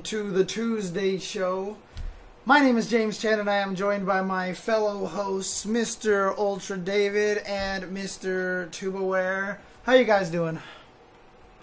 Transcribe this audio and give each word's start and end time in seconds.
Welcome 0.00 0.18
to 0.18 0.30
the 0.30 0.46
Tuesday 0.46 1.18
show. 1.18 1.76
My 2.46 2.58
name 2.58 2.78
is 2.78 2.88
James 2.88 3.18
Chen, 3.18 3.38
and 3.38 3.50
I 3.50 3.56
am 3.56 3.74
joined 3.74 4.06
by 4.06 4.22
my 4.22 4.54
fellow 4.54 5.04
hosts, 5.04 5.66
Mr. 5.66 6.34
Ultra 6.38 6.78
David 6.78 7.36
and 7.46 7.84
Mr. 7.94 8.70
Tubaware. 8.70 9.58
How 9.82 9.92
you 9.92 10.04
guys 10.04 10.30
doing? 10.30 10.58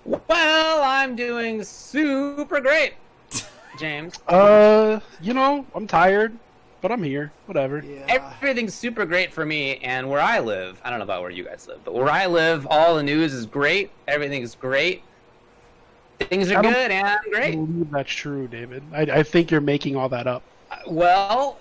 Well, 0.05 0.83
I'm 0.83 1.15
doing 1.15 1.63
super 1.63 2.61
great, 2.61 2.93
James. 3.79 4.13
Uh, 4.27 4.99
you 5.19 5.33
know, 5.33 5.65
I'm 5.73 5.87
tired, 5.87 6.37
but 6.81 6.91
I'm 6.91 7.01
here. 7.01 7.31
Whatever. 7.47 7.83
Yeah. 7.83 8.05
Everything's 8.07 8.75
super 8.75 9.07
great 9.07 9.33
for 9.33 9.47
me, 9.47 9.77
and 9.77 10.07
where 10.07 10.21
I 10.21 10.41
live, 10.41 10.79
I 10.83 10.91
don't 10.91 10.99
know 10.99 11.05
about 11.05 11.23
where 11.23 11.31
you 11.31 11.43
guys 11.43 11.67
live, 11.67 11.83
but 11.83 11.95
where 11.95 12.11
I 12.11 12.27
live, 12.27 12.67
all 12.69 12.97
the 12.97 13.03
news 13.03 13.33
is 13.33 13.47
great. 13.47 13.89
Everything's 14.07 14.53
great. 14.53 15.01
Things 16.19 16.51
are 16.51 16.61
good 16.61 16.91
and 16.91 17.19
great. 17.29 17.35
I 17.35 17.39
great. 17.39 17.55
believe 17.55 17.91
that's 17.91 18.11
true, 18.11 18.47
David. 18.47 18.83
I, 18.93 19.01
I 19.01 19.23
think 19.23 19.51
you're 19.51 19.61
making 19.61 19.95
all 19.95 20.09
that 20.09 20.27
up. 20.27 20.43
Well, 20.87 21.57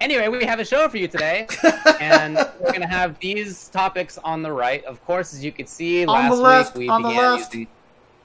anyway, 0.00 0.28
we 0.28 0.44
have 0.44 0.60
a 0.60 0.64
show 0.64 0.88
for 0.88 0.96
you 0.96 1.08
today, 1.08 1.46
and 2.00 2.36
we're 2.60 2.72
gonna 2.72 2.86
have 2.88 3.18
these 3.20 3.68
topics 3.68 4.18
on 4.18 4.42
the 4.42 4.50
right. 4.52 4.84
Of 4.84 5.04
course, 5.04 5.34
as 5.34 5.44
you 5.44 5.52
can 5.52 5.66
see, 5.66 6.04
On 6.06 6.14
last 6.14 6.30
the 6.36 6.42
left, 6.42 6.76
week 6.76 6.86
we 6.86 6.88
on 6.88 7.02
the 7.02 7.08
began 7.10 7.22
left. 7.36 7.54
using 7.54 7.68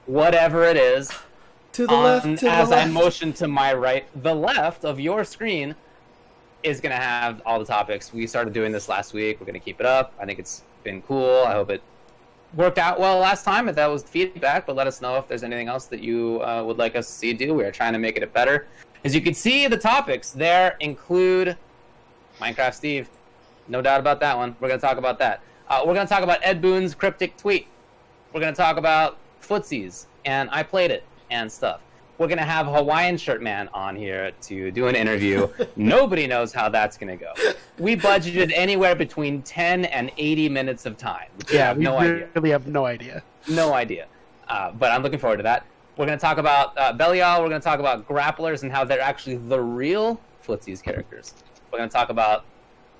whatever 0.06 0.64
it 0.64 0.76
is. 0.76 1.10
To 1.72 1.86
the 1.86 1.92
on- 1.92 2.04
left, 2.04 2.24
to 2.26 2.36
the 2.46 2.50
as 2.50 2.70
I 2.72 2.86
motion 2.86 3.32
to 3.34 3.48
my 3.48 3.74
right, 3.74 4.06
the 4.22 4.34
left 4.34 4.84
of 4.84 5.00
your 5.00 5.24
screen 5.24 5.74
is 6.62 6.80
going 6.80 6.94
to 6.96 7.02
have 7.02 7.42
all 7.44 7.58
the 7.58 7.64
topics. 7.66 8.12
We 8.12 8.26
started 8.26 8.54
doing 8.54 8.72
this 8.72 8.88
last 8.88 9.12
week. 9.12 9.38
We're 9.38 9.44
going 9.46 9.58
to 9.58 9.64
keep 9.64 9.80
it 9.80 9.86
up. 9.86 10.14
I 10.18 10.24
think 10.24 10.38
it's 10.38 10.62
been 10.82 11.02
cool. 11.02 11.42
I 11.46 11.52
hope 11.52 11.68
it 11.70 11.82
worked 12.56 12.78
out 12.78 12.98
well 12.98 13.18
last 13.18 13.44
time. 13.44 13.68
If 13.68 13.76
that 13.76 13.86
was 13.86 14.02
feedback, 14.02 14.66
but 14.66 14.76
let 14.76 14.86
us 14.86 15.00
know 15.00 15.16
if 15.16 15.28
there's 15.28 15.42
anything 15.42 15.68
else 15.68 15.86
that 15.86 16.00
you 16.00 16.42
uh, 16.42 16.62
would 16.64 16.78
like 16.78 16.96
us 16.96 17.06
to 17.06 17.12
see 17.12 17.32
do. 17.32 17.54
We 17.54 17.64
are 17.64 17.72
trying 17.72 17.92
to 17.92 17.98
make 17.98 18.16
it 18.16 18.32
better. 18.32 18.66
As 19.04 19.14
you 19.14 19.20
can 19.20 19.34
see, 19.34 19.66
the 19.66 19.76
topics 19.76 20.30
there 20.30 20.76
include 20.80 21.56
Minecraft 22.40 22.74
Steve. 22.74 23.08
No 23.68 23.82
doubt 23.82 24.00
about 24.00 24.20
that 24.20 24.36
one. 24.36 24.56
We're 24.60 24.68
going 24.68 24.80
to 24.80 24.86
talk 24.86 24.98
about 24.98 25.18
that. 25.18 25.40
Uh, 25.68 25.82
we're 25.86 25.94
going 25.94 26.06
to 26.06 26.12
talk 26.12 26.22
about 26.22 26.38
Ed 26.42 26.60
Boon's 26.60 26.94
cryptic 26.94 27.36
tweet. 27.36 27.66
We're 28.32 28.40
going 28.40 28.52
to 28.52 28.56
talk 28.56 28.76
about 28.76 29.18
footsies 29.42 30.06
and 30.24 30.48
I 30.50 30.62
played 30.62 30.90
it 30.90 31.04
and 31.30 31.50
stuff. 31.50 31.80
We're 32.18 32.28
going 32.28 32.38
to 32.38 32.44
have 32.44 32.66
Hawaiian 32.66 33.16
Shirt 33.16 33.42
Man 33.42 33.68
on 33.74 33.96
here 33.96 34.30
to 34.42 34.70
do 34.70 34.86
an 34.86 34.94
interview. 34.94 35.48
Nobody 35.76 36.26
knows 36.28 36.52
how 36.52 36.68
that's 36.68 36.96
going 36.96 37.16
to 37.18 37.22
go. 37.24 37.32
We 37.78 37.96
budgeted 37.96 38.52
anywhere 38.54 38.94
between 38.94 39.42
10 39.42 39.86
and 39.86 40.12
80 40.16 40.48
minutes 40.48 40.86
of 40.86 40.96
time. 40.96 41.26
we 41.50 41.56
Yeah, 41.56 41.66
have 41.68 41.76
we 41.76 41.84
no 41.84 41.98
idea. 41.98 42.28
really 42.34 42.50
have 42.50 42.66
no 42.68 42.86
idea. 42.86 43.22
No 43.48 43.72
idea. 43.74 44.06
Uh, 44.48 44.70
but 44.72 44.92
I'm 44.92 45.02
looking 45.02 45.18
forward 45.18 45.38
to 45.38 45.42
that. 45.42 45.66
We're 45.96 46.06
going 46.06 46.18
to 46.18 46.22
talk 46.22 46.38
about 46.38 46.76
uh, 46.78 46.92
Belial. 46.92 47.42
We're 47.42 47.48
going 47.48 47.60
to 47.60 47.64
talk 47.64 47.80
about 47.80 48.06
grapplers 48.06 48.62
and 48.62 48.70
how 48.70 48.84
they're 48.84 49.00
actually 49.00 49.36
the 49.36 49.60
real 49.60 50.20
Footsies 50.46 50.82
characters. 50.82 51.34
We're 51.72 51.78
going 51.78 51.88
to 51.88 51.92
talk 51.94 52.10
about 52.10 52.44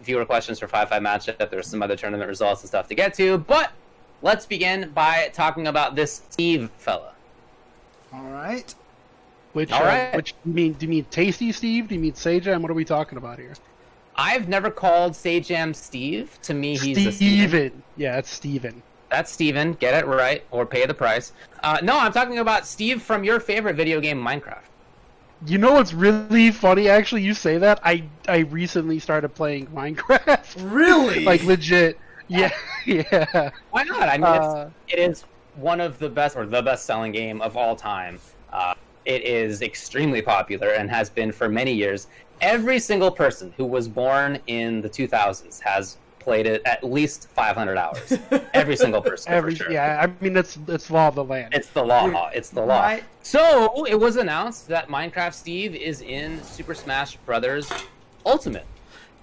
viewer 0.03 0.25
questions 0.25 0.59
for 0.59 0.67
5 0.67 0.89
5 0.89 1.03
matchup. 1.03 1.51
There's 1.51 1.69
some 1.69 1.83
other 1.83 1.95
tournament 1.97 2.29
results 2.29 2.63
and 2.63 2.69
stuff 2.69 2.89
to 2.89 2.95
get 2.97 3.15
to. 3.15 3.39
But 3.39 3.71
let's 4.23 4.45
begin 4.45 4.91
by 4.91 5.31
talking 5.33 5.69
about 5.69 5.95
this 5.95 6.23
Steve 6.31 6.71
fella. 6.79 7.13
All 8.13 8.25
right. 8.31 8.75
Which, 9.55 9.73
All 9.73 9.83
uh, 9.85 10.11
which 10.15 10.33
do 10.33 10.39
you 10.51 10.53
mean? 10.53 10.73
Do 10.75 10.87
you 10.87 10.91
mean 10.91 11.07
Tasty 11.11 11.53
Steve? 11.53 11.89
Do 11.89 11.95
you 11.95 12.01
mean 12.01 12.13
Sajam? 12.13 12.61
What 12.61 12.71
are 12.71 12.75
we 12.75 12.85
talking 12.85 13.19
about 13.19 13.39
here? 13.39 13.55
I've 14.17 14.49
never 14.49 14.71
called 14.71 15.13
Sajam 15.13 15.75
Steve. 15.75 16.39
To 16.43 16.55
me, 16.55 16.77
he's 16.77 16.99
a 16.99 17.13
Steven. 17.13 17.49
Steven. 17.49 17.83
Yeah, 17.97 18.19
it's 18.19 18.31
Steven. 18.31 18.83
That's 19.11 19.31
Steven. 19.31 19.75
Get 19.75 19.95
it 19.95 20.07
right 20.07 20.45
or 20.51 20.67
pay 20.67 20.87
the 20.87 20.95
price. 20.95 21.33
Uh, 21.63 21.79
no, 21.83 21.99
I'm 21.99 22.13
talking 22.13 22.39
about 22.39 22.67
Steve 22.67 23.01
from 23.01 23.23
your 23.23 23.39
favorite 23.39 23.77
video 23.77 24.01
game, 24.01 24.21
Minecraft. 24.21 24.63
You 25.47 25.59
know 25.59 25.73
what's 25.75 25.93
really 25.93 26.51
funny? 26.51 26.89
Actually, 26.89 27.23
you 27.23 27.35
say 27.35 27.59
that. 27.59 27.81
I 27.85 28.05
I 28.27 28.39
recently 28.39 28.99
started 28.99 29.29
playing 29.35 29.67
Minecraft. 29.69 30.73
Really? 30.73 31.25
like 31.25 31.45
legit. 31.45 31.99
Yeah, 32.27 32.51
yeah. 32.87 33.51
Why 33.71 33.85
not? 33.85 34.09
I 34.09 34.17
mean, 34.17 34.25
Uh, 34.25 34.71
it's, 34.89 34.95
it 34.95 34.99
is 34.99 35.25
one 35.57 35.81
of 35.81 35.99
the 35.99 36.09
best 36.09 36.37
or 36.37 36.47
the 36.47 36.63
best 36.63 36.87
selling 36.87 37.13
game 37.13 37.41
of 37.41 37.57
all 37.57 37.77
time. 37.77 38.19
Uh, 38.53 38.75
it 39.07 39.23
is 39.23 39.63
extremely 39.63 40.23
popular 40.23 40.71
and 40.71 40.91
has 40.91 41.11
been 41.11 41.33
for 41.33 41.49
many 41.49 41.73
years. 41.73 42.07
Every 42.41 42.79
single 42.79 43.11
person 43.11 43.53
who 43.57 43.65
was 43.65 43.89
born 43.89 44.39
in 44.47 44.81
the 44.81 44.89
2000s 44.89 45.61
has 45.61 45.97
played 46.19 46.47
it 46.47 46.63
at 46.65 46.83
least 46.83 47.29
500 47.29 47.77
hours. 47.77 48.19
Every 48.55 48.77
single 48.77 49.03
person, 49.03 49.33
Every 49.33 49.55
for 49.55 49.65
sure. 49.65 49.73
yeah. 49.73 50.01
I 50.03 50.25
mean, 50.25 50.33
that's 50.33 50.55
that's 50.67 50.91
law 50.91 51.09
of 51.09 51.15
the 51.17 51.25
land. 51.25 51.53
It's 51.53 51.69
the 51.69 51.85
law. 51.85 52.31
It's 52.35 52.49
the 52.49 52.63
law. 52.63 52.81
my- 52.81 53.03
So 53.23 53.85
it 53.85 53.99
was 53.99 54.17
announced 54.17 54.67
that 54.69 54.89
Minecraft 54.89 55.35
Steve 55.35 55.75
is 55.75 56.01
in 56.01 56.43
Super 56.43 56.75
Smash 56.75 57.17
Brothers 57.19 57.71
Ultimate, 58.25 58.65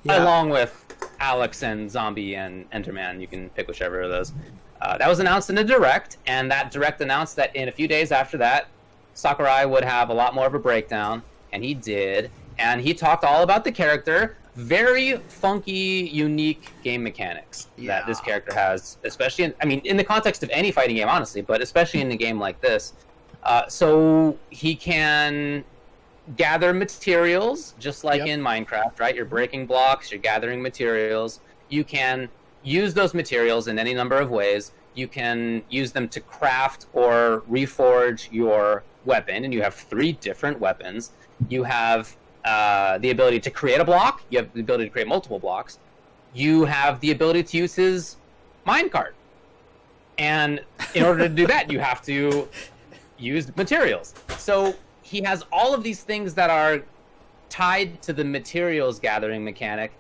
Yeah. 0.04 0.24
along 0.24 0.50
with 0.52 0.78
Alex 1.20 1.64
and 1.64 1.90
Zombie 1.90 2.36
and 2.36 2.70
Enderman. 2.70 3.20
You 3.20 3.26
can 3.28 3.50
pick 3.50 3.68
whichever 3.68 4.02
of 4.02 4.12
those. 4.12 4.32
Uh, 4.80 4.98
that 4.98 5.08
was 5.10 5.20
announced 5.20 5.50
in 5.50 5.58
a 5.58 5.64
direct, 5.64 6.18
and 6.28 6.50
that 6.52 6.72
direct 6.72 7.02
announced 7.02 7.36
that 7.36 7.56
in 7.56 7.68
a 7.68 7.72
few 7.72 7.88
days 7.88 8.12
after 8.12 8.38
that, 8.38 8.68
Sakurai 9.14 9.66
would 9.66 9.84
have 9.84 10.10
a 10.10 10.14
lot 10.14 10.34
more 10.34 10.46
of 10.48 10.54
a 10.54 10.60
breakdown, 10.60 11.22
and 11.52 11.64
he 11.64 11.74
did. 11.74 12.32
And 12.58 12.82
he 12.82 12.94
talked 12.94 13.24
all 13.24 13.44
about 13.44 13.64
the 13.64 13.72
character. 13.72 14.38
Very 14.56 15.18
funky, 15.30 16.10
unique 16.12 16.70
game 16.84 17.04
mechanics 17.04 17.68
that 17.78 18.06
this 18.06 18.20
character 18.20 18.54
has, 18.54 18.98
especially 19.04 19.46
in, 19.46 19.54
I 19.62 19.66
mean, 19.66 19.80
in 19.86 19.96
the 19.98 20.04
context 20.04 20.44
of 20.44 20.50
any 20.52 20.72
fighting 20.72 20.98
game, 20.98 21.08
honestly, 21.08 21.42
but 21.42 21.62
especially 21.62 22.02
in 22.02 22.12
a 22.12 22.18
game 22.18 22.38
like 22.40 22.60
this. 22.62 22.94
Uh, 23.44 23.68
so 23.68 24.38
he 24.50 24.76
can 24.76 25.64
gather 26.36 26.74
materials 26.74 27.74
just 27.80 28.04
like 28.04 28.20
Yep. 28.20 28.28
in 28.28 28.42
Minecraft, 28.42 29.00
right? 29.00 29.16
You're 29.16 29.26
breaking 29.26 29.66
blocks, 29.66 30.12
you're 30.12 30.20
gathering 30.20 30.62
materials. 30.62 31.40
You 31.70 31.84
can 31.84 32.30
use 32.62 32.94
those 32.94 33.14
materials 33.14 33.68
in 33.68 33.80
any 33.80 33.94
number 33.94 34.18
of 34.18 34.30
ways. 34.30 34.74
You 34.94 35.08
can 35.08 35.64
use 35.70 35.94
them 35.94 36.08
to 36.10 36.20
craft 36.20 36.88
or 36.94 37.44
reforge 37.50 38.28
your 38.32 38.84
weapon, 39.06 39.44
and 39.46 39.54
you 39.54 39.62
have 39.62 39.74
three 39.76 40.14
different 40.14 40.60
weapons. 40.60 41.12
You 41.50 41.64
have 41.64 42.16
uh, 42.46 42.98
the 43.00 43.12
ability 43.12 43.40
to 43.42 43.50
create 43.52 43.80
a 43.80 43.86
block, 43.86 44.22
you 44.30 44.38
have 44.40 44.52
the 44.54 44.62
ability 44.62 44.86
to 44.86 44.90
create 44.90 45.08
multiple 45.08 45.40
blocks. 45.40 45.80
You 46.34 46.66
have 46.66 47.00
the 47.02 47.12
ability 47.12 47.44
to 47.44 47.58
use 47.58 47.76
his 47.76 48.16
minecart. 48.66 49.12
And 50.18 50.62
in 50.96 51.04
order 51.04 51.28
to 51.28 51.34
do 51.34 51.46
that, 51.48 51.72
you 51.72 51.80
have 51.80 52.02
to 52.04 52.48
use 53.18 53.56
materials. 53.56 54.14
So 54.38 54.74
he 55.02 55.22
has 55.24 55.44
all 55.52 55.74
of 55.74 55.84
these 55.84 56.04
things 56.04 56.34
that 56.36 56.50
are 56.50 56.82
tied 57.50 58.02
to 58.04 58.14
the 58.14 58.24
materials 58.24 59.00
gathering 59.00 59.44
mechanic. 59.44 59.92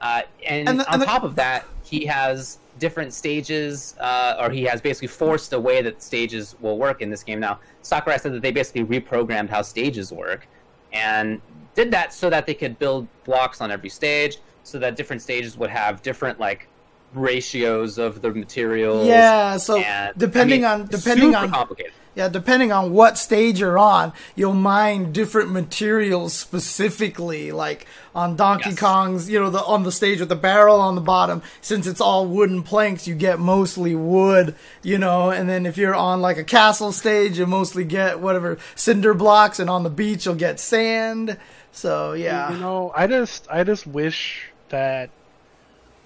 Uh, 0.00 0.22
and, 0.46 0.68
And 0.68 0.80
the- 0.80 0.86
on 0.88 0.94
and 0.94 1.02
the- 1.02 1.06
top 1.06 1.24
of 1.24 1.34
that, 1.36 1.64
he 1.84 2.06
has 2.06 2.58
different 2.78 3.12
stages, 3.12 3.94
uh, 4.00 4.36
or 4.40 4.50
he 4.50 4.64
has 4.64 4.80
basically 4.80 5.08
forced 5.08 5.52
a 5.52 5.60
way 5.60 5.82
that 5.82 6.02
stages 6.02 6.56
will 6.60 6.78
work 6.78 7.02
in 7.02 7.10
this 7.10 7.22
game. 7.22 7.40
Now, 7.40 7.60
Sakurai 7.82 8.18
said 8.18 8.32
that 8.32 8.42
they 8.42 8.52
basically 8.52 8.84
reprogrammed 8.84 9.50
how 9.50 9.62
stages 9.62 10.12
work, 10.12 10.46
and 10.92 11.40
did 11.74 11.90
that 11.90 12.12
so 12.12 12.28
that 12.30 12.46
they 12.46 12.54
could 12.54 12.78
build 12.78 13.06
blocks 13.24 13.60
on 13.60 13.70
every 13.70 13.88
stage, 13.88 14.38
so 14.62 14.78
that 14.78 14.96
different 14.96 15.22
stages 15.22 15.56
would 15.56 15.70
have 15.70 16.02
different 16.02 16.38
like 16.38 16.68
ratios 17.14 17.98
of 17.98 18.22
the 18.22 18.30
materials. 18.30 19.06
Yeah, 19.06 19.56
so 19.56 19.78
and- 19.78 20.16
depending 20.16 20.64
I 20.64 20.76
mean, 20.76 20.82
on 20.82 20.86
depending 20.88 21.32
super 21.32 21.44
on 21.44 21.50
complicated. 21.50 21.92
yeah, 22.14 22.28
depending 22.28 22.72
on 22.72 22.92
what 22.92 23.18
stage 23.18 23.60
you're 23.60 23.78
on, 23.78 24.12
you'll 24.34 24.54
mine 24.54 25.12
different 25.12 25.50
materials 25.50 26.32
specifically. 26.34 27.52
Like 27.52 27.86
on 28.14 28.36
Donkey 28.36 28.70
Yes. 28.70 28.78
Kong's, 28.78 29.30
you 29.30 29.38
know, 29.40 29.50
the 29.50 29.62
on 29.64 29.82
the 29.82 29.92
stage 29.92 30.20
with 30.20 30.28
the 30.28 30.36
barrel 30.36 30.80
on 30.80 30.94
the 30.94 31.00
bottom, 31.00 31.42
since 31.60 31.86
it's 31.86 32.00
all 32.00 32.26
wooden 32.26 32.62
planks, 32.62 33.06
you 33.06 33.14
get 33.14 33.38
mostly 33.38 33.94
wood, 33.94 34.54
you 34.82 34.98
know. 34.98 35.30
And 35.30 35.48
then 35.48 35.66
if 35.66 35.76
you're 35.78 35.94
on 35.94 36.20
like 36.20 36.38
a 36.38 36.44
castle 36.44 36.92
stage, 36.92 37.38
you 37.38 37.46
mostly 37.46 37.84
get 37.84 38.20
whatever 38.20 38.58
cinder 38.74 39.14
blocks, 39.14 39.58
and 39.58 39.68
on 39.70 39.82
the 39.82 39.90
beach 39.90 40.26
you'll 40.26 40.34
get 40.34 40.60
sand. 40.60 41.36
So 41.72 42.12
yeah, 42.12 42.52
You 42.52 42.58
know, 42.58 42.92
I 42.94 43.06
just 43.06 43.46
I 43.50 43.64
just 43.64 43.86
wish 43.86 44.50
that 44.68 45.08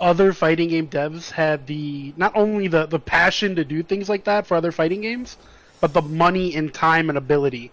other 0.00 0.32
fighting 0.32 0.68
game 0.68 0.88
devs 0.88 1.30
had 1.30 1.66
the 1.66 2.12
not 2.16 2.32
only 2.34 2.68
the 2.68 2.86
the 2.86 2.98
passion 2.98 3.56
to 3.56 3.64
do 3.64 3.82
things 3.82 4.08
like 4.08 4.24
that 4.24 4.46
for 4.46 4.54
other 4.56 4.72
fighting 4.72 5.00
games, 5.00 5.36
but 5.80 5.92
the 5.92 6.02
money 6.02 6.54
and 6.54 6.72
time 6.74 7.08
and 7.08 7.16
ability. 7.18 7.70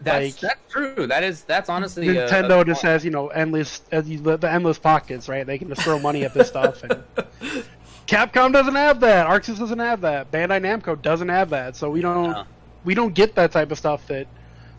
That's 0.00 0.24
like- 0.34 0.40
that's 0.40 0.72
true. 0.72 1.06
That 1.06 1.22
is 1.22 1.42
that's 1.44 1.68
honestly 1.68 2.06
Nintendo 2.06 2.62
a 2.62 2.64
just 2.64 2.82
has 2.82 3.04
you 3.04 3.10
know 3.10 3.28
endless 3.28 3.82
as 3.92 4.06
the, 4.06 4.36
the 4.36 4.50
endless 4.50 4.78
pockets, 4.78 5.28
right? 5.28 5.46
They 5.46 5.58
can 5.58 5.68
just 5.68 5.82
throw 5.82 5.98
money 5.98 6.24
at 6.24 6.34
this 6.34 6.48
stuff. 6.48 6.82
And 6.82 7.02
Capcom 8.06 8.52
doesn't 8.52 8.74
have 8.74 9.00
that. 9.00 9.26
ArcSys 9.28 9.58
doesn't 9.58 9.78
have 9.78 10.00
that. 10.00 10.30
Bandai 10.32 10.60
Namco 10.60 11.00
doesn't 11.00 11.28
have 11.28 11.50
that. 11.50 11.76
So 11.76 11.90
we 11.90 12.00
don't 12.00 12.30
No. 12.32 12.44
we 12.84 12.94
don't 12.94 13.14
get 13.14 13.34
that 13.36 13.52
type 13.52 13.70
of 13.70 13.78
stuff 13.78 14.06
that 14.08 14.26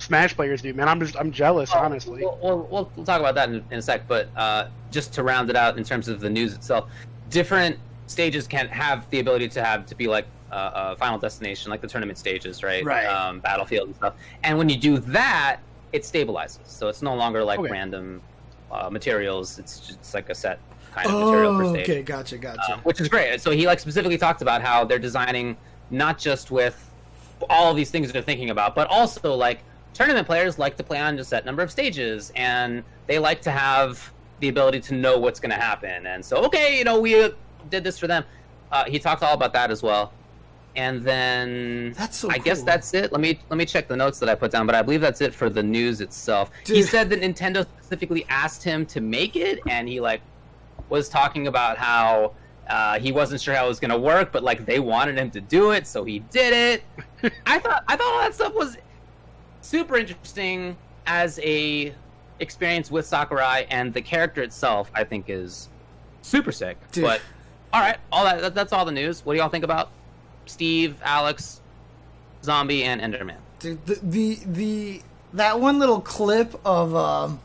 Smash 0.04 0.36
players 0.36 0.62
do. 0.62 0.74
Man, 0.74 0.90
I'm 0.90 1.00
just 1.00 1.16
I'm 1.18 1.32
jealous, 1.32 1.72
honestly. 1.72 2.22
We'll, 2.22 2.38
we'll, 2.44 2.68
we'll, 2.70 2.92
we'll 2.96 3.06
talk 3.06 3.20
about 3.22 3.36
that 3.36 3.50
in, 3.50 3.64
in 3.72 3.80
a 3.80 3.82
sec, 3.82 4.06
but 4.08 4.30
uh, 4.36 4.68
just 4.92 5.14
to 5.14 5.24
round 5.24 5.50
it 5.50 5.56
out 5.56 5.78
in 5.78 5.84
terms 5.84 6.10
of 6.10 6.20
the 6.20 6.30
news 6.30 6.54
itself, 6.54 6.90
different 7.30 7.78
stages 8.08 8.46
can 8.46 8.68
have 8.68 9.10
the 9.12 9.20
ability 9.20 9.48
to 9.48 9.64
have 9.64 9.86
to 9.86 9.96
be 9.96 10.08
like 10.08 10.28
uh, 10.52 10.56
uh, 10.56 10.96
Final 10.96 11.18
Destination, 11.18 11.72
like 11.72 11.80
the 11.82 11.88
tournament 11.88 12.18
stages, 12.18 12.64
right? 12.64 12.84
Right. 12.84 13.06
Um, 13.06 13.40
Battlefield 13.40 13.88
and 13.88 13.96
stuff. 13.96 14.16
And 14.44 14.58
when 14.58 14.68
you 14.68 14.76
do 14.78 14.98
that, 15.00 15.60
it 15.94 16.02
stabilizes, 16.04 16.60
so 16.66 16.90
it's 16.90 17.02
no 17.02 17.16
longer 17.16 17.44
like 17.44 17.60
Okay. 17.60 17.72
random 17.72 18.22
uh, 18.72 18.90
materials. 18.90 19.58
It's 19.58 19.80
just 19.80 20.14
like 20.14 20.30
a 20.30 20.36
set 20.36 20.60
kind 20.92 21.10
of 21.10 21.18
material 21.20 21.56
per 21.56 21.64
Oh, 21.64 21.70
stage 21.74 21.90
okay, 21.90 22.02
gotcha, 22.04 22.38
gotcha. 22.38 22.74
um, 22.74 22.80
which 22.82 23.00
is 23.00 23.08
great. 23.08 23.40
So 23.42 23.52
he 23.52 23.66
like 23.68 23.80
specifically 23.80 24.18
talked 24.18 24.42
about 24.42 24.62
how 24.62 24.84
they're 24.84 25.00
designing 25.00 25.56
not 25.92 26.18
just 26.18 26.52
with 26.52 26.90
all 27.50 27.72
of 27.72 27.78
these 27.78 27.90
things 27.90 28.12
they're 28.12 28.22
thinking 28.22 28.50
about, 28.50 28.76
but 28.76 28.88
also 28.90 29.34
like 29.34 29.64
tournament 29.94 30.28
players 30.28 30.60
like 30.60 30.76
to 30.78 30.84
play 30.84 31.00
on 31.00 31.18
a 31.20 31.24
set 31.24 31.46
number 31.46 31.62
of 31.62 31.72
stages, 31.72 32.32
and 32.36 32.84
they 33.08 33.20
like 33.20 33.42
to 33.42 33.52
have 33.52 34.12
the 34.40 34.50
ability 34.50 34.82
to 34.82 34.94
know 34.94 35.18
what's 35.18 35.40
going 35.40 35.52
to 35.52 35.62
happen. 35.62 36.06
And 36.08 36.24
so, 36.24 36.38
okay, 36.46 36.78
you 36.78 36.84
know, 36.84 37.00
we 37.00 37.22
uh, 37.22 37.30
did 37.70 37.84
this 37.84 37.98
for 37.98 38.08
them. 38.08 38.24
Uh, 38.72 38.86
he 38.86 39.00
talked 39.00 39.24
all 39.24 39.34
about 39.34 39.54
that 39.54 39.72
as 39.72 39.84
well. 39.84 40.12
And 40.76 41.04
then 41.04 41.94
That's 41.94 42.18
so 42.18 42.32
I 42.32 42.40
guess 42.40 42.64
that's 42.64 42.96
it. 42.96 43.12
Let 43.12 43.22
me 43.22 43.40
let 43.50 43.58
me 43.58 43.66
check 43.66 43.88
the 43.88 43.96
notes 43.96 44.18
that 44.18 44.28
I 44.28 44.34
put 44.34 44.50
down, 44.50 44.66
but 44.66 44.74
I 44.74 44.82
believe 44.82 45.02
that's 45.02 45.22
it 45.22 45.32
for 45.32 45.48
the 45.48 45.62
news 45.62 46.02
itself. 46.02 46.50
He 46.66 46.82
said 46.82 47.12
that 47.12 47.22
Nintendo 47.22 47.64
specifically 47.64 48.26
asked 48.28 48.64
him 48.64 48.84
to 48.88 49.00
make 49.00 49.36
it, 49.36 49.60
and 49.70 49.88
he 49.88 50.00
like 50.00 50.22
was 50.90 51.10
talking 51.10 51.46
about 51.46 51.78
how 51.78 52.34
uh, 52.68 52.98
he 52.98 53.12
wasn't 53.12 53.40
sure 53.40 53.54
how 53.54 53.66
it 53.66 53.68
was 53.68 53.80
going 53.80 53.92
to 53.92 54.00
work, 54.00 54.32
but 54.32 54.42
like 54.42 54.66
they 54.66 54.80
wanted 54.80 55.16
him 55.18 55.30
to 55.32 55.42
do 55.42 55.72
it, 55.72 55.86
so 55.86 56.04
he 56.04 56.20
did 56.20 56.54
it. 56.54 57.32
I 57.46 57.60
thought 57.60 57.84
I 57.88 57.96
thought 57.96 58.14
all 58.14 58.22
that 58.22 58.34
stuff 58.34 58.56
was 58.56 58.78
super 59.64 59.96
interesting 59.98 60.78
as 61.08 61.40
a 61.44 61.94
experience 62.40 62.92
with 62.92 63.06
Sakurai, 63.06 63.66
and 63.70 63.94
the 63.94 64.02
character 64.02 64.42
itself 64.44 64.92
I 64.94 65.04
think 65.04 65.26
is 65.30 65.70
super 66.22 66.52
sick. 66.52 66.78
Dude. 66.92 67.04
But 67.06 67.22
all 67.72 67.82
right, 67.82 67.98
all 68.12 68.24
that, 68.26 68.42
that 68.42 68.56
that's 68.56 68.72
all 68.74 68.86
the 68.86 68.92
news. 68.92 69.26
What 69.26 69.34
do 69.34 69.40
y'all 69.40 69.50
think 69.50 69.64
about 69.64 69.90
Steve, 70.46 70.96
Alex, 71.04 71.62
Zombie, 72.44 72.84
and 72.84 73.02
Enderman? 73.02 73.38
Dude, 73.60 73.86
the, 73.86 74.00
the 74.04 74.40
the 74.46 75.02
that 75.34 75.60
one 75.60 75.80
little 75.80 76.02
clip 76.02 76.60
of 76.66 76.96
um, 76.96 77.40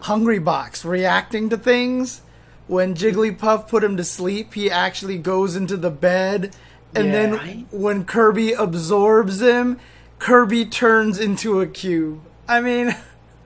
Hungry 0.00 0.38
Box 0.40 0.84
reacting 0.84 1.48
to 1.50 1.56
things 1.56 2.22
when 2.66 2.94
Jigglypuff 2.94 3.68
put 3.68 3.84
him 3.84 3.96
to 3.96 4.04
sleep, 4.04 4.54
he 4.54 4.70
actually 4.70 5.18
goes 5.18 5.54
into 5.56 5.76
the 5.76 5.90
bed, 5.90 6.54
and 6.94 7.06
Yeah. 7.06 7.12
then 7.12 7.32
Right. 7.32 7.66
when 7.70 8.04
Kirby 8.04 8.52
absorbs 8.52 9.40
him, 9.42 9.78
Kirby 10.22 10.64
turns 10.66 11.18
into 11.18 11.60
a 11.60 11.66
cube. 11.66 12.20
I 12.46 12.60
mean, 12.60 12.94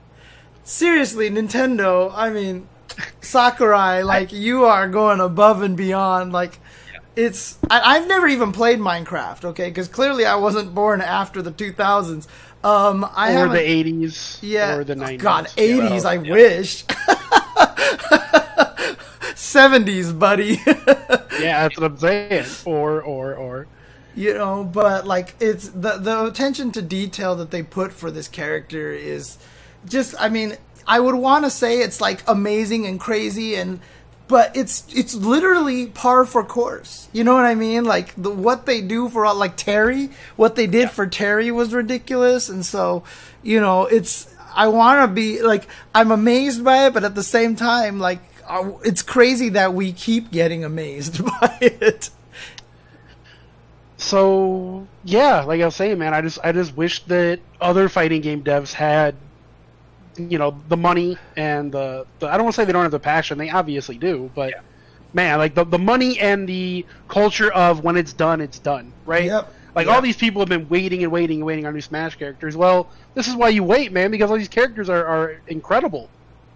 seriously, 0.63 1.27
Nintendo. 1.27 2.11
I 2.13 2.29
mean, 2.29 2.67
Sakurai, 3.19 4.03
like 4.03 4.31
you 4.31 4.65
are 4.65 4.87
going 4.87 5.19
above 5.19 5.63
and 5.63 5.75
beyond. 5.75 6.33
Like, 6.33 6.59
it's 7.15 7.57
I, 7.71 7.95
I've 7.95 8.07
never 8.07 8.27
even 8.27 8.51
played 8.51 8.77
Minecraft, 8.77 9.45
okay? 9.45 9.69
Because 9.69 9.87
clearly 9.87 10.23
I 10.27 10.35
wasn't 10.35 10.75
born 10.75 11.01
after 11.01 11.41
the 11.41 11.51
2000s. 11.51 12.27
Um, 12.63 13.09
I 13.15 13.31
or 13.31 13.47
haven't. 13.47 13.55
the 13.55 13.83
80s 14.05 14.37
yeah, 14.43 14.75
or 14.75 14.83
the 14.83 14.93
oh, 14.93 14.97
90s. 14.97 15.17
God, 15.17 15.47
Yeah. 15.57 15.63
80s. 15.63 16.05
I 16.05 16.13
yeah. 16.21 16.31
wish. 16.31 16.85
70s, 19.33 20.17
buddy. 20.17 20.61
Yeah, 21.39 21.67
that's 21.67 21.79
what 21.79 21.91
I'm 21.91 21.97
saying. 21.99 22.45
Or, 22.65 22.99
or, 23.01 23.35
or. 23.35 23.67
You 24.17 24.33
know 24.33 24.63
but 24.63 25.05
like 25.05 25.35
it's 25.39 25.69
the 25.69 25.97
the 25.97 26.25
attention 26.25 26.71
to 26.71 26.81
detail 26.81 27.35
that 27.35 27.51
they 27.51 27.63
put 27.63 27.93
for 27.93 28.09
this 28.11 28.27
character 28.27 28.91
is 28.91 29.37
just 29.85 30.15
i 30.19 30.27
mean 30.27 30.57
i 30.87 30.99
would 30.99 31.15
want 31.15 31.45
to 31.45 31.51
say 31.51 31.79
it's 31.79 32.01
like 32.01 32.23
amazing 32.27 32.85
and 32.85 32.99
crazy 32.99 33.55
and 33.55 33.79
but 34.27 34.55
it's 34.57 34.83
it's 34.93 35.15
literally 35.15 35.87
par 35.87 36.25
for 36.25 36.43
course. 36.43 37.07
You 37.13 37.23
know 37.23 37.33
what 37.33 37.45
i 37.45 37.55
mean? 37.55 37.85
Like 37.85 38.13
the 38.21 38.29
what 38.29 38.65
they 38.65 38.81
do 38.81 39.07
for 39.07 39.31
like 39.33 39.55
terry 39.55 40.09
what 40.35 40.57
they 40.57 40.67
did 40.67 40.91
for 40.91 41.07
terry 41.07 41.49
was 41.49 41.73
ridiculous. 41.73 42.49
And 42.49 42.65
so 42.65 43.03
you 43.41 43.61
know 43.61 43.85
it's 43.85 44.33
i 44.53 44.67
want 44.67 45.07
to 45.07 45.13
be 45.13 45.41
like 45.41 45.67
i'm 45.95 46.11
amazed 46.11 46.63
by 46.63 46.87
it 46.87 46.93
but 46.93 47.03
at 47.03 47.15
the 47.15 47.23
same 47.23 47.55
time 47.55 47.99
like 47.99 48.19
uh, 48.47 48.71
it's 48.83 49.01
crazy 49.01 49.49
that 49.49 49.73
we 49.73 49.93
keep 49.93 50.31
getting 50.31 50.63
amazed 50.65 51.23
by 51.39 51.57
it 51.61 52.09
So 54.07 54.87
yeah, 55.03 55.41
like 55.43 55.61
I 55.61 55.65
was 55.65 55.75
saying, 55.75 55.97
man, 55.99 56.13
I 56.13 56.21
just 56.21 56.39
I 56.43 56.51
just 56.51 56.75
wish 56.75 57.05
that 57.05 57.41
other 57.59 57.89
fighting 57.89 58.21
game 58.21 58.43
devs 58.43 58.73
had, 58.73 59.15
you 60.17 60.37
know, 60.37 60.51
the 60.67 60.77
money 60.77 61.17
and 61.35 61.71
the, 61.73 62.07
the 62.19 62.27
I 62.27 62.37
don't 62.37 62.45
want 62.45 62.55
to 62.55 62.61
say 62.61 62.65
they 62.65 62.73
don't 62.73 62.83
have 62.83 62.91
the 62.91 62.99
passion. 62.99 63.37
They 63.37 63.49
obviously 63.49 63.97
do, 63.97 64.31
but 64.35 64.55
Yeah. 64.55 64.61
man, 65.13 65.37
like 65.39 65.55
the 65.55 65.65
the 65.65 65.79
money 65.79 66.19
and 66.19 66.47
the 66.47 66.87
culture 67.07 67.51
of 67.51 67.81
when 67.83 67.97
it's 67.97 68.13
done, 68.13 68.41
it's 68.41 68.59
done, 68.59 68.95
right? 69.05 69.25
Yep. 69.25 69.53
Like 69.75 69.87
Yep. 69.87 69.95
all 69.95 70.01
these 70.01 70.17
people 70.17 70.41
have 70.41 70.49
been 70.49 70.67
waiting 70.69 71.03
and 71.03 71.11
waiting 71.11 71.39
and 71.39 71.45
waiting 71.45 71.65
on 71.67 71.73
new 71.73 71.81
Smash 71.81 72.15
characters. 72.15 72.57
Well, 72.57 72.91
this 73.15 73.27
is 73.27 73.35
why 73.35 73.49
you 73.49 73.63
wait, 73.63 73.91
man, 73.91 74.11
because 74.11 74.31
all 74.31 74.37
these 74.37 74.49
characters 74.49 74.89
are, 74.89 75.05
are 75.05 75.41
incredible. 75.47 76.13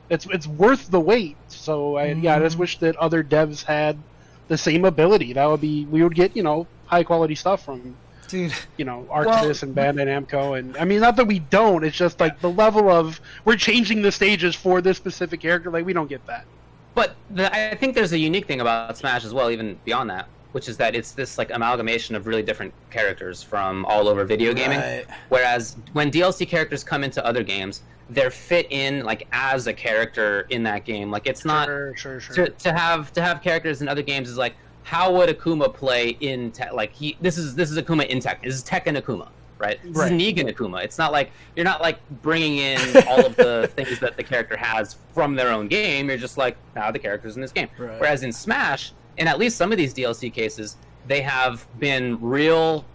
It's 0.09 0.25
it's 0.31 0.47
worth 0.47 0.87
the 0.89 1.01
wait. 1.01 1.39
So 1.47 1.97
I, 1.97 2.13
yeah, 2.13 2.35
I 2.37 2.39
just 2.39 2.55
mm-hmm. 2.55 2.61
wish 2.61 2.79
that 2.79 2.95
other 2.97 3.23
devs 3.23 3.63
had 3.65 4.03
the 4.47 4.57
same 4.57 4.85
ability. 4.85 5.33
That 5.33 5.45
would 5.47 5.61
be 5.61 5.85
we 5.87 6.03
would 6.03 6.15
get 6.15 6.35
you 6.35 6.43
know 6.43 6.69
high 6.91 7.03
quality 7.03 7.35
stuff 7.35 7.63
from 7.63 7.95
dude 8.27 8.53
you 8.77 8.85
know 8.85 9.07
ArcSys 9.09 9.63
and 9.63 9.75
Bandai 9.75 10.05
Namco, 10.05 10.57
and 10.59 10.75
I 10.77 10.85
mean 10.85 10.99
not 10.99 11.15
that 11.15 11.25
we 11.25 11.39
don't. 11.39 11.83
It's 11.83 11.97
just 11.97 12.19
like 12.19 12.39
the 12.41 12.49
level 12.49 12.89
of 12.89 13.19
we're 13.45 13.57
changing 13.57 14.01
the 14.01 14.11
stages 14.11 14.55
for 14.55 14.81
this 14.81 14.97
specific 14.97 15.39
character. 15.41 15.71
Like 15.71 15.85
we 15.85 15.93
don't 15.93 16.09
get 16.09 16.25
that. 16.27 16.45
But 16.93 17.15
the, 17.29 17.53
I 17.53 17.75
think 17.75 17.95
there's 17.95 18.11
a 18.11 18.17
unique 18.17 18.47
thing 18.47 18.59
about 18.59 18.97
Smash 18.97 19.23
as 19.23 19.33
well, 19.33 19.49
even 19.49 19.79
beyond 19.85 20.09
that, 20.09 20.27
which 20.51 20.67
is 20.67 20.75
that 20.77 20.93
it's 20.93 21.13
this 21.13 21.37
like 21.37 21.49
amalgamation 21.51 22.15
of 22.15 22.27
really 22.27 22.43
different 22.43 22.73
characters 22.89 23.41
from 23.41 23.85
all 23.85 24.09
over 24.09 24.25
video 24.25 24.53
gaming. 24.53 24.79
Right. 24.79 25.05
Whereas 25.29 25.77
when 25.93 26.11
DLC 26.11 26.45
characters 26.47 26.83
come 26.83 27.05
into 27.05 27.25
other 27.25 27.43
games, 27.43 27.83
they're 28.09 28.31
fit 28.31 28.67
in 28.71 29.05
like 29.05 29.25
as 29.31 29.67
a 29.67 29.73
character 29.73 30.47
in 30.49 30.63
that 30.63 30.83
game. 30.83 31.09
Like 31.11 31.27
it's 31.27 31.45
not 31.45 31.67
sure, 31.67 31.95
sure, 31.95 32.19
sure. 32.19 32.35
to, 32.35 32.49
to 32.49 32.73
have 32.73 33.13
to 33.13 33.21
have 33.21 33.41
characters 33.41 33.81
in 33.81 33.87
other 33.87 34.03
games 34.03 34.29
is 34.29 34.37
like 34.37 34.55
how 34.83 35.11
would 35.15 35.29
Akuma 35.29 35.73
play 35.73 36.17
in 36.19 36.51
te- 36.51 36.71
like 36.73 36.91
he 36.93 37.17
this 37.21 37.37
is 37.37 37.55
this 37.55 37.71
is 37.71 37.77
Akuma 37.77 38.05
in 38.07 38.19
Tekken. 38.19 38.43
This 38.43 38.55
is 38.55 38.63
Tekken 38.63 38.99
Akuma, 39.01 39.27
right? 39.59 39.79
This 39.83 39.95
Right. 39.95 40.11
is 40.11 40.19
Negan 40.21 40.51
Akuma. 40.53 40.83
It's 40.83 40.97
not 40.97 41.11
like 41.11 41.31
you're 41.55 41.65
not 41.65 41.81
like 41.81 41.97
bringing 42.21 42.57
in 42.57 42.79
all 43.07 43.25
of 43.25 43.35
the 43.35 43.69
things 43.75 43.99
that 43.99 44.17
the 44.17 44.23
character 44.23 44.57
has 44.57 44.95
from 45.13 45.35
their 45.35 45.49
own 45.51 45.67
game. 45.67 46.09
You're 46.09 46.17
just 46.17 46.37
like 46.37 46.57
now 46.75 46.91
the 46.91 46.99
characters 46.99 47.35
in 47.35 47.41
this 47.41 47.51
game. 47.51 47.67
Right. 47.77 47.99
Whereas 47.99 48.23
in 48.23 48.31
Smash, 48.31 48.93
in 49.17 49.27
at 49.27 49.37
least 49.39 49.57
some 49.57 49.71
of 49.71 49.77
these 49.77 49.93
DLC 49.93 50.33
cases, 50.33 50.77
they 51.07 51.21
have 51.21 51.65
been 51.79 52.19
real, 52.21 52.85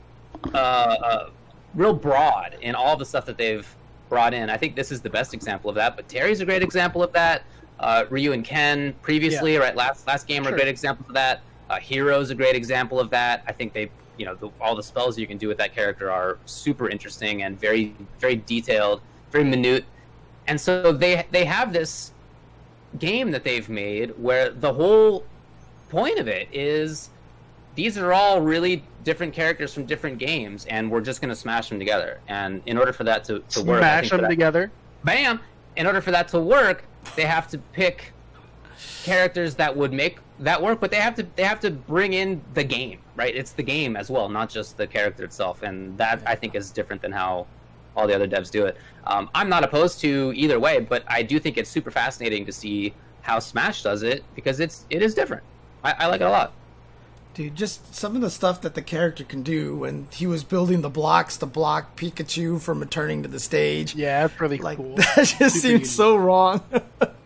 uh, 0.54 0.56
uh, 0.56 1.28
real 1.74 1.92
broad 1.94 2.56
in 2.62 2.74
all 2.74 2.96
the 2.96 3.04
stuff 3.04 3.26
that 3.26 3.36
they've 3.38 3.66
brought 4.08 4.32
in. 4.34 4.48
I 4.50 4.56
think 4.56 4.76
this 4.76 4.92
is 4.92 5.00
the 5.00 5.10
best 5.10 5.34
example 5.34 5.68
of 5.70 5.76
that. 5.76 5.96
But 5.96 6.08
Terry's 6.08 6.40
a 6.40 6.44
great 6.44 6.62
example 6.62 7.02
of 7.02 7.12
that. 7.12 7.42
Uh, 7.78 8.04
Ryu 8.08 8.32
and 8.32 8.44
Ken 8.44 8.94
previously, 9.02 9.56
right? 9.58 9.76
Last 9.76 10.06
last 10.06 10.26
game 10.26 10.42
are 10.44 10.48
Sure. 10.50 10.56
great 10.56 10.68
examples 10.68 11.08
of 11.08 11.14
that. 11.14 11.40
Uh, 11.68 11.78
Hero's 11.80 12.30
a 12.30 12.34
great 12.34 12.54
example 12.54 13.00
of 13.00 13.10
that. 13.10 13.42
I 13.46 13.52
think 13.52 13.72
they, 13.72 13.90
you 14.16 14.24
know, 14.26 14.34
the, 14.34 14.50
all 14.60 14.74
the 14.76 14.82
spells 14.82 15.18
you 15.18 15.26
can 15.26 15.36
do 15.38 15.48
with 15.48 15.58
that 15.58 15.74
character 15.74 16.10
are 16.10 16.38
super 16.46 16.88
interesting 16.88 17.42
and 17.42 17.58
very 17.60 17.94
very 18.20 18.36
detailed, 18.36 19.00
very 19.32 19.44
minute. 19.44 19.84
And 20.46 20.60
so 20.60 20.92
they 20.92 21.26
they 21.30 21.44
have 21.44 21.72
this 21.72 22.12
game 22.98 23.30
that 23.32 23.44
they've 23.44 23.68
made 23.68 24.10
where 24.18 24.50
the 24.50 24.72
whole 24.72 25.24
point 25.88 26.18
of 26.18 26.28
it 26.28 26.48
is 26.52 27.10
these 27.74 27.98
are 27.98 28.12
all 28.12 28.40
really 28.40 28.82
different 29.04 29.34
characters 29.34 29.74
from 29.74 29.84
different 29.84 30.18
games 30.18 30.64
and 30.66 30.90
we're 30.90 31.00
just 31.00 31.20
going 31.20 31.28
to 31.28 31.36
smash 31.36 31.68
them 31.68 31.78
together 31.78 32.20
and 32.28 32.62
in 32.66 32.78
order 32.78 32.92
for 32.92 33.04
that 33.04 33.22
to, 33.22 33.40
to 33.50 33.62
work 33.62 33.80
Smash 33.80 34.08
them 34.10 34.22
that- 34.22 34.28
together. 34.28 34.70
bam 35.04 35.40
in 35.76 35.86
order 35.86 36.00
for 36.00 36.10
that 36.10 36.26
to 36.28 36.40
work 36.40 36.84
they 37.16 37.22
have 37.24 37.46
to 37.48 37.58
pick 37.58 38.12
characters 39.04 39.54
that 39.56 39.76
would 39.76 39.92
make 39.92 40.18
that 40.40 40.60
work 40.60 40.80
but 40.80 40.90
they 40.90 40.96
have 40.98 41.14
to 41.14 41.26
they 41.36 41.42
have 41.44 41.60
to 41.60 41.70
bring 41.70 42.12
in 42.12 42.40
the 42.54 42.62
game 42.64 42.98
right 43.16 43.34
it's 43.34 43.52
the 43.52 43.62
game 43.62 43.96
as 43.96 44.10
well 44.10 44.28
not 44.28 44.48
just 44.50 44.76
the 44.76 44.86
character 44.86 45.24
itself 45.24 45.62
and 45.62 45.96
that 45.96 46.20
i 46.26 46.34
think 46.34 46.54
is 46.54 46.70
different 46.70 47.00
than 47.00 47.10
how 47.12 47.46
all 47.96 48.06
the 48.06 48.14
other 48.14 48.28
devs 48.28 48.50
do 48.50 48.66
it 48.66 48.76
um, 49.06 49.30
i'm 49.34 49.48
not 49.48 49.64
opposed 49.64 49.98
to 50.00 50.32
either 50.36 50.60
way 50.60 50.78
but 50.80 51.02
i 51.08 51.22
do 51.22 51.38
think 51.38 51.56
it's 51.56 51.70
super 51.70 51.90
fascinating 51.90 52.44
to 52.44 52.52
see 52.52 52.92
how 53.22 53.38
smash 53.38 53.82
does 53.82 54.02
it 54.02 54.22
because 54.34 54.60
it's 54.60 54.84
it 54.90 55.00
is 55.02 55.14
different 55.14 55.42
i, 55.82 55.92
I 56.00 56.06
like 56.06 56.20
it 56.20 56.24
a 56.24 56.30
lot 56.30 56.52
Dude, 57.34 57.54
just 57.54 57.94
some 57.94 58.14
of 58.16 58.22
the 58.22 58.30
stuff 58.30 58.62
that 58.62 58.74
the 58.74 58.80
character 58.80 59.22
can 59.22 59.42
do 59.42 59.76
when 59.76 60.08
he 60.10 60.26
was 60.26 60.42
building 60.42 60.80
the 60.80 60.88
blocks 60.88 61.36
to 61.36 61.44
block 61.44 61.94
Pikachu 61.94 62.58
from 62.58 62.80
returning 62.80 63.22
to 63.24 63.28
the 63.28 63.38
stage. 63.38 63.94
Yeah, 63.94 64.26
that's 64.26 64.40
really 64.40 64.56
Like 64.56 64.78
cool. 64.78 64.94
that 64.96 65.16
just 65.16 65.36
Super 65.36 65.50
seems 65.50 65.64
unique. 65.64 65.84
so 65.86 66.16
wrong. 66.16 66.62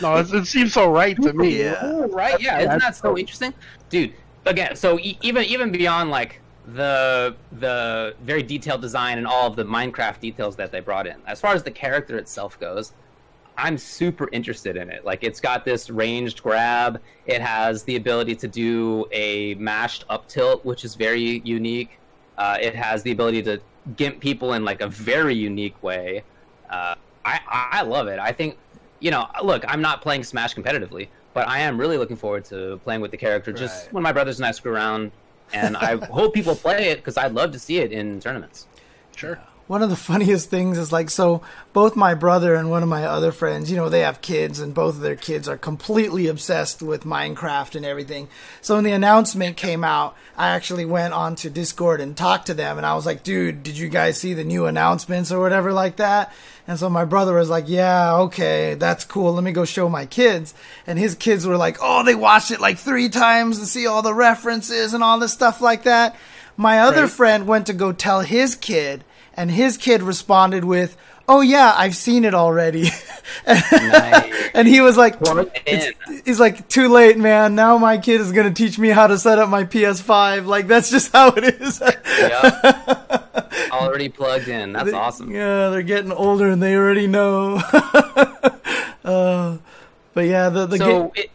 No, 0.00 0.16
it, 0.16 0.32
it 0.32 0.46
seems 0.46 0.72
so 0.72 0.90
right 0.90 1.20
to 1.22 1.32
me. 1.32 1.60
Yeah. 1.60 2.06
Right? 2.08 2.40
Yeah, 2.40 2.60
isn't 2.60 2.78
that 2.80 2.96
so 2.96 3.16
interesting, 3.16 3.54
dude? 3.88 4.14
Again, 4.46 4.74
so 4.74 4.98
e- 4.98 5.18
even 5.22 5.44
even 5.44 5.70
beyond 5.70 6.10
like 6.10 6.40
the 6.74 7.36
the 7.58 8.14
very 8.22 8.42
detailed 8.42 8.80
design 8.80 9.18
and 9.18 9.26
all 9.26 9.46
of 9.46 9.56
the 9.56 9.64
Minecraft 9.64 10.20
details 10.20 10.56
that 10.56 10.72
they 10.72 10.80
brought 10.80 11.06
in, 11.06 11.16
as 11.26 11.40
far 11.40 11.54
as 11.54 11.62
the 11.62 11.70
character 11.70 12.16
itself 12.16 12.58
goes, 12.58 12.92
I'm 13.56 13.78
super 13.78 14.28
interested 14.32 14.76
in 14.76 14.90
it. 14.90 15.04
Like 15.04 15.22
it's 15.22 15.40
got 15.40 15.64
this 15.64 15.90
ranged 15.90 16.42
grab. 16.42 17.00
It 17.26 17.40
has 17.40 17.84
the 17.84 17.96
ability 17.96 18.34
to 18.36 18.48
do 18.48 19.06
a 19.12 19.54
mashed 19.54 20.04
up 20.08 20.28
tilt, 20.28 20.64
which 20.64 20.84
is 20.84 20.94
very 20.94 21.42
unique. 21.44 21.98
Uh, 22.38 22.56
it 22.60 22.74
has 22.74 23.02
the 23.02 23.12
ability 23.12 23.42
to 23.44 23.60
gimp 23.96 24.20
people 24.20 24.54
in 24.54 24.64
like 24.64 24.80
a 24.80 24.88
very 24.88 25.34
unique 25.34 25.80
way. 25.82 26.24
Uh, 26.70 26.94
I 27.24 27.40
I 27.46 27.82
love 27.82 28.08
it. 28.08 28.18
I 28.18 28.32
think 28.32 28.56
you 29.02 29.10
know, 29.10 29.26
look, 29.42 29.64
I'm 29.66 29.82
not 29.82 30.00
playing 30.00 30.22
Smash 30.22 30.54
competitively, 30.54 31.08
but 31.34 31.48
I 31.48 31.58
am 31.58 31.76
really 31.78 31.98
looking 31.98 32.16
forward 32.16 32.44
to 32.46 32.78
playing 32.84 33.00
with 33.00 33.10
the 33.10 33.16
character. 33.16 33.52
Just 33.52 33.86
Right. 33.86 33.94
when 33.94 34.02
my 34.02 34.12
brothers 34.12 34.38
and 34.38 34.46
I 34.46 34.52
screw 34.52 34.72
around, 34.72 35.10
and 35.52 35.76
I 35.76 35.96
hope 36.06 36.32
people 36.34 36.54
play 36.54 36.88
it 36.90 36.98
because 36.98 37.16
I'd 37.16 37.32
love 37.32 37.50
to 37.52 37.58
see 37.58 37.78
it 37.78 37.90
in 37.92 38.20
tournaments. 38.20 38.66
Sure. 39.16 39.38
One 39.68 39.82
of 39.82 39.90
the 39.90 39.96
funniest 40.12 40.50
things 40.50 40.76
is 40.76 40.92
like 40.92 41.08
so 41.08 41.40
both 41.72 41.96
my 41.96 42.14
brother 42.14 42.54
and 42.54 42.68
one 42.70 42.82
of 42.82 42.88
my 42.88 43.04
other 43.04 43.32
friends, 43.32 43.70
you 43.70 43.76
know, 43.76 43.88
they 43.88 44.00
have 44.00 44.20
kids 44.20 44.60
and 44.60 44.74
both 44.74 44.96
of 44.96 45.00
their 45.00 45.16
kids 45.16 45.48
are 45.48 45.56
completely 45.56 46.26
obsessed 46.26 46.82
with 46.82 47.04
Minecraft 47.04 47.74
and 47.76 47.86
everything. 47.86 48.28
So 48.60 48.74
when 48.74 48.84
the 48.84 48.92
announcement 48.92 49.56
came 49.56 49.84
out, 49.84 50.16
I 50.36 50.48
actually 50.50 50.84
went 50.84 51.14
onto 51.14 51.48
Discord 51.48 52.00
and 52.00 52.16
talked 52.16 52.46
to 52.46 52.54
them 52.54 52.76
and 52.76 52.86
I 52.86 52.94
was 52.94 53.06
like, 53.06 53.22
"Dude, 53.22 53.62
did 53.62 53.78
you 53.78 53.88
guys 53.88 54.18
see 54.18 54.34
the 54.34 54.44
new 54.44 54.66
announcements 54.66 55.30
or 55.32 55.40
whatever 55.40 55.72
like 55.72 55.96
that?" 55.96 56.32
And 56.68 56.78
so 56.78 56.88
my 56.90 57.04
brother 57.04 57.34
was 57.34 57.48
like, 57.50 57.64
"Yeah, 57.66 58.14
okay, 58.14 58.74
that's 58.74 59.04
cool. 59.04 59.32
Let 59.32 59.42
me 59.44 59.52
go 59.52 59.64
show 59.64 59.88
my 59.88 60.06
kids." 60.06 60.54
And 60.86 60.98
his 60.98 61.14
kids 61.14 61.46
were 61.46 61.56
like, 61.56 61.78
"Oh, 61.80 62.02
they 62.04 62.14
watched 62.14 62.50
it 62.50 62.60
like 62.60 62.78
3 62.78 63.08
times 63.08 63.58
to 63.58 63.66
see 63.66 63.86
all 63.86 64.02
the 64.02 64.14
references 64.14 64.92
and 64.94 65.02
all 65.02 65.18
this 65.18 65.32
stuff 65.32 65.60
like 65.60 65.84
that." 65.84 66.16
My 66.56 66.80
other 66.80 67.02
Right. 67.02 67.10
friend 67.10 67.46
went 67.46 67.66
to 67.66 67.72
go 67.72 67.92
tell 67.92 68.20
his 68.20 68.54
kid 68.54 69.04
and 69.36 69.50
his 69.50 69.76
kid 69.76 70.02
responded 70.02 70.64
with, 70.64 70.96
"Oh 71.28 71.40
yeah, 71.40 71.74
I've 71.76 71.96
seen 71.96 72.24
it 72.24 72.34
already," 72.34 72.88
Nice. 73.46 74.50
and 74.54 74.66
he 74.68 74.80
was 74.80 74.96
like, 74.96 75.18
Plug 75.18 75.50
it's- 75.66 75.92
in. 76.08 76.22
"He's 76.24 76.40
like, 76.40 76.68
too 76.68 76.88
late, 76.88 77.18
man. 77.18 77.54
Now 77.54 77.78
my 77.78 77.98
kid 77.98 78.20
is 78.20 78.32
gonna 78.32 78.52
teach 78.52 78.78
me 78.78 78.88
how 78.88 79.06
to 79.06 79.18
set 79.18 79.38
up 79.38 79.48
my 79.48 79.64
PS5. 79.64 80.46
Like 80.46 80.66
that's 80.66 80.90
just 80.90 81.12
how 81.12 81.28
it 81.28 81.44
is." 81.60 81.80
Yep. 81.80 83.28
Already 83.72 84.08
plugged 84.08 84.48
in. 84.48 84.72
That's 84.72 84.92
awesome. 84.92 85.30
Yeah, 85.30 85.70
they're 85.70 85.82
getting 85.82 86.12
older 86.12 86.48
and 86.48 86.62
they 86.62 86.76
already 86.76 87.06
know. 87.06 87.56
uh, 89.04 89.56
but 90.14 90.26
yeah, 90.26 90.48
the 90.50 90.66
the 90.66 90.76
so 90.78 90.84
game. 90.86 91.10
it, 91.14 91.30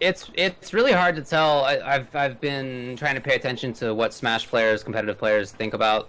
it's 0.00 0.30
it's 0.34 0.74
really 0.74 0.92
hard 0.92 1.16
to 1.16 1.22
tell. 1.22 1.64
I, 1.64 1.78
I've 1.78 2.14
I've 2.16 2.40
been 2.40 2.96
trying 2.96 3.14
to 3.14 3.20
pay 3.20 3.34
attention 3.36 3.72
to 3.74 3.94
what 3.94 4.12
Smash 4.12 4.48
players, 4.48 4.82
competitive 4.82 5.16
players, 5.16 5.52
think 5.52 5.74
about 5.74 6.08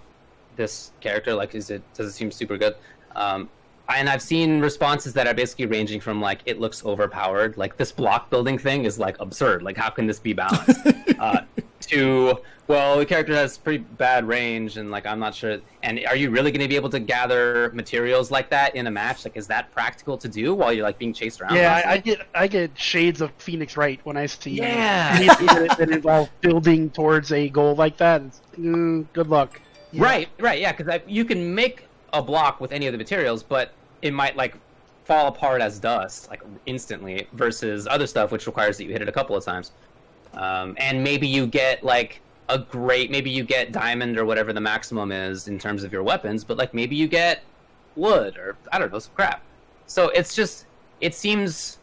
this 0.56 0.92
character. 1.00 1.34
Like, 1.34 1.54
is 1.54 1.70
it 1.70 1.82
does 1.94 2.08
it 2.08 2.12
seem 2.12 2.30
super 2.30 2.56
good? 2.56 2.74
Um, 3.14 3.48
and 3.88 4.08
I've 4.08 4.22
seen 4.22 4.60
responses 4.60 5.12
that 5.14 5.26
are 5.26 5.34
basically 5.34 5.66
ranging 5.66 6.00
from 6.00 6.20
like 6.20 6.40
it 6.44 6.60
looks 6.60 6.84
overpowered, 6.84 7.56
like 7.56 7.76
this 7.76 7.92
block 7.92 8.30
building 8.30 8.58
thing 8.58 8.84
is 8.84 8.98
like 8.98 9.16
absurd. 9.20 9.62
Like, 9.62 9.76
how 9.76 9.90
can 9.90 10.06
this 10.06 10.18
be 10.18 10.32
balanced? 10.32 10.80
uh, 11.18 11.42
to 11.82 12.38
well, 12.68 12.98
the 12.98 13.06
character 13.06 13.32
has 13.32 13.56
pretty 13.56 13.78
bad 13.78 14.26
range, 14.26 14.76
and 14.76 14.90
like 14.90 15.06
I'm 15.06 15.20
not 15.20 15.34
sure. 15.34 15.58
And 15.84 16.04
are 16.06 16.16
you 16.16 16.30
really 16.30 16.50
going 16.50 16.62
to 16.62 16.68
be 16.68 16.74
able 16.74 16.90
to 16.90 16.98
gather 16.98 17.70
materials 17.74 18.32
like 18.32 18.50
that 18.50 18.74
in 18.74 18.88
a 18.88 18.90
match? 18.90 19.24
Like, 19.24 19.36
is 19.36 19.46
that 19.46 19.70
practical 19.70 20.18
to 20.18 20.28
do 20.28 20.52
while 20.52 20.72
you're 20.72 20.82
like 20.82 20.98
being 20.98 21.12
chased 21.12 21.40
around? 21.40 21.54
Yeah, 21.54 21.80
I, 21.86 21.92
I 21.92 21.98
get 21.98 22.26
I 22.34 22.46
get 22.48 22.76
shades 22.76 23.20
of 23.20 23.30
Phoenix 23.38 23.76
Wright 23.76 24.00
when 24.02 24.16
I 24.16 24.26
see 24.26 24.50
Yeah. 24.52 25.12
anything 25.14 25.46
that, 25.46 25.78
that 25.78 25.90
involves 25.90 26.30
building 26.40 26.90
towards 26.90 27.30
a 27.30 27.48
goal 27.48 27.76
like 27.76 27.96
that. 27.98 28.22
It's, 28.22 28.40
mm, 28.58 29.06
good 29.12 29.28
luck. 29.28 29.60
Yeah. 29.96 30.04
Right, 30.04 30.28
right, 30.38 30.60
yeah, 30.60 30.72
because 30.72 31.00
you 31.06 31.24
can 31.24 31.54
make 31.54 31.88
a 32.12 32.22
block 32.22 32.60
with 32.60 32.72
any 32.72 32.86
of 32.86 32.92
the 32.92 32.98
materials, 32.98 33.42
but 33.42 33.72
it 34.02 34.12
might 34.12 34.36
like 34.36 34.56
fall 35.04 35.28
apart 35.28 35.62
as 35.62 35.78
dust, 35.78 36.28
like 36.28 36.42
instantly, 36.66 37.26
versus 37.32 37.86
other 37.86 38.06
stuff 38.06 38.30
which 38.30 38.46
requires 38.46 38.76
that 38.76 38.84
you 38.84 38.92
hit 38.92 39.00
it 39.00 39.08
a 39.08 39.12
couple 39.12 39.34
of 39.34 39.44
times. 39.44 39.72
Um, 40.34 40.76
and 40.78 41.02
maybe 41.02 41.26
you 41.26 41.46
get 41.46 41.82
like 41.82 42.20
a 42.48 42.58
great, 42.58 43.10
maybe 43.10 43.30
you 43.30 43.42
get 43.42 43.72
diamond 43.72 44.18
or 44.18 44.26
whatever 44.26 44.52
the 44.52 44.60
maximum 44.60 45.12
is 45.12 45.48
in 45.48 45.58
terms 45.58 45.82
of 45.82 45.92
your 45.92 46.02
weapons, 46.02 46.44
but 46.44 46.58
like 46.58 46.74
maybe 46.74 46.94
you 46.94 47.08
get 47.08 47.42
wood 47.94 48.36
or 48.36 48.56
I 48.70 48.78
don't 48.78 48.92
know 48.92 48.98
some 48.98 49.14
crap. 49.14 49.42
So 49.86 50.10
it's 50.10 50.34
just, 50.34 50.66
it 51.00 51.14
seems 51.14 51.78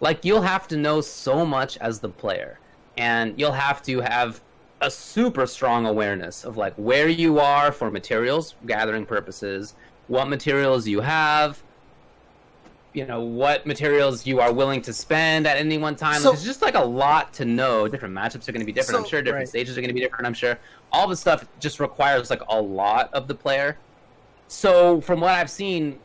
like 0.00 0.24
you'll 0.24 0.42
have 0.42 0.68
to 0.68 0.76
know 0.76 1.00
so 1.00 1.44
much 1.44 1.78
as 1.78 1.98
the 1.98 2.08
player, 2.08 2.60
and 2.96 3.38
you'll 3.38 3.52
have 3.52 3.82
to 3.82 4.00
have 4.00 4.40
a 4.80 4.90
super 4.90 5.46
strong 5.46 5.86
awareness 5.86 6.44
of 6.44 6.56
like 6.56 6.74
where 6.74 7.08
you 7.08 7.38
are 7.38 7.72
for 7.72 7.90
materials 7.90 8.54
gathering 8.66 9.06
purposes, 9.06 9.74
what 10.08 10.28
materials 10.28 10.86
you 10.86 11.00
have, 11.00 11.62
you 12.92 13.06
know, 13.06 13.20
what 13.20 13.66
materials 13.66 14.26
you 14.26 14.40
are 14.40 14.52
willing 14.52 14.80
to 14.82 14.92
spend 14.92 15.46
at 15.46 15.56
any 15.56 15.78
one 15.78 15.96
time. 15.96 16.20
So- 16.20 16.32
it's 16.32 16.44
just 16.44 16.62
like 16.62 16.74
a 16.74 16.84
lot 16.84 17.32
to 17.34 17.44
know. 17.44 17.88
Different 17.88 18.14
matchups 18.14 18.48
are 18.48 18.52
going 18.52 18.60
to 18.60 18.66
be 18.66 18.72
different. 18.72 19.00
I'm 19.00 19.06
sure 19.06 19.22
different 19.22 19.42
right. 19.42 19.48
stages 19.48 19.76
are 19.76 19.80
going 19.80 19.88
to 19.88 19.94
be 19.94 20.00
different. 20.00 20.26
I'm 20.26 20.34
sure 20.34 20.58
all 20.92 21.06
the 21.06 21.16
stuff 21.16 21.46
just 21.60 21.80
requires 21.80 22.30
like 22.30 22.42
a 22.48 22.60
lot 22.60 23.12
of 23.12 23.28
the 23.28 23.34
player. 23.34 23.78
So 24.48 25.00
from 25.00 25.20
what 25.20 25.32
I've 25.32 25.50
seen, 25.50 25.98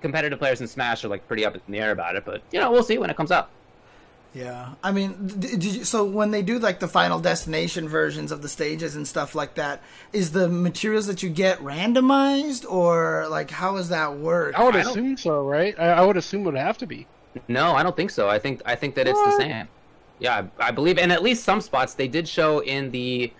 competitive 0.00 0.38
players 0.38 0.60
in 0.60 0.66
Smash 0.66 1.04
are 1.04 1.08
like 1.08 1.26
pretty 1.26 1.44
up 1.44 1.54
in 1.54 1.60
the 1.68 1.78
air 1.78 1.90
about 1.90 2.16
it. 2.16 2.24
But 2.24 2.42
you 2.52 2.60
know, 2.60 2.70
we'll 2.70 2.82
see 2.82 2.98
when 2.98 3.10
it 3.10 3.16
comes 3.16 3.32
out. 3.32 3.50
Yeah, 4.32 4.74
I 4.82 4.92
mean, 4.92 5.34
did 5.40 5.64
you, 5.64 5.84
so 5.84 6.04
when 6.04 6.30
they 6.30 6.42
do 6.42 6.60
like 6.60 6.78
the 6.78 6.86
Final 6.86 7.18
Destination 7.18 7.88
versions 7.88 8.30
of 8.30 8.42
the 8.42 8.48
stages 8.48 8.94
and 8.94 9.06
stuff 9.08 9.34
like 9.34 9.54
that, 9.54 9.82
is 10.12 10.30
the 10.30 10.48
materials 10.48 11.06
that 11.08 11.20
you 11.22 11.30
get 11.30 11.58
randomized 11.58 12.64
or 12.70 13.26
like 13.28 13.50
how 13.50 13.76
does 13.76 13.88
that 13.88 14.16
work? 14.18 14.56
I 14.58 14.62
would 14.62 14.76
I 14.76 14.80
assume 14.80 15.16
so, 15.16 15.44
right? 15.44 15.74
I, 15.80 15.88
I 15.94 16.04
would 16.06 16.16
assume 16.16 16.42
it 16.42 16.44
would 16.46 16.54
have 16.54 16.78
to 16.78 16.86
be. 16.86 17.08
No, 17.48 17.72
I 17.72 17.82
don't 17.82 17.96
think 17.96 18.10
so. 18.10 18.28
I 18.28 18.38
think 18.38 18.62
I 18.64 18.76
think 18.76 18.94
that 18.94 19.08
it's 19.08 19.18
the 19.24 19.32
same. 19.36 19.66
Yeah, 20.20 20.46
I, 20.60 20.68
I 20.68 20.70
believe, 20.70 20.96
and 20.98 21.10
at 21.10 21.22
least 21.22 21.42
some 21.44 21.60
spots 21.60 21.94
they 21.94 22.06
did 22.08 22.28
show 22.28 22.60
in 22.60 22.92
the 22.92 23.32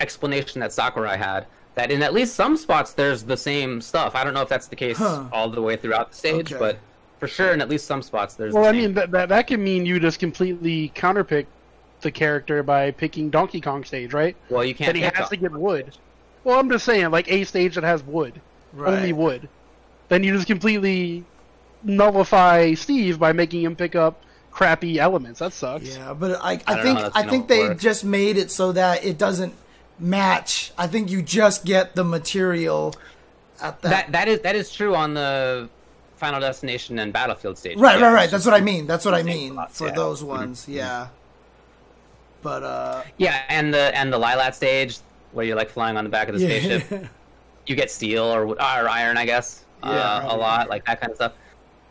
explanation 0.00 0.60
that 0.60 0.72
Sakurai 0.72 1.16
had 1.16 1.46
that 1.74 1.90
in 1.90 2.02
at 2.02 2.12
least 2.12 2.34
some 2.34 2.56
spots 2.56 2.92
there's 2.92 3.22
the 3.22 3.36
same 3.36 3.80
stuff. 3.80 4.14
I 4.14 4.24
don't 4.24 4.34
know 4.34 4.42
if 4.42 4.48
that's 4.48 4.66
the 4.66 4.76
case 4.76 4.98
Huh. 4.98 5.24
all 5.32 5.48
the 5.48 5.62
way 5.62 5.76
throughout 5.76 6.10
the 6.10 6.16
stage, 6.16 6.52
Okay. 6.52 6.58
but 6.58 6.78
for 7.18 7.28
sure 7.28 7.52
in 7.52 7.60
at 7.60 7.68
least 7.68 7.86
some 7.86 8.02
spots 8.02 8.34
there's. 8.34 8.54
Well, 8.54 8.64
the 8.64 8.68
I 8.68 8.72
mean 8.72 8.94
that, 8.94 9.10
that 9.10 9.28
that 9.28 9.46
can 9.46 9.62
mean 9.62 9.86
you 9.86 10.00
just 10.00 10.18
completely 10.18 10.92
counterpick 10.94 11.46
the 12.00 12.10
character 12.10 12.62
by 12.62 12.90
picking 12.92 13.30
Donkey 13.30 13.60
Kong 13.60 13.84
stage, 13.84 14.12
right? 14.12 14.36
well, 14.50 14.64
you 14.64 14.74
can't. 14.74 14.88
That 14.88 14.96
he 14.96 15.02
has 15.02 15.24
up. 15.24 15.30
to 15.30 15.36
get 15.36 15.52
wood. 15.52 15.96
Well, 16.44 16.58
I'm 16.58 16.70
just 16.70 16.84
saying, 16.84 17.10
like 17.10 17.30
a 17.30 17.44
stage 17.44 17.74
that 17.74 17.84
has 17.84 18.02
wood, 18.02 18.40
only 18.78 19.12
wood. 19.12 19.48
Then 20.08 20.24
you 20.24 20.34
just 20.34 20.46
completely 20.46 21.24
nullify 21.82 22.74
Steve 22.74 23.18
by 23.18 23.32
making 23.32 23.62
him 23.62 23.76
pick 23.76 23.94
up 23.94 24.22
crappy 24.50 24.98
elements. 24.98 25.40
That 25.40 25.52
sucks. 25.52 25.96
Yeah, 25.96 26.14
but 26.14 26.40
I, 26.42 26.60
I, 26.66 26.74
don't 26.74 26.82
think 26.82 27.16
I 27.16 27.22
think 27.28 27.48
they 27.48 27.68
work. 27.68 27.78
just 27.78 28.04
made 28.04 28.36
it 28.36 28.50
so 28.50 28.72
that 28.72 29.04
it 29.04 29.18
doesn't 29.18 29.54
match. 29.98 30.72
I 30.78 30.86
think 30.86 31.10
you 31.10 31.22
just 31.22 31.64
get 31.64 31.94
the 31.94 32.04
material 32.04 32.94
at 33.60 33.82
that. 33.82 33.90
That 33.90 34.12
that 34.12 34.28
is 34.28 34.40
that 34.40 34.56
is 34.56 34.70
true 34.72 34.94
on 34.94 35.14
the 35.14 35.68
Final 36.18 36.40
Destination 36.40 36.98
and 36.98 37.12
Battlefield 37.12 37.56
stage. 37.58 37.78
right, 37.78 37.98
Yeah, 37.98 38.06
right, 38.06 38.12
right. 38.14 38.30
That's 38.30 38.44
what 38.44 38.54
I 38.54 38.60
mean. 38.60 38.86
That's 38.86 39.04
what 39.04 39.14
I 39.14 39.22
mean 39.22 39.52
spots, 39.52 39.78
for 39.78 39.86
yeah. 39.88 39.94
those 39.94 40.22
Mhm. 40.22 40.26
ones. 40.26 40.66
Yeah. 40.68 41.08
But 42.42 42.62
uh, 42.62 43.02
Yeah, 43.16 43.42
and 43.48 43.72
the 43.72 43.96
and 43.96 44.12
the 44.12 44.18
Lylat 44.18 44.54
stage 44.54 44.98
where 45.32 45.44
you're 45.44 45.56
like 45.56 45.70
flying 45.70 45.96
on 45.96 46.04
the 46.04 46.10
back 46.10 46.28
of 46.28 46.38
the 46.38 46.40
yeah. 46.46 46.78
spaceship. 46.78 47.08
you 47.66 47.74
get 47.76 47.90
steel 47.90 48.24
or 48.24 48.46
or 48.46 48.56
iron, 48.88 49.16
I 49.16 49.24
guess. 49.26 49.64
Yeah, 49.82 49.90
uh, 49.90 50.18
a 50.18 50.20
probably. 50.22 50.38
lot 50.40 50.68
like 50.68 50.84
that 50.86 51.00
kind 51.00 51.10
of 51.10 51.16
stuff. 51.16 51.32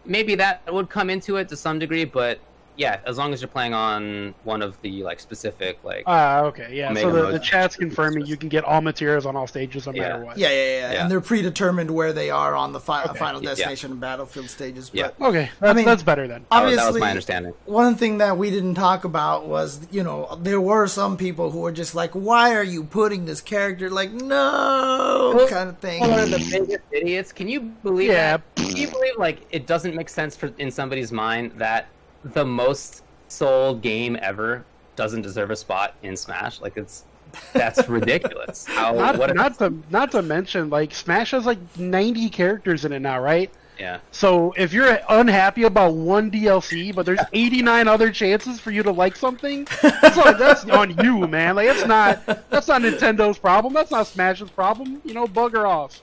Maybe 0.06 0.36
that 0.36 0.62
would 0.74 0.90
come 0.90 1.10
into 1.10 1.36
it 1.38 1.50
to 1.50 1.56
some 1.58 1.80
degree, 1.80 2.06
but 2.06 2.40
yeah, 2.78 3.00
as 3.06 3.18
long 3.18 3.34
as 3.34 3.42
you're 3.42 3.48
playing 3.48 3.74
on 3.74 4.34
one 4.44 4.62
of 4.62 4.80
the 4.82 5.04
like 5.04 5.20
specific 5.20 5.80
like 5.84 6.04
Ah, 6.06 6.42
okay, 6.42 6.70
yeah. 6.72 6.92
Omega 6.92 7.02
So 7.10 7.26
the, 7.26 7.32
the 7.34 7.40
chat's 7.40 7.76
confirming 7.76 8.26
you 8.28 8.38
can 8.38 8.50
get 8.50 8.64
all 8.64 8.82
materials 8.82 9.26
on 9.26 9.36
all 9.36 9.48
stages 9.48 9.86
no 9.88 9.94
Yeah. 9.94 10.02
matter 10.10 10.26
what. 10.26 10.38
Yeah, 10.38 10.50
yeah, 10.50 10.56
yeah, 10.56 10.92
Yeah. 10.94 11.02
and 11.02 11.12
they're 11.12 11.20
predetermined 11.22 11.90
where 11.92 12.14
they 12.14 12.30
are 12.30 12.56
on 12.56 12.74
the 12.74 12.80
fi- 12.80 13.04
Okay. 13.04 13.18
Final 13.20 13.42
Yeah. 13.44 13.50
Destination 13.50 13.92
and 13.92 14.00
Battlefield 14.00 14.50
stages. 14.50 14.90
But 14.92 14.98
Yeah. 15.20 15.28
Okay, 15.28 15.50
that's, 15.60 15.76
mean- 15.76 15.86
that's 15.86 16.04
better 16.04 16.28
then. 16.28 16.46
obviously, 16.52 16.78
that 16.84 16.94
was 16.94 17.00
my 17.02 17.10
understanding. 17.10 17.54
one 17.66 17.96
thing 17.96 18.20
that 18.20 18.38
we 18.38 18.50
didn't 18.52 18.76
talk 18.76 19.04
about 19.06 19.48
was, 19.48 19.82
you 19.92 20.04
know, 20.04 20.38
there 20.42 20.62
were 20.62 20.88
some 20.88 21.18
people 21.18 21.52
who 21.52 21.60
were 21.62 21.72
just 21.72 21.96
like, 21.96 22.12
"Why 22.14 22.54
are 22.56 22.64
you 22.64 22.84
putting 22.84 23.26
this 23.26 23.42
character 23.42 23.90
like 23.90 24.12
no?" 24.12 25.34
Well, 25.36 25.48
kind 25.48 25.70
of 25.70 25.78
thing. 25.80 26.00
One 26.00 26.12
of 26.20 26.30
the 26.30 26.38
biggest 26.38 26.80
idiots. 26.92 27.32
Can 27.32 27.48
you 27.48 27.62
believe 27.62 28.10
Yeah. 28.12 28.38
that? 28.38 28.56
Can 28.56 28.76
you 28.78 28.88
believe 28.90 29.14
like 29.18 29.40
it 29.52 29.66
doesn't 29.68 29.96
make 29.96 30.10
sense 30.10 30.36
for 30.36 30.52
in 30.58 30.70
somebody's 30.72 31.12
mind 31.12 31.54
that 31.58 31.88
the 32.24 32.46
most 32.46 33.04
sold 33.28 33.82
game 33.82 34.18
ever 34.22 34.66
doesn't 34.96 35.22
deserve 35.22 35.52
a 35.52 35.56
spot 35.56 35.96
in 36.04 36.16
Smash? 36.18 36.62
Like 36.62 36.78
it's 36.78 37.06
that's 37.54 37.88
ridiculous. 37.90 38.66
How 38.66 38.94
Not, 38.94 39.18
what 39.18 39.36
not 39.36 39.58
to 39.60 39.74
not 39.90 40.12
to 40.12 40.22
mention 40.22 40.70
like 40.70 40.94
Smash 40.94 41.32
has 41.32 41.46
like 41.46 41.60
90 41.78 42.30
characters 42.30 42.86
in 42.86 42.92
it 42.92 43.00
now, 43.00 43.20
right? 43.20 43.52
yeah. 43.80 44.00
So 44.12 44.54
if 44.58 44.74
you're 44.74 45.00
unhappy 45.10 45.64
about 45.64 45.94
one 45.94 46.32
DLC, 46.32 46.94
but 46.94 47.06
there's 47.06 47.20
89 47.34 47.88
other 47.88 48.12
chances 48.12 48.60
for 48.60 48.72
you 48.72 48.84
to 48.84 48.92
like 48.92 49.16
something, 49.16 49.68
it's 49.84 50.18
like 50.18 50.38
that's 50.38 50.66
on 50.66 50.98
you, 51.04 51.28
man. 51.28 51.56
Like 51.56 51.68
it's 51.68 51.86
not 51.86 52.26
that's 52.50 52.68
not 52.68 52.82
Nintendo's 52.82 53.38
problem. 53.38 53.74
That's 53.74 53.92
not 53.92 54.08
Smash's 54.08 54.50
problem. 54.50 55.02
You 55.06 55.14
know, 55.14 55.28
bugger 55.28 55.68
off. 55.68 56.02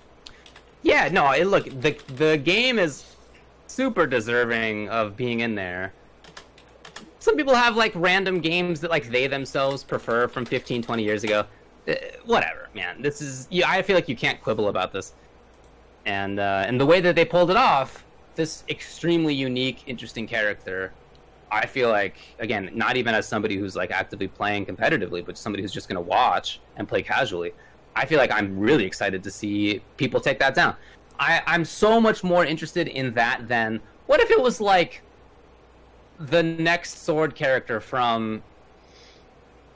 Yeah, 0.82 1.08
no, 1.08 1.30
it, 1.32 1.46
look, 1.46 1.64
the 1.64 1.98
the 2.16 2.36
game 2.36 2.78
is 2.78 3.04
super 3.66 4.06
deserving 4.06 4.88
of 4.90 5.16
being 5.16 5.40
in 5.40 5.54
there. 5.54 5.92
Some 7.24 7.38
people 7.38 7.54
have 7.54 7.74
like 7.74 7.92
random 7.94 8.38
games 8.38 8.82
that 8.82 8.90
like 8.90 9.08
they 9.08 9.26
themselves 9.26 9.82
prefer 9.82 10.28
from 10.28 10.44
15, 10.44 10.82
20 10.82 11.02
years 11.02 11.24
ago. 11.24 11.46
Uh, 11.88 11.94
whatever, 12.26 12.68
man. 12.74 13.00
This 13.00 13.22
is 13.22 13.48
yeah, 13.50 13.66
I 13.66 13.80
feel 13.80 13.96
like 13.96 14.10
you 14.10 14.14
can't 14.14 14.42
quibble 14.42 14.68
about 14.68 14.92
this. 14.92 15.14
And 16.04 16.38
uh, 16.38 16.66
and 16.66 16.78
the 16.78 16.84
way 16.84 17.00
that 17.00 17.14
they 17.16 17.24
pulled 17.24 17.50
it 17.50 17.56
off, 17.56 18.04
this 18.34 18.62
extremely 18.68 19.32
unique, 19.32 19.84
interesting 19.86 20.26
character. 20.26 20.92
I 21.50 21.64
feel 21.64 21.88
like 21.88 22.16
again, 22.40 22.68
not 22.74 22.98
even 22.98 23.14
as 23.14 23.26
somebody 23.26 23.56
who's 23.56 23.74
like 23.74 23.90
actively 23.90 24.28
playing 24.28 24.66
competitively, 24.66 25.24
but 25.24 25.38
somebody 25.38 25.62
who's 25.62 25.72
just 25.72 25.88
going 25.88 25.96
to 25.96 26.06
watch 26.06 26.60
and 26.76 26.86
play 26.86 27.02
casually. 27.02 27.54
I 27.96 28.04
feel 28.04 28.18
like 28.18 28.32
I'm 28.32 28.58
really 28.58 28.84
excited 28.84 29.22
to 29.22 29.30
see 29.30 29.80
people 29.96 30.20
take 30.20 30.38
that 30.40 30.54
down. 30.54 30.76
I, 31.18 31.40
I'm 31.46 31.64
so 31.64 31.98
much 32.02 32.22
more 32.22 32.44
interested 32.44 32.86
in 32.86 33.14
that 33.14 33.48
than 33.48 33.80
what 34.08 34.20
if 34.20 34.30
it 34.30 34.42
was 34.42 34.60
like 34.60 35.00
the 36.18 36.42
next 36.42 37.04
sword 37.04 37.34
character 37.34 37.80
from 37.80 38.42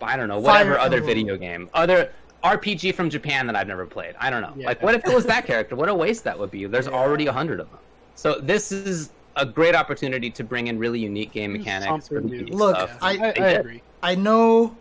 I 0.00 0.16
don't 0.16 0.28
know, 0.28 0.38
whatever 0.38 0.74
Fire 0.74 0.78
other 0.80 0.98
Emblem. 0.98 1.14
video 1.14 1.36
game. 1.36 1.68
Other 1.74 2.12
RPG 2.44 2.94
from 2.94 3.10
Japan 3.10 3.46
that 3.48 3.56
I've 3.56 3.66
never 3.66 3.84
played. 3.84 4.14
I 4.20 4.30
don't 4.30 4.42
know. 4.42 4.52
Yeah. 4.56 4.68
Like 4.68 4.80
what 4.82 4.94
if 4.94 5.04
it 5.04 5.12
was 5.14 5.24
that 5.26 5.44
character? 5.46 5.74
What 5.74 5.88
a 5.88 5.94
waste 5.94 6.22
that 6.24 6.38
would 6.38 6.50
be. 6.52 6.64
There's 6.66 6.86
Yeah. 6.86 6.92
already 6.92 7.26
a 7.26 7.32
hundred 7.32 7.58
of 7.58 7.68
them. 7.70 7.80
So 8.14 8.38
this 8.40 8.70
is 8.70 9.10
a 9.36 9.44
great 9.44 9.74
opportunity 9.74 10.30
to 10.30 10.44
bring 10.44 10.68
in 10.68 10.78
really 10.78 11.00
unique 11.00 11.32
game 11.32 11.52
mechanics. 11.52 11.88
something 12.06 12.16
really 12.16 12.28
new. 12.30 12.36
unique 12.38 12.54
Look, 12.54 12.76
stuff. 12.76 12.96
I- 13.02 13.16
I, 13.16 13.44
I 13.44 13.48
agree. 13.50 13.82
I 14.02 14.14
know 14.14 14.76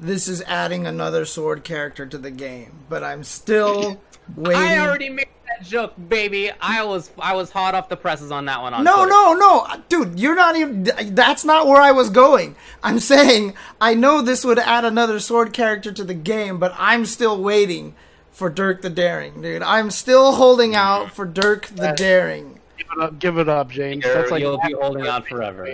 this 0.00 0.26
is 0.26 0.42
adding 0.42 0.86
another 0.86 1.24
sword 1.26 1.64
character 1.64 2.06
to 2.06 2.16
the 2.18 2.30
game, 2.30 2.72
but 2.88 3.04
I'm 3.04 3.22
still 3.24 4.00
waiting. 4.36 4.62
I 4.62 4.78
already 4.78 5.10
made 5.10 5.28
that 5.62 5.68
joke, 5.68 5.94
baby. 6.08 6.50
I 6.60 6.84
was 6.84 7.10
I 7.18 7.34
was 7.34 7.50
hot 7.50 7.74
off 7.74 7.88
the 7.88 7.96
presses 7.96 8.30
on 8.30 8.44
that 8.46 8.60
one 8.62 8.74
on 8.74 8.84
No, 8.84 8.96
Twitter. 8.96 9.10
no, 9.10 9.34
no, 9.34 9.82
dude, 9.88 10.18
you're 10.20 10.34
not 10.34 10.56
even. 10.56 10.84
That's 11.14 11.44
not 11.44 11.66
where 11.66 11.80
I 11.80 11.92
was 11.92 12.10
going. 12.10 12.54
I'm 12.82 12.98
saying 13.12 13.54
I 13.80 13.94
know 13.94 14.22
this 14.22 14.44
would 14.44 14.58
add 14.58 14.84
another 14.84 15.20
sword 15.20 15.52
character 15.52 15.92
to 15.92 16.04
the 16.04 16.14
game, 16.14 16.58
but 16.58 16.74
I'm 16.78 17.06
still 17.06 17.40
waiting 17.42 17.94
for 18.30 18.48
Dirk 18.48 18.82
the 18.82 18.90
Daring, 18.90 19.42
dude. 19.42 19.62
I'm 19.62 19.90
still 19.90 20.32
holding 20.32 20.74
out 20.74 21.12
for 21.12 21.24
Dirk 21.24 21.66
the 21.66 21.74
That- 21.82 21.96
Daring. 21.98 22.58
Give 22.78 22.86
it 22.96 23.02
up, 23.02 23.18
give 23.18 23.38
it 23.38 23.48
up, 23.48 23.70
James. 23.70 24.04
You're- 24.04 24.16
That's 24.18 24.30
like 24.30 24.40
you'll 24.40 24.58
be 24.66 24.72
holding 24.72 25.06
on 25.06 25.22
forever. 25.22 25.68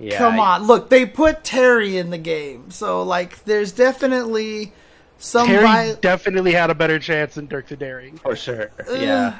Yeah, 0.00 0.16
Come 0.18 0.38
on, 0.38 0.68
look, 0.68 0.90
they 0.90 1.04
put 1.04 1.42
Terry 1.42 1.98
in 1.98 2.10
the 2.10 2.18
game, 2.18 2.70
so 2.70 3.02
like, 3.02 3.44
there's 3.44 3.72
definitely 3.72 4.72
some. 5.18 5.46
Terry 5.46 5.62
vi- 5.64 5.94
definitely 6.00 6.52
had 6.52 6.70
a 6.70 6.74
better 6.74 6.98
chance 6.98 7.34
than 7.34 7.46
Dirk 7.46 7.68
the 7.68 7.76
Daring. 7.76 8.16
for 8.18 8.34
sure. 8.36 8.70
Uh, 8.88 8.92
Yeah. 8.94 9.38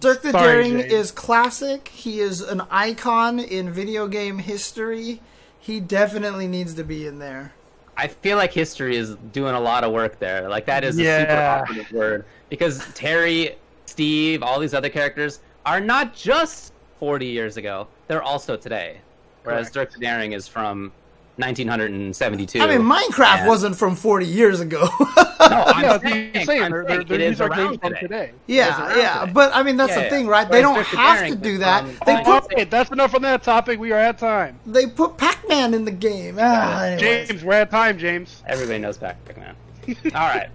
Dirk 0.00 0.22
the 0.22 0.32
Sorry, 0.32 0.46
Daring 0.64 0.78
James. 0.80 0.92
is 0.92 1.10
classic. 1.12 1.88
He 1.88 2.20
is 2.20 2.40
an 2.40 2.62
icon 2.70 3.38
in 3.40 3.70
video 3.72 4.06
game 4.06 4.38
history. 4.38 5.20
He 5.58 5.80
definitely 5.80 6.46
needs 6.46 6.74
to 6.74 6.84
be 6.84 7.06
in 7.06 7.18
there. 7.20 7.52
I 7.96 8.08
feel 8.08 8.36
like 8.36 8.52
history 8.52 8.96
is 8.96 9.14
doing 9.32 9.54
a 9.54 9.60
lot 9.60 9.84
of 9.84 9.92
work 9.92 10.18
there. 10.18 10.48
Like 10.48 10.66
that 10.66 10.84
is 10.84 10.96
a 10.98 10.98
super 10.98 11.32
Yeah. 11.32 11.60
operative 11.62 11.92
word 11.92 12.24
because 12.50 12.84
Terry, 12.94 13.56
Steve, 13.86 14.42
all 14.42 14.58
these 14.58 14.74
other 14.74 14.88
characters 14.90 15.40
are 15.64 15.80
not 15.80 16.14
just 16.14 16.72
40 16.98 17.26
years 17.26 17.56
ago; 17.56 17.86
they're 18.08 18.22
also 18.22 18.56
today. 18.56 18.98
Whereas 19.44 19.70
Correct. 19.70 19.74
Dirk 19.92 20.00
the 20.00 20.00
Daring 20.04 20.32
is 20.32 20.48
from 20.48 20.90
1972. 21.36 22.60
I 22.60 22.66
mean, 22.66 22.86
Minecraft 22.86 23.18
Yeah. 23.38 23.48
wasn't 23.48 23.76
from 23.76 23.96
40 23.96 24.26
years 24.26 24.60
ago. 24.60 24.88
No, 25.44 25.62
I'm 25.66 25.82
yeah, 25.82 25.98
saying, 25.98 26.30
I'm 26.36 26.44
saying, 26.46 26.62
I'm 26.62 26.70
they're, 26.70 26.86
saying 26.86 26.86
they're, 26.86 27.04
they're, 27.04 27.18
games 27.18 27.40
around 27.42 27.78
from 27.78 27.90
today. 27.90 28.00
today. 28.00 28.32
Yeah, 28.46 28.96
yeah. 28.96 29.20
today. 29.20 29.32
But 29.34 29.54
I 29.54 29.62
mean, 29.62 29.76
that's 29.76 29.94
Yeah, 29.94 30.04
the 30.04 30.08
thing, 30.10 30.26
right? 30.26 30.50
They 30.50 30.62
don't 30.62 30.82
have 30.86 31.28
to 31.28 31.34
do 31.36 31.58
that. 31.58 31.84
They 32.06 32.16
put 32.24 32.44
Okay, 32.44 32.64
that's 32.64 32.90
enough 32.90 33.14
on 33.14 33.20
that 33.22 33.42
topic. 33.42 33.78
We 33.78 33.92
are 33.92 33.98
at 33.98 34.16
time. 34.16 34.58
they 34.64 34.86
put 34.86 35.18
Pac-Man 35.18 35.74
in 35.74 35.84
the 35.84 35.90
game. 35.90 36.38
Ah. 36.40 36.96
James, 36.98 37.44
we're 37.44 37.52
at 37.54 37.70
time, 37.70 37.98
James. 37.98 38.42
Everybody 38.46 38.78
knows 38.78 38.96
Pac-Man. 38.96 39.54
All 40.14 40.28
right. 40.28 40.48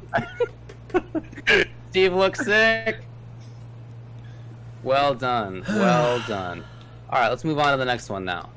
Steve 1.91 2.13
looks 2.13 2.43
sick. 2.43 2.97
Well 4.81 5.13
done. 5.13 5.63
Well 5.67 6.19
done. 6.27 6.63
All 7.11 7.19
right, 7.19 7.29
let's 7.29 7.43
move 7.43 7.59
on 7.59 7.71
to 7.73 7.77
the 7.77 7.85
next 7.85 8.09
one 8.09 8.25
now. 8.25 8.49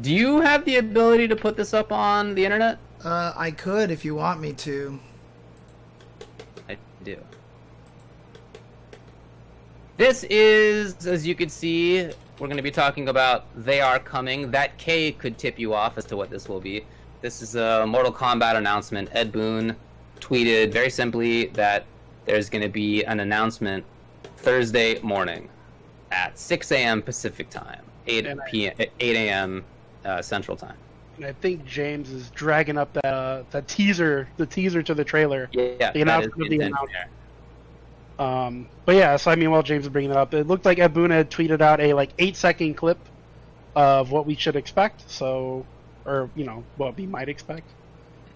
Do 0.00 0.12
you 0.12 0.40
have 0.40 0.64
the 0.66 0.76
ability 0.76 1.26
to 1.28 1.36
put 1.36 1.56
this 1.56 1.72
up 1.72 1.90
on 1.90 2.34
the 2.34 2.44
internet? 2.44 2.78
Uh, 3.02 3.32
I 3.34 3.50
could 3.50 3.90
if 3.90 4.04
you 4.04 4.14
want 4.14 4.40
me 4.40 4.52
to. 4.52 5.00
I 6.68 6.76
do. 7.02 7.16
This 9.96 10.24
is, 10.24 11.06
as 11.06 11.26
you 11.26 11.34
can 11.34 11.48
see, 11.48 12.10
we're 12.38 12.48
going 12.48 12.58
to 12.58 12.62
be 12.62 12.70
talking 12.70 13.08
about 13.08 13.46
They 13.56 13.80
Are 13.80 13.98
Coming. 13.98 14.50
That 14.50 14.76
K 14.76 15.12
could 15.12 15.38
tip 15.38 15.58
you 15.58 15.72
off 15.72 15.96
as 15.96 16.04
to 16.06 16.16
what 16.16 16.28
this 16.28 16.46
will 16.46 16.60
be. 16.60 16.84
This 17.22 17.40
is 17.40 17.54
a 17.56 17.86
Mortal 17.86 18.12
Kombat 18.12 18.56
announcement. 18.56 19.08
Ed 19.12 19.32
Boon 19.32 19.74
tweeted 20.20 20.72
very 20.72 20.90
simply 20.90 21.46
that 21.48 21.86
there's 22.26 22.50
going 22.50 22.62
to 22.62 22.68
be 22.68 23.02
an 23.04 23.20
announcement 23.20 23.86
Thursday 24.36 25.00
morning 25.00 25.48
at 26.10 26.38
6 26.38 26.70
a.m. 26.72 27.00
Pacific 27.00 27.48
time, 27.48 27.82
8 28.06 28.36
p.m. 28.50 28.74
8 28.78 29.16
a.m. 29.16 29.64
Uh, 30.06 30.22
Central 30.22 30.56
time. 30.56 30.76
And 31.16 31.24
I 31.24 31.32
think 31.32 31.64
James 31.64 32.10
is 32.10 32.30
dragging 32.30 32.78
up 32.78 32.92
that 32.92 33.04
uh, 33.06 33.42
that 33.50 33.66
teaser, 33.66 34.28
the 34.36 34.46
teaser 34.46 34.82
to 34.82 34.94
the 34.94 35.02
trailer. 35.02 35.48
Yeah, 35.52 35.90
The 35.90 36.02
announcement 36.02 36.42
of 36.42 36.48
the 36.48 36.60
announcement. 36.60 37.10
Um, 38.18 38.68
but 38.84 38.94
yeah, 38.94 39.16
so 39.16 39.32
I 39.32 39.34
mean, 39.34 39.50
while 39.50 39.64
James 39.64 39.84
is 39.84 39.90
bringing 39.90 40.12
it 40.12 40.16
up, 40.16 40.32
it 40.32 40.46
looked 40.46 40.64
like 40.64 40.78
Boon 40.92 41.10
had 41.10 41.28
tweeted 41.30 41.60
out 41.60 41.80
a 41.80 41.92
like 41.92 42.10
eight 42.18 42.36
second 42.36 42.74
clip 42.74 42.98
of 43.74 44.12
what 44.12 44.26
we 44.26 44.36
should 44.36 44.54
expect. 44.54 45.10
So, 45.10 45.66
or 46.04 46.30
you 46.36 46.44
know, 46.44 46.62
what 46.76 46.96
we 46.96 47.06
might 47.06 47.28
expect. 47.28 47.68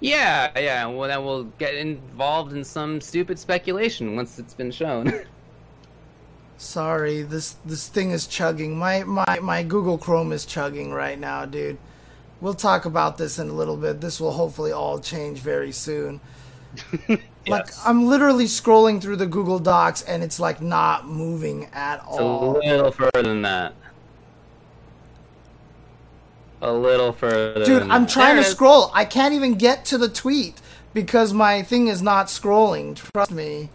Yeah, 0.00 0.50
yeah. 0.58 0.86
Well, 0.86 1.08
then 1.08 1.24
we'll 1.24 1.44
get 1.44 1.74
involved 1.74 2.52
in 2.52 2.64
some 2.64 3.00
stupid 3.00 3.38
speculation 3.38 4.16
once 4.16 4.38
it's 4.38 4.54
been 4.54 4.72
shown. 4.72 5.12
Sorry, 6.60 7.22
this 7.22 7.56
this 7.64 7.88
thing 7.88 8.10
is 8.10 8.26
chugging. 8.26 8.76
My 8.76 9.02
my 9.04 9.38
my 9.40 9.62
Google 9.62 9.96
Chrome 9.96 10.30
is 10.30 10.44
chugging 10.44 10.92
right 10.92 11.18
now, 11.18 11.46
dude. 11.46 11.78
We'll 12.42 12.52
talk 12.52 12.84
about 12.84 13.16
this 13.16 13.38
in 13.38 13.48
a 13.48 13.52
little 13.54 13.78
bit. 13.78 14.02
This 14.02 14.20
will 14.20 14.32
hopefully 14.32 14.70
all 14.70 14.98
change 15.00 15.38
very 15.40 15.72
soon. 15.72 16.20
Like 17.48 17.68
Yes. 17.68 17.82
I'm 17.86 18.04
literally 18.06 18.44
scrolling 18.44 19.00
through 19.00 19.16
the 19.16 19.26
Google 19.26 19.58
Docs 19.58 20.02
and 20.02 20.22
it's 20.22 20.38
like 20.38 20.60
not 20.60 21.08
moving 21.08 21.64
at 21.72 22.02
It's 22.06 22.18
a 22.18 22.22
little 22.22 22.92
further 22.92 23.22
than 23.22 23.40
that. 23.42 23.72
A 26.60 26.70
little 26.70 27.12
further. 27.14 27.64
Dude, 27.64 27.80
than 27.82 27.90
I'm 27.90 28.02
that. 28.02 28.10
trying 28.10 28.34
There 28.34 28.34
to 28.36 28.40
it 28.42 28.46
is. 28.48 28.52
scroll. 28.52 28.90
I 28.92 29.06
can't 29.06 29.32
even 29.32 29.54
get 29.54 29.86
to 29.86 29.96
the 29.96 30.10
tweet 30.10 30.60
because 30.92 31.32
my 31.32 31.62
thing 31.62 31.88
is 31.88 32.02
not 32.02 32.26
scrolling. 32.26 32.94
Trust 33.14 33.30
me. 33.30 33.70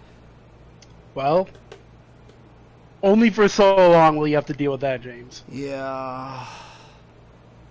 Well, 1.15 1.49
only 3.05 3.29
for 3.29 3.47
so 3.47 3.75
long 3.75 4.17
will 4.17 4.27
you 4.27 4.35
have 4.35 4.47
to 4.47 4.53
deal 4.53 4.73
with 4.73 4.81
that, 4.81 5.01
James. 5.01 5.43
Yeah. 5.49 6.45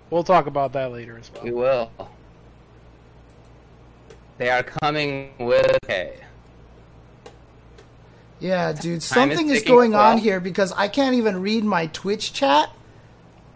We'll 0.08 0.24
talk 0.24 0.46
about 0.46 0.72
that 0.74 0.92
later 0.92 1.18
as 1.18 1.30
well. 1.34 1.42
We 1.42 1.50
will. 1.50 1.90
They 4.38 4.48
are 4.48 4.62
coming 4.62 5.32
with 5.38 5.76
K. 5.86 6.14
Yeah, 8.40 8.72
dude, 8.72 8.82
Time 8.82 9.30
is 9.30 9.38
something 9.38 9.48
is 9.48 9.62
going 9.62 9.94
as 9.94 10.00
on 10.00 10.18
here 10.18 10.38
because 10.40 10.72
I 10.72 10.88
can't 10.88 11.14
even 11.16 11.40
read 11.40 11.64
my 11.64 11.86
Twitch 11.88 12.32
chat 12.32 12.70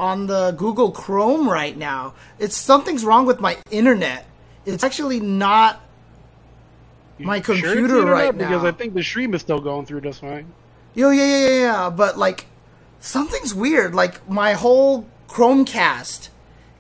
on 0.01 0.27
the 0.27 0.53
Google 0.53 0.91
Chrome 0.91 1.49
right 1.49 1.77
now. 1.77 2.15
It's 2.39 2.57
something's 2.57 3.05
wrong 3.05 3.27
with 3.27 3.41
my 3.41 3.57
internet. 3.71 4.27
It's 4.67 4.83
actually 4.85 5.21
not 5.21 5.81
You 7.19 7.27
My 7.27 7.43
sure 7.43 7.55
it's 7.57 7.63
computer 7.65 7.95
the 7.95 8.01
internet? 8.01 8.13
right 8.13 8.39
Because. 8.39 8.65
I 8.65 8.73
think 8.73 8.95
the 8.95 9.03
stream 9.03 9.35
is 9.35 9.41
still 9.43 9.61
going 9.61 9.87
through 9.87 10.03
just 10.03 10.21
fine. 10.21 10.53
Yo, 10.95 11.11
yeah, 11.11 11.25
yeah, 11.25 11.47
yeah, 11.49 11.61
yeah, 11.61 11.91
but 11.91 12.19
like 12.19 12.47
something's 13.01 13.55
weird. 13.55 13.95
Like 13.95 14.29
my 14.29 14.55
whole 14.55 15.07
Chromecast 15.29 16.29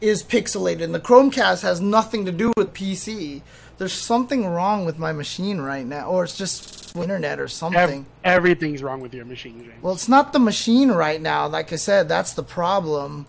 is 0.01 0.23
pixelated, 0.23 0.83
and 0.83 0.94
the 0.94 1.01
Chromecast 1.01 1.62
has 1.62 1.81
nothing 1.81 2.25
to 2.25 2.33
do 2.33 2.53
with 2.57 2.73
PC. 2.75 3.42
There's 3.79 3.92
something 3.92 4.44
wrong 4.47 4.85
with 4.85 4.99
my 4.99 5.12
machine 5.12 5.61
right 5.61 5.87
now, 5.87 6.09
or 6.09 6.25
it's 6.25 6.37
just 6.37 6.97
internet 6.97 7.38
or 7.38 7.44
Ev- 7.44 7.53
something. 7.53 8.07
everything's 8.25 8.83
wrong 8.83 9.01
with 9.01 9.14
your 9.14 9.25
machine, 9.25 9.61
James. 9.62 9.81
Well, 9.83 9.92
it's 9.94 10.09
not 10.09 10.33
the 10.33 10.40
machine 10.40 10.90
right 10.90 11.21
now. 11.21 11.47
Like 11.47 11.73
I 11.73 11.77
said, 11.77 12.09
that's 12.09 12.33
the 12.33 12.42
problem. 12.42 13.27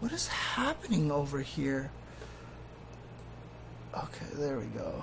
What 0.00 0.12
is 0.12 0.28
happening 0.28 1.10
over 1.10 1.40
here? 1.40 1.90
Okay, 3.96 4.26
there 4.34 4.58
we 4.58 4.66
go. 4.66 5.02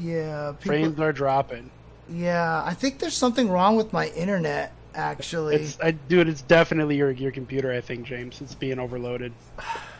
Yeah, 0.00 0.52
people, 0.58 0.66
Frames 0.72 1.00
are 1.00 1.12
dropping. 1.12 1.70
yeah. 2.08 2.62
I 2.64 2.74
think 2.74 2.98
there's 2.98 3.16
something 3.16 3.48
wrong 3.50 3.76
with 3.76 3.92
my 3.92 4.08
internet. 4.08 4.72
Actually, 4.92 5.54
It's, 5.56 5.78
I, 5.80 5.92
dude, 5.92 6.28
it's 6.28 6.42
definitely 6.42 6.96
your 6.96 7.12
your 7.12 7.30
computer. 7.30 7.72
I 7.72 7.80
think, 7.80 8.04
James. 8.06 8.40
It's 8.40 8.56
being 8.56 8.80
overloaded. 8.80 9.32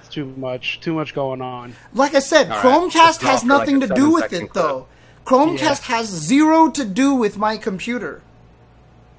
It's 0.00 0.08
too 0.08 0.24
much, 0.36 0.80
too 0.80 0.94
much 0.94 1.14
going 1.14 1.40
on. 1.40 1.74
like 1.94 2.14
I 2.16 2.18
said, 2.18 2.50
All 2.50 2.56
right, 2.60 2.64
let's 2.64 2.96
Chromecast 2.96 3.20
go 3.20 3.26
has 3.28 3.40
for, 3.42 3.46
like, 3.48 3.58
nothing 3.60 3.80
to 3.82 3.86
do 3.86 4.10
with 4.10 4.22
seven-second 4.24 4.46
it 4.46 4.54
though. 4.54 4.86
Chromecast 5.24 5.82
has 5.82 6.06
zero 6.08 6.70
to 6.70 6.84
do 6.84 7.14
with 7.14 7.38
my 7.38 7.56
computer. 7.56 8.22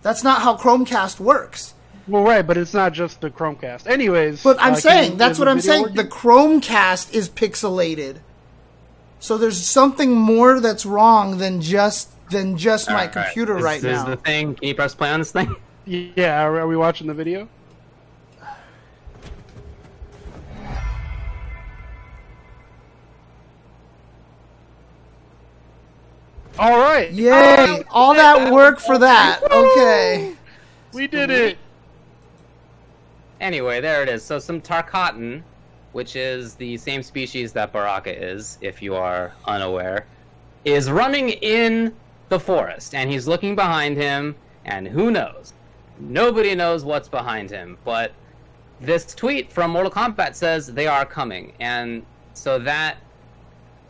That's 0.01 0.23
not 0.25 0.41
how 0.41 0.57
Chromecast 0.57 1.19
works. 1.21 1.73
Well, 2.07 2.23
right, 2.23 2.45
but 2.45 2.57
it's 2.57 2.73
not 2.73 2.91
just 2.91 3.21
the 3.21 3.29
Chromecast. 3.29 3.87
Anyways, 3.87 4.43
But 4.43 4.57
I'm 4.59 4.73
uh, 4.73 4.75
saying 4.77 5.11
you- 5.11 5.17
that's 5.17 5.39
what 5.39 5.47
I'm 5.47 5.61
saying. 5.61 5.83
working? 5.83 5.95
The 5.97 6.03
Chromecast 6.03 7.13
is 7.13 7.29
pixelated. 7.29 8.17
So 9.21 9.37
there's 9.37 9.63
something 9.63 10.11
more 10.13 10.59
that's 10.59 10.83
wrong 10.83 11.37
than 11.37 11.61
just 11.61 12.09
than 12.31 12.57
just 12.57 12.89
my 12.89 13.07
Alright, 13.07 13.11
computer 13.11 13.53
this, 13.55 13.63
right 13.63 13.81
this 13.81 13.93
now. 13.97 14.03
is 14.03 14.05
the 14.05 14.17
thing. 14.17 14.55
Can 14.55 14.67
you 14.67 14.75
press 14.75 14.95
play 14.95 15.11
on 15.11 15.21
this 15.21 15.31
thing? 15.31 15.55
Yeah, 15.83 16.43
are, 16.43 16.59
are 16.59 16.67
we 16.67 16.77
watching 16.77 17.07
the 17.07 17.13
video? 17.13 17.49
All 26.59 26.77
right. 26.77 27.11
Yay! 27.11 27.33
Oh, 27.33 27.83
all 27.89 28.13
that 28.13 28.53
work 28.53 28.79
for 28.79 28.99
that. 28.99 29.41
Okay. 29.51 30.35
We 30.93 31.07
did 31.07 31.31
it. 31.31 31.57
Anyway, 33.39 33.81
there 33.81 34.03
it 34.03 34.09
is. 34.09 34.21
So 34.23 34.37
some 34.37 34.61
Tarkatan, 34.61 35.41
which 35.93 36.15
is 36.15 36.55
the 36.55 36.77
same 36.77 37.03
species 37.03 37.53
that 37.53 37.71
Baraka 37.71 38.11
is, 38.11 38.57
if 38.61 38.81
you 38.81 38.95
are 38.95 39.33
unaware, 39.45 40.05
is 40.65 40.89
running 40.89 41.29
in 41.29 41.93
the 42.29 42.39
forest, 42.39 42.95
and 42.95 43.11
he's 43.11 43.27
looking 43.27 43.55
behind 43.55 43.97
him, 43.97 44.35
and 44.65 44.87
who 44.87 45.11
knows? 45.11 45.53
Nobody 45.99 46.55
knows 46.55 46.85
what's 46.85 47.09
behind 47.09 47.49
him, 47.49 47.77
but 47.83 48.13
this 48.79 49.13
tweet 49.13 49.51
from 49.51 49.71
Mortal 49.71 49.91
Kombat 49.91 50.35
says 50.35 50.67
they 50.67 50.87
are 50.87 51.05
coming, 51.05 51.53
and 51.59 52.05
so 52.33 52.57
that 52.59 52.97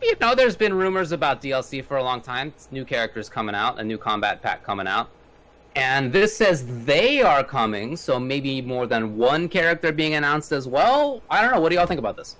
you 0.02 0.16
know, 0.20 0.34
there's 0.34 0.56
been 0.56 0.74
rumors 0.74 1.12
about 1.12 1.40
DLC 1.40 1.84
for 1.84 1.96
a 1.96 2.02
long 2.02 2.20
time. 2.20 2.52
New 2.72 2.84
characters 2.84 3.28
coming 3.28 3.54
out, 3.54 3.78
a 3.78 3.84
new 3.84 3.96
combat 3.96 4.42
pack 4.42 4.64
coming 4.64 4.88
out. 4.88 5.08
And 5.74 6.12
this 6.12 6.36
says 6.36 6.84
they 6.84 7.22
are 7.22 7.42
coming, 7.42 7.96
so 7.96 8.20
maybe 8.20 8.60
more 8.60 8.86
than 8.86 9.16
one 9.16 9.48
character 9.48 9.90
being 9.92 10.14
announced 10.14 10.52
as 10.52 10.68
well. 10.68 11.22
I 11.30 11.40
don't 11.40 11.50
know. 11.52 11.60
What 11.60 11.70
do 11.70 11.76
y'all 11.76 11.86
think 11.86 11.98
about 11.98 12.16
this? 12.16 12.36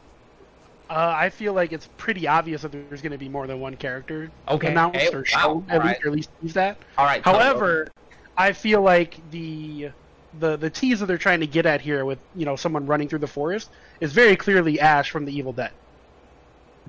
Uh, 0.91 1.15
I 1.17 1.31
feel 1.31 1.55
like 1.55 1.73
it's 1.73 1.89
pretty 1.97 2.29
obvious 2.29 2.63
that 2.63 2.73
there's 2.73 3.01
going 3.01 3.13
to 3.13 3.19
be 3.19 3.29
more 3.29 3.47
than 3.47 3.61
one 3.61 3.77
character 3.77 4.31
Okay, 4.49 4.69
announced 4.69 4.97
okay, 4.97 5.17
or 5.17 5.21
wow, 5.21 5.25
shown, 5.25 5.67
at 5.71 5.81
alright. 5.81 5.97
least, 5.97 6.07
at 6.07 6.13
least 6.13 6.31
tease 6.43 6.55
that. 6.55 6.77
All 6.99 7.07
right. 7.07 7.25
However, 7.25 7.89
I 8.37 8.53
feel 8.53 8.83
like 8.83 9.19
the 9.31 9.91
the 10.39 10.57
the 10.57 10.71
tease 10.71 11.01
that 11.01 11.07
they're 11.07 11.19
trying 11.19 11.41
to 11.41 11.47
get 11.47 11.65
at 11.67 11.81
here 11.81 12.05
with 12.05 12.19
you 12.35 12.45
know 12.45 12.57
someone 12.57 12.87
running 12.87 13.09
through 13.09 13.21
the 13.21 13.27
forest 13.27 13.71
is 14.01 14.13
very 14.13 14.37
clearly 14.37 14.81
Ash 14.81 15.11
from 15.11 15.25
the 15.25 15.35
Evil 15.35 15.53
Dead. 15.55 15.73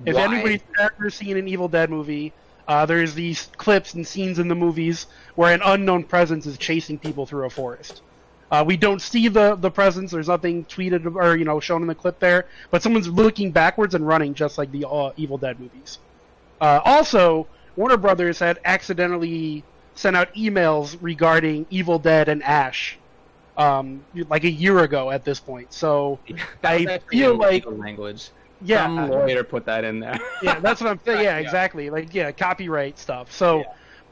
If 0.04 0.16
Why? 0.16 0.24
anybody's 0.24 0.62
ever 0.78 1.08
seen 1.08 1.36
an 1.38 1.48
Evil 1.48 1.68
Dead 1.68 1.88
movie, 1.88 2.32
uh, 2.66 2.86
there's 2.86 3.14
these 3.14 3.50
clips 3.56 3.94
and 3.94 4.06
scenes 4.06 4.38
in 4.38 4.48
the 4.48 4.54
movies 4.54 5.06
where 5.34 5.52
an 5.52 5.60
unknown 5.64 6.04
presence 6.04 6.46
is 6.46 6.56
chasing 6.58 6.98
people 6.98 7.26
through 7.26 7.44
a 7.46 7.50
forest. 7.50 8.02
Uh, 8.50 8.62
we 8.64 8.76
don't 8.76 9.00
see 9.02 9.28
the 9.28 9.56
the 9.56 9.70
presence. 9.70 10.10
There's 10.12 10.28
nothing 10.28 10.64
tweeted 10.66 11.14
or 11.16 11.36
you 11.36 11.44
know 11.44 11.60
shown 11.60 11.82
in 11.82 11.88
the 11.88 11.94
clip 11.94 12.18
there, 12.20 12.46
but 12.70 12.82
someone's 12.82 13.08
looking 13.08 13.50
backwards 13.50 13.94
and 13.94 14.06
running 14.06 14.34
just 14.34 14.58
like 14.58 14.70
the 14.70 14.88
uh, 14.88 15.12
Evil 15.16 15.38
Dead 15.38 15.58
movies. 15.58 15.98
Uh, 16.60 16.80
also, 16.84 17.46
Warner 17.76 17.96
Brothers 17.96 18.38
had 18.38 18.60
accidentally 18.64 19.64
sent 19.94 20.16
out 20.16 20.32
emails 20.34 20.96
regarding 21.00 21.66
Evil 21.70 21.98
Dead 21.98 22.28
and 22.28 22.42
Ash, 22.42 22.96
um, 23.56 24.04
like 24.28 24.44
a 24.44 24.50
year 24.50 24.80
ago 24.80 25.10
at 25.10 25.24
this 25.24 25.40
point. 25.40 25.72
So 25.72 26.18
I 26.64 26.98
feel 27.10 27.36
like- 27.36 27.64
language. 27.66 28.30
Yeah, 28.64 28.84
Some 28.84 28.98
uh, 28.98 29.06
lawyer 29.08 29.44
put 29.44 29.64
that 29.66 29.84
in 29.84 30.00
there. 30.00 30.18
yeah, 30.42 30.58
that's 30.60 30.80
what 30.80 30.90
I'm 30.90 31.00
saying. 31.04 31.18
Yeah, 31.24 31.38
Yeah. 31.38 31.38
exactly. 31.38 31.90
Like 31.90 32.14
yeah, 32.14 32.32
copyright 32.32 32.98
stuff. 32.98 33.30
So 33.32 33.58
Yeah. 33.58 33.64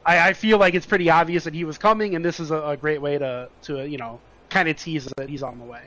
I, 0.05 0.29
I 0.29 0.33
feel 0.33 0.57
like 0.57 0.73
it's 0.73 0.85
pretty 0.85 1.09
obvious 1.09 1.43
that 1.45 1.53
he 1.53 1.63
was 1.63 1.77
coming, 1.77 2.15
and 2.15 2.23
this 2.23 2.39
is 2.39 2.51
a, 2.51 2.61
a 2.61 2.77
great 2.77 3.01
way 3.01 3.17
to 3.17 3.49
to 3.63 3.87
you 3.87 3.97
know 3.97 4.19
kind 4.49 4.69
of 4.69 4.77
tease 4.77 5.11
that 5.17 5.29
he's 5.29 5.43
on 5.43 5.59
the 5.59 5.65
way. 5.65 5.83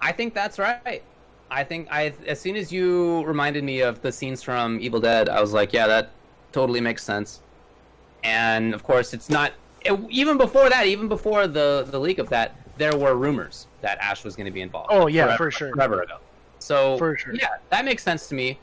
I 0.00 0.12
think 0.12 0.34
that's 0.34 0.58
right. 0.58 1.02
I 1.50 1.64
think 1.64 1.88
I 1.90 2.12
as 2.26 2.40
soon 2.40 2.56
as 2.56 2.70
you 2.72 3.24
reminded 3.24 3.64
me 3.64 3.80
of 3.80 4.00
the 4.02 4.12
scenes 4.12 4.42
from 4.42 4.78
Evil 4.80 5.00
Dead, 5.00 5.28
I 5.28 5.40
was 5.40 5.52
like, 5.52 5.72
yeah, 5.72 5.86
that 5.86 6.10
totally 6.52 6.80
makes 6.80 7.02
sense. 7.02 7.40
And 8.22 8.74
of 8.74 8.82
course, 8.84 9.14
it's 9.14 9.30
not 9.30 9.52
it, 9.82 9.98
even 10.10 10.36
before 10.36 10.68
that, 10.68 10.86
even 10.86 11.08
before 11.08 11.46
the 11.46 11.86
the 11.90 11.98
leak 11.98 12.18
of 12.18 12.28
that, 12.30 12.54
there 12.76 12.96
were 12.96 13.14
rumors 13.14 13.66
that 13.80 13.98
Ash 14.00 14.24
was 14.24 14.36
going 14.36 14.46
to 14.46 14.52
be 14.52 14.60
involved. 14.60 14.88
Oh, 14.92 15.06
yeah, 15.06 15.24
forever, 15.24 15.36
for 15.36 15.50
sure. 15.50 15.72
forever 15.74 16.02
ago. 16.02 16.18
So 16.58 16.98
For 16.98 17.16
sure. 17.16 17.34
yeah, 17.34 17.48
that 17.70 17.84
makes 17.84 18.02
sense 18.02 18.28
to 18.28 18.34
me. 18.34 18.58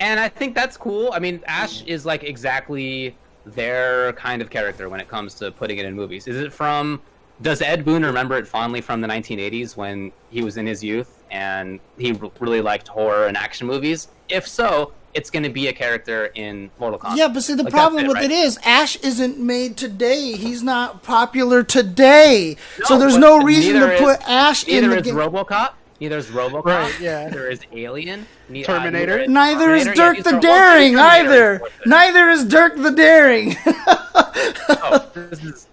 And 0.00 0.20
I 0.20 0.28
think 0.28 0.54
that's 0.54 0.76
cool. 0.76 1.10
I 1.14 1.18
mean, 1.18 1.42
Ash 1.46 1.82
is 1.84 2.04
like 2.04 2.22
exactly 2.24 3.16
their 3.46 4.12
kind 4.14 4.42
of 4.42 4.50
character 4.50 4.88
when 4.88 5.00
it 5.00 5.08
comes 5.08 5.34
to 5.34 5.50
putting 5.52 5.78
it 5.78 5.86
in 5.86 5.94
movies. 5.94 6.26
Is 6.26 6.36
it 6.36 6.52
from? 6.52 7.00
Does 7.42 7.60
Ed 7.62 7.84
Boon 7.84 8.02
remember 8.04 8.36
it 8.38 8.46
fondly 8.48 8.80
from 8.80 9.00
the 9.02 9.08
1980s 9.08 9.76
when 9.76 10.10
he 10.30 10.42
was 10.42 10.56
in 10.56 10.66
his 10.66 10.82
youth 10.82 11.22
and 11.30 11.80
he 11.98 12.12
really 12.40 12.62
liked 12.62 12.88
horror 12.88 13.26
and 13.26 13.36
action 13.36 13.66
movies? 13.66 14.08
If 14.30 14.48
so, 14.48 14.92
it's 15.12 15.28
going 15.30 15.42
to 15.42 15.50
be 15.50 15.68
a 15.68 15.72
character 15.72 16.26
in 16.34 16.70
Mortal 16.78 16.98
Kombat. 16.98 17.16
Yeah, 17.18 17.28
but 17.28 17.42
see, 17.42 17.54
the 17.54 17.62
Like, 17.64 17.72
problem 17.74 17.96
that's 18.04 18.08
with 18.08 18.16
right? 18.16 18.24
it 18.30 18.30
is 18.30 18.58
Ash 18.64 18.96
isn't 18.96 19.38
made 19.38 19.76
today. 19.76 20.32
He's 20.32 20.62
not 20.62 21.02
popular 21.02 21.62
today. 21.62 22.56
so 22.84 22.98
there's 22.98 23.16
no 23.18 23.42
reason 23.42 23.74
neither 23.74 23.88
to 23.88 23.94
is- 23.94 24.00
put 24.00 24.28
Ash 24.28 24.64
in 24.66 24.82
Neither 24.82 24.96
the 24.96 25.02
game. 25.02 25.14
RoboCop. 25.14 25.14
Neither 25.14 25.30
is 25.30 25.36
RoboCop. 25.46 25.70
Right, 26.00 27.00
yeah. 27.00 27.24
Neither 27.24 27.48
is 27.48 27.60
Alien. 27.72 28.26
ne- 28.48 28.64
uh, 28.64 28.66
Terminator. 28.66 29.26
neither 29.26 29.74
is 29.74 29.86
Neither 29.86 29.90
is 29.90 29.94
Terminator. 29.96 30.02
Yeah, 30.02 30.06
Dirk 30.06 30.16
these 30.16 30.24
the 30.24 30.36
are- 30.36 30.40
Daring 30.40 30.94
Terminator 30.94 31.30
either. 31.32 31.54
is 31.54 31.60
worth 31.60 31.80
it. 31.80 31.86
Neither 31.88 32.28
is 32.30 32.44
Dirk 32.44 32.76
the 32.76 32.90
Daring. 32.90 33.56
oh, 33.66 35.10
this 35.14 35.44
is. 35.44 35.68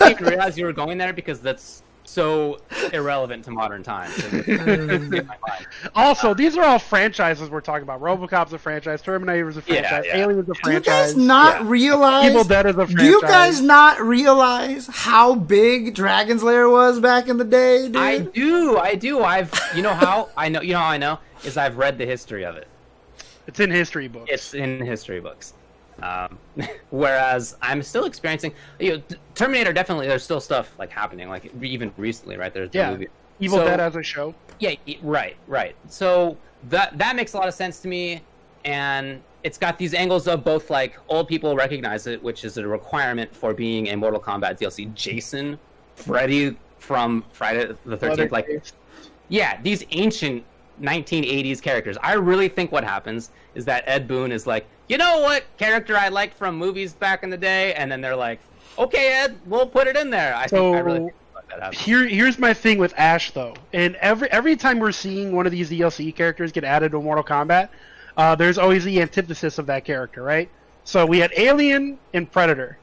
I 0.00 0.08
didn't 0.12 0.26
realize 0.26 0.58
you 0.58 0.66
were 0.66 0.72
going 0.72 0.98
there 0.98 1.12
because 1.12 1.40
that's 1.40 1.82
so 2.08 2.58
irrelevant 2.92 3.44
to 3.44 3.50
modern 3.50 3.82
times. 3.82 4.16
In 4.24 5.10
my. 5.26 5.36
Also, 5.94 6.30
uh, 6.30 6.34
these 6.34 6.56
are 6.56 6.64
all 6.64 6.78
franchises 6.78 7.50
we're 7.50 7.60
talking 7.60 7.82
about. 7.82 8.00
RoboCop's 8.00 8.52
a 8.52 8.58
franchise, 8.58 9.02
Terminator's 9.02 9.56
a 9.56 9.62
Yeah, 9.66 9.80
franchise, 9.82 10.04
yeah. 10.06 10.16
Alien's 10.24 10.48
a 10.48 10.54
franchise. 10.54 10.62
Do 10.64 10.70
you 10.74 10.80
guys 10.80 11.16
not 11.16 11.60
Yeah. 11.62 11.68
realize? 11.68 12.30
Evil 12.30 12.44
Dead 12.44 12.66
is 12.66 12.72
a 12.72 12.86
franchise. 12.86 12.96
Do 12.96 13.04
you 13.06 13.20
guys 13.22 13.60
not 13.60 14.00
realize 14.00 14.88
how 14.90 15.34
big 15.34 15.94
Dragon's 15.94 16.42
Lair 16.42 16.68
was 16.70 17.00
back 17.00 17.28
in 17.28 17.36
the 17.36 17.44
day, 17.44 17.86
dude? 17.86 17.96
I 17.96 18.18
do, 18.18 18.78
I 18.78 18.94
do. 18.94 19.22
I've, 19.22 19.52
you 19.74 19.82
know 19.82 19.94
how 19.94 20.28
I 20.36 20.48
know, 20.48 20.62
you 20.62 20.72
know 20.74 20.78
how 20.80 20.86
I 20.88 20.98
know 20.98 21.18
is 21.44 21.56
I've 21.56 21.76
read 21.76 21.98
the 21.98 22.06
history 22.06 22.44
of 22.44 22.56
it. 22.56 22.68
It's 23.46 23.60
in 23.60 23.70
history 23.70 24.08
books. 24.08 24.30
It's 24.32 24.54
in 24.54 24.84
history 24.84 25.20
books. 25.20 25.52
Um, 26.02 26.38
whereas 26.90 27.56
I'm 27.62 27.82
still 27.82 28.04
experiencing, 28.04 28.52
you 28.78 28.96
know, 28.98 29.02
Terminator. 29.34 29.72
Definitely, 29.72 30.06
there's 30.08 30.24
still 30.24 30.40
stuff 30.40 30.72
like 30.78 30.90
happening, 30.90 31.28
like 31.28 31.50
even 31.62 31.92
recently, 31.96 32.36
right? 32.36 32.52
There's 32.52 32.70
the 32.70 32.78
Yeah. 32.78 32.90
movie. 32.90 33.08
Evil 33.40 33.58
so- 33.58 33.64
Dead 33.66 33.80
as 33.80 33.96
a 33.96 34.02
show. 34.02 34.34
Yeah, 34.58 34.74
right, 35.02 35.36
right. 35.46 35.76
So 35.88 36.36
that 36.70 36.96
that 36.98 37.14
makes 37.16 37.34
a 37.34 37.36
lot 37.36 37.48
of 37.48 37.54
sense 37.54 37.80
to 37.80 37.88
me, 37.88 38.22
and 38.64 39.22
it's 39.44 39.58
got 39.58 39.78
these 39.78 39.92
angles 39.94 40.26
of 40.26 40.42
both 40.44 40.70
like 40.70 40.98
old 41.08 41.28
people 41.28 41.54
recognize 41.54 42.06
it, 42.06 42.22
which 42.22 42.44
is 42.44 42.56
a 42.56 42.66
requirement 42.66 43.34
for 43.34 43.52
being 43.54 43.88
a 43.88 43.96
Mortal 43.96 44.18
Kombat 44.20 44.58
DLC. 44.58 44.92
Jason, 44.94 45.58
Freddy 45.94 46.56
from 46.78 47.24
Friday 47.32 47.70
the 47.84 47.96
Thirteenth, 47.96 48.32
like 48.32 48.48
yeah, 49.28 49.60
these 49.62 49.84
ancient 49.90 50.42
1980s 50.80 51.60
characters. 51.62 51.96
I 52.02 52.14
really 52.14 52.48
think 52.48 52.72
what 52.72 52.84
happens 52.84 53.30
is 53.54 53.64
that 53.66 53.84
Ed 53.86 54.06
Boon 54.06 54.32
is 54.32 54.46
like, 54.46 54.66
you 54.88 54.98
know 54.98 55.20
what 55.20 55.44
character 55.58 55.96
I 55.96 56.08
liked 56.08 56.34
from 56.36 56.56
movies 56.56 56.92
back 56.92 57.22
in 57.22 57.30
the 57.30 57.36
day, 57.36 57.74
and 57.74 57.90
then 57.90 58.00
they're 58.00 58.16
like, 58.16 58.40
okay, 58.78 59.12
Ed, 59.22 59.38
we'll 59.46 59.66
put 59.66 59.86
it 59.86 59.96
in 59.96 60.10
there. 60.10 60.34
I 60.36 60.46
think 60.46 60.76
I 60.76 60.78
really 60.80 60.98
So- 60.98 61.04
think 61.04 61.60
that. 61.60 61.74
Here, 61.74 62.06
here's 62.06 62.38
my 62.38 62.52
thing 62.52 62.78
with 62.78 62.92
Ash 62.96 63.30
though, 63.30 63.54
and 63.72 63.94
every 63.96 64.30
every 64.30 64.56
time 64.56 64.78
we're 64.78 64.92
seeing 64.92 65.34
one 65.34 65.46
of 65.46 65.52
these 65.52 65.70
DLC 65.70 66.14
characters 66.14 66.52
get 66.52 66.64
added 66.64 66.92
to 66.92 67.00
Mortal 67.00 67.24
Kombat, 67.24 67.68
uh, 68.16 68.34
there's 68.34 68.58
always 68.58 68.84
the 68.84 69.00
antithesis 69.00 69.58
of 69.58 69.66
that 69.66 69.84
character, 69.84 70.22
right? 70.22 70.48
So 70.84 71.06
we 71.06 71.18
had 71.18 71.32
Alien 71.36 71.98
and 72.14 72.30
Predator, 72.30 72.78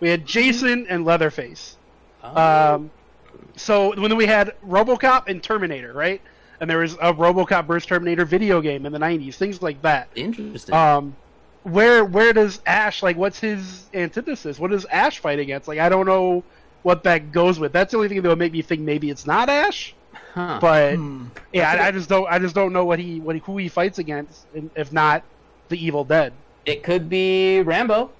we 0.00 0.08
had 0.08 0.24
Jason 0.26 0.86
and 0.88 1.04
Leatherface. 1.04 1.76
Oh. 2.22 2.74
Um, 2.74 2.90
so 3.56 3.94
when 4.00 4.16
we 4.16 4.26
had 4.26 4.54
RoboCop 4.66 5.28
and 5.28 5.42
Terminator, 5.42 5.92
right? 5.92 6.20
And 6.64 6.70
there 6.70 6.78
was 6.78 6.94
a 6.94 7.12
RoboCop 7.12 7.66
vs 7.66 7.84
Terminator 7.84 8.24
video 8.24 8.62
game 8.62 8.86
in 8.86 8.92
the 8.94 8.98
'90s, 8.98 9.34
things 9.34 9.60
like 9.60 9.82
that. 9.82 10.08
Interesting. 10.14 10.74
Um, 10.74 11.14
where 11.64 12.06
where 12.06 12.32
does 12.32 12.62
Ash 12.64 13.02
like? 13.02 13.18
What's 13.18 13.38
his 13.38 13.84
antithesis? 13.92 14.58
What 14.58 14.70
does 14.70 14.86
Ash 14.86 15.18
fight 15.18 15.38
against? 15.38 15.68
Like, 15.68 15.78
I 15.78 15.90
don't 15.90 16.06
know 16.06 16.42
what 16.82 17.02
that 17.04 17.32
goes 17.32 17.60
with. 17.60 17.74
That's 17.74 17.90
the 17.90 17.98
only 17.98 18.08
thing 18.08 18.22
that 18.22 18.28
would 18.30 18.38
make 18.38 18.52
me 18.52 18.62
think 18.62 18.80
maybe 18.80 19.10
it's 19.10 19.26
not 19.26 19.50
Ash. 19.50 19.94
huh. 20.32 20.56
But 20.58 20.94
Hmm. 20.96 21.26
yeah, 21.52 21.70
I, 21.70 21.74
a 21.74 21.80
I, 21.82 21.86
I 21.88 21.90
just 21.90 22.08
don't. 22.08 22.26
I 22.30 22.38
just 22.38 22.54
don't 22.54 22.72
know 22.72 22.86
what 22.86 22.98
he 22.98 23.20
what 23.20 23.36
he, 23.36 23.42
who 23.44 23.58
he 23.58 23.68
fights 23.68 23.98
against, 23.98 24.46
if 24.74 24.90
not 24.90 25.22
the 25.68 25.76
Evil 25.84 26.02
Dead. 26.02 26.32
It 26.64 26.82
could 26.82 27.10
be 27.10 27.60
Rambo. 27.60 28.10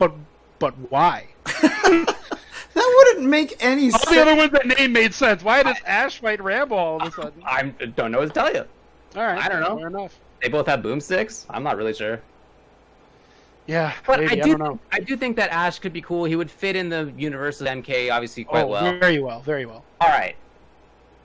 But 0.00 0.12
but 0.58 0.74
why? 0.90 1.28
that 2.76 3.04
wouldn't 3.14 3.28
make 3.28 3.56
any 3.60 3.90
sense. 3.90 4.06
All 4.06 4.14
the 4.14 4.20
other 4.20 4.36
ones 4.36 4.52
that 4.52 4.66
name 4.66 4.92
made 4.92 5.14
sense. 5.14 5.42
Why 5.42 5.62
does 5.62 5.76
Ash 5.86 6.20
fight 6.20 6.42
Rambo 6.42 6.74
all 6.74 7.02
of 7.02 7.08
a 7.08 7.10
sudden? 7.10 7.42
I 7.44 7.62
don't 7.96 8.12
know 8.12 8.18
what 8.18 8.28
to 8.28 8.34
tell 8.34 8.52
you. 8.52 8.64
All 9.16 9.22
right, 9.22 9.42
I 9.42 9.48
don't 9.48 9.62
know. 9.62 9.78
Fair 9.78 9.88
enough. 9.88 10.18
They 10.42 10.48
both 10.48 10.66
have 10.66 10.80
boomsticks. 10.80 11.46
I'm 11.48 11.62
not 11.62 11.78
really 11.78 11.94
sure. 11.94 12.20
Yeah, 13.66 13.94
But 14.06 14.20
maybe, 14.20 14.30
I 14.30 14.32
I, 14.32 14.36
do, 14.36 14.50
don't 14.50 14.58
know. 14.58 14.78
I 14.92 15.00
do 15.00 15.16
think 15.16 15.36
that 15.36 15.50
Ash 15.50 15.78
could 15.78 15.92
be 15.92 16.02
cool. 16.02 16.24
He 16.24 16.36
would 16.36 16.50
fit 16.50 16.76
in 16.76 16.88
the 16.88 17.12
universe 17.16 17.60
of 17.60 17.66
MK 17.66 18.12
obviously 18.12 18.44
quite 18.44 18.64
oh, 18.64 18.68
well. 18.68 18.98
very 18.98 19.18
well, 19.18 19.40
very 19.40 19.66
well. 19.66 19.84
All 20.00 20.08
right, 20.08 20.36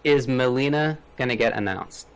is 0.03 0.25
Mileena 0.25 0.97
gonna 1.17 1.35
get 1.35 1.53
announced? 1.53 2.07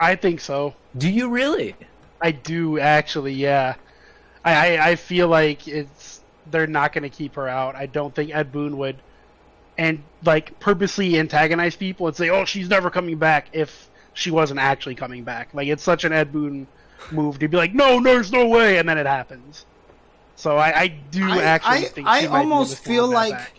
I 0.00 0.16
think 0.16 0.40
so. 0.40 0.74
Do 0.98 1.08
you 1.08 1.28
really? 1.30 1.76
I 2.20 2.32
do 2.32 2.78
actually, 2.78 3.32
yeah. 3.32 3.76
I 4.44 4.76
I, 4.76 4.88
I 4.90 4.96
feel 4.96 5.28
like 5.28 5.66
it's 5.68 6.20
they're 6.50 6.66
not 6.66 6.92
going 6.92 7.02
to 7.02 7.08
keep 7.10 7.34
her 7.36 7.48
out. 7.48 7.76
I 7.76 7.86
don't 7.86 8.14
think 8.14 8.34
Ed 8.34 8.50
Boon 8.52 8.76
would, 8.78 8.96
and 9.78 10.02
like 10.24 10.58
purposely 10.60 11.18
antagonize 11.18 11.76
people 11.76 12.06
and 12.06 12.16
say, 12.16 12.30
"Oh, 12.30 12.44
she's 12.44 12.68
never 12.68 12.90
coming 12.90 13.18
back." 13.18 13.48
If 13.52 13.88
she 14.14 14.30
wasn't 14.30 14.60
actually 14.60 14.94
coming 14.96 15.24
back, 15.24 15.48
like 15.54 15.68
it's 15.68 15.82
such 15.82 16.04
an 16.04 16.12
Ed 16.12 16.32
Boon 16.32 16.66
move 17.10 17.38
to 17.38 17.48
be 17.48 17.56
like, 17.56 17.74
"No, 17.74 18.02
there's 18.02 18.32
no 18.32 18.46
way," 18.48 18.78
and 18.78 18.88
then 18.88 18.98
it 18.98 19.06
happens. 19.06 19.66
So 20.36 20.56
I, 20.56 20.80
I 20.80 20.86
do 20.88 21.28
I- 21.30 21.42
actually 21.42 21.86
I- 21.86 21.88
think 21.88 22.08
I 22.08 22.26
almost 22.26 22.78
feel 22.84 23.06
like- 23.06 23.32
back. 23.32 23.52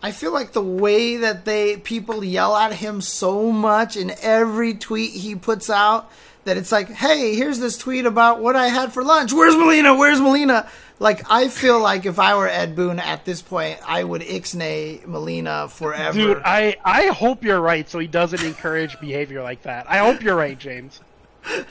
I 0.00 0.12
feel 0.12 0.32
like 0.32 0.52
the 0.52 0.62
way 0.62 1.16
that 1.16 1.44
they 1.44 1.76
people 1.76 2.22
yell 2.22 2.54
at 2.54 2.72
him 2.74 3.00
so 3.00 3.50
much 3.50 3.96
in 3.96 4.12
every 4.22 4.74
tweet 4.74 5.10
he 5.10 5.34
puts 5.34 5.68
out 5.68 6.08
that 6.48 6.56
it's 6.56 6.72
like, 6.72 6.88
hey, 6.88 7.34
here's 7.34 7.58
this 7.60 7.78
tweet 7.78 8.04
about 8.06 8.40
what 8.40 8.56
I 8.56 8.68
had 8.68 8.92
for 8.92 9.04
lunch. 9.04 9.32
Where's 9.32 9.54
Mileena? 9.54 9.96
Where's 9.98 10.18
Mileena? 10.20 10.68
Like 11.00 11.30
I 11.30 11.48
feel 11.48 11.78
like 11.80 12.06
if 12.06 12.18
I 12.18 12.34
were 12.36 12.48
Ed 12.48 12.74
Boon 12.74 12.98
at 12.98 13.24
this 13.24 13.40
point, 13.40 13.78
I 13.86 14.02
would 14.02 14.22
ixnay 14.22 15.04
Mileena 15.06 15.70
forever. 15.70 16.18
Dude, 16.18 16.42
I, 16.44 16.76
I 16.84 17.06
hope 17.06 17.44
you're 17.44 17.60
right, 17.60 17.88
so 17.88 17.98
he 18.00 18.08
doesn't 18.08 18.42
encourage 18.42 18.98
behavior 18.98 19.42
like 19.42 19.62
that. 19.62 19.88
I 19.88 19.98
hope 19.98 20.22
you're 20.22 20.34
right, 20.36 20.58
James. 20.58 21.00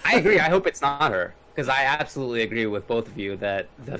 I 0.05 0.15
agree. 0.15 0.39
I 0.39 0.49
hope 0.49 0.65
it's 0.65 0.81
not 0.81 1.11
her 1.11 1.33
because 1.53 1.67
I 1.67 1.83
absolutely 1.83 2.43
agree 2.43 2.67
with 2.67 2.87
both 2.87 3.07
of 3.07 3.17
you 3.17 3.35
that 3.37 3.67
the 3.85 3.99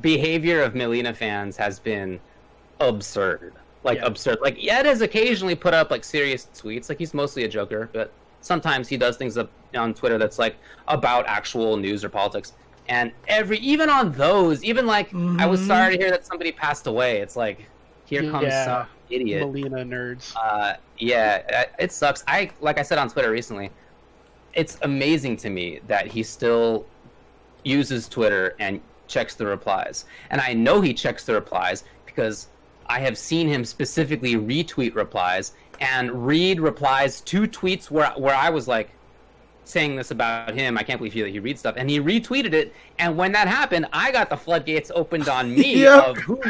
behavior 0.00 0.62
of 0.62 0.72
Mileena 0.72 1.14
fans 1.14 1.56
has 1.58 1.78
been 1.78 2.18
absurd. 2.80 3.52
Like 3.82 3.98
Yeah. 3.98 4.06
absurd. 4.06 4.38
Like 4.40 4.56
Ed 4.64 4.86
has 4.86 5.02
occasionally 5.02 5.54
put 5.54 5.74
up 5.74 5.90
like 5.90 6.04
serious 6.04 6.48
tweets. 6.54 6.88
Like 6.88 6.98
he's 6.98 7.12
mostly 7.12 7.44
a 7.44 7.48
joker, 7.48 7.90
but 7.92 8.10
sometimes 8.48 8.88
he 8.88 8.96
does 8.96 9.16
things 9.16 9.38
up 9.38 9.50
on 9.74 9.94
Twitter 9.94 10.18
that's 10.18 10.38
like 10.38 10.56
about 10.88 11.26
actual 11.26 11.76
news 11.76 12.04
or 12.04 12.08
politics. 12.10 12.52
And 12.88 13.10
every 13.26 13.58
even 13.58 13.88
on 13.88 14.12
those, 14.12 14.62
even 14.62 14.86
like 14.86 15.08
I 15.38 15.46
was 15.46 15.60
Mhm. 15.60 15.66
sorry 15.66 15.96
to 15.96 16.02
hear 16.02 16.10
that 16.10 16.26
somebody 16.26 16.52
passed 16.52 16.86
away. 16.86 17.18
It's 17.20 17.36
like 17.36 17.66
here 18.04 18.30
comes 18.30 18.44
Yeah. 18.48 18.64
some 18.66 18.86
idiot. 19.08 19.42
Mileena 19.48 19.82
nerds. 19.88 20.34
Uh, 20.36 20.74
yeah, 20.98 21.42
uh, 21.58 21.64
it 21.78 21.90
sucks. 21.92 22.22
I 22.28 22.50
like 22.60 22.78
I 22.78 22.82
said 22.82 22.98
on 22.98 23.08
Twitter 23.08 23.30
recently. 23.30 23.70
It's 24.52 24.76
amazing 24.82 25.38
to 25.38 25.50
me 25.50 25.80
that 25.88 26.06
he 26.06 26.22
still 26.22 26.84
uses 27.64 28.06
Twitter 28.08 28.54
and 28.60 28.80
checks 29.08 29.34
the 29.34 29.46
replies, 29.46 30.04
and 30.30 30.40
I 30.40 30.52
know 30.52 30.80
he 30.82 30.92
checks 30.92 31.24
the 31.24 31.32
replies 31.34 31.84
because 32.04 32.48
I 32.86 33.00
have 33.00 33.16
seen 33.16 33.48
him 33.48 33.64
specifically 33.64 34.34
retweet 34.34 34.94
replies 34.94 35.52
and 35.80 36.26
read 36.26 36.60
replies 36.60 37.20
to 37.22 37.42
tweets 37.42 37.90
where 37.90 38.10
where 38.16 38.34
I 38.34 38.50
was 38.50 38.68
like 38.68 38.90
saying 39.64 39.96
this 39.96 40.10
about 40.10 40.54
him. 40.54 40.78
I 40.78 40.82
can't 40.82 40.98
believe 40.98 41.12
he, 41.12 41.28
he 41.30 41.38
reads 41.38 41.60
stuff, 41.60 41.74
and 41.76 41.88
he 41.88 42.00
retweeted 42.00 42.52
it. 42.52 42.72
And 42.98 43.16
when 43.16 43.32
that 43.32 43.48
happened, 43.48 43.86
I 43.92 44.12
got 44.12 44.30
the 44.30 44.36
floodgates 44.36 44.90
opened 44.94 45.28
on 45.28 45.54
me 45.54 45.74
Yep. 45.82 46.04
of 46.04 46.16
who 46.18 46.36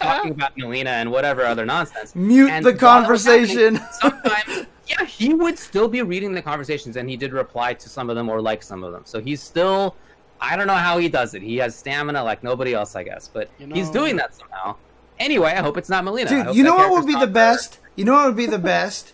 talking 0.00 0.32
about 0.32 0.56
Mileena 0.56 0.86
and 0.86 1.10
whatever 1.10 1.44
other 1.44 1.64
nonsense. 1.64 2.14
Mute 2.14 2.50
And 2.50 2.64
the 2.64 2.70
while 2.72 3.02
that 3.02 3.10
was 3.10 3.24
conversation. 3.24 3.80
Sometimes, 3.92 4.66
yeah, 4.86 5.04
he 5.04 5.34
would 5.34 5.58
still 5.58 5.88
be 5.88 6.02
reading 6.02 6.32
the 6.32 6.42
conversations, 6.42 6.96
and 6.96 7.08
he 7.08 7.16
did 7.16 7.32
reply 7.32 7.74
to 7.74 7.88
some 7.88 8.10
of 8.10 8.16
them 8.16 8.28
or 8.28 8.40
like 8.40 8.62
some 8.62 8.82
of 8.82 8.92
them. 8.92 9.02
So 9.04 9.20
he's 9.20 9.42
still. 9.42 9.96
I 10.40 10.56
don't 10.56 10.66
know 10.66 10.74
how 10.74 10.98
he 10.98 11.08
does 11.08 11.34
it. 11.34 11.42
He 11.42 11.56
has 11.58 11.76
stamina 11.76 12.24
like 12.24 12.42
nobody 12.42 12.74
else, 12.74 12.96
I 12.96 13.04
guess, 13.04 13.28
but 13.28 13.48
You 13.60 13.68
he's 13.72 13.88
doing 13.90 14.16
that 14.16 14.34
somehow. 14.34 14.74
Anyway, 15.22 15.50
I 15.52 15.62
hope 15.62 15.76
it's 15.76 15.88
not 15.88 16.04
Mileena. 16.04 16.26
I 16.26 16.28
Dude, 16.30 16.46
hope 16.46 16.56
you 16.56 16.64
know 16.64 16.74
what 16.76 16.90
would 16.90 17.06
be 17.06 17.12
not 17.12 17.20
the 17.20 17.26
her. 17.26 17.32
best? 17.32 17.78
You 17.96 18.04
know 18.04 18.12
what 18.14 18.26
would 18.26 18.36
be 18.36 18.46
the 18.46 18.58
best? 18.58 19.12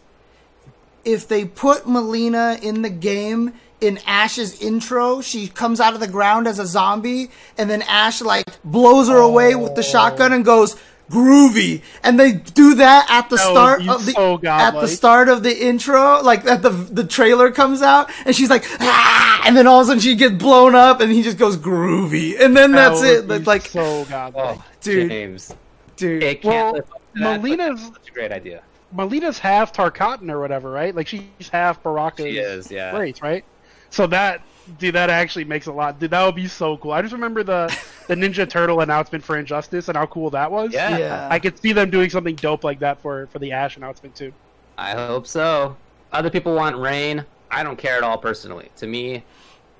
If 1.04 1.28
they 1.28 1.44
put 1.44 1.84
Mileena 1.84 2.62
in 2.62 2.82
the 2.82 2.90
game 2.90 3.52
in 3.80 3.98
Ash's 4.06 4.60
intro, 4.60 5.20
she 5.20 5.48
comes 5.48 5.80
out 5.80 5.94
of 5.94 6.00
the 6.00 6.08
ground 6.08 6.46
as 6.46 6.58
a 6.58 6.66
zombie, 6.66 7.30
and 7.56 7.68
then 7.70 7.82
Ash 7.82 8.20
like 8.20 8.44
blows 8.64 9.08
her 9.08 9.18
away 9.18 9.54
with 9.54 9.74
the 9.74 9.82
shotgun 9.82 10.32
and 10.32 10.44
goes 10.44 10.76
groovy, 11.10 11.82
and 12.02 12.18
they 12.20 12.32
do 12.32 12.74
that 12.74 13.06
at 13.10 13.30
the 13.30 13.36
That 13.36 13.42
start 13.50 13.88
of 13.88 14.04
the 14.04 14.12
so 14.12 14.40
at 14.44 14.72
the 14.72 14.88
start 14.88 15.28
of 15.28 15.42
the 15.42 15.66
intro, 15.66 16.22
like 16.22 16.42
that 16.44 16.60
the 16.62 16.70
the 16.70 17.04
trailer 17.04 17.50
comes 17.50 17.80
out, 17.80 18.10
and 18.26 18.34
she's 18.34 18.50
like 18.50 18.64
ah, 18.80 19.42
and 19.46 19.56
then 19.56 19.66
all 19.66 19.80
of 19.80 19.84
a 19.84 19.88
sudden 19.88 20.00
she 20.00 20.14
gets 20.16 20.34
blown 20.34 20.74
up, 20.74 21.00
and 21.00 21.10
he 21.12 21.22
just 21.22 21.38
goes 21.38 21.56
groovy, 21.56 22.38
and 22.38 22.56
then 22.56 22.72
That 22.72 22.90
that's 22.90 23.00
would 23.00 23.30
it. 23.30 23.40
be 23.40 23.44
like, 23.44 23.62
so 23.66 24.04
godlike. 24.06 24.58
Oh, 24.58 24.64
Dude. 24.82 25.08
James, 25.08 25.54
dude, 25.98 26.22
it 26.22 26.44
Well, 26.44 26.52
can't 26.72 26.74
live 26.76 26.90
up 26.92 27.02
that, 27.14 27.42
but 27.42 27.48
Mileena's- 27.48 27.82
it's 27.88 27.96
such 27.96 28.08
a 28.08 28.12
great 28.12 28.32
idea. 28.32 28.62
Mileena's 28.96 29.38
half 29.38 29.72
Tarkatan 29.72 30.30
or 30.30 30.40
whatever, 30.40 30.70
right? 30.70 30.94
Like 30.94 31.06
she's 31.06 31.22
half 31.52 31.82
Baraka's 31.82 32.24
She 32.24 32.38
is, 32.38 32.70
yeah. 32.70 32.96
race, 32.96 33.20
right? 33.20 33.44
So 33.90 34.06
that 34.06 34.40
dude, 34.78 34.94
that 34.94 35.10
actually 35.10 35.44
makes 35.44 35.66
a 35.66 35.72
lot. 35.72 35.98
Dude, 35.98 36.10
that 36.10 36.24
would 36.24 36.34
be 36.34 36.46
so 36.48 36.76
cool. 36.78 36.92
I 36.92 37.02
just 37.02 37.12
remember 37.12 37.42
the 37.42 37.66
the 38.06 38.14
Ninja 38.14 38.48
Turtle 38.48 38.80
announcement 38.80 39.22
for 39.24 39.36
Injustice 39.36 39.88
and 39.88 39.96
how 39.96 40.06
cool 40.06 40.30
that 40.30 40.50
was. 40.50 40.72
Yeah. 40.72 40.96
yeah. 40.96 41.28
I 41.30 41.38
could 41.38 41.58
see 41.58 41.72
them 41.72 41.90
doing 41.90 42.08
something 42.10 42.34
dope 42.34 42.64
like 42.64 42.78
that 42.80 43.00
for 43.00 43.26
for 43.26 43.38
the 43.38 43.52
Ash 43.52 43.76
announcement 43.76 44.14
too. 44.14 44.32
I 44.78 44.92
hope 44.92 45.26
so. 45.26 45.76
Other 46.12 46.30
people 46.30 46.54
want 46.54 46.76
Rain. 46.76 47.24
I 47.50 47.62
don't 47.62 47.76
care 47.78 47.96
at 47.96 48.02
all 48.02 48.16
personally. 48.18 48.70
To 48.76 48.86
me, 48.86 49.22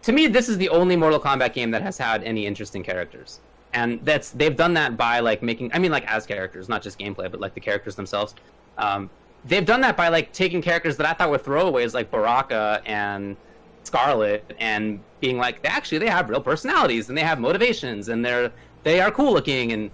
to 0.02 0.12
me, 0.12 0.26
this 0.26 0.48
is 0.48 0.59
the 0.59 0.68
only 0.70 0.96
Mortal 0.96 1.20
Kombat 1.20 1.52
game 1.54 1.70
that 1.70 1.83
has 1.83 1.96
had 1.98 2.22
any 2.24 2.46
interesting 2.46 2.83
characters, 2.83 3.40
and 3.72 4.00
that's 4.04 4.31
they've 4.31 4.57
done 4.57 4.74
that 4.74 4.96
by 4.96 5.20
like 5.20 5.42
making. 5.42 5.70
I 5.72 5.78
mean, 5.78 5.90
like 5.90 6.07
as 6.07 6.26
characters, 6.26 6.68
not 6.68 6.83
just 6.83 6.98
gameplay, 6.98 7.31
but 7.31 7.40
like 7.40 7.54
the 7.54 7.61
characters 7.61 7.94
themselves. 7.94 8.35
Um, 8.78 9.11
they've 9.44 9.64
done 9.64 9.81
that 9.83 9.96
by 9.96 10.09
like 10.09 10.33
taking 10.33 10.62
characters 10.62 10.96
that 10.96 11.07
I 11.07 11.12
thought 11.12 11.31
were 11.31 11.38
throwaways, 11.38 11.94
like 11.94 12.11
Baraka 12.11 12.83
and 12.87 13.37
Skarlet, 13.85 14.42
and 14.59 15.00
being 15.20 15.37
like, 15.37 15.62
they 15.62 15.68
actually 15.68 15.98
they 15.98 16.09
have 16.09 16.28
real 16.31 16.40
personalities 16.40 17.09
and 17.09 17.18
they 17.18 17.22
have 17.22 17.40
motivations 17.40 18.09
and 18.09 18.24
they're 18.24 18.52
they 18.85 19.00
are 19.00 19.11
cool 19.11 19.33
looking 19.33 19.72
and 19.72 19.90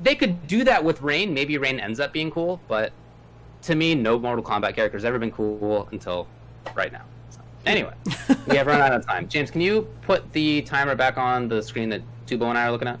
they 0.00 0.14
could 0.14 0.46
do 0.46 0.64
that 0.64 0.82
with 0.84 1.02
Rain. 1.02 1.34
Maybe 1.34 1.58
Rain 1.58 1.80
ends 1.80 1.98
up 1.98 2.12
being 2.12 2.30
cool, 2.30 2.60
but 2.68 2.92
to 3.62 3.74
me, 3.74 3.94
no 3.94 4.18
Mortal 4.18 4.44
Kombat 4.44 4.74
character 4.74 4.96
has 4.96 5.04
ever 5.04 5.18
been 5.18 5.32
cool 5.32 5.88
until 5.90 6.28
right 6.74 6.92
now. 6.92 7.02
So, 7.68 7.72
anyway, 7.72 7.94
we 8.46 8.56
have 8.56 8.66
run 8.66 8.80
out 8.80 8.92
of 8.92 9.06
time. 9.06 9.28
James, 9.28 9.50
can 9.50 9.60
you 9.60 9.82
put 10.02 10.32
the 10.32 10.62
timer 10.62 10.94
back 10.94 11.18
on 11.18 11.48
the 11.48 11.62
screen 11.62 11.90
that 11.90 12.02
Tubo 12.26 12.48
and 12.48 12.56
I 12.56 12.66
are 12.66 12.72
looking 12.72 12.88
at? 12.88 12.98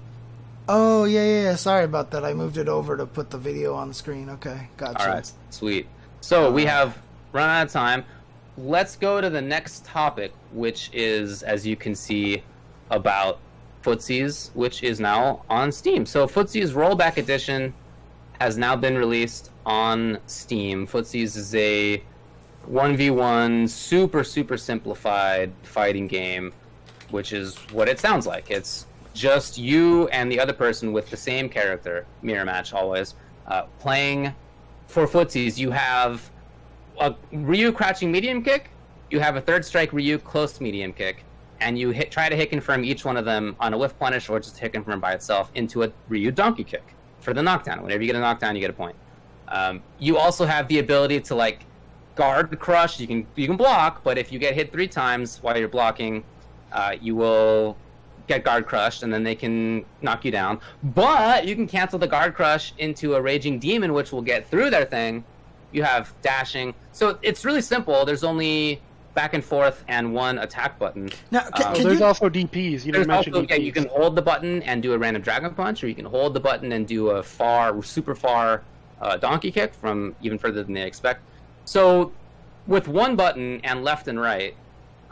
Oh 0.68 1.04
yeah, 1.04 1.24
yeah, 1.24 1.42
yeah. 1.44 1.54
Sorry 1.54 1.84
about 1.84 2.10
that. 2.10 2.24
I 2.24 2.34
moved 2.34 2.58
it 2.58 2.68
over 2.68 2.96
to 2.96 3.06
put 3.06 3.30
the 3.30 3.38
video 3.38 3.74
on 3.74 3.88
the 3.88 3.94
screen. 3.94 4.28
Okay, 4.28 4.68
gotcha. 4.76 5.00
All 5.00 5.08
right, 5.08 5.32
sweet. 5.48 5.86
So 6.20 6.52
we 6.52 6.66
have 6.66 6.98
run 7.32 7.48
out 7.48 7.66
of 7.66 7.72
time. 7.72 8.04
Let's 8.58 8.96
go 8.96 9.20
to 9.22 9.30
the 9.30 9.40
next 9.40 9.86
topic, 9.86 10.32
which 10.52 10.90
is, 10.92 11.42
as 11.42 11.66
you 11.66 11.74
can 11.76 11.94
see, 11.94 12.42
about 12.90 13.38
Footsies, 13.82 14.50
which 14.54 14.82
is 14.82 15.00
now 15.00 15.44
on 15.48 15.72
Steam. 15.72 16.04
So 16.04 16.26
Footsies 16.26 16.72
Rollback 16.72 17.16
Edition 17.16 17.72
has 18.40 18.58
now 18.58 18.76
been 18.76 18.98
released 18.98 19.50
on 19.64 20.18
Steam. 20.26 20.86
Footsies 20.86 21.36
is 21.36 21.54
a 21.54 22.02
1v1 22.70 23.68
super, 23.68 24.22
super 24.22 24.56
simplified 24.56 25.50
fighting 25.62 26.06
game, 26.06 26.52
which 27.10 27.32
is 27.32 27.56
what 27.72 27.88
it 27.88 27.98
sounds 27.98 28.26
like. 28.26 28.50
It's 28.50 28.86
just 29.14 29.58
you 29.58 30.08
and 30.08 30.30
the 30.30 30.38
other 30.38 30.52
person 30.52 30.92
with 30.92 31.08
the 31.10 31.16
same 31.16 31.48
character, 31.48 32.06
mirror 32.22 32.44
match 32.44 32.72
always, 32.72 33.14
uh, 33.46 33.62
playing 33.78 34.34
for 34.86 35.06
footsies. 35.06 35.56
You 35.56 35.70
have 35.70 36.30
a 37.00 37.14
Ryu 37.32 37.72
crouching 37.72 38.12
medium 38.12 38.42
kick, 38.42 38.70
you 39.10 39.18
have 39.20 39.36
a 39.36 39.40
third 39.40 39.64
strike 39.64 39.92
Ryu 39.92 40.18
close 40.18 40.60
medium 40.60 40.92
kick, 40.92 41.24
and 41.60 41.78
you 41.78 41.90
hit 41.90 42.10
try 42.10 42.28
to 42.28 42.36
hit 42.36 42.50
confirm 42.50 42.84
each 42.84 43.04
one 43.04 43.16
of 43.16 43.24
them 43.24 43.56
on 43.60 43.72
a 43.72 43.78
whiff 43.78 43.98
punish 43.98 44.28
or 44.28 44.38
just 44.38 44.58
hit 44.58 44.72
confirm 44.74 45.00
by 45.00 45.12
itself 45.12 45.50
into 45.54 45.84
a 45.84 45.92
Ryu 46.08 46.30
donkey 46.30 46.64
kick 46.64 46.94
for 47.20 47.32
the 47.32 47.42
knockdown. 47.42 47.82
Whenever 47.82 48.02
you 48.02 48.06
get 48.06 48.16
a 48.16 48.20
knockdown, 48.20 48.54
you 48.54 48.60
get 48.60 48.70
a 48.70 48.74
point. 48.74 48.96
Um, 49.48 49.82
you 49.98 50.18
also 50.18 50.44
have 50.44 50.68
the 50.68 50.78
ability 50.78 51.20
to 51.20 51.34
like 51.34 51.64
guard 52.18 52.58
crush. 52.58 52.98
You 53.00 53.06
can 53.06 53.26
you 53.36 53.46
can 53.46 53.56
block, 53.56 54.02
but 54.02 54.18
if 54.18 54.30
you 54.32 54.38
get 54.40 54.54
hit 54.54 54.72
three 54.72 54.88
times 54.88 55.38
while 55.40 55.56
you're 55.56 55.68
blocking, 55.68 56.24
uh, 56.72 56.96
you 57.00 57.14
will 57.14 57.76
get 58.26 58.44
guard 58.44 58.66
crushed, 58.66 59.04
and 59.04 59.14
then 59.14 59.22
they 59.22 59.36
can 59.36 59.84
knock 60.02 60.24
you 60.24 60.30
down. 60.32 60.60
But 60.82 61.46
you 61.46 61.54
can 61.54 61.66
cancel 61.68 61.98
the 61.98 62.08
guard 62.08 62.34
crush 62.34 62.74
into 62.78 63.14
a 63.14 63.22
raging 63.22 63.58
demon, 63.60 63.94
which 63.94 64.10
will 64.12 64.20
get 64.20 64.46
through 64.50 64.68
their 64.70 64.84
thing. 64.84 65.24
You 65.70 65.84
have 65.84 66.12
dashing, 66.22 66.74
so 66.92 67.18
it's 67.22 67.44
really 67.44 67.62
simple. 67.62 68.04
There's 68.04 68.24
only 68.24 68.82
back 69.14 69.34
and 69.34 69.44
forth 69.44 69.84
and 69.88 70.12
one 70.14 70.38
attack 70.38 70.78
button. 70.78 71.10
Now, 71.30 71.40
Um, 71.40 71.52
can, 71.52 71.62
So 71.62 71.72
can 71.74 71.82
there's 71.84 72.00
you? 72.00 72.04
also 72.06 72.28
DPs. 72.28 72.84
You 72.84 72.92
There's 72.92 73.06
didn't 73.06 73.06
mention 73.08 73.34
also 73.34 73.46
DPs. 73.46 73.50
yeah, 73.50 73.56
you 73.56 73.72
can 73.72 73.86
hold 73.88 74.14
the 74.16 74.22
button 74.22 74.62
and 74.62 74.82
do 74.82 74.92
a 74.92 74.98
random 74.98 75.22
dragon 75.22 75.52
punch, 75.54 75.82
or 75.84 75.88
you 75.88 75.94
can 75.94 76.04
hold 76.04 76.34
the 76.34 76.40
button 76.40 76.72
and 76.72 76.86
do 76.86 77.10
a 77.10 77.22
far, 77.22 77.82
super 77.82 78.14
far 78.14 78.62
uh, 79.00 79.16
donkey 79.16 79.50
kick 79.50 79.72
from 79.74 80.14
even 80.22 80.38
further 80.38 80.62
than 80.64 80.72
they 80.74 80.82
expect. 80.86 81.20
So, 81.68 82.12
with 82.66 82.88
one 82.88 83.14
button 83.14 83.60
and 83.62 83.84
left 83.84 84.08
and 84.08 84.18
right, 84.18 84.56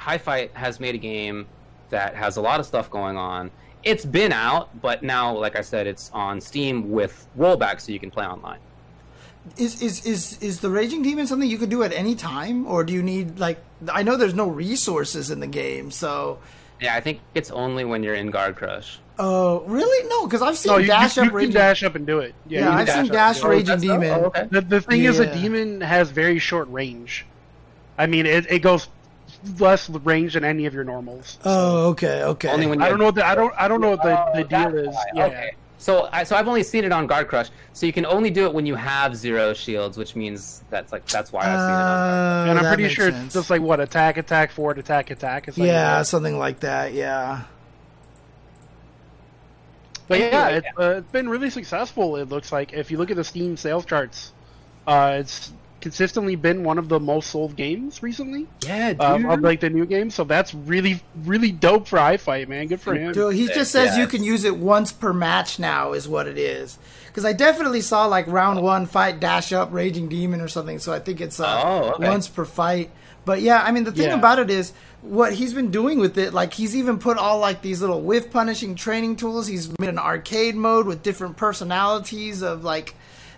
HiFight 0.01 0.53
has 0.55 0.81
made 0.81 0.95
a 0.95 0.99
game 0.99 1.47
that 1.91 2.15
has 2.15 2.39
a 2.39 2.41
lot 2.41 2.61
of 2.61 2.65
stuff 2.65 2.89
going 2.89 3.19
on. 3.19 3.51
It's 3.85 4.07
been 4.07 4.33
out, 4.33 4.81
but 4.81 5.03
now, 5.03 5.37
like 5.37 5.55
I 5.55 5.61
said, 5.61 5.87
it's 5.87 6.11
on 6.15 6.41
Steam 6.41 6.91
with 6.91 7.29
rollback, 7.39 7.83
so 7.83 7.93
you 7.93 8.01
can 8.01 8.11
play 8.11 8.25
online. 8.25 8.61
Is 9.59 9.83
is 9.83 10.07
is 10.07 10.43
is 10.43 10.61
the 10.61 10.71
Raging 10.71 11.03
Demon 11.03 11.27
something 11.27 11.47
you 11.49 11.59
could 11.59 11.69
do 11.69 11.83
at 11.83 11.93
any 11.93 12.15
time, 12.15 12.67
or 12.67 12.85
do 12.85 12.95
you 12.95 13.03
need 13.03 13.39
like? 13.39 13.59
I 13.93 14.03
know 14.03 14.17
there's 14.17 14.33
no 14.33 14.49
resources 14.49 15.31
in 15.31 15.41
the 15.41 15.47
game, 15.47 15.91
so. 15.91 16.39
Yeah, 16.81 16.95
I 16.95 17.03
think 17.03 17.21
it's 17.35 17.51
only 17.51 17.85
when 17.85 18.03
you're 18.03 18.15
in 18.15 18.31
Guard 18.31 18.57
Crush. 18.57 18.99
Oh, 19.19 19.61
really? 19.67 20.09
No, 20.09 20.27
because 20.27 20.43
I've 20.43 20.59
seen 20.59 20.73
No, 20.73 20.79
you, 20.79 20.87
dash 20.89 21.17
you, 21.17 21.23
up 21.23 21.33
you 21.33 21.39
can 21.39 21.51
dash 21.51 21.83
up 21.83 21.95
and 21.95 22.07
do 22.07 22.19
it. 22.19 22.35
Yeah, 22.49 22.61
Yeah, 22.61 22.77
I've 22.77 22.89
seen 22.89 23.07
up 23.07 23.13
dash 23.13 23.41
and. 23.41 23.49
Raging 23.51 23.75
oh, 23.75 23.79
Demon. 23.79 24.11
okay. 24.27 24.49
The, 24.51 24.61
the 24.61 24.81
thing 24.81 25.05
is, 25.05 25.19
a 25.19 25.33
demon 25.33 25.81
has 25.81 26.11
very 26.11 26.39
short 26.39 26.69
range. 26.71 27.25
I 27.99 28.07
mean, 28.07 28.27
it, 28.27 28.51
it 28.51 28.59
goes 28.61 28.89
less 29.59 29.89
range 29.89 30.35
than 30.35 30.45
any 30.45 30.67
of 30.67 30.75
your 30.75 30.85
normals. 30.85 31.39
Oh, 31.45 31.89
okay, 31.91 32.23
okay. 32.25 32.51
Only 32.51 32.67
when 32.67 32.83
I 32.83 32.89
don't 32.91 32.99
know 32.99 33.07
what 33.07 33.15
the 33.15 33.27
I 33.27 33.35
don't 33.35 33.55
I 33.57 33.69
don't 33.69 33.81
know 33.81 33.91
what 33.91 34.03
the, 34.03 34.19
Oh, 34.21 34.33
the 34.37 34.45
deal 34.45 34.77
is. 34.77 34.95
why. 34.95 35.05
Yeah. 35.15 35.25
Okay. 35.27 35.51
So, 35.79 36.09
I, 36.11 36.25
so 36.25 36.37
I've 36.37 36.49
only 36.49 36.63
seen 36.63 36.85
it 36.85 36.91
on 36.93 37.07
Guard 37.07 37.29
Crush. 37.29 37.49
So 37.75 37.85
you 37.87 37.93
can 37.93 38.07
only 38.07 38.31
do 38.31 38.47
it 38.47 38.53
when 38.55 38.65
you 38.67 38.75
have 38.77 39.15
zero 39.15 39.53
shields, 39.53 39.97
which 39.99 40.17
means 40.17 40.63
that's 40.71 40.91
like 40.91 41.07
that's 41.07 41.33
why 41.33 41.43
I've 41.43 41.47
seen 41.61 41.69
it. 41.71 41.73
On 41.73 42.49
Uh, 42.49 42.51
and 42.51 42.59
I'm 42.59 42.75
pretty 42.75 42.93
sure 42.93 43.11
sense. 43.11 43.27
it's 43.27 43.35
just 43.35 43.51
like 43.51 43.61
what 43.63 43.79
attack, 43.81 44.17
attack, 44.17 44.51
forward, 44.53 44.79
attack, 44.79 45.11
attack. 45.11 45.49
It's 45.49 45.57
like 45.59 45.67
yeah, 45.69 46.03
something 46.03 46.39
like 46.39 46.61
that. 46.61 46.93
Yeah. 46.93 47.43
But 50.09 50.19
yeah, 50.21 50.25
Anyway, 50.27 50.59
it's, 50.59 50.79
uh, 50.79 50.95
it's 50.99 51.11
been 51.13 51.29
really 51.29 51.51
successful. 51.51 52.17
It 52.17 52.29
looks 52.29 52.53
like 52.53 52.73
if 52.73 52.91
you 52.91 52.99
look 52.99 53.11
at 53.11 53.17
the 53.17 53.25
Steam 53.25 53.57
sales 53.57 53.85
charts, 53.85 54.33
uh, 54.87 55.17
it's 55.21 55.53
consistently 55.81 56.35
been 56.37 56.65
one 56.65 56.79
of 56.79 56.89
the 56.89 56.99
most 56.99 57.31
sold 57.31 57.55
games 57.55 58.03
recently 58.03 58.47
Yeah, 58.65 58.93
dude. 58.93 59.01
um, 59.03 59.27
of 59.27 59.41
like 59.41 59.61
the 59.61 59.71
new 59.71 59.85
game, 59.87 60.11
So 60.11 60.25
that's 60.25 60.53
really 60.55 61.01
really 61.25 61.53
dope 61.53 61.87
for 61.89 61.99
HiFight, 61.99 62.49
man. 62.49 62.67
Good 62.67 62.81
for 62.81 62.95
him. 62.95 63.13
Dude, 63.13 63.35
he 63.35 63.47
just 63.49 63.71
says 63.73 63.95
Yeah, 63.97 64.03
you 64.03 64.09
can 64.09 64.25
use 64.25 64.45
it 64.45 64.57
once 64.57 64.91
per 64.93 65.13
match 65.13 65.59
now, 65.59 65.93
is 65.93 66.09
what 66.09 66.27
it 66.27 66.39
is. 66.39 66.79
Because 67.09 67.25
I 67.25 67.33
definitely 67.33 67.83
saw 67.83 68.07
like 68.07 68.27
round 68.27 68.63
one 68.63 68.87
fight 68.87 69.21
dash 69.21 69.53
up 69.53 69.73
Raging 69.73 70.09
Demon 70.09 70.41
or 70.41 70.49
something, 70.49 70.79
so 70.79 70.93
I 70.93 70.99
think 70.99 71.21
it's 71.21 71.39
uh, 71.41 71.63
Oh, 71.65 71.91
okay. 71.95 72.09
once 72.09 72.27
per 72.29 72.45
fight. 72.45 72.91
But 73.27 73.43
yeah, 73.43 73.63
I 73.63 73.73
mean 73.73 73.85
the 73.85 73.93
thing 73.93 74.09
Yeah. 74.09 74.15
about 74.19 74.39
it 74.39 74.49
is 74.49 74.73
what 75.03 75.35
he's 75.35 75.53
been 75.53 75.71
doing 75.71 75.99
with 75.99 76.17
it. 76.17 76.33
Like 76.33 76.55
he's 76.55 76.75
even 76.75 76.99
put 76.99 77.19
all 77.19 77.39
like 77.39 77.61
these 77.61 77.83
little 77.83 78.01
whiff 78.01 78.31
punishing 78.31 78.75
training 78.77 79.17
tools. 79.17 79.47
He's 79.49 79.69
made 79.79 79.91
an 79.91 79.99
arcade 79.99 80.55
mode 80.55 80.87
with 80.87 81.03
different 81.03 81.37
personalities 81.37 82.41
of 82.43 82.65
like 82.65 82.95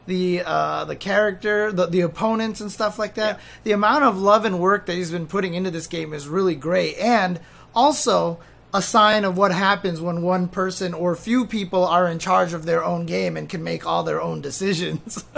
the 0.07 0.43
uh, 0.47 0.85
the 0.85 0.95
character, 0.97 1.73
the 1.73 1.87
the 1.87 2.03
opponents 2.03 2.61
and 2.61 2.71
stuff 2.71 2.99
like 2.99 3.15
that. 3.15 3.41
The 3.65 3.73
amount 3.73 4.05
of 4.05 4.19
love 4.21 4.45
and 4.45 4.61
work 4.61 4.87
that 4.87 4.95
he's 4.95 5.11
been 5.11 5.27
putting 5.27 5.55
into 5.55 5.71
this 5.71 5.87
game 5.87 6.13
is 6.15 6.29
really 6.29 6.55
great, 6.55 6.97
and 6.99 7.41
also 7.75 8.39
a 8.75 8.83
sign 8.83 9.25
of 9.25 9.39
what 9.39 9.51
happens 9.53 9.99
when 10.03 10.21
one 10.21 10.47
person 10.49 10.93
or 10.93 11.17
few 11.17 11.47
people 11.47 11.87
are 11.87 12.07
in 12.07 12.19
charge 12.19 12.53
of 12.53 12.67
their 12.67 12.85
own 12.85 13.07
game 13.07 13.35
and 13.39 13.49
can 13.49 13.65
make 13.65 13.87
all 13.87 14.03
their 14.03 14.21
own 14.21 14.43
decisions. 14.43 15.25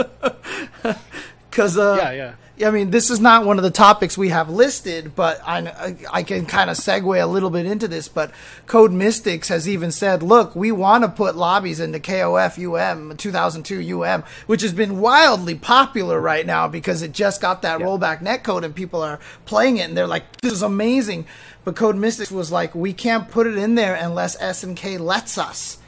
Because 1.51 1.77
uh, 1.77 1.97
Yeah, 2.01 2.13
yeah. 2.13 2.33
I 2.65 2.71
mean, 2.71 2.91
this 2.91 3.11
is 3.11 3.21
not 3.21 3.45
one 3.47 3.59
of 3.59 3.63
the 3.63 3.71
topics 3.71 4.19
we 4.19 4.29
have 4.29 4.51
listed, 4.51 5.15
but 5.15 5.41
I, 5.47 5.97
I 6.13 6.23
can 6.23 6.47
kind 6.47 6.69
of 6.69 6.77
segue 6.77 7.23
a 7.23 7.27
little 7.27 7.51
bit 7.51 7.67
into 7.67 7.89
this. 7.89 8.09
But 8.09 8.33
Code 8.67 8.93
Mystics 8.93 9.49
has 9.49 9.69
even 9.69 9.91
said, 9.91 10.23
look, 10.23 10.55
we 10.55 10.71
want 10.71 11.05
to 11.05 11.09
put 11.09 11.37
lobbies 11.37 11.81
into 11.81 11.99
KOF 11.99 12.59
UM 12.59 13.17
2002 13.17 14.03
UM, 14.03 14.25
which 14.47 14.63
has 14.63 14.73
been 14.73 15.01
wildly 15.01 15.55
popular 15.55 16.21
right 16.21 16.45
now 16.45 16.69
because 16.69 17.03
it 17.03 17.13
just 17.13 17.41
got 17.41 17.63
that 17.63 17.81
rollback 17.81 18.21
netcode 18.21 18.65
and 18.65 18.75
people 18.75 19.03
are 19.03 19.21
playing 19.47 19.79
it 19.79 19.89
and 19.89 19.97
they're 19.97 20.07
like, 20.07 20.25
this 20.41 20.53
is 20.53 20.63
amazing. 20.63 21.27
But 21.65 21.77
Code 21.77 21.97
Mystics 21.97 22.31
was 22.31 22.53
like, 22.53 22.75
we 22.75 22.93
can't 22.93 23.29
put 23.29 23.47
it 23.47 23.57
in 23.57 23.75
there 23.75 23.95
unless 23.95 24.37
SNK 24.37 25.01
lets 25.01 25.39
us 25.39 25.79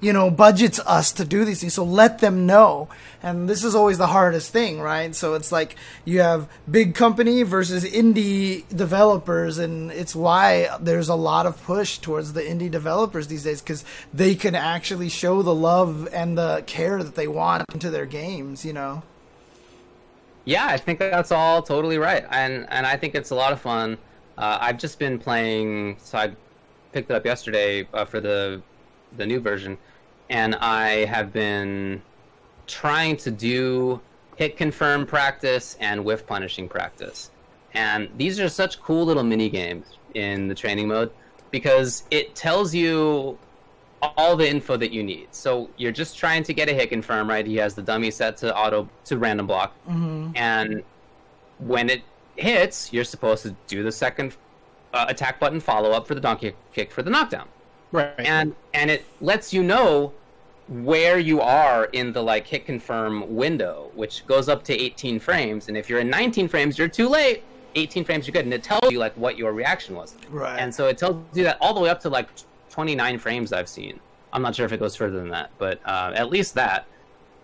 you 0.00 0.12
know, 0.12 0.30
budgets 0.30 0.78
us 0.80 1.12
to 1.12 1.24
do 1.24 1.44
these 1.44 1.60
things. 1.60 1.74
So 1.74 1.84
let 1.84 2.18
them 2.18 2.46
know. 2.46 2.88
And 3.22 3.48
this 3.48 3.64
is 3.64 3.74
always 3.74 3.98
the 3.98 4.06
hardest 4.06 4.50
thing, 4.50 4.80
right? 4.80 5.14
So 5.14 5.34
it's 5.34 5.52
like 5.52 5.76
you 6.04 6.20
have 6.20 6.48
big 6.70 6.94
company 6.94 7.42
versus 7.42 7.84
indie 7.84 8.64
developers, 8.74 9.58
and 9.58 9.90
it's 9.90 10.16
why 10.16 10.68
there's 10.80 11.08
a 11.08 11.14
lot 11.14 11.46
of 11.46 11.62
push 11.64 11.98
towards 11.98 12.32
the 12.32 12.40
indie 12.42 12.70
developers 12.70 13.28
these 13.28 13.44
days 13.44 13.60
because 13.60 13.84
they 14.12 14.34
can 14.34 14.54
actually 14.54 15.10
show 15.10 15.42
the 15.42 15.54
love 15.54 16.08
and 16.12 16.38
the 16.38 16.64
care 16.66 17.02
that 17.02 17.14
they 17.14 17.28
want 17.28 17.64
into 17.72 17.90
their 17.90 18.06
games, 18.06 18.64
you 18.64 18.72
know? 18.72 19.02
Yeah, 20.46 20.66
I 20.66 20.78
think 20.78 20.98
that's 20.98 21.30
all 21.30 21.62
totally 21.62 21.98
right, 21.98 22.24
and 22.30 22.66
and 22.70 22.86
I 22.86 22.96
think 22.96 23.14
it's 23.14 23.30
a 23.30 23.34
lot 23.34 23.52
of 23.52 23.60
fun. 23.60 23.98
Uh, 24.38 24.56
I've 24.58 24.78
just 24.78 24.98
been 24.98 25.18
playing, 25.18 25.98
so 26.00 26.16
I 26.16 26.32
picked 26.92 27.10
it 27.10 27.14
up 27.14 27.26
yesterday 27.26 27.86
uh, 27.92 28.06
for 28.06 28.20
the 28.20 28.62
the 29.16 29.26
new 29.26 29.38
version, 29.38 29.76
and 30.30 30.54
I 30.54 31.04
have 31.04 31.32
been 31.32 32.00
trying 32.66 33.16
to 33.18 33.30
do 33.30 34.00
hit 34.36 34.56
confirm 34.56 35.04
practice 35.06 35.76
and 35.80 36.02
whiff 36.04 36.26
punishing 36.26 36.68
practice, 36.68 37.30
and 37.74 38.08
these 38.16 38.40
are 38.40 38.48
such 38.48 38.80
cool 38.80 39.04
little 39.04 39.22
mini 39.24 39.50
games 39.50 39.98
in 40.14 40.48
the 40.48 40.54
training 40.54 40.88
mode 40.88 41.10
because 41.50 42.04
it 42.10 42.34
tells 42.34 42.74
you 42.74 43.36
all 44.02 44.34
the 44.36 44.48
info 44.48 44.76
that 44.78 44.92
you 44.92 45.02
need. 45.02 45.28
So 45.32 45.68
you're 45.76 45.92
just 45.92 46.16
trying 46.16 46.42
to 46.44 46.54
get 46.54 46.68
a 46.70 46.72
hit 46.72 46.88
confirm, 46.88 47.28
right? 47.28 47.46
He 47.46 47.56
has 47.56 47.74
the 47.74 47.82
dummy 47.82 48.10
set 48.10 48.36
to 48.38 48.56
auto 48.56 48.88
to 49.06 49.18
random 49.18 49.46
block, 49.46 49.74
and 50.34 50.82
when 51.58 51.90
it 51.90 52.02
hits, 52.36 52.92
you're 52.92 53.04
supposed 53.04 53.42
to 53.42 53.54
do 53.66 53.82
the 53.82 53.92
second 53.92 54.36
uh, 54.94 55.04
attack 55.08 55.38
button 55.38 55.60
follow 55.60 55.90
up 55.90 56.06
for 56.06 56.14
the 56.14 56.20
donkey 56.20 56.54
kick 56.72 56.90
for 56.90 57.02
the 57.02 57.10
knockdown, 57.10 57.46
Right. 57.92 58.14
and 58.20 58.54
and 58.72 58.90
it 58.90 59.04
lets 59.20 59.52
you 59.52 59.62
know 59.62 60.12
where 60.70 61.18
you 61.18 61.40
are 61.40 61.86
in 61.86 62.12
the 62.12 62.22
like 62.22 62.46
hit 62.46 62.64
confirm 62.64 63.34
window, 63.34 63.90
which 63.94 64.24
goes 64.26 64.48
up 64.48 64.62
to 64.64 64.72
18 64.72 65.18
frames, 65.18 65.68
and 65.68 65.76
if 65.76 65.90
you're 65.90 66.00
in 66.00 66.08
19 66.08 66.48
frames, 66.48 66.78
you're 66.78 66.88
too 66.88 67.08
late. 67.08 67.42
18 67.76 68.04
frames, 68.04 68.26
you're 68.26 68.32
good, 68.32 68.44
and 68.44 68.54
it 68.54 68.64
tells 68.64 68.90
you 68.90 68.98
like 68.98 69.16
what 69.16 69.38
your 69.38 69.52
reaction 69.52 69.94
was. 69.94 70.16
Right. 70.28 70.58
And 70.58 70.74
so 70.74 70.88
it 70.88 70.98
tells 70.98 71.22
you 71.34 71.44
that 71.44 71.56
all 71.60 71.72
the 71.72 71.80
way 71.80 71.88
up 71.88 72.00
to 72.00 72.08
like 72.08 72.28
29 72.68 73.18
frames 73.18 73.52
I've 73.52 73.68
seen. 73.68 74.00
I'm 74.32 74.42
not 74.42 74.54
sure 74.54 74.66
if 74.66 74.72
it 74.72 74.80
goes 74.80 74.96
further 74.96 75.18
than 75.18 75.28
that, 75.30 75.50
but 75.58 75.80
uh, 75.84 76.12
at 76.14 76.30
least 76.30 76.54
that. 76.54 76.86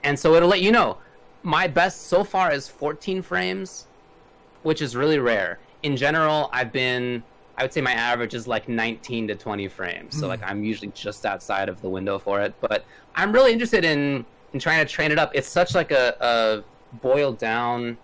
And 0.05 0.19
so 0.19 0.35
it'll 0.35 0.49
let 0.49 0.63
you 0.63 0.73
know. 0.73 0.99
My 1.43 1.67
best 1.69 2.09
so 2.09 2.25
far 2.25 2.53
is 2.53 2.67
14 2.69 3.23
frames, 3.23 3.87
which 4.63 4.83
is 4.83 4.97
really 4.97 5.19
rare. 5.19 5.59
In 5.83 5.97
general, 5.97 6.51
I've 6.53 6.73
been, 6.73 7.23
I 7.59 7.63
would 7.63 7.73
say 7.73 7.81
my 7.81 7.93
average 7.93 8.35
is 8.35 8.47
like 8.47 8.69
19 8.69 9.29
to 9.29 9.35
20 9.35 9.69
frames. 9.69 10.19
So 10.19 10.29
like 10.29 10.43
I'm 10.43 10.63
usually 10.63 10.93
just 10.95 11.25
outside 11.25 11.69
of 11.69 11.81
the 11.81 11.89
window 11.89 12.19
for 12.19 12.41
it. 12.41 12.55
But 12.61 12.85
I'm 13.15 13.33
really 13.33 13.53
interested 13.53 13.85
in 13.85 14.25
in 14.53 14.61
trying 14.61 14.85
to 14.85 14.91
train 14.91 15.11
it 15.11 15.19
up. 15.19 15.33
It's 15.35 15.49
such 15.49 15.75
like 15.75 15.91
a, 15.91 16.15
a 16.21 16.97
boiled 16.99 17.39
down 17.39 17.99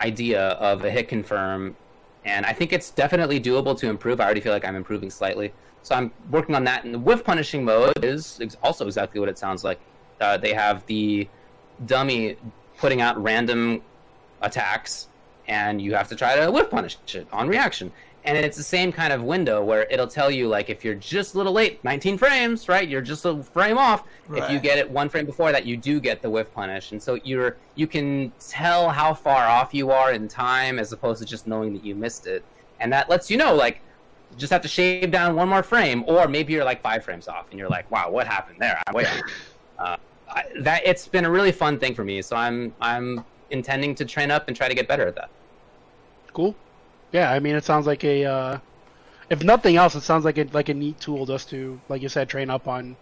idea 0.00 0.50
of 0.50 0.84
a 0.84 0.90
hit 0.90 1.08
confirm 1.08 1.76
and 2.24 2.44
I 2.44 2.52
think 2.52 2.72
it's 2.72 2.90
definitely 2.90 3.40
doable 3.40 3.76
to 3.78 3.88
improve. 3.88 4.20
I 4.20 4.24
already 4.24 4.40
feel 4.40 4.52
like 4.52 4.64
I'm 4.64 4.76
improving 4.76 5.10
slightly, 5.10 5.52
so 5.82 5.94
I'm 5.94 6.12
working 6.30 6.54
on 6.54 6.64
that. 6.64 6.84
And 6.84 6.92
the 6.92 6.98
whiff 6.98 7.24
punishing 7.24 7.64
mode 7.64 8.04
is 8.04 8.40
also 8.62 8.86
exactly 8.86 9.18
what 9.20 9.28
it 9.28 9.38
sounds 9.38 9.64
like. 9.64 9.80
Uh, 10.20 10.36
they 10.36 10.52
have 10.52 10.84
the 10.86 11.28
dummy 11.86 12.36
putting 12.76 13.00
out 13.00 13.20
random 13.22 13.82
attacks, 14.42 15.08
and 15.46 15.80
you 15.80 15.94
have 15.94 16.08
to 16.08 16.16
try 16.16 16.36
to 16.36 16.50
whiff 16.50 16.70
punish 16.70 16.98
it 17.14 17.26
on 17.32 17.48
reaction. 17.48 17.92
And 18.24 18.36
it's 18.36 18.56
the 18.56 18.62
same 18.62 18.92
kind 18.92 19.12
of 19.12 19.22
window 19.22 19.64
where 19.64 19.84
it'll 19.84 20.06
tell 20.06 20.30
you 20.30 20.48
like 20.48 20.68
if 20.68 20.84
you're 20.84 20.94
just 20.94 21.34
a 21.34 21.38
little 21.38 21.52
late, 21.52 21.82
19 21.82 22.18
frames, 22.18 22.68
right? 22.68 22.86
You're 22.86 23.00
just 23.00 23.24
a 23.24 23.42
frame 23.42 23.78
off. 23.78 24.04
If 24.34 24.50
you 24.50 24.58
get 24.58 24.76
it 24.76 24.90
one 24.90 25.08
frame 25.08 25.24
before 25.24 25.50
that, 25.52 25.64
you 25.64 25.76
do 25.76 25.98
get 26.00 26.20
the 26.20 26.28
whiff 26.28 26.52
punish, 26.52 26.92
and 26.92 27.02
so 27.02 27.14
you're 27.24 27.56
you 27.74 27.86
can 27.86 28.30
tell 28.38 28.90
how 28.90 29.14
far 29.14 29.46
off 29.46 29.72
you 29.72 29.90
are 29.90 30.12
in 30.12 30.28
time 30.28 30.78
as 30.78 30.92
opposed 30.92 31.20
to 31.20 31.26
just 31.26 31.46
knowing 31.46 31.72
that 31.72 31.84
you 31.84 31.94
missed 31.94 32.26
it, 32.26 32.44
and 32.80 32.92
that 32.92 33.08
lets 33.08 33.30
you 33.30 33.38
know 33.38 33.54
like 33.54 33.80
you 34.30 34.36
just 34.36 34.52
have 34.52 34.60
to 34.62 34.68
shave 34.68 35.10
down 35.10 35.34
one 35.34 35.48
more 35.48 35.62
frame, 35.62 36.04
or 36.06 36.28
maybe 36.28 36.52
you're 36.52 36.64
like 36.64 36.82
five 36.82 37.02
frames 37.04 37.26
off, 37.26 37.46
and 37.50 37.58
you're 37.58 37.70
like, 37.70 37.90
wow, 37.90 38.10
what 38.10 38.26
happened 38.26 38.58
there? 38.60 38.82
I'm 38.86 38.94
way 38.94 39.06
uh, 39.78 39.96
I, 40.30 40.44
that 40.60 40.82
it's 40.84 41.08
been 41.08 41.24
a 41.24 41.30
really 41.30 41.52
fun 41.52 41.78
thing 41.78 41.94
for 41.94 42.04
me, 42.04 42.20
so 42.20 42.36
I'm 42.36 42.74
I'm 42.80 43.24
intending 43.50 43.94
to 43.94 44.04
train 44.04 44.30
up 44.30 44.48
and 44.48 44.56
try 44.56 44.68
to 44.68 44.74
get 44.74 44.86
better 44.86 45.06
at 45.06 45.14
that. 45.14 45.30
Cool. 46.32 46.54
Yeah, 47.12 47.30
I 47.30 47.40
mean, 47.40 47.56
it 47.56 47.64
sounds 47.64 47.86
like 47.86 48.04
a. 48.04 48.24
Uh, 48.24 48.58
if 49.30 49.44
nothing 49.44 49.76
else, 49.76 49.94
it 49.94 50.02
sounds 50.02 50.24
like 50.24 50.38
a 50.38 50.44
like 50.52 50.68
a 50.68 50.74
neat 50.74 51.00
tool 51.00 51.26
just 51.26 51.50
to, 51.50 51.80
like 51.88 52.02
you 52.02 52.08
said, 52.08 52.28
train 52.28 52.50
up 52.50 52.66
on 52.68 52.96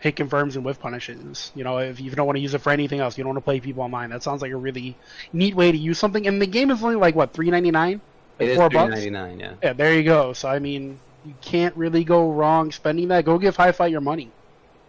hit 0.00 0.16
confirms 0.16 0.56
and 0.56 0.64
whiff 0.64 0.78
punishes. 0.80 1.52
You 1.54 1.64
know, 1.64 1.78
if 1.78 2.00
you 2.00 2.10
don't 2.10 2.26
want 2.26 2.36
to 2.36 2.42
use 2.42 2.54
it 2.54 2.60
for 2.62 2.70
anything 2.70 3.00
else, 3.00 3.18
you 3.18 3.24
don't 3.24 3.34
want 3.34 3.38
to 3.44 3.44
play 3.44 3.60
people 3.60 3.82
online. 3.82 4.10
That 4.10 4.22
sounds 4.22 4.42
like 4.42 4.52
a 4.52 4.56
really 4.56 4.96
neat 5.32 5.54
way 5.54 5.70
to 5.70 5.78
use 5.78 5.98
something. 5.98 6.26
And 6.26 6.40
the 6.40 6.46
game 6.46 6.70
is 6.70 6.82
only 6.82 6.96
like 6.96 7.14
what 7.14 7.32
three 7.32 7.50
ninety 7.50 7.70
nine. 7.70 8.00
It 8.38 8.48
is 8.48 8.56
Four 8.56 8.70
three 8.70 8.78
bucks? 8.78 8.90
ninety 8.90 9.10
nine, 9.10 9.38
yeah. 9.38 9.54
Yeah, 9.62 9.72
there 9.74 9.94
you 9.94 10.02
go. 10.02 10.32
So 10.32 10.48
I 10.48 10.58
mean, 10.58 10.98
you 11.24 11.34
can't 11.42 11.76
really 11.76 12.04
go 12.04 12.30
wrong 12.30 12.72
spending 12.72 13.08
that. 13.08 13.24
Go 13.24 13.38
give 13.38 13.56
Hi 13.56 13.72
Fi 13.72 13.86
your 13.86 14.00
money. 14.00 14.30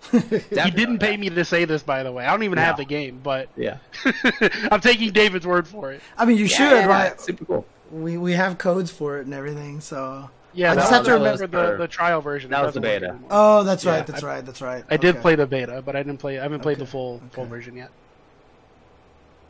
you 0.13 0.71
didn't 0.71 0.99
pay 0.99 1.15
me 1.15 1.29
to 1.29 1.45
say 1.45 1.65
this, 1.65 1.83
by 1.83 2.03
the 2.03 2.11
way. 2.11 2.25
I 2.25 2.31
don't 2.31 2.43
even 2.43 2.57
have 2.57 2.77
the 2.77 2.85
game, 2.85 3.19
but 3.21 3.49
Yeah, 3.55 3.77
I'm 4.71 4.81
taking 4.81 5.11
David's 5.11 5.45
word 5.45 5.67
for 5.67 5.91
it. 5.91 6.01
I 6.17 6.25
mean, 6.25 6.37
you 6.37 6.45
Yeah, 6.45 6.57
should, 6.57 6.71
yeah, 6.71 6.85
right? 6.85 7.21
Super 7.21 7.45
cool. 7.45 7.67
We 7.91 8.17
we 8.17 8.33
have 8.33 8.57
codes 8.57 8.91
for 8.91 9.17
it 9.19 9.25
and 9.25 9.33
everything. 9.33 9.81
So 9.81 10.29
Yeah, 10.53 10.71
I 10.71 10.75
just 10.75 10.91
have 10.91 11.05
to 11.05 11.13
remember- 11.13 11.47
the, 11.47 11.77
the 11.77 11.87
trial 11.87 12.21
version. 12.21 12.49
That 12.51 12.63
was 12.63 12.73
the 12.73 12.81
beta. 12.81 13.17
oh, 13.29 13.63
that's 13.63 13.83
Yeah, 13.85 13.91
right. 13.97 14.07
That's 14.07 14.23
I- 14.23 14.27
right. 14.27 14.45
That's 14.45 14.61
right. 14.61 14.83
I 14.89 14.97
did 14.97 15.15
Okay. 15.15 15.21
play 15.21 15.35
the 15.35 15.45
beta, 15.47 15.81
but 15.85 15.95
I 15.95 16.03
didn't 16.03 16.19
play. 16.19 16.39
I 16.39 16.43
haven't 16.43 16.61
played 16.61 16.77
the 16.77 16.83
Okay, 16.83 16.91
full 16.91 17.21
full 17.31 17.43
okay. 17.43 17.49
version 17.49 17.75
yet. 17.75 17.89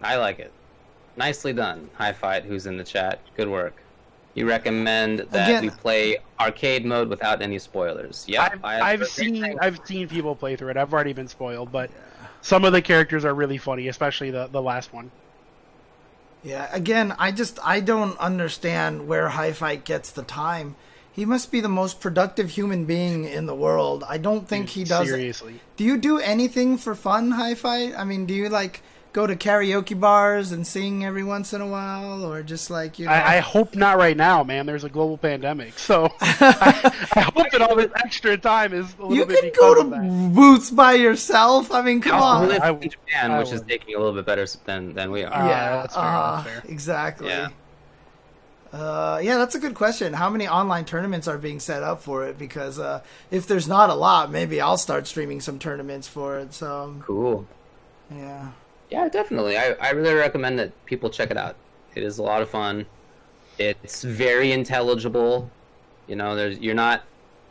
I 0.01 0.15
like 0.15 0.39
it. 0.39 0.51
Nicely 1.17 1.53
done. 1.53 1.89
HiFight. 1.99 2.43
Who's 2.43 2.65
in 2.65 2.77
the 2.77 2.83
chat? 2.83 3.19
Good 3.37 3.49
work. 3.49 3.75
You 4.33 4.47
recommend 4.47 5.19
that 5.31 5.49
Again- 5.49 5.63
we 5.63 5.69
play 5.69 6.17
arcade 6.39 6.85
mode 6.85 7.09
without 7.09 7.41
any 7.41 7.59
spoilers? 7.59 8.25
Yeah, 8.27 8.49
I've, 8.63 8.63
I've 9.01 9.07
seen 9.07 9.57
I've 9.59 9.79
seen 9.85 10.07
people 10.07 10.35
play 10.35 10.55
through 10.55 10.69
it. 10.69 10.77
I've 10.77 10.93
already 10.93 11.13
been 11.13 11.27
spoiled, 11.27 11.71
but 11.71 11.91
some 12.41 12.63
of 12.63 12.71
the 12.73 12.81
characters 12.81 13.25
are 13.25 13.33
really 13.35 13.57
funny, 13.57 13.89
especially 13.89 14.31
the 14.31 14.47
the 14.47 14.61
last 14.61 14.93
one. 14.93 15.11
Yeah, 16.43 16.67
again, 16.71 17.13
I 17.19 17.31
just 17.31 17.59
I 17.63 17.79
don't 17.79 18.17
understand 18.17 19.07
where 19.07 19.29
HiFight 19.29 19.83
gets 19.83 20.11
the 20.11 20.23
time. 20.23 20.75
He 21.13 21.25
must 21.25 21.51
be 21.51 21.59
the 21.59 21.69
most 21.69 21.99
productive 21.99 22.51
human 22.51 22.85
being 22.85 23.25
in 23.25 23.45
the 23.45 23.53
world. 23.53 24.03
I 24.07 24.17
don't 24.17 24.47
think 24.47 24.69
he 24.69 24.85
does. 24.85 25.07
Seriously, 25.07 25.59
Do 25.75 25.83
you 25.83 25.97
do 25.97 26.19
anything 26.19 26.77
for 26.77 26.95
fun, 26.95 27.31
HiFight? 27.33 27.97
I 27.97 28.05
mean, 28.05 28.25
do 28.25 28.33
you 28.33 28.47
like 28.49 28.81
go 29.13 29.27
to 29.27 29.35
karaoke 29.35 29.99
bars 29.99 30.51
and 30.51 30.65
sing 30.65 31.03
every 31.05 31.23
once 31.23 31.53
in 31.53 31.61
a 31.61 31.67
while, 31.67 32.23
or 32.25 32.41
just 32.43 32.69
like 32.69 32.97
you 32.99 33.05
know? 33.07 33.11
I, 33.11 33.35
I 33.35 33.39
hope 33.39 33.75
not 33.75 33.97
right 33.97 34.15
now, 34.15 34.43
man. 34.43 34.65
There's 34.65 34.83
a 34.83 34.89
global 34.89 35.17
pandemic, 35.17 35.77
so 35.79 36.09
I, 36.21 36.93
I 37.15 37.21
hope 37.21 37.51
that 37.51 37.61
all 37.61 37.75
this 37.75 37.91
extra 37.95 38.37
time 38.37 38.73
is 38.73 38.93
a 38.99 39.01
little 39.05 39.15
you 39.15 39.25
bit 39.25 39.39
can 39.41 39.51
go 39.59 39.75
to 39.75 39.81
of 39.81 39.89
that. 39.91 40.33
booths 40.35 40.71
by 40.71 40.93
yourself. 40.93 41.71
I 41.71 41.81
mean, 41.81 42.01
come 42.01 42.21
also 42.21 42.43
on. 42.43 42.49
live 42.49 42.61
I 42.61 42.69
in 42.71 42.89
Japan, 42.89 43.31
I 43.31 43.39
which 43.39 43.51
is 43.51 43.59
would. 43.61 43.67
taking 43.67 43.95
a 43.95 43.97
little 43.97 44.13
bit 44.13 44.25
better 44.25 44.45
than 44.65 44.93
than 44.93 45.11
we 45.11 45.23
are. 45.23 45.31
Ah, 45.33 45.47
yeah, 45.47 45.75
that's 45.81 45.95
fair, 45.95 46.03
uh, 46.03 46.41
that's 46.43 46.47
fair. 46.49 46.63
exactly. 46.71 47.27
Yeah. 47.27 47.49
Uh, 48.73 49.19
yeah, 49.21 49.37
that's 49.37 49.53
a 49.55 49.59
good 49.59 49.75
question. 49.75 50.13
How 50.13 50.29
many 50.29 50.47
online 50.47 50.85
tournaments 50.85 51.27
are 51.27 51.37
being 51.37 51.59
set 51.59 51.83
up 51.83 52.01
for 52.01 52.25
it? 52.25 52.37
Because 52.37 52.79
uh, 52.79 53.01
if 53.29 53.45
there's 53.45 53.67
not 53.67 53.89
a 53.89 53.93
lot, 53.93 54.31
maybe 54.31 54.61
I'll 54.61 54.77
start 54.77 55.07
streaming 55.07 55.41
some 55.41 55.59
tournaments 55.59 56.07
for 56.07 56.39
it. 56.39 56.53
So 56.53 56.95
Cool. 57.01 57.45
yeah, 58.09 58.51
Yeah, 58.91 59.07
definitely. 59.07 59.57
I, 59.57 59.71
I 59.79 59.91
really 59.91 60.13
recommend 60.13 60.59
that 60.59 60.85
people 60.85 61.09
check 61.09 61.31
it 61.31 61.37
out. 61.37 61.55
It 61.95 62.03
is 62.03 62.17
a 62.17 62.23
lot 62.23 62.41
of 62.41 62.49
fun. 62.49 62.85
It's 63.57 64.03
very 64.03 64.51
intelligible. 64.51 65.49
You 66.07 66.17
know, 66.17 66.35
there's 66.35 66.59
you're 66.59 66.75
not 66.75 67.03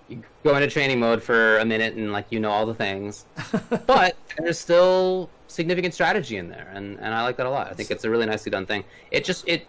you 0.09 0.23
go 0.45 0.55
into 0.57 0.69
training 0.69 1.01
mode 1.01 1.23
for 1.23 1.59
a 1.59 1.65
minute 1.65 1.95
and 1.95 2.13
like 2.13 2.27
you 2.31 2.41
know 2.41 2.51
all 2.51 2.67
the 2.67 2.75
things, 2.75 3.25
but 3.87 4.17
there's 4.37 4.59
still 4.59 5.31
significant 5.47 5.95
strategy 5.95 6.37
in 6.37 6.49
there, 6.49 6.71
and, 6.75 6.99
and 7.01 7.15
I 7.15 7.23
like 7.23 7.37
that 7.39 7.47
a 7.47 7.51
lot. 7.51 7.69
I 7.71 7.75
think 7.75 7.91
it's 7.91 8.05
a 8.05 8.11
really 8.11 8.27
nicely 8.27 8.51
done 8.51 8.67
thing. 8.67 8.85
It 9.11 9.25
just 9.25 9.49
it 9.49 9.67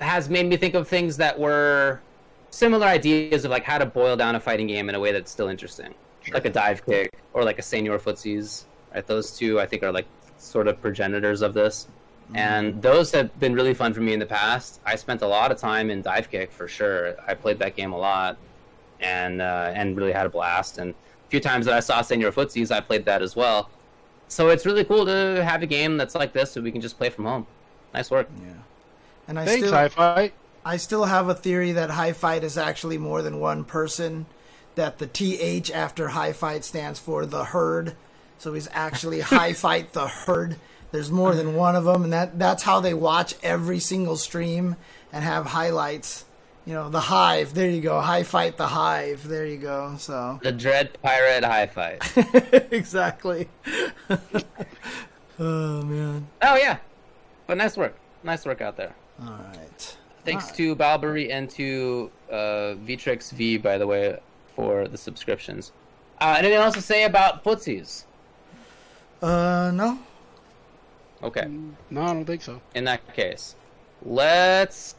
has 0.00 0.30
made 0.30 0.46
me 0.46 0.56
think 0.56 0.74
of 0.74 0.88
things 0.88 1.16
that 1.18 1.38
were 1.38 2.00
similar 2.50 2.86
ideas 2.86 3.44
of 3.44 3.50
like 3.50 3.64
how 3.64 3.78
to 3.78 3.86
boil 3.86 4.16
down 4.16 4.36
a 4.36 4.40
fighting 4.40 4.68
game 4.68 4.88
in 4.88 4.94
a 4.94 5.00
way 5.00 5.12
that's 5.12 5.30
still 5.30 5.48
interesting, 5.48 5.94
like 6.32 6.46
a 6.46 6.50
dive 6.50 6.84
kick 6.86 7.12
or 7.34 7.44
like 7.44 7.58
a 7.58 7.62
senior 7.62 7.98
footsies. 7.98 8.64
Right, 8.94 9.06
those 9.06 9.36
two 9.36 9.60
I 9.60 9.66
think 9.66 9.82
are 9.82 9.92
like 9.92 10.06
sort 10.40 10.68
of 10.68 10.80
progenitors 10.80 11.42
of 11.42 11.54
this. 11.54 11.88
And 12.34 12.80
those 12.80 13.10
have 13.12 13.38
been 13.40 13.54
really 13.54 13.74
fun 13.74 13.92
for 13.92 14.00
me 14.00 14.12
in 14.12 14.20
the 14.20 14.26
past. 14.26 14.80
I 14.86 14.94
spent 14.94 15.22
a 15.22 15.26
lot 15.26 15.50
of 15.50 15.58
time 15.58 15.90
in 15.90 16.00
dive 16.00 16.30
kick 16.30 16.52
for 16.52 16.68
sure. 16.68 17.16
I 17.26 17.34
played 17.34 17.58
that 17.58 17.74
game 17.74 17.92
a 17.92 17.98
lot, 17.98 18.36
and 19.00 19.42
uh, 19.42 19.72
and 19.74 19.96
really 19.96 20.12
had 20.12 20.26
a 20.26 20.28
blast. 20.28 20.78
And 20.78 20.92
a 20.92 21.28
few 21.28 21.40
times 21.40 21.66
that 21.66 21.74
I 21.74 21.80
saw 21.80 22.02
Senior 22.02 22.30
Footsies, 22.30 22.70
I 22.70 22.80
played 22.80 23.04
that 23.06 23.20
as 23.20 23.34
well. 23.34 23.68
So 24.28 24.48
it's 24.48 24.64
really 24.64 24.84
cool 24.84 25.04
to 25.06 25.44
have 25.44 25.62
a 25.64 25.66
game 25.66 25.96
that's 25.96 26.14
like 26.14 26.32
this, 26.32 26.52
so 26.52 26.60
we 26.60 26.70
can 26.70 26.80
just 26.80 26.96
play 26.96 27.10
from 27.10 27.24
home. 27.24 27.46
Nice 27.92 28.12
work. 28.12 28.28
yeah. 28.40 28.52
And 29.26 29.38
I 29.38 29.44
Thanks, 29.44 29.66
still 29.66 29.76
Hi-Fi. 29.76 30.32
I 30.64 30.76
still 30.76 31.06
have 31.06 31.28
a 31.28 31.34
theory 31.34 31.72
that 31.72 31.90
HiFight 31.90 32.42
is 32.42 32.56
actually 32.56 32.98
more 32.98 33.22
than 33.22 33.40
one 33.40 33.64
person. 33.64 34.26
That 34.76 34.98
the 34.98 35.08
TH 35.08 35.72
after 35.72 36.08
HiFight 36.10 36.62
stands 36.62 37.00
for 37.00 37.26
the 37.26 37.46
herd. 37.46 37.96
So 38.40 38.54
he's 38.54 38.68
actually 38.72 39.20
HiFight 39.20 39.92
the 39.92 40.08
herd. 40.08 40.56
There's 40.92 41.10
more 41.10 41.34
than 41.34 41.54
one 41.54 41.76
of 41.76 41.84
them, 41.84 42.04
and 42.04 42.12
that 42.14 42.38
that's 42.38 42.62
how 42.62 42.80
they 42.80 42.94
watch 42.94 43.34
every 43.42 43.78
single 43.78 44.16
stream 44.16 44.76
and 45.12 45.22
have 45.22 45.44
highlights. 45.44 46.24
You 46.64 46.72
know, 46.72 46.88
the 46.88 47.00
hive. 47.00 47.52
There 47.52 47.68
you 47.68 47.82
go. 47.82 48.00
HiFight 48.00 48.56
the 48.56 48.68
hive. 48.68 49.28
There 49.28 49.44
you 49.44 49.58
go. 49.58 49.94
So 49.98 50.40
The 50.42 50.52
Dread 50.52 50.96
Pirate 51.02 51.44
HiFight. 51.44 52.72
exactly. 52.72 53.50
oh 55.38 55.82
man. 55.82 56.26
oh 56.40 56.56
yeah, 56.56 56.78
but 57.46 57.58
nice 57.58 57.76
work. 57.76 57.94
Nice 58.24 58.46
work 58.46 58.62
out 58.62 58.78
there. 58.78 58.94
All 59.20 59.28
right. 59.28 59.96
Thanks 60.24 60.50
to 60.52 60.74
Balbury 60.74 61.30
and 61.30 61.50
to 61.50 62.10
uh, 62.30 62.74
Vitrix 62.86 63.32
V, 63.32 63.58
by 63.58 63.76
the 63.76 63.86
way, 63.86 64.18
for 64.56 64.88
the 64.88 64.96
subscriptions. 64.96 65.72
Uh, 66.22 66.36
anything 66.38 66.56
else 66.56 66.74
to 66.74 66.82
say 66.82 67.04
about 67.04 67.44
footsies? 67.44 68.04
Uh, 69.22 69.70
no. 69.74 69.98
Okay. 71.22 71.46
No, 71.90 72.02
I 72.02 72.06
don't 72.14 72.24
think 72.24 72.42
so. 72.42 72.60
In 72.74 72.84
that 72.84 73.14
case, 73.14 73.54
let's 74.04 74.94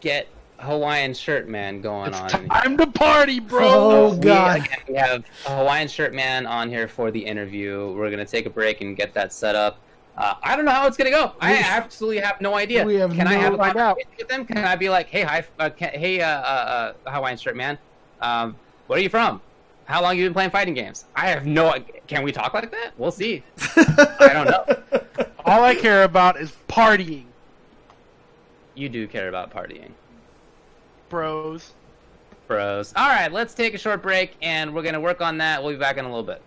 get 0.00 0.28
Hawaiian 0.58 1.14
Shirt 1.14 1.48
Man 1.48 1.80
going 1.80 2.14
on. 2.14 2.26
It's 2.26 2.34
on. 2.34 2.48
time 2.48 2.76
to 2.76 2.86
party, 2.86 3.40
bro. 3.40 3.66
Oh, 3.68 4.14
We, 4.14 4.20
God. 4.20 4.60
again, 4.60 4.78
we 4.88 4.94
have 4.94 5.24
a 5.46 5.56
Hawaiian 5.56 5.88
Shirt 5.88 6.14
Man 6.14 6.46
on 6.46 6.68
here 6.68 6.86
for 6.86 7.10
the 7.10 7.18
interview. 7.24 7.92
We're 7.96 8.10
gonna 8.10 8.24
take 8.24 8.46
a 8.46 8.50
break 8.50 8.80
and 8.80 8.96
get 8.96 9.12
that 9.14 9.32
set 9.32 9.56
up. 9.56 9.78
Uh, 10.16 10.34
I 10.42 10.56
don't 10.56 10.64
know 10.64 10.72
how 10.72 10.86
it's 10.86 10.96
gonna 10.96 11.10
go. 11.10 11.32
I 11.40 11.52
We- 11.54 11.58
absolutely 11.58 12.18
have 12.18 12.40
no 12.40 12.54
idea. 12.56 12.84
we 12.84 12.96
have 12.96 13.12
Can 13.12 13.26
I 13.26 13.34
have 13.34 13.54
a 13.54 13.60
idea. 13.60 13.74
conversation 13.74 14.10
with 14.18 14.28
them? 14.28 14.44
Can 14.46 14.58
I 14.58 14.74
be 14.76 14.88
like, 14.88 15.08
hey, 15.08 15.22
hi, 15.22 15.44
uh, 15.58 15.70
can, 15.70 15.90
hey, 15.90 16.20
uh, 16.20 16.28
uh, 16.28 16.92
uh, 17.06 17.10
Hawaiian 17.10 17.38
Shirt 17.38 17.56
Man, 17.56 17.78
um, 18.20 18.56
where 18.88 18.98
are 18.98 19.02
you 19.02 19.08
from? 19.10 19.40
How 19.88 20.02
long 20.02 20.18
you 20.18 20.24
been 20.24 20.34
playing 20.34 20.50
fighting 20.50 20.74
games? 20.74 21.06
I 21.16 21.28
have 21.30 21.46
no. 21.46 21.74
Can 22.06 22.22
we 22.22 22.30
talk 22.30 22.52
like 22.52 22.70
that? 22.70 22.90
We'll 22.98 23.10
see. 23.10 23.42
I 23.76 24.30
don't 24.34 24.44
know. 24.44 25.00
All 25.46 25.64
I 25.64 25.74
care 25.74 26.04
about 26.04 26.38
is 26.38 26.52
partying, 26.68 27.24
You 28.74 28.90
do 28.90 29.08
care 29.08 29.30
about 29.30 29.50
partying. 29.50 29.92
bros. 31.08 31.72
Bros. 32.46 32.92
All 32.96 33.08
right, 33.08 33.32
let's 33.32 33.54
take 33.54 33.72
a 33.72 33.78
short 33.78 34.02
break 34.02 34.36
and 34.42 34.74
we're 34.74 34.82
going 34.82 34.94
to 34.94 35.00
work 35.00 35.22
on 35.22 35.38
that. 35.38 35.62
We'll 35.62 35.72
be 35.72 35.78
back 35.78 35.96
in 35.96 36.04
a 36.04 36.08
little 36.08 36.22
bit. 36.22 36.42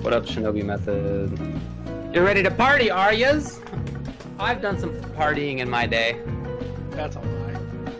What 0.00 0.14
up, 0.14 0.24
Shinobi 0.24 0.64
Method? 0.64 1.38
You're 2.14 2.24
ready 2.24 2.42
to 2.42 2.50
party, 2.50 2.90
are 2.90 3.12
yas? 3.12 3.60
I've 4.38 4.62
done 4.62 4.78
some 4.78 4.94
partying 5.14 5.58
in 5.58 5.68
my 5.68 5.86
day. 5.86 6.18
That's 6.90 7.16
a 7.16 7.20
lie. 7.20 7.35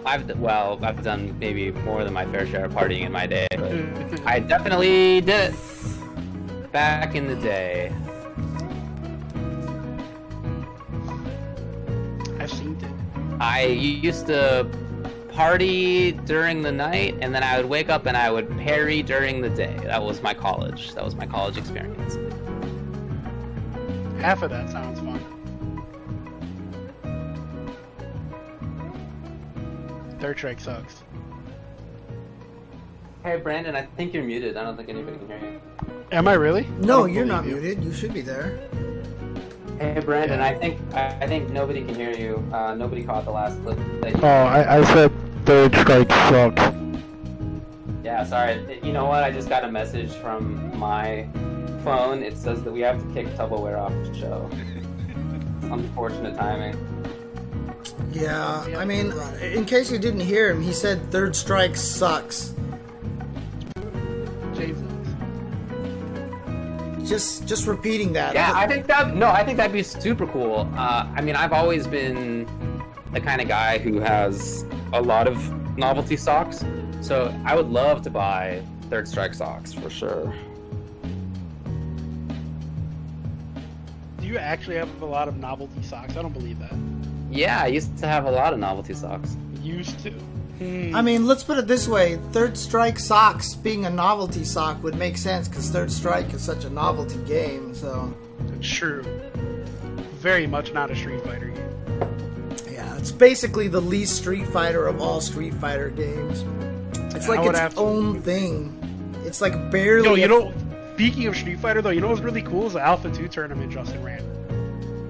I've 0.07 0.39
well, 0.39 0.79
I've 0.83 1.03
done 1.03 1.37
maybe 1.41 1.73
more 1.73 2.05
than 2.05 2.13
my 2.13 2.25
fair 2.27 2.47
share 2.47 2.67
of 2.67 2.73
partying 2.73 3.01
in 3.01 3.11
my 3.11 3.27
day, 3.27 3.49
but 3.51 4.21
I 4.27 4.39
definitely 4.39 5.21
did 5.21 5.53
it 5.53 6.73
back 6.73 7.17
in 7.17 7.27
the 7.27 7.35
day. 7.35 7.93
I've 12.39 12.53
seen 12.53 12.79
it. 12.81 13.41
I 13.41 13.65
used 13.67 14.29
to 14.29 14.71
party 15.33 16.13
during 16.13 16.63
the 16.63 16.71
night, 16.71 17.17
and 17.21 17.35
then 17.35 17.43
I 17.43 17.57
would 17.57 17.69
wake 17.69 17.89
up 17.89 18.07
and 18.07 18.17
I 18.17 18.31
would 18.31 18.49
parry 18.59 19.03
during 19.03 19.41
the 19.41 19.51
day. 19.51 19.77
That 19.83 20.05
was 20.05 20.23
my 20.23 20.35
college. 20.35 20.95
That 20.95 21.05
was 21.05 21.17
my 21.17 21.27
college 21.27 21.59
experience. 21.59 22.15
Half 24.21 24.43
of 24.43 24.51
that 24.51 24.71
sounds 24.71 25.01
fun. 25.01 25.36
Third 30.19 30.39
Strike 30.39 30.61
sucks. 30.61 31.03
Hey, 33.23 33.37
Brandon, 33.39 33.75
I 33.75 33.83
think 33.83 34.15
you're 34.15 34.23
muted. 34.23 34.57
I 34.57 34.63
don't 34.63 34.77
think 34.77 34.89
anybody 34.89 35.19
can 35.19 35.27
hear 35.27 35.51
you. 35.51 35.61
Am 36.13 36.29
I 36.29 36.35
really? 36.35 36.63
No, 36.79 37.01
don't 37.01 37.13
you're 37.13 37.25
not 37.25 37.45
you. 37.45 37.57
muted. 37.57 37.83
You 37.83 37.93
should 37.93 38.15
be 38.15 38.21
there. 38.21 38.61
Hey, 39.79 40.01
Brandon, 40.01 40.41
I 40.41 40.55
think 40.55 40.81
I, 40.95 41.09
I 41.21 41.27
think 41.27 41.51
nobody 41.51 41.85
can 41.85 41.95
hear 41.95 42.13
you. 42.13 42.43
Uh, 42.53 42.75
nobody 42.75 43.05
caught 43.05 43.25
the 43.25 43.33
last 43.33 43.61
clip. 43.63 43.77
That 44.01 44.15
you... 44.15 44.21
Oh, 44.23 44.27
I, 44.27 44.79
I 44.79 44.85
said 44.85 45.13
Third 45.45 45.75
Strike 45.75 46.11
sucks. 46.11 46.63
Yeah, 48.03 48.25
sorry. 48.25 48.81
You 48.83 48.93
know 48.93 49.05
what? 49.07 49.23
I 49.23 49.31
just 49.31 49.49
got 49.49 49.65
a 49.65 49.71
message 49.71 50.13
from 50.13 50.79
my 50.79 51.29
phone. 51.85 52.23
It 52.23 52.39
says 52.39 52.63
that 52.63 52.73
we 52.73 52.81
have 52.81 53.01
to 53.05 53.13
kick 53.13 53.27
Tupperware 53.35 53.79
off 53.79 53.93
the 53.93 54.15
show. 54.15 54.49
Unfortunate 55.63 56.37
timing. 56.37 56.75
Yeah, 58.13 58.65
I 58.77 58.85
mean, 58.85 59.13
in 59.43 59.65
case 59.65 59.91
you 59.91 59.99
didn't 59.99 60.21
hear 60.21 60.51
him, 60.51 60.63
he 60.63 60.73
said 60.73 61.11
third 61.11 61.37
strike 61.37 61.77
sucks. 61.77 62.55
Just 67.07 67.47
just 67.47 67.67
repeating 67.69 68.13
that. 68.15 68.35
Yeah, 68.35 68.51
I 68.53 68.67
think 68.67 68.87
that 68.89 69.15
no, 69.15 69.29
I 69.29 69.45
think 69.45 69.59
that'd 69.59 69.73
be 69.73 69.85
super 69.85 70.27
cool. 70.27 70.69
Uh, 70.75 71.07
I 71.15 71.21
mean, 71.21 71.37
I've 71.37 71.53
always 71.53 71.87
been 71.87 72.49
the 73.13 73.21
kind 73.21 73.41
of 73.41 73.47
guy 73.47 73.79
who 73.79 74.01
has 74.01 74.65
a 74.93 75.01
lot 75.01 75.29
of 75.29 75.53
novelty 75.79 76.17
socks, 76.17 76.65
so 77.01 77.33
I 77.45 77.55
would 77.55 77.69
love 77.69 78.03
to 78.03 78.11
buy 78.11 78.61
Third 78.91 79.07
Strike 79.07 79.35
socks 79.35 79.73
for 79.73 79.89
sure. 79.89 80.35
Do 84.19 84.27
do 84.27 84.33
you 84.33 84.39
actually 84.39 84.77
have 84.77 85.01
a 85.01 85.07
lot 85.07 85.29
of 85.29 85.37
novelty 85.37 85.83
socks? 85.83 86.17
I 86.17 86.23
don't 86.23 86.33
believe 86.33 86.59
that. 86.59 86.75
Yeah, 87.37 87.63
I 87.63 87.67
used 87.69 87.97
to 87.99 88.07
have 88.07 88.25
a 88.27 88.31
lot 88.31 88.53
of 88.53 88.59
novelty 88.59 88.95
socks. 88.95 89.37
Used 89.63 89.99
to. 90.01 90.11
Hmm. 90.11 90.97
I 90.97 91.03
mean, 91.03 91.27
let's 91.27 91.43
put 91.45 91.59
it 91.59 91.67
this 91.67 91.87
way: 91.87 92.19
Third 92.33 92.57
Strike 92.57 92.99
socks 92.99 93.55
being 93.55 93.85
a 93.85 93.91
novelty 93.91 94.45
sock 94.45 94.83
would 94.83 94.95
make 94.97 95.17
sense 95.19 95.49
because 95.49 95.69
Third 95.71 95.93
Strike 95.93 96.33
is 96.33 96.43
such 96.43 96.65
a 96.65 96.71
novelty 96.71 97.19
game. 97.27 97.75
So 97.75 98.13
True. 98.63 99.03
Very 100.19 100.47
much 100.47 100.73
not 100.73 100.91
a 100.91 100.97
Street 100.97 101.23
Fighter 101.25 101.49
game. 101.49 102.73
yeah, 102.73 102.97
it's 102.97 103.13
basically 103.13 103.69
the 103.69 103.81
least 103.81 104.17
Street 104.17 104.47
Fighter 104.49 104.87
of 104.87 105.01
all 105.01 105.21
Street 105.21 105.55
Fighter 105.55 105.91
games. 105.91 106.45
It's 107.15 107.29
like 107.29 107.45
its 107.49 107.59
have 107.59 107.75
to 107.75 107.81
own 107.81 108.23
thing. 108.23 108.73
It's 109.25 109.41
like 109.41 109.71
barely. 109.71 110.09
Yo, 110.09 110.15
you 110.15 110.25
a- 110.25 110.29
know, 110.29 110.55
speaking 110.95 111.27
of 111.27 111.37
Street 111.37 111.59
Fighter 111.61 111.83
though, 111.83 111.91
you 111.91 112.01
know 112.01 112.09
what's 112.09 112.21
really 112.23 112.43
cool 112.43 112.67
is 112.67 112.73
the 112.73 112.81
Alpha 112.81 113.11
2 113.11 113.29
tournament 113.29 113.71
Justin 113.73 114.03
ran. 114.03 114.23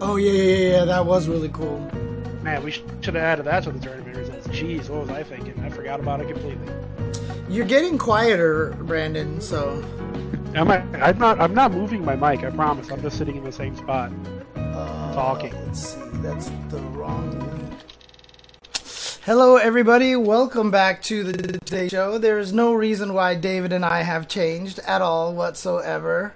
Oh 0.00 0.16
yeah, 0.16 0.32
yeah, 0.32 0.42
yeah, 0.42 0.68
yeah, 0.78 0.84
that 0.84 1.06
was 1.06 1.28
really 1.28 1.48
cool. 1.50 1.88
Man, 2.46 2.62
we 2.62 2.70
should 2.70 2.86
have 3.06 3.16
added 3.16 3.46
that 3.46 3.64
to 3.64 3.72
the 3.72 3.80
tournament 3.80 4.16
results. 4.16 4.46
Jeez, 4.46 4.88
what 4.88 5.00
was 5.00 5.10
I 5.10 5.24
thinking? 5.24 5.58
I 5.64 5.68
forgot 5.68 5.98
about 5.98 6.20
it 6.20 6.28
completely. 6.28 6.72
You're 7.48 7.66
getting 7.66 7.98
quieter, 7.98 8.76
Brandon. 8.82 9.40
So 9.40 9.84
I'm 10.54 10.68
not, 10.68 10.82
I'm 10.94 11.18
not. 11.18 11.40
I'm 11.40 11.54
not 11.54 11.72
moving 11.72 12.04
my 12.04 12.14
mic. 12.14 12.44
I 12.44 12.50
promise. 12.50 12.88
I'm 12.92 13.02
just 13.02 13.18
sitting 13.18 13.34
in 13.34 13.42
the 13.42 13.50
same 13.50 13.76
spot, 13.76 14.12
uh, 14.54 15.12
talking. 15.12 15.52
Let's 15.66 15.94
see, 15.94 16.00
that's 16.22 16.48
the 16.68 16.78
wrong 16.94 17.36
one. 17.36 17.78
Hello, 19.24 19.56
everybody. 19.56 20.14
Welcome 20.14 20.70
back 20.70 21.02
to 21.02 21.24
the 21.24 21.58
Today 21.58 21.88
Show. 21.88 22.16
There 22.16 22.38
is 22.38 22.52
no 22.52 22.74
reason 22.74 23.12
why 23.12 23.34
David 23.34 23.72
and 23.72 23.84
I 23.84 24.02
have 24.02 24.28
changed 24.28 24.78
at 24.86 25.02
all 25.02 25.34
whatsoever. 25.34 26.32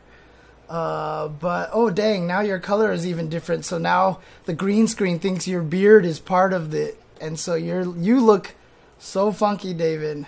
Uh, 0.70 1.26
but 1.26 1.68
oh 1.72 1.90
dang, 1.90 2.28
now 2.28 2.40
your 2.40 2.60
color 2.60 2.92
is 2.92 3.04
even 3.04 3.28
different. 3.28 3.64
So 3.64 3.76
now 3.76 4.20
the 4.44 4.54
green 4.54 4.86
screen 4.86 5.18
thinks 5.18 5.48
your 5.48 5.62
beard 5.62 6.04
is 6.04 6.20
part 6.20 6.52
of 6.52 6.72
it, 6.72 6.96
and 7.20 7.38
so 7.38 7.56
you're 7.56 7.96
you 7.96 8.20
look 8.24 8.54
so 9.00 9.32
funky, 9.32 9.74
David. 9.74 10.26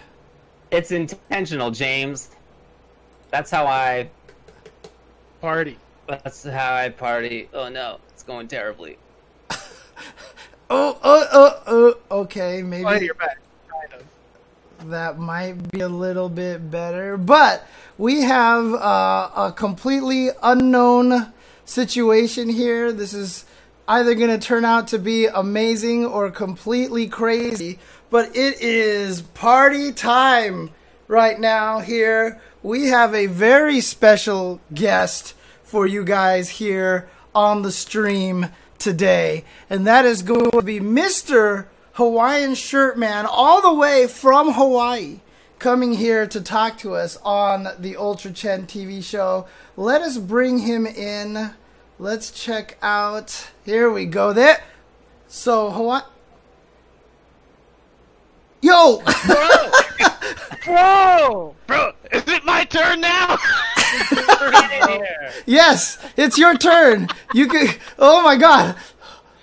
It's 0.72 0.90
intentional, 0.90 1.70
James. 1.70 2.30
That's 3.30 3.52
how 3.52 3.66
I. 3.66 4.10
Party. 5.40 5.78
That's 6.08 6.42
how 6.42 6.74
I 6.74 6.88
party. 6.88 7.48
Oh 7.54 7.68
no, 7.68 8.00
it's 8.08 8.24
going 8.24 8.48
terribly. 8.48 8.98
Oh, 10.74 10.98
oh, 11.04 11.26
oh, 11.32 11.60
oh. 12.10 12.20
Okay, 12.22 12.62
maybe. 12.62 12.86
Oh, 12.86 12.92
you're 12.92 13.12
back. 13.12 13.41
That 14.86 15.18
might 15.18 15.70
be 15.70 15.80
a 15.80 15.88
little 15.88 16.28
bit 16.28 16.70
better. 16.70 17.16
But 17.16 17.66
we 17.98 18.22
have 18.22 18.74
uh, 18.74 19.30
a 19.36 19.54
completely 19.56 20.30
unknown 20.42 21.32
situation 21.64 22.48
here. 22.48 22.92
This 22.92 23.14
is 23.14 23.44
either 23.86 24.14
going 24.14 24.30
to 24.30 24.44
turn 24.44 24.64
out 24.64 24.88
to 24.88 24.98
be 24.98 25.26
amazing 25.26 26.04
or 26.04 26.30
completely 26.30 27.06
crazy. 27.06 27.78
But 28.10 28.36
it 28.36 28.60
is 28.60 29.22
party 29.22 29.92
time 29.92 30.70
right 31.06 31.38
now 31.38 31.78
here. 31.78 32.40
We 32.62 32.88
have 32.88 33.14
a 33.14 33.26
very 33.26 33.80
special 33.80 34.60
guest 34.74 35.34
for 35.62 35.86
you 35.86 36.04
guys 36.04 36.48
here 36.48 37.08
on 37.34 37.62
the 37.62 37.72
stream 37.72 38.48
today, 38.78 39.44
and 39.70 39.86
that 39.86 40.04
is 40.04 40.22
going 40.22 40.50
to 40.50 40.62
be 40.62 40.80
Mr. 40.80 41.66
Hawaiian 41.94 42.54
Shirt 42.54 42.98
Man, 42.98 43.26
all 43.26 43.60
the 43.60 43.74
way 43.74 44.06
from 44.06 44.54
Hawaii, 44.54 45.20
coming 45.58 45.92
here 45.94 46.26
to 46.26 46.40
talk 46.40 46.78
to 46.78 46.94
us 46.94 47.18
on 47.22 47.68
the 47.78 47.96
Ultra 47.96 48.32
Chen 48.32 48.66
TV 48.66 49.04
show. 49.04 49.46
Let 49.76 50.00
us 50.00 50.16
bring 50.16 50.60
him 50.60 50.86
in. 50.86 51.50
Let's 51.98 52.30
check 52.30 52.78
out. 52.80 53.50
Here 53.66 53.90
we 53.90 54.06
go. 54.06 54.32
There. 54.32 54.62
So 55.28 55.70
Hawaii. 55.70 56.02
Yo. 58.62 59.02
Bro. 59.26 59.48
Bro, 60.64 61.56
Bro. 61.66 61.92
is 62.12 62.22
it 62.28 62.44
my 62.44 62.64
turn 62.64 63.00
now? 63.00 63.36
yes, 65.46 65.98
it's 66.16 66.38
your 66.38 66.56
turn. 66.56 67.08
You 67.34 67.48
can. 67.48 67.68
Oh 67.98 68.22
my 68.22 68.36
god. 68.36 68.76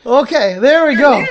Okay, 0.06 0.58
there 0.60 0.88
we 0.88 0.96
go. 0.96 1.26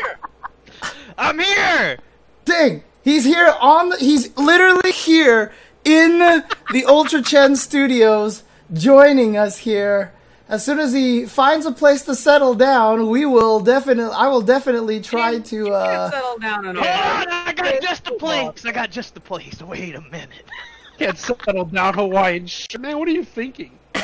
I'm 1.18 1.40
here! 1.40 1.98
Dang, 2.44 2.84
he's 3.02 3.24
here 3.24 3.52
on. 3.60 3.88
The, 3.88 3.96
he's 3.96 4.34
literally 4.36 4.92
here 4.92 5.52
in 5.84 6.18
the 6.72 6.84
Ultra 6.86 7.22
Chen 7.22 7.56
Studios, 7.56 8.44
joining 8.72 9.36
us 9.36 9.58
here. 9.58 10.12
As 10.48 10.64
soon 10.64 10.78
as 10.78 10.92
he 10.92 11.26
finds 11.26 11.66
a 11.66 11.72
place 11.72 12.02
to 12.04 12.14
settle 12.14 12.54
down, 12.54 13.10
we 13.10 13.26
will 13.26 13.58
definitely. 13.58 14.14
I 14.14 14.28
will 14.28 14.40
definitely 14.40 15.00
try 15.00 15.40
to. 15.40 15.72
Uh, 15.72 16.10
settle 16.10 16.38
down 16.38 16.66
and 16.66 16.78
Hold 16.78 16.88
on, 16.88 17.28
I 17.28 17.52
got 17.52 17.82
just 17.82 18.04
the 18.04 18.12
place. 18.12 18.64
I 18.64 18.70
got 18.70 18.92
just 18.92 19.14
the 19.14 19.20
place. 19.20 19.60
Wait 19.60 19.96
a 19.96 20.00
minute. 20.00 20.44
Can't 20.98 21.18
settle 21.18 21.64
down 21.64 21.94
Hawaiian 21.94 22.46
shit, 22.46 22.80
man. 22.80 22.96
What 22.96 23.08
are 23.08 23.12
you 23.12 23.24
thinking? 23.24 23.76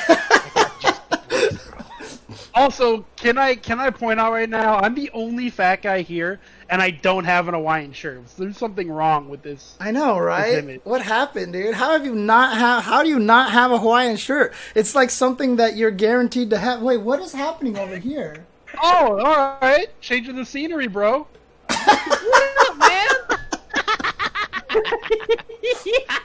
also, 2.55 3.07
can 3.17 3.39
I 3.39 3.55
can 3.55 3.79
I 3.79 3.91
point 3.91 4.19
out 4.19 4.33
right 4.33 4.49
now? 4.49 4.79
I'm 4.79 4.97
the 4.97 5.11
only 5.15 5.49
fat 5.49 5.83
guy 5.83 6.03
here, 6.03 6.41
and 6.69 6.83
I 6.83 6.91
don't 6.91 7.25
have 7.25 7.49
an 7.49 7.55
Hawaiian 7.55 7.93
shirt. 7.93 8.27
There's 8.39 8.57
something 8.57 8.91
wrong 8.91 9.29
with 9.29 9.43
this. 9.43 9.77
I 9.81 9.91
know, 9.91 10.19
right? 10.19 10.81
What 10.85 11.03
happened, 11.03 11.53
dude? 11.53 11.75
How 11.75 11.93
have 11.93 12.05
you 12.05 12.15
not 12.15 12.57
have? 12.57 12.85
How 12.85 13.03
do 13.03 13.09
you 13.09 13.19
not 13.19 13.53
have 13.53 13.71
a 13.71 13.79
Hawaiian 13.79 14.17
shirt? 14.17 14.55
It's 14.75 14.95
like 14.95 15.11
something 15.11 15.57
that 15.57 15.77
you're 15.77 15.91
guaranteed 15.91 16.51
to 16.51 16.59
have. 16.59 16.83
Wait, 16.83 16.99
what 16.99 17.21
is 17.21 17.33
happening 17.33 17.79
over 17.79 17.97
here? 17.97 18.45
Oh, 18.83 19.19
all 19.19 19.59
right. 19.61 19.89
Changing 20.01 20.37
the 20.37 20.45
scenery, 20.45 20.87
bro. 20.87 21.27
What 21.71 22.71
up, 22.71 22.79
man? 22.79 23.09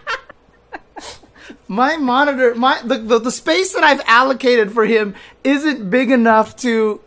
my 1.67 1.97
monitor 1.97 2.55
my 2.55 2.81
the, 2.83 2.97
the 2.97 3.19
the 3.19 3.31
space 3.31 3.73
that 3.73 3.83
I've 3.83 4.01
allocated 4.05 4.71
for 4.71 4.85
him 4.85 5.15
isn't 5.43 5.89
big 5.89 6.09
enough 6.09 6.55
to 6.57 6.99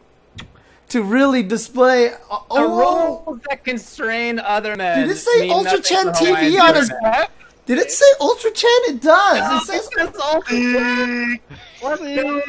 to 0.93 1.03
really 1.03 1.43
display 1.43 2.09
a 2.09 2.17
oh 2.51 3.25
rules 3.25 3.41
that 3.49 3.65
constrain 3.65 4.39
other 4.39 4.77
men. 4.77 5.01
Did 5.01 5.11
it 5.11 5.19
say 5.19 5.49
Ultra 5.49 5.79
nothing 5.79 5.83
Chen 5.83 6.07
TV 6.09 6.61
on 6.61 6.75
his- 6.75 6.89
Shirt 6.89 7.31
did 7.65 7.79
it 7.79 7.93
say 7.93 8.05
ultra 8.21 8.51
chen 8.51 8.71
it 8.89 9.01
does 9.01 9.63
it 9.63 9.67
says 9.67 9.89
Man. 10.51 11.39
Let's 11.83 12.01
go. 12.03 12.43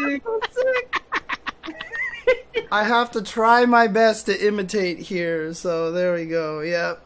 I 2.71 2.83
have 2.83 3.11
to 3.11 3.21
try 3.21 3.65
my 3.65 3.87
best 3.87 4.25
to 4.25 4.47
imitate 4.47 4.99
here 4.99 5.53
so 5.53 5.91
there 5.91 6.15
we 6.15 6.25
go 6.25 6.61
yep 6.61 7.05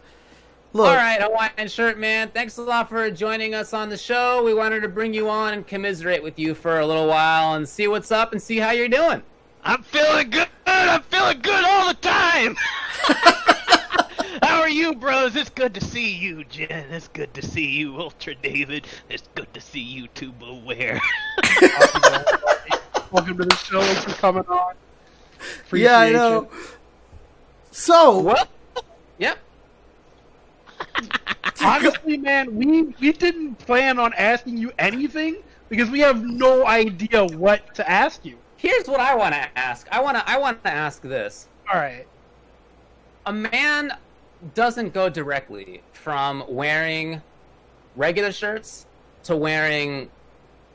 look 0.74 0.88
All 0.88 0.96
right, 0.96 1.22
Hawaiian 1.22 1.68
Shirt 1.68 1.98
Man, 2.00 2.30
thanks 2.30 2.58
a 2.58 2.62
lot 2.62 2.88
for 2.88 3.10
joining 3.12 3.54
us 3.54 3.74
on 3.74 3.90
the 3.90 3.98
show. 3.98 4.44
We 4.44 4.54
wanted 4.54 4.82
to 4.82 4.88
bring 4.88 5.14
you 5.14 5.30
on 5.30 5.54
and 5.54 5.68
commiserate 5.68 6.24
with 6.24 6.40
you 6.40 6.54
for 6.56 6.80
a 6.80 6.86
little 6.86 7.08
while 7.08 7.56
and 7.56 7.68
see 7.68 7.88
what's 7.88 8.12
up 8.12 8.32
and 8.32 8.42
see 8.42 8.58
how 8.58 8.72
you're 8.72 8.88
doing. 8.88 9.22
I'm 9.68 9.84
feeling 9.84 10.30
good. 10.30 10.48
I'm 10.66 11.02
feeling 11.04 11.42
good 11.42 11.66
all 11.66 11.90
the 11.90 11.94
time. 11.96 12.56
How 14.42 14.62
are 14.62 14.70
you, 14.70 14.96
bros? 14.96 15.36
It's 15.36 15.50
good 15.50 15.74
to 15.74 15.84
see 15.84 16.10
you, 16.10 16.46
Jen. 16.46 16.86
It's 16.90 17.10
good 17.10 17.34
to 17.34 17.42
see 17.42 17.66
you, 17.66 17.98
Ultra 18.00 18.36
David. 18.36 18.88
It's 19.10 19.28
good 19.36 19.54
to 19.54 19.60
see 19.60 19.82
you, 19.82 20.08
Tuba 20.16 20.54
Ware. 20.66 21.02
Welcome 23.12 23.40
to 23.40 23.44
the 23.44 23.56
show. 23.58 23.82
Thanks 23.82 24.06
for 24.06 24.12
coming 24.12 24.46
on. 24.46 24.74
yeah 25.74 26.00
I 26.00 26.12
know 26.12 26.44
you. 26.44 26.50
so 27.72 28.20
What? 28.20 28.48
Yep. 29.18 29.38
Honestly, 31.62 32.16
man, 32.16 32.56
we 32.56 32.84
we 32.84 33.12
didn't 33.12 33.56
plan 33.56 34.00
on 34.00 34.14
asking 34.14 34.56
you 34.56 34.72
anything 34.80 35.44
because 35.68 35.90
we 35.90 36.00
have 36.00 36.24
no 36.24 36.66
idea 36.66 37.26
what 37.26 37.76
to 37.76 37.90
ask 37.90 38.24
you. 38.24 38.38
Here's 38.58 38.88
what 38.88 39.00
I 39.00 39.16
want 39.16 39.34
to 39.36 39.58
ask. 39.58 39.88
I 39.92 40.02
want 40.02 40.18
to. 40.18 40.30
I 40.30 40.38
want 40.38 40.64
to 40.64 40.72
ask 40.74 41.02
this. 41.02 41.48
All 41.72 41.80
right. 41.80 42.08
a 43.26 43.34
man 43.34 43.94
doesn't 44.54 44.94
go 44.94 45.10
directly 45.10 45.84
from 45.94 46.44
wearing 46.48 47.22
regular 47.96 48.32
shirts 48.32 48.86
to 49.24 49.36
wearing 49.36 50.10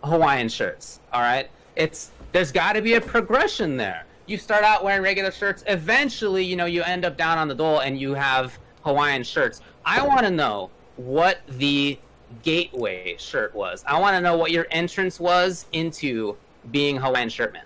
Hawaiian 0.05 0.49
shirts. 0.49 1.01
All 1.13 1.21
right, 1.23 1.49
it's 1.77 2.11
there's 2.33 2.53
got 2.53 2.75
to 2.75 2.83
be 2.83 2.95
a 2.95 3.01
progression 3.01 3.77
there. 3.77 4.05
You 4.27 4.39
start 4.39 4.65
out 4.65 4.85
wearing 4.85 5.03
regular 5.03 5.33
shirts. 5.33 5.65
Eventually, 5.67 6.45
you 6.45 6.57
know, 6.57 6.67
you 6.67 6.83
end 6.83 7.05
up 7.05 7.17
down 7.17 7.39
on 7.39 7.49
the 7.49 7.55
dole 7.55 7.81
and 7.81 8.01
you 8.01 8.15
have 8.15 8.59
Hawaiian 8.85 9.25
shirts. 9.25 9.61
I 9.85 10.07
want 10.07 10.23
to 10.23 10.31
know 10.31 10.71
what 10.97 11.41
the 11.49 11.99
gateway 12.43 13.17
shirt 13.19 13.55
was. 13.55 13.85
I 13.87 13.99
want 14.01 14.15
to 14.17 14.21
know 14.21 14.37
what 14.37 14.51
your 14.53 14.67
entrance 14.71 15.19
was 15.21 15.67
into 15.73 16.37
being 16.71 16.97
Hawaiian 16.97 17.29
shirtman. 17.29 17.63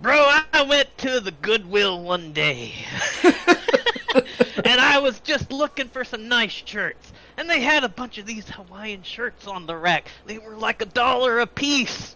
Bro, 0.00 0.40
I 0.52 0.62
went 0.62 0.96
to 0.98 1.20
the 1.20 1.30
Goodwill 1.30 2.02
one 2.02 2.32
day. 2.32 2.72
and 3.24 4.80
I 4.80 4.98
was 4.98 5.20
just 5.20 5.50
looking 5.50 5.88
for 5.88 6.04
some 6.04 6.28
nice 6.28 6.52
shirts. 6.52 7.12
And 7.36 7.48
they 7.48 7.60
had 7.60 7.82
a 7.82 7.88
bunch 7.88 8.18
of 8.18 8.26
these 8.26 8.48
Hawaiian 8.48 9.02
shirts 9.02 9.46
on 9.46 9.66
the 9.66 9.76
rack. 9.76 10.08
They 10.26 10.38
were 10.38 10.56
like 10.56 10.82
a 10.82 10.86
dollar 10.86 11.40
a 11.40 11.46
piece. 11.46 12.14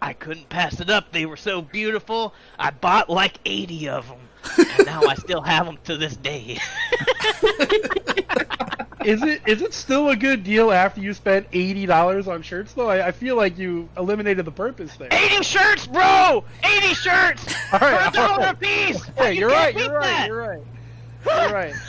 I 0.00 0.12
couldn't 0.12 0.48
pass 0.48 0.80
it 0.80 0.90
up. 0.90 1.10
They 1.12 1.26
were 1.26 1.36
so 1.36 1.60
beautiful. 1.60 2.34
I 2.58 2.70
bought 2.70 3.10
like 3.10 3.38
80 3.44 3.88
of 3.88 4.08
them. 4.08 4.20
And 4.56 4.86
now 4.86 5.02
I 5.02 5.14
still 5.14 5.40
have 5.40 5.66
them 5.66 5.78
to 5.84 5.96
this 5.96 6.16
day. 6.16 6.58
Is 9.08 9.22
it 9.22 9.40
is 9.46 9.62
it 9.62 9.72
still 9.72 10.10
a 10.10 10.16
good 10.16 10.44
deal 10.44 10.70
after 10.70 11.00
you 11.00 11.14
spent 11.14 11.46
eighty 11.54 11.86
dollars 11.86 12.28
on 12.28 12.42
shirts 12.42 12.74
though? 12.74 12.90
I, 12.90 13.06
I 13.06 13.12
feel 13.12 13.36
like 13.36 13.56
you 13.56 13.88
eliminated 13.96 14.44
the 14.44 14.50
purpose 14.50 14.94
there. 14.96 15.08
80 15.10 15.42
shirts, 15.42 15.86
bro! 15.86 16.44
80 16.62 16.94
shirts! 16.94 17.54
All 17.72 17.78
right, 17.80 18.02
For 18.02 18.08
a 18.08 18.12
dollar 18.12 18.38
right. 18.38 18.54
a 18.54 18.56
piece! 18.56 19.10
Yeah, 19.16 19.28
You 19.30 19.40
you're 19.40 19.50
can't 19.50 19.76
right. 19.76 19.84
You're 19.86 19.98
right. 19.98 20.26
You're 20.26 20.46
right. 20.46 20.54
You're 21.26 21.52
right. 21.52 21.74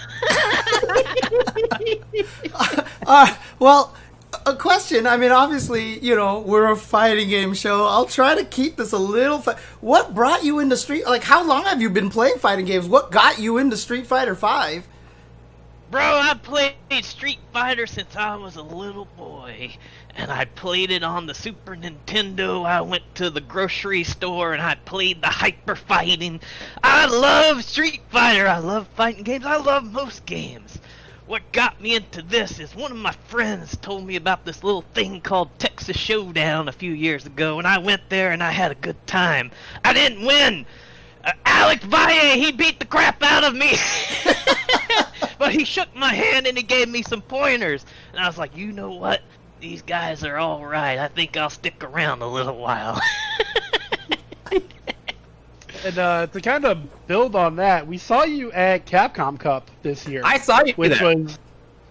Uh, 3.05 3.35
well, 3.57 3.95
a 4.45 4.55
question. 4.55 5.07
I 5.07 5.17
mean, 5.17 5.31
obviously, 5.31 5.97
you 5.99 6.15
know, 6.15 6.39
we're 6.41 6.69
a 6.71 6.75
fighting 6.75 7.29
game 7.29 7.53
show. 7.55 7.85
I'll 7.85 8.05
try 8.05 8.35
to 8.35 8.45
keep 8.45 8.75
this 8.75 8.91
a 8.91 8.97
little. 8.97 9.39
Fi- 9.39 9.57
what 9.81 10.13
brought 10.13 10.43
you 10.43 10.59
into 10.59 10.77
Street? 10.77 11.05
Like, 11.05 11.23
how 11.23 11.43
long 11.43 11.63
have 11.63 11.81
you 11.81 11.89
been 11.89 12.09
playing 12.09 12.37
fighting 12.37 12.65
games? 12.65 12.87
What 12.87 13.11
got 13.11 13.39
you 13.39 13.57
into 13.57 13.77
Street 13.77 14.05
Fighter 14.05 14.35
Five? 14.35 14.87
Bro, 15.91 16.01
I 16.01 16.35
played 16.35 16.75
Street 17.01 17.39
Fighter 17.51 17.87
since 17.87 18.15
I 18.15 18.35
was 18.35 18.57
a 18.57 18.61
little 18.61 19.05
boy. 19.05 19.75
And 20.15 20.31
I 20.31 20.45
played 20.45 20.91
it 20.91 21.01
on 21.01 21.25
the 21.25 21.33
Super 21.33 21.75
Nintendo. 21.75 22.63
I 22.63 22.81
went 22.81 23.15
to 23.15 23.31
the 23.31 23.41
grocery 23.41 24.03
store 24.03 24.53
and 24.53 24.61
I 24.61 24.75
played 24.75 25.23
the 25.23 25.29
hyper 25.29 25.75
fighting. 25.75 26.41
I 26.83 27.07
love 27.07 27.63
Street 27.63 28.01
Fighter. 28.11 28.47
I 28.47 28.59
love 28.59 28.87
fighting 28.89 29.23
games. 29.23 29.47
I 29.47 29.57
love 29.57 29.91
most 29.91 30.27
games. 30.27 30.77
What 31.25 31.51
got 31.51 31.81
me 31.81 31.95
into 31.95 32.21
this 32.21 32.59
is 32.59 32.75
one 32.75 32.91
of 32.91 32.97
my 32.97 33.13
friends 33.27 33.75
told 33.77 34.05
me 34.05 34.15
about 34.15 34.45
this 34.45 34.63
little 34.63 34.85
thing 34.93 35.21
called 35.21 35.49
Texas 35.57 35.97
Showdown 35.97 36.67
a 36.67 36.71
few 36.71 36.91
years 36.91 37.25
ago, 37.25 37.57
and 37.57 37.67
I 37.67 37.77
went 37.77 38.09
there 38.09 38.31
and 38.31 38.43
I 38.43 38.51
had 38.51 38.71
a 38.71 38.75
good 38.75 39.07
time. 39.07 39.51
I 39.85 39.93
didn't 39.93 40.25
win. 40.25 40.65
Uh, 41.23 41.31
Alex 41.45 41.83
Valle, 41.85 42.37
he 42.37 42.51
beat 42.51 42.79
the 42.79 42.85
crap 42.85 43.21
out 43.23 43.43
of 43.43 43.55
me. 43.55 43.73
but 45.37 45.51
he 45.51 45.63
shook 45.63 45.93
my 45.95 46.13
hand 46.13 46.47
and 46.47 46.57
he 46.57 46.63
gave 46.63 46.89
me 46.89 47.03
some 47.03 47.21
pointers. 47.21 47.85
And 48.11 48.21
I 48.21 48.27
was 48.27 48.37
like, 48.37 48.55
you 48.55 48.71
know 48.71 48.91
what? 48.91 49.21
These 49.59 49.81
guys 49.81 50.23
are 50.23 50.37
all 50.37 50.65
right. 50.65 50.97
I 50.97 51.09
think 51.09 51.35
I'll 51.35 51.49
stick 51.49 51.83
around 51.83 52.21
a 52.21 52.27
little 52.27 52.57
while. 52.57 52.99
And 55.85 55.97
uh, 55.97 56.27
to 56.27 56.41
kind 56.41 56.65
of 56.65 57.07
build 57.07 57.35
on 57.35 57.55
that, 57.57 57.87
we 57.87 57.97
saw 57.97 58.23
you 58.23 58.51
at 58.51 58.85
Capcom 58.85 59.39
Cup 59.39 59.69
this 59.81 60.07
year, 60.07 60.21
I 60.25 60.37
saw 60.37 60.61
you 60.65 60.73
which 60.73 60.99
there. 60.99 61.15
was 61.15 61.39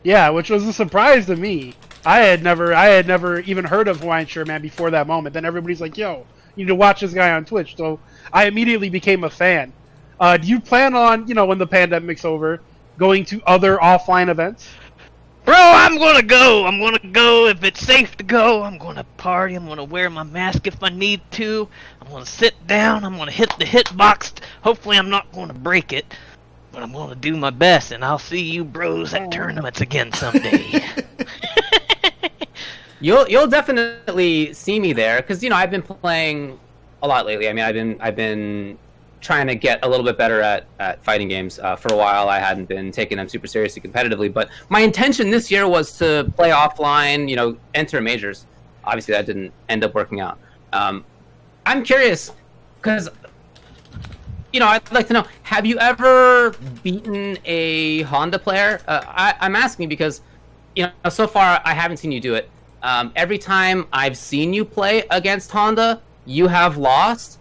yeah, 0.03 0.29
which 0.31 0.51
was 0.51 0.66
a 0.66 0.72
surprise 0.72 1.26
to 1.26 1.37
me. 1.37 1.74
I 2.05 2.20
had 2.20 2.43
never, 2.43 2.74
I 2.74 2.87
had 2.87 3.07
never 3.07 3.41
even 3.41 3.64
heard 3.64 3.89
of 3.89 4.01
Hawaiian 4.01 4.26
Shirt 4.26 4.47
Man 4.47 4.62
before 4.62 4.91
that 4.91 5.07
moment. 5.07 5.33
Then 5.33 5.45
everybody's 5.45 5.81
like, 5.81 5.97
"Yo, 5.97 6.26
you 6.55 6.64
need 6.64 6.68
to 6.68 6.74
watch 6.74 7.01
this 7.01 7.12
guy 7.12 7.33
on 7.33 7.45
Twitch." 7.45 7.76
So 7.76 7.99
I 8.33 8.47
immediately 8.47 8.91
became 8.91 9.24
a 9.24 9.31
fan. 9.31 9.72
Uh, 10.20 10.37
do 10.37 10.49
you 10.49 10.61
plan 10.61 10.95
on, 10.95 11.26
you 11.29 11.35
know, 11.35 11.47
when 11.47 11.59
the 11.59 11.66
pandemic's 11.66 12.24
over, 12.24 12.61
going 12.97 13.24
to 13.26 13.41
other 13.47 13.79
offline 13.79 14.29
events? 14.29 14.68
Bro, 15.45 15.57
I'm 15.57 15.97
gonna 15.97 16.22
go. 16.22 16.66
I'm 16.66 16.79
gonna 16.79 16.99
go 16.99 17.47
if 17.47 17.64
it's 17.64 17.81
safe 17.81 18.16
to 18.18 18.24
go. 18.24 18.62
I'm 18.62 18.76
gonna 18.76 19.05
party. 19.16 19.55
I'm 19.55 19.66
gonna 19.66 19.85
wear 19.85 20.11
my 20.11 20.22
mask 20.22 20.66
if 20.66 20.83
I 20.83 20.91
need 20.91 21.22
to. 21.33 21.66
I'm 22.03 22.09
gonna 22.09 22.26
sit 22.26 22.55
down. 22.66 23.03
I'm 23.03 23.16
gonna 23.16 23.31
hit 23.31 23.49
the 23.59 23.64
hitbox. 23.64 24.43
Hopefully, 24.62 24.99
I'm 24.99 25.09
not 25.09 25.33
gonna 25.33 25.55
break 25.55 25.95
it. 25.95 26.05
But 26.70 26.83
I'm 26.83 26.93
gonna 26.93 27.14
do 27.14 27.35
my 27.35 27.49
best, 27.49 27.93
and 27.93 28.05
I'll 28.05 28.18
see 28.18 28.43
you 28.43 28.62
bros 28.62 29.14
at 29.14 29.33
tournaments 29.33 29.81
again 29.81 30.12
someday. 30.12 30.85
You'll 33.01 33.29
you'll 33.29 33.47
definitely 33.47 34.53
see 34.53 34.81
me 34.81 34.93
there 34.93 35.22
because 35.22 35.43
you 35.43 35.51
know 35.51 35.57
I've 35.57 35.70
been 35.70 35.83
playing 35.83 36.59
a 37.03 37.09
lot 37.09 37.26
lately. 37.26 37.49
I 37.49 37.53
mean 37.53 37.64
I've 37.64 37.74
been 37.74 37.96
I've 38.01 38.16
been 38.16 38.78
trying 39.20 39.49
to 39.49 39.55
get 39.57 39.84
a 39.84 39.88
little 39.88 40.05
bit 40.05 40.16
better 40.16 40.40
at, 40.40 40.66
at 40.78 41.03
fighting 41.03 41.28
games. 41.28 41.59
Uh, 41.59 41.74
for 41.76 41.92
a 41.92 41.96
while 41.96 42.28
I 42.28 42.38
hadn't 42.38 42.68
been 42.68 42.92
taking 42.92 43.18
them 43.18 43.28
super 43.28 43.46
seriously 43.46 43.82
competitively, 43.82 44.32
but 44.32 44.49
my 44.68 44.80
intention 44.80 45.30
this 45.30 45.51
year 45.51 45.66
was 45.66 45.96
to 45.99 46.32
play 46.36 46.51
offline. 46.51 47.28
You 47.28 47.36
know, 47.36 47.57
enter 47.74 48.01
majors. 48.01 48.46
Obviously 48.84 49.12
that 49.12 49.26
didn't 49.26 49.53
end 49.68 49.84
up 49.84 49.94
working 49.94 50.20
out. 50.20 50.38
Um, 50.72 51.05
I'm 51.66 51.84
curious 51.84 52.32
because 52.80 53.11
you 54.53 54.61
know, 54.61 54.66
I'd 54.66 54.90
like 54.92 55.07
to 55.09 55.12
know: 55.12 55.26
Have 55.42 55.66
you 55.66 55.78
ever 55.78 56.55
beaten 56.82 57.38
a 57.44 58.03
Honda 58.03 58.38
player? 58.38 58.80
Uh, 58.86 59.03
I, 59.07 59.34
I'm 59.40 59.55
asking 59.55 59.88
because, 59.88 60.22
you 60.74 60.84
know, 60.86 61.11
so 61.11 61.26
far 61.26 61.61
I 61.64 61.74
haven't 61.74 61.99
seen 61.99 62.12
you 62.12 62.20
do 62.20 62.34
it. 62.34 62.49
Um, 62.82 63.12
every 63.16 63.38
time 63.38 63.86
I've 63.92 64.16
seen 64.16 64.53
you 64.55 64.64
play 64.64 65.05
against 65.11 65.51
Honda, 65.51 66.01
you 66.29 66.47
have 66.47 66.76
lost. 66.76 67.39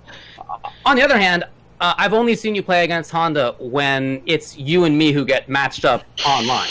On 0.85 0.95
the 0.95 1.03
other 1.03 1.19
hand, 1.19 1.43
uh, 1.79 1.93
I've 1.97 2.13
only 2.13 2.35
seen 2.35 2.55
you 2.55 2.63
play 2.63 2.83
against 2.83 3.11
Honda 3.11 3.55
when 3.59 4.23
it's 4.25 4.57
you 4.57 4.85
and 4.85 4.97
me 4.97 5.11
who 5.11 5.25
get 5.25 5.47
matched 5.47 5.85
up 5.85 6.03
online. 6.25 6.69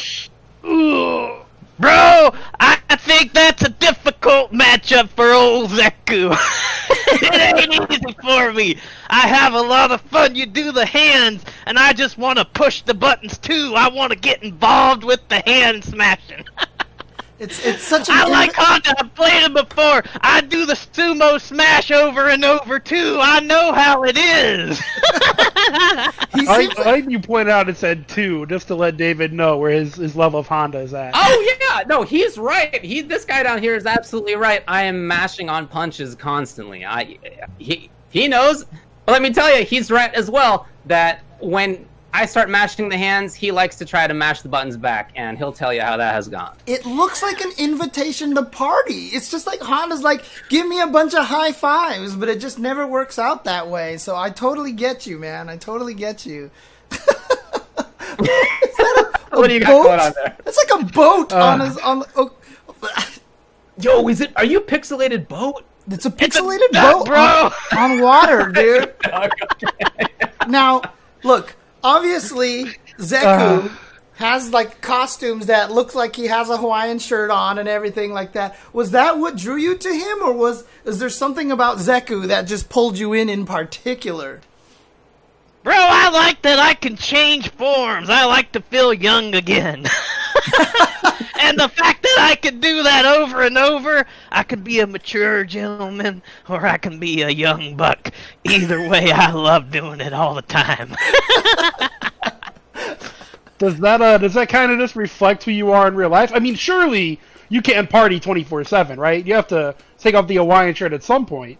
Bro, 1.78 2.34
I 2.58 2.78
I 2.88 2.96
think 2.96 3.34
that's 3.34 3.62
a 3.62 3.68
difficult 3.68 4.52
matchup 4.52 5.10
for 5.10 5.32
old 5.32 5.70
Zeku. 5.70 6.34
it 6.88 7.70
ain't 7.70 7.92
easy 7.92 8.16
for 8.22 8.52
me. 8.52 8.78
I 9.10 9.28
have 9.28 9.52
a 9.52 9.60
lot 9.60 9.92
of 9.92 10.00
fun. 10.00 10.34
You 10.34 10.46
do 10.46 10.72
the 10.72 10.86
hands, 10.86 11.44
and 11.66 11.78
I 11.78 11.92
just 11.92 12.16
want 12.16 12.38
to 12.38 12.44
push 12.44 12.82
the 12.82 12.94
buttons 12.94 13.36
too. 13.38 13.74
I 13.76 13.88
want 13.88 14.12
to 14.12 14.18
get 14.18 14.42
involved 14.42 15.04
with 15.04 15.28
the 15.28 15.40
hand 15.40 15.84
smashing. 15.84 16.44
It's 17.38 17.64
it's 17.64 17.82
such 17.82 18.08
an. 18.08 18.16
I 18.16 18.24
like 18.24 18.52
inno- 18.54 18.64
Honda. 18.64 18.94
I've 18.98 19.14
played 19.14 19.42
him 19.42 19.52
before. 19.52 20.02
I 20.22 20.40
do 20.40 20.64
the 20.64 20.72
sumo 20.72 21.38
smash 21.38 21.90
over 21.90 22.28
and 22.28 22.44
over 22.44 22.78
too. 22.78 23.18
I 23.20 23.40
know 23.40 23.72
how 23.72 24.04
it 24.04 24.16
is. 24.16 24.80
I, 25.68 26.68
I 26.78 26.82
like 26.84 27.10
you 27.10 27.20
pointed 27.20 27.50
out 27.50 27.68
it 27.68 27.76
said 27.76 28.08
two, 28.08 28.46
just 28.46 28.68
to 28.68 28.74
let 28.74 28.96
David 28.96 29.34
know 29.34 29.58
where 29.58 29.70
his, 29.70 29.96
his 29.96 30.16
level 30.16 30.40
of 30.40 30.46
Honda 30.46 30.78
is 30.78 30.94
at. 30.94 31.12
Oh 31.14 31.56
yeah, 31.60 31.82
no, 31.86 32.02
he's 32.02 32.38
right. 32.38 32.82
He 32.82 33.02
this 33.02 33.26
guy 33.26 33.42
down 33.42 33.60
here 33.60 33.74
is 33.74 33.84
absolutely 33.84 34.36
right. 34.36 34.64
I 34.66 34.84
am 34.84 35.06
mashing 35.06 35.50
on 35.50 35.68
punches 35.68 36.14
constantly. 36.14 36.86
I 36.86 37.18
he 37.58 37.90
he 38.10 38.28
knows. 38.28 38.64
But 39.04 39.12
let 39.12 39.22
me 39.22 39.32
tell 39.32 39.54
you, 39.56 39.64
he's 39.64 39.90
right 39.90 40.12
as 40.14 40.30
well. 40.30 40.66
That 40.86 41.22
when 41.40 41.86
I 42.22 42.26
start 42.26 42.48
mashing 42.48 42.88
the 42.88 42.96
hands, 42.96 43.34
he 43.34 43.50
likes 43.52 43.76
to 43.76 43.84
try 43.84 44.06
to 44.06 44.14
mash 44.14 44.40
the 44.40 44.48
buttons 44.48 44.76
back, 44.76 45.10
and 45.16 45.36
he'll 45.36 45.52
tell 45.52 45.72
you 45.74 45.82
how 45.82 45.96
that 45.98 46.14
has 46.14 46.28
gone. 46.28 46.56
it 46.66 46.86
looks 46.86 47.22
like 47.22 47.40
an 47.40 47.52
invitation 47.58 48.34
to 48.36 48.42
party. 48.44 49.06
It's 49.08 49.30
just 49.30 49.46
like 49.46 49.60
Honda's 49.60 50.02
like, 50.02 50.24
give 50.48 50.66
me 50.66 50.80
a 50.80 50.86
bunch 50.86 51.14
of 51.14 51.26
high 51.26 51.52
fives, 51.52 52.16
but 52.16 52.28
it 52.28 52.40
just 52.40 52.58
never 52.58 52.86
works 52.86 53.18
out 53.18 53.44
that 53.44 53.68
way. 53.68 53.98
So 53.98 54.16
I 54.16 54.30
totally 54.30 54.72
get 54.72 55.06
you, 55.06 55.18
man. 55.18 55.48
I 55.48 55.56
totally 55.56 55.94
get 55.94 56.24
you. 56.26 56.50
What 59.30 59.48
do 59.48 59.54
you 59.54 59.60
got 59.60 59.66
going 59.68 60.00
on 60.00 60.12
there? 60.14 60.34
It's 60.46 60.56
like 60.56 60.80
a 60.80 60.84
boat 60.92 61.30
Uh. 61.32 61.38
on 61.44 61.60
his 61.60 61.76
on. 61.78 62.04
Oh, 62.16 62.32
Yo, 63.78 64.08
is 64.08 64.22
it? 64.22 64.32
Are 64.36 64.44
you 64.46 64.60
pixelated 64.60 65.28
boat? 65.28 65.62
it's 65.90 66.06
a 66.06 66.10
pixelated 66.10 66.68
duck, 66.72 67.04
boat 67.04 67.06
bro. 67.06 67.18
On, 67.78 67.92
on 67.92 68.00
water, 68.00 68.50
dude. 68.50 68.94
Now, 70.48 70.80
look. 71.24 71.54
Obviously, 71.86 72.64
Zeku 72.98 73.66
Uh. 73.66 73.68
has 74.14 74.50
like 74.52 74.80
costumes 74.80 75.46
that 75.46 75.70
looks 75.70 75.94
like 75.94 76.16
he 76.16 76.26
has 76.26 76.50
a 76.50 76.56
Hawaiian 76.56 76.98
shirt 76.98 77.30
on 77.30 77.58
and 77.58 77.68
everything 77.68 78.12
like 78.12 78.32
that. 78.32 78.56
Was 78.72 78.90
that 78.90 79.18
what 79.18 79.36
drew 79.36 79.54
you 79.56 79.76
to 79.76 79.88
him, 79.94 80.18
or 80.24 80.32
was 80.32 80.64
is 80.84 80.98
there 80.98 81.08
something 81.08 81.52
about 81.52 81.78
Zeku 81.78 82.26
that 82.26 82.42
just 82.48 82.68
pulled 82.68 82.98
you 82.98 83.12
in 83.12 83.28
in 83.28 83.46
particular? 83.46 84.40
Bro, 85.62 85.76
I 85.76 86.10
like 86.10 86.42
that 86.42 86.58
I 86.58 86.74
can 86.74 86.96
change 86.96 87.50
forms. 87.50 88.10
I 88.10 88.24
like 88.24 88.50
to 88.52 88.60
feel 88.62 88.92
young 88.92 89.34
again. 89.34 89.86
and 91.40 91.58
the 91.58 91.68
fact 91.68 92.02
that 92.02 92.05
I 92.20 92.36
could 92.36 92.60
do 92.60 92.82
that 92.82 93.04
over 93.04 93.42
and 93.42 93.58
over, 93.58 94.06
I 94.30 94.42
could 94.42 94.64
be 94.64 94.80
a 94.80 94.86
mature 94.86 95.44
gentleman 95.44 96.22
or 96.48 96.66
I 96.66 96.78
can 96.78 96.98
be 96.98 97.22
a 97.22 97.30
young 97.30 97.76
buck. 97.76 98.12
Either 98.44 98.88
way, 98.88 99.12
I 99.12 99.32
love 99.32 99.70
doing 99.70 100.00
it 100.00 100.12
all 100.12 100.34
the 100.34 100.42
time. 100.42 100.94
Does 103.58 103.78
that 103.78 104.02
uh 104.02 104.18
does 104.18 104.34
that 104.34 104.48
kind 104.48 104.70
of 104.70 104.78
just 104.78 104.96
reflect 104.96 105.44
who 105.44 105.50
you 105.50 105.72
are 105.72 105.88
in 105.88 105.94
real 105.94 106.10
life? 106.10 106.30
I 106.34 106.38
mean, 106.40 106.54
surely 106.54 107.18
you 107.48 107.62
can't 107.62 107.88
party 107.88 108.20
twenty 108.20 108.44
four 108.44 108.62
seven, 108.64 109.00
right? 109.00 109.24
You 109.26 109.34
have 109.34 109.46
to 109.48 109.74
take 109.98 110.14
off 110.14 110.26
the 110.26 110.36
Hawaiian 110.36 110.74
shirt 110.74 110.92
at 110.92 111.02
some 111.02 111.24
point. 111.24 111.58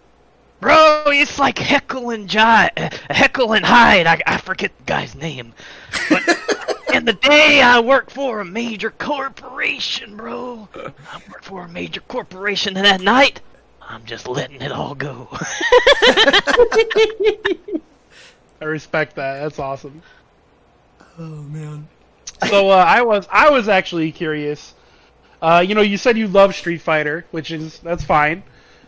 Bro, 0.60 1.04
it's 1.06 1.38
like 1.38 1.58
Heckle 1.58 2.10
and 2.10 2.28
Jai, 2.28 2.70
Heckle 3.10 3.52
and 3.54 3.64
Hyde. 3.64 4.06
I, 4.06 4.20
I 4.26 4.36
forget 4.38 4.76
the 4.78 4.84
guy's 4.84 5.14
name. 5.14 5.52
But 6.08 6.22
in 6.96 7.04
the 7.04 7.12
day, 7.12 7.60
I 7.60 7.80
work 7.80 8.10
for 8.10 8.40
a 8.40 8.44
major 8.44 8.90
corporation, 8.90 10.16
bro. 10.16 10.68
I 10.74 11.20
work 11.30 11.42
for 11.42 11.64
a 11.64 11.68
major 11.68 12.00
corporation, 12.00 12.76
and 12.76 12.86
at 12.86 13.00
night, 13.00 13.40
I'm 13.82 14.04
just 14.04 14.26
letting 14.26 14.62
it 14.62 14.72
all 14.72 14.94
go. 14.94 15.28
I 15.32 17.80
respect 18.60 19.16
that. 19.16 19.40
That's 19.40 19.58
awesome. 19.58 20.02
Oh 21.18 21.22
man. 21.22 21.88
So 22.48 22.70
uh, 22.70 22.76
I 22.76 23.02
was 23.02 23.28
I 23.30 23.50
was 23.50 23.68
actually 23.68 24.12
curious. 24.12 24.74
Uh, 25.40 25.64
you 25.66 25.74
know, 25.74 25.82
you 25.82 25.98
said 25.98 26.16
you 26.16 26.28
love 26.28 26.54
Street 26.54 26.80
Fighter, 26.80 27.26
which 27.30 27.50
is 27.50 27.78
that's 27.80 28.04
fine. 28.04 28.42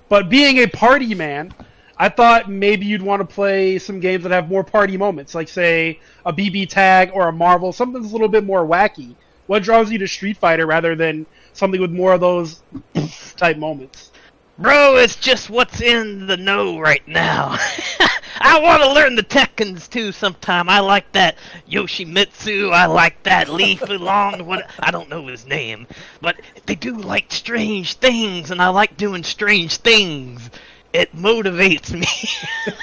But 0.09 0.31
being 0.31 0.59
a 0.59 0.67
party 0.67 1.15
man, 1.15 1.53
I 1.99 2.09
thought 2.09 2.49
maybe 2.49 2.87
you'd 2.87 3.03
want 3.03 3.21
to 3.21 3.35
play 3.35 3.79
some 3.79 3.99
games 3.99 4.23
that 4.23 4.33
have 4.33 4.49
more 4.49 4.63
party 4.63 4.97
moments, 4.97 5.35
like 5.35 5.49
say 5.49 5.99
a 6.25 6.33
BB 6.33 6.69
Tag 6.69 7.11
or 7.13 7.29
a 7.29 7.33
Marvel, 7.33 7.73
something 7.73 8.01
that's 8.01 8.13
a 8.13 8.15
little 8.15 8.29
bit 8.29 8.45
more 8.45 8.65
wacky. 8.65 9.17
What 9.49 9.65
draws 9.65 9.91
you 9.91 9.99
to 9.99 10.07
Street 10.07 10.37
Fighter 10.37 10.67
rather 10.67 10.95
than 10.95 11.27
something 11.55 11.81
with 11.81 11.91
more 11.91 12.13
of 12.13 12.21
those 12.21 12.63
type 13.37 13.57
moments? 13.57 14.13
Bro, 14.59 14.97
it's 14.97 15.17
just 15.17 15.51
what's 15.51 15.81
in 15.81 16.27
the 16.27 16.37
know 16.37 16.79
right 16.79 17.07
now. 17.07 17.57
I 18.41 18.61
want 18.61 18.83
to 18.83 18.93
learn 18.93 19.15
the 19.15 19.23
Tekkens 19.23 19.89
too 19.89 20.13
sometime. 20.13 20.69
I 20.69 20.81
like 20.81 21.11
that 21.13 21.37
Yoshimitsu. 21.71 22.73
I 22.73 22.87
like 22.87 23.23
that 23.25 23.49
Lee 23.49 23.77
Fulong. 23.77 24.43
What 24.49 24.69
I 24.81 24.91
don't 24.91 25.09
know 25.09 25.27
his 25.27 25.47
name, 25.47 25.87
but 26.21 26.37
they 26.67 26.75
do 26.75 26.97
like 26.97 27.33
strange 27.33 27.95
things, 27.95 28.51
and 28.51 28.61
I 28.61 28.69
like 28.69 28.97
doing 28.97 29.25
strange 29.25 29.77
things. 29.79 30.51
It 30.99 31.15
motivates 31.15 31.93
me. 31.93 32.07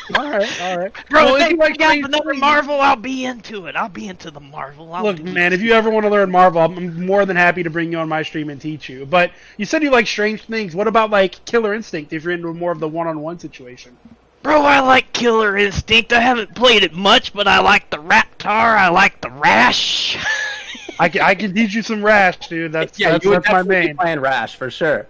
all 0.18 0.30
right, 0.32 0.62
all 0.62 0.78
right. 0.78 0.92
Bro, 1.10 1.26
Well, 1.26 1.36
if 1.36 1.42
if 1.44 1.50
you 1.50 1.56
you 1.58 1.62
like 1.62 1.78
got 1.78 1.98
another 1.98 2.30
things- 2.32 2.40
Marvel, 2.40 2.80
I'll 2.80 2.96
be 2.96 3.26
into 3.26 3.66
it. 3.68 3.76
I'll 3.76 3.90
be 3.90 4.08
into 4.08 4.32
the 4.32 4.40
Marvel. 4.40 4.94
I'll 4.94 5.04
Look, 5.04 5.18
do 5.18 5.24
man, 5.24 5.52
if 5.54 5.62
you 5.62 5.74
ever 5.74 5.90
want 5.90 6.06
to 6.06 6.10
learn 6.10 6.32
Marvel, 6.32 6.62
I'm 6.62 7.06
more 7.06 7.26
than 7.26 7.36
happy 7.36 7.62
to 7.64 7.70
bring 7.70 7.92
you 7.92 7.98
on 8.00 8.08
my 8.08 8.24
stream 8.24 8.50
and 8.50 8.60
teach 8.62 8.88
you. 8.88 9.06
But 9.06 9.32
you 9.58 9.66
said 9.66 9.84
you 9.84 9.90
like 9.92 10.08
strange 10.08 10.44
things. 10.44 10.76
What 10.76 10.88
about 10.88 11.10
like 11.10 11.44
Killer 11.46 11.74
Instinct? 11.74 12.14
If 12.14 12.24
you're 12.24 12.34
into 12.34 12.54
more 12.54 12.72
of 12.72 12.80
the 12.80 12.88
one-on-one 12.88 13.40
situation. 13.40 13.98
Bro, 14.44 14.62
I 14.62 14.80
like 14.80 15.12
Killer 15.12 15.58
Instinct. 15.58 16.14
I 16.14 16.20
haven't 16.22 16.56
played 16.56 16.84
it 16.84 16.94
much, 16.94 17.34
but 17.34 17.48
I 17.48 17.60
like 17.60 17.90
the 17.90 18.00
Riptor. 18.00 18.48
I 18.48 18.90
like 18.90 19.20
the 19.22 19.32
Rash. 19.32 20.18
I 21.00 21.10
can, 21.10 21.22
I 21.22 21.36
can 21.36 21.54
teach 21.54 21.74
you 21.74 21.82
some 21.82 22.02
Rash, 22.06 22.38
dude. 22.48 22.72
That's 22.72 22.98
Yeah, 22.98 23.12
that's, 23.12 23.26
you 23.26 23.32
would 23.32 23.40
that's 23.44 23.48
my 23.52 23.58
definitely 23.64 23.82
be 23.82 23.88
main. 23.88 23.98
playing 23.98 24.20
Rash 24.22 24.56
for 24.56 24.72
sure. 24.72 25.08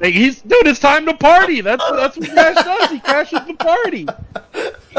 Like, 0.00 0.14
he's 0.14 0.42
dude. 0.42 0.66
It's 0.66 0.78
time 0.78 1.06
to 1.06 1.14
party. 1.14 1.60
That's 1.60 1.82
that's 1.92 2.16
what 2.16 2.28
Rash 2.28 2.54
does. 2.54 2.90
He 2.90 3.00
crashes 3.00 3.40
the 3.46 3.54
party. 3.54 4.06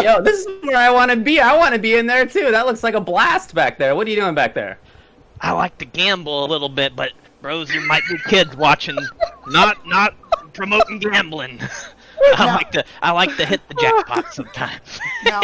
Yo, 0.01 0.21
this 0.21 0.45
is 0.45 0.63
where 0.63 0.77
I 0.77 0.89
want 0.89 1.11
to 1.11 1.17
be. 1.17 1.39
I 1.39 1.55
want 1.57 1.73
to 1.73 1.79
be 1.79 1.95
in 1.95 2.07
there 2.07 2.25
too. 2.25 2.51
That 2.51 2.65
looks 2.65 2.83
like 2.83 2.95
a 2.95 3.01
blast 3.01 3.53
back 3.53 3.77
there. 3.77 3.95
What 3.95 4.07
are 4.07 4.09
you 4.09 4.15
doing 4.15 4.35
back 4.35 4.53
there? 4.53 4.79
I 5.41 5.51
like 5.51 5.77
to 5.79 5.85
gamble 5.85 6.45
a 6.45 6.47
little 6.47 6.69
bit, 6.69 6.95
but 6.95 7.11
bros, 7.41 7.69
there 7.69 7.81
might 7.81 8.03
be 8.09 8.17
kids 8.29 8.55
watching, 8.55 8.97
not 9.47 9.85
not 9.87 10.15
promoting 10.53 10.99
gambling. 10.99 11.59
I 12.37 12.45
Now- 12.45 12.55
like 12.55 12.71
to 12.71 12.85
I 13.01 13.11
like 13.11 13.35
to 13.37 13.45
hit 13.45 13.61
the 13.67 13.73
jackpot 13.75 14.33
sometimes. 14.33 14.99
Now, 15.25 15.41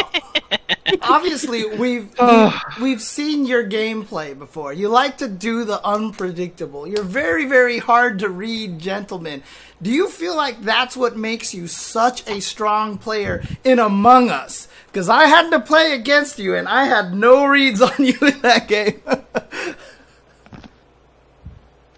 obviously, 1.02 1.66
we've, 1.76 2.08
we've 2.18 2.52
we've 2.80 3.02
seen 3.02 3.46
your 3.46 3.68
gameplay 3.68 4.38
before. 4.38 4.72
You 4.72 4.88
like 4.88 5.18
to 5.18 5.28
do 5.28 5.64
the 5.64 5.84
unpredictable. 5.84 6.86
You're 6.86 7.04
very, 7.04 7.44
very 7.46 7.78
hard 7.78 8.18
to 8.20 8.28
read, 8.28 8.78
gentlemen. 8.78 9.42
Do 9.82 9.90
you 9.90 10.08
feel 10.08 10.36
like 10.36 10.62
that's 10.62 10.96
what 10.96 11.16
makes 11.16 11.54
you 11.54 11.66
such 11.66 12.28
a 12.28 12.40
strong 12.40 12.98
player 12.98 13.42
in 13.64 13.78
Among 13.78 14.30
Us? 14.30 14.68
Because 14.86 15.08
I 15.08 15.24
had 15.26 15.50
to 15.50 15.60
play 15.60 15.92
against 15.94 16.38
you, 16.38 16.54
and 16.54 16.68
I 16.68 16.84
had 16.84 17.14
no 17.14 17.44
reads 17.46 17.80
on 17.80 17.92
you 17.98 18.18
in 18.20 18.40
that 18.42 18.68
game. 18.68 19.00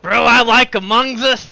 Bro, 0.03 0.25
I 0.25 0.43
like 0.43 0.75
Among 0.75 1.19
Us. 1.21 1.47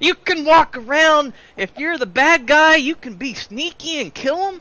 You 0.00 0.14
can 0.14 0.44
walk 0.44 0.76
around. 0.76 1.32
If 1.56 1.78
you're 1.78 1.98
the 1.98 2.06
bad 2.06 2.46
guy, 2.46 2.76
you 2.76 2.94
can 2.94 3.14
be 3.14 3.34
sneaky 3.34 4.00
and 4.00 4.14
kill 4.14 4.50
him. 4.50 4.60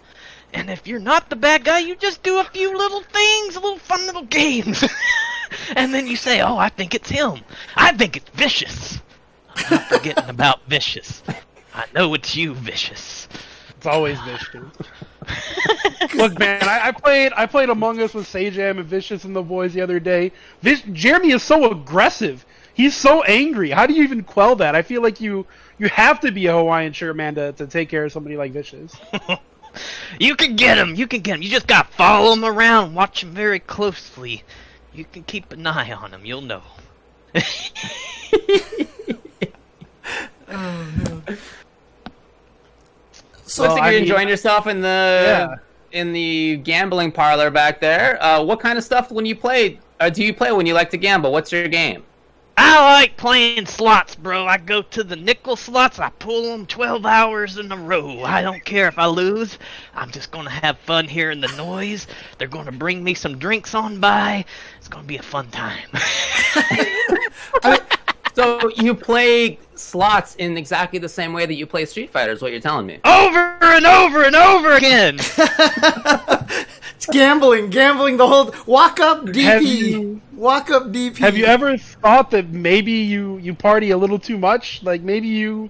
And 0.54 0.70
if 0.70 0.86
you're 0.86 1.00
not 1.00 1.30
the 1.30 1.36
bad 1.36 1.64
guy, 1.64 1.80
you 1.80 1.96
just 1.96 2.24
do 2.24 2.40
a 2.40 2.44
few 2.44 2.78
little 2.78 3.02
things, 3.02 3.56
a 3.56 3.60
little 3.60 3.78
fun 3.78 4.06
little 4.06 4.26
games. 4.26 4.84
and 5.76 5.94
then 5.94 6.08
you 6.08 6.16
say, 6.16 6.42
oh, 6.42 6.58
I 6.58 6.70
think 6.70 6.94
it's 6.94 7.10
him. 7.10 7.40
I 7.76 7.94
think 7.94 8.18
it's 8.18 8.30
Vicious. 8.32 9.00
I'm 9.56 9.78
not 9.78 9.88
forgetting 9.88 10.30
about 10.30 10.66
Vicious. 10.68 11.24
I 11.74 11.86
know 11.96 12.14
it's 12.14 12.36
you, 12.36 12.54
Vicious. 12.54 13.28
It's 13.78 13.86
always 13.86 14.20
Vicious. 14.22 14.72
Look, 16.16 16.38
man, 16.40 16.64
I, 16.64 16.88
I 16.88 16.92
played 16.92 17.32
I 17.36 17.46
played 17.46 17.70
Among 17.70 18.02
Us 18.02 18.14
with 18.14 18.26
Sajam 18.26 18.80
and 18.80 18.86
Vicious 18.86 19.24
and 19.24 19.36
the 19.36 19.42
boys 19.42 19.74
the 19.74 19.82
other 19.82 20.00
day. 20.00 20.32
Vish, 20.62 20.84
Jeremy 20.92 21.32
is 21.32 21.44
so 21.44 21.72
aggressive. 21.72 22.46
He's 22.74 22.96
so 22.96 23.22
angry. 23.24 23.70
How 23.72 23.86
do 23.86 23.94
you 23.94 24.04
even 24.04 24.24
quell 24.24 24.56
that? 24.58 24.76
I 24.76 24.82
feel 24.82 25.02
like 25.02 25.20
you 25.22 25.46
you 25.78 25.90
have 25.90 26.20
to 26.22 26.32
be 26.32 26.46
a 26.48 26.54
Hawaiian 26.54 26.94
shirt 26.94 27.16
man 27.16 27.36
to, 27.36 27.52
to 27.54 27.68
take 27.68 27.90
care 27.90 28.06
of 28.06 28.12
somebody 28.12 28.38
like 28.38 28.52
Vicious. 28.52 28.96
You 30.20 30.36
can 30.36 30.58
get 30.58 30.78
him. 30.78 30.96
You 30.96 31.08
can 31.08 31.22
get 31.22 31.36
him. 31.36 31.42
You 31.42 31.48
just 31.50 31.66
gotta 31.66 31.88
follow 31.94 32.34
him 32.34 32.44
around, 32.44 32.94
watch 32.94 33.24
him 33.24 33.32
very 33.32 33.60
closely. 33.60 34.44
You 34.94 35.06
can 35.06 35.24
keep 35.24 35.54
an 35.54 35.66
eye 35.66 35.94
on 35.94 36.12
him. 36.12 36.26
You'll 36.26 36.42
know. 36.42 36.62
so 43.46 43.64
Looks 43.64 43.70
Well, 43.70 43.70
like 43.76 43.84
you're 43.84 43.92
mean- 43.92 44.02
enjoying 44.04 44.30
yourself 44.30 44.68
in 44.68 44.82
the 44.82 44.88
Yeah. 44.88 46.00
in 46.00 46.14
the 46.14 46.58
gambling 46.58 47.12
parlor 47.12 47.50
back 47.50 47.80
there. 47.82 48.22
Uh, 48.24 48.42
what 48.44 48.60
kind 48.60 48.78
of 48.78 48.84
stuff 48.84 49.12
when 49.12 49.26
you 49.26 49.36
play? 49.36 49.80
Uh, 50.00 50.10
do 50.10 50.24
you 50.24 50.34
play 50.34 50.52
when 50.52 50.66
you 50.66 50.74
like 50.74 50.90
to 50.92 50.98
gamble? 50.98 51.32
What's 51.32 51.52
your 51.52 51.68
game? 51.68 52.04
I 52.64 52.94
like 53.02 53.18
playing 53.18 53.66
slots, 53.66 54.14
bro. 54.16 54.46
I 54.46 54.58
go 54.58 54.84
to 54.84 55.04
the 55.04 55.16
nickel 55.16 55.56
slots. 55.56 55.98
I 55.98 56.10
pull 56.10 56.44
them 56.44 56.68
12 56.68 57.06
hours 57.06 57.58
in 57.58 57.72
a 57.72 57.76
row. 57.76 58.24
I 58.24 58.44
don't 58.44 58.64
care 58.64 58.88
if 58.88 59.00
I 59.00 59.08
lose. 59.08 59.58
I'm 59.96 60.12
just 60.12 60.32
gonna 60.32 60.52
have 60.52 60.78
fun 60.80 61.08
hearing 61.08 61.42
the 61.42 61.48
noise. 61.58 62.06
They're 62.38 62.48
gonna 62.48 62.72
bring 62.72 63.04
me 63.04 63.16
some 63.16 63.40
drinks 63.40 63.74
on 63.74 64.00
by. 64.00 64.46
It's 64.78 64.88
gonna 64.88 65.08
be 65.08 65.18
a 65.18 65.24
fun 65.24 65.50
time. 65.50 65.90
So 68.34 68.72
you 68.78 68.96
play 68.96 69.60
slots 69.76 70.36
in 70.36 70.58
exactly 70.58 71.00
the 71.00 71.10
same 71.10 71.34
way 71.34 71.46
that 71.46 71.56
you 71.56 71.68
play 71.68 71.86
Street 71.86 72.12
Fighter? 72.12 72.32
Is 72.32 72.42
what 72.42 72.52
you're 72.52 72.62
telling 72.62 72.86
me? 72.86 73.02
over 73.04 73.58
and 73.62 73.86
over 73.86 74.24
and 74.24 74.36
over 74.36 74.72
again. 74.72 75.20
it's 77.02 77.16
gambling, 77.16 77.72
gambling 77.72 78.18
the 78.18 78.28
whole. 78.28 78.54
Walk 78.68 79.00
up 79.00 79.26
DP. 79.26 79.42
Have 79.44 79.64
you- 79.64 80.22
Walk 80.34 80.70
up 80.70 80.92
DP. 80.92 81.18
Have 81.18 81.36
you 81.38 81.46
ever 81.46 81.78
thought 81.78 82.32
that 82.32 82.50
maybe 82.50 82.92
you 82.92 83.38
you 83.38 83.54
party 83.54 83.92
a 83.92 83.98
little 83.98 84.20
too 84.20 84.38
much? 84.38 84.82
Like 84.84 85.02
maybe 85.02 85.28
you 85.28 85.70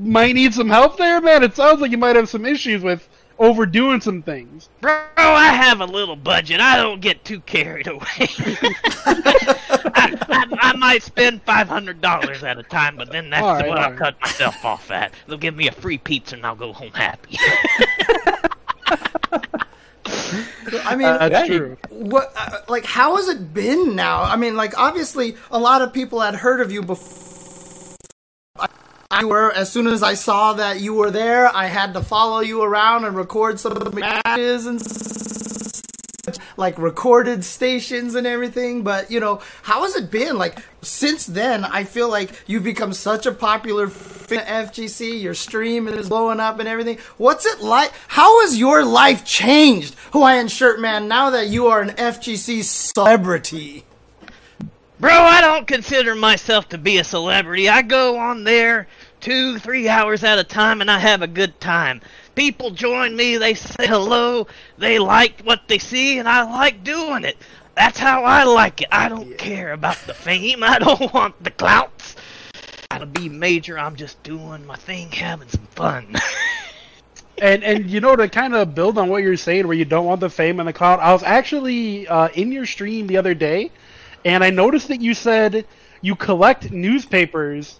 might 0.00 0.34
need 0.34 0.54
some 0.54 0.68
help 0.68 0.98
there, 0.98 1.20
man. 1.20 1.42
It 1.42 1.54
sounds 1.56 1.80
like 1.80 1.90
you 1.90 1.98
might 1.98 2.14
have 2.16 2.28
some 2.28 2.44
issues 2.46 2.82
with 2.82 3.08
overdoing 3.38 4.00
some 4.00 4.22
things. 4.22 4.68
Bro, 4.80 5.00
I 5.16 5.46
have 5.48 5.80
a 5.80 5.84
little 5.84 6.16
budget. 6.16 6.60
I 6.60 6.76
don't 6.76 7.00
get 7.00 7.24
too 7.24 7.40
carried 7.40 7.86
away. 7.88 8.00
I, 9.06 10.16
I, 10.28 10.46
I 10.60 10.76
might 10.76 11.02
spend 11.02 11.42
five 11.42 11.68
hundred 11.68 12.00
dollars 12.00 12.42
at 12.44 12.58
a 12.58 12.64
time, 12.64 12.96
but 12.96 13.10
then 13.10 13.30
that's 13.30 13.42
All 13.42 13.54
right, 13.54 13.68
what 13.68 13.78
I'll 13.78 13.90
right. 13.90 13.98
cut 13.98 14.20
myself 14.20 14.64
off 14.64 14.90
at. 14.90 15.12
They'll 15.26 15.38
give 15.38 15.56
me 15.56 15.68
a 15.68 15.72
free 15.72 15.98
pizza 15.98 16.36
and 16.36 16.44
I'll 16.46 16.56
go 16.56 16.72
home 16.72 16.92
happy. 16.92 17.36
I 20.84 20.96
mean, 20.96 21.06
Uh, 21.08 21.28
that's 21.28 21.46
true. 21.48 21.76
what 21.90 22.32
uh, 22.36 22.58
like 22.68 22.84
how 22.84 23.16
has 23.16 23.28
it 23.28 23.52
been 23.54 23.94
now 23.96 24.22
i 24.22 24.36
mean 24.36 24.56
like 24.56 24.78
obviously 24.78 25.36
a 25.50 25.58
lot 25.58 25.80
of 25.82 25.92
people 25.92 26.20
had 26.20 26.34
heard 26.34 26.60
of 26.60 26.70
you 26.72 26.82
before 26.82 27.16
I 29.10 29.24
were 29.24 29.50
as 29.52 29.72
soon 29.72 29.86
as 29.86 30.02
I 30.02 30.14
saw 30.14 30.52
that 30.52 30.80
you 30.80 30.92
were 30.92 31.10
there, 31.10 31.48
I 31.56 31.66
had 31.66 31.94
to 31.94 32.02
follow 32.02 32.40
you 32.40 32.62
around 32.62 33.06
and 33.06 33.16
record 33.16 33.58
some 33.58 33.72
of 33.72 33.82
the 33.82 33.90
matches 33.98 34.66
and 34.66 34.78
s- 34.80 35.37
like 36.56 36.76
recorded 36.78 37.44
stations 37.44 38.14
and 38.14 38.26
everything. 38.26 38.82
But 38.82 39.10
you 39.10 39.20
know, 39.20 39.40
how 39.62 39.82
has 39.82 39.94
it 39.94 40.10
been? 40.10 40.36
Like 40.36 40.58
since 40.82 41.26
then, 41.26 41.64
I 41.64 41.84
feel 41.84 42.08
like 42.08 42.30
you've 42.46 42.64
become 42.64 42.92
such 42.92 43.26
a 43.26 43.32
popular 43.32 43.86
f- 43.86 44.28
FGC. 44.28 45.20
Your 45.22 45.34
stream 45.34 45.88
is 45.88 46.08
blowing 46.08 46.40
up 46.40 46.58
and 46.58 46.68
everything. 46.68 46.98
What's 47.16 47.46
it 47.46 47.60
like? 47.60 47.92
How 48.08 48.42
has 48.42 48.58
your 48.58 48.84
life 48.84 49.24
changed, 49.24 49.94
Hawaiian 50.12 50.48
Shirt 50.48 50.80
Man? 50.80 51.08
Now 51.08 51.30
that 51.30 51.48
you 51.48 51.66
are 51.68 51.80
an 51.80 51.90
FGC 51.90 52.62
celebrity. 52.62 53.84
Bro, 55.00 55.12
I 55.12 55.40
don't 55.40 55.68
consider 55.68 56.16
myself 56.16 56.68
to 56.70 56.78
be 56.78 56.98
a 56.98 57.04
celebrity. 57.04 57.68
I 57.68 57.82
go 57.82 58.18
on 58.18 58.42
there 58.42 58.88
two, 59.20 59.58
three 59.58 59.88
hours 59.88 60.24
at 60.24 60.38
a 60.38 60.44
time 60.44 60.80
and 60.80 60.90
I 60.90 60.98
have 60.98 61.22
a 61.22 61.26
good 61.26 61.60
time. 61.60 62.00
People 62.34 62.70
join 62.70 63.16
me, 63.16 63.36
they 63.36 63.54
say 63.54 63.86
hello, 63.86 64.46
they 64.76 64.98
like 64.98 65.40
what 65.42 65.66
they 65.68 65.78
see, 65.78 66.18
and 66.18 66.28
I 66.28 66.42
like 66.42 66.84
doing 66.84 67.24
it. 67.24 67.36
That's 67.74 67.98
how 67.98 68.24
I 68.24 68.44
like 68.44 68.82
it. 68.82 68.88
I 68.92 69.08
don't 69.08 69.36
care 69.38 69.72
about 69.72 69.96
the 70.06 70.14
fame, 70.14 70.62
I 70.62 70.78
don't 70.78 71.12
want 71.14 71.42
the 71.42 71.50
clouts. 71.50 72.16
Gotta 72.90 73.06
be 73.06 73.28
major, 73.28 73.78
I'm 73.78 73.96
just 73.96 74.22
doing 74.22 74.64
my 74.66 74.76
thing, 74.76 75.10
having 75.10 75.48
some 75.48 75.66
fun. 75.66 76.16
And 77.40 77.62
and 77.62 77.88
you 77.88 78.00
know 78.00 78.16
to 78.16 78.28
kind 78.28 78.52
of 78.52 78.74
build 78.74 78.98
on 78.98 79.08
what 79.08 79.22
you're 79.22 79.36
saying, 79.36 79.68
where 79.68 79.76
you 79.76 79.84
don't 79.84 80.06
want 80.06 80.18
the 80.18 80.28
fame 80.28 80.58
and 80.58 80.68
the 80.68 80.72
clout. 80.72 80.98
I 80.98 81.12
was 81.12 81.22
actually 81.22 82.08
uh, 82.08 82.30
in 82.34 82.50
your 82.50 82.66
stream 82.66 83.06
the 83.06 83.16
other 83.16 83.32
day, 83.32 83.70
and 84.24 84.42
I 84.42 84.50
noticed 84.50 84.88
that 84.88 85.00
you 85.00 85.14
said 85.14 85.64
you 86.00 86.16
collect 86.16 86.72
newspapers 86.72 87.78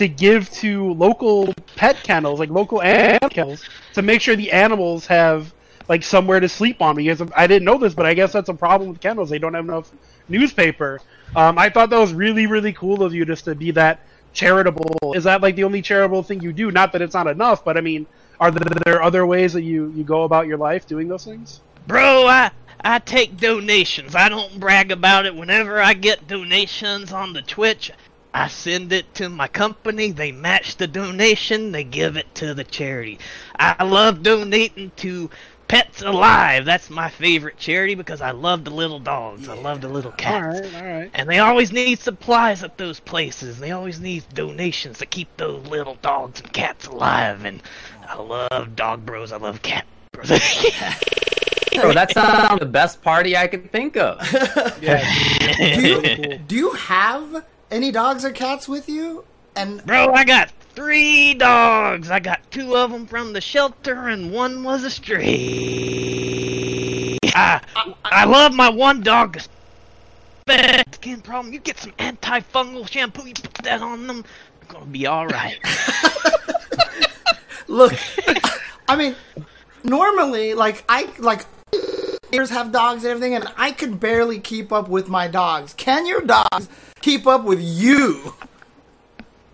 to 0.00 0.08
give 0.08 0.48
to 0.50 0.94
local 0.94 1.52
pet 1.76 2.02
kennels, 2.02 2.40
like 2.40 2.48
local 2.48 2.80
animal 2.80 3.28
kennels, 3.28 3.62
to 3.92 4.00
make 4.00 4.22
sure 4.22 4.34
the 4.34 4.50
animals 4.50 5.06
have 5.06 5.52
like 5.90 6.02
somewhere 6.02 6.40
to 6.40 6.48
sleep 6.48 6.80
on. 6.80 6.96
Because 6.96 7.22
I 7.36 7.46
didn't 7.46 7.66
know 7.66 7.76
this, 7.76 7.92
but 7.92 8.06
I 8.06 8.14
guess 8.14 8.32
that's 8.32 8.48
a 8.48 8.54
problem 8.54 8.88
with 8.88 9.00
kennels. 9.00 9.28
They 9.28 9.38
don't 9.38 9.52
have 9.52 9.66
enough 9.66 9.92
newspaper. 10.26 11.02
Um, 11.36 11.58
I 11.58 11.68
thought 11.68 11.90
that 11.90 11.98
was 11.98 12.14
really 12.14 12.46
really 12.46 12.72
cool 12.72 13.02
of 13.02 13.12
you 13.12 13.26
just 13.26 13.44
to 13.44 13.54
be 13.54 13.72
that 13.72 14.00
charitable. 14.32 15.12
Is 15.14 15.24
that 15.24 15.42
like 15.42 15.54
the 15.54 15.64
only 15.64 15.82
charitable 15.82 16.22
thing 16.22 16.40
you 16.40 16.54
do? 16.54 16.70
Not 16.70 16.92
that 16.92 17.02
it's 17.02 17.14
not 17.14 17.26
enough, 17.26 17.62
but 17.62 17.76
I 17.76 17.82
mean, 17.82 18.06
are 18.40 18.50
there 18.50 19.02
other 19.02 19.26
ways 19.26 19.52
that 19.52 19.64
you 19.64 19.92
you 19.94 20.02
go 20.02 20.22
about 20.22 20.46
your 20.46 20.56
life 20.56 20.86
doing 20.86 21.08
those 21.08 21.26
things? 21.26 21.60
Bro, 21.86 22.26
I 22.26 22.52
I 22.82 23.00
take 23.00 23.36
donations. 23.36 24.14
I 24.14 24.30
don't 24.30 24.58
brag 24.58 24.92
about 24.92 25.26
it. 25.26 25.36
Whenever 25.36 25.82
I 25.82 25.92
get 25.92 26.26
donations 26.26 27.12
on 27.12 27.34
the 27.34 27.42
Twitch, 27.42 27.92
I 28.32 28.48
send 28.48 28.92
it 28.92 29.12
to 29.14 29.28
my 29.28 29.48
company. 29.48 30.12
They 30.12 30.32
match 30.32 30.76
the 30.76 30.86
donation. 30.86 31.72
They 31.72 31.84
give 31.84 32.16
it 32.16 32.32
to 32.36 32.54
the 32.54 32.64
charity. 32.64 33.18
I 33.58 33.82
love 33.84 34.22
donating 34.22 34.92
to 34.96 35.30
Pets 35.66 36.02
Alive. 36.02 36.64
That's 36.64 36.90
my 36.90 37.08
favorite 37.08 37.56
charity 37.56 37.94
because 37.94 38.20
I 38.20 38.32
love 38.32 38.64
the 38.64 38.70
little 38.70 38.98
dogs. 38.98 39.48
I 39.48 39.54
love 39.54 39.80
the 39.80 39.88
little 39.88 40.12
cats. 40.12 40.60
All 40.60 40.62
right, 40.62 40.74
all 40.74 40.84
right. 40.84 41.10
And 41.14 41.28
they 41.28 41.38
always 41.38 41.72
need 41.72 41.98
supplies 42.00 42.62
at 42.62 42.76
those 42.78 43.00
places. 43.00 43.58
They 43.58 43.70
always 43.70 44.00
need 44.00 44.24
donations 44.34 44.98
to 44.98 45.06
keep 45.06 45.28
those 45.36 45.64
little 45.66 45.96
dogs 46.02 46.40
and 46.40 46.52
cats 46.52 46.86
alive. 46.86 47.44
And 47.44 47.62
I 48.08 48.16
love 48.16 48.74
dog 48.74 49.06
bros. 49.06 49.32
I 49.32 49.36
love 49.36 49.62
cat 49.62 49.86
bros. 50.12 50.28
Bro, 51.72 51.92
that 51.94 52.10
sounds 52.12 52.58
the 52.58 52.66
best 52.66 53.00
party 53.00 53.36
I 53.36 53.46
could 53.46 53.70
think 53.72 53.96
of. 53.96 54.20
Yeah. 54.82 55.04
Do 55.56 55.80
you, 55.80 56.38
do 56.48 56.56
you 56.56 56.70
have 56.72 57.44
any 57.70 57.92
dogs 57.92 58.24
or 58.24 58.30
cats 58.30 58.68
with 58.68 58.88
you? 58.88 59.24
And 59.56 59.84
Bro, 59.84 60.12
I 60.12 60.24
got 60.24 60.50
three 60.74 61.34
dogs. 61.34 62.10
I 62.10 62.20
got 62.20 62.50
two 62.50 62.76
of 62.76 62.90
them 62.90 63.06
from 63.06 63.32
the 63.32 63.40
shelter, 63.40 64.08
and 64.08 64.32
one 64.32 64.62
was 64.62 64.84
a 64.84 64.90
stray. 64.90 67.18
I, 67.34 67.60
I 68.04 68.24
love 68.24 68.54
my 68.54 68.68
one 68.68 69.02
dog. 69.02 69.40
Bad 70.46 70.94
skin 70.94 71.20
problem. 71.20 71.52
You 71.52 71.60
get 71.60 71.78
some 71.78 71.92
antifungal 71.92 72.90
shampoo, 72.90 73.26
you 73.26 73.34
put 73.34 73.64
that 73.64 73.82
on 73.82 74.06
them, 74.06 74.24
they're 74.60 74.72
gonna 74.72 74.86
be 74.86 75.06
all 75.06 75.26
right. 75.26 75.58
look, 77.68 77.92
I 78.88 78.96
mean, 78.96 79.14
normally, 79.84 80.54
like 80.54 80.84
I 80.88 81.10
like 81.18 81.44
have 82.32 82.72
dogs 82.72 83.04
and 83.04 83.10
everything, 83.10 83.34
and 83.34 83.46
I 83.56 83.72
could 83.72 84.00
barely 84.00 84.40
keep 84.40 84.72
up 84.72 84.88
with 84.88 85.08
my 85.08 85.28
dogs. 85.28 85.74
Can 85.74 86.06
your 86.06 86.22
dogs 86.22 86.68
keep 87.00 87.26
up 87.26 87.44
with 87.44 87.60
you? 87.60 88.34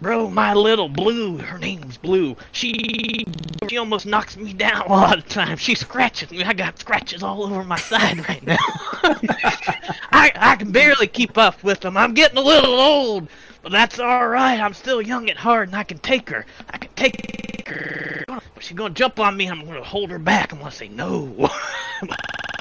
Bro, 0.01 0.29
my 0.31 0.53
little 0.53 0.89
Blue, 0.91 1.39
her 1.39 1.59
name's 1.59 1.97
Blue. 1.97 2.37
She 2.53 3.25
she 3.69 3.79
almost 3.79 4.05
knocks 4.05 4.37
me 4.37 4.53
down 4.53 4.83
a 4.83 4.89
lot 4.89 5.19
of 5.19 5.27
times. 5.27 5.61
She 5.61 5.75
scratches 5.75 6.31
me. 6.31 6.45
I 6.45 6.53
got 6.53 6.79
scratches 6.79 7.23
all 7.23 7.45
over 7.45 7.65
my 7.65 7.79
side 7.79 8.29
right 8.29 8.45
now. 8.47 8.59
I 10.13 10.33
I 10.35 10.57
can 10.57 10.71
barely 10.71 11.07
keep 11.07 11.39
up 11.39 11.63
with 11.65 11.81
them. 11.81 11.97
I'm 11.97 12.13
getting 12.13 12.37
a 12.37 12.43
little 12.43 12.75
old, 12.75 13.29
but 13.63 13.73
that's 13.73 13.99
all 13.99 14.29
right. 14.29 14.61
I'm 14.61 14.75
still 14.75 15.01
young 15.01 15.31
at 15.31 15.39
heart, 15.39 15.69
and 15.69 15.77
I 15.77 15.83
can 15.83 15.99
take 15.99 16.29
her. 16.29 16.45
I 16.71 16.77
can 16.77 16.91
take 16.95 17.67
her. 17.67 18.25
But 18.29 18.43
she's 18.61 18.77
gonna 18.77 18.93
jump 18.93 19.19
on 19.19 19.35
me. 19.35 19.47
I'm 19.47 19.65
gonna 19.65 19.83
hold 19.83 20.11
her 20.11 20.19
back. 20.19 20.53
I'm 20.53 20.59
gonna 20.59 20.71
say 20.71 20.89
no. 20.89 21.51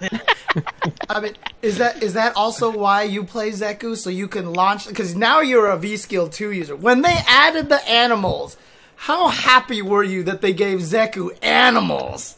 I 1.08 1.20
mean, 1.20 1.36
is 1.62 1.78
that 1.78 2.02
is 2.02 2.14
that 2.14 2.36
also 2.36 2.70
why 2.70 3.02
you 3.02 3.24
play 3.24 3.50
Zeku 3.50 3.96
so 3.96 4.10
you 4.10 4.28
can 4.28 4.52
launch? 4.52 4.88
Because 4.88 5.14
now 5.14 5.40
you're 5.40 5.68
a 5.68 5.76
V 5.76 5.96
Skill 5.96 6.28
two 6.28 6.50
user. 6.50 6.74
When 6.76 7.02
they 7.02 7.18
added 7.26 7.68
the 7.68 7.86
animals, 7.88 8.56
how 8.96 9.28
happy 9.28 9.82
were 9.82 10.04
you 10.04 10.22
that 10.24 10.40
they 10.40 10.52
gave 10.52 10.80
Zeku 10.80 11.30
animals? 11.42 12.36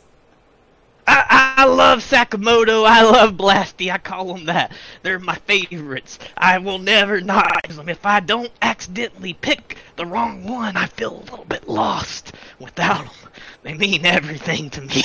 I, 1.07 1.55
I 1.59 1.65
love 1.65 1.99
Sakamoto. 2.01 2.87
I 2.87 3.03
love 3.03 3.35
Blasty. 3.35 3.91
I 3.93 3.99
call 3.99 4.35
them 4.35 4.47
that. 4.47 4.73
They're 5.03 5.19
my 5.19 5.35
favorites. 5.35 6.19
I 6.37 6.59
will 6.59 6.79
never 6.79 7.21
not 7.21 7.67
use 7.67 7.77
them. 7.77 7.89
If 7.89 8.07
I 8.07 8.21
don't 8.21 8.53
accidentally 8.63 9.35
pick 9.35 9.79
the 9.97 10.07
wrong 10.07 10.45
one, 10.45 10.77
I 10.77 10.87
feel 10.87 11.17
a 11.17 11.21
little 11.21 11.45
bit 11.45 11.69
lost 11.69 12.33
without 12.59 13.05
them. 13.05 13.33
They 13.63 13.75
mean 13.75 14.07
everything 14.07 14.71
to 14.71 14.81
me. 14.83 15.03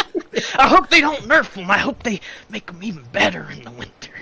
I 0.54 0.68
hope 0.68 0.90
they 0.90 1.00
don't 1.00 1.22
nerf 1.22 1.54
them. 1.54 1.70
I 1.70 1.78
hope 1.78 2.02
they 2.02 2.20
make 2.48 2.66
them 2.66 2.82
even 2.82 3.04
better 3.12 3.50
in 3.50 3.62
the 3.62 3.70
winter. 3.70 4.12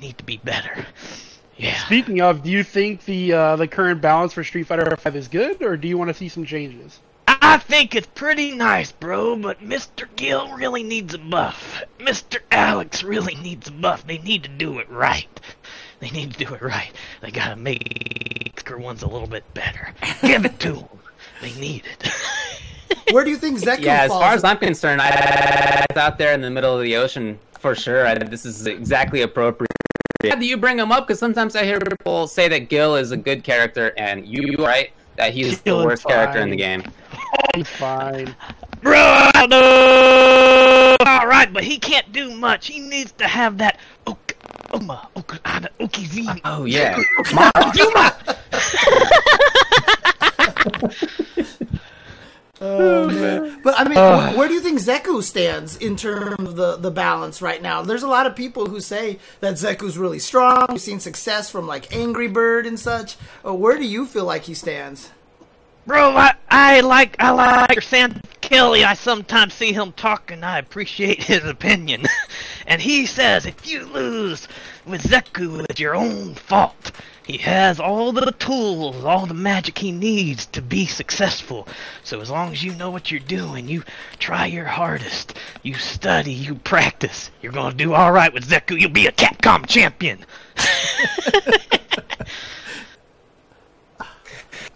Need 0.00 0.18
to 0.18 0.24
be 0.24 0.38
better. 0.38 0.86
Yeah. 1.56 1.76
Speaking 1.86 2.20
of, 2.20 2.42
do 2.42 2.50
you 2.50 2.62
think 2.62 3.04
the 3.04 3.32
uh, 3.32 3.56
the 3.56 3.66
current 3.66 4.00
balance 4.00 4.32
for 4.32 4.44
Street 4.44 4.66
Fighter 4.66 4.96
Five 4.96 5.16
is 5.16 5.28
good, 5.28 5.62
or 5.62 5.76
do 5.76 5.88
you 5.88 5.98
want 5.98 6.08
to 6.08 6.14
see 6.14 6.28
some 6.28 6.44
changes? 6.44 7.00
I 7.26 7.58
think 7.58 7.94
it's 7.94 8.06
pretty 8.06 8.52
nice, 8.52 8.92
bro, 8.92 9.36
but 9.36 9.60
Mr. 9.60 10.08
Gill 10.16 10.52
really 10.54 10.82
needs 10.82 11.14
a 11.14 11.18
buff. 11.18 11.82
Mr. 11.98 12.38
Alex 12.50 13.02
really 13.02 13.34
needs 13.34 13.68
a 13.68 13.72
buff. 13.72 14.06
They 14.06 14.18
need 14.18 14.44
to 14.44 14.48
do 14.48 14.78
it 14.78 14.88
right. 14.88 15.28
They 16.00 16.10
need 16.10 16.34
to 16.34 16.44
do 16.44 16.54
it 16.54 16.62
right. 16.62 16.92
They 17.20 17.30
gotta 17.30 17.56
make 17.56 18.62
her 18.66 18.78
ones 18.78 19.02
a 19.02 19.08
little 19.08 19.26
bit 19.26 19.52
better. 19.54 19.92
Give 20.22 20.44
it 20.44 20.60
to 20.60 20.72
them. 20.72 20.88
They 21.40 21.52
need 21.54 21.84
it. 21.86 22.12
Where 23.10 23.24
do 23.24 23.30
you 23.30 23.36
think 23.36 23.58
Zeku 23.58 23.80
yeah, 23.80 24.02
as 24.02 24.08
falls? 24.08 24.22
far 24.22 24.34
as 24.34 24.44
I'm 24.44 24.58
concerned, 24.58 25.00
I, 25.00 25.84
it's 25.88 25.98
out 25.98 26.18
there 26.18 26.32
in 26.32 26.40
the 26.40 26.50
middle 26.50 26.76
of 26.76 26.82
the 26.82 26.96
ocean 26.96 27.38
for 27.58 27.74
sure. 27.74 28.06
I, 28.06 28.14
this 28.14 28.44
is 28.44 28.66
exactly 28.66 29.22
appropriate. 29.22 29.68
How 30.28 30.36
do 30.36 30.46
you 30.46 30.56
bring 30.56 30.78
him 30.78 30.90
up? 30.90 31.06
Because 31.06 31.18
sometimes 31.18 31.54
I 31.54 31.64
hear 31.64 31.78
people 31.80 32.26
say 32.26 32.48
that 32.48 32.68
Gill 32.68 32.96
is 32.96 33.12
a 33.12 33.16
good 33.16 33.44
character, 33.44 33.92
and 33.96 34.26
you 34.26 34.42
you 34.42 34.56
right 34.64 34.90
that 35.16 35.32
he's 35.32 35.60
Gill 35.60 35.78
the 35.78 35.82
is 35.84 35.86
worst 35.86 36.06
character 36.06 36.40
in 36.40 36.50
the 36.50 36.58
fine. 36.58 36.80
game. 36.80 36.92
He's 37.54 37.68
fine. 37.68 38.34
bro, 38.82 39.30
no! 39.48 40.96
Alright, 41.06 41.52
but 41.52 41.64
he 41.64 41.78
can't 41.78 42.10
do 42.12 42.34
much. 42.34 42.66
He 42.66 42.80
needs 42.80 43.12
to 43.12 43.28
have 43.28 43.58
that 43.58 43.78
ok, 44.06 44.34
Oma, 44.72 45.08
ok, 45.16 45.36
Okizi. 45.80 46.40
Oh 46.44 46.64
yeah, 46.64 47.00
Yuma! 47.74 48.16
Oh, 52.60 53.06
man. 53.10 53.60
But 53.62 53.74
I 53.78 53.84
mean, 53.84 53.94
wh- 53.96 54.36
where 54.36 54.48
do 54.48 54.54
you 54.54 54.60
think 54.60 54.80
Zeku 54.80 55.22
stands 55.22 55.76
in 55.76 55.96
terms 55.96 56.38
of 56.40 56.56
the, 56.56 56.76
the 56.76 56.90
balance 56.90 57.40
right 57.40 57.62
now? 57.62 57.82
There's 57.82 58.02
a 58.02 58.08
lot 58.08 58.26
of 58.26 58.34
people 58.34 58.66
who 58.66 58.80
say 58.80 59.18
that 59.40 59.54
Zeku's 59.54 59.96
really 59.98 60.18
strong. 60.18 60.66
We've 60.70 60.80
seen 60.80 61.00
success 61.00 61.50
from 61.50 61.66
like 61.66 61.94
Angry 61.94 62.28
Bird 62.28 62.66
and 62.66 62.78
such. 62.78 63.16
Uh, 63.44 63.54
where 63.54 63.78
do 63.78 63.84
you 63.84 64.06
feel 64.06 64.24
like 64.24 64.44
he 64.44 64.54
stands? 64.54 65.10
Bro, 65.86 66.16
I, 66.16 66.34
I 66.50 66.80
like 66.80 67.16
I 67.18 67.30
like 67.30 67.80
Sam 67.80 68.20
Kelly. 68.42 68.84
I 68.84 68.92
sometimes 68.92 69.54
see 69.54 69.72
him 69.72 69.92
talk, 69.92 70.30
and 70.30 70.44
I 70.44 70.58
appreciate 70.58 71.22
his 71.22 71.44
opinion. 71.44 72.04
and 72.66 72.82
he 72.82 73.06
says 73.06 73.46
if 73.46 73.66
you 73.66 73.86
lose 73.86 74.48
with 74.84 75.02
Zeku, 75.02 75.64
it's 75.70 75.80
your 75.80 75.94
own 75.94 76.34
fault. 76.34 76.92
He 77.28 77.36
has 77.36 77.78
all 77.78 78.10
the 78.10 78.32
tools, 78.38 79.04
all 79.04 79.26
the 79.26 79.34
magic 79.34 79.76
he 79.76 79.92
needs 79.92 80.46
to 80.46 80.62
be 80.62 80.86
successful. 80.86 81.68
So 82.02 82.22
as 82.22 82.30
long 82.30 82.52
as 82.52 82.64
you 82.64 82.74
know 82.74 82.90
what 82.90 83.10
you're 83.10 83.20
doing, 83.20 83.68
you 83.68 83.84
try 84.18 84.46
your 84.46 84.64
hardest, 84.64 85.34
you 85.62 85.74
study, 85.74 86.32
you 86.32 86.54
practice, 86.54 87.30
you're 87.42 87.52
gonna 87.52 87.74
do 87.74 87.92
all 87.92 88.12
right 88.12 88.32
with 88.32 88.48
Zeku. 88.48 88.80
You'll 88.80 88.88
be 88.88 89.08
a 89.08 89.12
Capcom 89.12 89.66
champion. 89.66 90.24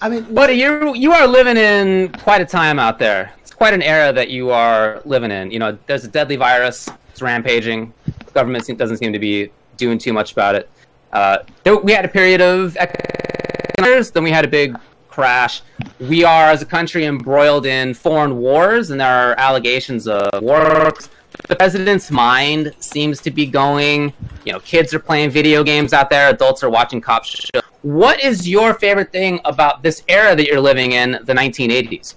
I 0.03 0.11
mean, 0.11 0.35
Buddy, 0.35 0.53
you 0.53 0.95
you 0.95 1.13
are 1.13 1.27
living 1.27 1.57
in 1.57 2.13
quite 2.13 2.43
a 2.43 2.47
time 2.47 2.79
out 2.79 2.99
there. 2.99 3.33
It's 3.41 3.55
quite 3.55 3.73
an 3.73 3.81
era 3.81 4.13
that 4.13 4.29
you 4.29 4.51
are 4.51 5.01
living 5.07 5.31
in. 5.31 5.51
You 5.51 5.59
know, 5.59 5.79
there's 5.87 6.05
a 6.05 6.09
deadly 6.09 6.37
virus. 6.37 6.91
It's 7.13 7.23
rampaging. 7.23 7.95
The 8.05 8.33
government 8.33 8.67
doesn't 8.77 8.99
seem 8.99 9.15
to 9.15 9.19
be 9.19 9.51
doing 9.79 9.97
too 9.97 10.13
much 10.13 10.33
about 10.33 10.55
it. 10.55 10.69
Uh, 11.13 11.39
we 11.83 11.93
had 11.93 12.05
a 12.05 12.09
period 12.09 12.41
of 12.41 12.77
then 14.13 14.23
we 14.25 14.31
had 14.31 14.45
a 14.45 14.49
big 14.49 14.79
crash. 15.09 15.63
We 16.01 16.25
are, 16.25 16.51
as 16.51 16.63
a 16.63 16.67
country, 16.67 17.05
embroiled 17.05 17.67
in 17.67 17.95
foreign 17.95 18.39
wars, 18.39 18.91
and 18.91 19.01
there 19.01 19.31
are 19.31 19.39
allegations 19.39 20.09
of 20.09 20.43
war. 20.43 20.93
The 21.49 21.57
president's 21.57 22.11
mind 22.11 22.75
seems 22.79 23.21
to 23.23 23.31
be 23.31 23.47
going. 23.47 24.13
You 24.45 24.53
know, 24.53 24.61
kids 24.61 24.95
are 24.95 24.99
playing 24.99 25.31
video 25.31 25.63
games 25.63 25.93
out 25.93 26.11
there. 26.11 26.31
Adults 26.31 26.63
are 26.63 26.71
watching 26.71 27.01
cop 27.01 27.25
shows. 27.25 27.51
What 27.83 28.23
is 28.23 28.49
your 28.49 28.75
favorite 28.75 29.11
thing 29.13 29.41
about 29.45 29.83
this 29.83 30.05
era 30.09 30.37
that 30.37 30.47
you're 30.47 30.61
living 30.61 30.93
in, 30.93 31.19
the 31.25 31.35
1980s? 31.35 32.15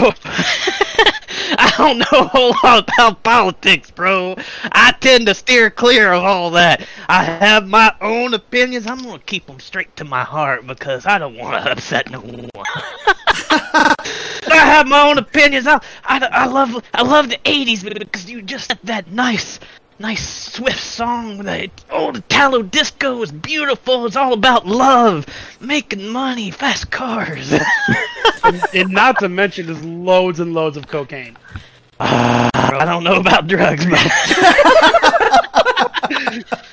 I 1.62 1.70
don't 1.76 1.98
know 1.98 2.06
a 2.12 2.24
whole 2.24 2.54
lot 2.64 2.88
about 2.88 3.22
politics, 3.22 3.88
bro. 3.88 4.34
I 4.72 4.90
tend 5.00 5.26
to 5.26 5.34
steer 5.34 5.70
clear 5.70 6.12
of 6.12 6.24
all 6.24 6.50
that. 6.50 6.84
I 7.08 7.22
have 7.22 7.68
my 7.68 7.94
own 8.00 8.34
opinions. 8.34 8.88
I'm 8.88 9.00
gonna 9.00 9.20
keep 9.20 9.46
them 9.46 9.60
straight 9.60 9.94
to 9.96 10.04
my 10.04 10.24
heart 10.24 10.66
because 10.66 11.06
I 11.06 11.18
don't 11.18 11.36
want 11.36 11.62
to 11.64 11.70
upset 11.70 12.10
no 12.10 12.20
one. 12.20 12.50
I 13.54 13.94
have 14.50 14.88
my 14.88 15.08
own 15.08 15.18
opinions. 15.18 15.68
I, 15.68 15.80
I, 16.04 16.18
I 16.32 16.46
love 16.46 16.82
I 16.94 17.02
love 17.02 17.28
the 17.28 17.38
'80s 17.44 17.84
because 17.96 18.28
you 18.28 18.42
just 18.42 18.68
had 18.68 18.80
that 18.82 19.12
nice. 19.12 19.60
Nice 19.98 20.52
swift 20.52 20.80
song 20.80 21.38
that 21.44 21.70
oh 21.90 22.12
the 22.12 22.18
Italo 22.18 22.62
disco 22.62 23.22
is 23.22 23.30
beautiful. 23.30 24.06
It's 24.06 24.16
all 24.16 24.32
about 24.32 24.66
love, 24.66 25.26
making 25.60 26.08
money, 26.08 26.50
fast 26.50 26.90
cars. 26.90 27.52
and 28.74 28.90
not 28.90 29.18
to 29.20 29.28
mention, 29.28 29.66
there's 29.66 29.84
loads 29.84 30.40
and 30.40 30.54
loads 30.54 30.76
of 30.76 30.88
cocaine. 30.88 31.36
Ah, 32.00 32.50
I 32.54 32.84
don't 32.84 33.04
know 33.04 33.20
about 33.20 33.46
drugs, 33.46 33.86
but 33.86 34.00
oh, 36.20 36.42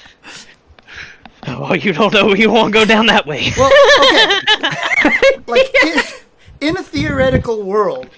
Oh, 1.47 1.73
you 1.73 1.93
don't 1.93 2.13
know 2.13 2.33
you 2.33 2.49
won't 2.49 2.73
go 2.73 2.85
down 2.85 3.05
that 3.07 3.25
way. 3.25 3.51
Well, 3.57 3.71
okay. 4.01 5.41
like 5.47 5.73
in, 5.83 6.69
in 6.69 6.77
a 6.77 6.83
theoretical 6.83 7.63
world, 7.63 8.09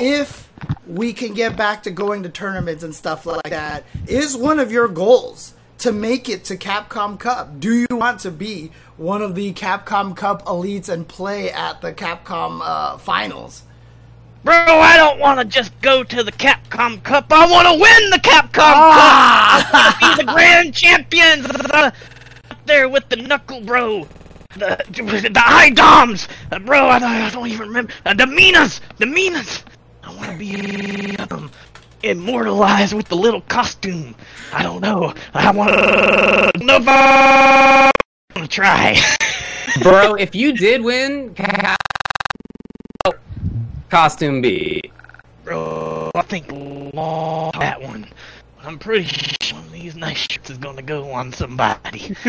if 0.00 0.47
we 0.86 1.12
can 1.12 1.34
get 1.34 1.56
back 1.56 1.82
to 1.84 1.90
going 1.90 2.22
to 2.22 2.28
tournaments 2.28 2.82
and 2.82 2.94
stuff 2.94 3.26
like 3.26 3.50
that, 3.50 3.84
is 4.06 4.36
one 4.36 4.58
of 4.58 4.72
your 4.72 4.88
goals 4.88 5.54
to 5.78 5.92
make 5.92 6.28
it 6.28 6.44
to 6.44 6.56
Capcom 6.56 7.18
Cup? 7.18 7.60
Do 7.60 7.72
you 7.74 7.86
want 7.90 8.20
to 8.20 8.30
be 8.30 8.72
one 8.96 9.22
of 9.22 9.34
the 9.34 9.52
Capcom 9.52 10.16
Cup 10.16 10.44
elites 10.46 10.88
and 10.88 11.06
play 11.06 11.50
at 11.50 11.80
the 11.80 11.92
Capcom 11.92 12.60
uh, 12.62 12.98
finals? 12.98 13.62
Bro, 14.44 14.54
I 14.54 14.96
don't 14.96 15.18
want 15.18 15.40
to 15.40 15.44
just 15.44 15.78
go 15.80 16.02
to 16.04 16.22
the 16.22 16.32
Capcom 16.32 17.02
Cup. 17.02 17.26
I 17.30 17.50
want 17.50 17.68
to 17.68 17.74
win 17.74 18.10
the 18.10 18.18
Capcom 18.18 18.60
Ah! 18.60 19.68
Cup. 19.70 19.74
I 19.74 19.82
want 19.82 20.18
to 20.18 20.22
be 20.22 20.26
the 20.26 20.32
grand 20.32 20.74
champion. 20.74 21.44
Up 22.50 22.64
there 22.64 22.88
with 22.88 23.08
the 23.08 23.16
knuckle, 23.16 23.60
bro. 23.60 24.08
The 24.54 24.82
the 24.88 25.02
Idoms, 25.02 26.28
uh, 26.50 26.58
bro. 26.60 26.88
I 26.88 26.98
don't, 26.98 27.10
I 27.10 27.30
don't 27.30 27.48
even 27.48 27.68
remember 27.68 27.92
uh, 28.06 28.14
the 28.14 28.26
Minas, 28.26 28.80
the 28.96 29.06
Minas. 29.06 29.62
I 30.08 30.14
want 30.14 30.30
to 30.30 30.38
be 30.38 31.16
um, 31.30 31.50
immortalized 32.02 32.94
with 32.94 33.08
the 33.08 33.16
little 33.16 33.42
costume. 33.42 34.14
I 34.54 34.62
don't 34.62 34.80
know. 34.80 35.12
I 35.34 35.50
want 35.50 35.70
to. 35.70 36.50
No, 36.64 36.76
I'm 36.76 37.92
gonna 38.34 38.48
try. 38.48 38.96
Bro, 39.82 40.14
if 40.14 40.34
you 40.34 40.56
did 40.56 40.82
win, 40.82 41.36
costume 43.90 44.40
B. 44.40 44.80
Bro, 45.44 46.12
I 46.14 46.22
think 46.22 46.50
long 46.94 47.52
that 47.60 47.82
one. 47.82 48.06
I'm 48.62 48.78
pretty 48.78 49.04
sure 49.04 49.58
one 49.58 49.66
of 49.66 49.72
these 49.72 49.94
nice 49.94 50.16
shirts 50.16 50.48
is 50.48 50.56
gonna 50.56 50.80
go 50.80 51.12
on 51.12 51.34
somebody. 51.34 52.16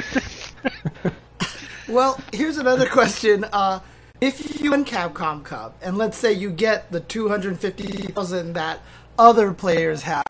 Well, 1.90 2.22
here's 2.32 2.60
another 2.60 2.86
question. 2.86 3.46
Uh, 3.52 3.80
if 4.22 4.62
you 4.62 4.72
win 4.72 4.86
Capcom 4.86 5.44
Cup, 5.44 5.78
and 5.82 5.98
let's 5.98 6.18
say 6.18 6.34
you 6.34 6.50
get 6.50 6.92
the 6.92 7.00
250,000 7.00 8.54
that 8.54 8.80
other 9.18 9.54
players 9.54 10.04
have, 10.04 10.24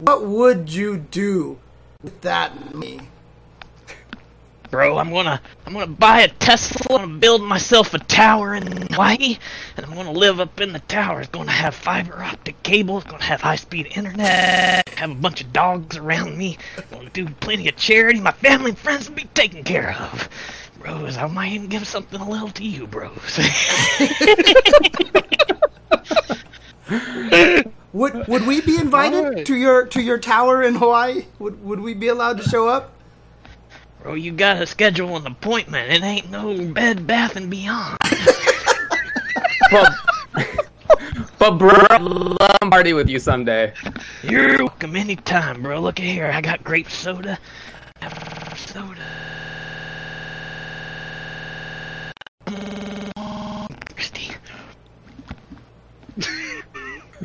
what 0.00 0.24
would 0.24 0.72
you 0.72 0.96
do 0.96 1.58
with 2.02 2.20
that 2.22 2.74
money? 2.74 3.00
Bro, 4.70 4.98
I'm 4.98 5.12
gonna 5.12 5.40
I'm 5.66 5.72
gonna 5.72 5.86
buy 5.86 6.22
a 6.22 6.28
Tesla, 6.28 6.96
I'm 6.96 7.06
gonna 7.06 7.18
build 7.18 7.42
myself 7.42 7.94
a 7.94 7.98
tower 7.98 8.54
in 8.54 8.66
Hawaii, 8.66 9.38
and 9.76 9.86
I'm 9.86 9.94
gonna 9.94 10.10
live 10.10 10.40
up 10.40 10.60
in 10.60 10.72
the 10.72 10.80
tower. 10.80 11.20
It's 11.20 11.28
gonna 11.28 11.52
have 11.52 11.76
fiber 11.76 12.20
optic 12.20 12.60
cable, 12.64 12.98
it's 12.98 13.06
gonna 13.08 13.22
have 13.22 13.40
high 13.40 13.54
speed 13.54 13.92
internet, 13.94 14.88
have 14.96 15.12
a 15.12 15.14
bunch 15.14 15.42
of 15.42 15.52
dogs 15.52 15.96
around 15.96 16.36
me, 16.36 16.58
I'm 16.76 16.84
gonna 16.90 17.10
do 17.10 17.28
plenty 17.40 17.68
of 17.68 17.76
charity, 17.76 18.18
my 18.18 18.32
family 18.32 18.70
and 18.70 18.78
friends 18.78 19.08
will 19.08 19.14
be 19.16 19.28
taken 19.34 19.62
care 19.62 19.94
of. 19.96 20.28
Bros, 20.84 21.16
I 21.16 21.26
might 21.28 21.52
even 21.52 21.68
give 21.68 21.86
something 21.86 22.20
a 22.20 22.28
little 22.28 22.50
to 22.50 22.64
you, 22.64 22.86
bros. 22.86 23.10
Would 27.94 28.26
would 28.26 28.46
we 28.46 28.60
be 28.60 28.76
invited 28.76 29.24
Alright. 29.24 29.46
to 29.46 29.54
your 29.54 29.86
to 29.86 30.02
your 30.02 30.18
tower 30.18 30.64
in 30.64 30.74
Hawaii? 30.74 31.24
Would 31.38 31.64
would 31.64 31.80
we 31.80 31.94
be 31.94 32.08
allowed 32.08 32.38
to 32.38 32.42
show 32.42 32.68
up? 32.68 32.92
Bro, 34.02 34.14
you 34.14 34.32
gotta 34.32 34.66
schedule 34.66 35.16
an 35.16 35.26
appointment. 35.26 35.90
It 35.90 36.02
ain't 36.02 36.30
no 36.30 36.66
bed, 36.66 37.06
bath, 37.06 37.36
and 37.36 37.48
beyond. 37.48 37.96
But, 39.70 39.92
but 41.38 41.52
bro, 41.52 41.86
I'd 41.88 42.02
love 42.02 42.36
to 42.60 42.68
party 42.68 42.92
with 42.92 43.08
you 43.08 43.18
someday. 43.18 43.72
You're 44.22 44.58
welcome 44.58 44.96
anytime, 44.96 45.62
bro. 45.62 45.80
Look 45.80 46.00
at 46.00 46.04
here. 46.04 46.26
I 46.26 46.40
got 46.40 46.62
grape 46.62 46.90
soda. 46.90 47.38
Soda. 48.56 49.23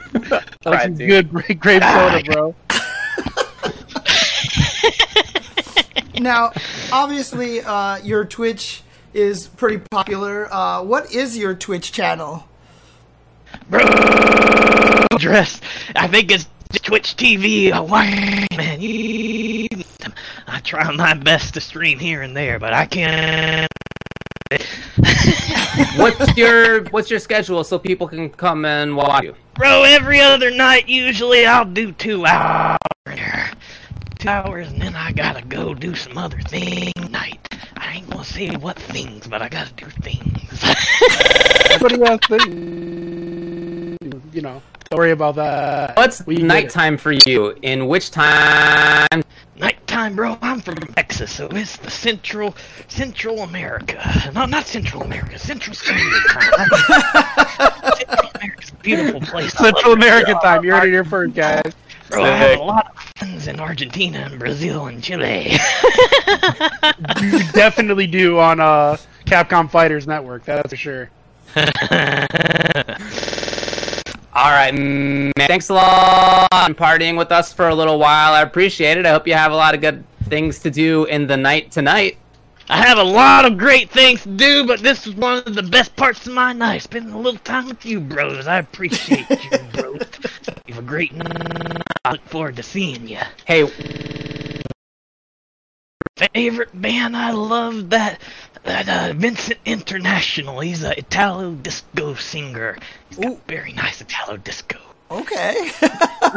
Alright, 0.65 0.95
dude. 0.95 1.09
Good 1.09 1.29
grape, 1.33 1.59
grape 1.59 1.83
soda, 1.83 2.23
bro. 2.25 2.55
Now, 6.19 6.51
obviously, 6.91 7.61
uh, 7.61 7.97
your 8.03 8.25
Twitch 8.25 8.81
is 9.13 9.47
pretty 9.47 9.77
popular. 9.89 10.53
Uh, 10.53 10.83
what 10.83 11.13
is 11.13 11.37
your 11.37 11.55
Twitch 11.55 11.91
channel? 11.93 12.45
Bro, 13.69 13.85
dress. 15.17 15.61
I 15.95 16.07
think 16.07 16.31
it's 16.31 16.47
Twitch 16.83 17.15
TV 17.15 17.71
Hawaii, 17.73 18.47
man. 18.55 19.83
I 20.47 20.59
try 20.59 20.91
my 20.91 21.13
best 21.13 21.53
to 21.53 21.61
stream 21.61 21.99
here 21.99 22.21
and 22.21 22.35
there, 22.35 22.59
but 22.59 22.73
I 22.73 22.85
can't. 22.85 23.67
What's 25.99 26.37
your 26.37 26.83
what's 26.91 27.09
your 27.09 27.19
schedule 27.19 27.61
so 27.65 27.77
people 27.77 28.07
can 28.07 28.29
come 28.29 28.63
and 28.63 28.95
watch 28.95 29.23
you? 29.23 29.35
Bro, 29.55 29.83
every 29.83 30.21
other 30.21 30.49
night, 30.49 30.87
usually 30.87 31.45
I'll 31.45 31.65
do 31.65 31.91
two 31.91 32.25
hours. 32.25 32.77
Two 34.17 34.29
hours, 34.29 34.69
and 34.71 34.81
then 34.81 34.95
I 34.95 35.11
gotta 35.11 35.41
go 35.45 35.73
do 35.73 35.95
some 35.95 36.17
other 36.17 36.39
thing 36.41 36.93
night. 37.09 37.45
I 37.75 37.95
ain't 37.95 38.09
gonna 38.09 38.23
say 38.23 38.55
what 38.55 38.79
things, 38.79 39.27
but 39.27 39.41
I 39.41 39.49
gotta 39.49 39.73
do 39.73 39.87
things. 40.01 40.63
What 41.81 41.89
do 41.89 41.97
you 41.97 42.05
guys 42.05 42.19
think? 42.29 43.99
You 44.33 44.41
know, 44.41 44.61
don't 44.89 44.97
worry 44.97 45.11
about 45.11 45.35
that. 45.35 45.97
What's 45.97 46.25
We 46.25 46.37
nighttime 46.37 46.97
for 46.97 47.11
you? 47.11 47.55
In 47.61 47.87
which 47.87 48.11
time? 48.11 49.07
Nighttime, 49.99 50.15
bro. 50.15 50.37
I'm 50.41 50.61
from 50.61 50.77
Texas, 50.95 51.29
so 51.29 51.47
it's 51.51 51.75
the 51.75 51.91
Central 51.91 52.55
Central 52.87 53.41
America. 53.41 54.31
No, 54.33 54.45
not 54.45 54.65
Central 54.65 55.03
America. 55.03 55.37
Central 55.37 55.75
Standard 55.75 56.23
Time. 56.29 56.69
Central 57.97 58.29
America's 58.35 58.69
a 58.69 58.75
beautiful 58.81 59.19
place. 59.19 59.59
I 59.59 59.63
love 59.63 59.73
Central 59.75 59.91
it. 59.91 59.97
American 59.97 60.39
time. 60.39 60.63
You 60.63 60.71
heard 60.71 60.87
it 60.87 60.91
here 60.91 61.03
first, 61.03 61.35
guys. 61.35 61.73
Bro, 62.09 62.23
I 62.23 62.29
have 62.29 62.59
a 62.61 62.63
lot 62.63 62.93
of 62.95 63.01
friends 63.17 63.47
in 63.47 63.59
Argentina 63.59 64.19
and 64.19 64.39
Brazil 64.39 64.87
and 64.87 65.03
Chile. 65.03 65.51
You 67.21 67.39
definitely 67.51 68.07
do 68.07 68.39
on 68.39 68.61
uh, 68.61 68.95
Capcom 69.25 69.69
Fighters 69.69 70.07
Network. 70.07 70.45
That's 70.45 70.69
for 70.69 70.77
sure. 70.77 71.09
All 74.33 74.51
right, 74.51 74.73
man. 74.73 75.31
Thanks 75.37 75.69
a 75.69 75.73
lot 75.73 76.47
for 76.51 76.73
partying 76.73 77.17
with 77.17 77.31
us 77.31 77.51
for 77.51 77.67
a 77.67 77.75
little 77.75 77.97
while. 77.97 78.33
I 78.33 78.41
appreciate 78.41 78.97
it. 78.97 79.05
I 79.05 79.09
hope 79.09 79.27
you 79.27 79.33
have 79.33 79.51
a 79.51 79.55
lot 79.55 79.73
of 79.73 79.81
good 79.81 80.03
things 80.25 80.59
to 80.59 80.69
do 80.69 81.05
in 81.05 81.25
the 81.25 81.35
night 81.35 81.71
tonight. 81.71 82.17
I 82.69 82.85
have 82.85 82.99
a 82.99 83.03
lot 83.03 83.45
of 83.45 83.57
great 83.57 83.89
things 83.89 84.21
to 84.23 84.29
do, 84.29 84.67
but 84.67 84.81
this 84.81 85.07
is 85.07 85.15
one 85.15 85.41
of 85.47 85.55
the 85.55 85.63
best 85.63 85.95
parts 85.95 86.27
of 86.27 86.33
my 86.33 86.53
night. 86.53 86.83
Spending 86.83 87.13
a 87.13 87.17
little 87.17 87.39
time 87.39 87.67
with 87.67 87.83
you, 87.83 87.99
bros. 87.99 88.45
I 88.45 88.59
appreciate 88.59 89.27
you, 89.27 89.57
bros. 89.73 90.01
You 90.67 90.75
have 90.75 90.83
a 90.83 90.87
great 90.87 91.13
night. 91.15 91.81
I 92.05 92.11
look 92.11 92.21
forward 92.25 92.55
to 92.57 92.63
seeing 92.63 93.07
you. 93.07 93.17
Hey, 93.45 93.65
Favorite 96.33 96.81
band? 96.81 97.15
I 97.15 97.31
love 97.31 97.89
that. 97.91 98.19
That 98.69 98.87
uh, 98.87 99.13
Vincent 99.13 99.57
International. 99.65 100.59
He's 100.59 100.83
a 100.83 100.95
Italo 100.95 101.55
disco 101.55 102.13
singer. 102.13 102.77
He's 103.09 103.17
got 103.17 103.31
Ooh. 103.31 103.41
very 103.47 103.73
nice 103.73 103.99
Italo 103.99 104.37
disco. 104.37 104.77
Okay. 105.09 105.71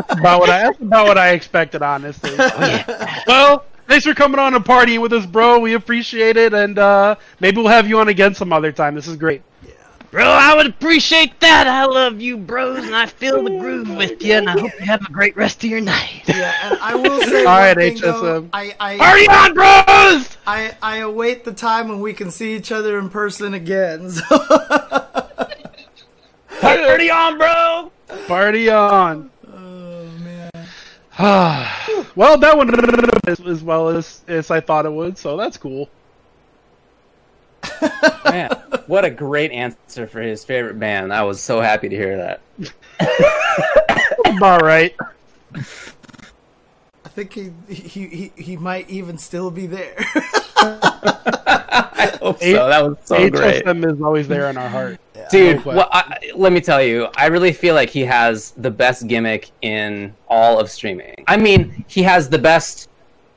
About 0.09 0.41
what 0.41 0.49
I 0.49 0.63
that's 0.63 0.81
about 0.81 1.07
what 1.07 1.19
I 1.19 1.33
expected, 1.33 1.83
honestly. 1.83 2.31
Oh 2.39 2.39
yeah. 2.39 3.23
well, 3.27 3.67
thanks 3.87 4.07
for 4.07 4.15
coming 4.15 4.39
on 4.39 4.55
and 4.55 4.65
partying 4.65 5.03
with 5.03 5.13
us, 5.13 5.27
bro. 5.27 5.59
We 5.59 5.75
appreciate 5.75 6.39
it, 6.39 6.55
and 6.55 6.79
uh, 6.79 7.17
maybe 7.39 7.59
we'll 7.59 7.69
have 7.69 7.87
you 7.87 7.99
on 7.99 8.09
again 8.09 8.35
some 8.35 8.51
other 8.51 8.73
time. 8.73 8.95
This 8.95 9.07
is 9.07 9.17
great. 9.17 9.43
Bro, 10.13 10.27
I 10.27 10.55
would 10.55 10.67
appreciate 10.67 11.41
that. 11.41 11.67
I 11.67 11.87
love 11.87 12.21
you, 12.21 12.37
bros, 12.37 12.85
and 12.85 12.95
I 12.95 13.07
feel 13.07 13.43
the 13.43 13.49
groove 13.49 13.91
oh 13.91 13.97
with 13.97 14.23
you, 14.23 14.35
and 14.35 14.47
I 14.47 14.53
hope 14.53 14.71
you 14.79 14.85
have 14.85 15.01
a 15.01 15.11
great 15.11 15.35
rest 15.39 15.65
of 15.65 15.71
your 15.71 15.81
night. 15.81 16.25
yeah, 16.27 16.53
and 16.65 16.79
I 16.83 16.95
will 16.95 17.19
say 17.23 17.47
All 17.47 17.55
one 17.55 17.63
right, 17.63 17.75
thing, 17.75 17.97
though. 17.97 18.43
HSM. 18.43 18.51
I, 18.53 18.77
I, 18.79 18.99
Party 18.99 19.27
on, 19.29 19.55
bros! 19.55 20.37
I, 20.47 20.77
I 20.83 20.99
await 20.99 21.47
the 21.47 21.55
time 21.55 21.89
when 21.89 22.01
we 22.01 22.13
can 22.13 22.31
see 22.31 22.55
each 22.55 22.71
other 22.71 22.99
in 22.99 23.09
person 23.09 23.55
again. 23.55 24.11
So. 24.11 24.39
party 26.61 27.11
on, 27.11 27.39
bro! 27.39 27.91
Party 28.27 28.69
on. 28.69 29.31
oh 29.51 30.07
man. 30.21 30.51
well, 32.15 32.37
that 32.37 32.55
one 32.55 32.71
as, 33.27 33.41
as 33.41 33.63
well 33.63 33.89
as, 33.89 34.21
as 34.29 34.51
I 34.51 34.61
thought 34.61 34.85
it 34.85 34.93
would, 34.93 35.17
so 35.17 35.39
that's 35.39 35.57
cool. 35.57 35.89
Man, 38.25 38.51
what 38.87 39.05
a 39.05 39.11
great 39.11 39.51
answer 39.53 40.07
for 40.07 40.21
his 40.23 40.45
favorite 40.45 40.79
band. 40.79 41.13
I 41.13 41.23
was 41.23 41.41
so 41.41 41.61
happy 41.61 41.89
to 41.89 41.97
hear 41.97 42.17
that. 42.17 42.41
All 44.43 44.59
right. 44.59 44.95
I 45.55 47.09
think 47.09 47.33
he, 47.35 47.53
he 47.69 48.07
he 48.07 48.33
he 48.37 48.57
might 48.57 48.89
even 48.89 49.19
still 49.19 49.51
be 49.51 49.67
there. 49.67 49.95
I 50.57 52.17
hope 52.21 52.39
H- 52.43 52.55
so. 52.55 52.69
That 52.69 52.85
was 52.85 52.97
so 53.05 53.31
great. 53.31 53.65
HSM 53.65 53.95
is 53.95 54.01
always 54.03 54.29
there 54.29 54.49
in 54.51 54.57
our 54.57 54.69
heart. 54.69 54.99
Dude, 55.31 55.63
But- 55.65 55.75
well, 55.77 55.89
I, 55.93 56.19
let 56.35 56.53
me 56.53 56.61
tell 56.61 56.83
you, 56.83 57.09
I 57.17 57.27
really 57.27 57.53
feel 57.53 57.75
like 57.75 57.91
he 57.91 58.01
has 58.05 58.53
the 58.53 58.71
best 58.71 59.07
gimmick 59.09 59.51
in 59.63 60.15
all 60.29 60.59
of 60.59 60.71
streaming. 60.71 61.15
I 61.27 61.37
mean, 61.37 61.85
he 61.89 62.03
has 62.03 62.29
the 62.29 62.39
best 62.39 62.89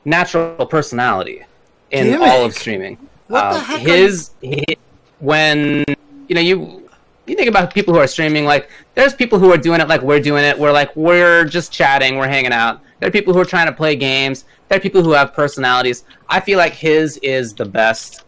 natural 0.04 0.64
personality. 0.66 1.44
in 1.90 2.06
Gimmick? 2.06 2.28
all 2.28 2.44
of 2.44 2.54
streaming. 2.54 2.98
What 3.28 3.50
the 3.52 3.58
Um, 3.58 3.64
heck 3.64 3.80
His, 3.80 4.30
hi- 4.44 4.76
when 5.20 5.84
you 6.28 6.34
know 6.34 6.40
you 6.40 6.82
you 7.26 7.34
think 7.34 7.48
about 7.48 7.72
people 7.74 7.92
who 7.94 8.00
are 8.00 8.06
streaming, 8.06 8.44
like 8.44 8.70
there's 8.94 9.14
people 9.14 9.38
who 9.38 9.52
are 9.52 9.56
doing 9.58 9.80
it 9.80 9.88
like 9.88 10.02
we're 10.02 10.20
doing 10.20 10.44
it. 10.44 10.58
We're 10.58 10.72
like 10.72 10.94
we're 10.96 11.44
just 11.44 11.72
chatting, 11.72 12.18
we're 12.18 12.28
hanging 12.28 12.52
out. 12.52 12.80
There 13.00 13.08
are 13.08 13.12
people 13.12 13.32
who 13.34 13.40
are 13.40 13.44
trying 13.44 13.66
to 13.66 13.72
play 13.72 13.96
games. 13.96 14.44
There 14.68 14.78
are 14.78 14.80
people 14.80 15.02
who 15.02 15.12
have 15.12 15.32
personalities. 15.34 16.04
I 16.28 16.40
feel 16.40 16.58
like 16.58 16.72
his 16.72 17.16
is 17.18 17.52
the 17.54 17.64
best 17.64 18.24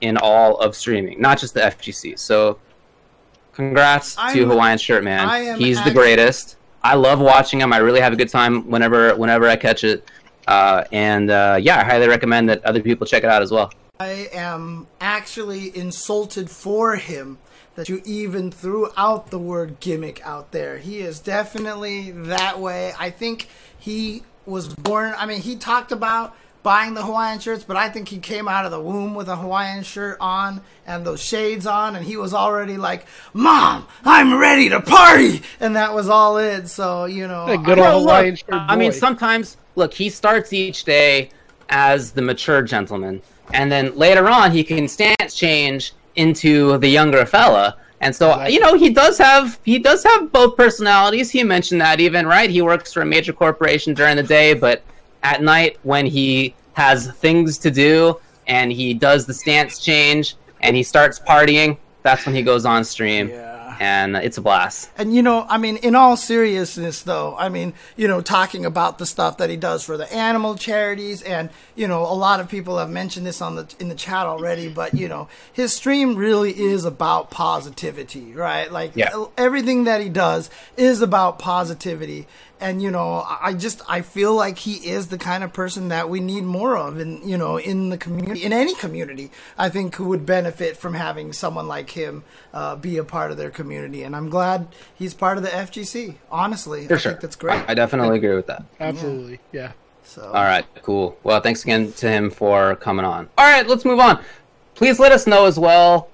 in 0.00 0.16
all 0.18 0.58
of 0.58 0.74
streaming, 0.76 1.20
not 1.20 1.38
just 1.38 1.54
the 1.54 1.60
FGC. 1.60 2.18
So, 2.18 2.58
congrats 3.52 4.14
to 4.16 4.20
I'm- 4.22 4.48
Hawaiian 4.48 4.78
Shirt 4.78 5.04
Man. 5.04 5.56
He's 5.58 5.78
act- 5.78 5.88
the 5.88 5.94
greatest. 5.94 6.56
I 6.84 6.94
love 6.94 7.20
watching 7.20 7.60
him. 7.60 7.72
I 7.72 7.78
really 7.78 8.00
have 8.00 8.12
a 8.12 8.16
good 8.16 8.28
time 8.28 8.68
whenever 8.68 9.14
whenever 9.14 9.48
I 9.48 9.56
catch 9.56 9.84
it. 9.84 10.04
Uh, 10.48 10.82
and 10.90 11.30
uh, 11.30 11.56
yeah, 11.60 11.78
I 11.78 11.84
highly 11.84 12.08
recommend 12.08 12.48
that 12.48 12.64
other 12.64 12.80
people 12.82 13.06
check 13.06 13.22
it 13.22 13.30
out 13.30 13.42
as 13.42 13.52
well. 13.52 13.70
I 14.02 14.28
am 14.32 14.88
actually 15.00 15.76
insulted 15.76 16.50
for 16.50 16.96
him 16.96 17.38
that 17.76 17.88
you 17.88 18.02
even 18.04 18.50
threw 18.50 18.90
out 18.96 19.30
the 19.30 19.38
word 19.38 19.78
gimmick 19.78 20.20
out 20.26 20.50
there. 20.50 20.76
He 20.78 20.98
is 20.98 21.20
definitely 21.20 22.10
that 22.10 22.58
way. 22.58 22.92
I 22.98 23.10
think 23.10 23.46
he 23.78 24.24
was 24.44 24.74
born, 24.74 25.14
I 25.16 25.26
mean, 25.26 25.40
he 25.40 25.54
talked 25.54 25.92
about 25.92 26.36
buying 26.64 26.94
the 26.94 27.04
Hawaiian 27.04 27.38
shirts, 27.38 27.62
but 27.62 27.76
I 27.76 27.90
think 27.90 28.08
he 28.08 28.18
came 28.18 28.48
out 28.48 28.64
of 28.64 28.72
the 28.72 28.80
womb 28.80 29.14
with 29.14 29.28
a 29.28 29.36
Hawaiian 29.36 29.84
shirt 29.84 30.16
on 30.20 30.62
and 30.84 31.06
those 31.06 31.22
shades 31.22 31.64
on, 31.64 31.94
and 31.94 32.04
he 32.04 32.16
was 32.16 32.34
already 32.34 32.78
like, 32.78 33.06
Mom, 33.32 33.86
I'm 34.04 34.36
ready 34.36 34.68
to 34.70 34.80
party! 34.80 35.42
And 35.60 35.76
that 35.76 35.94
was 35.94 36.08
all 36.08 36.38
it. 36.38 36.66
So, 36.66 37.04
you 37.04 37.28
know. 37.28 37.46
A 37.46 37.56
good 37.56 37.78
I- 37.78 37.92
old 37.92 38.06
Well, 38.06 38.16
Hawaiian 38.16 38.30
look, 38.30 38.38
shirt 38.38 38.62
I 38.68 38.74
mean, 38.74 38.90
sometimes 38.90 39.56
look, 39.76 39.94
he 39.94 40.10
starts 40.10 40.52
each 40.52 40.82
day 40.82 41.30
as 41.68 42.12
the 42.12 42.22
mature 42.22 42.62
gentleman, 42.62 43.22
and 43.52 43.70
then 43.70 43.96
later 43.96 44.28
on 44.28 44.52
he 44.52 44.64
can 44.64 44.88
stance 44.88 45.34
change 45.34 45.92
into 46.16 46.78
the 46.78 46.88
younger 46.88 47.24
fella. 47.26 47.76
And 48.00 48.14
so, 48.14 48.30
Exactly. 48.30 48.54
you 48.54 48.60
know, 48.60 48.74
he 48.74 48.90
does 48.90 49.16
have 49.18 49.60
he 49.64 49.78
does 49.78 50.02
have 50.02 50.32
both 50.32 50.56
personalities. 50.56 51.30
He 51.30 51.44
mentioned 51.44 51.80
that 51.80 52.00
even 52.00 52.26
right. 52.26 52.50
He 52.50 52.60
works 52.60 52.92
for 52.92 53.02
a 53.02 53.06
major 53.06 53.32
corporation 53.32 53.94
during 53.94 54.16
the 54.16 54.22
day, 54.24 54.54
but 54.54 54.82
at 55.22 55.42
night 55.42 55.78
when 55.84 56.04
he 56.06 56.54
has 56.72 57.12
things 57.12 57.58
to 57.58 57.70
do 57.70 58.18
and 58.48 58.72
he 58.72 58.92
does 58.92 59.24
the 59.24 59.34
stance 59.34 59.78
change 59.78 60.34
and 60.62 60.74
he 60.74 60.82
starts 60.82 61.20
partying, 61.20 61.76
that's 62.02 62.26
when 62.26 62.34
he 62.34 62.42
goes 62.42 62.64
on 62.64 62.82
stream. 62.84 63.28
Yeah. 63.28 63.51
And 63.82 64.14
it's 64.14 64.38
a 64.38 64.40
blast. 64.40 64.90
And 64.96 65.12
you 65.12 65.22
know, 65.22 65.44
I 65.48 65.58
mean, 65.58 65.76
in 65.78 65.96
all 65.96 66.16
seriousness, 66.16 67.02
though, 67.02 67.34
I 67.36 67.48
mean, 67.48 67.74
you 67.96 68.06
know, 68.06 68.20
talking 68.20 68.64
about 68.64 68.98
the 68.98 69.06
stuff 69.06 69.38
that 69.38 69.50
he 69.50 69.56
does 69.56 69.82
for 69.82 69.96
the 69.96 70.10
animal 70.14 70.54
charities, 70.54 71.20
and 71.22 71.50
you 71.74 71.88
know, 71.88 72.02
a 72.02 72.14
lot 72.14 72.38
of 72.38 72.48
people 72.48 72.78
have 72.78 72.90
mentioned 72.90 73.26
this 73.26 73.42
on 73.42 73.56
the 73.56 73.74
in 73.80 73.88
the 73.88 73.96
chat 73.96 74.26
already, 74.26 74.68
but 74.68 74.94
you 74.94 75.08
know, 75.08 75.26
his 75.52 75.72
stream 75.72 76.14
really 76.14 76.52
is 76.52 76.84
about 76.84 77.32
positivity, 77.32 78.32
right? 78.34 78.70
Like 78.70 78.92
Yeah. 78.94 79.24
everything 79.36 79.82
that 79.84 80.00
he 80.00 80.08
does 80.08 80.48
is 80.76 81.02
about 81.02 81.40
positivity. 81.40 82.28
And 82.62 82.80
you 82.80 82.90
know, 82.90 83.26
I 83.26 83.38
I 83.42 83.54
just 83.54 83.82
I 83.88 84.00
feel 84.02 84.34
like 84.34 84.56
he 84.58 84.74
is 84.88 85.08
the 85.08 85.18
kind 85.18 85.42
of 85.44 85.52
person 85.52 85.88
that 85.88 86.08
we 86.08 86.20
need 86.20 86.44
more 86.44 86.76
of, 86.76 86.98
in 87.00 87.26
you 87.28 87.36
know, 87.36 87.58
in 87.58 87.90
the 87.90 87.98
community, 87.98 88.44
in 88.44 88.52
any 88.52 88.74
community. 88.74 89.30
I 89.58 89.68
think 89.68 89.96
who 89.96 90.06
would 90.06 90.24
benefit 90.24 90.76
from 90.76 90.94
having 90.94 91.32
someone 91.32 91.66
like 91.66 91.90
him 91.90 92.22
uh, 92.54 92.76
be 92.76 92.96
a 92.98 93.04
part 93.04 93.32
of 93.32 93.36
their 93.36 93.50
community. 93.50 94.04
And 94.04 94.14
I'm 94.14 94.30
glad 94.30 94.68
he's 94.94 95.12
part 95.12 95.36
of 95.36 95.42
the 95.42 95.50
FGC. 95.50 96.14
Honestly, 96.30 96.86
For 96.86 96.94
I 96.94 96.98
sure. 96.98 97.12
think 97.12 97.20
that's 97.22 97.36
great. 97.36 97.62
I 97.68 97.74
definitely 97.74 98.16
agree 98.16 98.36
with 98.36 98.46
that. 98.46 98.64
Absolutely, 98.80 99.40
yeah. 99.50 99.72
So 100.04 100.22
All 100.22 100.44
right, 100.44 100.64
cool. 100.82 101.18
Well, 101.24 101.40
thanks 101.40 101.64
again 101.64 101.92
to 101.94 102.08
him 102.08 102.30
for 102.30 102.76
coming 102.76 103.04
on. 103.04 103.28
All 103.36 103.44
right, 103.50 103.66
let's 103.66 103.84
move 103.84 103.98
on. 103.98 104.22
Please 104.74 104.98
let 104.98 105.12
us 105.12 105.26
know 105.26 105.46
as 105.46 105.58
well. 105.58 106.08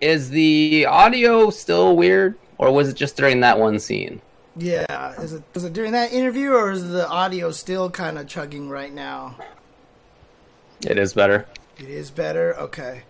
Is 0.00 0.30
the 0.30 0.86
audio 0.86 1.50
still 1.50 1.96
weird, 1.96 2.36
or 2.58 2.70
was 2.72 2.88
it 2.88 2.94
just 2.94 3.16
during 3.16 3.40
that 3.40 3.58
one 3.58 3.80
scene? 3.80 4.20
Yeah, 4.58 5.20
is 5.20 5.32
it 5.32 5.42
was 5.54 5.64
it 5.64 5.72
during 5.72 5.92
that 5.92 6.12
interview 6.12 6.50
or 6.52 6.70
is 6.72 6.88
the 6.88 7.08
audio 7.08 7.50
still 7.50 7.90
kind 7.90 8.18
of 8.18 8.26
chugging 8.26 8.68
right 8.68 8.92
now? 8.92 9.36
It 10.86 10.98
is 10.98 11.12
better. 11.12 11.46
It 11.78 11.88
is 11.88 12.10
better. 12.10 12.54
Okay. 12.56 13.02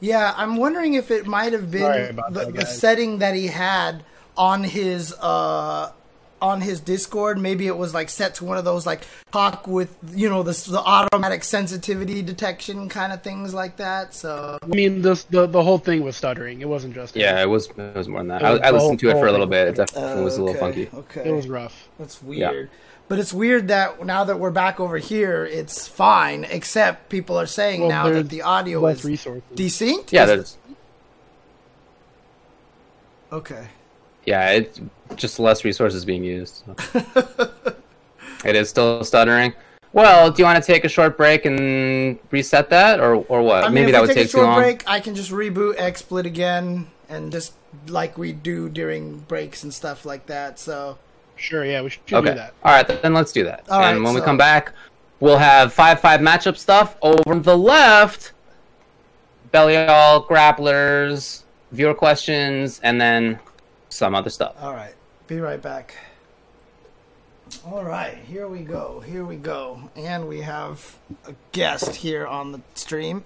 Yeah, 0.00 0.32
I'm 0.36 0.56
wondering 0.56 0.94
if 0.94 1.10
it 1.10 1.26
might 1.26 1.52
have 1.52 1.70
been 1.70 2.16
the, 2.16 2.22
that, 2.30 2.54
the 2.54 2.66
setting 2.66 3.18
that 3.18 3.34
he 3.34 3.48
had 3.48 4.04
on 4.36 4.64
his 4.64 5.12
uh 5.20 5.92
on 6.42 6.60
his 6.60 6.80
Discord. 6.80 7.38
Maybe 7.38 7.66
it 7.66 7.76
was 7.76 7.92
like 7.94 8.08
set 8.08 8.34
to 8.36 8.44
one 8.44 8.58
of 8.58 8.64
those 8.64 8.86
like 8.86 9.02
talk 9.32 9.66
with 9.66 9.96
you 10.14 10.28
know 10.28 10.42
the 10.42 10.52
the 10.70 10.80
automatic 10.80 11.44
sensitivity 11.44 12.22
detection 12.22 12.88
kind 12.88 13.12
of 13.12 13.22
things 13.22 13.52
like 13.54 13.76
that. 13.76 14.14
So 14.14 14.58
I 14.62 14.66
mean, 14.66 15.02
this 15.02 15.24
the 15.24 15.46
the 15.46 15.62
whole 15.62 15.78
thing 15.78 16.02
was 16.02 16.16
stuttering. 16.16 16.60
It 16.60 16.68
wasn't 16.68 16.94
just 16.94 17.16
Yeah, 17.16 17.40
it 17.42 17.48
was. 17.48 17.68
It 17.70 17.94
was 17.94 18.08
more 18.08 18.20
than 18.20 18.28
that. 18.28 18.44
I, 18.44 18.56
I 18.56 18.70
listened 18.70 18.98
to 19.00 19.10
it 19.10 19.14
for 19.14 19.26
a 19.26 19.30
little 19.32 19.46
bit. 19.46 19.68
It 19.68 19.74
definitely 19.76 20.24
was 20.24 20.36
a 20.36 20.42
little 20.44 20.62
okay, 20.64 20.86
funky. 20.86 20.96
Okay, 21.20 21.28
It 21.28 21.32
was 21.32 21.48
rough. 21.48 21.88
That's 21.98 22.22
weird. 22.22 22.70
Yeah. 22.70 22.76
But 23.08 23.18
it's 23.18 23.32
weird 23.34 23.66
that 23.68 24.06
now 24.06 24.22
that 24.22 24.38
we're 24.38 24.52
back 24.52 24.78
over 24.78 24.96
here, 24.98 25.44
it's 25.44 25.88
fine. 25.88 26.44
Except 26.44 27.08
people 27.08 27.36
are 27.40 27.46
saying 27.46 27.80
Well, 27.80 27.88
now 27.90 28.08
that 28.08 28.28
the 28.28 28.42
audio 28.42 28.86
is 28.86 29.04
resources. 29.04 29.42
desynced. 29.54 30.12
Yeah, 30.12 30.22
Is- 30.22 30.28
there's. 30.28 30.56
okay. 33.32 33.66
Yeah, 34.26 34.50
it's 34.50 34.80
just 35.16 35.38
less 35.38 35.64
resources 35.64 36.04
being 36.04 36.24
used. 36.24 36.62
so. 36.66 36.74
it 38.44 38.56
is 38.56 38.68
still 38.68 39.04
stuttering. 39.04 39.52
Well, 39.92 40.30
do 40.30 40.40
you 40.40 40.44
want 40.46 40.62
to 40.62 40.72
take 40.72 40.84
a 40.84 40.88
short 40.88 41.16
break 41.16 41.44
and 41.46 42.18
reset 42.30 42.70
that, 42.70 43.00
or 43.00 43.16
or 43.28 43.42
what? 43.42 43.64
I 43.64 43.66
mean, 43.68 43.74
Maybe 43.74 43.86
if 43.88 43.92
that 43.94 44.02
we 44.02 44.08
would 44.08 44.14
take 44.14 44.16
a 44.16 44.20
take 44.24 44.30
too 44.30 44.38
short 44.38 44.46
long. 44.48 44.58
break, 44.58 44.88
I 44.88 45.00
can 45.00 45.14
just 45.16 45.30
reboot 45.32 45.76
XSplit 45.78 46.26
again 46.26 46.86
and 47.08 47.32
just 47.32 47.54
like 47.88 48.16
we 48.16 48.32
do 48.32 48.68
during 48.68 49.18
breaks 49.20 49.62
and 49.64 49.74
stuff 49.74 50.04
like 50.04 50.26
that. 50.26 50.58
So 50.58 50.98
Sure, 51.36 51.64
yeah, 51.64 51.80
we 51.82 51.88
should 51.90 52.02
Okay. 52.12 52.28
do 52.28 52.34
that. 52.34 52.52
All 52.62 52.72
right, 52.72 52.86
then 53.02 53.14
let's 53.14 53.32
do 53.32 53.44
that. 53.44 53.64
All 53.70 53.80
and 53.82 53.96
right, 53.98 54.04
when 54.04 54.14
we 54.14 54.20
come 54.20 54.36
back, 54.36 54.72
we'll 55.20 55.38
have 55.38 55.72
five 55.72 55.98
five 55.98 56.20
matchup 56.20 56.56
stuff 56.56 56.96
over 57.02 57.22
on 57.32 57.42
the 57.42 57.56
left. 57.56 58.32
Belial 59.50 60.24
grapplers, 60.28 61.42
viewer 61.72 61.94
questions, 61.94 62.78
and 62.84 63.00
then 63.00 63.40
some 63.88 64.14
other 64.14 64.30
stuff. 64.30 64.54
all 64.60 64.72
right, 64.74 64.94
be 65.30 65.38
right 65.38 65.62
back. 65.62 65.94
All 67.64 67.84
right, 67.84 68.16
here 68.16 68.48
we 68.48 68.62
go. 68.62 68.98
Here 68.98 69.24
we 69.24 69.36
go, 69.36 69.88
and 69.94 70.26
we 70.26 70.40
have 70.40 70.98
a 71.24 71.36
guest 71.52 71.94
here 71.94 72.26
on 72.26 72.50
the 72.50 72.60
stream. 72.74 73.22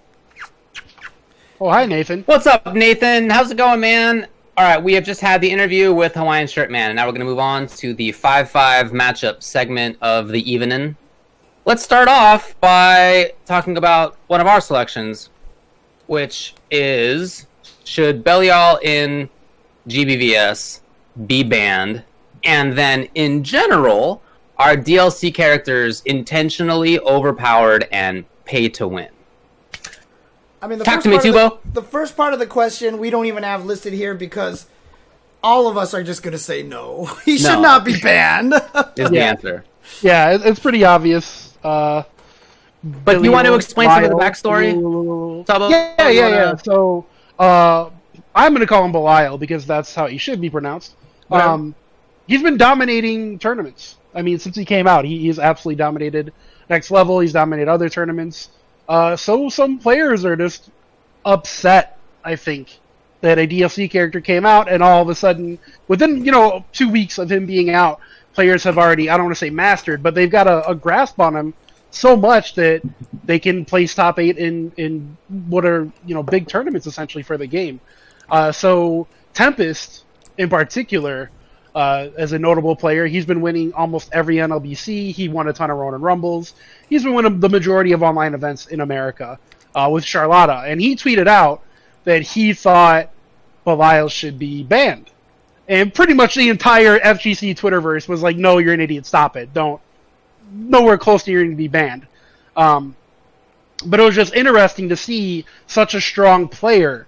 Oh, 1.59 1.71
hi, 1.71 1.87
Nathan. 1.87 2.23
What's 2.25 2.47
up, 2.47 2.75
Nathan? 2.75 3.31
How's 3.31 3.51
it 3.51 3.57
going, 3.57 3.81
man? 3.81 4.27
All 4.59 4.67
right, 4.67 4.83
we 4.83 4.93
have 4.93 5.05
just 5.05 5.23
had 5.23 5.41
the 5.41 5.51
interview 5.51 5.95
with 5.95 6.13
Hawaiian 6.13 6.47
Shirt 6.47 6.71
Man, 6.71 6.91
and 6.91 6.97
now 6.97 7.07
we're 7.07 7.13
going 7.13 7.21
to 7.21 7.27
move 7.27 7.39
on 7.39 7.69
to 7.69 7.95
the 7.95 8.13
5 8.13 8.51
5 8.51 8.91
matchup 8.91 9.43
segment 9.43 9.97
of 10.03 10.29
the 10.29 10.53
evening. 10.53 10.97
Let's 11.65 11.83
start 11.83 12.09
off 12.09 12.55
by 12.61 13.33
talking 13.47 13.79
about 13.79 14.19
one 14.27 14.43
of 14.43 14.47
our 14.47 14.61
selections, 14.61 15.31
which 16.07 16.55
is 16.71 17.47
should 17.85 18.23
Belial 18.23 18.79
in 18.83 19.31
GBVS 19.89 20.81
be 21.27 21.43
banned? 21.43 22.03
And 22.43 22.77
then, 22.77 23.09
in 23.15 23.43
general, 23.43 24.23
are 24.59 24.77
DLC 24.77 25.33
characters 25.35 26.03
intentionally 26.05 26.99
overpowered 27.01 27.89
and 27.91 28.25
pay 28.45 28.69
to 28.71 28.87
win? 28.87 29.09
I 30.61 30.67
mean, 30.67 30.79
the 30.79 30.85
Talk 30.85 31.03
first 31.03 31.05
to 31.05 31.09
me, 31.11 31.17
part 31.17 31.27
of 31.27 31.35
the- 31.75 31.81
The, 31.81 31.87
first 31.87 32.17
part 32.17 32.33
of 32.33 32.39
the 32.39 32.47
question 32.47 32.99
we 32.99 33.11
don't 33.11 33.27
even 33.27 33.43
have 33.43 33.65
listed 33.67 33.93
here 33.93 34.15
because 34.15 34.67
all 35.43 35.69
of 35.69 35.77
us 35.77 35.93
are 35.93 36.03
just 36.03 36.23
going 36.23 36.33
to 36.33 36.39
say 36.39 36.63
no. 36.63 37.05
He 37.25 37.37
should 37.39 37.53
No. 37.55 37.61
not 37.63 37.85
be 37.85 37.99
banned. 38.01 38.55
Is 38.97 39.11
the 39.11 39.21
answer. 39.21 39.65
Yeah, 40.01 40.39
it's 40.41 40.61
pretty 40.61 40.85
obvious. 40.85 41.57
Uh, 41.63 42.03
But 42.83 43.23
you 43.23 43.31
want 43.33 43.47
to 43.47 43.55
explain 43.55 43.89
some 43.91 44.05
of 44.05 44.11
the 44.11 44.17
backstory? 44.17 44.75
Tubbo? 45.45 45.71
Yeah, 45.71 46.09
yeah, 46.09 46.29
yeah. 46.29 46.57
So, 46.57 47.05
uh, 47.39 47.91
I'm 48.35 48.53
going 48.53 48.61
to 48.61 48.67
call 48.67 48.85
him 48.85 48.93
Belial 48.93 49.39
because 49.39 49.67
that's 49.67 49.95
how 49.95 50.07
he 50.07 50.17
should 50.19 50.41
be 50.41 50.49
pronounced. 50.51 50.95
Um, 51.31 51.75
he's 52.27 52.43
been 52.43 52.57
dominating 52.57 53.39
tournaments. 53.39 53.97
I 54.15 54.23
mean, 54.23 54.39
since 54.39 54.57
he 54.57 54.65
came 54.65 54.87
out, 54.87 55.05
he, 55.05 55.19
he's 55.19 55.39
absolutely 55.39 55.77
dominated 55.77 56.33
next 56.71 56.91
level. 56.91 57.21
He's 57.21 57.33
dominated 57.33 57.71
other 57.71 57.89
tournaments. 57.89 58.51
Uh, 58.89 59.17
so 59.17 59.49
some 59.49 59.79
players 59.79 60.25
are 60.25 60.37
just 60.37 60.71
upset. 61.25 61.99
I 62.25 62.37
think 62.37 62.79
that 63.21 63.39
a 63.39 63.47
DLC 63.47 63.91
character 63.91 64.21
came 64.21 64.45
out, 64.45 64.71
and 64.71 64.83
all 64.83 65.03
of 65.03 65.09
a 65.09 65.15
sudden, 65.15 65.59
within 65.89 66.25
you 66.25 66.33
know 66.33 66.65
two 66.73 66.89
weeks 66.89 67.19
of 67.19 67.31
him 67.31 67.47
being 67.47 67.71
out, 67.71 68.01
players 68.35 68.65
have 68.65 68.79
already 68.79 69.09
I 69.09 69.17
don't 69.17 69.27
want 69.27 69.37
to 69.37 69.39
say 69.39 69.51
mastered, 69.51 70.03
but 70.03 70.15
they've 70.15 70.31
got 70.31 70.47
a, 70.47 70.69
a 70.69 70.75
grasp 70.75 71.21
on 71.21 71.35
him 71.35 71.55
so 71.91 72.17
much 72.17 72.55
that 72.55 72.83
they 73.25 73.39
can 73.39 73.65
place 73.65 73.95
top 73.95 74.19
eight 74.19 74.37
in 74.37 74.73
in 74.77 75.17
what 75.49 75.65
are 75.65 75.91
you 76.05 76.15
know 76.15 76.23
big 76.23 76.49
tournaments 76.49 76.87
essentially 76.87 77.23
for 77.23 77.39
the 77.39 77.47
game. 77.47 77.81
Uh, 78.31 78.53
so 78.53 79.07
Tempest 79.33 80.04
in 80.39 80.49
particular 80.49 81.31
uh, 81.75 82.09
as 82.17 82.33
a 82.33 82.39
notable 82.39 82.77
player. 82.77 83.07
He's 83.07 83.27
been 83.27 83.41
winning 83.41 83.73
almost 83.73 84.09
every 84.13 84.37
NLBC. 84.37 85.13
He 85.13 85.29
won 85.29 85.49
a 85.49 85.53
ton 85.53 85.71
of 85.71 85.79
Ronin 85.79 86.01
Rumbles. 86.01 86.55
He's 86.89 87.03
been 87.05 87.15
winning 87.15 87.41
the 87.41 87.49
majority 87.49 87.93
of 87.93 88.03
online 88.03 88.35
events 88.35 88.67
in 88.67 88.81
America 88.81 89.39
uh, 89.75 89.89
with 89.93 90.05
Charlotta. 90.05 90.65
And 90.67 90.81
he 90.81 90.97
tweeted 90.97 91.27
out 91.27 91.63
that 92.05 92.23
he 92.23 92.53
thought 92.53 93.11
Belial 93.65 94.09
should 94.09 94.39
be 94.39 94.63
banned. 94.63 95.11
And 95.67 95.93
pretty 95.93 96.13
much 96.13 96.35
the 96.35 96.51
entire 96.51 96.99
FGC 96.99 97.57
Twitterverse 97.57 98.07
was 98.07 98.23
like, 98.23 98.37
no, 98.37 98.59
you're 98.59 98.75
an 98.75 98.81
idiot. 98.81 99.07
Stop 99.07 99.37
it. 99.37 99.53
Don't. 99.55 99.81
Nowhere 100.53 100.99
close 100.99 101.23
to 101.25 101.33
you 101.33 101.49
to 101.49 101.57
be 101.57 101.69
banned. 101.69 102.07
Um, 102.55 102.95
but 103.87 103.99
it 103.99 104.03
was 104.03 104.15
just 104.15 104.35
interesting 104.35 104.91
to 104.91 104.97
see 104.97 105.47
such 105.67 105.95
a 105.95 106.01
strong 106.01 106.49
player 106.49 107.07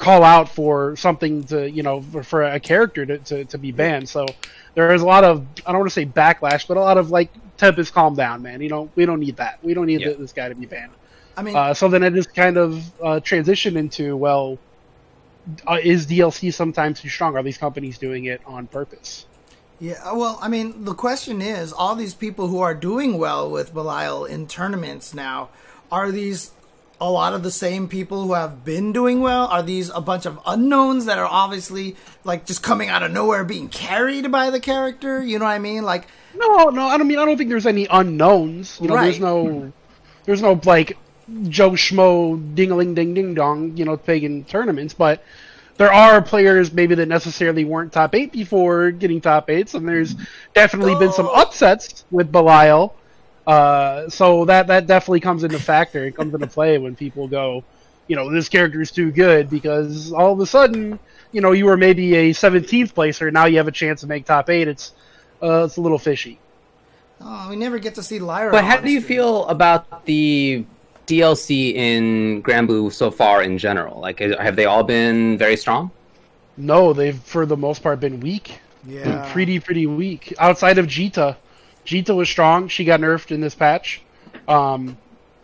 call 0.00 0.24
out 0.24 0.48
for 0.48 0.96
something 0.96 1.44
to 1.44 1.70
you 1.70 1.82
know 1.82 2.00
for, 2.00 2.22
for 2.22 2.42
a 2.42 2.58
character 2.58 3.04
to, 3.04 3.18
to, 3.18 3.44
to, 3.44 3.58
be 3.58 3.70
banned. 3.70 4.08
So 4.08 4.24
there 4.74 4.92
is 4.94 5.02
a 5.02 5.06
lot 5.06 5.24
of 5.24 5.46
I 5.64 5.70
don't 5.70 5.80
want 5.80 5.90
to 5.90 5.94
say 5.94 6.06
backlash, 6.06 6.66
but 6.66 6.76
a 6.76 6.80
lot 6.80 6.98
of 6.98 7.10
like 7.10 7.30
Tempest, 7.58 7.92
calm 7.92 8.14
down, 8.14 8.40
man. 8.42 8.62
You 8.62 8.70
know 8.70 8.90
we 8.96 9.04
don't 9.04 9.20
need 9.20 9.36
that. 9.36 9.62
We 9.62 9.74
don't 9.74 9.86
need 9.86 10.00
yeah. 10.00 10.14
this 10.14 10.32
guy 10.32 10.48
to 10.48 10.54
be 10.54 10.66
banned. 10.66 10.92
I 11.36 11.42
mean, 11.42 11.54
uh, 11.54 11.74
so 11.74 11.88
then 11.88 12.02
it 12.02 12.14
just 12.14 12.34
kind 12.34 12.56
of 12.56 13.00
uh, 13.00 13.20
transitioned 13.20 13.76
into 13.76 14.16
well, 14.16 14.58
uh, 15.66 15.78
is 15.82 16.06
DLC 16.06 16.52
sometimes 16.52 17.02
too 17.02 17.10
strong? 17.10 17.36
Are 17.36 17.42
these 17.42 17.58
companies 17.58 17.98
doing 17.98 18.24
it 18.24 18.40
on 18.46 18.66
purpose? 18.66 19.26
Yeah, 19.78 20.12
well, 20.12 20.38
I 20.42 20.48
mean, 20.48 20.84
the 20.84 20.94
question 20.94 21.40
is, 21.40 21.72
all 21.72 21.94
these 21.94 22.14
people 22.14 22.48
who 22.48 22.60
are 22.60 22.74
doing 22.74 23.16
well 23.16 23.50
with 23.50 23.72
Belial 23.72 24.26
in 24.26 24.46
tournaments 24.46 25.14
now, 25.14 25.48
are 25.90 26.10
these 26.10 26.52
a 27.00 27.10
lot 27.10 27.32
of 27.32 27.42
the 27.42 27.50
same 27.50 27.88
people 27.88 28.24
who 28.24 28.34
have 28.34 28.64
been 28.64 28.92
doing 28.92 29.20
well? 29.20 29.46
Are 29.46 29.62
these 29.62 29.88
a 29.90 30.00
bunch 30.00 30.26
of 30.26 30.38
unknowns 30.46 31.06
that 31.06 31.18
are 31.18 31.26
obviously 31.26 31.96
like 32.24 32.44
just 32.44 32.62
coming 32.62 32.88
out 32.88 33.02
of 33.02 33.10
nowhere, 33.10 33.44
being 33.44 33.68
carried 33.68 34.30
by 34.30 34.50
the 34.50 34.60
character? 34.60 35.22
You 35.22 35.38
know 35.38 35.46
what 35.46 35.52
I 35.52 35.58
mean? 35.58 35.82
Like, 35.82 36.06
no, 36.34 36.68
no, 36.68 36.86
I 36.86 36.98
don't 36.98 37.08
mean 37.08 37.18
I 37.18 37.24
don't 37.24 37.38
think 37.38 37.48
there's 37.48 37.66
any 37.66 37.86
unknowns. 37.90 38.78
You 38.80 38.88
know, 38.88 38.94
right. 38.96 39.04
there's 39.04 39.20
no, 39.20 39.72
there's 40.24 40.42
no 40.42 40.60
like 40.64 40.98
Joe 41.48 41.70
Schmo 41.70 42.54
ding 42.54 42.70
a 42.70 42.76
ling 42.76 42.94
ding 42.94 43.14
ding 43.14 43.34
dong, 43.34 43.76
you 43.76 43.84
know, 43.84 43.96
pagan 43.96 44.44
tournaments, 44.44 44.92
but 44.92 45.24
there 45.78 45.92
are 45.92 46.20
players 46.20 46.74
maybe 46.74 46.94
that 46.94 47.06
necessarily 47.06 47.64
weren't 47.64 47.90
top 47.94 48.14
eight 48.14 48.32
before 48.32 48.90
getting 48.90 49.22
top 49.22 49.48
eights, 49.48 49.72
and 49.72 49.88
there's 49.88 50.14
definitely 50.54 50.92
oh. 50.92 50.98
been 50.98 51.12
some 51.12 51.26
upsets 51.26 52.04
with 52.10 52.30
Belial 52.30 52.94
uh, 53.46 54.08
so 54.08 54.44
that 54.44 54.66
that 54.68 54.86
definitely 54.86 55.20
comes 55.20 55.44
into 55.44 55.58
factor. 55.58 56.04
It 56.04 56.16
comes 56.16 56.34
into 56.34 56.46
play 56.46 56.78
when 56.78 56.94
people 56.94 57.28
go, 57.28 57.64
you 58.06 58.16
know, 58.16 58.30
this 58.30 58.48
character 58.48 58.80
is 58.80 58.90
too 58.90 59.10
good 59.10 59.48
because 59.48 60.12
all 60.12 60.32
of 60.32 60.40
a 60.40 60.46
sudden, 60.46 60.98
you 61.32 61.40
know, 61.40 61.52
you 61.52 61.64
were 61.64 61.76
maybe 61.76 62.14
a 62.14 62.30
17th 62.32 62.94
placer, 62.94 63.30
now 63.30 63.46
you 63.46 63.56
have 63.56 63.68
a 63.68 63.72
chance 63.72 64.00
to 64.02 64.06
make 64.06 64.24
top 64.26 64.50
eight. 64.50 64.68
It's 64.68 64.92
uh, 65.42 65.64
it's 65.64 65.76
a 65.76 65.80
little 65.80 65.98
fishy. 65.98 66.38
Oh, 67.20 67.48
we 67.50 67.56
never 67.56 67.78
get 67.78 67.94
to 67.96 68.02
see 68.02 68.18
Lyra. 68.18 68.50
But 68.50 68.64
how 68.64 68.78
do 68.78 68.90
you 68.90 69.00
feel 69.00 69.46
about 69.46 70.06
the 70.06 70.64
DLC 71.06 71.74
in 71.74 72.42
Granblue 72.42 72.92
so 72.92 73.10
far 73.10 73.42
in 73.42 73.58
general? 73.58 74.00
Like, 74.00 74.20
have 74.20 74.56
they 74.56 74.64
all 74.64 74.82
been 74.82 75.36
very 75.36 75.56
strong? 75.56 75.90
No, 76.56 76.92
they've 76.92 77.18
for 77.18 77.46
the 77.46 77.56
most 77.56 77.82
part 77.82 78.00
been 78.00 78.20
weak. 78.20 78.60
Yeah, 78.86 79.30
pretty 79.32 79.60
pretty 79.60 79.86
weak. 79.86 80.32
Outside 80.38 80.78
of 80.78 80.86
Djeeta, 80.86 81.36
Djeeta 81.86 82.14
was 82.14 82.28
strong. 82.28 82.68
She 82.68 82.84
got 82.84 83.00
nerfed 83.00 83.30
in 83.30 83.40
this 83.40 83.54
patch. 83.54 84.02
Um, 84.46 84.96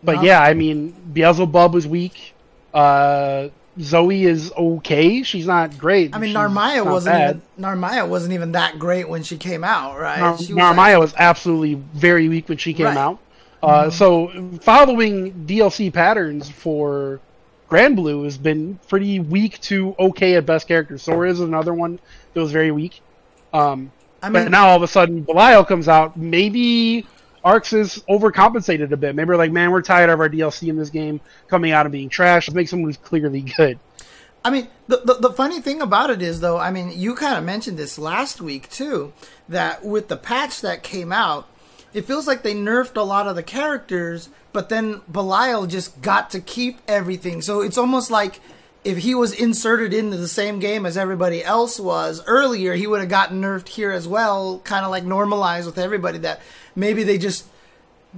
but 0.02 0.22
yeah, 0.22 0.40
I 0.40 0.54
mean, 0.54 0.94
Beelzebub 1.12 1.74
was 1.74 1.86
weak. 1.86 2.34
Uh, 2.72 3.48
Zoe 3.80 4.24
is 4.24 4.52
okay. 4.56 5.22
She's 5.22 5.46
not 5.46 5.76
great. 5.76 6.14
I 6.14 6.18
mean, 6.18 6.34
Narmaya 6.34 6.84
wasn't 6.84 7.14
bad. 7.14 7.40
even 7.58 7.64
Narmaya 7.64 8.08
wasn't 8.08 8.32
even 8.32 8.52
that 8.52 8.78
great 8.78 9.08
when 9.08 9.22
she 9.22 9.36
came 9.36 9.64
out, 9.64 9.98
right? 9.98 10.18
Nar- 10.18 10.32
was 10.32 10.48
Narmaya 10.48 10.76
like... 10.76 10.98
was 10.98 11.14
absolutely 11.16 11.74
very 11.74 12.28
weak 12.28 12.48
when 12.48 12.58
she 12.58 12.72
came 12.72 12.86
right. 12.86 12.96
out. 12.96 13.18
Uh, 13.62 13.84
mm-hmm. 13.84 13.90
So 13.90 14.58
following 14.60 15.32
DLC 15.46 15.92
patterns 15.92 16.48
for 16.48 17.20
Granblue 17.70 18.24
has 18.24 18.38
been 18.38 18.78
pretty 18.88 19.18
weak 19.18 19.60
to 19.62 19.94
okay 19.98 20.36
at 20.36 20.46
best 20.46 20.68
characters. 20.68 21.02
Sora 21.02 21.30
is 21.30 21.40
another 21.40 21.74
one 21.74 21.98
that 22.32 22.40
was 22.40 22.52
very 22.52 22.70
weak. 22.70 23.00
Um, 23.52 23.90
I 24.22 24.28
mean, 24.28 24.44
but 24.44 24.50
now 24.50 24.68
all 24.68 24.76
of 24.76 24.82
a 24.82 24.88
sudden 24.88 25.22
Belial 25.22 25.64
comes 25.64 25.88
out. 25.88 26.16
Maybe 26.16 27.06
ArcSys 27.44 28.04
overcompensated 28.06 28.90
a 28.90 28.96
bit. 28.96 29.14
Maybe 29.14 29.28
we're 29.28 29.36
like, 29.36 29.52
man, 29.52 29.70
we're 29.70 29.82
tired 29.82 30.10
of 30.10 30.20
our 30.20 30.28
DLC 30.28 30.68
in 30.68 30.76
this 30.76 30.90
game 30.90 31.20
coming 31.48 31.70
out 31.70 31.86
and 31.86 31.92
being 31.92 32.08
trash. 32.08 32.48
Let's 32.48 32.56
make 32.56 32.68
someone 32.68 32.88
who's 32.88 32.96
clearly 32.96 33.40
good. 33.42 33.78
I 34.44 34.50
mean, 34.50 34.68
the, 34.86 34.98
the, 35.04 35.14
the 35.14 35.32
funny 35.32 35.60
thing 35.60 35.82
about 35.82 36.10
it 36.10 36.22
is, 36.22 36.40
though, 36.40 36.56
I 36.56 36.70
mean, 36.70 36.92
you 36.94 37.14
kind 37.16 37.36
of 37.36 37.44
mentioned 37.44 37.78
this 37.78 37.98
last 37.98 38.40
week 38.40 38.70
too, 38.70 39.12
that 39.48 39.84
with 39.84 40.08
the 40.08 40.16
patch 40.16 40.60
that 40.60 40.82
came 40.82 41.12
out, 41.12 41.48
it 41.92 42.04
feels 42.04 42.26
like 42.26 42.42
they 42.42 42.54
nerfed 42.54 42.96
a 42.96 43.02
lot 43.02 43.26
of 43.26 43.36
the 43.36 43.42
characters, 43.42 44.28
but 44.52 44.68
then 44.68 45.00
Belial 45.10 45.66
just 45.66 46.00
got 46.02 46.30
to 46.30 46.40
keep 46.40 46.80
everything. 46.86 47.42
So 47.42 47.60
it's 47.60 47.78
almost 47.78 48.10
like 48.10 48.40
if 48.86 48.98
he 48.98 49.14
was 49.16 49.32
inserted 49.32 49.92
into 49.92 50.16
the 50.16 50.28
same 50.28 50.60
game 50.60 50.86
as 50.86 50.96
everybody 50.96 51.42
else 51.42 51.80
was 51.80 52.22
earlier, 52.26 52.74
he 52.74 52.86
would 52.86 53.00
have 53.00 53.08
gotten 53.08 53.42
nerfed 53.42 53.68
here 53.68 53.90
as 53.90 54.06
well, 54.06 54.60
kind 54.60 54.84
of 54.84 54.92
like 54.92 55.04
normalized 55.04 55.66
with 55.66 55.76
everybody 55.76 56.18
that 56.18 56.40
maybe 56.76 57.02
they 57.02 57.18
just 57.18 57.46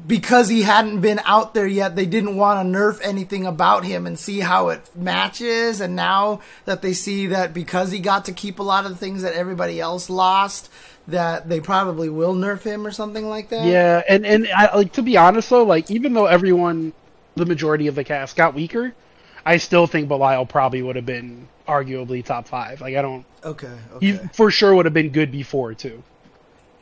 because 0.06 0.48
he 0.48 0.62
hadn't 0.62 1.00
been 1.00 1.20
out 1.24 1.54
there 1.54 1.66
yet, 1.66 1.96
they 1.96 2.06
didn't 2.06 2.36
want 2.36 2.64
to 2.64 2.78
nerf 2.78 3.00
anything 3.02 3.46
about 3.46 3.84
him 3.84 4.06
and 4.06 4.18
see 4.18 4.40
how 4.40 4.68
it 4.68 4.82
matches. 4.94 5.80
And 5.80 5.96
now 5.96 6.40
that 6.66 6.82
they 6.82 6.92
see 6.92 7.28
that 7.28 7.54
because 7.54 7.90
he 7.90 7.98
got 7.98 8.26
to 8.26 8.32
keep 8.32 8.58
a 8.58 8.62
lot 8.62 8.84
of 8.84 8.90
the 8.92 8.96
things 8.98 9.22
that 9.22 9.34
everybody 9.34 9.80
else 9.80 10.10
lost, 10.10 10.70
that 11.08 11.48
they 11.48 11.60
probably 11.60 12.10
will 12.10 12.34
nerf 12.34 12.62
him 12.62 12.86
or 12.86 12.92
something 12.92 13.26
like 13.26 13.48
that. 13.48 13.64
Yeah, 13.64 14.02
and 14.08 14.26
and 14.26 14.46
I, 14.54 14.76
like 14.76 14.92
to 14.92 15.02
be 15.02 15.16
honest 15.16 15.48
though, 15.48 15.64
like 15.64 15.90
even 15.90 16.12
though 16.12 16.26
everyone, 16.26 16.92
the 17.34 17.46
majority 17.46 17.86
of 17.86 17.94
the 17.94 18.04
cast 18.04 18.36
got 18.36 18.54
weaker, 18.54 18.94
I 19.44 19.56
still 19.56 19.86
think 19.86 20.08
Belial 20.08 20.46
probably 20.46 20.82
would 20.82 20.96
have 20.96 21.06
been 21.06 21.48
arguably 21.66 22.24
top 22.24 22.48
five. 22.48 22.80
Like 22.80 22.96
I 22.96 23.02
don't. 23.02 23.24
Okay. 23.44 23.70
okay. 23.92 24.06
He 24.06 24.12
for 24.32 24.50
sure 24.50 24.74
would 24.74 24.86
have 24.86 24.94
been 24.94 25.10
good 25.10 25.30
before 25.30 25.74
too. 25.74 26.02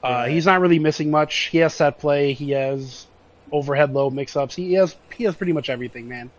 Uh, 0.03 0.09
right. 0.09 0.31
He's 0.31 0.47
not 0.47 0.61
really 0.61 0.79
missing 0.79 1.11
much. 1.11 1.35
He 1.47 1.59
has 1.59 1.75
set 1.75 1.99
play. 1.99 2.33
He 2.33 2.51
has 2.53 3.07
overhead 3.53 3.93
low 3.93 4.11
mix 4.11 4.37
ups. 4.37 4.55
He 4.55 4.75
has 4.75 4.97
he 5.15 5.25
has 5.25 5.35
pretty 5.35 5.53
much 5.53 5.71
everything, 5.71 6.09
man. 6.09 6.31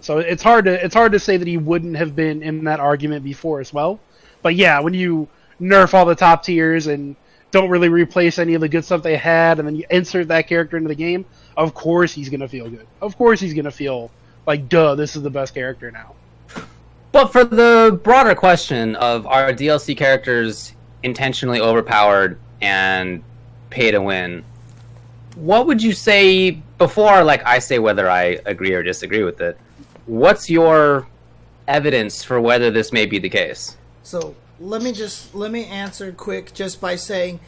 So 0.00 0.18
it's 0.18 0.42
hard 0.42 0.64
to 0.66 0.84
it's 0.84 0.94
hard 0.94 1.12
to 1.12 1.18
say 1.18 1.36
that 1.36 1.48
he 1.48 1.56
wouldn't 1.56 1.96
have 1.96 2.14
been 2.14 2.42
in 2.42 2.64
that 2.64 2.80
argument 2.80 3.24
before 3.24 3.60
as 3.60 3.72
well. 3.72 4.00
But 4.42 4.54
yeah, 4.54 4.80
when 4.80 4.94
you 4.94 5.28
nerf 5.60 5.94
all 5.94 6.04
the 6.04 6.14
top 6.14 6.42
tiers 6.42 6.86
and 6.86 7.16
don't 7.50 7.70
really 7.70 7.88
replace 7.88 8.38
any 8.38 8.54
of 8.54 8.60
the 8.60 8.68
good 8.68 8.84
stuff 8.84 9.02
they 9.02 9.16
had, 9.16 9.58
and 9.58 9.68
then 9.68 9.76
you 9.76 9.84
insert 9.90 10.28
that 10.28 10.48
character 10.48 10.76
into 10.76 10.88
the 10.88 10.94
game, 10.94 11.24
of 11.56 11.72
course 11.72 12.12
he's 12.12 12.28
gonna 12.28 12.48
feel 12.48 12.68
good. 12.68 12.86
Of 13.00 13.16
course 13.16 13.40
he's 13.40 13.54
gonna 13.54 13.70
feel 13.70 14.10
like, 14.46 14.68
duh, 14.68 14.94
this 14.94 15.16
is 15.16 15.22
the 15.22 15.30
best 15.30 15.54
character 15.54 15.90
now. 15.90 16.14
But 17.12 17.32
for 17.32 17.44
the 17.44 17.98
broader 18.02 18.34
question 18.34 18.96
of 18.96 19.26
are 19.26 19.52
DLC 19.52 19.96
characters 19.96 20.74
intentionally 21.02 21.60
overpowered 21.60 22.38
and 22.60 23.22
pay 23.70 23.90
to 23.90 24.00
win, 24.00 24.44
what 25.36 25.66
would 25.66 25.82
you 25.82 25.92
say 25.92 26.50
before 26.78 27.22
like 27.22 27.44
I 27.46 27.58
say 27.58 27.78
whether 27.78 28.10
I 28.10 28.40
agree 28.46 28.72
or 28.72 28.82
disagree 28.82 29.22
with 29.22 29.40
it? 29.40 29.58
What's 30.06 30.50
your 30.50 31.06
evidence 31.68 32.22
for 32.22 32.40
whether 32.40 32.70
this 32.70 32.92
may 32.92 33.06
be 33.06 33.18
the 33.18 33.28
case? 33.28 33.76
So 34.02 34.34
let 34.60 34.82
me 34.82 34.92
just 34.92 35.34
let 35.34 35.50
me 35.50 35.66
answer 35.66 36.12
quick 36.12 36.52
just 36.52 36.80
by 36.80 36.96
saying 36.96 37.40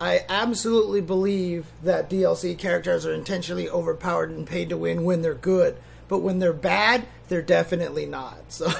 I 0.00 0.24
absolutely 0.28 1.00
believe 1.00 1.66
that 1.82 2.10
DLC 2.10 2.58
characters 2.58 3.06
are 3.06 3.14
intentionally 3.14 3.68
overpowered 3.68 4.30
and 4.30 4.46
paid 4.46 4.68
to 4.70 4.76
win 4.76 5.04
when 5.04 5.22
they're 5.22 5.34
good 5.34 5.76
but 6.14 6.22
when 6.22 6.38
they're 6.38 6.52
bad, 6.52 7.04
they're 7.28 7.42
definitely 7.42 8.06
not. 8.06 8.36
So, 8.48 8.66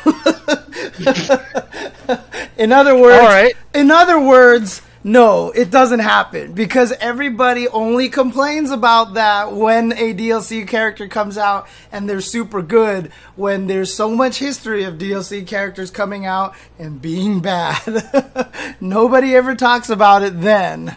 in 2.57 2.71
other 2.71 2.97
words, 2.97 3.19
All 3.21 3.27
right. 3.27 3.57
in 3.75 3.91
other 3.91 4.21
words, 4.21 4.83
no, 5.03 5.51
it 5.51 5.69
doesn't 5.69 5.99
happen 5.99 6.53
because 6.53 6.93
everybody 7.01 7.67
only 7.67 8.09
complains 8.09 8.71
about 8.71 9.15
that 9.15 9.53
when 9.53 9.91
a 9.95 10.15
DLC 10.15 10.65
character 10.69 11.09
comes 11.09 11.37
out 11.37 11.67
and 11.91 12.09
they're 12.09 12.21
super 12.21 12.63
good. 12.63 13.11
When 13.35 13.67
there's 13.67 13.93
so 13.93 14.15
much 14.15 14.39
history 14.39 14.85
of 14.85 14.95
DLC 14.95 15.45
characters 15.45 15.91
coming 15.91 16.25
out 16.25 16.55
and 16.79 17.03
being 17.03 17.41
bad, 17.41 18.77
nobody 18.81 19.35
ever 19.35 19.57
talks 19.57 19.91
about 19.91 20.23
it 20.23 20.41
then. 20.41 20.97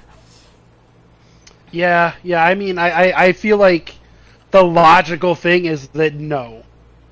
Yeah, 1.71 2.13
yeah. 2.21 2.45
I 2.45 2.53
mean, 2.53 2.77
I, 2.77 2.89
I, 3.09 3.23
I 3.25 3.31
feel 3.33 3.57
like 3.57 3.95
the 4.51 4.63
logical 4.63 5.35
thing 5.35 5.65
is 5.65 5.87
that 5.89 6.15
no, 6.15 6.63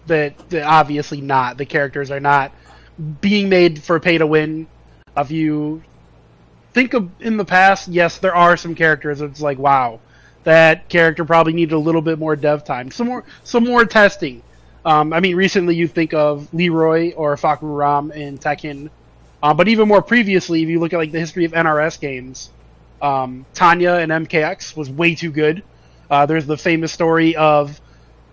that, 0.08 0.50
that 0.50 0.64
obviously 0.64 1.22
not. 1.22 1.58
The 1.58 1.66
characters 1.66 2.12
are 2.12 2.20
not 2.20 2.52
being 3.22 3.50
made 3.50 3.84
for 3.84 4.00
pay 4.00 4.18
to 4.18 4.28
win. 4.28 4.68
If 5.18 5.32
you 5.32 5.84
think 6.74 6.94
of 6.94 7.10
in 7.22 7.38
the 7.38 7.46
past, 7.46 7.88
yes, 7.88 8.18
there 8.18 8.36
are 8.36 8.58
some 8.58 8.76
characters. 8.76 9.22
It's 9.22 9.42
like 9.42 9.58
wow, 9.58 10.00
that 10.44 10.88
character 10.90 11.26
probably 11.26 11.54
needed 11.54 11.74
a 11.74 11.80
little 11.80 12.02
bit 12.02 12.20
more 12.20 12.36
dev 12.36 12.64
time, 12.64 12.92
some 12.92 13.08
more, 13.08 13.24
some 13.44 13.64
more 13.64 13.86
testing. 13.86 14.42
Um, 14.86 15.14
I 15.14 15.20
mean, 15.20 15.36
recently 15.36 15.76
you 15.76 15.88
think 15.88 16.14
of 16.14 16.54
Leroy 16.54 17.14
or 17.14 17.36
Fahkumram 17.36 18.14
in 18.14 18.38
Tekken. 18.38 18.90
Uh, 19.42 19.54
but 19.54 19.68
even 19.68 19.88
more 19.88 20.02
previously, 20.02 20.62
if 20.64 20.70
you 20.70 20.80
look 20.80 20.94
at 20.94 20.98
like 20.98 21.12
the 21.12 21.20
history 21.20 21.46
of 21.46 21.52
NRS 21.52 22.00
games, 22.00 22.52
um, 23.02 23.46
Tanya 23.54 23.94
and 23.94 24.12
MKX 24.12 24.78
was 24.78 24.90
way 24.90 25.16
too 25.16 25.32
good. 25.32 25.64
Uh, 26.10 26.26
there's 26.26 26.46
the 26.46 26.58
famous 26.58 26.92
story 26.92 27.36
of 27.36 27.80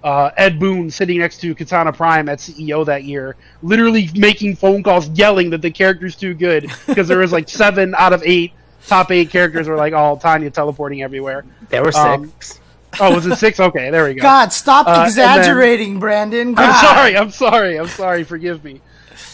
uh, 0.05 0.31
Ed 0.37 0.59
Boon 0.59 0.91
sitting 0.91 1.19
next 1.19 1.41
to 1.43 1.55
Katana 1.55 1.93
Prime 1.93 2.29
at 2.29 2.39
CEO 2.39 2.85
that 2.87 3.05
year, 3.05 3.37
literally 3.63 4.09
making 4.15 4.57
phone 4.57 4.83
calls, 4.83 5.09
yelling 5.11 5.51
that 5.51 5.63
the 5.63 5.71
character's 5.71 6.17
too 6.17 6.35
good 6.35 6.71
because 6.87 7.07
there 7.09 7.19
was 7.19 7.33
like 7.33 7.49
seven 7.49 7.95
out 7.97 8.13
of 8.13 8.23
eight 8.25 8.53
top 8.89 9.11
eight 9.13 9.31
characters 9.31 9.69
were 9.69 9.77
like 9.77 9.93
all 9.93 10.17
Tanya 10.17 10.51
teleporting 10.51 11.03
everywhere. 11.03 11.45
There 11.69 11.83
were 11.85 11.97
Um, 11.97 12.29
six. 12.39 12.59
Oh, 13.01 13.15
was 13.15 13.25
it 13.27 13.37
six? 13.37 13.59
Okay, 13.61 13.91
there 13.91 14.05
we 14.05 14.15
go. 14.15 14.23
God, 14.23 14.53
stop 14.53 14.87
Uh, 14.87 14.91
and 14.91 14.99
then- 14.99 15.07
exaggerating, 15.39 15.99
Brandon. 16.01 16.53
God. 16.53 16.69
I'm 16.69 16.85
sorry. 16.85 17.17
I'm 17.17 17.31
sorry. 17.31 17.79
I'm 17.79 17.87
sorry. 17.87 18.25
Forgive 18.25 18.63
me. 18.65 18.81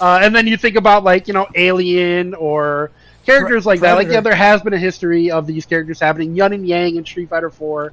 Uh, 0.01 0.21
and 0.23 0.37
then 0.37 0.47
you 0.47 0.57
think 0.57 0.77
about 0.77 1.03
like 1.03 1.27
you 1.27 1.35
know 1.35 1.47
Alien 1.55 2.35
or 2.35 2.91
characters 3.27 3.65
like 3.67 3.81
that. 3.81 3.95
Like 3.95 4.09
yeah, 4.09 4.21
there 4.21 4.35
has 4.35 4.61
been 4.63 4.75
a 4.75 4.79
history 4.79 5.31
of 5.31 5.47
these 5.47 5.65
characters 5.67 5.99
happening. 5.99 6.37
Yun 6.37 6.53
and 6.53 6.69
Yang 6.69 6.97
in 6.97 7.05
Street 7.07 7.31
Fighter 7.31 7.51
Four. 7.51 7.93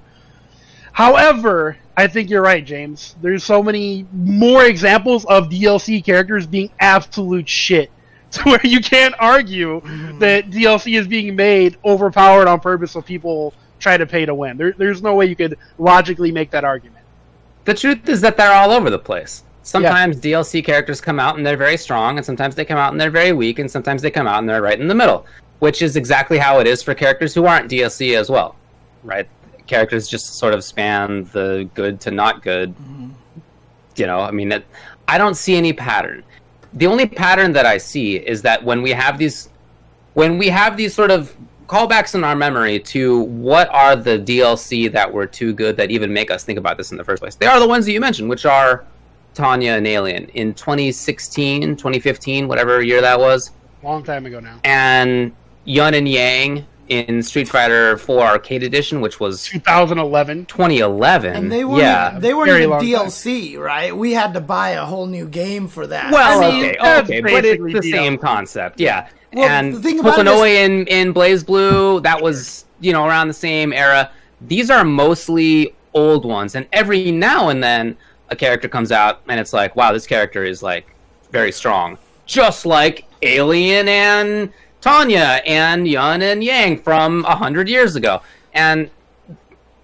However, 0.95 1.75
I 1.97 2.07
think 2.07 2.29
you're 2.29 2.41
right, 2.41 2.65
James. 2.65 3.17
There's 3.21 3.43
so 3.43 3.61
many 3.61 4.07
more 4.13 4.63
examples 4.63 5.25
of 5.25 5.49
DLC 5.49 6.01
characters 6.03 6.47
being 6.47 6.71
absolute 6.79 7.47
shit. 7.47 7.91
To 8.31 8.41
where 8.49 8.59
you 8.65 8.81
can't 8.81 9.15
argue 9.17 9.79
mm-hmm. 9.79 10.19
that 10.19 10.49
DLC 10.49 10.99
is 10.99 11.07
being 11.07 11.37
made 11.37 11.77
overpowered 11.85 12.49
on 12.49 12.59
purpose 12.59 12.91
so 12.91 13.01
people 13.01 13.53
try 13.79 13.95
to 13.95 14.05
pay 14.05 14.25
to 14.25 14.35
win. 14.35 14.57
There, 14.57 14.73
there's 14.73 15.01
no 15.01 15.15
way 15.15 15.27
you 15.27 15.37
could 15.37 15.57
logically 15.77 16.33
make 16.33 16.51
that 16.51 16.65
argument. 16.65 17.05
The 17.63 17.73
truth 17.73 18.09
is 18.09 18.19
that 18.21 18.35
they're 18.35 18.51
all 18.51 18.71
over 18.71 18.89
the 18.89 18.99
place. 18.99 19.43
Sometimes 19.63 20.17
DLC 20.17 20.65
characters 20.65 20.99
come 20.99 21.17
out 21.17 21.37
and 21.37 21.45
they're 21.45 21.55
very 21.55 21.77
strong, 21.77 22.17
and 22.17 22.25
sometimes 22.25 22.55
they 22.55 22.65
come 22.65 22.77
out 22.77 22.91
and 22.91 22.99
they're 22.99 23.09
very 23.09 23.31
weak, 23.31 23.59
and 23.59 23.71
sometimes 23.71 24.01
they 24.01 24.11
come 24.11 24.27
out 24.27 24.39
and 24.39 24.49
they're 24.49 24.61
right 24.61 24.81
in 24.81 24.89
the 24.89 24.95
middle, 24.95 25.25
which 25.59 25.81
is 25.81 25.95
exactly 25.95 26.37
how 26.37 26.59
it 26.59 26.67
is 26.67 26.83
for 26.83 26.93
characters 26.93 27.33
who 27.33 27.45
aren't 27.45 27.71
DLC 27.71 28.17
as 28.17 28.29
well, 28.29 28.55
right? 29.03 29.29
Characters 29.67 30.07
just 30.07 30.35
sort 30.35 30.53
of 30.53 30.63
span 30.63 31.25
the 31.33 31.69
good 31.73 31.99
to 32.01 32.11
not 32.11 32.43
good. 32.43 32.75
Mm-hmm. 32.75 33.09
You 33.95 34.07
know, 34.07 34.19
I 34.19 34.31
mean, 34.31 34.51
it, 34.51 34.65
I 35.07 35.17
don't 35.17 35.35
see 35.35 35.55
any 35.55 35.73
pattern. 35.73 36.23
The 36.73 36.87
only 36.87 37.07
pattern 37.07 37.53
that 37.53 37.65
I 37.65 37.77
see 37.77 38.17
is 38.17 38.41
that 38.41 38.63
when 38.63 38.81
we 38.81 38.91
have 38.91 39.17
these, 39.17 39.49
when 40.13 40.37
we 40.37 40.49
have 40.49 40.75
these 40.75 40.93
sort 40.93 41.11
of 41.11 41.35
callbacks 41.67 42.13
in 42.13 42.23
our 42.23 42.35
memory 42.35 42.79
to 42.79 43.21
what 43.21 43.69
are 43.69 43.95
the 43.95 44.19
DLC 44.19 44.91
that 44.91 45.11
were 45.11 45.25
too 45.25 45.53
good 45.53 45.77
that 45.77 45.89
even 45.89 46.13
make 46.13 46.29
us 46.29 46.43
think 46.43 46.59
about 46.59 46.77
this 46.77 46.91
in 46.91 46.97
the 46.97 47.03
first 47.03 47.21
place. 47.21 47.35
They 47.35 47.47
are 47.47 47.59
the 47.59 47.67
ones 47.67 47.85
that 47.85 47.91
you 47.91 47.99
mentioned, 47.99 48.29
which 48.29 48.45
are 48.45 48.85
Tanya 49.33 49.71
and 49.71 49.87
Alien 49.87 50.25
in 50.29 50.53
2016, 50.53 51.75
2015, 51.75 52.47
whatever 52.47 52.83
year 52.83 53.01
that 53.01 53.19
was, 53.19 53.51
Long 53.83 54.03
time 54.03 54.25
ago 54.25 54.39
now. 54.39 54.59
and 54.63 55.31
Yun 55.65 55.93
and 55.93 56.07
Yang 56.07 56.65
in 56.87 57.23
Street 57.23 57.47
Fighter 57.47 57.97
4 57.97 58.21
Arcade 58.21 58.63
Edition, 58.63 59.01
which 59.01 59.19
was 59.19 59.45
2011. 59.45 60.45
2011. 60.45 61.33
And 61.33 61.51
they 61.51 61.65
weren't. 61.65 61.79
yeah. 61.79 62.17
they 62.19 62.33
weren't 62.33 62.49
Very 62.49 62.61
even 62.61 62.69
long 62.71 62.79
time. 62.79 62.89
DLC, 62.89 63.57
right? 63.57 63.95
We 63.95 64.13
had 64.13 64.33
to 64.35 64.41
buy 64.41 64.71
a 64.71 64.85
whole 64.85 65.07
new 65.07 65.27
game 65.27 65.67
for 65.67 65.87
that. 65.87 66.11
Well, 66.11 66.43
I 66.43 66.51
mean, 66.51 66.65
okay, 66.65 66.97
okay, 66.99 67.21
but 67.21 67.45
it's 67.45 67.61
the 67.61 67.79
DLC. 67.79 67.91
same 67.91 68.17
concept, 68.17 68.79
yeah. 68.79 69.09
Well, 69.33 69.49
and 69.49 69.73
the 69.73 69.81
thing 69.81 69.99
about 69.99 70.19
it 70.19 70.25
Kokonoe 70.25 70.47
in 70.47 70.87
in 70.87 71.13
BlazBlue, 71.13 72.03
that 72.03 72.21
was 72.21 72.65
you 72.79 72.93
know 72.93 73.05
around 73.05 73.27
the 73.27 73.33
same 73.33 73.73
era. 73.73 74.11
These 74.41 74.69
are 74.69 74.85
mostly 74.85 75.75
old 75.93 76.25
ones, 76.25 76.55
and 76.55 76.67
every 76.71 77.11
now 77.11 77.49
and 77.49 77.63
then 77.63 77.97
a 78.29 78.35
character 78.35 78.69
comes 78.69 78.91
out, 78.91 79.21
and 79.27 79.39
it's 79.39 79.53
like, 79.53 79.75
wow, 79.75 79.91
this 79.91 80.07
character 80.07 80.43
is 80.43 80.63
like 80.63 80.87
very 81.31 81.51
strong, 81.51 81.97
just 82.25 82.65
like 82.65 83.05
Alien 83.21 83.87
and 83.89 84.53
Tanya 84.85 85.41
and 85.47 85.87
Yun 85.87 86.21
and 86.21 86.43
Yang 86.43 86.77
from 86.83 87.25
a 87.25 87.35
hundred 87.35 87.67
years 87.67 87.95
ago, 87.95 88.21
and 88.53 88.87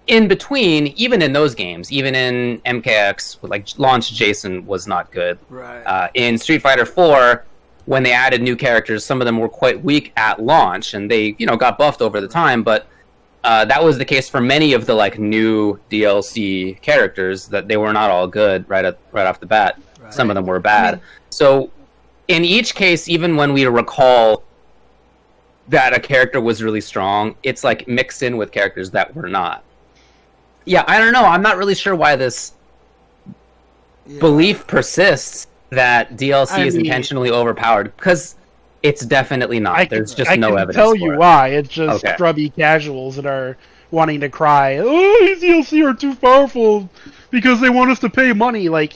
in 0.06 0.28
between, 0.28 0.86
even 0.96 1.20
in 1.20 1.32
those 1.32 1.56
games, 1.56 1.90
even 1.90 2.14
in 2.14 2.60
MKX, 2.60 3.38
like 3.42 3.66
launch 3.78 4.12
Jason 4.12 4.64
was 4.64 4.86
not 4.86 5.10
good. 5.10 5.40
right. 5.48 5.82
Uh, 5.82 6.08
in 6.14 6.38
Street 6.38 6.62
Fighter 6.62 6.86
4, 6.86 7.44
when 7.86 8.04
they 8.04 8.12
added 8.12 8.42
new 8.42 8.54
characters, 8.54 9.04
some 9.04 9.20
of 9.20 9.24
them 9.24 9.38
were 9.38 9.48
quite 9.48 9.82
weak 9.82 10.12
at 10.16 10.40
launch, 10.40 10.94
and 10.94 11.10
they 11.10 11.34
you 11.36 11.46
know 11.46 11.56
got 11.56 11.78
buffed 11.78 12.00
over 12.00 12.20
the 12.20 12.28
time. 12.28 12.62
But 12.62 12.86
uh, 13.42 13.64
that 13.64 13.82
was 13.82 13.98
the 13.98 14.04
case 14.04 14.28
for 14.28 14.40
many 14.40 14.72
of 14.72 14.86
the 14.86 14.94
like 14.94 15.18
new 15.18 15.80
DLC 15.90 16.80
characters 16.80 17.48
that 17.48 17.66
they 17.66 17.76
were 17.76 17.92
not 17.92 18.08
all 18.08 18.28
good 18.28 18.68
right 18.68 18.84
at, 18.84 18.98
right 19.10 19.26
off 19.26 19.40
the 19.40 19.46
bat. 19.46 19.82
Some 20.10 20.30
of 20.30 20.36
them 20.36 20.46
were 20.46 20.60
bad. 20.60 21.00
so 21.30 21.72
in 22.28 22.44
each 22.44 22.76
case, 22.76 23.08
even 23.08 23.34
when 23.34 23.52
we 23.52 23.66
recall 23.66 24.44
that 25.68 25.94
a 25.94 26.00
character 26.00 26.40
was 26.40 26.62
really 26.62 26.80
strong, 26.80 27.36
it's 27.42 27.62
like 27.64 27.86
mixed 27.88 28.22
in 28.22 28.36
with 28.36 28.50
characters 28.52 28.90
that 28.90 29.14
were 29.14 29.28
not. 29.28 29.62
Yeah, 30.64 30.84
I 30.86 30.98
don't 30.98 31.12
know. 31.12 31.24
I'm 31.24 31.42
not 31.42 31.56
really 31.56 31.74
sure 31.74 31.94
why 31.96 32.16
this 32.16 32.52
Yeah. 34.06 34.18
belief 34.20 34.66
persists 34.66 35.46
that 35.70 36.16
DLC 36.16 36.52
I 36.62 36.64
is 36.66 36.74
mean- 36.76 36.86
intentionally 36.86 37.30
overpowered 37.30 37.96
because 37.96 38.34
it's 38.82 39.04
definitely 39.06 39.60
not. 39.60 39.78
I 39.78 39.84
There's 39.84 40.10
can, 40.14 40.18
just 40.18 40.30
I 40.32 40.36
no 40.36 40.48
can 40.50 40.58
evidence. 40.58 40.76
tell 40.76 40.90
for 40.90 40.96
you 40.96 41.12
it. 41.12 41.18
why. 41.18 41.48
It's 41.48 41.68
just 41.68 42.04
Okay. 42.04 42.14
scrubby 42.14 42.50
casuals 42.50 43.16
that 43.16 43.26
are 43.26 43.56
wanting 43.92 44.20
to 44.20 44.28
cry, 44.28 44.78
"Oh, 44.78 45.18
these 45.20 45.40
DLC 45.40 45.82
are 45.88 45.94
too 45.94 46.14
powerful 46.16 46.88
because 47.30 47.60
they 47.60 47.70
want 47.70 47.90
us 47.92 48.00
to 48.00 48.10
pay 48.10 48.32
money." 48.32 48.68
Like, 48.68 48.94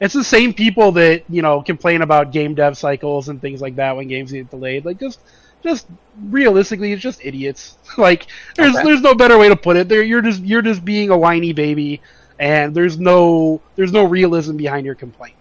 it's 0.00 0.14
the 0.14 0.24
same 0.24 0.54
people 0.54 0.90
that 0.92 1.22
you 1.28 1.42
know 1.42 1.60
complain 1.60 2.00
about 2.00 2.32
game 2.32 2.54
dev 2.54 2.78
cycles 2.78 3.28
and 3.28 3.40
things 3.42 3.60
like 3.60 3.76
that 3.76 3.94
when 3.96 4.08
games 4.08 4.32
get 4.32 4.48
delayed. 4.50 4.86
Like, 4.86 4.98
just, 4.98 5.20
just 5.62 5.86
realistically, 6.28 6.92
it's 6.92 7.02
just 7.02 7.24
idiots. 7.24 7.76
like, 7.98 8.26
there's 8.56 8.74
Okay. 8.74 8.84
there's 8.84 9.00
no 9.02 9.14
better 9.14 9.38
way 9.38 9.48
to 9.48 9.56
put 9.56 9.76
it. 9.76 9.88
There, 9.88 10.02
you're 10.02 10.22
just 10.22 10.42
you're 10.42 10.62
just 10.62 10.84
being 10.84 11.10
a 11.10 11.18
whiny 11.18 11.52
baby, 11.52 12.00
and 12.38 12.74
there's 12.74 12.98
no 12.98 13.60
there's 13.76 13.92
no 13.92 14.04
realism 14.04 14.56
behind 14.56 14.86
your 14.86 14.94
complaint. 14.94 15.34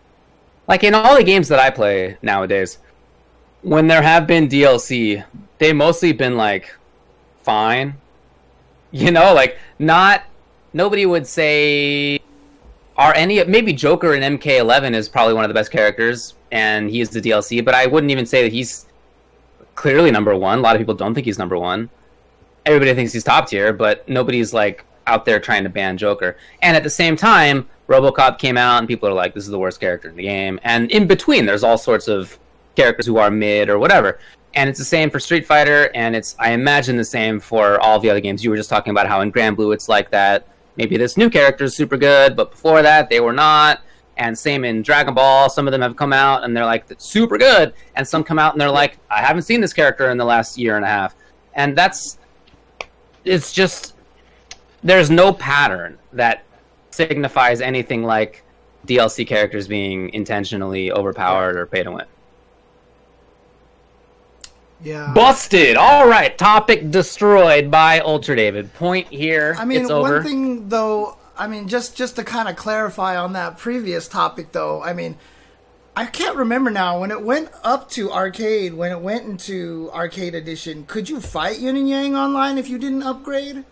Like 0.68 0.84
in 0.84 0.94
all 0.94 1.16
the 1.16 1.24
games 1.24 1.48
that 1.48 1.60
I 1.60 1.70
play 1.70 2.18
nowadays, 2.22 2.78
when 3.62 3.88
there 3.88 4.02
have 4.04 4.28
been 4.28 4.48
DLC, 4.48 5.24
they 5.58 5.74
mostly 5.74 6.12
been 6.12 6.38
like 6.38 6.74
fine. 7.42 7.96
You 8.92 9.12
know, 9.12 9.36
like 9.36 9.60
not 9.78 10.24
nobody 10.74 11.06
would 11.06 11.28
say 11.28 12.20
are 12.98 13.14
any 13.16 13.44
maybe 13.44 13.72
Joker 13.72 14.16
in 14.16 14.38
MK11 14.40 14.96
is 14.96 15.08
probably 15.08 15.36
one 15.36 15.44
of 15.44 15.48
the 15.48 15.54
best 15.54 15.72
characters 15.72 16.34
and 16.52 16.90
he 16.90 17.00
is 17.00 17.12
the 17.12 17.22
DLC, 17.22 17.64
but 17.64 17.76
I 17.76 17.86
wouldn't 17.86 18.10
even 18.10 18.26
say 18.26 18.42
that 18.42 18.52
he's 18.52 18.88
clearly 19.80 20.12
number 20.12 20.36
1. 20.36 20.60
A 20.60 20.62
lot 20.62 20.76
of 20.76 20.80
people 20.82 20.94
don't 20.94 21.14
think 21.14 21.26
he's 21.26 21.40
number 21.40 21.58
1. 21.58 21.90
Everybody 22.66 22.94
thinks 22.94 23.14
he's 23.14 23.24
top 23.24 23.48
tier, 23.48 23.72
but 23.72 24.08
nobody's 24.10 24.54
like 24.54 24.84
out 25.08 25.24
there 25.24 25.40
trying 25.40 25.64
to 25.64 25.70
ban 25.70 25.98
Joker. 25.98 26.36
And 26.62 26.76
at 26.76 26.84
the 26.84 26.90
same 26.90 27.16
time, 27.16 27.66
RoboCop 27.88 28.40
came 28.40 28.58
out 28.58 28.80
and 28.80 28.90
people 28.90 29.08
are 29.08 29.14
like 29.14 29.34
this 29.34 29.46
is 29.46 29.50
the 29.50 29.58
worst 29.58 29.80
character 29.80 30.10
in 30.10 30.18
the 30.18 30.24
game. 30.24 30.60
And 30.64 30.92
in 30.92 31.08
between 31.08 31.46
there's 31.46 31.64
all 31.64 31.78
sorts 31.78 32.10
of 32.10 32.38
characters 32.76 33.06
who 33.06 33.20
are 33.20 33.32
mid 33.32 33.70
or 33.70 33.80
whatever. 33.80 34.20
And 34.54 34.70
it's 34.70 34.80
the 34.80 34.86
same 34.86 35.10
for 35.10 35.20
Street 35.22 35.46
Fighter, 35.46 35.90
and 35.96 36.14
it's 36.14 36.36
I 36.40 36.52
imagine 36.52 36.98
the 36.98 37.06
same 37.06 37.40
for 37.40 37.80
all 37.80 38.00
the 38.00 38.10
other 38.10 38.20
games. 38.20 38.44
You 38.44 38.50
were 38.50 38.58
just 38.58 38.70
talking 38.70 38.92
about 38.92 39.08
how 39.08 39.22
in 39.22 39.32
Granblue 39.32 39.74
it's 39.74 39.88
like 39.88 40.12
that. 40.12 40.46
Maybe 40.76 40.98
this 40.98 41.16
new 41.16 41.30
character 41.30 41.64
is 41.66 41.76
super 41.76 41.96
good, 41.96 42.36
but 42.36 42.52
before 42.52 42.82
that 42.82 43.10
they 43.10 43.22
were 43.22 43.32
not. 43.32 43.82
And 44.20 44.38
same 44.38 44.66
in 44.66 44.82
Dragon 44.84 45.14
Ball, 45.14 45.50
some 45.50 45.68
of 45.68 45.72
them 45.72 45.82
have 45.82 45.96
come 45.96 46.14
out 46.14 46.44
and 46.44 46.56
they're 46.56 46.66
like 46.66 46.86
super 46.98 47.38
good, 47.38 47.74
and 47.96 48.08
some 48.08 48.24
come 48.24 48.38
out 48.38 48.54
and 48.54 48.62
they're 48.62 48.70
like, 48.70 48.98
I 49.10 49.22
haven't 49.22 49.44
seen 49.44 49.62
this 49.62 49.74
character 49.74 50.12
in 50.12 50.18
the 50.18 50.26
last 50.26 50.58
year 50.58 50.76
and 50.76 50.86
a 50.86 50.90
half. 50.90 51.16
And 51.54 51.76
that's 51.76 52.20
it's 53.24 53.52
just 53.52 53.96
there's 54.84 55.10
no 55.10 55.34
pattern 55.34 55.98
that 56.14 56.44
signifies 56.92 57.62
anything 57.62 58.04
like 58.04 58.44
DLC 58.88 59.26
characters 59.26 59.68
being 59.68 60.14
intentionally 60.14 60.92
overpowered 60.92 61.56
or 61.56 61.66
pay 61.66 61.84
to 61.84 61.92
win. 61.92 62.06
yeah. 64.82 65.14
Busted. 65.14 65.78
All 65.78 66.08
right. 66.08 66.38
Topic 66.38 66.90
destroyed 66.92 67.70
by 67.70 68.00
Ultra 68.00 68.36
David. 68.36 68.74
Point 68.74 69.08
here. 69.08 69.56
I 69.58 69.66
mean, 69.66 69.82
it's 69.82 69.90
over. 69.90 70.16
one 70.16 70.24
thing 70.24 70.70
though. 70.70 71.18
I 71.40 71.48
mean, 71.48 71.68
just 71.68 71.96
just 71.96 72.18
to 72.18 72.24
kind 72.24 72.48
of 72.50 72.56
clarify 72.58 73.16
on 73.16 73.34
that 73.34 73.58
previous 73.58 74.08
topic, 74.08 74.52
though. 74.52 74.84
I 74.84 74.94
mean, 74.94 75.18
I 75.96 76.06
can't 76.06 76.36
remember 76.36 76.70
now 76.70 77.00
when 77.00 77.12
it 77.12 77.22
went 77.24 77.50
up 77.64 77.90
to 77.92 78.12
arcade. 78.12 78.74
When 78.74 78.92
it 78.92 79.00
went 79.00 79.26
into 79.26 79.90
arcade 79.94 80.36
edition, 80.36 80.86
could 80.86 81.10
you 81.10 81.20
fight 81.22 81.60
Yin 81.60 81.78
and 81.78 81.90
Yang 81.90 82.16
online 82.16 82.58
if 82.58 82.70
you 82.70 82.78
didn't 82.78 83.04
upgrade? 83.04 83.64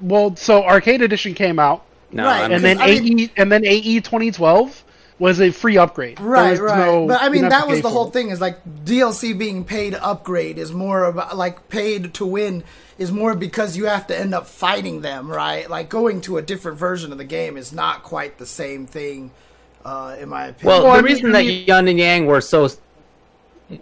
Well, 0.00 0.34
so 0.36 0.64
Arcade 0.64 1.02
Edition 1.02 1.34
came 1.34 1.58
out. 1.58 1.82
no, 2.10 2.24
Right, 2.24 2.42
I'm- 2.42 2.52
and 2.52 2.64
then 2.64 2.80
I 2.80 2.98
mean- 3.00 3.18
AE 3.20 3.30
and 3.36 3.52
then 3.52 3.64
AE 3.66 4.00
2012 4.00 4.84
was 5.18 5.40
a 5.40 5.50
free 5.50 5.78
upgrade. 5.78 6.20
Right, 6.20 6.58
right. 6.58 6.78
no- 6.86 7.06
but 7.06 7.22
I 7.22 7.28
mean, 7.30 7.48
that 7.48 7.66
was 7.68 7.80
the 7.80 7.88
whole 7.90 8.10
thing. 8.10 8.30
Is 8.30 8.40
like 8.40 8.58
DLC 8.84 9.36
being 9.36 9.64
paid 9.64 9.90
to 9.94 10.04
upgrade 10.04 10.58
is 10.58 10.72
more 10.72 11.04
about 11.04 11.36
like 11.36 11.68
paid 11.68 12.12
to 12.14 12.26
win 12.26 12.64
is 12.98 13.12
more 13.12 13.34
because 13.34 13.76
you 13.76 13.84
have 13.86 14.06
to 14.06 14.18
end 14.18 14.34
up 14.34 14.46
fighting 14.46 15.00
them, 15.02 15.30
right? 15.30 15.68
Like 15.68 15.88
going 15.88 16.20
to 16.22 16.38
a 16.38 16.42
different 16.42 16.78
version 16.78 17.12
of 17.12 17.18
the 17.18 17.24
game 17.24 17.56
is 17.56 17.72
not 17.72 18.02
quite 18.02 18.38
the 18.38 18.46
same 18.46 18.86
thing, 18.86 19.30
uh, 19.84 20.16
in 20.18 20.28
my 20.30 20.46
opinion. 20.46 20.66
well, 20.66 20.82
Well, 20.84 20.92
the 20.94 20.98
I 20.98 21.02
mean- 21.02 21.12
reason 21.14 21.28
I 21.30 21.32
that 21.42 21.46
mean- 21.46 21.66
Yun 21.66 21.88
and 21.88 21.98
Yang 21.98 22.26
were 22.26 22.40
so 22.40 22.68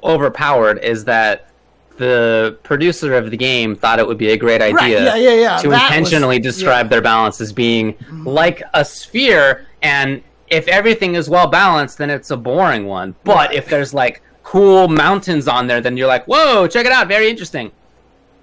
overpowered 0.03 0.79
is 0.83 1.05
that 1.05 1.49
the 1.97 2.59
producer 2.65 3.15
of 3.15 3.31
the 3.31 3.37
game 3.37 3.77
thought 3.77 3.99
it 4.01 4.07
would 4.07 4.19
be 4.19 4.31
a 4.31 4.37
great 4.37 4.61
idea 4.61 4.75
Right, 4.75 4.91
yeah, 4.93 5.15
yeah, 5.17 5.35
yeah. 5.35 5.57
to 5.59 5.69
That 5.69 5.83
was- 5.91 5.97
intentionally 5.97 6.39
describe 6.41 6.87
yeah. 6.87 6.91
their 6.91 7.03
balance 7.03 7.41
as 7.41 7.53
being 7.53 7.95
like 8.25 8.63
a 8.73 8.85
sphere 8.85 9.67
and 9.83 10.23
if 10.49 10.69
everything 10.69 11.15
is 11.15 11.29
well 11.29 11.47
balanced 11.47 11.99
then 11.99 12.11
it's 12.11 12.31
a 12.31 12.37
boring 12.37 12.87
one 12.87 13.15
but 13.25 13.55
if 13.55 13.67
there's 13.67 13.95
like 13.95 14.23
cool 14.43 14.89
mountains 14.89 15.49
on 15.49 15.67
there 15.67 15.81
then 15.81 15.97
you're 15.97 16.07
like 16.07 16.25
whoa 16.27 16.67
check 16.67 16.85
it 16.87 16.93
out 16.93 17.09
very 17.09 17.29
interesting 17.29 17.71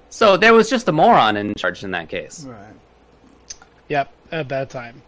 so 0.10 0.36
there 0.36 0.53
was 0.53 0.69
just 0.69 0.88
a 0.88 0.91
moron 0.91 1.38
in 1.38 1.53
charge 1.56 1.84
in 1.84 1.91
that 1.91 2.10
case 2.10 2.45
Right. 2.48 2.73
Yep, 3.90 4.10
a 4.32 4.44
bad 4.45 4.69
time. 4.69 5.02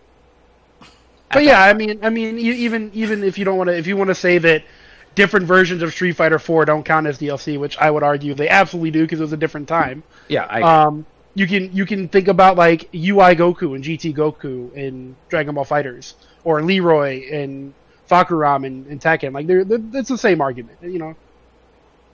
But 1.32 1.46
yeah, 1.46 1.64
I 1.64 1.74
mean, 1.74 2.00
I 2.04 2.10
mean, 2.10 2.38
even 2.38 2.92
even 2.94 3.24
if 3.24 3.38
you 3.38 3.46
don't 3.46 3.58
want 3.58 3.70
to, 3.70 3.78
if 3.78 3.88
you 3.88 3.96
want 3.96 4.10
to 4.10 4.16
say 4.16 4.38
that 4.40 4.64
different 5.16 5.46
versions 5.46 5.82
of 5.82 5.92
Street 5.94 6.12
Fighter 6.18 6.38
4 6.38 6.66
don't 6.66 6.84
count 6.84 7.08
as 7.08 7.18
DLC, 7.18 7.58
which 7.58 7.78
I 7.78 7.90
would 7.90 8.04
argue 8.04 8.34
they 8.34 8.50
absolutely 8.50 8.92
do 8.92 9.04
because 9.04 9.20
it 9.20 9.24
was 9.24 9.32
a 9.34 9.38
different 9.38 9.68
time. 9.70 10.04
yeah 10.28 10.46
I, 10.50 10.62
Um, 10.62 11.06
you 11.34 11.48
can 11.48 11.74
you 11.74 11.86
can 11.86 12.08
think 12.10 12.28
about 12.28 12.58
like 12.58 12.90
UI 12.94 13.36
Goku 13.36 13.74
and 13.74 13.84
GT 13.84 14.14
Goku 14.16 14.74
in 14.74 15.16
Dragon 15.30 15.56
Ball 15.56 15.66
FighterZ, 15.66 16.14
or 16.44 16.62
Leroy 16.62 17.30
and 17.32 17.74
Fahkumram 18.10 18.66
and, 18.66 18.86
and 18.88 19.00
Tekken. 19.02 19.34
Like 19.34 19.48
they're, 19.48 19.64
they're 19.64 19.80
it's 19.94 20.10
the 20.10 20.18
same 20.18 20.42
argument, 20.42 20.78
you 20.82 21.00
know. 21.00 21.16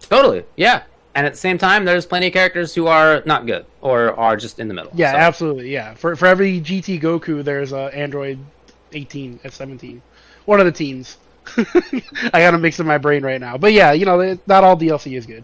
totally 0.02 0.46
yeah 0.56 0.84
and 1.16 1.26
at 1.26 1.34
the 1.34 1.38
same 1.40 1.58
time 1.58 1.84
there's 1.84 2.06
plenty 2.06 2.28
of 2.28 2.34
characters 2.34 2.74
who 2.74 2.88
are 2.88 3.22
not 3.26 3.46
good 3.46 3.66
or 3.82 4.18
are 4.18 4.38
just 4.38 4.60
in 4.60 4.68
the 4.68 4.74
middle 4.74 4.92
Yeah, 4.94 5.12
So- 5.14 5.18
absolutely. 5.18 5.72
Yeah, 5.74 5.94
for 5.96 6.16
for 6.16 6.28
every 6.28 6.62
GT 6.62 7.02
Goku, 7.02 7.44
there's 7.44 7.72
a 7.74 7.90
Android 7.96 8.38
18 8.94 9.40
F 9.44 9.54
17, 9.54 10.02
one 10.46 10.60
of 10.60 10.66
the 10.66 10.72
teens. 10.72 11.18
I 11.58 12.40
gotta 12.40 12.58
mix 12.60 12.80
in 12.80 12.86
my 12.86 12.98
brain 13.00 13.24
right 13.24 13.42
now, 13.42 13.58
but 13.58 13.74
yeah, 13.74 13.92
you 13.92 14.06
know, 14.06 14.38
not 14.46 14.64
all 14.64 14.78
DLC 14.78 15.18
is 15.18 15.26
good. 15.26 15.44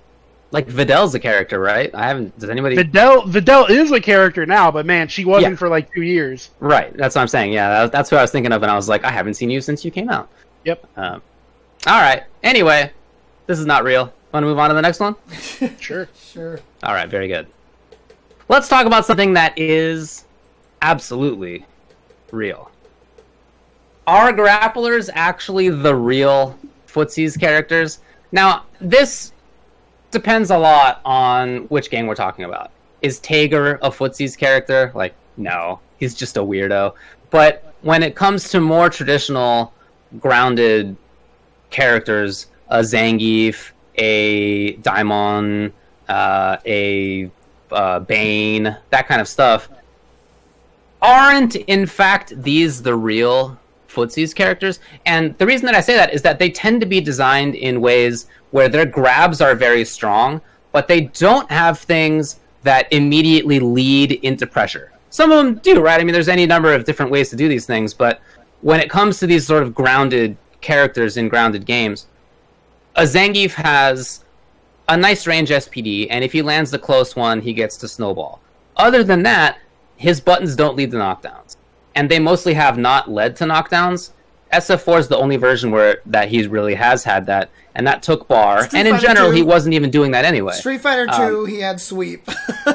Like 0.51 0.67
Videl's 0.67 1.13
a 1.15 1.19
character 1.19 1.59
right 1.59 1.93
i 1.95 2.07
haven't 2.07 2.37
does 2.39 2.49
anybody 2.49 2.75
Videl 2.77 3.23
Videl 3.25 3.69
is 3.69 3.91
a 3.91 3.99
character 3.99 4.45
now, 4.45 4.71
but 4.71 4.85
man, 4.85 5.07
she 5.07 5.25
wasn't 5.25 5.53
Yeah. 5.53 5.57
for 5.57 5.69
like 5.69 5.91
two 5.93 6.03
years. 6.03 6.51
Right, 6.59 6.95
that's 6.95 7.15
what 7.15 7.21
I'm 7.21 7.27
saying. 7.27 7.51
Yeah, 7.53 7.69
that, 7.81 7.91
that's 7.91 8.11
what 8.11 8.19
I 8.19 8.21
was 8.21 8.31
thinking 8.31 8.51
of, 8.53 8.61
and 8.63 8.71
I 8.71 8.75
was 8.75 8.87
like, 8.87 9.03
I 9.03 9.11
haven't 9.11 9.33
seen 9.33 9.49
you 9.49 9.59
since 9.61 9.83
you 9.83 9.91
came 9.91 10.09
out. 10.09 10.29
Yep. 10.63 10.85
Um, 10.97 11.21
all 11.87 11.99
right. 12.01 12.23
Anyway, 12.43 12.91
this 13.47 13.59
is 13.59 13.65
not 13.65 13.83
real. 13.83 14.13
Want 14.31 14.43
to 14.43 14.47
move 14.47 14.59
on 14.59 14.69
to 14.69 14.75
the 14.75 14.81
next 14.81 14.99
one? 14.99 15.15
Sure. 15.79 16.07
Sure. 16.15 16.59
All 16.83 16.93
right, 16.93 17.09
very 17.09 17.27
good. 17.27 17.47
Let's 18.49 18.67
talk 18.67 18.85
about 18.85 19.05
something 19.05 19.33
that 19.33 19.57
is 19.57 20.25
absolutely 20.81 21.65
real. 22.31 22.69
Are 24.07 24.31
grapplers 24.31 25.09
actually 25.13 25.69
the 25.69 25.95
real 25.95 26.57
footsies 26.87 27.39
characters? 27.39 27.99
Now, 28.31 28.65
this 28.79 29.31
depends 30.11 30.49
a 30.49 30.57
lot 30.57 31.01
on 31.05 31.65
which 31.67 31.89
game 31.89 32.07
we're 32.07 32.15
talking 32.15 32.45
about. 32.45 32.71
Is 33.01 33.19
Tager 33.19 33.77
a 33.81 33.89
footsies 33.89 34.37
character? 34.37 34.91
Like, 34.95 35.13
no, 35.37 35.79
he's 35.97 36.15
just 36.15 36.37
a 36.37 36.41
weirdo. 36.41 36.93
But 37.29 37.73
when 37.81 38.01
it 38.03 38.15
comes 38.15 38.49
to 38.49 38.61
more 38.61 38.89
traditional, 38.89 39.73
grounded 40.19 40.95
characters, 41.69 42.47
a 42.69 42.79
Zangief, 42.79 43.71
a 43.95 44.73
Daimon, 44.77 45.71
uh, 46.07 46.57
a 46.65 47.29
uh, 47.71 47.99
Bane, 47.99 48.75
that 48.89 49.07
kind 49.07 49.21
of 49.21 49.27
stuff, 49.27 49.69
aren't 51.01 51.55
in 51.55 51.85
fact 51.85 52.33
these 52.41 52.81
the 52.81 52.95
real 52.95 53.57
footsies 53.87 54.33
characters? 54.33 54.79
And 55.05 55.37
the 55.37 55.45
reason 55.45 55.65
that 55.65 55.75
I 55.75 55.81
say 55.81 55.95
that 55.95 56.13
is 56.13 56.21
that 56.23 56.39
they 56.39 56.49
tend 56.49 56.81
to 56.81 56.87
be 56.87 57.01
designed 57.01 57.55
in 57.55 57.81
ways 57.81 58.27
where 58.55 58.69
their 58.69 58.85
grabs 58.85 59.41
are 59.41 59.53
very 59.53 59.83
strong, 59.83 60.39
but 60.71 60.87
they 60.87 61.01
don't 61.01 61.51
have 61.51 61.77
things 61.77 62.39
that 62.63 62.87
immediately 62.93 63.59
lead 63.59 64.13
into 64.23 64.47
pressure. 64.47 64.93
Some 65.09 65.29
of 65.29 65.43
them 65.43 65.55
do, 65.55 65.81
right? 65.81 65.99
I 65.99 66.05
mean, 66.05 66.13
there's 66.13 66.29
any 66.29 66.45
number 66.45 66.73
of 66.73 66.85
different 66.85 67.11
ways 67.11 67.29
to 67.31 67.35
do 67.35 67.49
these 67.49 67.65
things, 67.65 67.93
but 67.93 68.21
when 68.61 68.79
it 68.79 68.89
comes 68.89 69.19
to 69.19 69.27
these 69.27 69.45
sort 69.45 69.61
of 69.61 69.75
grounded 69.75 70.37
characters 70.61 71.17
in 71.17 71.27
grounded 71.27 71.65
games, 71.65 72.07
a 72.95 73.01
Zangief 73.01 73.51
has 73.55 74.23
a 74.87 74.95
nice 74.95 75.27
range 75.27 75.49
SPD, 75.49 76.07
and 76.09 76.23
if 76.23 76.31
he 76.31 76.41
lands 76.41 76.71
the 76.71 76.79
close 76.79 77.13
one, 77.13 77.41
he 77.41 77.51
gets 77.51 77.75
to 77.75 77.89
snowball. 77.89 78.39
Other 78.77 79.03
than 79.03 79.21
that, 79.23 79.57
his 79.97 80.21
buttons 80.21 80.55
don't 80.55 80.77
lead 80.77 80.91
to 80.91 80.97
knockdowns, 80.97 81.57
and 81.93 82.09
they 82.09 82.19
mostly 82.19 82.53
have 82.53 82.77
not 82.77 83.11
led 83.11 83.35
to 83.35 83.43
knockdowns. 83.43 84.11
SF4 84.53 84.99
is 84.99 85.07
the 85.07 85.17
only 85.17 85.35
version 85.37 85.71
where 85.71 86.01
that 86.05 86.29
he 86.29 86.45
really 86.47 86.75
has 86.75 87.03
had 87.03 87.25
that, 87.25 87.49
and 87.75 87.85
that 87.87 88.01
took 88.03 88.27
bar. 88.27 88.63
Street 88.63 88.79
and 88.79 88.87
in 88.87 88.93
Fighter 88.95 89.07
general, 89.07 89.29
2 89.31 89.35
he 89.35 89.43
wasn't 89.43 89.73
even 89.73 89.89
doing 89.89 90.11
that 90.11 90.23
anyway. 90.25 90.53
Street 90.53 90.81
Fighter 90.81 91.07
Um, 91.09 91.29
Two, 91.29 91.45
he 91.45 91.59
had 91.59 91.79
sweep. 91.81 92.27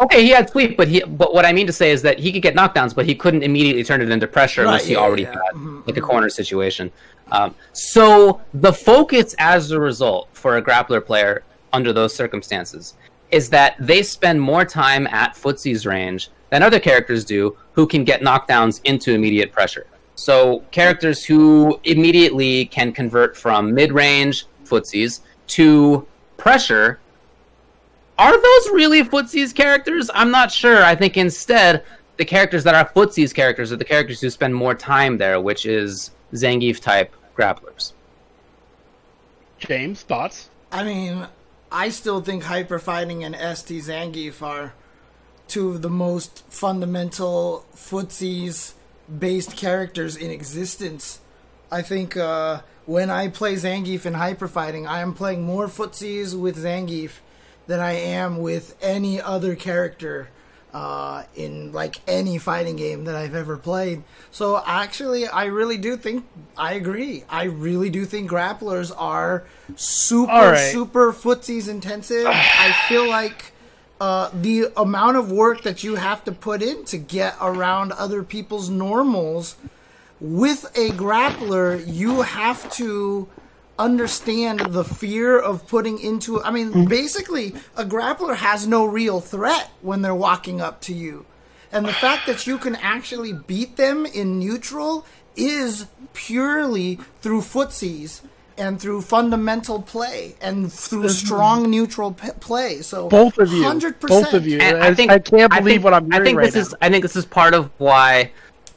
Okay, 0.00 0.24
he 0.24 0.30
had 0.30 0.50
sweep, 0.50 0.76
but 0.76 0.88
he 0.88 1.02
but 1.04 1.32
what 1.32 1.46
I 1.46 1.52
mean 1.52 1.68
to 1.68 1.72
say 1.72 1.92
is 1.92 2.02
that 2.02 2.18
he 2.18 2.32
could 2.32 2.42
get 2.42 2.56
knockdowns, 2.56 2.92
but 2.94 3.06
he 3.06 3.14
couldn't 3.14 3.44
immediately 3.44 3.84
turn 3.84 4.02
it 4.02 4.10
into 4.10 4.26
pressure 4.26 4.62
Right, 4.62 4.66
unless 4.66 4.86
he 4.86 4.94
yeah, 4.94 4.98
already 4.98 5.22
yeah. 5.22 5.30
had 5.34 5.54
Mhm, 5.54 5.86
like 5.86 5.96
a 5.96 6.00
corner 6.00 6.28
situation. 6.28 6.90
Um, 7.30 7.54
so 7.72 8.40
the 8.52 8.72
focus 8.72 9.36
as 9.38 9.70
a 9.70 9.78
result 9.78 10.28
for 10.32 10.56
a 10.56 10.62
grappler 10.62 11.02
player 11.02 11.44
under 11.72 11.92
those 11.92 12.12
circumstances 12.14 12.94
is 13.30 13.48
that 13.50 13.76
they 13.78 14.02
spend 14.02 14.40
more 14.40 14.64
time 14.64 15.06
at 15.06 15.36
footsie's 15.36 15.86
range 15.86 16.28
than 16.50 16.64
other 16.64 16.80
characters 16.80 17.24
do 17.24 17.56
who 17.72 17.86
can 17.86 18.02
get 18.02 18.20
knockdowns 18.20 18.80
into 18.82 19.12
immediate 19.14 19.52
pressure. 19.52 19.86
So 20.14 20.60
characters 20.70 21.24
who 21.24 21.80
immediately 21.84 22.66
can 22.66 22.92
convert 22.92 23.36
from 23.36 23.74
mid-range 23.74 24.46
footsies 24.64 25.20
to 25.48 26.06
pressure 26.36 27.00
are 28.18 28.40
those 28.40 28.70
really 28.70 29.02
footsies 29.02 29.54
characters? 29.54 30.08
I'm 30.14 30.30
not 30.30 30.52
sure. 30.52 30.84
I 30.84 30.94
think 30.94 31.16
instead 31.16 31.82
the 32.16 32.24
characters 32.24 32.62
that 32.64 32.74
are 32.74 32.88
footsies 32.88 33.34
characters 33.34 33.72
are 33.72 33.76
the 33.76 33.84
characters 33.84 34.20
who 34.20 34.30
spend 34.30 34.54
more 34.54 34.74
time 34.74 35.18
there, 35.18 35.40
which 35.40 35.66
is 35.66 36.12
Zangief 36.32 36.80
type 36.80 37.14
grapplers. 37.36 37.92
James, 39.58 40.02
thoughts? 40.02 40.48
I 40.70 40.84
mean, 40.84 41.26
I 41.72 41.88
still 41.88 42.20
think 42.20 42.44
Hyper 42.44 42.78
Fighting 42.78 43.24
and 43.24 43.34
ST 43.34 43.82
Zangief 43.82 44.42
are 44.42 44.74
two 45.48 45.70
of 45.70 45.82
the 45.82 45.90
most 45.90 46.44
fundamental 46.48 47.64
footsies 47.74 48.74
based 49.18 49.56
characters 49.56 50.16
in 50.16 50.30
existence. 50.30 51.20
I 51.70 51.82
think 51.82 52.16
uh, 52.16 52.60
when 52.86 53.10
I 53.10 53.28
play 53.28 53.54
Zangief 53.54 54.06
in 54.06 54.14
Hyper 54.14 54.48
Fighting, 54.48 54.86
I 54.86 55.00
am 55.00 55.14
playing 55.14 55.42
more 55.42 55.68
footsies 55.68 56.38
with 56.38 56.62
Zangief 56.62 57.12
than 57.66 57.80
I 57.80 57.92
am 57.92 58.38
with 58.38 58.76
any 58.82 59.20
other 59.20 59.54
character 59.54 60.28
uh, 60.74 61.22
in 61.36 61.72
like 61.72 62.00
any 62.08 62.36
fighting 62.36 62.76
game 62.76 63.04
that 63.04 63.14
I've 63.14 63.34
ever 63.34 63.56
played. 63.56 64.02
So 64.32 64.60
actually, 64.66 65.26
I 65.26 65.44
really 65.44 65.78
do 65.78 65.96
think 65.96 66.26
I 66.56 66.74
agree. 66.74 67.24
I 67.28 67.44
really 67.44 67.90
do 67.90 68.04
think 68.04 68.28
grapplers 68.28 68.92
are 68.96 69.44
super 69.76 70.32
right. 70.32 70.72
super 70.72 71.12
footsies 71.12 71.68
intensive. 71.68 72.26
I 72.26 72.74
feel 72.88 73.08
like 73.08 73.52
uh, 74.00 74.30
the 74.32 74.72
amount 74.76 75.16
of 75.16 75.30
work 75.30 75.62
that 75.62 75.84
you 75.84 75.94
have 75.94 76.24
to 76.24 76.32
put 76.32 76.62
in 76.62 76.84
to 76.86 76.98
get 76.98 77.36
around 77.40 77.92
other 77.92 78.22
people's 78.22 78.68
normals 78.68 79.56
with 80.20 80.64
a 80.76 80.90
grappler, 80.90 81.82
you 81.86 82.22
have 82.22 82.70
to 82.72 83.28
understand 83.78 84.60
the 84.60 84.84
fear 84.84 85.38
of 85.38 85.66
putting 85.66 85.98
into 85.98 86.40
I 86.42 86.52
mean 86.52 86.84
basically 86.84 87.54
a 87.76 87.84
grappler 87.84 88.36
has 88.36 88.68
no 88.68 88.84
real 88.84 89.20
threat 89.20 89.68
when 89.82 90.02
they're 90.02 90.14
walking 90.14 90.60
up 90.60 90.80
to 90.82 90.94
you. 90.94 91.26
And 91.72 91.84
the 91.86 91.92
fact 91.92 92.26
that 92.26 92.46
you 92.46 92.56
can 92.58 92.76
actually 92.76 93.32
beat 93.32 93.76
them 93.76 94.06
in 94.06 94.38
neutral 94.38 95.04
is 95.34 95.86
purely 96.12 97.00
through 97.20 97.40
footsies 97.40 98.20
and 98.56 98.80
through 98.80 99.02
fundamental 99.02 99.82
play 99.82 100.34
and 100.40 100.72
through 100.72 101.08
strong 101.08 101.70
neutral 101.70 102.12
p- 102.12 102.28
play. 102.40 102.80
So 102.82 103.08
Both 103.08 103.38
of 103.38 103.52
you. 103.52 103.64
100%. 103.64 104.00
Both 104.00 104.32
of 104.34 104.46
you. 104.46 104.60
I, 104.60 104.88
I 104.88 104.94
think 104.94 105.10
I 105.10 105.18
can't 105.18 105.52
I 105.52 105.58
believe 105.58 105.74
think- 105.76 105.84
what 105.84 105.94
I'm 105.94 106.10
hearing 106.10 106.22
I 106.22 106.24
think 106.24 106.38
right 106.38 106.44
this 106.52 106.54
now. 106.54 106.60
is 106.60 106.74
I 106.80 106.88
think 106.90 107.02
this 107.02 107.16
is 107.16 107.24
part 107.26 107.54
of 107.54 107.70
why 107.78 108.30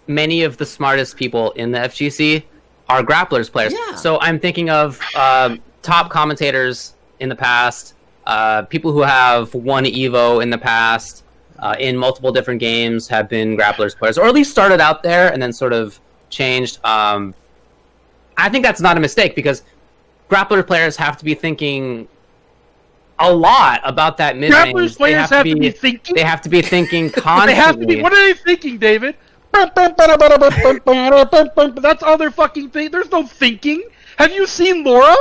many 0.08 0.44
of 0.44 0.58
the 0.58 0.66
smartest 0.66 1.16
people 1.16 1.52
in 1.52 1.72
the 1.72 1.80
FGC 1.80 2.44
are 2.90 3.04
grapplers 3.04 3.52
players. 3.52 3.74
Yeah. 3.74 3.96
So 3.96 4.20
I'm 4.22 4.40
thinking 4.40 4.70
of 4.70 5.00
um, 5.16 5.60
top 5.82 6.10
commentators 6.10 6.96
in 7.20 7.30
the 7.30 7.36
past, 7.36 7.94
uh, 8.26 8.62
people 8.64 8.92
who 8.92 9.02
have 9.02 9.54
won 9.54 9.84
Evo 9.86 10.42
in 10.42 10.50
the 10.50 10.58
past, 10.58 11.24
uh, 11.60 11.76
in 11.80 11.98
multiple 11.98 12.32
different 12.32 12.60
games, 12.60 13.08
have 13.08 13.28
been 13.28 13.58
grapplers 13.58 13.98
players, 13.98 14.18
or 14.18 14.26
at 14.26 14.34
least 14.34 14.52
started 14.52 14.80
out 14.80 15.04
there 15.04 15.32
and 15.34 15.42
then 15.42 15.52
sort 15.52 15.74
of 15.74 16.00
changed. 16.30 16.80
Um, 16.86 17.34
I 18.38 18.50
think 18.50 18.64
that's 18.64 18.82
not 18.82 18.98
a 18.98 19.00
mistake 19.00 19.36
because 19.36 19.64
grappler 20.30 20.66
players 20.66 20.96
have 20.98 21.18
to 21.18 21.26
be 21.26 21.34
thinking 21.34 22.08
a 23.20 23.34
lot 23.34 23.82
about 23.84 24.18
that 24.18 24.38
mid 24.38 24.54
range. 24.54 24.76
Grapplers 24.76 24.98
players 24.98 25.30
have 25.30 25.46
to 25.46 25.56
be 25.56 25.72
thinking. 25.72 26.16
They 26.16 26.24
have 26.24 26.42
to 26.42 26.50
be 26.50 26.62
thinking 26.62 27.10
constantly. 27.10 27.48
They 27.54 27.56
have 27.56 27.80
to 27.80 27.86
be. 27.86 28.02
What 28.02 28.14
are 28.14 28.34
they 28.34 28.40
thinking, 28.40 28.78
David? 28.78 29.16
That's 29.52 30.04
all 32.04 32.18
they're 32.18 32.32
fucking 32.32 32.70
think. 32.70 32.92
There's 32.92 33.12
no 33.12 33.26
thinking. 33.26 33.84
Have 34.18 34.32
you 34.32 34.46
seen 34.46 34.84
Laura? 34.84 35.16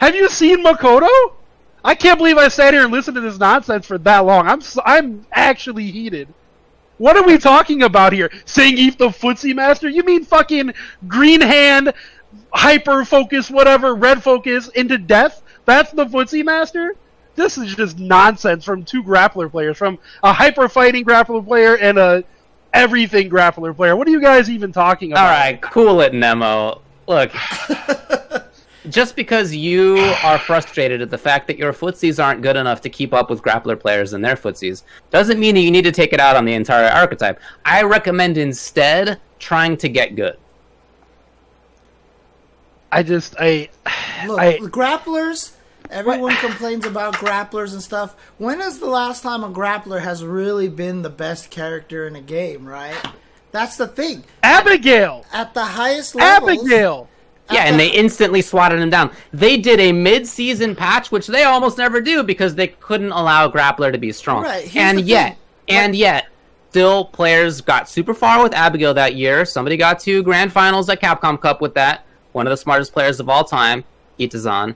Have 0.00 0.14
you 0.14 0.28
seen 0.28 0.64
Makoto? 0.64 1.08
I 1.84 1.94
can't 1.94 2.18
believe 2.18 2.36
I 2.36 2.48
sat 2.48 2.74
here 2.74 2.82
and 2.82 2.92
listened 2.92 3.14
to 3.14 3.20
this 3.20 3.38
nonsense 3.38 3.86
for 3.86 3.98
that 3.98 4.20
long. 4.20 4.48
I'm 4.48 4.60
I'm 4.84 5.26
actually 5.32 5.90
heated. 5.90 6.28
What 6.98 7.16
are 7.16 7.24
we 7.24 7.38
talking 7.38 7.82
about 7.82 8.12
here? 8.12 8.30
Saying 8.44 8.76
Zangief 8.76 8.98
the 8.98 9.08
footsie 9.08 9.54
master? 9.54 9.88
You 9.88 10.02
mean 10.02 10.24
fucking 10.24 10.72
green 11.06 11.40
hand, 11.40 11.92
hyper 12.52 13.04
focus, 13.04 13.50
whatever, 13.50 13.94
red 13.94 14.22
focus 14.22 14.68
into 14.68 14.98
death? 14.98 15.42
That's 15.64 15.92
the 15.92 16.06
footsie 16.06 16.44
master? 16.44 16.96
This 17.34 17.58
is 17.58 17.74
just 17.74 17.98
nonsense 17.98 18.64
from 18.64 18.84
two 18.84 19.02
grappler 19.02 19.50
players, 19.50 19.76
from 19.76 19.98
a 20.22 20.32
hyper 20.32 20.68
fighting 20.68 21.04
grappler 21.04 21.44
player 21.44 21.76
and 21.76 21.98
a 21.98 22.24
everything 22.72 23.28
grappler 23.28 23.76
player. 23.76 23.94
What 23.94 24.08
are 24.08 24.10
you 24.10 24.20
guys 24.20 24.48
even 24.48 24.72
talking 24.72 25.12
about? 25.12 25.24
All 25.24 25.30
right, 25.30 25.60
cool 25.60 26.00
it, 26.00 26.14
Nemo. 26.14 26.80
Look, 27.06 27.30
just 28.88 29.16
because 29.16 29.54
you 29.54 29.98
are 30.22 30.38
frustrated 30.38 31.02
at 31.02 31.10
the 31.10 31.18
fact 31.18 31.46
that 31.46 31.58
your 31.58 31.72
footsies 31.72 32.22
aren't 32.22 32.42
good 32.42 32.56
enough 32.56 32.80
to 32.82 32.88
keep 32.88 33.12
up 33.12 33.30
with 33.30 33.42
grappler 33.42 33.78
players 33.78 34.12
and 34.12 34.24
their 34.24 34.36
footsies, 34.36 34.82
doesn't 35.10 35.38
mean 35.38 35.54
that 35.54 35.62
you 35.62 35.70
need 35.70 35.84
to 35.84 35.92
take 35.92 36.12
it 36.12 36.20
out 36.20 36.36
on 36.36 36.44
the 36.44 36.54
entire 36.54 36.88
archetype. 36.88 37.40
I 37.64 37.82
recommend 37.82 38.38
instead 38.38 39.20
trying 39.38 39.76
to 39.78 39.88
get 39.88 40.16
good. 40.16 40.38
I 42.92 43.02
just 43.02 43.36
I 43.38 43.68
Look, 44.26 44.38
I 44.38 44.58
grapplers. 44.58 45.52
Everyone 45.90 46.34
complains 46.40 46.86
about 46.86 47.14
grapplers 47.14 47.72
and 47.72 47.82
stuff. 47.82 48.16
When 48.38 48.60
is 48.60 48.78
the 48.78 48.88
last 48.88 49.22
time 49.22 49.44
a 49.44 49.50
grappler 49.50 50.00
has 50.00 50.24
really 50.24 50.68
been 50.68 51.02
the 51.02 51.10
best 51.10 51.50
character 51.50 52.06
in 52.06 52.16
a 52.16 52.20
game? 52.20 52.66
Right. 52.66 52.96
That's 53.52 53.76
the 53.76 53.86
thing. 53.86 54.24
Abigail. 54.42 55.24
At 55.32 55.54
the 55.54 55.64
highest 55.64 56.14
level. 56.14 56.50
Abigail. 56.50 57.08
Yeah, 57.50 57.64
and 57.64 57.78
they 57.78 57.88
instantly 57.90 58.42
swatted 58.42 58.80
him 58.80 58.90
down. 58.90 59.12
They 59.32 59.56
did 59.56 59.78
a 59.78 59.92
mid-season 59.92 60.74
patch, 60.74 61.12
which 61.12 61.28
they 61.28 61.44
almost 61.44 61.78
never 61.78 62.00
do 62.00 62.22
because 62.22 62.54
they 62.54 62.68
couldn't 62.68 63.12
allow 63.12 63.48
Grappler 63.48 63.92
to 63.92 63.98
be 63.98 64.10
strong. 64.10 64.42
Right, 64.42 64.74
and 64.74 65.00
yet, 65.00 65.38
and 65.68 65.94
yet, 65.94 66.26
still 66.70 67.04
players 67.04 67.60
got 67.60 67.88
super 67.88 68.14
far 68.14 68.42
with 68.42 68.52
Abigail 68.52 68.94
that 68.94 69.14
year. 69.14 69.44
Somebody 69.44 69.76
got 69.76 70.00
to 70.00 70.22
grand 70.22 70.52
finals 70.52 70.88
at 70.88 71.00
Capcom 71.00 71.40
Cup 71.40 71.60
with 71.60 71.74
that. 71.74 72.04
One 72.32 72.46
of 72.46 72.50
the 72.50 72.56
smartest 72.56 72.92
players 72.92 73.20
of 73.20 73.28
all 73.28 73.44
time, 73.44 73.84
Itazan. 74.18 74.74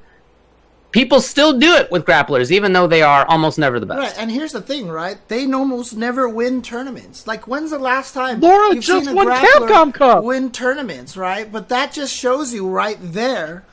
People 0.92 1.20
still 1.20 1.56
do 1.56 1.74
it 1.74 1.88
with 1.92 2.04
grapplers, 2.04 2.50
even 2.50 2.72
though 2.72 2.88
they 2.88 3.02
are 3.02 3.24
almost 3.26 3.58
never 3.58 3.78
the 3.78 3.86
best. 3.86 3.98
Right, 4.00 4.14
and 4.18 4.30
here's 4.30 4.52
the 4.52 4.60
thing, 4.60 4.88
right? 4.88 5.16
They 5.28 5.50
almost 5.52 5.96
never 5.96 6.28
win 6.28 6.62
tournaments. 6.62 7.28
Like, 7.28 7.46
when's 7.46 7.70
the 7.70 7.78
last 7.78 8.12
time 8.12 8.40
Laura 8.40 8.74
you've 8.74 8.84
just 8.84 9.04
seen 9.06 9.12
a 9.12 9.14
won 9.14 9.28
grappler 9.28 9.68
Capcom 9.68 9.94
Cup. 9.94 10.24
win 10.24 10.50
tournaments, 10.50 11.16
right? 11.16 11.50
But 11.50 11.68
that 11.68 11.92
just 11.92 12.12
shows 12.12 12.52
you 12.52 12.68
right 12.68 12.98
there, 13.00 13.64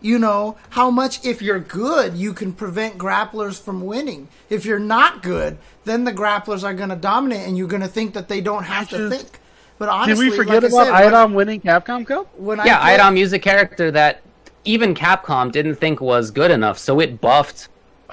you 0.00 0.18
know, 0.18 0.56
how 0.70 0.90
much 0.90 1.24
if 1.24 1.40
you're 1.40 1.60
good, 1.60 2.16
you 2.16 2.32
can 2.32 2.52
prevent 2.52 2.98
grapplers 2.98 3.60
from 3.62 3.82
winning. 3.86 4.26
If 4.50 4.64
you're 4.66 4.80
not 4.80 5.22
good, 5.22 5.58
then 5.84 6.02
the 6.04 6.12
grapplers 6.12 6.64
are 6.64 6.74
going 6.74 6.88
to 6.90 6.96
dominate, 6.96 7.46
and 7.46 7.56
you're 7.56 7.68
going 7.68 7.82
to 7.82 7.88
think 7.88 8.14
that 8.14 8.26
they 8.28 8.40
don't 8.40 8.64
have 8.64 8.88
to 8.88 9.08
think. 9.08 9.38
But 9.78 9.86
Did 9.86 9.92
honestly, 9.92 10.30
we 10.30 10.36
forget 10.36 10.64
like 10.64 10.72
about 10.72 10.88
I 10.88 11.02
said, 11.04 11.12
Idom 11.14 11.34
winning 11.34 11.60
Capcom 11.60 12.04
Cup? 12.04 12.36
When, 12.36 12.58
when 12.58 12.66
Yeah, 12.66 12.78
I 12.80 12.82
play- 12.82 12.94
Idom 12.94 13.16
used 13.16 13.32
a 13.32 13.38
character 13.38 13.92
that 13.92 14.22
even 14.68 14.94
Capcom 14.94 15.50
didn't 15.50 15.76
think 15.76 16.00
was 16.00 16.30
good 16.30 16.50
enough, 16.50 16.78
so 16.78 17.00
it 17.00 17.20
buffed 17.20 17.68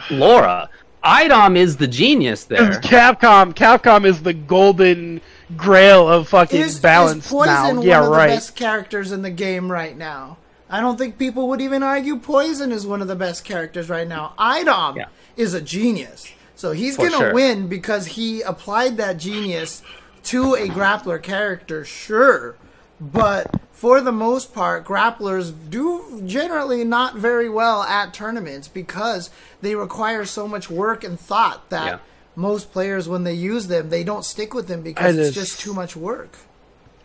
Laura. 0.10 0.70
Idom 1.04 1.56
is 1.56 1.78
the 1.78 1.88
genius 1.88 2.46
there. 2.46 2.72
Capcom. 2.82 3.54
Capcom 3.54 4.06
is 4.06 4.24
the 4.24 4.34
golden 4.34 5.22
grail 5.56 6.10
of 6.10 6.30
fucking 6.30 6.62
is, 6.62 6.80
balance 6.80 7.26
is 7.26 7.32
Poison 7.32 7.76
now. 7.76 7.82
Yeah, 7.82 8.04
of 8.04 8.10
right. 8.10 8.28
the 8.28 8.36
best 8.36 8.56
characters 8.56 9.12
in 9.12 9.22
the 9.22 9.30
game 9.30 9.72
right 9.72 9.96
now? 9.96 10.38
I 10.70 10.82
don't 10.82 10.98
think 10.98 11.20
people 11.20 11.48
would 11.50 11.62
even 11.62 11.84
argue 11.84 12.18
Poison 12.18 12.72
is 12.72 12.88
one 12.88 13.02
of 13.02 13.08
the 13.08 13.16
best 13.16 13.46
characters 13.46 13.90
right 13.90 14.08
now. 14.08 14.34
Idom 14.40 14.98
Yeah. 14.98 15.06
is 15.38 15.54
a 15.54 15.62
genius. 15.62 16.32
So 16.56 16.72
he's 16.72 16.98
going 16.98 17.12
to 17.12 17.18
sure. 17.18 17.34
win 17.34 17.68
because 17.68 18.08
he 18.08 18.42
applied 18.42 18.98
that 18.98 19.18
genius 19.18 19.84
to 20.24 20.56
a 20.56 20.68
grappler 20.70 21.22
character, 21.22 21.86
sure. 21.86 22.56
But 23.00 23.52
for 23.72 24.00
the 24.02 24.12
most 24.12 24.54
part, 24.54 24.86
grapplers 24.86 25.54
do 25.70 26.22
generally 26.26 26.84
not 26.84 27.16
very 27.16 27.50
well 27.50 27.84
at 27.84 28.14
tournaments 28.14 28.68
because 28.68 29.30
they 29.62 29.76
require 29.76 30.26
so 30.26 30.48
much 30.48 30.70
work 30.70 31.04
and 31.04 31.20
thought 31.20 31.70
that 31.70 31.86
Yeah. 31.88 31.98
most 32.36 32.72
players, 32.72 33.10
when 33.10 33.24
they 33.26 33.34
use 33.34 33.68
them, 33.68 33.90
they 33.90 34.04
don't 34.04 34.24
stick 34.24 34.54
with 34.54 34.68
them 34.68 34.82
because 34.82 35.18
I 35.18 35.20
it's 35.22 35.36
just- 35.36 35.52
just 35.52 35.60
too 35.62 35.74
much 35.74 35.96
work. 35.96 36.38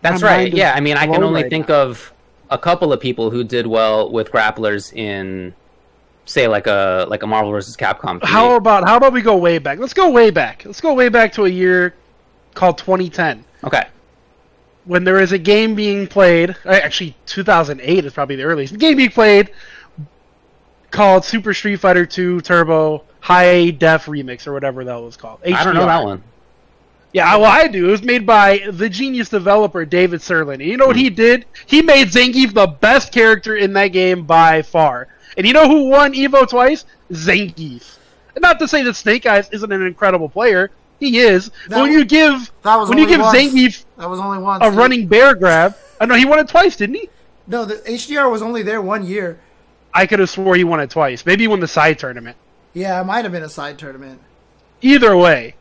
That's 0.02 0.22
My 0.22 0.28
right. 0.28 0.52
Yeah, 0.52 0.72
I 0.74 0.80
mean, 0.80 0.96
I 0.96 1.06
can 1.06 1.22
only 1.22 1.42
right 1.42 1.50
think 1.50 1.68
now. 1.68 1.82
of 1.82 2.12
a 2.50 2.56
couple 2.58 2.92
of 2.92 3.00
people 3.00 3.30
who 3.30 3.44
did 3.44 3.66
well 3.66 4.10
with 4.10 4.30
grapplers 4.32 4.92
in, 4.94 5.54
say, 6.24 6.46
like 6.48 6.66
a 6.66 7.04
like 7.08 7.22
a 7.22 7.26
Marvel 7.26 7.50
vs. 7.50 7.76
Capcom. 7.76 8.20
3. 8.20 8.30
How 8.30 8.54
about 8.54 8.88
how 8.88 8.96
about 8.96 9.12
we 9.12 9.20
go 9.22 9.36
way 9.36 9.58
back? 9.58 9.78
Let's 9.78 9.92
go 9.92 10.08
way 10.08 10.30
back. 10.30 10.62
Let's 10.64 10.80
go 10.80 10.94
way 10.94 11.08
back 11.10 11.32
to 11.34 11.44
a 11.44 11.48
year 11.48 11.94
called 12.54 12.78
2010 12.78 13.44
Okay. 13.64 13.84
When 14.90 15.04
there 15.04 15.20
is 15.20 15.30
a 15.30 15.38
game 15.38 15.76
being 15.76 16.08
played. 16.08 16.50
uh, 16.66 16.70
Actually, 16.70 17.14
2008 17.26 18.04
is 18.06 18.12
probably 18.12 18.34
the 18.34 18.42
earliest. 18.42 18.76
Game 18.76 18.96
being 18.96 19.10
played 19.10 19.50
called 20.90 21.24
Super 21.24 21.54
Street 21.54 21.76
Fighter 21.76 22.04
2 22.04 22.40
Turbo 22.40 23.04
High 23.20 23.70
Def 23.70 24.06
Remix 24.06 24.48
or 24.48 24.52
whatever 24.52 24.82
that 24.82 24.96
was 24.96 25.16
called. 25.16 25.38
I 25.46 25.62
don't 25.62 25.74
know 25.74 25.86
that 25.86 26.02
one. 26.04 26.24
Yeah, 27.12 27.36
well, 27.36 27.44
I 27.52 27.68
do. 27.68 27.86
It 27.86 27.90
was 27.92 28.02
made 28.02 28.26
by 28.26 28.66
the 28.68 28.88
genius 28.88 29.28
developer 29.28 29.84
David 29.84 30.22
Sirlin. 30.22 30.54
And 30.54 30.62
you 30.62 30.76
know 30.76 30.86
what 30.88 30.96
Hmm. 30.96 31.02
he 31.02 31.10
did? 31.10 31.44
He 31.66 31.82
made 31.82 32.08
Zangief 32.08 32.52
the 32.52 32.66
best 32.66 33.12
character 33.12 33.54
in 33.56 33.72
that 33.74 33.88
game 33.88 34.24
by 34.24 34.62
far. 34.62 35.06
And 35.36 35.46
you 35.46 35.52
know 35.52 35.68
who 35.68 35.84
won 35.84 36.14
Evo 36.14 36.48
twice? 36.48 36.84
Zangief. 37.12 37.96
And 38.34 38.42
not 38.42 38.58
to 38.58 38.66
say 38.66 38.82
that 38.82 38.96
Snake 38.96 39.22
Eyez 39.22 39.48
isn't 39.52 39.70
an 39.70 39.86
incredible 39.86 40.28
player. 40.28 40.72
He 41.01 41.18
is. 41.18 41.51
That 41.68 41.77
when 41.81 41.86
w- 41.86 41.98
you 41.98 42.05
give 42.05 42.52
that 42.62 42.77
was 42.77 42.89
when 42.90 42.98
you 42.98 43.06
give 43.09 43.20
once. 43.20 43.36
Zangief 43.36 43.85
That 43.97 44.09
was 44.09 44.20
only 44.20 44.39
once. 44.39 44.62
a 44.64 44.70
running 44.70 45.06
bear 45.06 45.35
grab, 45.35 45.74
I 46.01 46.06
know 46.06 46.14
he 46.14 46.27
won 46.27 46.39
it 46.39 46.48
twice, 46.48 46.77
didn't 46.77 46.97
he? 46.97 47.09
No, 47.47 47.64
the 47.64 47.77
HDR 47.77 48.31
was 48.31 48.43
only 48.43 48.62
there 48.62 48.81
one 48.82 49.05
year. 49.05 49.40
I 49.93 50.06
could 50.06 50.20
have 50.20 50.31
swore 50.31 50.55
he 50.55 50.62
won 50.62 50.78
it 50.81 50.90
twice. 50.90 51.27
Maybe 51.27 51.44
he 51.44 51.48
won 51.48 51.59
the 51.59 51.66
side 51.66 51.98
tournament. 51.98 52.36
Yeah, 52.74 53.01
it 53.01 53.05
might 53.05 53.24
have 53.24 53.32
been 53.32 53.43
a 53.43 53.48
side 53.48 53.77
tournament. 53.78 54.20
Either 54.82 55.16
way, 55.16 55.55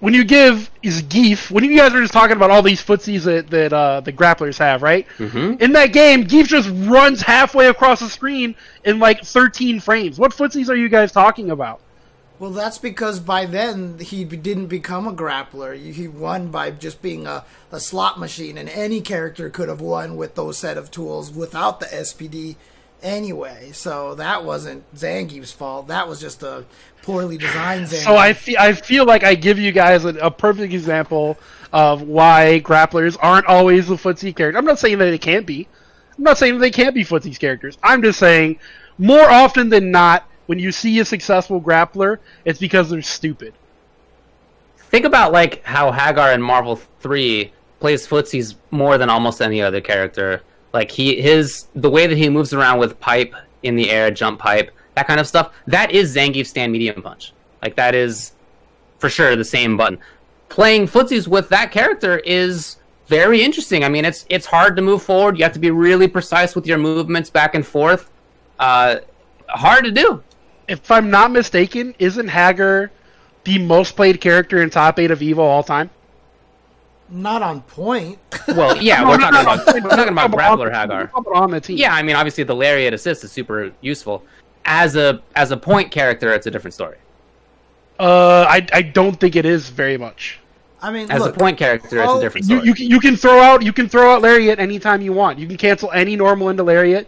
when 0.00 0.12
you 0.12 0.24
give 0.24 0.70
is 0.82 1.02
Gief, 1.02 1.50
when 1.50 1.64
you 1.64 1.76
guys 1.76 1.94
are 1.94 2.00
just 2.02 2.12
talking 2.12 2.36
about 2.36 2.50
all 2.50 2.60
these 2.62 2.82
footsies 2.84 3.22
that, 3.24 3.48
that 3.50 3.72
uh, 3.72 4.00
the 4.00 4.12
grapplers 4.12 4.58
have, 4.58 4.82
right? 4.82 5.06
Mhm. 5.18 5.60
In 5.62 5.72
that 5.72 5.92
game, 5.92 6.26
Gief 6.26 6.48
just 6.48 6.68
runs 6.90 7.22
halfway 7.22 7.68
across 7.68 8.00
the 8.00 8.08
screen 8.08 8.54
in 8.84 8.98
like 8.98 9.24
13 9.24 9.78
frames. 9.80 10.18
What 10.18 10.32
footsies 10.32 10.68
are 10.68 10.74
you 10.76 10.88
guys 10.88 11.12
talking 11.12 11.50
about? 11.52 11.80
Well, 12.42 12.50
that's 12.50 12.78
because 12.78 13.20
by 13.20 13.46
then 13.46 14.00
he 14.00 14.24
didn't 14.24 14.66
become 14.66 15.06
a 15.06 15.12
grappler. 15.12 15.78
He 15.78 16.08
won 16.08 16.48
by 16.48 16.72
just 16.72 17.00
being 17.00 17.24
a, 17.24 17.44
a 17.70 17.78
slot 17.78 18.18
machine, 18.18 18.58
and 18.58 18.68
any 18.68 19.00
character 19.00 19.48
could 19.48 19.68
have 19.68 19.80
won 19.80 20.16
with 20.16 20.34
those 20.34 20.58
set 20.58 20.76
of 20.76 20.90
tools 20.90 21.30
without 21.30 21.78
the 21.78 21.86
SPD 21.86 22.56
anyway. 23.00 23.70
So 23.70 24.16
that 24.16 24.44
wasn't 24.44 24.92
Zangief's 24.92 25.52
fault. 25.52 25.86
That 25.86 26.08
was 26.08 26.20
just 26.20 26.42
a 26.42 26.64
poorly 27.02 27.38
designed 27.38 27.86
Zangief. 27.86 28.02
So 28.02 28.16
I 28.16 28.32
feel 28.32 28.56
I 28.58 28.72
feel 28.72 29.04
like 29.04 29.22
I 29.22 29.36
give 29.36 29.60
you 29.60 29.70
guys 29.70 30.04
a, 30.04 30.08
a 30.16 30.30
perfect 30.32 30.72
example 30.72 31.38
of 31.72 32.02
why 32.02 32.60
grapplers 32.64 33.16
aren't 33.22 33.46
always 33.46 33.86
the 33.86 33.94
footsie 33.94 34.34
character. 34.34 34.58
I'm 34.58 34.64
not 34.64 34.80
saying 34.80 34.98
that 34.98 35.10
they 35.10 35.16
can't 35.16 35.46
be. 35.46 35.68
I'm 36.18 36.24
not 36.24 36.38
saying 36.38 36.54
that 36.54 36.60
they 36.60 36.72
can't 36.72 36.92
be 36.92 37.04
footsies 37.04 37.38
characters. 37.38 37.78
I'm 37.84 38.02
just 38.02 38.18
saying 38.18 38.58
more 38.98 39.30
often 39.30 39.68
than 39.68 39.92
not, 39.92 40.26
when 40.52 40.58
you 40.58 40.70
see 40.70 41.00
a 41.00 41.04
successful 41.06 41.62
grappler, 41.62 42.18
it's 42.44 42.58
because 42.58 42.90
they're 42.90 43.00
stupid. 43.00 43.54
Think 44.76 45.06
about 45.06 45.32
like 45.32 45.64
how 45.64 45.90
Haggar 45.90 46.34
in 46.34 46.42
Marvel 46.42 46.76
Three 47.00 47.54
plays 47.80 48.06
footsies 48.06 48.56
more 48.70 48.98
than 48.98 49.08
almost 49.08 49.40
any 49.40 49.62
other 49.62 49.80
character. 49.80 50.42
Like 50.74 50.90
he 50.90 51.22
his 51.22 51.68
the 51.74 51.88
way 51.88 52.06
that 52.06 52.18
he 52.18 52.28
moves 52.28 52.52
around 52.52 52.80
with 52.80 53.00
pipe 53.00 53.34
in 53.62 53.76
the 53.76 53.90
air, 53.90 54.10
jump 54.10 54.40
pipe, 54.40 54.70
that 54.94 55.06
kind 55.06 55.20
of 55.20 55.26
stuff. 55.26 55.54
That 55.68 55.90
is 55.90 56.14
Zangief's 56.14 56.50
stand 56.50 56.70
medium 56.70 57.00
punch. 57.00 57.32
Like 57.62 57.74
that 57.76 57.94
is 57.94 58.32
for 58.98 59.08
sure 59.08 59.34
the 59.36 59.46
same 59.46 59.78
button. 59.78 59.98
Playing 60.50 60.86
footsies 60.86 61.26
with 61.26 61.48
that 61.48 61.72
character 61.72 62.18
is 62.18 62.76
very 63.06 63.42
interesting. 63.42 63.84
I 63.84 63.88
mean, 63.88 64.04
it's 64.04 64.26
it's 64.28 64.44
hard 64.44 64.76
to 64.76 64.82
move 64.82 65.02
forward. 65.02 65.38
You 65.38 65.44
have 65.44 65.54
to 65.54 65.58
be 65.58 65.70
really 65.70 66.08
precise 66.08 66.54
with 66.54 66.66
your 66.66 66.76
movements 66.76 67.30
back 67.30 67.54
and 67.54 67.66
forth. 67.66 68.10
Uh, 68.58 68.96
hard 69.48 69.84
to 69.86 69.90
do. 69.90 70.22
If 70.68 70.90
I'm 70.90 71.10
not 71.10 71.30
mistaken, 71.30 71.94
isn't 71.98 72.28
Haggar 72.28 72.90
the 73.44 73.58
most 73.58 73.96
played 73.96 74.20
character 74.20 74.62
in 74.62 74.70
top 74.70 74.98
eight 74.98 75.10
of 75.10 75.20
Evo 75.20 75.38
all 75.38 75.62
time? 75.62 75.90
not 77.14 77.42
on 77.42 77.60
point. 77.62 78.18
Well, 78.48 78.80
yeah, 78.80 79.02
we're 79.08 79.18
talking 79.18 79.40
about 79.40 79.66
we're 79.66 79.90
talking 79.90 80.08
about 80.12 80.30
grappler 80.30 80.72
Haggar. 80.72 81.10
on 81.34 81.50
the 81.50 81.60
team. 81.60 81.76
Yeah, 81.76 81.92
I 81.92 82.02
mean, 82.02 82.16
obviously 82.16 82.42
the 82.44 82.54
lariat 82.54 82.94
assist 82.94 83.22
is 83.22 83.30
super 83.30 83.70
useful. 83.82 84.24
As 84.64 84.96
a 84.96 85.20
as 85.36 85.50
a 85.50 85.56
point 85.58 85.90
character, 85.90 86.32
it's 86.32 86.46
a 86.46 86.50
different 86.50 86.72
story. 86.72 86.96
Uh, 87.98 88.46
I 88.48 88.66
I 88.72 88.80
don't 88.80 89.20
think 89.20 89.36
it 89.36 89.44
is 89.44 89.68
very 89.68 89.98
much. 89.98 90.38
I 90.80 90.90
mean, 90.90 91.10
As 91.10 91.20
look, 91.20 91.36
a 91.36 91.38
point 91.38 91.58
character, 91.58 92.02
it's 92.02 92.12
a 92.12 92.20
different 92.20 92.48
You, 92.48 92.56
story. 92.56 92.68
you 92.68 92.74
can- 92.74 92.86
you 92.90 92.98
can 93.00 93.16
throw 93.16 93.40
out 93.40 93.62
you 93.62 93.72
can 93.74 93.88
throw 93.90 94.14
out 94.14 94.22
lariat 94.22 94.58
anytime 94.58 95.02
you 95.02 95.12
want. 95.12 95.38
You 95.38 95.46
can 95.46 95.58
cancel 95.58 95.90
any 95.92 96.16
normal 96.16 96.48
into 96.48 96.62
lariat. 96.62 97.06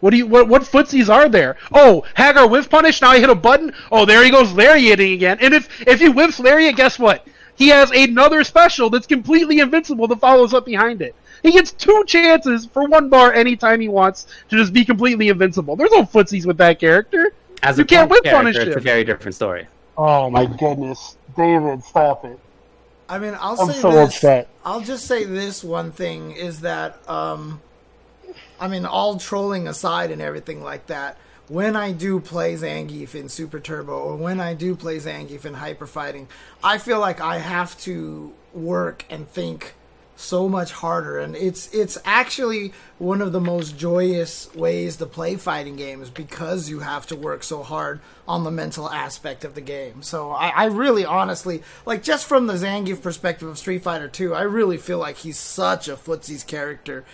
What 0.00 0.10
do 0.10 0.16
you 0.16 0.26
what 0.26 0.48
what 0.48 0.62
footsies 0.62 1.12
are 1.12 1.28
there? 1.28 1.56
Oh, 1.72 2.04
Haggar 2.14 2.46
whiff 2.48 2.70
punish. 2.70 3.00
Now 3.02 3.10
I 3.10 3.18
hit 3.18 3.30
a 3.30 3.34
button. 3.34 3.72
Oh, 3.90 4.04
there 4.04 4.22
he 4.24 4.30
goes 4.30 4.52
lariating 4.52 5.12
again. 5.12 5.38
And 5.40 5.52
if 5.54 5.68
if 5.86 5.98
he 6.00 6.06
whiffs 6.06 6.38
lariat, 6.38 6.76
guess 6.76 6.98
what? 6.98 7.26
He 7.56 7.68
has 7.68 7.90
another 7.90 8.44
special 8.44 8.88
that's 8.90 9.06
completely 9.06 9.58
invincible 9.58 10.06
that 10.08 10.20
follows 10.20 10.54
up 10.54 10.64
behind 10.64 11.02
it. 11.02 11.14
He 11.42 11.50
gets 11.52 11.72
two 11.72 12.04
chances 12.06 12.66
for 12.66 12.86
one 12.86 13.08
bar 13.08 13.32
anytime 13.32 13.80
he 13.80 13.88
wants 13.88 14.26
to 14.48 14.56
just 14.56 14.72
be 14.72 14.84
completely 14.84 15.28
invincible. 15.28 15.74
There's 15.74 15.90
no 15.90 16.02
footsies 16.04 16.46
with 16.46 16.58
that 16.58 16.78
character. 16.78 17.32
As 17.62 17.78
You 17.78 17.82
a 17.84 17.86
can't 17.86 18.08
whiff 18.08 18.22
punish 18.22 18.54
character, 18.54 18.72
it's 18.72 18.76
a 18.76 18.80
very 18.80 19.02
different 19.04 19.34
story. 19.34 19.66
Oh 19.96 20.30
my 20.30 20.46
goodness, 20.46 21.16
David, 21.36 21.82
stop 21.82 22.24
it! 22.24 22.38
I 23.08 23.18
mean, 23.18 23.36
I'll 23.40 23.60
I'm 23.60 23.72
say 23.72 23.80
so 23.80 23.90
this. 23.90 24.14
upset. 24.14 24.48
I'll 24.64 24.80
just 24.80 25.06
say 25.06 25.24
this 25.24 25.64
one 25.64 25.90
thing 25.90 26.30
is 26.32 26.60
that, 26.60 26.98
um, 27.08 27.60
I 28.60 28.68
mean, 28.68 28.84
all 28.84 29.18
trolling 29.18 29.68
aside 29.68 30.10
and 30.10 30.20
everything 30.20 30.62
like 30.62 30.86
that, 30.86 31.16
when 31.48 31.76
I 31.76 31.92
do 31.92 32.20
play 32.20 32.54
Zangief 32.54 33.14
in 33.14 33.28
Super 33.28 33.58
Turbo 33.58 33.92
or 33.92 34.16
when 34.16 34.40
I 34.40 34.54
do 34.54 34.74
play 34.74 34.98
Zangief 34.98 35.44
in 35.44 35.54
Hyper 35.54 35.86
Fighting, 35.86 36.28
I 36.62 36.78
feel 36.78 37.00
like 37.00 37.20
I 37.20 37.38
have 37.38 37.78
to 37.80 38.32
work 38.52 39.04
and 39.08 39.28
think 39.28 39.74
so 40.20 40.48
much 40.48 40.72
harder 40.72 41.18
and 41.18 41.36
it's 41.36 41.72
it's 41.72 41.96
actually 42.04 42.72
one 42.98 43.22
of 43.22 43.30
the 43.30 43.40
most 43.40 43.78
joyous 43.78 44.52
ways 44.54 44.96
to 44.96 45.06
play 45.06 45.36
fighting 45.36 45.76
games 45.76 46.10
because 46.10 46.68
you 46.68 46.80
have 46.80 47.06
to 47.06 47.14
work 47.14 47.44
so 47.44 47.62
hard 47.62 48.00
on 48.26 48.42
the 48.42 48.50
mental 48.50 48.90
aspect 48.90 49.44
of 49.44 49.54
the 49.54 49.60
game 49.60 50.02
so 50.02 50.32
i, 50.32 50.48
I 50.48 50.64
really 50.66 51.04
honestly 51.04 51.62
like 51.86 52.02
just 52.02 52.26
from 52.26 52.48
the 52.48 52.54
zangief 52.54 53.00
perspective 53.00 53.48
of 53.48 53.56
street 53.58 53.84
fighter 53.84 54.08
2 54.08 54.34
i 54.34 54.42
really 54.42 54.76
feel 54.76 54.98
like 54.98 55.18
he's 55.18 55.38
such 55.38 55.86
a 55.88 55.96
footsie's 55.96 56.42
character 56.42 57.04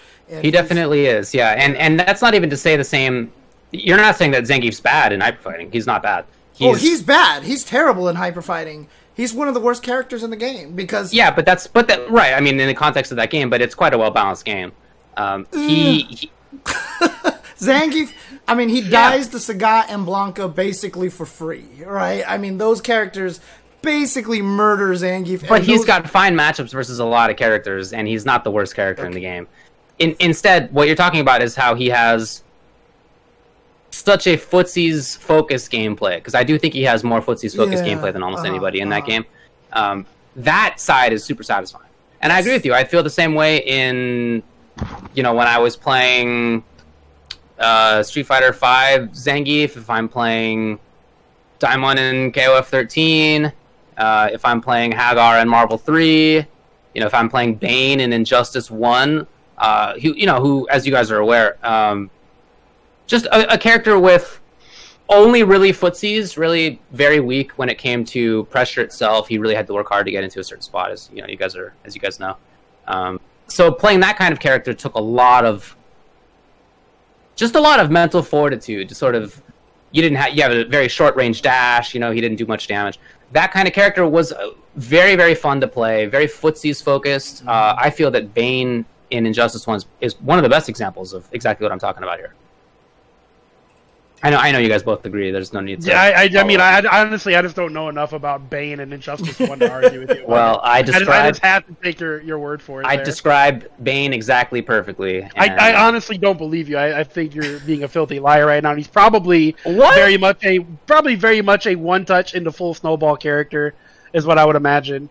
He 0.40 0.50
definitely 0.50 1.06
is, 1.06 1.34
yeah. 1.34 1.50
And 1.50 1.76
and 1.76 1.98
that's 2.00 2.22
not 2.22 2.34
even 2.34 2.50
to 2.50 2.56
say 2.56 2.76
the 2.76 2.84
same. 2.84 3.30
You're 3.72 3.96
not 3.96 4.16
saying 4.16 4.30
that 4.30 4.44
Zangief's 4.44 4.80
bad 4.80 5.12
in 5.12 5.20
hyper 5.20 5.42
fighting. 5.42 5.70
He's 5.70 5.86
not 5.86 6.02
bad. 6.02 6.24
Oh, 6.24 6.72
he's, 6.72 6.76
oh 6.76 6.78
he's 6.78 7.02
bad 7.02 7.42
he's 7.42 7.64
terrible 7.64 8.08
in 8.08 8.14
hyper 8.14 8.40
fighting 8.40 8.86
he's 9.14 9.32
one 9.32 9.48
of 9.48 9.54
the 9.54 9.60
worst 9.60 9.82
characters 9.82 10.22
in 10.22 10.30
the 10.30 10.36
game 10.36 10.74
because 10.74 11.12
yeah, 11.12 11.30
but 11.30 11.46
that's 11.46 11.66
but 11.66 11.88
that 11.88 12.10
right. 12.10 12.34
I 12.34 12.40
mean, 12.40 12.60
in 12.60 12.68
the 12.68 12.74
context 12.74 13.12
of 13.12 13.16
that 13.16 13.30
game, 13.30 13.50
but 13.50 13.60
it's 13.62 13.74
quite 13.74 13.94
a 13.94 13.98
well 13.98 14.10
balanced 14.10 14.44
game. 14.44 14.72
Um, 15.16 15.46
he, 15.52 16.02
he 16.02 16.30
Zangief, 17.58 18.12
I 18.46 18.54
mean, 18.54 18.68
he 18.68 18.80
dies 18.88 19.28
to 19.28 19.38
Sagat 19.38 19.86
and 19.88 20.06
Blanka 20.06 20.52
basically 20.54 21.08
for 21.08 21.26
free, 21.26 21.66
right? 21.84 22.24
I 22.26 22.38
mean, 22.38 22.58
those 22.58 22.80
characters 22.80 23.40
basically 23.82 24.42
murder 24.42 24.92
Zangief. 24.94 25.46
but 25.48 25.62
he's 25.62 25.80
those- 25.80 25.86
got 25.86 26.10
fine 26.10 26.34
matchups 26.36 26.70
versus 26.70 26.98
a 26.98 27.04
lot 27.04 27.30
of 27.30 27.36
characters, 27.36 27.92
and 27.92 28.08
he's 28.08 28.24
not 28.24 28.44
the 28.44 28.50
worst 28.50 28.74
character 28.74 29.06
in 29.06 29.12
the 29.12 29.20
game. 29.20 29.46
In, 29.98 30.16
instead, 30.18 30.72
what 30.72 30.86
you're 30.88 30.96
talking 30.96 31.20
about 31.20 31.42
is 31.42 31.54
how 31.54 31.74
he 31.74 31.86
has 31.88 32.42
such 34.04 34.26
a 34.26 34.36
footsies 34.36 35.16
focused 35.16 35.70
gameplay 35.70 36.16
because 36.16 36.34
I 36.34 36.44
do 36.44 36.58
think 36.58 36.74
he 36.74 36.82
has 36.82 37.02
more 37.02 37.20
footsies 37.20 37.56
focused 37.56 37.84
Yeah, 37.84 37.94
gameplay 37.94 38.12
than 38.12 38.22
almost 38.22 38.40
uh-huh, 38.40 38.50
anybody 38.50 38.80
in 38.80 38.88
that 38.90 39.02
uh-huh. 39.02 39.06
game. 39.06 39.24
Um, 39.72 40.06
that 40.36 40.78
side 40.78 41.12
is 41.12 41.24
super 41.24 41.42
satisfying, 41.42 41.90
and 42.20 42.32
I 42.32 42.40
agree 42.40 42.52
with 42.52 42.64
you. 42.64 42.74
I 42.74 42.84
feel 42.84 43.02
the 43.02 43.10
same 43.10 43.34
way 43.34 43.58
in 43.58 44.42
you 45.14 45.22
know 45.22 45.34
when 45.34 45.46
I 45.46 45.58
was 45.58 45.76
playing 45.76 46.64
uh, 47.58 48.02
Street 48.02 48.26
Fighter 48.26 48.52
Five 48.52 49.10
Zangief. 49.10 49.76
If 49.76 49.88
I'm 49.88 50.08
playing 50.08 50.78
Daimon 51.58 51.98
and 51.98 52.34
KOF 52.34 52.66
13, 52.66 53.52
uh, 53.96 54.28
if 54.32 54.44
I'm 54.44 54.60
playing 54.60 54.92
Haggar 54.92 55.40
and 55.40 55.48
Marvel 55.48 55.78
3, 55.78 56.34
you 56.94 57.00
know, 57.00 57.06
if 57.06 57.14
I'm 57.14 57.28
playing 57.28 57.56
Bane 57.56 58.00
and 58.00 58.12
Injustice 58.12 58.70
1, 58.70 59.26
uh, 59.58 59.94
who, 59.94 60.14
you 60.14 60.26
know, 60.26 60.40
who, 60.40 60.68
as 60.68 60.84
you 60.86 60.92
guys 60.92 61.10
are 61.10 61.18
aware, 61.18 61.56
um, 61.66 62.10
just 63.06 63.26
a, 63.26 63.54
a 63.54 63.58
character 63.58 63.98
with 63.98 64.40
only 65.08 65.42
really 65.42 65.72
footsies, 65.72 66.36
really 66.36 66.80
very 66.92 67.20
weak 67.20 67.52
when 67.52 67.68
it 67.68 67.76
came 67.76 68.04
to 68.06 68.44
pressure 68.44 68.80
itself. 68.80 69.28
He 69.28 69.38
really 69.38 69.54
had 69.54 69.66
to 69.66 69.74
work 69.74 69.88
hard 69.88 70.06
to 70.06 70.12
get 70.12 70.24
into 70.24 70.40
a 70.40 70.44
certain 70.44 70.62
spot, 70.62 70.90
as 70.90 71.10
you 71.12 71.20
know, 71.20 71.28
you 71.28 71.36
guys 71.36 71.54
are, 71.54 71.74
as 71.84 71.94
you 71.94 72.00
guys 72.00 72.18
know. 72.18 72.36
Um, 72.86 73.20
so 73.46 73.70
playing 73.70 74.00
that 74.00 74.16
kind 74.16 74.32
of 74.32 74.40
character 74.40 74.72
took 74.72 74.94
a 74.94 75.00
lot 75.00 75.44
of, 75.44 75.76
just 77.36 77.54
a 77.54 77.60
lot 77.60 77.80
of 77.80 77.90
mental 77.90 78.22
fortitude 78.22 78.88
to 78.88 78.94
sort 78.94 79.14
of 79.14 79.42
you 79.94 80.02
didn't 80.02 80.18
have 80.18 80.34
you 80.34 80.42
have 80.42 80.52
a 80.52 80.64
very 80.64 80.88
short 80.88 81.14
range 81.14 81.40
dash. 81.40 81.94
You 81.94 82.00
know, 82.00 82.10
he 82.10 82.20
didn't 82.20 82.36
do 82.36 82.46
much 82.46 82.66
damage. 82.66 82.98
That 83.32 83.52
kind 83.52 83.68
of 83.68 83.74
character 83.74 84.06
was 84.06 84.32
uh, 84.32 84.50
very 84.76 85.14
very 85.14 85.34
fun 85.34 85.60
to 85.60 85.68
play. 85.68 86.06
Very 86.06 86.26
footsies 86.26 86.82
focused. 86.82 87.46
Uh, 87.46 87.76
I 87.78 87.90
feel 87.90 88.10
that 88.10 88.34
Bane 88.34 88.84
in 89.10 89.24
Injustice 89.24 89.66
One 89.66 89.80
is 90.00 90.20
one 90.20 90.38
of 90.38 90.42
the 90.42 90.48
best 90.48 90.68
examples 90.68 91.12
of 91.12 91.28
exactly 91.32 91.64
what 91.64 91.72
I'm 91.72 91.78
talking 91.78 92.02
about 92.02 92.18
here. 92.18 92.34
I 94.24 94.30
know 94.30 94.38
I 94.38 94.52
know 94.52 94.58
you 94.58 94.68
guys 94.70 94.82
both 94.82 95.04
agree. 95.04 95.30
There's 95.30 95.52
no 95.52 95.60
need 95.60 95.82
to. 95.82 95.88
Yeah, 95.88 96.00
I, 96.00 96.22
I, 96.22 96.30
I 96.40 96.44
mean, 96.44 96.58
up. 96.58 96.84
I, 96.90 97.02
honestly, 97.02 97.36
I 97.36 97.42
just 97.42 97.54
don't 97.54 97.74
know 97.74 97.90
enough 97.90 98.14
about 98.14 98.48
Bane 98.48 98.80
and 98.80 98.92
Injustice 98.92 99.38
One 99.38 99.58
to 99.58 99.70
argue 99.70 100.06
with 100.06 100.16
you. 100.18 100.24
well, 100.28 100.60
I 100.64 100.78
I 100.78 100.82
just, 100.82 101.06
I 101.08 101.28
just 101.28 101.42
have 101.42 101.66
to 101.66 101.74
take 101.82 102.00
your, 102.00 102.22
your 102.22 102.38
word 102.38 102.62
for 102.62 102.80
it. 102.80 102.86
I 102.86 102.96
there. 102.96 103.04
described 103.04 103.68
Bane 103.82 104.14
exactly 104.14 104.62
perfectly. 104.62 105.24
I, 105.36 105.46
and- 105.46 105.60
I 105.60 105.86
honestly 105.86 106.16
don't 106.16 106.38
believe 106.38 106.70
you. 106.70 106.78
I, 106.78 107.00
I 107.00 107.04
think 107.04 107.34
you're 107.34 107.60
being 107.60 107.82
a 107.84 107.88
filthy 107.88 108.18
liar 108.18 108.46
right 108.46 108.62
now. 108.62 108.70
And 108.70 108.78
he's 108.78 108.88
probably 108.88 109.56
What? 109.64 109.94
very 109.94 110.16
much 110.16 110.42
a 110.42 110.60
probably 110.86 111.16
very 111.16 111.42
much 111.42 111.66
a 111.66 111.76
one 111.76 112.06
touch 112.06 112.34
into 112.34 112.50
full 112.50 112.72
snowball 112.72 113.16
character 113.18 113.74
is 114.14 114.24
what 114.24 114.38
I 114.38 114.46
would 114.46 114.56
imagine. 114.56 115.10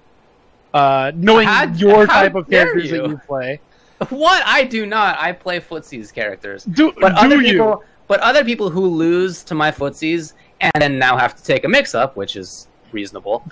Uh, 0.74 1.12
knowing 1.16 1.48
How- 1.48 1.72
your 1.74 2.08
how 2.08 2.22
type 2.22 2.34
of 2.34 2.50
characters 2.50 2.90
you. 2.90 2.98
that 3.02 3.10
you 3.10 3.18
play, 3.28 3.60
What 4.10 4.42
I 4.46 4.64
do 4.64 4.88
not. 4.88 5.20
I 5.20 5.32
play 5.34 5.60
footsies 5.60 6.12
characters. 6.12 6.64
do, 6.64 6.92
But 7.00 7.10
do 7.10 7.16
other 7.18 7.42
you? 7.44 7.80
But 8.08 8.20
other 8.20 8.44
people 8.44 8.70
who 8.70 8.86
lose 8.86 9.44
to 9.44 9.56
my 9.56 9.72
footsies 9.72 10.34
and 10.62 10.72
then 10.80 11.00
now 11.00 11.18
have 11.18 11.36
to 11.36 11.44
take 11.44 11.64
a 11.64 11.68
mix-up, 11.68 12.16
which 12.16 12.36
is 12.36 12.68
reasonable. 12.92 13.44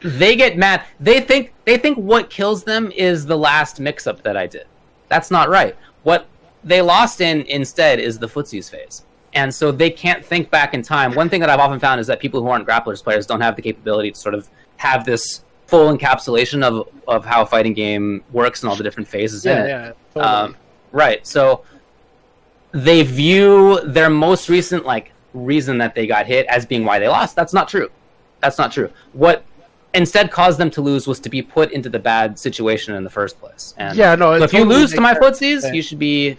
They 0.00 0.36
get 0.36 0.56
mad. 0.56 0.84
They 1.00 1.20
think 1.20 1.52
they 1.64 1.76
think 1.76 1.98
what 1.98 2.30
kills 2.30 2.62
them 2.62 2.92
is 2.94 3.26
the 3.26 3.36
last 3.36 3.80
mix-up 3.80 4.22
that 4.22 4.36
I 4.36 4.46
did. 4.46 4.66
That's 5.08 5.30
not 5.30 5.48
right. 5.48 5.76
What 6.04 6.26
they 6.62 6.82
lost 6.82 7.20
in 7.20 7.42
instead 7.42 7.98
is 7.98 8.18
the 8.18 8.28
footsies 8.28 8.70
phase, 8.70 9.04
and 9.32 9.52
so 9.52 9.72
they 9.72 9.90
can't 9.90 10.24
think 10.24 10.50
back 10.50 10.72
in 10.72 10.82
time. 10.82 11.14
One 11.14 11.28
thing 11.28 11.40
that 11.40 11.50
I've 11.50 11.58
often 11.58 11.80
found 11.80 12.00
is 12.00 12.06
that 12.06 12.20
people 12.20 12.40
who 12.40 12.48
aren't 12.48 12.66
grapplers 12.66 13.02
players 13.02 13.26
don't 13.26 13.40
have 13.40 13.56
the 13.56 13.62
capability 13.62 14.12
to 14.12 14.18
sort 14.18 14.34
of 14.34 14.48
have 14.76 15.04
this 15.04 15.42
full 15.66 15.94
encapsulation 15.94 16.62
of 16.62 16.88
of 17.08 17.24
how 17.24 17.42
a 17.42 17.46
fighting 17.46 17.74
game 17.74 18.22
works 18.32 18.62
and 18.62 18.70
all 18.70 18.76
the 18.76 18.84
different 18.84 19.08
phases 19.08 19.46
in 19.46 19.58
it. 19.58 19.68
yeah, 19.68 19.92
totally. 20.14 20.24
Um, 20.24 20.56
right. 20.92 21.26
So 21.26 21.64
they 22.84 23.02
view 23.02 23.80
their 23.84 24.10
most 24.10 24.48
recent 24.48 24.84
like 24.84 25.12
reason 25.34 25.78
that 25.78 25.94
they 25.94 26.06
got 26.06 26.26
hit 26.26 26.46
as 26.46 26.66
being 26.66 26.84
why 26.84 26.98
they 26.98 27.08
lost. 27.08 27.36
That's 27.36 27.52
not 27.52 27.68
true. 27.68 27.90
That's 28.40 28.58
not 28.58 28.72
true. 28.72 28.90
What 29.12 29.44
instead 29.94 30.30
caused 30.30 30.58
them 30.58 30.70
to 30.70 30.80
lose 30.80 31.06
was 31.06 31.18
to 31.20 31.28
be 31.28 31.42
put 31.42 31.72
into 31.72 31.88
the 31.88 31.98
bad 31.98 32.38
situation 32.38 32.94
in 32.94 33.04
the 33.04 33.10
first 33.10 33.40
place. 33.40 33.74
And 33.78 33.96
Yeah, 33.96 34.14
no, 34.14 34.38
So 34.38 34.44
if 34.44 34.52
you 34.52 34.64
lose 34.64 34.92
to 34.92 35.00
my 35.00 35.14
footsies, 35.14 35.74
you 35.74 35.82
should 35.82 35.98
be 35.98 36.36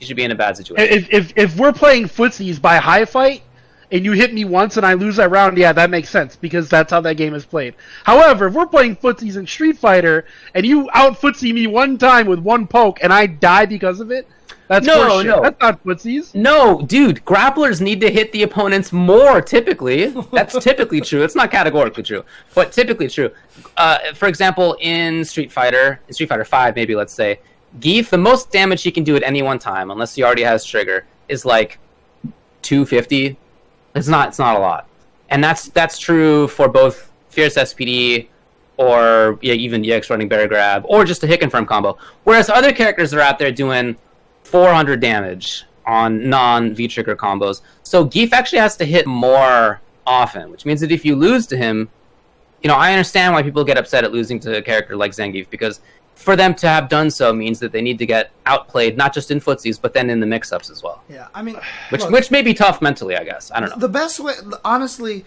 you 0.00 0.06
should 0.06 0.16
be 0.16 0.24
in 0.24 0.30
a 0.30 0.36
bad 0.36 0.56
situation. 0.56 0.92
if, 0.92 1.12
if 1.12 1.32
if 1.36 1.56
we're 1.56 1.72
playing 1.72 2.04
footsies 2.04 2.60
by 2.60 2.76
high 2.76 3.04
fight 3.04 3.42
and 3.90 4.04
you 4.04 4.12
hit 4.12 4.34
me 4.34 4.44
once 4.44 4.76
and 4.76 4.84
I 4.84 4.94
lose 4.94 5.16
that 5.16 5.30
round, 5.30 5.56
yeah, 5.56 5.72
that 5.72 5.90
makes 5.90 6.10
sense 6.10 6.36
because 6.36 6.68
that's 6.68 6.90
how 6.90 7.00
that 7.00 7.16
game 7.16 7.34
is 7.34 7.46
played. 7.46 7.74
However, 8.04 8.48
if 8.48 8.54
we're 8.54 8.66
playing 8.66 8.96
footsies 8.96 9.36
in 9.36 9.46
Street 9.46 9.78
Fighter 9.78 10.26
and 10.54 10.66
you 10.66 10.88
out 10.92 11.20
footsie 11.20 11.54
me 11.54 11.66
one 11.66 11.98
time 11.98 12.26
with 12.26 12.38
one 12.38 12.66
poke 12.66 12.98
and 13.02 13.12
I 13.12 13.26
die 13.26 13.66
because 13.66 14.00
of 14.00 14.10
it, 14.10 14.28
that's 14.68 14.86
No, 14.86 15.22
no. 15.22 15.40
That's 15.40 15.58
not 15.60 15.82
footsies. 15.82 16.34
No, 16.34 16.82
dude, 16.82 17.24
grapplers 17.24 17.80
need 17.80 18.02
to 18.02 18.10
hit 18.10 18.32
the 18.32 18.42
opponents 18.42 18.92
more 18.92 19.40
typically. 19.40 20.06
That's 20.32 20.58
typically 20.62 21.00
true. 21.00 21.22
It's 21.22 21.34
not 21.34 21.50
categorically 21.50 22.02
true, 22.02 22.24
but 22.54 22.70
typically 22.72 23.08
true. 23.08 23.30
Uh, 23.78 24.12
for 24.14 24.28
example, 24.28 24.76
in 24.80 25.24
Street 25.24 25.50
Fighter, 25.50 26.00
in 26.06 26.14
Street 26.14 26.28
Fighter 26.28 26.44
5, 26.44 26.76
maybe 26.76 26.94
let's 26.94 27.14
say, 27.14 27.40
Gief, 27.80 28.10
the 28.10 28.18
most 28.18 28.50
damage 28.50 28.82
he 28.82 28.90
can 28.90 29.04
do 29.04 29.16
at 29.16 29.22
any 29.22 29.40
one 29.42 29.58
time, 29.58 29.90
unless 29.90 30.14
he 30.14 30.22
already 30.22 30.42
has 30.42 30.64
trigger, 30.64 31.06
is 31.28 31.44
like 31.44 31.78
250. 32.62 33.38
It's 33.94 34.08
not 34.08 34.28
it's 34.28 34.38
not 34.38 34.56
a 34.56 34.58
lot. 34.58 34.88
And 35.30 35.42
that's 35.42 35.68
that's 35.68 35.98
true 35.98 36.48
for 36.48 36.68
both 36.68 37.10
Fierce 37.30 37.54
SPD 37.54 38.28
or 38.78 39.38
yeah, 39.42 39.54
even 39.54 39.84
EX 39.84 40.08
running 40.08 40.28
bear 40.28 40.46
grab, 40.48 40.84
or 40.86 41.04
just 41.04 41.22
a 41.24 41.26
hit 41.26 41.40
confirm 41.40 41.66
combo. 41.66 41.98
Whereas 42.24 42.48
other 42.48 42.72
characters 42.72 43.12
are 43.12 43.20
out 43.20 43.38
there 43.38 43.50
doing 43.50 43.96
400 44.44 45.00
damage 45.00 45.64
on 45.84 46.28
non 46.30 46.74
V 46.74 46.88
trigger 46.88 47.16
combos. 47.16 47.60
So 47.82 48.06
Gief 48.06 48.32
actually 48.32 48.60
has 48.60 48.76
to 48.76 48.84
hit 48.84 49.06
more 49.06 49.80
often, 50.06 50.50
which 50.50 50.64
means 50.64 50.80
that 50.80 50.92
if 50.92 51.04
you 51.04 51.16
lose 51.16 51.46
to 51.48 51.56
him, 51.56 51.90
you 52.62 52.68
know, 52.68 52.76
I 52.76 52.92
understand 52.92 53.34
why 53.34 53.42
people 53.42 53.64
get 53.64 53.76
upset 53.76 54.04
at 54.04 54.12
losing 54.12 54.38
to 54.40 54.56
a 54.56 54.62
character 54.62 54.96
like 54.96 55.12
Zangief 55.12 55.50
because 55.50 55.80
for 56.18 56.34
them 56.36 56.52
to 56.52 56.66
have 56.68 56.88
done 56.88 57.10
so 57.10 57.32
means 57.32 57.58
that 57.60 57.70
they 57.72 57.80
need 57.80 57.98
to 57.98 58.04
get 58.06 58.30
outplayed 58.44 58.96
not 58.96 59.14
just 59.14 59.30
in 59.30 59.40
footsies 59.40 59.80
but 59.80 59.94
then 59.94 60.10
in 60.10 60.18
the 60.20 60.26
mix-ups 60.26 60.68
as 60.68 60.82
well, 60.82 61.02
Yeah, 61.08 61.28
I 61.34 61.40
mean, 61.42 61.56
which 61.90 62.02
look, 62.02 62.10
which 62.10 62.30
may 62.30 62.42
be 62.42 62.54
tough 62.54 62.82
mentally, 62.82 63.16
I 63.16 63.24
guess. 63.24 63.50
I 63.54 63.60
don't 63.60 63.70
know. 63.70 63.76
the 63.76 63.88
best 63.88 64.18
way, 64.20 64.34
honestly, 64.64 65.24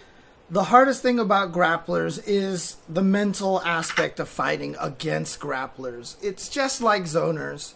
the 0.49 0.65
hardest 0.65 1.01
thing 1.01 1.17
about 1.17 1.53
grapplers 1.53 2.21
is 2.25 2.75
the 2.89 3.01
mental 3.01 3.61
aspect 3.61 4.19
of 4.19 4.27
fighting 4.27 4.75
against 4.79 5.39
grapplers. 5.39 6.17
It's 6.21 6.49
just 6.49 6.81
like 6.81 7.03
zoners. 7.03 7.73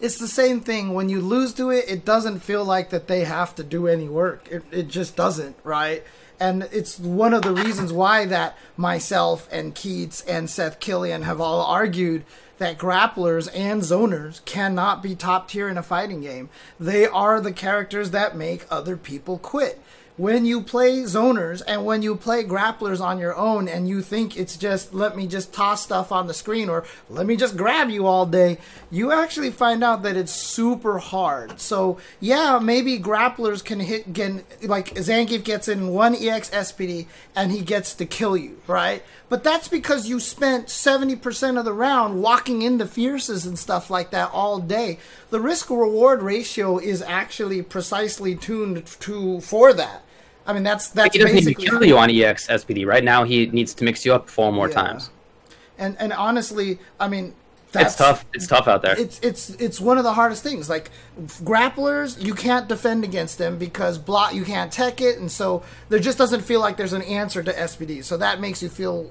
it's 0.00 0.18
the 0.18 0.28
same 0.28 0.60
thing. 0.60 0.92
When 0.92 1.08
you 1.08 1.20
lose 1.20 1.54
to 1.54 1.70
it, 1.70 1.86
it 1.88 2.04
doesn't 2.04 2.40
feel 2.40 2.64
like 2.64 2.90
that 2.90 3.08
they 3.08 3.24
have 3.24 3.54
to 3.56 3.64
do 3.64 3.86
any 3.88 4.08
work. 4.08 4.46
It, 4.50 4.62
it 4.70 4.88
just 4.88 5.16
doesn't, 5.16 5.56
right? 5.64 6.04
And 6.38 6.68
it's 6.72 6.98
one 6.98 7.34
of 7.34 7.42
the 7.42 7.52
reasons 7.54 7.90
why 7.92 8.24
that 8.26 8.56
myself 8.76 9.46
and 9.52 9.74
Keits 9.74 10.22
and 10.26 10.48
Seth 10.48 10.78
Killian 10.80 11.22
have 11.22 11.38
all 11.40 11.62
argued 11.62 12.24
that 12.60 12.78
grapplers 12.78 13.48
and 13.54 13.80
zoners 13.80 14.44
cannot 14.44 15.02
be 15.02 15.14
top 15.14 15.48
tier 15.48 15.68
in 15.68 15.78
a 15.78 15.82
fighting 15.82 16.20
game. 16.20 16.50
They 16.78 17.06
are 17.06 17.40
the 17.40 17.52
characters 17.52 18.10
that 18.10 18.36
make 18.36 18.66
other 18.70 18.96
people 18.98 19.38
quit 19.38 19.80
when 20.20 20.44
you 20.44 20.60
play 20.60 20.98
zoners 21.04 21.62
and 21.66 21.86
when 21.86 22.02
you 22.02 22.14
play 22.14 22.44
grapplers 22.44 23.00
on 23.00 23.18
your 23.18 23.34
own 23.34 23.66
and 23.66 23.88
you 23.88 24.02
think 24.02 24.36
it's 24.36 24.54
just 24.54 24.92
let 24.92 25.16
me 25.16 25.26
just 25.26 25.50
toss 25.50 25.82
stuff 25.82 26.12
on 26.12 26.26
the 26.26 26.34
screen 26.34 26.68
or 26.68 26.84
let 27.08 27.24
me 27.24 27.36
just 27.36 27.56
grab 27.56 27.88
you 27.88 28.06
all 28.06 28.26
day, 28.26 28.58
you 28.90 29.12
actually 29.12 29.50
find 29.50 29.82
out 29.82 30.02
that 30.02 30.18
it's 30.18 30.30
super 30.30 30.98
hard. 30.98 31.58
So 31.58 31.96
yeah, 32.20 32.58
maybe 32.58 32.98
grapplers 32.98 33.64
can 33.64 33.80
hit 33.80 34.14
can 34.14 34.44
like 34.62 34.94
Zangief 34.94 35.42
gets 35.42 35.68
in 35.68 35.88
one 35.88 36.14
EX 36.14 36.50
SPD 36.50 37.06
and 37.34 37.50
he 37.50 37.62
gets 37.62 37.94
to 37.94 38.04
kill 38.04 38.36
you, 38.36 38.60
right? 38.66 39.02
But 39.30 39.44
that's 39.44 39.68
because 39.68 40.08
you 40.08 40.18
spent 40.18 40.66
70% 40.66 41.56
of 41.56 41.64
the 41.64 41.72
round 41.72 42.20
walking 42.20 42.62
into 42.62 42.84
fierces 42.84 43.46
and 43.46 43.56
stuff 43.56 43.88
like 43.88 44.10
that 44.10 44.30
all 44.32 44.58
day. 44.58 44.98
The 45.30 45.40
risk 45.40 45.70
reward 45.70 46.20
ratio 46.20 46.78
is 46.78 47.00
actually 47.00 47.62
precisely 47.62 48.34
tuned 48.34 48.84
to 49.00 49.40
for 49.40 49.72
that. 49.72 50.02
I 50.46 50.52
mean, 50.52 50.64
that's 50.64 50.88
that's 50.88 51.14
he 51.14 51.22
doesn't 51.22 51.36
need 51.36 51.44
to 51.44 51.54
kill 51.54 51.84
you 51.84 51.96
on 51.96 52.10
EX 52.10 52.48
SPD. 52.48 52.84
Right 52.84 53.04
now, 53.04 53.22
he 53.22 53.46
needs 53.46 53.72
to 53.74 53.84
mix 53.84 54.04
you 54.04 54.12
up 54.12 54.28
four 54.28 54.52
more 54.52 54.68
Yeah. 54.68 54.74
times. 54.74 55.10
And 55.78 55.96
and 56.00 56.12
honestly, 56.12 56.80
I 56.98 57.06
mean, 57.06 57.32
that's 57.72 57.92
It's 57.92 57.96
tough. 57.96 58.24
It's 58.32 58.46
tough 58.46 58.68
out 58.68 58.82
there. 58.82 58.98
It's 58.98 59.20
it's 59.20 59.50
it's 59.50 59.80
one 59.80 59.98
of 59.98 60.04
the 60.04 60.12
hardest 60.12 60.42
things. 60.42 60.68
Like 60.68 60.90
grapplers, 61.42 62.22
you 62.24 62.34
can't 62.34 62.68
defend 62.68 63.04
against 63.04 63.38
them 63.38 63.58
because 63.58 63.98
block 63.98 64.34
you 64.34 64.44
can't 64.44 64.72
tech 64.72 65.00
it, 65.00 65.18
and 65.18 65.30
so 65.30 65.62
there 65.88 65.98
just 65.98 66.18
doesn't 66.18 66.42
feel 66.42 66.60
like 66.60 66.76
there's 66.76 66.92
an 66.92 67.02
answer 67.02 67.42
to 67.42 67.52
SPD. 67.52 68.04
So 68.04 68.16
that 68.16 68.40
makes 68.40 68.62
you 68.62 68.68
feel 68.68 69.10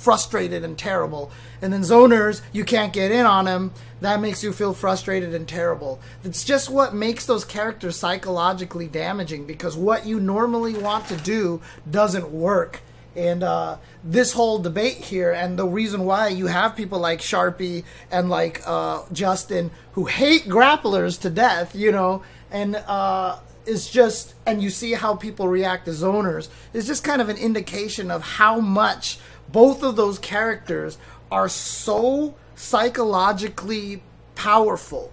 frustrated 0.00 0.64
and 0.64 0.78
terrible. 0.78 1.30
And 1.60 1.72
then 1.72 1.82
zoners, 1.82 2.40
you 2.52 2.64
can't 2.64 2.92
get 2.92 3.12
in 3.12 3.26
on 3.26 3.44
them. 3.44 3.72
That 4.00 4.20
makes 4.20 4.42
you 4.42 4.52
feel 4.52 4.72
frustrated 4.72 5.34
and 5.34 5.46
terrible. 5.46 6.00
It's 6.24 6.42
just 6.42 6.70
what 6.70 6.94
makes 6.94 7.26
those 7.26 7.44
characters 7.44 7.96
psychologically 7.96 8.86
damaging 8.86 9.46
because 9.46 9.76
what 9.76 10.06
you 10.06 10.18
normally 10.18 10.74
want 10.74 11.06
to 11.08 11.16
do 11.16 11.60
doesn't 11.90 12.30
work. 12.30 12.80
And 13.16 13.42
uh, 13.42 13.78
this 14.04 14.32
whole 14.32 14.58
debate 14.58 14.96
here, 14.96 15.32
and 15.32 15.58
the 15.58 15.66
reason 15.66 16.04
why 16.04 16.28
you 16.28 16.46
have 16.46 16.76
people 16.76 16.98
like 16.98 17.20
Sharpie 17.20 17.84
and 18.10 18.30
like 18.30 18.62
uh, 18.66 19.02
Justin 19.12 19.70
who 19.92 20.04
hate 20.04 20.44
grapplers 20.44 21.20
to 21.22 21.30
death, 21.30 21.74
you 21.74 21.90
know, 21.90 22.22
and 22.50 22.76
uh, 22.76 23.38
is 23.66 23.90
just, 23.90 24.34
and 24.46 24.62
you 24.62 24.70
see 24.70 24.92
how 24.92 25.14
people 25.14 25.48
react 25.48 25.86
to 25.86 25.90
zoners, 25.90 26.48
is 26.72 26.86
just 26.86 27.02
kind 27.02 27.20
of 27.20 27.28
an 27.28 27.36
indication 27.36 28.10
of 28.10 28.22
how 28.22 28.60
much 28.60 29.18
both 29.50 29.82
of 29.82 29.96
those 29.96 30.18
characters 30.18 30.98
are 31.30 31.48
so 31.48 32.34
psychologically 32.54 34.02
powerful 34.34 35.12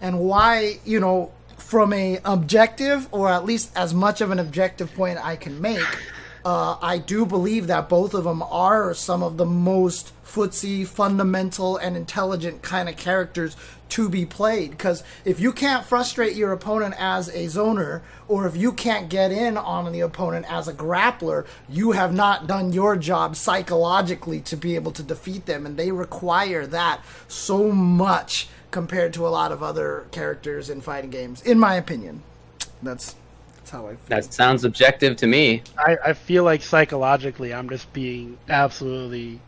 and 0.00 0.18
why 0.18 0.78
you 0.84 1.00
know 1.00 1.30
from 1.56 1.92
a 1.92 2.18
objective 2.24 3.08
or 3.12 3.28
at 3.28 3.44
least 3.44 3.70
as 3.76 3.94
much 3.94 4.20
of 4.20 4.30
an 4.30 4.38
objective 4.38 4.92
point 4.94 5.18
i 5.24 5.36
can 5.36 5.60
make 5.60 5.86
uh, 6.44 6.76
i 6.82 6.98
do 6.98 7.24
believe 7.24 7.66
that 7.66 7.88
both 7.88 8.14
of 8.14 8.24
them 8.24 8.42
are 8.42 8.94
some 8.94 9.22
of 9.22 9.36
the 9.36 9.46
most 9.46 10.12
footsie 10.24 10.86
fundamental 10.86 11.76
and 11.76 11.96
intelligent 11.96 12.62
kind 12.62 12.88
of 12.88 12.96
characters 12.96 13.54
to 13.92 14.08
be 14.08 14.24
played. 14.24 14.70
Because 14.70 15.04
if 15.26 15.38
you 15.38 15.52
can't 15.52 15.84
frustrate 15.84 16.34
your 16.34 16.52
opponent 16.52 16.94
as 16.98 17.28
a 17.28 17.44
zoner 17.44 18.00
or 18.26 18.46
if 18.46 18.56
you 18.56 18.72
can't 18.72 19.10
get 19.10 19.30
in 19.30 19.58
on 19.58 19.92
the 19.92 20.00
opponent 20.00 20.50
as 20.50 20.66
a 20.66 20.72
grappler 20.72 21.46
you 21.68 21.92
have 21.92 22.14
not 22.14 22.46
done 22.46 22.72
your 22.72 22.96
job 22.96 23.36
psychologically 23.36 24.40
to 24.40 24.56
be 24.56 24.74
able 24.76 24.92
to 24.92 25.02
defeat 25.02 25.44
them 25.44 25.66
and 25.66 25.76
they 25.76 25.92
require 25.92 26.66
that 26.66 27.02
so 27.28 27.70
much 27.70 28.48
compared 28.70 29.12
to 29.12 29.26
a 29.26 29.28
lot 29.28 29.52
of 29.52 29.62
other 29.62 30.06
characters 30.10 30.70
in 30.70 30.80
fighting 30.80 31.10
games 31.10 31.42
in 31.42 31.58
my 31.58 31.74
opinion. 31.74 32.22
That's 32.82 33.14
that's 33.20 33.21
how 33.72 33.86
i 33.86 33.96
feel 33.96 33.98
that 34.08 34.32
sounds 34.32 34.64
objective 34.64 35.16
to 35.16 35.26
me. 35.26 35.62
I, 35.78 35.96
I 36.06 36.12
feel 36.12 36.44
like 36.44 36.62
psychologically 36.62 37.52
I'm 37.52 37.68
just 37.68 37.92
being 37.92 38.38
absolutely 38.48 39.40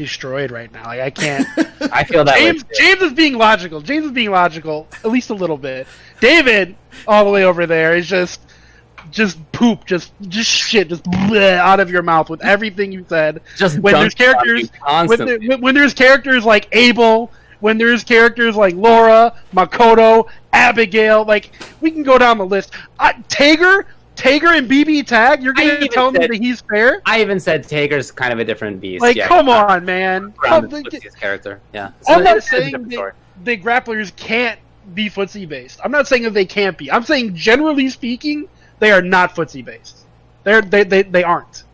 destroyed 0.00 0.50
right 0.50 0.72
now. 0.72 0.84
Like 0.84 1.00
I 1.00 1.10
can't. 1.10 1.46
I 1.92 2.04
feel 2.04 2.24
that. 2.24 2.38
James 2.38 2.62
too. 2.62 2.68
James 2.78 3.02
is 3.02 3.12
being 3.12 3.34
logical. 3.34 3.80
James 3.80 4.06
is 4.06 4.12
being 4.12 4.30
logical, 4.30 4.88
at 5.04 5.10
least 5.10 5.30
a 5.30 5.34
little 5.34 5.58
bit. 5.58 5.86
David, 6.20 6.74
all 7.06 7.24
the 7.24 7.30
way 7.30 7.44
over 7.44 7.66
there, 7.66 7.94
is 7.94 8.08
just 8.08 8.40
just 9.10 9.38
poop, 9.52 9.84
just 9.84 10.12
just 10.22 10.50
shit, 10.50 10.88
just 10.88 11.04
bleh 11.04 11.56
out 11.56 11.80
of 11.80 11.90
your 11.90 12.02
mouth 12.02 12.30
with 12.30 12.42
everything 12.42 12.90
you 12.92 13.04
said. 13.08 13.42
Just 13.56 13.78
when 13.78 13.94
there's 13.94 14.14
dumps 14.14 14.34
on 14.38 14.46
you 14.46 14.54
characters, 14.54 14.70
when, 14.70 14.80
constantly. 14.80 15.48
there, 15.48 15.58
when 15.58 15.74
there's 15.74 15.94
characters 15.94 16.44
like 16.44 16.68
Abel, 16.72 17.30
when 17.60 17.78
there's 17.78 18.04
characters 18.04 18.56
like 18.56 18.74
Laura, 18.74 19.38
Makoto, 19.54 20.28
Abigail, 20.52 21.24
like 21.24 21.52
we 21.80 21.90
can 21.90 22.02
go 22.02 22.18
down 22.18 22.38
the 22.38 22.46
list. 22.46 22.72
Uh, 22.98 23.12
Tager, 23.28 23.84
Tager 24.16 24.56
and 24.56 24.68
BB 24.68 25.06
Tag, 25.06 25.42
you're 25.42 25.54
I 25.56 25.60
gonna 25.60 25.72
even 25.74 25.88
tell 25.88 26.10
me 26.10 26.18
that 26.26 26.34
he's 26.34 26.60
fair? 26.62 27.00
I 27.06 27.20
even 27.20 27.40
said 27.40 27.64
Tager's 27.64 28.10
kind 28.10 28.32
of 28.32 28.38
a 28.38 28.44
different 28.44 28.80
beast. 28.80 29.02
Like, 29.02 29.16
yeah, 29.16 29.28
come 29.28 29.48
on, 29.48 29.84
man. 29.84 30.32
Come- 30.42 30.68
his 30.70 31.14
character. 31.14 31.60
Yeah. 31.72 31.92
I'm 32.08 32.24
not 32.24 32.42
saying 32.42 32.72
that 32.72 33.14
the 33.44 33.56
grapplers 33.56 34.14
can't 34.16 34.58
be 34.94 35.08
footsie 35.08 35.48
based. 35.48 35.80
I'm 35.84 35.92
not 35.92 36.06
saying 36.06 36.24
that 36.24 36.34
they 36.34 36.44
can't 36.44 36.76
be. 36.76 36.90
I'm 36.90 37.04
saying 37.04 37.34
generally 37.34 37.88
speaking, 37.88 38.48
they 38.78 38.90
are 38.90 39.02
not 39.02 39.34
footsie 39.34 39.64
based. 39.64 40.04
They're 40.44 40.62
they, 40.62 40.84
they 40.84 41.02
they 41.02 41.22
aren't. 41.22 41.64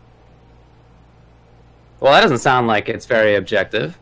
Well, 2.00 2.12
that 2.12 2.20
doesn't 2.20 2.38
sound 2.38 2.66
like 2.66 2.88
it's 2.88 3.06
very 3.06 3.36
objective. 3.36 3.98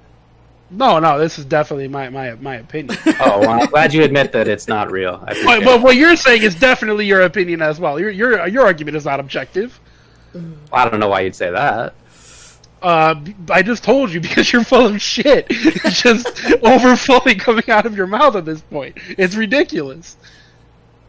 No, 0.70 0.98
no, 0.98 1.18
this 1.18 1.38
is 1.38 1.44
definitely 1.44 1.88
my 1.88 2.08
my 2.08 2.34
my 2.34 2.56
opinion. 2.56 2.96
Oh, 3.20 3.40
well, 3.40 3.50
I'm 3.50 3.66
glad 3.66 3.94
you 3.94 4.02
admit 4.02 4.32
that 4.32 4.48
it's 4.48 4.66
not 4.66 4.90
real. 4.90 5.22
I 5.26 5.34
but, 5.44 5.64
but 5.64 5.82
what 5.82 5.96
you're 5.96 6.16
saying 6.16 6.42
is 6.42 6.54
definitely 6.54 7.06
your 7.06 7.22
opinion 7.22 7.62
as 7.62 7.78
well. 7.78 7.98
Your 8.00 8.10
your 8.10 8.46
your 8.48 8.64
argument 8.64 8.96
is 8.96 9.04
not 9.04 9.20
objective. 9.20 9.78
I 10.72 10.88
don't 10.88 11.00
know 11.00 11.08
why 11.08 11.20
you'd 11.20 11.36
say 11.36 11.50
that. 11.50 11.94
Uh, 12.82 13.14
I 13.50 13.62
just 13.62 13.82
told 13.82 14.12
you 14.12 14.20
because 14.28 14.52
you're 14.52 14.64
full 14.64 14.86
of 14.86 15.00
shit. 15.00 15.46
It's 15.48 16.02
just 16.02 16.44
overflowing 16.62 17.38
coming 17.38 17.68
out 17.70 17.86
of 17.86 17.96
your 17.96 18.06
mouth 18.06 18.36
at 18.36 18.44
this 18.44 18.60
point. 18.60 18.98
It's 19.16 19.34
ridiculous. 19.34 20.16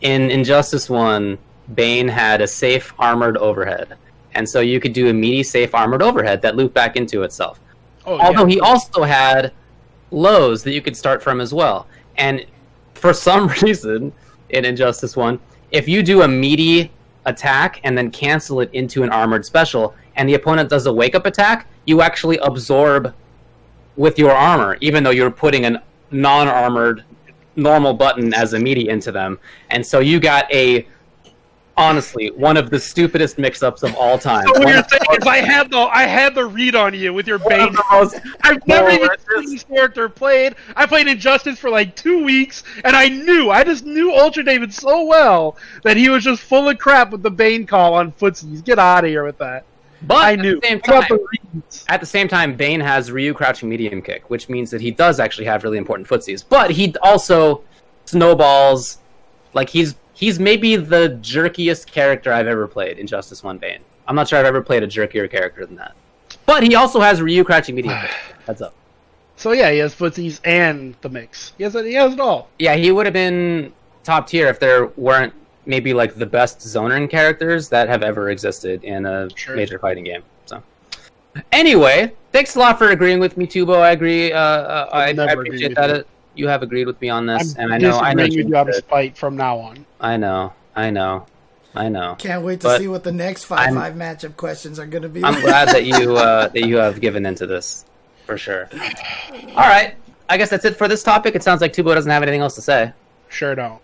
In 0.02 0.30
Injustice 0.32 0.90
1, 0.90 1.38
Bane 1.74 2.08
had 2.08 2.42
a 2.42 2.48
safe 2.48 2.94
armored 2.98 3.38
overhead. 3.38 3.98
And 4.36 4.48
so 4.48 4.60
you 4.62 4.80
could 4.80 4.94
do 4.94 5.10
a 5.10 5.14
meaty 5.14 5.44
safe 5.44 5.76
armored 5.76 6.02
overhead 6.02 6.42
that 6.44 6.56
looped 6.56 6.74
back 6.74 6.96
into 6.96 7.24
itself. 7.24 7.60
Oh, 8.06 8.20
Although 8.20 8.46
yeah. 8.48 8.56
he 8.56 8.60
also 8.60 9.04
had 9.04 9.52
lows 10.12 10.64
that 10.64 10.74
you 10.74 10.82
could 10.82 10.96
start 10.96 11.22
from 11.22 11.42
as 11.42 11.54
well. 11.54 11.88
And 12.18 12.46
for 12.94 13.14
some 13.14 13.48
reason, 13.62 14.14
in 14.50 14.66
Injustice 14.66 15.16
1, 15.16 15.40
if 15.72 15.88
you 15.88 16.04
do 16.04 16.22
a 16.22 16.28
meaty 16.28 16.92
attack 17.26 17.82
and 17.84 17.98
then 17.98 18.12
cancel 18.12 18.62
it 18.62 18.70
into 18.74 19.04
an 19.04 19.10
armored 19.10 19.46
special, 19.46 19.96
and 20.16 20.30
the 20.30 20.36
opponent 20.36 20.70
does 20.70 20.86
a 20.86 20.94
wake 20.94 21.16
up 21.16 21.26
attack, 21.26 21.68
you 21.86 22.02
actually 22.02 22.38
absorb 22.38 23.14
with 23.98 24.20
your 24.20 24.32
armor, 24.32 24.78
even 24.82 25.04
though 25.04 25.12
you're 25.12 25.32
putting 25.32 25.66
a 25.66 25.84
non 26.12 26.48
armored 26.48 27.04
normal 27.56 27.94
button 27.94 28.34
as 28.34 28.54
a 28.54 28.60
meaty 28.60 28.90
into 28.90 29.12
them. 29.12 29.40
And 29.70 29.86
so 29.86 30.00
you 30.00 30.20
got 30.20 30.52
a. 30.54 30.88
Honestly, 31.78 32.32
one 32.32 32.56
of 32.56 32.70
the 32.70 32.80
stupidest 32.80 33.38
mix-ups 33.38 33.84
of 33.84 33.94
all 33.96 34.18
time. 34.18 34.46
So 34.48 34.60
what 34.60 34.70
you're 34.70 34.84
saying 34.84 35.22
is 35.22 35.28
I 35.28 35.38
had 35.38 35.70
the 35.70 35.78
I 35.78 36.04
had 36.04 36.34
the 36.34 36.46
read 36.46 36.74
on 36.74 36.94
you 36.94 37.14
with 37.14 37.28
your 37.28 37.38
Bane. 37.40 37.50
bait. 37.50 37.68
of 37.68 37.74
the 37.74 37.84
most 37.92 38.20
I've 38.44 38.66
never 38.66 38.90
even 38.92 39.10
seen 39.30 39.52
this 39.52 39.64
character 39.66 40.08
played. 40.08 40.56
I 40.78 40.86
played 40.86 41.08
Injustice 41.08 41.60
for 41.60 41.70
like 41.70 41.96
two 41.98 42.24
weeks, 42.24 42.64
and 42.86 42.96
I 42.96 43.10
knew, 43.10 43.50
I 43.52 43.66
just 43.66 43.84
knew 43.84 44.14
Ultra 44.14 44.44
David 44.44 44.74
so 44.74 45.04
well 45.04 45.58
that 45.84 45.98
he 45.98 46.08
was 46.08 46.24
just 46.24 46.42
full 46.42 46.70
of 46.70 46.78
crap 46.78 47.12
with 47.12 47.24
the 47.24 47.32
Bane 47.32 47.66
call 47.66 47.94
on 47.94 48.14
footsies. 48.14 48.64
Get 48.64 48.80
out 48.80 49.04
of 49.04 49.10
here 49.10 49.26
with 49.26 49.38
that. 49.40 49.66
But 50.02 50.18
I 50.18 50.34
at 50.34 50.40
knew. 50.40 50.60
the 50.62 50.68
same 50.68 50.80
time, 50.80 51.04
the 51.10 51.84
at 51.90 52.00
the 52.00 52.06
same 52.06 52.28
time, 52.28 52.56
Bane 52.56 52.80
has 52.80 53.12
Ryu 53.12 53.34
crouching 53.34 53.68
medium 53.68 54.02
kick, 54.02 54.30
which 54.30 54.50
means 54.50 54.72
that 54.72 54.82
he 54.82 54.92
does 54.92 55.20
actually 55.20 55.46
have 55.46 55.64
really 55.64 55.78
important 55.78 56.08
footsies. 56.08 56.44
But 56.48 56.72
he 56.72 56.96
also 57.02 57.64
snowballs, 58.06 59.00
like 59.54 59.70
he's 59.70 59.96
he's 60.16 60.40
maybe 60.40 60.76
the 60.76 61.20
jerkiest 61.22 61.86
character 61.92 62.34
I've 62.34 62.48
ever 62.48 62.68
played 62.68 62.98
Injustice 62.98 63.44
One 63.44 63.60
Bane. 63.60 63.82
I'm 64.08 64.16
not 64.16 64.28
sure 64.28 64.40
I've 64.40 64.46
ever 64.46 64.62
played 64.62 64.82
a 64.82 64.88
jerkier 64.88 65.30
character 65.30 65.66
than 65.66 65.76
that. 65.76 65.96
But 66.46 66.64
he 66.64 66.76
also 66.76 67.00
has 67.00 67.22
Ryu 67.22 67.44
crouching 67.44 67.76
medium. 67.76 67.96
Heads 68.48 68.62
up. 68.62 68.74
So 69.36 69.52
yeah, 69.52 69.70
he 69.72 69.80
has 69.80 69.94
footsies 69.94 70.40
and 70.46 70.96
the 71.02 71.10
mix. 71.10 71.54
He 71.58 71.64
has 71.64 71.76
it. 71.76 71.86
He 71.86 71.94
has 71.94 72.14
it 72.14 72.20
all. 72.20 72.50
Yeah, 72.58 72.76
he 72.76 72.92
would 72.92 73.06
have 73.06 73.14
been 73.14 73.74
top 74.04 74.28
tier 74.28 74.48
if 74.48 74.60
there 74.60 74.88
weren't 74.96 75.34
maybe 75.66 75.94
like 75.94 76.16
the 76.16 76.26
best 76.26 76.60
zonern 76.60 77.10
characters 77.10 77.68
that 77.70 77.90
have 77.90 78.04
ever 78.04 78.30
existed 78.30 78.84
in 78.84 79.06
a 79.06 79.28
Sure. 79.36 79.56
major 79.56 79.80
fighting 79.80 80.04
game. 80.04 80.24
So, 80.46 80.62
anyway, 81.52 82.14
thanks 82.32 82.56
a 82.56 82.60
lot 82.60 82.78
for 82.78 82.92
agreeing 82.92 83.20
with 83.20 83.36
me, 83.36 83.46
Tubo. 83.48 83.82
I 83.82 83.92
agree. 83.92 84.32
Uh, 84.32 84.40
uh, 84.40 84.90
I, 84.94 85.10
I 85.10 85.12
never 85.12 85.32
agree 85.42 85.48
appreciate 85.50 85.76
that. 85.76 86.06
You. 86.38 86.48
Have 86.48 86.64
agreed 86.64 86.86
with 86.88 87.00
me 87.02 87.10
on 87.10 87.26
this, 87.26 87.56
I'm 87.58 87.66
and 87.66 87.74
I 87.74 87.78
know 87.78 88.00
I 88.00 88.14
know 88.14 88.24
disagreeing 88.26 88.30
with 88.30 88.48
you 88.48 88.50
you 88.50 88.56
out 88.56 88.70
of 88.70 88.76
should. 88.76 88.84
spite 88.86 89.18
from 89.18 89.36
now 89.38 89.58
on. 89.58 89.86
I 90.00 90.18
know, 90.18 90.54
I 90.76 90.90
know, 90.90 91.26
I 91.74 91.90
know. 91.90 92.16
Can't 92.18 92.44
wait 92.44 92.62
to 92.62 92.68
But 92.68 92.80
see 92.82 92.88
what 92.88 93.04
the 93.04 93.12
next 93.12 93.46
five 93.46 93.74
five 93.74 93.94
matchup 93.96 94.36
questions 94.38 94.80
are 94.80 94.86
going 94.86 95.04
to 95.04 95.10
be. 95.10 95.24
I'm 95.24 95.40
glad 95.42 95.70
that 95.70 95.86
you 95.86 96.16
uh, 96.18 96.48
that 96.50 96.68
you 96.68 96.78
have 96.78 97.02
given 97.02 97.26
into 97.26 97.46
this 97.48 97.86
for 98.26 98.38
sure. 98.38 98.70
All 99.50 99.68
right, 99.68 99.96
I 100.30 100.38
guess 100.38 100.50
that's 100.50 100.66
it 100.66 100.76
for 100.78 100.88
this 100.88 101.04
topic. 101.04 101.36
It 101.36 101.44
sounds 101.44 101.62
like 101.62 101.74
Tubo 101.74 101.94
doesn't 101.96 102.12
have 102.12 102.24
anything 102.24 102.42
else 102.42 102.56
to 102.56 102.62
say. 102.62 102.92
Sure 103.30 103.56
don't. 103.56 103.82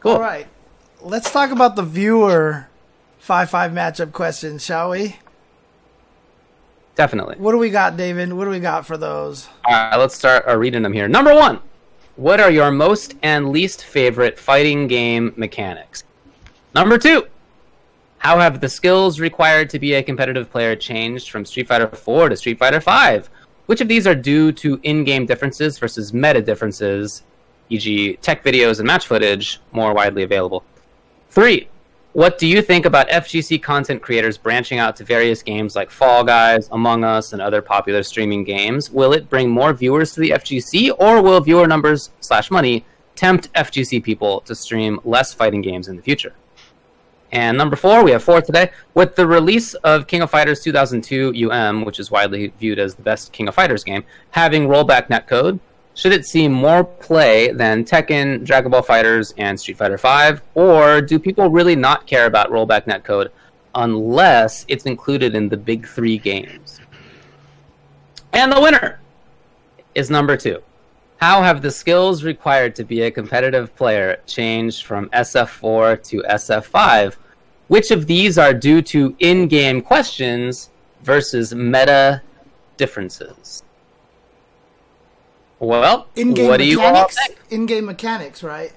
Cool. 0.00 0.12
All 0.12 0.20
right, 0.20 0.46
let's 1.00 1.30
talk 1.30 1.50
about 1.50 1.76
the 1.76 1.82
viewer 1.82 2.68
five 3.18 3.50
five 3.50 3.70
matchup 3.72 4.12
questions, 4.12 4.64
shall 4.64 4.90
we? 4.90 5.16
Definitely. 6.94 7.36
What 7.38 7.52
do 7.52 7.58
we 7.58 7.70
got, 7.70 7.96
David? 7.96 8.32
What 8.32 8.44
do 8.44 8.50
we 8.50 8.60
got 8.60 8.86
for 8.86 8.96
those? 8.96 9.48
All 9.64 9.72
right, 9.72 9.96
let's 9.96 10.14
start 10.14 10.44
uh, 10.46 10.56
reading 10.56 10.82
them 10.82 10.92
here. 10.92 11.08
Number 11.08 11.34
one, 11.34 11.60
what 12.16 12.40
are 12.40 12.50
your 12.50 12.70
most 12.70 13.14
and 13.22 13.50
least 13.50 13.84
favorite 13.84 14.38
fighting 14.38 14.86
game 14.86 15.32
mechanics? 15.36 16.04
Number 16.74 16.98
two, 16.98 17.26
how 18.18 18.38
have 18.38 18.60
the 18.60 18.68
skills 18.68 19.18
required 19.18 19.70
to 19.70 19.78
be 19.78 19.94
a 19.94 20.02
competitive 20.02 20.50
player 20.50 20.76
changed 20.76 21.30
from 21.30 21.44
Street 21.44 21.68
Fighter 21.68 21.88
4 21.88 22.28
to 22.28 22.36
Street 22.36 22.58
Fighter 22.58 22.80
5? 22.80 23.30
Which 23.66 23.80
of 23.80 23.88
these 23.88 24.06
are 24.06 24.14
due 24.14 24.52
to 24.52 24.78
in-game 24.82 25.24
differences 25.24 25.78
versus 25.78 26.12
meta 26.12 26.42
differences, 26.42 27.22
e.g., 27.70 28.18
tech 28.20 28.44
videos 28.44 28.78
and 28.78 28.86
match 28.86 29.06
footage, 29.06 29.60
more 29.72 29.94
widely 29.94 30.22
available? 30.22 30.62
Three, 31.30 31.68
what 32.12 32.36
do 32.36 32.46
you 32.46 32.60
think 32.60 32.84
about 32.84 33.08
FGC 33.08 33.62
content 33.62 34.02
creators 34.02 34.36
branching 34.36 34.78
out 34.78 34.96
to 34.96 35.04
various 35.04 35.42
games 35.42 35.74
like 35.74 35.90
Fall 35.90 36.22
Guys, 36.22 36.68
Among 36.70 37.04
Us, 37.04 37.32
and 37.32 37.40
other 37.40 37.62
popular 37.62 38.02
streaming 38.02 38.44
games? 38.44 38.90
Will 38.90 39.14
it 39.14 39.30
bring 39.30 39.48
more 39.48 39.72
viewers 39.72 40.12
to 40.14 40.20
the 40.20 40.30
FGC, 40.30 40.94
or 40.98 41.22
will 41.22 41.40
viewer 41.40 41.66
numbers 41.66 42.10
slash 42.20 42.50
money 42.50 42.84
tempt 43.14 43.50
FGC 43.54 44.04
people 44.04 44.40
to 44.42 44.54
stream 44.54 45.00
less 45.04 45.32
fighting 45.32 45.62
games 45.62 45.88
in 45.88 45.96
the 45.96 46.02
future? 46.02 46.34
And 47.32 47.56
number 47.56 47.76
four, 47.76 48.04
we 48.04 48.10
have 48.10 48.22
four 48.22 48.42
today. 48.42 48.72
With 48.92 49.16
the 49.16 49.26
release 49.26 49.72
of 49.72 50.06
King 50.06 50.20
of 50.20 50.30
Fighters 50.30 50.62
2002 50.62 51.50
UM, 51.50 51.86
which 51.86 51.98
is 51.98 52.10
widely 52.10 52.52
viewed 52.58 52.78
as 52.78 52.94
the 52.94 53.02
best 53.02 53.32
King 53.32 53.48
of 53.48 53.54
Fighters 53.54 53.84
game, 53.84 54.04
having 54.32 54.68
rollback 54.68 55.08
netcode, 55.08 55.58
should 55.94 56.12
it 56.12 56.26
see 56.26 56.48
more 56.48 56.84
play 56.84 57.52
than 57.52 57.84
Tekken, 57.84 58.44
Dragon 58.44 58.70
Ball 58.70 58.82
FighterZ, 58.82 59.34
and 59.36 59.58
Street 59.58 59.76
Fighter 59.76 59.98
V? 59.98 60.40
Or 60.54 61.00
do 61.00 61.18
people 61.18 61.50
really 61.50 61.76
not 61.76 62.06
care 62.06 62.26
about 62.26 62.50
rollback 62.50 62.84
netcode 62.84 63.28
unless 63.74 64.64
it's 64.68 64.86
included 64.86 65.34
in 65.34 65.48
the 65.48 65.56
big 65.56 65.86
three 65.86 66.18
games? 66.18 66.80
And 68.32 68.50
the 68.50 68.60
winner 68.60 69.00
is 69.94 70.08
number 70.08 70.36
two. 70.36 70.62
How 71.18 71.42
have 71.42 71.62
the 71.62 71.70
skills 71.70 72.24
required 72.24 72.74
to 72.76 72.84
be 72.84 73.02
a 73.02 73.10
competitive 73.10 73.76
player 73.76 74.18
changed 74.26 74.86
from 74.86 75.08
SF4 75.10 76.02
to 76.08 76.22
SF5? 76.22 77.14
Which 77.68 77.90
of 77.90 78.06
these 78.06 78.38
are 78.38 78.54
due 78.54 78.82
to 78.82 79.14
in 79.18 79.46
game 79.46 79.82
questions 79.82 80.70
versus 81.02 81.54
meta 81.54 82.22
differences? 82.76 83.62
Well, 85.62 86.08
In-game 86.16 86.48
what 86.48 86.56
do 86.56 86.64
you 86.64 86.80
all 86.80 86.90
mechanics. 86.90 87.18
In-game 87.48 87.84
mechanics, 87.84 88.42
right? 88.42 88.72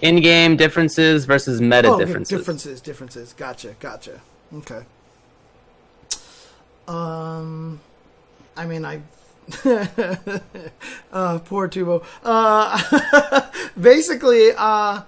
In 0.00 0.20
game 0.20 0.56
differences 0.56 1.24
versus 1.24 1.60
meta 1.60 1.88
oh, 1.88 1.94
okay, 1.94 2.04
differences. 2.04 2.38
differences, 2.38 2.80
differences. 2.80 3.32
Gotcha, 3.32 3.74
gotcha. 3.80 4.20
Okay. 4.54 4.82
Um, 6.86 7.80
I 8.56 8.66
mean, 8.66 8.84
I. 8.84 9.00
uh, 11.12 11.40
poor 11.40 11.68
Tubo. 11.68 12.04
Uh, 12.22 13.50
basically, 13.80 14.52
uh, 14.56 15.02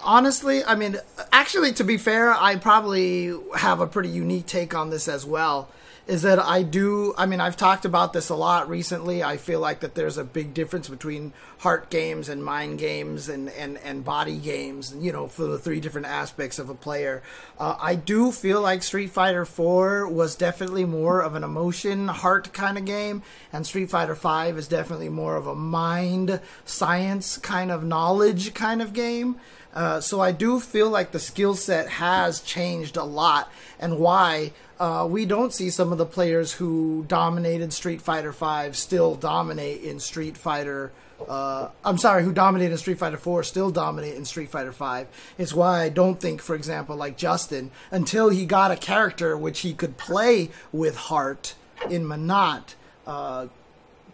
honestly, 0.00 0.64
I 0.64 0.74
mean, 0.74 0.96
actually, 1.30 1.72
to 1.74 1.84
be 1.84 1.98
fair, 1.98 2.34
I 2.34 2.56
probably 2.56 3.32
have 3.56 3.78
a 3.78 3.86
pretty 3.86 4.08
unique 4.08 4.46
take 4.46 4.74
on 4.74 4.90
this 4.90 5.06
as 5.06 5.24
well. 5.24 5.68
Is 6.08 6.22
that 6.22 6.38
I 6.38 6.62
do, 6.62 7.12
I 7.18 7.26
mean, 7.26 7.38
I've 7.38 7.58
talked 7.58 7.84
about 7.84 8.14
this 8.14 8.30
a 8.30 8.34
lot 8.34 8.66
recently. 8.66 9.22
I 9.22 9.36
feel 9.36 9.60
like 9.60 9.80
that 9.80 9.94
there's 9.94 10.16
a 10.16 10.24
big 10.24 10.54
difference 10.54 10.88
between 10.88 11.34
heart 11.58 11.90
games 11.90 12.30
and 12.30 12.42
mind 12.42 12.78
games 12.78 13.28
and, 13.28 13.50
and, 13.50 13.76
and 13.84 14.06
body 14.06 14.38
games, 14.38 14.96
you 14.98 15.12
know, 15.12 15.28
for 15.28 15.44
the 15.44 15.58
three 15.58 15.80
different 15.80 16.06
aspects 16.06 16.58
of 16.58 16.70
a 16.70 16.74
player. 16.74 17.22
Uh, 17.58 17.76
I 17.78 17.94
do 17.94 18.32
feel 18.32 18.62
like 18.62 18.82
Street 18.82 19.10
Fighter 19.10 19.44
4 19.44 20.08
was 20.08 20.34
definitely 20.34 20.86
more 20.86 21.20
of 21.20 21.34
an 21.34 21.44
emotion, 21.44 22.08
heart 22.08 22.54
kind 22.54 22.78
of 22.78 22.86
game, 22.86 23.22
and 23.52 23.66
Street 23.66 23.90
Fighter 23.90 24.14
5 24.14 24.56
is 24.56 24.66
definitely 24.66 25.10
more 25.10 25.36
of 25.36 25.46
a 25.46 25.54
mind, 25.54 26.40
science 26.64 27.36
kind 27.36 27.70
of 27.70 27.84
knowledge 27.84 28.54
kind 28.54 28.80
of 28.80 28.94
game. 28.94 29.36
Uh, 29.74 30.00
so 30.00 30.20
I 30.20 30.32
do 30.32 30.58
feel 30.58 30.88
like 30.88 31.12
the 31.12 31.20
skill 31.20 31.54
set 31.54 31.88
has 31.88 32.40
changed 32.40 32.96
a 32.96 33.04
lot, 33.04 33.52
and 33.78 33.98
why 33.98 34.52
uh, 34.78 35.06
we 35.10 35.26
don't 35.26 35.52
see 35.52 35.70
some 35.70 35.92
of 35.92 35.98
the 35.98 36.06
players 36.06 36.52
who 36.52 37.04
dominated 37.08 37.72
Street 37.72 38.00
Fighter 38.00 38.32
Five 38.32 38.76
still 38.76 39.14
dominate 39.14 39.82
in 39.82 39.98
Street 40.00 40.36
Fighter. 40.36 40.92
Uh, 41.28 41.68
I'm 41.84 41.98
sorry, 41.98 42.22
who 42.22 42.32
dominated 42.32 42.72
in 42.72 42.78
Street 42.78 42.98
Fighter 42.98 43.16
Four 43.16 43.42
still 43.42 43.70
dominate 43.70 44.14
in 44.14 44.24
Street 44.24 44.50
Fighter 44.50 44.72
Five. 44.72 45.08
It's 45.36 45.52
why 45.52 45.82
I 45.82 45.88
don't 45.88 46.20
think, 46.20 46.40
for 46.40 46.54
example, 46.54 46.94
like 46.96 47.16
Justin, 47.16 47.72
until 47.90 48.28
he 48.28 48.46
got 48.46 48.70
a 48.70 48.76
character 48.76 49.36
which 49.36 49.60
he 49.60 49.74
could 49.74 49.96
play 49.96 50.50
with 50.72 50.96
heart 50.96 51.54
in 51.90 52.04
Menat. 52.04 52.74
Uh, 53.06 53.48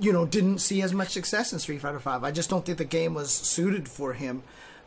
you 0.00 0.12
know, 0.12 0.26
didn't 0.26 0.58
see 0.58 0.82
as 0.82 0.92
much 0.92 1.10
success 1.10 1.52
in 1.52 1.58
Street 1.58 1.80
Fighter 1.80 2.00
Five. 2.00 2.24
I 2.24 2.30
just 2.30 2.50
don't 2.50 2.64
think 2.64 2.78
the 2.78 2.84
game 2.84 3.14
was 3.14 3.30
suited 3.30 3.88
for 3.88 4.14
him. 4.14 4.42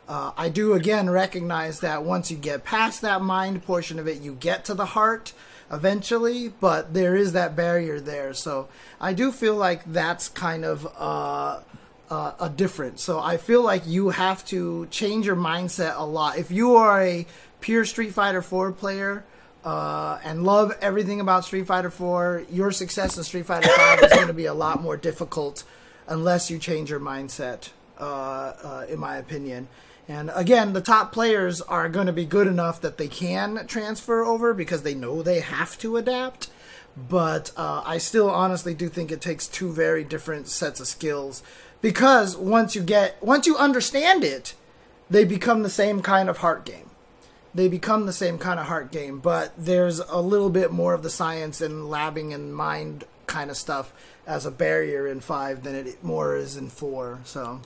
Uh, 0.08 0.32
I 0.36 0.48
do 0.48 0.72
again 0.72 1.10
recognize 1.10 1.80
that 1.80 2.02
once 2.02 2.30
you 2.30 2.36
get 2.36 2.64
past 2.64 3.02
that 3.02 3.20
mind 3.20 3.62
portion 3.64 3.98
of 3.98 4.08
it, 4.08 4.20
you 4.20 4.34
get 4.34 4.64
to 4.64 4.74
the 4.74 4.86
heart 4.86 5.34
eventually, 5.70 6.48
but 6.48 6.94
there 6.94 7.14
is 7.14 7.32
that 7.32 7.54
barrier 7.54 8.00
there. 8.00 8.34
So 8.34 8.68
I 9.00 9.12
do 9.12 9.32
feel 9.32 9.54
like 9.54 9.84
that's 9.92 10.28
kind 10.28 10.64
of 10.64 10.86
uh, 10.96 11.60
uh, 12.10 12.32
a 12.40 12.48
difference. 12.48 13.02
So 13.02 13.20
I 13.20 13.36
feel 13.36 13.62
like 13.62 13.86
you 13.86 14.10
have 14.10 14.44
to 14.46 14.86
change 14.86 15.26
your 15.26 15.36
mindset 15.36 15.98
a 15.98 16.04
lot. 16.04 16.38
If 16.38 16.50
you 16.50 16.76
are 16.76 17.02
a 17.02 17.26
pure 17.60 17.84
Street 17.84 18.12
Fighter 18.12 18.42
4 18.42 18.72
player, 18.72 19.24
uh, 19.64 20.18
and 20.24 20.44
love 20.44 20.72
everything 20.80 21.20
about 21.20 21.44
Street 21.44 21.66
Fighter 21.66 21.90
4, 21.90 22.44
your 22.50 22.70
success 22.70 23.16
in 23.16 23.24
Street 23.24 23.44
Fighter 23.44 23.68
5 23.68 24.02
is 24.02 24.12
going 24.12 24.28
to 24.28 24.32
be 24.32 24.46
a 24.46 24.54
lot 24.54 24.80
more 24.80 24.96
difficult 24.96 25.64
unless 26.06 26.50
you 26.50 26.58
change 26.58 26.90
your 26.90 27.00
mindset, 27.00 27.70
uh, 27.98 28.02
uh, 28.02 28.86
in 28.88 28.98
my 28.98 29.16
opinion. 29.16 29.68
And 30.08 30.30
again, 30.34 30.72
the 30.72 30.80
top 30.80 31.12
players 31.12 31.60
are 31.60 31.88
going 31.88 32.06
to 32.06 32.12
be 32.12 32.24
good 32.24 32.46
enough 32.46 32.80
that 32.80 32.96
they 32.96 33.08
can 33.08 33.66
transfer 33.66 34.24
over 34.24 34.54
because 34.54 34.82
they 34.82 34.94
know 34.94 35.22
they 35.22 35.40
have 35.40 35.78
to 35.78 35.98
adapt. 35.98 36.48
But 36.96 37.52
uh, 37.56 37.82
I 37.84 37.98
still 37.98 38.30
honestly 38.30 38.74
do 38.74 38.88
think 38.88 39.12
it 39.12 39.20
takes 39.20 39.46
two 39.46 39.70
very 39.70 40.02
different 40.02 40.48
sets 40.48 40.80
of 40.80 40.86
skills 40.86 41.42
because 41.82 42.36
once 42.36 42.74
you 42.74 42.82
get 42.82 43.22
once 43.22 43.46
you 43.46 43.56
understand 43.56 44.24
it, 44.24 44.54
they 45.08 45.24
become 45.24 45.62
the 45.62 45.70
same 45.70 46.00
kind 46.02 46.28
of 46.28 46.38
heart 46.38 46.64
game 46.64 46.88
they 47.54 47.68
become 47.68 48.06
the 48.06 48.12
same 48.12 48.38
kind 48.38 48.60
of 48.60 48.66
heart 48.66 48.92
game, 48.92 49.18
but 49.18 49.52
there's 49.56 49.98
a 49.98 50.20
little 50.20 50.50
bit 50.50 50.70
more 50.70 50.94
of 50.94 51.02
the 51.02 51.10
science 51.10 51.60
and 51.60 51.84
labbing 51.84 52.34
and 52.34 52.54
mind 52.54 53.04
kind 53.26 53.50
of 53.50 53.56
stuff 53.56 53.92
as 54.26 54.46
a 54.46 54.50
barrier 54.50 55.06
in 55.06 55.20
five 55.20 55.64
than 55.64 55.74
it 55.74 56.04
more 56.04 56.36
is 56.36 56.56
in 56.56 56.68
four. 56.68 57.18
So 57.24 57.60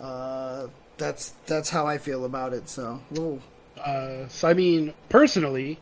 uh, 0.00 0.68
that's 0.98 1.34
that's 1.46 1.70
how 1.70 1.86
I 1.86 1.98
feel 1.98 2.24
about 2.24 2.52
it. 2.52 2.68
So. 2.68 3.00
Uh, 3.82 4.28
so 4.28 4.48
I 4.48 4.54
mean, 4.54 4.94
personally, 5.08 5.78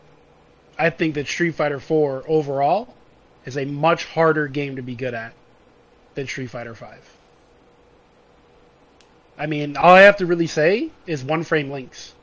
I 0.78 0.90
think 0.90 1.14
that 1.14 1.28
Street 1.28 1.54
Fighter 1.54 1.78
4 1.78 2.24
overall 2.26 2.94
is 3.44 3.56
a 3.56 3.64
much 3.64 4.04
harder 4.06 4.48
game 4.48 4.76
to 4.76 4.82
be 4.82 4.94
good 4.94 5.14
at 5.14 5.32
than 6.14 6.26
Street 6.26 6.48
Fighter 6.48 6.74
5. 6.74 7.16
I 9.38 9.46
mean, 9.46 9.76
all 9.76 9.94
I 9.94 10.02
have 10.02 10.16
to 10.18 10.26
really 10.26 10.46
say 10.46 10.90
is 11.06 11.24
one 11.24 11.42
frame 11.42 11.70
links. 11.70 12.14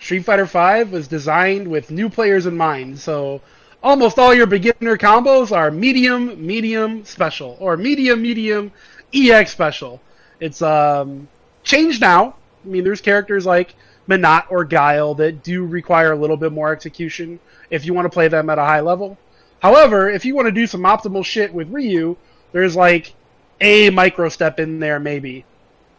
Street 0.00 0.24
Fighter 0.24 0.46
Five 0.46 0.92
was 0.92 1.08
designed 1.08 1.66
with 1.66 1.90
new 1.90 2.08
players 2.08 2.46
in 2.46 2.56
mind, 2.56 2.98
so 2.98 3.40
almost 3.82 4.18
all 4.18 4.34
your 4.34 4.46
beginner 4.46 4.96
combos 4.96 5.56
are 5.56 5.70
medium, 5.70 6.44
medium, 6.44 7.04
special, 7.04 7.56
or 7.60 7.76
medium, 7.76 8.22
medium, 8.22 8.72
EX 9.12 9.50
special. 9.50 10.00
It's 10.40 10.62
um, 10.62 11.28
changed 11.68 12.00
now. 12.00 12.34
I 12.64 12.68
mean, 12.68 12.82
there's 12.82 13.00
characters 13.00 13.46
like 13.46 13.74
Menat 14.08 14.50
or 14.50 14.64
Guile 14.64 15.14
that 15.16 15.44
do 15.44 15.64
require 15.64 16.12
a 16.12 16.16
little 16.16 16.36
bit 16.36 16.50
more 16.50 16.72
execution 16.72 17.38
if 17.70 17.84
you 17.84 17.94
want 17.94 18.06
to 18.06 18.10
play 18.10 18.26
them 18.26 18.50
at 18.50 18.58
a 18.58 18.64
high 18.64 18.80
level. 18.80 19.16
However, 19.60 20.08
if 20.08 20.24
you 20.24 20.34
want 20.34 20.46
to 20.46 20.52
do 20.52 20.66
some 20.66 20.82
optimal 20.82 21.24
shit 21.24 21.52
with 21.52 21.68
Ryu, 21.70 22.16
there's 22.52 22.74
like 22.74 23.14
a 23.60 23.90
micro 23.90 24.28
step 24.28 24.58
in 24.58 24.80
there, 24.80 24.98
maybe. 24.98 25.44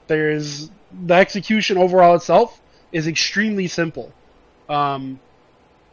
There's 0.08 0.72
the 1.06 1.14
execution 1.14 1.78
overall 1.78 2.16
itself 2.16 2.62
is 2.92 3.08
extremely 3.08 3.68
simple. 3.68 4.12
Um, 4.68 5.20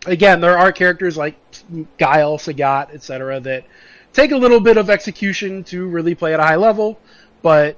again, 0.06 0.40
there 0.40 0.58
are 0.58 0.72
characters 0.72 1.16
like 1.16 1.36
Guile, 1.98 2.38
Sagat, 2.38 2.94
etc., 2.94 3.40
that 3.40 3.64
take 4.14 4.32
a 4.32 4.36
little 4.36 4.60
bit 4.60 4.78
of 4.78 4.88
execution 4.88 5.64
to 5.64 5.86
really 5.86 6.14
play 6.14 6.32
at 6.32 6.40
a 6.40 6.44
high 6.44 6.56
level, 6.56 6.98
but 7.42 7.76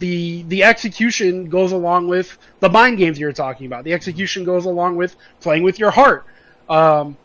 the 0.00 0.42
the 0.48 0.64
execution 0.64 1.48
goes 1.48 1.72
along 1.72 2.08
with 2.08 2.36
the 2.58 2.68
mind 2.68 2.98
games 2.98 3.18
you're 3.18 3.32
talking 3.32 3.66
about. 3.66 3.84
The 3.84 3.92
execution 3.92 4.44
goes 4.44 4.64
along 4.64 4.96
with 4.96 5.14
playing 5.40 5.62
with 5.62 5.78
your 5.78 5.90
heart. 5.90 6.26
Um, 6.68 7.16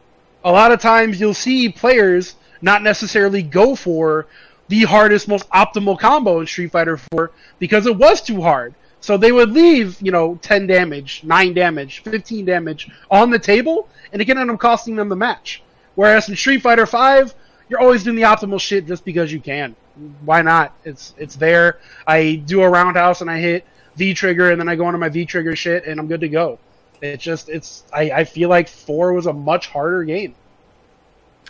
a 0.43 0.51
lot 0.51 0.71
of 0.71 0.79
times 0.79 1.19
you'll 1.19 1.33
see 1.33 1.69
players 1.69 2.35
not 2.61 2.83
necessarily 2.83 3.41
go 3.41 3.75
for 3.75 4.27
the 4.67 4.83
hardest, 4.83 5.27
most 5.27 5.49
optimal 5.49 5.97
combo 5.97 6.39
in 6.39 6.47
Street 6.47 6.71
Fighter 6.71 6.97
4 6.97 7.31
because 7.59 7.85
it 7.85 7.95
was 7.95 8.21
too 8.21 8.41
hard. 8.41 8.73
So 8.99 9.17
they 9.17 9.31
would 9.31 9.51
leave, 9.51 10.01
you 10.01 10.11
know, 10.11 10.39
10 10.41 10.67
damage, 10.67 11.21
9 11.23 11.53
damage, 11.53 11.99
15 11.99 12.45
damage 12.45 12.89
on 13.11 13.29
the 13.29 13.37
table, 13.37 13.87
and 14.11 14.21
it 14.21 14.25
can 14.25 14.37
end 14.37 14.49
up 14.49 14.59
costing 14.59 14.95
them 14.95 15.09
the 15.09 15.15
match. 15.15 15.61
Whereas 15.93 16.27
in 16.27 16.35
Street 16.35 16.61
Fighter 16.61 16.87
5, 16.87 17.35
you're 17.69 17.79
always 17.79 18.03
doing 18.03 18.15
the 18.15 18.23
optimal 18.23 18.59
shit 18.59 18.87
just 18.87 19.05
because 19.05 19.31
you 19.31 19.39
can. 19.39 19.75
Why 20.23 20.41
not? 20.41 20.73
It's 20.83 21.13
it's 21.17 21.35
there. 21.35 21.79
I 22.07 22.35
do 22.45 22.61
a 22.61 22.69
roundhouse 22.69 23.21
and 23.21 23.29
I 23.29 23.39
hit 23.39 23.65
V 23.95 24.13
trigger 24.13 24.51
and 24.51 24.59
then 24.59 24.67
I 24.67 24.75
go 24.75 24.87
into 24.87 24.97
my 24.97 25.09
V 25.09 25.25
trigger 25.25 25.55
shit 25.55 25.85
and 25.85 25.99
I'm 25.99 26.07
good 26.07 26.21
to 26.21 26.29
go. 26.29 26.59
It's 27.01 27.23
just 27.23 27.49
it's 27.49 27.83
I, 27.93 28.11
I 28.11 28.23
feel 28.23 28.49
like 28.49 28.67
four 28.67 29.13
was 29.13 29.25
a 29.25 29.33
much 29.33 29.67
harder 29.67 30.03
game. 30.03 30.35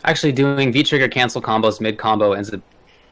Actually, 0.03 0.31
doing 0.31 0.72
V 0.72 0.84
trigger 0.84 1.07
cancel 1.07 1.41
combos 1.41 1.81
mid 1.81 1.97
combo 1.97 2.34
ends 2.34 2.53
up 2.53 2.61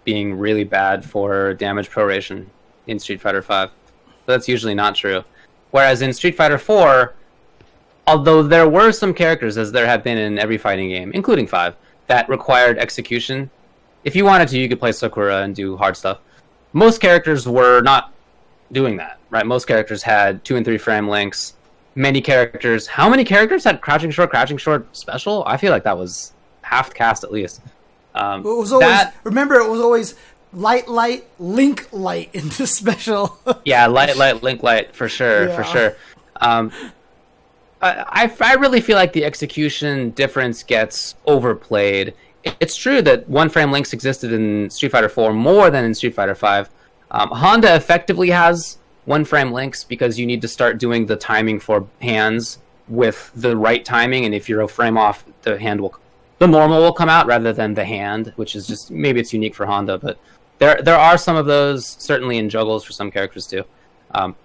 being 0.03 0.37
really 0.37 0.63
bad 0.63 1.03
for 1.03 1.53
damage 1.53 1.89
proration 1.89 2.45
in 2.87 2.99
Street 2.99 3.21
Fighter 3.21 3.41
Five. 3.41 3.71
That's 4.25 4.47
usually 4.47 4.75
not 4.75 4.95
true. 4.95 5.23
Whereas 5.71 6.01
in 6.01 6.13
Street 6.13 6.35
Fighter 6.35 6.57
Four, 6.57 7.15
although 8.05 8.43
there 8.43 8.67
were 8.67 8.91
some 8.91 9.13
characters, 9.13 9.57
as 9.57 9.71
there 9.71 9.87
have 9.87 10.03
been 10.03 10.17
in 10.17 10.37
every 10.37 10.57
fighting 10.57 10.89
game, 10.89 11.11
including 11.13 11.47
Five, 11.47 11.75
that 12.07 12.29
required 12.29 12.77
execution. 12.77 13.49
If 14.03 14.15
you 14.15 14.25
wanted 14.25 14.47
to, 14.49 14.59
you 14.59 14.67
could 14.69 14.79
play 14.79 14.91
Sakura 14.91 15.43
and 15.43 15.55
do 15.55 15.77
hard 15.77 15.95
stuff. 15.97 16.19
Most 16.73 16.99
characters 16.99 17.47
were 17.47 17.81
not 17.81 18.13
doing 18.71 18.97
that, 18.97 19.17
right? 19.29 19.45
Most 19.45 19.65
characters 19.65 20.03
had 20.03 20.43
two 20.43 20.55
and 20.55 20.65
three 20.65 20.77
frame 20.77 21.07
links. 21.07 21.53
Many 21.95 22.21
characters. 22.21 22.87
How 22.87 23.07
many 23.07 23.23
characters 23.23 23.63
had 23.63 23.79
crouching 23.81 24.09
short, 24.11 24.31
crouching 24.31 24.57
short 24.57 24.87
special? 24.97 25.43
I 25.45 25.57
feel 25.57 25.71
like 25.71 25.83
that 25.83 25.97
was 25.97 26.33
half 26.63 26.89
the 26.89 26.95
cast 26.95 27.23
at 27.23 27.31
least. 27.31 27.61
Um, 28.15 28.41
It 28.41 28.45
was 28.57 28.71
always 28.73 28.87
that, 28.89 29.15
remember 29.23 29.55
it 29.55 29.69
was 29.69 29.79
always 29.79 30.15
light, 30.53 30.87
light, 30.87 31.27
link, 31.39 31.87
light 31.91 32.29
in 32.33 32.47
the 32.49 32.65
special. 32.79 33.37
yeah, 33.65 33.85
light, 33.85 34.17
light, 34.17 34.41
link, 34.43 34.63
light 34.63 34.95
for 34.95 35.07
sure, 35.07 35.49
for 35.49 35.63
sure. 35.63 35.95
Um, 36.41 36.71
I, 37.81 38.25
I 38.25 38.31
I 38.41 38.53
really 38.55 38.81
feel 38.81 38.97
like 38.97 39.13
the 39.13 39.25
execution 39.25 40.11
difference 40.11 40.63
gets 40.63 41.15
overplayed. 41.25 42.13
It's 42.59 42.75
true 42.75 43.01
that 43.03 43.27
one 43.29 43.49
frame 43.49 43.71
links 43.71 43.93
existed 43.93 44.33
in 44.33 44.69
Street 44.69 44.91
Fighter 44.91 45.09
4 45.09 45.33
more 45.33 45.69
than 45.69 45.85
in 45.85 45.93
Street 45.93 46.13
Fighter 46.13 46.35
5. 46.35 46.69
Um, 47.11 47.29
Honda 47.29 47.75
effectively 47.75 48.29
has 48.31 48.77
one 49.05 49.23
frame 49.25 49.51
links 49.51 49.83
because 49.83 50.19
you 50.19 50.25
need 50.25 50.41
to 50.41 50.47
start 50.47 50.77
doing 50.77 51.05
the 51.05 51.15
timing 51.15 51.59
for 51.59 51.87
hands 52.01 52.59
with 52.87 53.31
the 53.35 53.55
right 53.55 53.83
timing, 53.85 54.25
and 54.25 54.35
if 54.35 54.49
you're 54.49 54.61
a 54.61 54.67
frame 54.67 54.97
off, 54.97 55.25
the 55.43 55.57
hand 55.57 55.79
will, 55.79 55.95
the 56.39 56.47
normal 56.47 56.81
will 56.81 56.93
come 56.93 57.09
out 57.09 57.25
rather 57.27 57.53
than 57.53 57.73
the 57.73 57.85
hand, 57.85 58.33
which 58.35 58.55
is 58.55 58.67
just 58.67 58.91
maybe 58.91 59.19
it's 59.19 59.33
unique 59.33 59.55
for 59.55 59.65
Honda, 59.65 59.97
but 59.97 60.17
there 60.59 60.81
there 60.81 60.97
are 60.97 61.17
some 61.17 61.35
of 61.35 61.45
those 61.45 61.85
certainly 61.85 62.37
in 62.37 62.49
juggles 62.49 62.83
for 62.83 62.93
some 62.93 63.11
characters 63.11 63.47
too. 63.47 63.63
Um, 64.11 64.35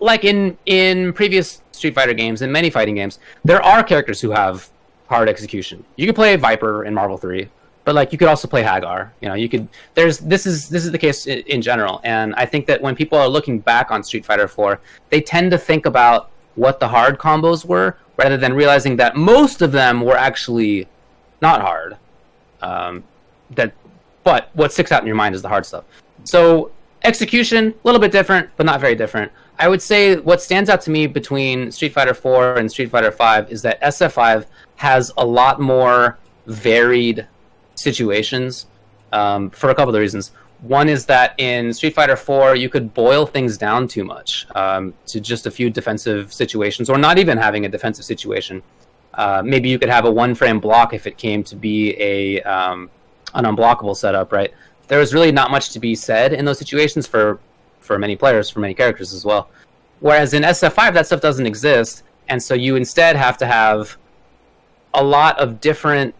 like 0.00 0.24
in 0.24 0.56
in 0.66 1.12
previous 1.12 1.62
Street 1.72 1.94
Fighter 1.94 2.14
games 2.14 2.42
and 2.42 2.52
many 2.52 2.70
fighting 2.70 2.94
games, 2.94 3.18
there 3.44 3.62
are 3.62 3.82
characters 3.82 4.20
who 4.20 4.30
have 4.30 4.70
hard 5.14 5.28
execution. 5.28 5.84
You 5.96 6.06
could 6.06 6.14
play 6.14 6.36
Viper 6.36 6.84
in 6.84 6.92
Marvel 6.94 7.16
Three, 7.16 7.48
but 7.84 7.94
like 7.94 8.12
you 8.12 8.18
could 8.18 8.28
also 8.28 8.48
play 8.48 8.62
Haggar. 8.62 9.12
You 9.20 9.28
know, 9.28 9.34
you 9.34 9.48
could. 9.48 9.68
There's 9.94 10.18
this 10.18 10.46
is 10.46 10.68
this 10.68 10.84
is 10.84 10.92
the 10.92 10.98
case 10.98 11.26
in, 11.26 11.40
in 11.54 11.62
general, 11.62 12.00
and 12.04 12.34
I 12.34 12.46
think 12.46 12.66
that 12.66 12.80
when 12.82 12.94
people 12.94 13.18
are 13.18 13.28
looking 13.28 13.58
back 13.58 13.90
on 13.90 14.02
Street 14.02 14.24
Fighter 14.24 14.48
Four, 14.48 14.80
they 15.10 15.20
tend 15.20 15.50
to 15.52 15.58
think 15.58 15.86
about 15.86 16.30
what 16.56 16.80
the 16.80 16.88
hard 16.88 17.18
combos 17.18 17.64
were 17.64 17.96
rather 18.16 18.36
than 18.36 18.52
realizing 18.54 18.96
that 18.96 19.16
most 19.16 19.62
of 19.62 19.72
them 19.72 20.00
were 20.00 20.16
actually 20.16 20.86
not 21.42 21.60
hard. 21.60 21.96
Um, 22.60 23.04
that, 23.50 23.72
but 24.22 24.50
what 24.54 24.72
sticks 24.72 24.92
out 24.92 25.02
in 25.02 25.06
your 25.06 25.16
mind 25.16 25.34
is 25.34 25.42
the 25.42 25.48
hard 25.48 25.66
stuff. 25.66 25.84
So 26.24 26.70
execution, 27.04 27.68
a 27.68 27.74
little 27.84 28.00
bit 28.00 28.12
different, 28.12 28.50
but 28.56 28.66
not 28.66 28.80
very 28.80 28.94
different. 28.94 29.30
I 29.58 29.68
would 29.68 29.82
say 29.82 30.16
what 30.16 30.42
stands 30.42 30.68
out 30.68 30.80
to 30.82 30.90
me 30.90 31.06
between 31.06 31.70
Street 31.70 31.92
Fighter 31.92 32.14
4 32.14 32.56
and 32.56 32.70
Street 32.70 32.90
Fighter 32.90 33.12
5 33.12 33.52
is 33.52 33.62
that 33.62 33.80
SF5 33.82 34.46
has 34.76 35.12
a 35.16 35.24
lot 35.24 35.60
more 35.60 36.18
varied 36.46 37.26
situations 37.76 38.66
um, 39.12 39.50
for 39.50 39.70
a 39.70 39.74
couple 39.74 39.94
of 39.94 40.00
reasons. 40.00 40.32
One 40.62 40.88
is 40.88 41.06
that 41.06 41.34
in 41.38 41.72
Street 41.72 41.94
Fighter 41.94 42.16
4, 42.16 42.56
you 42.56 42.68
could 42.68 42.94
boil 42.94 43.26
things 43.26 43.58
down 43.58 43.86
too 43.86 44.02
much 44.02 44.46
um, 44.54 44.94
to 45.06 45.20
just 45.20 45.46
a 45.46 45.50
few 45.50 45.68
defensive 45.70 46.32
situations, 46.32 46.88
or 46.88 46.96
not 46.96 47.18
even 47.18 47.36
having 47.36 47.66
a 47.66 47.68
defensive 47.68 48.04
situation. 48.04 48.62
Uh, 49.12 49.42
maybe 49.44 49.68
you 49.68 49.78
could 49.78 49.90
have 49.90 50.06
a 50.06 50.10
one 50.10 50.34
frame 50.34 50.58
block 50.58 50.94
if 50.94 51.06
it 51.06 51.18
came 51.18 51.44
to 51.44 51.54
be 51.54 51.94
a 52.00 52.42
um, 52.42 52.90
an 53.34 53.44
unblockable 53.44 53.96
setup, 53.96 54.32
right? 54.32 54.52
There 54.94 55.00
was 55.00 55.12
really 55.12 55.32
not 55.32 55.50
much 55.50 55.70
to 55.70 55.80
be 55.80 55.96
said 55.96 56.32
in 56.32 56.44
those 56.44 56.56
situations 56.56 57.04
for 57.04 57.40
for 57.80 57.98
many 57.98 58.14
players, 58.14 58.48
for 58.48 58.60
many 58.60 58.74
characters 58.74 59.12
as 59.12 59.24
well. 59.24 59.50
Whereas 59.98 60.34
in 60.34 60.44
SF5, 60.44 60.94
that 60.94 61.06
stuff 61.06 61.20
doesn't 61.20 61.46
exist, 61.46 62.04
and 62.28 62.40
so 62.40 62.54
you 62.54 62.76
instead 62.76 63.16
have 63.16 63.36
to 63.38 63.46
have 63.46 63.96
a 64.94 65.02
lot 65.02 65.36
of 65.40 65.60
different 65.60 66.14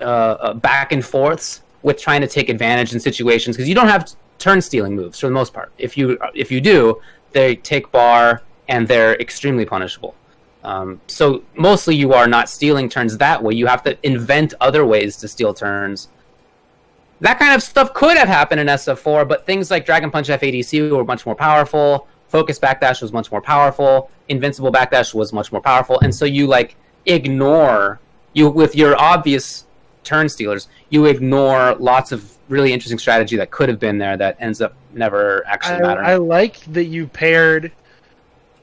uh, 0.00 0.04
uh, 0.04 0.54
back 0.54 0.92
and 0.92 1.04
forths 1.04 1.62
with 1.82 2.00
trying 2.00 2.20
to 2.20 2.28
take 2.28 2.48
advantage 2.48 2.92
in 2.92 3.00
situations 3.00 3.56
because 3.56 3.68
you 3.68 3.74
don't 3.74 3.88
have 3.88 4.12
turn 4.38 4.62
stealing 4.62 4.94
moves 4.94 5.18
for 5.18 5.26
the 5.26 5.32
most 5.32 5.52
part. 5.52 5.72
If 5.76 5.98
you 5.98 6.16
if 6.32 6.52
you 6.52 6.60
do, 6.60 7.02
they 7.32 7.56
take 7.56 7.90
bar 7.90 8.42
and 8.68 8.86
they're 8.86 9.16
extremely 9.16 9.64
punishable. 9.64 10.14
Um, 10.62 11.00
so 11.08 11.42
mostly 11.56 11.96
you 11.96 12.12
are 12.12 12.28
not 12.28 12.48
stealing 12.48 12.88
turns 12.88 13.18
that 13.18 13.42
way. 13.42 13.54
You 13.54 13.66
have 13.66 13.82
to 13.82 13.98
invent 14.06 14.54
other 14.60 14.86
ways 14.86 15.16
to 15.16 15.26
steal 15.26 15.52
turns. 15.52 16.06
That 17.22 17.38
kind 17.38 17.54
of 17.54 17.62
stuff 17.62 17.94
could 17.94 18.16
have 18.16 18.26
happened 18.26 18.60
in 18.60 18.66
SF4, 18.66 19.28
but 19.28 19.46
things 19.46 19.70
like 19.70 19.86
Dragon 19.86 20.10
Punch 20.10 20.26
FADC 20.26 20.90
were 20.90 21.04
much 21.04 21.24
more 21.24 21.36
powerful. 21.36 22.08
Focus 22.26 22.58
Backdash 22.58 23.00
was 23.00 23.12
much 23.12 23.30
more 23.30 23.40
powerful. 23.40 24.10
Invincible 24.28 24.72
Backdash 24.72 25.14
was 25.14 25.32
much 25.32 25.52
more 25.52 25.60
powerful, 25.60 26.00
and 26.00 26.12
so 26.12 26.24
you 26.24 26.48
like 26.48 26.74
ignore 27.06 28.00
you 28.32 28.50
with 28.50 28.74
your 28.74 29.00
obvious 29.00 29.66
turn 30.02 30.28
stealers. 30.28 30.66
You 30.90 31.06
ignore 31.06 31.76
lots 31.76 32.10
of 32.10 32.36
really 32.48 32.72
interesting 32.72 32.98
strategy 32.98 33.36
that 33.36 33.52
could 33.52 33.68
have 33.68 33.78
been 33.78 33.98
there 33.98 34.16
that 34.16 34.36
ends 34.40 34.60
up 34.60 34.74
never 34.92 35.46
actually 35.46 35.76
I, 35.76 35.80
mattering. 35.82 36.06
I 36.06 36.16
like 36.16 36.58
that 36.72 36.86
you 36.86 37.06
paired 37.06 37.70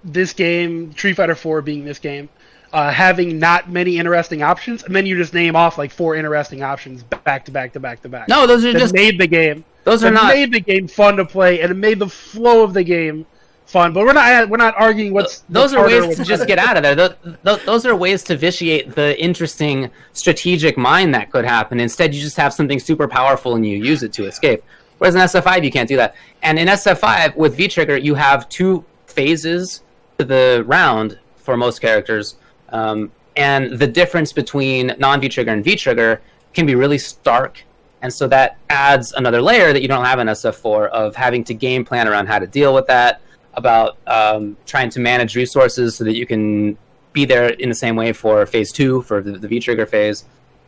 this 0.04 0.34
game, 0.34 0.92
Street 0.92 1.14
Fighter 1.14 1.36
4 1.36 1.62
being 1.62 1.86
this 1.86 2.00
game, 2.00 2.28
uh, 2.74 2.92
having 2.92 3.40
not 3.40 3.70
many 3.70 3.98
interesting 3.98 4.42
options, 4.42 4.84
and 4.84 4.96
then 4.96 5.06
you 5.06 5.16
just 5.16 5.34
name 5.34 5.56
off 5.56 5.78
like 5.78 5.92
four 5.92 6.16
interesting 6.16 6.64
options 6.64 7.04
back 7.04 7.46
to 7.46 7.52
back 7.52 7.74
to 7.74 7.80
back 7.80 8.02
to 8.02 8.10
back. 8.10 8.28
no, 8.28 8.46
those 8.46 8.64
are 8.66 8.74
just 8.74 8.94
made 8.94 9.20
the 9.20 9.28
game. 9.28 9.64
those 9.84 10.04
are 10.04 10.12
not 10.12 10.34
made 10.34 10.52
the 10.52 10.60
game 10.60 10.88
fun 10.88 11.18
to 11.18 11.26
play, 11.26 11.62
and 11.62 11.72
it 11.72 11.76
made 11.76 12.00
the 12.00 12.10
flow 12.10 12.64
of 12.64 12.74
the 12.74 12.84
game 12.84 13.26
fun. 13.66 13.94
But 13.94 14.06
we're 14.06 14.14
not 14.14 14.50
we're 14.50 14.58
not 14.58 14.76
arguing 14.78 15.14
what's 15.14 15.40
those 15.50 15.74
are 15.74 15.86
ways 15.86 16.16
to 16.18 16.24
just 16.24 16.48
get 16.48 16.58
out 16.60 16.78
of 16.78 16.84
there. 16.84 16.96
Those, 16.96 17.14
those, 17.44 17.66
those 17.66 17.86
are 17.86 17.96
ways 17.96 18.24
to 18.26 18.38
vitiate 18.38 18.96
the 18.96 19.20
interesting 19.22 19.90
strategic 20.14 20.78
mind 20.78 21.14
that 21.16 21.32
could 21.32 21.46
happen. 21.46 21.80
Instead, 21.80 22.14
you 22.14 22.22
just 22.22 22.38
have 22.38 22.54
something 22.54 22.80
super 22.80 23.08
powerful 23.08 23.56
and 23.56 23.66
you 23.66 23.78
use 23.78 24.04
it 24.04 24.14
to 24.14 24.26
escape. 24.26 24.64
Whereas 24.98 25.16
in 25.16 25.22
SF5, 25.22 25.64
you 25.64 25.72
can't 25.72 25.88
do 25.88 25.96
that. 25.96 26.16
And 26.44 26.60
in 26.60 26.68
SF5, 26.68 27.36
with 27.36 27.56
V 27.56 27.70
Trigger, 27.70 27.98
you 27.98 28.16
have 28.16 28.50
two 28.50 28.84
phases 29.08 29.82
to 30.18 30.26
the 30.26 30.64
round 30.68 31.18
for 31.38 31.56
most 31.56 31.80
characters. 31.80 32.36
Um, 32.72 33.12
and 33.36 33.78
the 33.78 33.88
difference 33.88 34.34
between 34.34 34.96
non 34.98 35.22
V 35.22 35.30
Trigger 35.30 35.52
and 35.52 35.64
V 35.64 35.76
Trigger 35.76 36.22
can 36.54 36.66
be 36.66 36.76
really 36.76 36.98
stark. 36.98 37.64
And 38.02 38.14
so 38.14 38.28
that 38.28 38.58
adds 38.70 39.12
another 39.14 39.42
layer 39.42 39.74
that 39.74 39.82
you 39.82 39.88
don't 39.88 40.06
have 40.06 40.20
in 40.20 40.28
SF4 40.28 40.90
of 40.90 41.16
having 41.16 41.44
to 41.46 41.54
game 41.54 41.84
plan 41.84 42.08
around 42.08 42.28
how 42.28 42.40
to 42.40 42.48
deal 42.48 42.74
with 42.74 42.88
that, 42.88 43.22
about 43.54 43.98
um, 44.08 44.56
trying 44.66 44.90
to 44.92 45.00
manage 45.00 45.36
resources 45.36 45.96
so 45.96 46.04
that 46.04 46.16
you 46.16 46.26
can 46.26 46.78
be 47.14 47.26
there 47.26 47.50
in 47.50 47.70
the 47.70 47.76
same 47.76 47.96
way 47.96 48.14
for 48.14 48.46
phase 48.46 48.72
two, 48.72 49.02
for 49.04 49.22
the, 49.22 49.32
the 49.32 49.48
V 49.48 49.60
trigger 49.60 49.86
phase. 49.86 50.26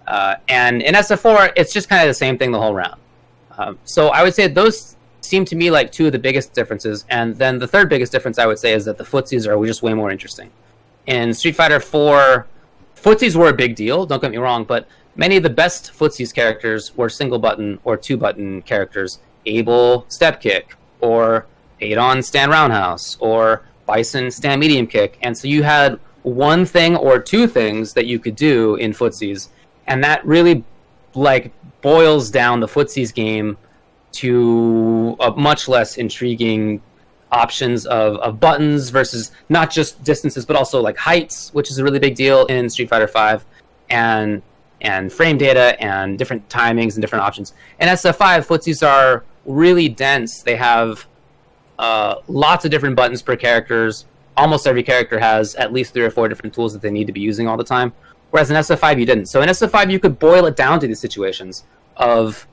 Uh, 0.07 0.35
and 0.49 0.81
in 0.81 0.93
SF4, 0.95 1.53
it's 1.55 1.73
just 1.73 1.87
kind 1.87 2.01
of 2.01 2.07
the 2.07 2.13
same 2.13 2.37
thing 2.37 2.51
the 2.51 2.59
whole 2.59 2.73
round. 2.73 2.99
Um, 3.57 3.79
so 3.85 4.09
I 4.09 4.23
would 4.23 4.33
say 4.33 4.47
those 4.47 4.97
seem 5.21 5.45
to 5.45 5.55
me 5.55 5.71
like 5.71 5.91
two 5.91 6.07
of 6.07 6.11
the 6.11 6.19
biggest 6.19 6.53
differences. 6.53 7.05
And 7.09 7.35
then 7.35 7.59
the 7.59 7.67
third 7.67 7.89
biggest 7.89 8.11
difference 8.11 8.39
I 8.39 8.45
would 8.45 8.59
say 8.59 8.73
is 8.73 8.85
that 8.85 8.97
the 8.97 9.03
footsies 9.03 9.47
are 9.47 9.65
just 9.65 9.83
way 9.83 9.93
more 9.93 10.11
interesting. 10.11 10.51
In 11.07 11.33
Street 11.33 11.55
Fighter 11.55 11.79
4, 11.79 12.45
footsies 12.95 13.35
were 13.35 13.49
a 13.49 13.53
big 13.53 13.75
deal, 13.75 14.05
don't 14.05 14.21
get 14.21 14.31
me 14.31 14.37
wrong, 14.37 14.63
but 14.63 14.87
many 15.15 15.37
of 15.37 15.43
the 15.43 15.49
best 15.49 15.91
footsies 15.93 16.33
characters 16.33 16.95
were 16.95 17.09
single 17.09 17.39
button 17.39 17.79
or 17.83 17.97
two 17.97 18.17
button 18.17 18.61
characters. 18.61 19.19
Abel 19.45 20.05
step 20.07 20.39
kick, 20.39 20.75
or 20.99 21.47
Adon 21.81 22.21
stand 22.21 22.51
roundhouse, 22.51 23.17
or 23.19 23.65
Bison 23.87 24.29
stand 24.29 24.59
medium 24.59 24.85
kick. 24.85 25.17
And 25.21 25.35
so 25.35 25.47
you 25.47 25.63
had 25.63 25.99
one 26.23 26.65
thing 26.65 26.95
or 26.95 27.17
two 27.17 27.47
things 27.47 27.93
that 27.93 28.05
you 28.05 28.19
could 28.19 28.35
do 28.35 28.75
in 28.75 28.91
footsies, 28.91 29.49
and 29.87 30.03
that 30.03 30.23
really 30.25 30.63
like 31.15 31.51
boils 31.81 32.29
down 32.29 32.59
the 32.59 32.67
footsies 32.67 33.13
game 33.13 33.57
to 34.11 35.15
a 35.19 35.31
much 35.31 35.67
less 35.67 35.97
intriguing 35.97 36.81
options 37.31 37.85
of, 37.85 38.17
of 38.17 38.39
buttons 38.39 38.89
versus 38.89 39.31
not 39.49 39.71
just 39.71 40.03
distances 40.03 40.45
but 40.45 40.55
also 40.55 40.81
like 40.81 40.97
heights 40.97 41.53
which 41.53 41.71
is 41.71 41.77
a 41.77 41.83
really 41.83 41.99
big 41.99 42.15
deal 42.15 42.45
in 42.47 42.69
street 42.69 42.89
fighter 42.89 43.07
5 43.07 43.45
and 43.89 44.41
and 44.81 45.13
frame 45.13 45.37
data 45.37 45.79
and 45.81 46.17
different 46.17 46.47
timings 46.49 46.93
and 46.93 47.01
different 47.01 47.23
options. 47.23 47.53
In 47.79 47.87
sf5 47.87 48.45
footsies 48.45 48.85
are 48.85 49.23
really 49.45 49.87
dense. 49.87 50.41
They 50.41 50.55
have 50.55 51.05
uh, 51.79 52.15
lots 52.27 52.65
of 52.65 52.71
different 52.71 52.95
buttons 52.95 53.21
per 53.21 53.35
characters. 53.35 54.05
Almost 54.37 54.67
every 54.67 54.83
character 54.83 55.19
has 55.19 55.55
at 55.55 55.71
least 55.71 55.93
three 55.93 56.03
or 56.03 56.11
four 56.11 56.27
different 56.27 56.53
tools 56.53 56.73
that 56.73 56.81
they 56.81 56.91
need 56.91 57.07
to 57.07 57.13
be 57.13 57.21
using 57.21 57.47
all 57.47 57.57
the 57.57 57.63
time. 57.63 57.93
Whereas 58.31 58.49
in 58.49 58.57
sf5 58.57 58.99
you 58.99 59.05
didn't. 59.05 59.27
So 59.27 59.41
in 59.41 59.49
sf5 59.49 59.91
you 59.91 59.99
could 59.99 60.17
boil 60.17 60.45
it 60.47 60.55
down 60.55 60.79
to 60.79 60.87
these 60.87 60.99
situations 60.99 61.63
of 61.97 62.47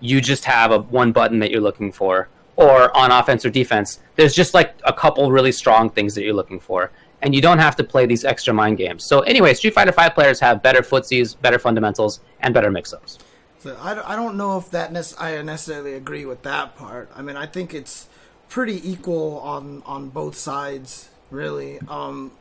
you 0.00 0.20
just 0.20 0.44
have 0.46 0.72
a 0.72 0.78
one 0.80 1.12
button 1.12 1.38
that 1.40 1.50
you're 1.50 1.60
looking 1.60 1.92
for 1.92 2.28
or 2.60 2.96
on 2.96 3.10
offense 3.10 3.44
or 3.44 3.50
defense 3.50 4.00
there's 4.16 4.34
just 4.34 4.54
like 4.54 4.74
a 4.84 4.92
couple 4.92 5.30
really 5.32 5.52
strong 5.52 5.90
things 5.90 6.14
that 6.14 6.22
you're 6.22 6.34
looking 6.34 6.60
for 6.60 6.90
and 7.22 7.34
you 7.34 7.40
don't 7.40 7.58
have 7.58 7.76
to 7.76 7.84
play 7.84 8.06
these 8.06 8.24
extra 8.24 8.52
mind 8.54 8.76
games 8.76 9.02
so 9.02 9.20
anyway 9.20 9.54
street 9.54 9.74
fighter 9.74 9.92
5 9.92 10.14
players 10.14 10.38
have 10.40 10.62
better 10.62 10.82
footsies 10.82 11.40
better 11.40 11.58
fundamentals 11.58 12.20
and 12.40 12.54
better 12.54 12.70
mix-ups 12.70 13.18
So 13.60 13.76
I, 13.80 14.12
I 14.12 14.16
don't 14.16 14.36
know 14.36 14.56
if 14.56 14.70
that 14.70 14.90
I 15.18 15.42
necessarily 15.42 15.94
agree 15.94 16.24
with 16.24 16.42
that 16.42 16.76
part. 16.76 17.10
I 17.14 17.20
mean, 17.20 17.36
I 17.36 17.44
think 17.44 17.74
it's 17.74 18.08
pretty 18.48 18.90
equal 18.90 19.38
on 19.40 19.82
on 19.86 20.08
both 20.08 20.34
sides, 20.34 21.10
really. 21.30 21.78
Um, 21.88 22.32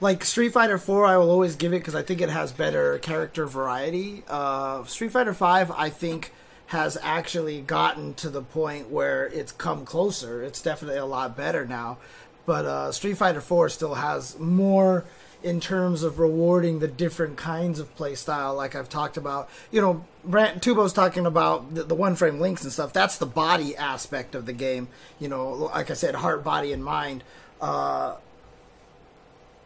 like 0.00 0.24
Street 0.24 0.52
Fighter 0.52 0.78
Four, 0.78 1.04
I 1.06 1.16
will 1.18 1.30
always 1.30 1.56
give 1.56 1.72
it 1.74 1.78
because 1.78 1.94
I 1.94 2.02
think 2.02 2.20
it 2.22 2.30
has 2.30 2.52
better 2.52 2.98
character 2.98 3.46
variety. 3.46 4.24
Uh, 4.28 4.84
Street 4.84 5.12
Fighter 5.12 5.34
Five, 5.34 5.70
I 5.70 5.90
think, 5.90 6.32
has 6.70 6.96
actually 7.02 7.60
gotten 7.60 8.14
to 8.14 8.30
the 8.30 8.42
point 8.42 8.88
where 8.88 9.26
it's 9.26 9.50
come 9.50 9.84
closer. 9.84 10.40
It's 10.40 10.62
definitely 10.62 10.98
a 10.98 11.04
lot 11.04 11.36
better 11.36 11.66
now, 11.66 11.98
but 12.46 12.64
uh, 12.64 12.92
Street 12.92 13.14
Fighter 13.14 13.40
Four 13.40 13.68
still 13.68 13.94
has 13.94 14.38
more 14.38 15.04
in 15.42 15.58
terms 15.58 16.04
of 16.04 16.20
rewarding 16.20 16.78
the 16.78 16.86
different 16.86 17.36
kinds 17.36 17.80
of 17.80 17.92
play 17.96 18.14
style, 18.14 18.54
like 18.54 18.76
I've 18.76 18.88
talked 18.88 19.16
about. 19.16 19.50
You 19.72 19.80
know, 19.80 20.04
Brant 20.24 20.62
Tubo's 20.62 20.92
talking 20.92 21.26
about 21.26 21.74
the, 21.74 21.82
the 21.82 21.96
one 21.96 22.14
frame 22.14 22.38
links 22.38 22.62
and 22.62 22.72
stuff. 22.72 22.92
That's 22.92 23.18
the 23.18 23.26
body 23.26 23.76
aspect 23.76 24.36
of 24.36 24.46
the 24.46 24.52
game. 24.52 24.86
You 25.18 25.28
know, 25.28 25.50
like 25.50 25.90
I 25.90 25.94
said, 25.94 26.14
heart, 26.14 26.44
body, 26.44 26.72
and 26.72 26.84
mind. 26.84 27.24
Uh, 27.60 28.14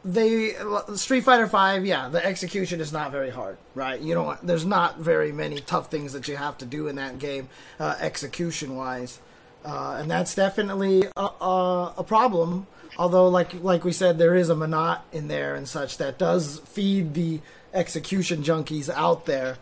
they 0.04 0.54
Street 0.96 1.22
Fighter 1.22 1.46
Five, 1.46 1.86
yeah, 1.86 2.08
the 2.08 2.24
execution 2.24 2.80
is 2.80 2.92
not 2.92 3.10
very 3.10 3.30
hard, 3.30 3.56
right? 3.74 4.00
You 4.00 4.14
know, 4.14 4.36
there's 4.42 4.64
not 4.66 4.98
very 4.98 5.32
many 5.32 5.60
tough 5.60 5.90
things 5.90 6.12
that 6.12 6.28
you 6.28 6.36
have 6.36 6.58
to 6.58 6.66
do 6.66 6.88
in 6.88 6.96
that 6.96 7.18
game, 7.18 7.48
uh, 7.80 7.94
execution 8.00 8.76
wise, 8.76 9.20
uh, 9.64 9.96
and 9.98 10.10
that's 10.10 10.34
definitely 10.34 11.04
a, 11.16 11.20
a, 11.40 11.94
a 11.98 12.04
problem. 12.04 12.66
Although, 12.98 13.28
like 13.28 13.54
like 13.62 13.82
we 13.84 13.92
said, 13.92 14.18
there 14.18 14.34
is 14.36 14.50
a 14.50 14.54
Menat 14.54 15.00
in 15.12 15.28
there 15.28 15.54
and 15.54 15.66
such 15.68 15.96
that 15.98 16.18
does 16.18 16.60
feed 16.60 17.14
the 17.14 17.40
execution 17.72 18.42
junkies 18.42 18.88
out 18.88 19.26
there. 19.26 19.56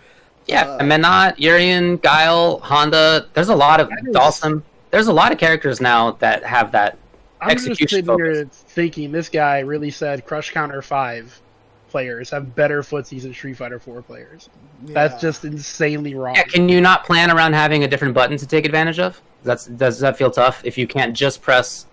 yeah 0.46 0.64
Uh, 0.64 0.80
Menat 0.82 1.38
Urien 1.38 1.96
guile 1.96 2.58
honda 2.58 3.26
there's 3.32 3.48
a 3.48 3.54
lot 3.54 3.80
of 3.80 3.88
That 3.88 4.04
is- 4.08 4.14
Dhalsim 4.14 4.62
there's 4.90 5.06
a 5.06 5.12
lot 5.14 5.32
of 5.32 5.38
characters 5.38 5.80
now 5.80 6.10
that 6.18 6.44
have 6.44 6.72
that 6.72 6.98
I'm 7.42 7.56
just 7.56 7.68
Execution 7.68 8.06
sitting 8.06 8.24
here 8.24 8.44
thinking 8.50 9.12
this 9.12 9.28
guy 9.28 9.60
really 9.60 9.90
said 9.90 10.24
Crush 10.24 10.50
Counter 10.50 10.82
Five 10.82 11.40
players 11.88 12.30
have 12.30 12.54
better 12.54 12.82
footsies 12.82 13.22
than 13.22 13.34
Street 13.34 13.54
Fighter 13.54 13.78
Four 13.78 14.02
players. 14.02 14.48
That's 14.82 15.20
just 15.20 15.44
insanely 15.44 16.14
wrong. 16.14 16.34
Yeah, 16.34 16.44
can 16.44 16.68
you 16.68 16.80
not 16.80 17.04
plan 17.04 17.30
around 17.30 17.52
having 17.52 17.84
a 17.84 17.88
different 17.88 18.14
button 18.14 18.36
to 18.38 18.46
take 18.46 18.64
advantage 18.64 18.98
of? 18.98 19.20
That's 19.44 19.66
does 19.66 20.00
that 20.00 20.16
feel 20.16 20.30
tough 20.30 20.62
if 20.64 20.78
you 20.78 20.86
can't 20.86 21.14
just 21.14 21.42
press 21.42 21.86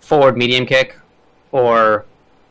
forward 0.00 0.36
medium 0.36 0.64
kick 0.66 0.96
or 1.52 2.06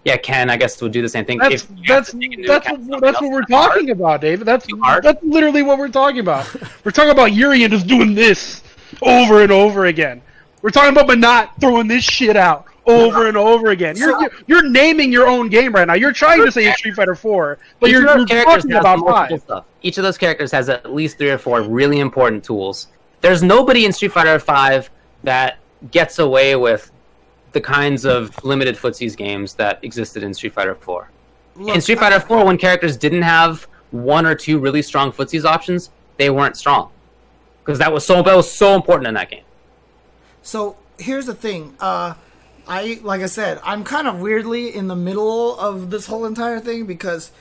yeah, 0.06 0.18
Ken 0.18 0.50
I 0.50 0.58
guess 0.58 0.82
would 0.82 0.92
do 0.92 1.02
the 1.02 1.10
same 1.10 1.26
thing. 1.26 1.38
That's 1.38 1.64
If 1.64 1.70
that's 1.88 2.12
to 2.12 2.20
take 2.20 2.34
into 2.34 2.48
that's 2.48 2.70
what, 2.70 3.02
that's 3.02 3.22
what 3.22 3.32
we're 3.32 3.40
that's 3.42 3.52
hard, 3.52 3.72
talking 3.72 3.90
about, 3.90 4.22
David. 4.22 4.46
That's 4.46 4.68
that's 5.02 5.24
literally 5.24 5.64
what 5.64 5.78
we're 5.78 5.88
talking 5.88 6.20
about. 6.20 6.54
we're 6.84 6.92
talking 6.92 7.12
about 7.12 7.34
Urien 7.34 7.72
just 7.72 7.88
doing 7.88 8.14
this 8.14 8.64
over 9.02 9.42
and 9.42 9.52
over 9.52 9.86
again. 9.86 10.22
We're 10.64 10.70
talking 10.70 10.98
about 10.98 11.08
Menat 11.08 11.50
throwing 11.60 11.90
this 11.90 12.06
shit 12.06 12.38
out 12.38 12.66
over 12.86 13.28
and 13.28 13.36
over 13.36 13.72
again. 13.72 13.98
You're, 13.98 14.20
you're 14.22 14.32
you're 14.48 14.70
naming 14.70 15.12
your 15.12 15.28
own 15.28 15.50
game 15.50 15.74
right 15.74 15.86
now. 15.86 15.94
You're 15.94 16.14
trying 16.14 16.44
to 16.44 16.52
say 16.52 16.66
it's 16.68 16.80
Street 16.80 16.96
Fighter 16.96 17.16
Four, 17.16 17.60
but 17.82 17.90
Each 17.90 17.94
you're, 17.94 18.02
of 18.04 18.08
those 18.08 18.18
you're 18.18 18.28
characters 18.28 18.64
talking 18.64 18.72
has 18.72 18.80
about 18.80 19.00
multiple 19.00 19.38
five. 19.38 19.42
stuff. 19.42 19.66
Each 19.82 19.98
of 19.98 20.06
those 20.06 20.18
characters 20.18 20.54
has 20.54 20.70
at 20.70 20.94
least 20.94 21.18
three 21.18 21.30
or 21.30 21.38
four 21.38 21.62
really 21.62 22.00
important 22.00 22.46
tools. 22.46 22.88
There's 23.20 23.44
nobody 23.44 23.84
in 23.84 23.92
Street 23.92 24.14
Fighter 24.14 24.40
Five 24.40 24.90
that 25.24 25.58
gets 25.92 26.20
away 26.20 26.56
with 26.56 26.90
the 27.52 27.60
kinds 27.60 28.06
of 28.06 28.42
limited 28.46 28.76
footsies 28.78 29.18
games 29.18 29.54
that 29.56 29.84
existed 29.84 30.24
in 30.24 30.34
Street 30.34 30.54
Fighter 30.54 30.76
Four. 30.76 31.10
in 31.60 31.82
Street 31.82 32.00
Fighter 32.00 32.22
4, 32.22 32.46
when 32.46 32.58
characters 32.58 32.96
didn't 32.96 33.22
have 33.22 33.68
one 33.92 34.26
or 34.26 34.34
two 34.34 34.60
really 34.60 34.82
strong 34.82 35.12
footsies 35.12 35.44
options, 35.44 35.92
they 36.18 36.30
weren't 36.30 36.56
strong 36.56 36.90
because 37.60 37.78
that 37.80 37.92
was 37.92 38.06
so 38.06 38.24
that 38.24 38.36
was 38.36 38.50
so 38.50 38.76
important 38.76 39.08
in 39.08 39.14
that 39.16 39.30
game. 39.30 39.44
So 40.44 40.76
here's 41.00 41.26
the 41.26 41.34
thing. 41.34 41.76
Uh, 41.80 42.14
I 42.68 43.00
like 43.02 43.22
I 43.22 43.26
said, 43.26 43.60
I'm 43.64 43.84
kind 43.84 44.08
of 44.08 44.20
weirdly 44.22 44.74
in 44.74 44.88
the 44.88 44.96
middle 44.96 45.58
of 45.60 45.90
this 45.90 46.06
whole 46.06 46.26
entire 46.26 46.60
thing 46.60 46.86
because 46.86 47.32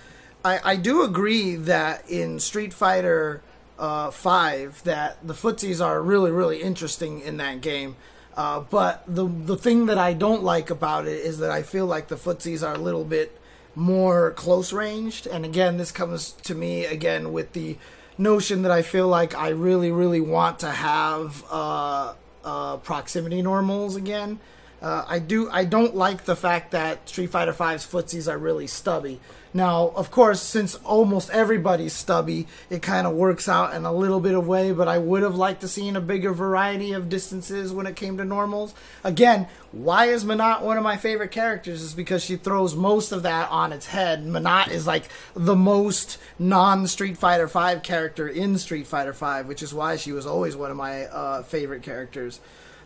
I, 0.44 0.60
I 0.64 0.76
do 0.76 1.02
agree 1.02 1.54
that 1.56 2.08
in 2.10 2.40
Street 2.40 2.72
Fighter 2.72 3.42
uh, 3.78 4.10
Five 4.10 4.82
that 4.84 5.24
the 5.26 5.34
footsies 5.34 5.84
are 5.84 6.00
really 6.02 6.30
really 6.30 6.62
interesting 6.62 7.20
in 7.20 7.36
that 7.36 7.60
game. 7.60 7.96
Uh, 8.36 8.60
but 8.60 9.04
the 9.06 9.26
the 9.26 9.56
thing 9.56 9.86
that 9.86 9.98
I 9.98 10.12
don't 10.14 10.42
like 10.42 10.70
about 10.70 11.06
it 11.06 11.24
is 11.24 11.38
that 11.38 11.50
I 11.50 11.62
feel 11.62 11.86
like 11.86 12.08
the 12.08 12.16
footsies 12.16 12.66
are 12.66 12.74
a 12.74 12.78
little 12.78 13.04
bit 13.04 13.38
more 13.74 14.32
close 14.32 14.72
ranged. 14.72 15.26
And 15.26 15.44
again, 15.44 15.76
this 15.76 15.92
comes 15.92 16.32
to 16.32 16.54
me 16.54 16.84
again 16.84 17.32
with 17.32 17.52
the 17.52 17.76
notion 18.18 18.62
that 18.62 18.72
I 18.72 18.82
feel 18.82 19.08
like 19.08 19.34
I 19.34 19.48
really, 19.48 19.90
really 19.90 20.20
want 20.20 20.58
to 20.60 20.70
have 20.70 21.44
uh, 21.50 22.14
uh, 22.44 22.76
proximity 22.78 23.42
normals 23.42 23.96
again. 23.96 24.38
Uh, 24.80 25.04
I 25.06 25.20
do. 25.20 25.48
I 25.50 25.64
don't 25.64 25.94
like 25.94 26.24
the 26.24 26.34
fact 26.34 26.72
that 26.72 27.08
Street 27.08 27.28
Fighter 27.28 27.52
V's 27.52 27.86
footsies 27.86 28.30
are 28.30 28.38
really 28.38 28.66
stubby. 28.66 29.20
Now, 29.54 29.92
of 29.96 30.10
course, 30.10 30.40
since 30.40 30.76
almost 30.76 31.28
everybody's 31.30 31.92
stubby, 31.92 32.46
it 32.70 32.80
kind 32.80 33.06
of 33.06 33.12
works 33.12 33.48
out 33.48 33.74
in 33.74 33.84
a 33.84 33.92
little 33.92 34.20
bit 34.20 34.34
of 34.34 34.46
way. 34.46 34.72
But 34.72 34.88
I 34.88 34.98
would 34.98 35.22
have 35.22 35.34
liked 35.34 35.60
to 35.60 35.68
seen 35.68 35.94
a 35.94 36.00
bigger 36.00 36.32
variety 36.32 36.92
of 36.92 37.08
distances 37.08 37.72
when 37.72 37.86
it 37.86 37.96
came 37.96 38.16
to 38.16 38.24
normals. 38.24 38.74
Again, 39.04 39.48
why 39.72 40.06
is 40.06 40.24
Menat 40.24 40.62
one 40.62 40.78
of 40.78 40.82
my 40.82 40.96
favorite 40.96 41.30
characters? 41.30 41.82
Is 41.82 41.94
because 41.94 42.24
she 42.24 42.36
throws 42.36 42.74
most 42.74 43.12
of 43.12 43.24
that 43.24 43.50
on 43.50 43.72
its 43.72 43.86
head. 43.86 44.24
Menat 44.24 44.68
is 44.68 44.86
like 44.86 45.08
the 45.34 45.56
most 45.56 46.18
non 46.38 46.86
Street 46.86 47.18
Fighter 47.18 47.48
Five 47.48 47.82
character 47.82 48.28
in 48.28 48.56
Street 48.58 48.86
Fighter 48.86 49.12
Five, 49.12 49.46
which 49.48 49.62
is 49.62 49.74
why 49.74 49.96
she 49.96 50.12
was 50.12 50.26
always 50.26 50.56
one 50.56 50.70
of 50.70 50.76
my 50.76 51.04
uh, 51.06 51.42
favorite 51.42 51.82
characters. 51.82 52.40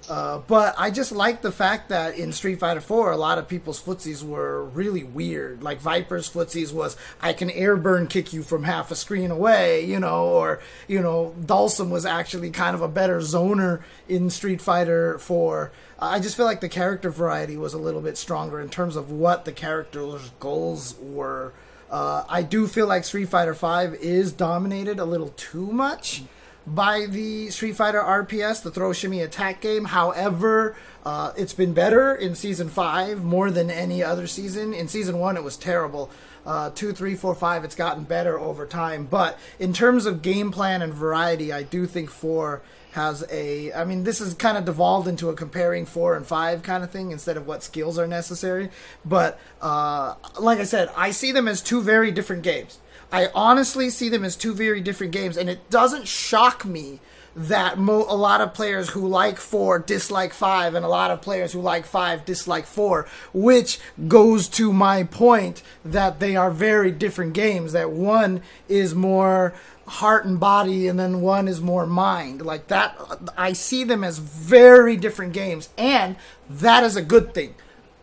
Uh, 0.08 0.38
but 0.46 0.74
I 0.78 0.90
just 0.90 1.10
like 1.10 1.42
the 1.42 1.50
fact 1.50 1.88
that 1.88 2.16
in 2.16 2.32
Street 2.32 2.60
Fighter 2.60 2.80
4, 2.80 3.12
a 3.12 3.16
lot 3.16 3.38
of 3.38 3.48
people's 3.48 3.82
footsies 3.82 4.22
were 4.22 4.64
really 4.64 5.02
weird. 5.02 5.62
Like 5.62 5.80
Viper's 5.80 6.30
footsies 6.30 6.72
was, 6.72 6.96
I 7.20 7.32
can 7.32 7.48
airburn 7.50 8.08
kick 8.08 8.32
you 8.32 8.42
from 8.42 8.64
half 8.64 8.90
a 8.90 8.94
screen 8.94 9.30
away, 9.30 9.84
you 9.84 9.98
know, 9.98 10.26
or, 10.26 10.60
you 10.86 11.00
know, 11.00 11.34
Dhalsim 11.40 11.90
was 11.90 12.06
actually 12.06 12.50
kind 12.50 12.74
of 12.74 12.82
a 12.82 12.88
better 12.88 13.18
zoner 13.18 13.82
in 14.08 14.30
Street 14.30 14.60
Fighter 14.60 15.18
4. 15.18 15.72
I 15.98 16.20
just 16.20 16.36
feel 16.36 16.46
like 16.46 16.60
the 16.60 16.68
character 16.68 17.10
variety 17.10 17.56
was 17.56 17.74
a 17.74 17.78
little 17.78 18.02
bit 18.02 18.16
stronger 18.16 18.60
in 18.60 18.68
terms 18.68 18.96
of 18.96 19.10
what 19.10 19.44
the 19.44 19.52
character's 19.52 20.30
goals 20.38 20.94
were. 21.00 21.52
Uh, 21.90 22.24
I 22.28 22.42
do 22.42 22.66
feel 22.66 22.86
like 22.86 23.04
Street 23.04 23.28
Fighter 23.28 23.54
Five 23.54 23.94
is 23.94 24.32
dominated 24.32 24.98
a 24.98 25.04
little 25.04 25.28
too 25.36 25.66
much 25.66 26.24
by 26.66 27.06
the 27.06 27.50
Street 27.50 27.76
Fighter 27.76 28.00
RPS, 28.00 28.62
the 28.62 28.70
throw 28.70 28.92
shimmy 28.92 29.20
attack 29.20 29.60
game. 29.60 29.84
However, 29.84 30.76
uh, 31.04 31.32
it's 31.36 31.52
been 31.52 31.72
better 31.72 32.14
in 32.14 32.34
season 32.34 32.68
five 32.68 33.22
more 33.22 33.50
than 33.50 33.70
any 33.70 34.02
other 34.02 34.26
season. 34.26 34.74
In 34.74 34.88
season 34.88 35.18
one, 35.18 35.36
it 35.36 35.44
was 35.44 35.56
terrible. 35.56 36.10
Uh, 36.44 36.70
two, 36.70 36.92
three, 36.92 37.14
four, 37.14 37.34
five, 37.34 37.64
it's 37.64 37.74
gotten 37.74 38.04
better 38.04 38.38
over 38.38 38.66
time. 38.66 39.06
But 39.06 39.38
in 39.58 39.72
terms 39.72 40.06
of 40.06 40.22
game 40.22 40.50
plan 40.50 40.82
and 40.82 40.92
variety, 40.92 41.52
I 41.52 41.62
do 41.62 41.86
think 41.86 42.10
four 42.10 42.62
has 42.92 43.24
a. 43.30 43.72
I 43.72 43.84
mean, 43.84 44.04
this 44.04 44.20
is 44.20 44.34
kind 44.34 44.56
of 44.56 44.64
devolved 44.64 45.06
into 45.06 45.28
a 45.28 45.34
comparing 45.34 45.86
four 45.86 46.16
and 46.16 46.26
five 46.26 46.62
kind 46.62 46.82
of 46.82 46.90
thing 46.90 47.10
instead 47.10 47.36
of 47.36 47.46
what 47.46 47.62
skills 47.62 47.98
are 47.98 48.06
necessary. 48.06 48.70
But 49.04 49.38
uh, 49.60 50.14
like 50.40 50.58
I 50.58 50.64
said, 50.64 50.90
I 50.96 51.10
see 51.10 51.30
them 51.30 51.46
as 51.46 51.60
two 51.62 51.82
very 51.82 52.10
different 52.10 52.42
games. 52.42 52.78
I 53.12 53.28
honestly 53.34 53.90
see 53.90 54.08
them 54.08 54.24
as 54.24 54.36
two 54.36 54.54
very 54.54 54.80
different 54.80 55.12
games, 55.12 55.36
and 55.36 55.48
it 55.48 55.70
doesn't 55.70 56.08
shock 56.08 56.64
me 56.64 57.00
that 57.36 57.78
mo- 57.78 58.06
a 58.08 58.16
lot 58.16 58.40
of 58.40 58.54
players 58.54 58.90
who 58.90 59.06
like 59.06 59.36
four 59.36 59.78
dislike 59.78 60.32
five, 60.32 60.74
and 60.74 60.84
a 60.84 60.88
lot 60.88 61.10
of 61.10 61.20
players 61.20 61.52
who 61.52 61.60
like 61.60 61.84
five 61.84 62.24
dislike 62.24 62.64
four, 62.64 63.06
which 63.34 63.78
goes 64.08 64.48
to 64.48 64.72
my 64.72 65.04
point 65.04 65.62
that 65.84 66.18
they 66.18 66.34
are 66.34 66.50
very 66.50 66.90
different 66.90 67.34
games. 67.34 67.72
That 67.72 67.90
one 67.90 68.42
is 68.68 68.94
more 68.94 69.54
heart 69.86 70.24
and 70.24 70.40
body, 70.40 70.88
and 70.88 70.98
then 70.98 71.20
one 71.20 71.46
is 71.46 71.60
more 71.60 71.86
mind. 71.86 72.42
Like 72.42 72.68
that, 72.68 72.96
I 73.36 73.52
see 73.52 73.84
them 73.84 74.02
as 74.02 74.18
very 74.18 74.96
different 74.96 75.32
games, 75.32 75.68
and 75.76 76.16
that 76.48 76.84
is 76.84 76.96
a 76.96 77.02
good 77.02 77.34
thing. 77.34 77.54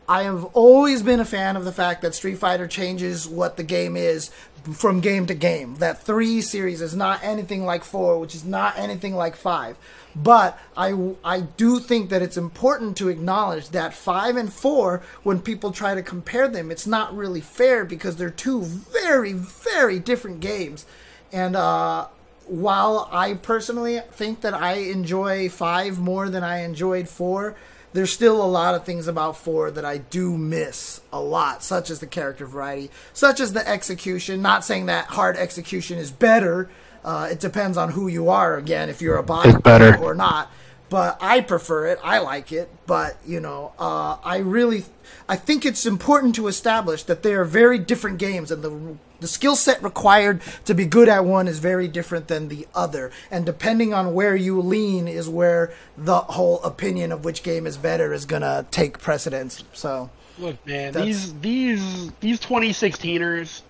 I 0.07 0.23
have 0.23 0.43
always 0.53 1.01
been 1.01 1.21
a 1.21 1.25
fan 1.25 1.55
of 1.55 1.63
the 1.63 1.71
fact 1.71 2.01
that 2.01 2.13
Street 2.13 2.37
Fighter 2.37 2.67
changes 2.67 3.27
what 3.27 3.55
the 3.55 3.63
game 3.63 3.95
is 3.95 4.31
from 4.71 5.01
game 5.01 5.25
to 5.27 5.33
game. 5.33 5.75
That 5.75 6.01
3 6.03 6.41
series 6.41 6.81
is 6.81 6.95
not 6.95 7.23
anything 7.23 7.65
like 7.65 7.83
4, 7.83 8.17
which 8.19 8.33
is 8.35 8.45
not 8.45 8.77
anything 8.77 9.15
like 9.15 9.35
5. 9.35 9.77
But 10.15 10.59
I, 10.77 11.13
I 11.23 11.41
do 11.41 11.79
think 11.79 12.09
that 12.09 12.21
it's 12.21 12.37
important 12.37 12.95
to 12.97 13.09
acknowledge 13.09 13.69
that 13.69 13.93
5 13.93 14.37
and 14.37 14.53
4, 14.53 15.01
when 15.23 15.41
people 15.41 15.71
try 15.71 15.95
to 15.95 16.03
compare 16.03 16.47
them, 16.47 16.71
it's 16.71 16.87
not 16.87 17.15
really 17.15 17.41
fair 17.41 17.83
because 17.83 18.15
they're 18.15 18.29
two 18.29 18.61
very, 18.61 19.33
very 19.33 19.99
different 19.99 20.39
games. 20.39 20.85
And 21.31 21.55
uh, 21.55 22.07
while 22.45 23.09
I 23.11 23.33
personally 23.33 23.99
think 24.11 24.41
that 24.41 24.53
I 24.53 24.73
enjoy 24.73 25.49
5 25.49 25.99
more 25.99 26.29
than 26.29 26.43
I 26.43 26.59
enjoyed 26.59 27.09
4, 27.09 27.55
there's 27.93 28.11
still 28.11 28.43
a 28.43 28.45
lot 28.45 28.75
of 28.75 28.85
things 28.85 29.07
about 29.07 29.37
four 29.37 29.71
that 29.71 29.85
I 29.85 29.99
do 29.99 30.37
miss 30.37 31.01
a 31.11 31.21
lot, 31.21 31.63
such 31.63 31.89
as 31.89 31.99
the 31.99 32.07
character 32.07 32.45
variety, 32.45 32.91
such 33.13 33.39
as 33.39 33.53
the 33.53 33.67
execution. 33.67 34.41
Not 34.41 34.65
saying 34.65 34.87
that 34.87 35.05
hard 35.05 35.37
execution 35.37 35.99
is 35.99 36.11
better. 36.11 36.69
Uh, 37.03 37.29
it 37.31 37.39
depends 37.39 37.77
on 37.77 37.91
who 37.91 38.07
you 38.07 38.29
are. 38.29 38.57
Again, 38.57 38.89
if 38.89 39.01
you're 39.01 39.17
a 39.17 39.23
body 39.23 39.53
or 40.01 40.15
not. 40.15 40.51
But 40.89 41.17
I 41.21 41.41
prefer 41.41 41.87
it. 41.87 41.99
I 42.03 42.19
like 42.19 42.51
it. 42.51 42.69
But 42.85 43.17
you 43.25 43.39
know, 43.39 43.73
uh, 43.79 44.17
I 44.23 44.37
really, 44.37 44.85
I 45.27 45.35
think 45.35 45.65
it's 45.65 45.85
important 45.85 46.35
to 46.35 46.47
establish 46.47 47.03
that 47.03 47.23
they 47.23 47.33
are 47.33 47.45
very 47.45 47.79
different 47.79 48.19
games, 48.19 48.51
and 48.51 48.63
the 48.63 48.97
the 49.23 49.27
skill 49.29 49.55
set 49.55 49.81
required 49.81 50.41
to 50.65 50.75
be 50.75 50.85
good 50.85 51.07
at 51.07 51.23
one 51.23 51.47
is 51.47 51.59
very 51.59 51.87
different 51.87 52.27
than 52.27 52.49
the 52.49 52.67
other. 52.75 53.09
And 53.31 53.45
depending 53.45 53.93
on 53.93 54.13
where 54.13 54.35
you 54.35 54.59
lean, 54.59 55.07
is 55.07 55.29
where 55.29 55.73
the 55.97 56.19
whole 56.19 56.61
opinion 56.61 57.13
of 57.13 57.23
which 57.23 57.41
game 57.41 57.65
is 57.65 57.77
better 57.77 58.11
is 58.11 58.25
gonna 58.25 58.65
take 58.69 58.99
precedence. 58.99 59.63
So. 59.71 60.09
Look, 60.37 60.65
man, 60.67 60.93
these 60.93 61.33
these 61.39 62.11
these 62.19 62.39
2016ers, 62.41 63.61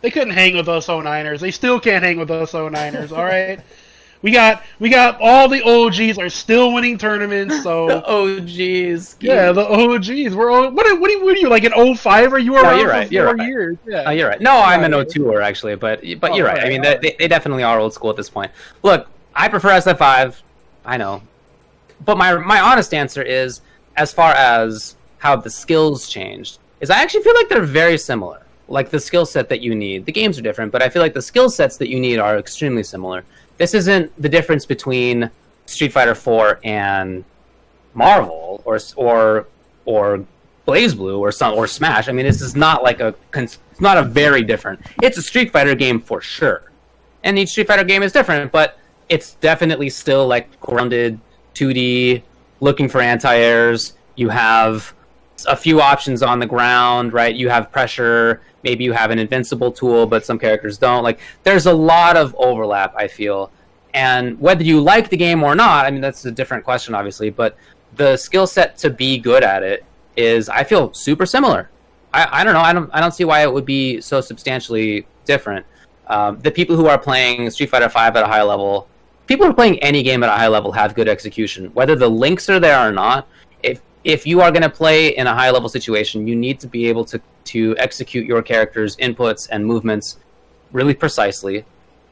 they 0.00 0.10
couldn't 0.10 0.32
hang 0.32 0.56
with 0.56 0.68
us 0.68 0.86
09ers. 0.86 1.40
They 1.40 1.50
still 1.50 1.78
can't 1.78 2.02
hang 2.02 2.16
with 2.16 2.30
us 2.30 2.52
09ers. 2.52 3.12
All 3.12 3.24
right, 3.24 3.60
we 4.22 4.30
got 4.30 4.62
we 4.78 4.88
got 4.88 5.18
all 5.20 5.48
the 5.48 5.62
OGs 5.62 6.16
are 6.18 6.28
still 6.28 6.72
winning 6.72 6.96
tournaments. 6.96 7.62
So 7.62 8.02
Oh, 8.06 8.26
jeez. 8.40 9.16
yeah, 9.20 9.52
the 9.52 9.66
OGs. 9.66 10.34
We're 10.34 10.50
all, 10.50 10.70
what 10.70 11.00
what 11.00 11.10
are 11.10 11.14
you, 11.14 11.24
what 11.24 11.34
are 11.36 11.40
you 11.40 11.48
like 11.48 11.64
an 11.64 11.96
05 11.96 12.32
or 12.32 12.38
you 12.38 12.52
were 12.52 12.62
no, 12.62 12.72
you're 12.76 12.86
for 12.88 12.92
right, 12.92 13.12
you're 13.12 13.34
right. 13.34 13.46
years? 13.48 13.78
Yeah. 13.86 14.04
Oh, 14.06 14.10
you're 14.10 14.28
right. 14.28 14.40
No, 14.40 14.60
I'm 14.60 14.84
an 14.84 14.92
Yeah. 14.92 15.04
02er 15.04 15.42
actually, 15.44 15.74
but 15.74 16.00
but 16.20 16.30
Oh, 16.30 16.36
you're 16.36 16.46
right. 16.46 16.62
I 16.64 16.68
mean, 16.68 16.82
they, 16.82 16.96
they, 17.02 17.16
they 17.18 17.28
definitely 17.28 17.64
are 17.64 17.78
old 17.78 17.92
school 17.94 18.10
at 18.10 18.16
this 18.16 18.30
point. 18.30 18.50
Look, 18.82 19.08
I 19.34 19.48
prefer 19.48 19.70
SF5. 19.70 20.40
I 20.84 20.96
know, 20.96 21.22
but 22.04 22.16
my 22.16 22.36
my 22.36 22.60
honest 22.60 22.94
answer 22.94 23.22
is, 23.22 23.60
as 23.96 24.12
far 24.12 24.32
as 24.34 24.96
how 25.18 25.36
the 25.36 25.50
skills 25.50 26.08
changed, 26.08 26.58
is 26.80 26.90
I 26.90 27.00
actually 27.02 27.22
feel 27.22 27.34
like 27.34 27.48
they're 27.48 27.62
very 27.62 27.96
similar. 27.98 28.38
Like 28.68 28.90
the 28.90 28.98
skill 29.00 29.26
set 29.26 29.48
that 29.50 29.60
you 29.60 29.74
need, 29.74 30.06
the 30.06 30.12
games 30.12 30.38
are 30.38 30.42
different, 30.42 30.72
but 30.72 30.82
I 30.82 30.88
feel 30.88 31.02
like 31.02 31.12
the 31.14 31.20
skill 31.22 31.50
sets 31.50 31.76
that 31.76 31.88
you 31.88 32.00
need 32.00 32.18
are 32.18 32.38
extremely 32.38 32.82
similar. 32.82 33.22
This 33.58 33.74
isn't 33.74 34.10
the 34.20 34.28
difference 34.28 34.66
between 34.66 35.30
Street 35.66 35.92
Fighter 35.92 36.14
4 36.14 36.60
and 36.64 37.24
Marvel 37.94 38.62
or 38.64 38.78
or 38.96 39.46
or 39.84 40.24
BlazBlue 40.66 41.18
or 41.18 41.32
some 41.32 41.54
or 41.54 41.66
Smash. 41.66 42.08
I 42.08 42.12
mean, 42.12 42.26
this 42.26 42.40
is 42.40 42.56
not 42.56 42.82
like 42.82 43.00
a 43.00 43.14
it's 43.34 43.58
not 43.80 43.98
a 43.98 44.02
very 44.02 44.42
different. 44.42 44.80
It's 45.02 45.18
a 45.18 45.22
Street 45.22 45.52
Fighter 45.52 45.74
game 45.74 46.00
for 46.00 46.20
sure, 46.20 46.70
and 47.24 47.38
each 47.38 47.50
Street 47.50 47.66
Fighter 47.66 47.84
game 47.84 48.02
is 48.02 48.12
different, 48.12 48.52
but 48.52 48.78
it's 49.08 49.34
definitely 49.34 49.90
still 49.90 50.26
like 50.26 50.58
grounded 50.60 51.20
2D, 51.54 52.22
looking 52.60 52.88
for 52.88 53.00
anti-airs. 53.00 53.94
You 54.16 54.28
have 54.28 54.94
a 55.46 55.56
few 55.56 55.80
options 55.80 56.22
on 56.22 56.38
the 56.38 56.46
ground, 56.46 57.12
right? 57.12 57.34
You 57.34 57.48
have 57.48 57.70
pressure. 57.70 58.40
Maybe 58.62 58.84
you 58.84 58.92
have 58.92 59.10
an 59.10 59.18
invincible 59.18 59.72
tool, 59.72 60.06
but 60.06 60.24
some 60.24 60.38
characters 60.38 60.78
don't. 60.78 61.02
Like, 61.02 61.18
there's 61.42 61.66
a 61.66 61.72
lot 61.72 62.16
of 62.16 62.34
overlap. 62.38 62.94
I 62.96 63.08
feel, 63.08 63.50
and 63.94 64.38
whether 64.40 64.62
you 64.62 64.80
like 64.80 65.10
the 65.10 65.16
game 65.16 65.42
or 65.42 65.54
not, 65.54 65.84
I 65.86 65.90
mean, 65.90 66.00
that's 66.00 66.24
a 66.24 66.30
different 66.30 66.64
question, 66.64 66.94
obviously. 66.94 67.30
But 67.30 67.56
the 67.96 68.16
skill 68.16 68.46
set 68.46 68.78
to 68.78 68.90
be 68.90 69.18
good 69.18 69.42
at 69.42 69.62
it 69.62 69.84
is, 70.16 70.48
I 70.48 70.64
feel, 70.64 70.94
super 70.94 71.26
similar. 71.26 71.70
I, 72.14 72.40
I 72.40 72.44
don't 72.44 72.54
know. 72.54 72.60
I 72.60 72.72
don't. 72.72 72.90
I 72.92 73.00
don't 73.00 73.12
see 73.12 73.24
why 73.24 73.42
it 73.42 73.52
would 73.52 73.64
be 73.64 74.00
so 74.00 74.20
substantially 74.20 75.06
different. 75.24 75.64
Um, 76.08 76.38
the 76.40 76.50
people 76.50 76.76
who 76.76 76.86
are 76.86 76.98
playing 76.98 77.48
Street 77.50 77.70
Fighter 77.70 77.88
Five 77.88 78.16
at 78.16 78.22
a 78.22 78.26
high 78.26 78.42
level, 78.42 78.86
people 79.26 79.46
who 79.46 79.52
are 79.52 79.54
playing 79.54 79.78
any 79.78 80.02
game 80.02 80.22
at 80.22 80.28
a 80.28 80.32
high 80.32 80.48
level 80.48 80.72
have 80.72 80.94
good 80.94 81.08
execution. 81.08 81.72
Whether 81.74 81.96
the 81.96 82.08
links 82.08 82.50
are 82.50 82.60
there 82.60 82.86
or 82.86 82.92
not, 82.92 83.26
if 84.04 84.26
you 84.26 84.40
are 84.40 84.50
going 84.50 84.62
to 84.62 84.70
play 84.70 85.08
in 85.16 85.26
a 85.26 85.34
high 85.34 85.50
level 85.50 85.68
situation, 85.68 86.26
you 86.26 86.36
need 86.36 86.60
to 86.60 86.66
be 86.66 86.88
able 86.88 87.04
to 87.06 87.20
to 87.44 87.74
execute 87.78 88.24
your 88.26 88.40
character's 88.42 88.96
inputs 88.96 89.48
and 89.50 89.66
movements 89.66 90.18
really 90.72 90.94
precisely, 90.94 91.64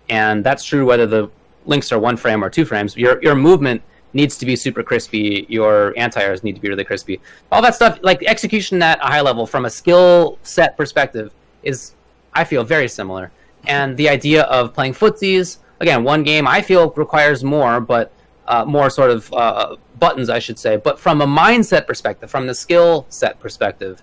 and 0.08 0.44
that's 0.44 0.64
true 0.64 0.84
whether 0.84 1.06
the 1.06 1.30
links 1.66 1.92
are 1.92 1.98
one 1.98 2.16
frame 2.16 2.42
or 2.44 2.50
two 2.50 2.64
frames. 2.64 2.96
Your 2.96 3.22
your 3.22 3.34
movement 3.34 3.82
needs 4.12 4.36
to 4.38 4.46
be 4.46 4.56
super 4.56 4.82
crispy. 4.82 5.46
Your 5.48 5.94
anti-airs 5.96 6.42
need 6.42 6.54
to 6.56 6.60
be 6.60 6.68
really 6.68 6.84
crispy. 6.84 7.20
All 7.52 7.62
that 7.62 7.76
stuff, 7.76 8.00
like 8.02 8.22
execution 8.24 8.82
at 8.82 8.98
a 9.00 9.06
high 9.06 9.20
level 9.20 9.46
from 9.46 9.66
a 9.66 9.70
skill 9.70 10.38
set 10.42 10.76
perspective, 10.76 11.32
is 11.62 11.94
I 12.34 12.44
feel 12.44 12.64
very 12.64 12.88
similar. 12.88 13.30
And 13.66 13.96
the 13.96 14.08
idea 14.08 14.42
of 14.44 14.74
playing 14.74 14.94
footsies 14.94 15.58
again, 15.80 16.04
one 16.04 16.22
game 16.22 16.46
I 16.46 16.62
feel 16.62 16.90
requires 16.90 17.42
more, 17.42 17.80
but 17.80 18.12
uh, 18.50 18.64
more 18.64 18.90
sort 18.90 19.10
of 19.10 19.32
uh, 19.32 19.76
buttons, 20.00 20.28
I 20.28 20.40
should 20.40 20.58
say. 20.58 20.76
But 20.76 20.98
from 20.98 21.20
a 21.22 21.26
mindset 21.26 21.86
perspective, 21.86 22.30
from 22.30 22.48
the 22.48 22.54
skill 22.54 23.06
set 23.08 23.38
perspective, 23.38 24.02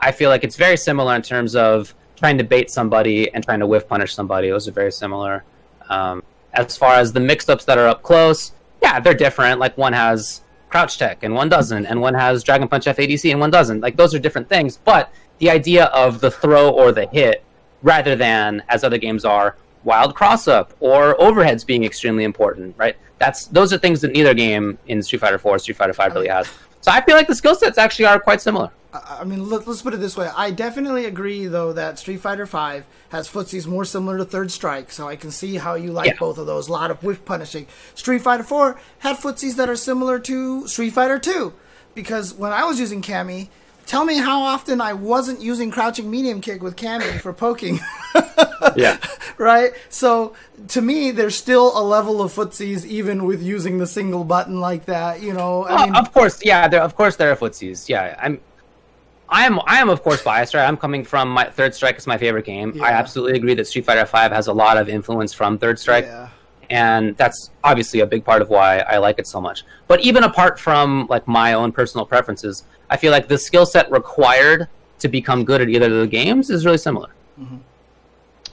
I 0.00 0.10
feel 0.12 0.30
like 0.30 0.44
it's 0.44 0.56
very 0.56 0.78
similar 0.78 1.14
in 1.14 1.22
terms 1.22 1.54
of 1.54 1.94
trying 2.16 2.38
to 2.38 2.44
bait 2.44 2.70
somebody 2.70 3.32
and 3.34 3.44
trying 3.44 3.60
to 3.60 3.66
whiff 3.66 3.86
punish 3.86 4.14
somebody. 4.14 4.48
Those 4.48 4.66
are 4.66 4.72
very 4.72 4.90
similar. 4.90 5.44
Um, 5.90 6.22
as 6.54 6.76
far 6.76 6.94
as 6.94 7.12
the 7.12 7.20
mix 7.20 7.48
ups 7.50 7.66
that 7.66 7.76
are 7.76 7.86
up 7.86 8.02
close, 8.02 8.52
yeah, 8.82 8.98
they're 8.98 9.14
different. 9.14 9.60
Like 9.60 9.76
one 9.76 9.92
has 9.92 10.40
crouch 10.70 10.98
tech 10.98 11.22
and 11.22 11.34
one 11.34 11.50
doesn't, 11.50 11.84
and 11.84 12.00
one 12.00 12.14
has 12.14 12.42
Dragon 12.42 12.68
Punch 12.68 12.86
FADC 12.86 13.30
and 13.30 13.40
one 13.40 13.50
doesn't. 13.50 13.82
Like 13.82 13.96
those 13.96 14.14
are 14.14 14.18
different 14.18 14.48
things. 14.48 14.78
But 14.78 15.12
the 15.38 15.50
idea 15.50 15.84
of 15.86 16.20
the 16.20 16.30
throw 16.30 16.70
or 16.70 16.92
the 16.92 17.06
hit, 17.08 17.44
rather 17.82 18.16
than 18.16 18.62
as 18.70 18.84
other 18.84 18.98
games 18.98 19.26
are, 19.26 19.56
wild 19.84 20.14
cross 20.14 20.48
up 20.48 20.72
or 20.80 21.14
overheads 21.16 21.66
being 21.66 21.84
extremely 21.84 22.24
important, 22.24 22.74
right? 22.78 22.96
That's 23.22 23.46
those 23.46 23.72
are 23.72 23.78
things 23.78 24.00
that 24.00 24.10
neither 24.10 24.34
game 24.34 24.78
in 24.88 25.00
Street 25.00 25.20
Fighter 25.20 25.38
4 25.38 25.54
or 25.54 25.58
Street 25.60 25.76
Fighter 25.76 25.92
5 25.92 26.14
really 26.14 26.26
has. 26.26 26.48
So 26.80 26.90
I 26.90 27.00
feel 27.02 27.14
like 27.14 27.28
the 27.28 27.36
skill 27.36 27.54
sets 27.54 27.78
actually 27.78 28.06
are 28.06 28.18
quite 28.18 28.40
similar. 28.40 28.70
I 28.92 29.22
mean, 29.22 29.48
let, 29.48 29.66
us 29.68 29.80
put 29.80 29.94
it 29.94 30.00
this 30.00 30.16
way. 30.16 30.28
I 30.36 30.50
definitely 30.50 31.04
agree, 31.06 31.46
though, 31.46 31.72
that 31.72 32.00
Street 32.00 32.18
Fighter 32.20 32.44
V 32.44 32.82
has 33.10 33.28
footsies 33.30 33.64
more 33.66 33.84
similar 33.84 34.18
to 34.18 34.24
Third 34.24 34.50
Strike, 34.50 34.90
so 34.90 35.06
I 35.08 35.14
can 35.16 35.30
see 35.30 35.54
how 35.56 35.74
you 35.76 35.92
like 35.92 36.08
Yeah. 36.08 36.18
both 36.18 36.36
of 36.36 36.46
those. 36.46 36.66
A 36.68 36.72
lot 36.72 36.90
of 36.90 37.02
whiff 37.04 37.24
punishing. 37.24 37.68
Street 37.94 38.20
Fighter 38.22 38.42
4 38.42 38.78
had 38.98 39.16
footsies 39.16 39.54
that 39.56 39.68
are 39.70 39.76
similar 39.76 40.18
to 40.18 40.66
Street 40.66 40.90
Fighter 40.90 41.18
2, 41.20 41.54
because 41.94 42.34
when 42.34 42.52
I 42.52 42.64
was 42.64 42.80
using 42.80 43.00
Cammy, 43.00 43.48
tell 43.92 44.06
me 44.06 44.16
how 44.16 44.40
often 44.40 44.80
I 44.80 44.94
wasn't 44.94 45.42
using 45.42 45.70
crouching 45.70 46.10
medium 46.10 46.40
kick 46.40 46.62
with 46.62 46.76
Cammy 46.76 47.20
for 47.20 47.32
poking. 47.34 47.78
Yeah. 48.76 48.96
right? 49.38 49.72
So 49.90 50.34
to 50.68 50.80
me, 50.80 51.10
there's 51.10 51.34
still 51.34 51.78
a 51.78 51.82
level 51.82 52.22
of 52.22 52.32
footsies 52.32 52.86
even 52.86 53.26
with 53.26 53.42
using 53.42 53.76
the 53.76 53.86
single 53.86 54.24
button 54.24 54.60
like 54.60 54.86
that. 54.86 55.20
You 55.20 55.34
know, 55.34 55.66
I 55.66 55.86
mean, 55.86 55.96
of 55.96 56.14
course, 56.14 56.42
yeah. 56.42 56.68
There, 56.68 56.80
of 56.80 56.94
course, 56.94 57.16
there 57.16 57.30
are 57.30 57.36
footsies. 57.36 57.88
Yeah, 57.88 58.16
I'm. 58.22 58.40
I 59.28 59.44
am. 59.44 59.60
I 59.66 59.78
am, 59.78 59.90
of 59.90 60.02
course, 60.02 60.22
biased. 60.22 60.54
Right? 60.54 60.64
I'm 60.66 60.78
coming 60.78 61.04
from 61.04 61.28
my 61.28 61.50
Third 61.50 61.74
Strike 61.74 61.98
is 61.98 62.06
my 62.06 62.16
favorite 62.16 62.46
game. 62.46 62.80
I 62.82 62.92
absolutely 62.92 63.36
agree 63.36 63.54
that 63.54 63.66
Street 63.66 63.84
Fighter 63.84 64.06
V 64.06 64.34
has 64.34 64.46
a 64.46 64.54
lot 64.54 64.78
of 64.78 64.88
influence 64.88 65.34
from 65.34 65.58
Third 65.58 65.78
Strike, 65.78 66.04
yeah. 66.04 66.30
and 66.70 67.14
that's 67.18 67.50
obviously 67.64 68.00
a 68.00 68.06
big 68.06 68.24
part 68.24 68.40
of 68.40 68.48
why 68.48 68.78
I 68.78 68.98
like 68.98 69.18
it 69.18 69.26
so 69.26 69.40
much. 69.40 69.64
But 69.86 70.00
even 70.00 70.22
apart 70.24 70.58
from 70.58 71.08
like 71.10 71.28
my 71.28 71.52
own 71.52 71.72
personal 71.72 72.06
preferences, 72.06 72.64
I 72.92 72.96
feel 72.98 73.10
like 73.10 73.26
the 73.26 73.38
skill 73.38 73.64
set 73.64 73.90
required 73.90 74.68
to 74.98 75.08
become 75.08 75.46
good 75.46 75.62
at 75.62 75.70
either 75.70 75.86
of 75.86 75.92
the 75.92 76.06
games 76.06 76.50
is 76.50 76.66
really 76.66 76.76
similar. 76.76 77.08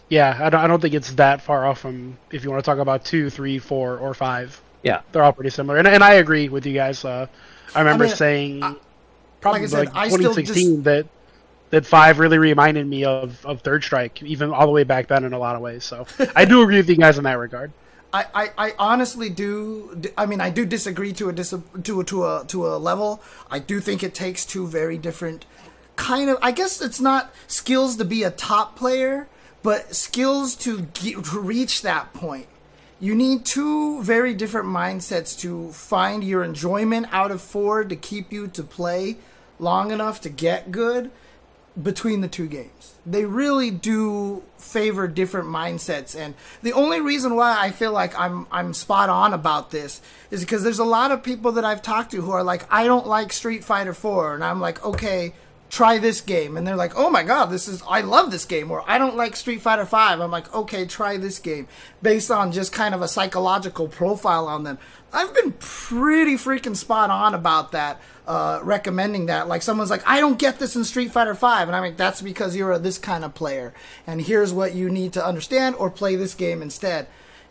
Yeah, 0.08 0.40
I 0.42 0.50
don't, 0.50 0.62
I 0.62 0.68
don't 0.68 0.82
think 0.82 0.94
it's 0.94 1.12
that 1.16 1.42
far 1.42 1.66
off 1.66 1.80
from 1.80 2.18
if 2.32 2.46
you 2.46 2.50
want 2.50 2.64
to 2.64 2.66
talk 2.66 2.80
about 2.80 3.04
two, 3.04 3.30
three, 3.30 3.60
four, 3.60 3.98
or 3.98 4.14
five. 4.14 4.60
Yeah. 4.82 5.02
They're 5.12 5.24
all 5.24 5.34
pretty 5.34 5.50
similar, 5.50 5.78
and, 5.78 5.88
and 5.90 6.02
I 6.02 6.14
agree 6.14 6.48
with 6.48 6.66
you 6.66 6.74
guys. 6.74 7.04
Uh, 7.04 7.28
I 7.76 7.80
remember 7.80 8.06
mean, 8.06 8.16
saying 8.16 8.64
I- 8.64 8.76
probably 9.42 9.62
like 9.62 9.68
I 9.68 9.72
said, 9.72 9.86
like, 9.88 9.96
I 9.96 10.08
still 10.08 10.34
2016 10.34 10.84
that 10.84 11.06
that 11.72 11.86
five 11.86 12.18
really 12.18 12.38
reminded 12.38 12.88
me 12.88 13.04
of, 13.04 13.46
of 13.46 13.62
Third 13.62 13.84
Strike, 13.84 14.24
even 14.24 14.52
all 14.52 14.66
the 14.66 14.72
way 14.72 14.86
back 14.86 15.08
then 15.08 15.26
in 15.26 15.34
a 15.34 15.38
lot 15.38 15.58
of 15.58 15.62
ways. 15.62 15.84
So 15.84 16.08
I 16.36 16.46
do 16.46 16.62
agree 16.62 16.78
with 16.78 16.90
you 16.90 16.96
guys 16.96 17.18
in 17.18 17.26
that 17.26 17.38
regard. 17.38 17.74
I, 18.12 18.26
I, 18.34 18.50
I 18.58 18.74
honestly 18.80 19.30
do. 19.30 20.02
I 20.18 20.26
mean, 20.26 20.42
I 20.42 20.50
do 20.50 20.66
disagree 20.66 21.14
to 21.14 21.30
a 21.30 21.34
dis, 21.34 21.54
to 21.84 22.00
a, 22.00 22.04
to 22.06 22.26
a 22.26 22.46
to 22.48 22.68
a 22.68 22.78
level. 22.78 23.22
I 23.52 23.60
do 23.60 23.80
think 23.80 24.04
it 24.04 24.16
takes 24.16 24.46
two 24.46 24.68
very 24.68 24.98
different 24.98 25.46
kind 25.96 26.30
of. 26.30 26.38
I 26.42 26.52
guess 26.52 26.82
it's 26.82 27.00
not 27.00 27.34
skills 27.48 27.98
to 27.98 28.06
be 28.06 28.24
a 28.24 28.32
top 28.32 28.76
player, 28.76 29.28
but 29.62 29.96
skills 29.96 30.56
to, 30.58 30.82
get, 30.94 31.24
to 31.26 31.40
reach 31.40 31.82
that 31.84 32.14
point. 32.14 32.48
You 33.00 33.16
need 33.16 33.46
two 33.46 34.04
very 34.04 34.34
different 34.34 34.68
mindsets 34.68 35.40
to 35.40 35.72
find 35.72 36.24
your 36.24 36.44
enjoyment 36.44 37.08
out 37.12 37.32
of 37.32 37.42
four 37.42 37.84
to 37.84 37.96
keep 37.96 38.32
you 38.32 38.48
to 38.48 38.64
play 38.64 39.18
long 39.60 39.92
enough 39.92 40.20
to 40.22 40.30
get 40.30 40.72
good 40.72 41.12
between 41.82 42.22
the 42.22 42.28
two 42.28 42.48
games. 42.48 42.96
They 43.06 43.26
really 43.26 43.72
do 43.72 44.44
favor 44.58 45.08
different 45.08 45.48
mindsets 45.48 46.20
and 46.20 46.36
the 46.62 46.74
only 46.74 47.00
reason 47.00 47.36
why 47.36 47.58
I 47.58 47.72
feel 47.72 47.92
like 47.92 48.18
I'm 48.20 48.46
I'm 48.52 48.74
spot 48.74 49.10
on 49.10 49.34
about 49.34 49.72
this 49.72 50.02
is 50.30 50.42
because 50.42 50.64
there's 50.64 50.80
a 50.80 50.86
lot 50.86 51.12
of 51.12 51.24
people 51.24 51.54
that 51.54 51.66
I've 51.66 51.82
talked 51.82 52.12
to 52.12 52.22
who 52.22 52.32
are 52.32 52.44
like 52.44 52.72
I 52.72 52.86
don't 52.86 53.08
like 53.08 53.32
Street 53.32 53.64
Fighter 53.64 53.94
4 53.94 54.36
and 54.36 54.44
I'm 54.44 54.60
like 54.60 54.84
okay 54.84 55.34
try 55.70 55.98
this 55.98 56.22
game. 56.22 56.58
And 56.58 56.66
they're 56.66 56.76
like 56.76 56.94
oh 56.96 57.10
my 57.10 57.24
god 57.24 57.46
this 57.48 57.68
is 57.68 57.82
i 57.88 58.02
love 58.02 58.32
this 58.32 58.46
game. 58.46 58.72
Or 58.72 58.84
i 58.88 58.98
don't 58.98 59.16
like 59.16 59.36
street 59.36 59.62
fighter 59.62 59.86
5 59.86 60.20
i'm 60.20 60.32
like 60.32 60.54
okay 60.54 60.86
try 60.86 61.18
this 61.18 61.40
game 61.40 61.68
based 62.02 62.32
on 62.32 62.52
just 62.52 62.74
kind 62.74 62.94
of 62.94 63.02
a 63.02 63.08
psychological 63.08 63.88
profile 63.88 64.48
on 64.48 64.64
them. 64.64 64.78
I've 65.12 65.34
been 65.34 65.54
pretty 65.54 66.36
freaking 66.36 66.76
spot 66.76 67.10
on 67.10 67.34
about 67.34 67.72
that 67.72 68.00
uh, 68.28 68.60
recommending 68.62 69.26
that. 69.26 69.48
Like 69.48 69.62
someone's 69.62 69.90
like 69.90 70.08
i 70.08 70.20
don't 70.20 70.40
get 70.40 70.60
this 70.60 70.76
in 70.76 70.84
street 70.84 71.12
fighter 71.12 71.36
5 71.36 71.68
and 71.68 71.76
i'm 71.76 71.84
like 71.84 71.98
that's 71.98 72.22
because 72.22 72.56
you're 72.56 72.74
a, 72.74 72.80
this 72.80 72.98
kind 72.98 73.24
of 73.24 73.34
player. 73.34 73.74
And 74.06 74.22
here's 74.22 74.54
what 74.54 74.74
you 74.74 74.90
need 74.90 75.14
to 75.14 75.26
understand 75.26 75.76
or 75.76 75.90
play 75.90 76.16
this 76.16 76.34
game 76.34 76.62
instead 76.62 77.08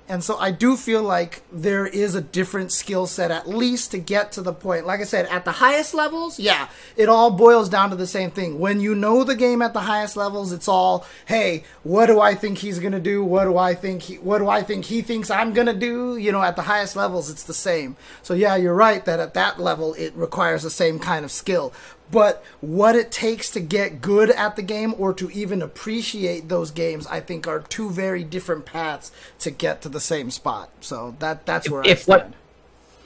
and 0.09 0.25
so 0.25 0.39
I 0.39 0.51
do 0.51 0.77
feel 0.77 1.03
like 1.03 1.43
there 1.53 1.87
is 1.87 2.15
a 2.15 2.21
different 2.21 2.73
skill 2.73 3.07
set, 3.07 3.31
at 3.31 3.49
least 3.49 3.91
to 3.91 3.99
get 3.99 4.33
to 4.33 4.43
the 4.43 4.53
point. 4.53 4.87
Like 4.87 5.01
I 5.01 5.05
said, 5.05 5.27
at 5.27 5.45
the 5.45 5.53
highest 5.53 5.93
levels, 5.93 6.39
yeah, 6.39 6.69
it 6.97 7.09
all 7.09 7.31
boils 7.31 7.69
down 7.69 7.91
to 7.91 7.97
the 7.97 8.07
same 8.07 8.31
thing. 8.31 8.59
When 8.59 8.81
you 8.81 8.95
know 8.95 9.23
the 9.23 9.37
game 9.37 9.61
at 9.61 9.75
the 9.75 9.81
highest 9.81 10.17
levels, 10.17 10.53
it's 10.53 10.69
all, 10.69 11.07
hey, 11.27 11.65
what 11.83 12.07
do 12.07 12.21
I 12.21 12.35
think 12.35 12.59
he's 12.59 12.79
gonna 12.79 13.01
do? 13.01 13.23
What 13.23 13.45
do 13.45 13.59
I 13.59 13.75
think 13.75 14.03
he, 14.03 14.15
what 14.17 14.39
do 14.39 14.49
I 14.49 14.63
think 14.63 14.87
he 14.87 15.03
thinks 15.03 15.31
I'm 15.31 15.53
gonna 15.53 15.75
do? 15.75 16.17
You 16.17 16.33
know, 16.33 16.43
at 16.43 16.57
the 16.57 16.63
highest 16.63 16.97
levels, 16.97 17.29
it's 17.29 17.45
the 17.45 17.55
same. 17.55 17.97
So 18.23 18.33
yeah, 18.35 18.57
you're 18.57 18.75
right 18.75 19.05
that 19.05 19.21
at 19.21 19.35
that 19.35 19.61
level, 19.61 19.95
it 19.95 20.15
requires 20.15 20.63
the 20.63 20.71
same 20.71 20.99
kind 20.99 21.25
of 21.25 21.31
skill 21.31 21.73
but 22.11 22.43
what 22.61 22.95
it 22.95 23.11
takes 23.13 23.51
to 23.51 23.61
get 23.61 24.01
good 24.01 24.31
at 24.31 24.57
the 24.57 24.63
game 24.63 24.95
or 24.99 25.13
to 25.13 25.31
even 25.31 25.61
appreciate 25.63 26.49
those 26.49 26.71
games 26.71 27.07
i 27.09 27.21
think 27.21 27.47
are 27.47 27.61
two 27.61 27.91
very 27.91 28.25
different 28.25 28.65
paths 28.67 29.11
to 29.39 29.51
get 29.51 29.83
to 29.83 29.89
the 29.89 30.01
same 30.01 30.31
spot 30.31 30.71
so 30.81 31.15
that 31.19 31.45
that's 31.47 31.69
where 31.71 31.83
if 31.83 32.01
I 32.01 32.03
stand. 32.03 32.23
what 32.23 32.35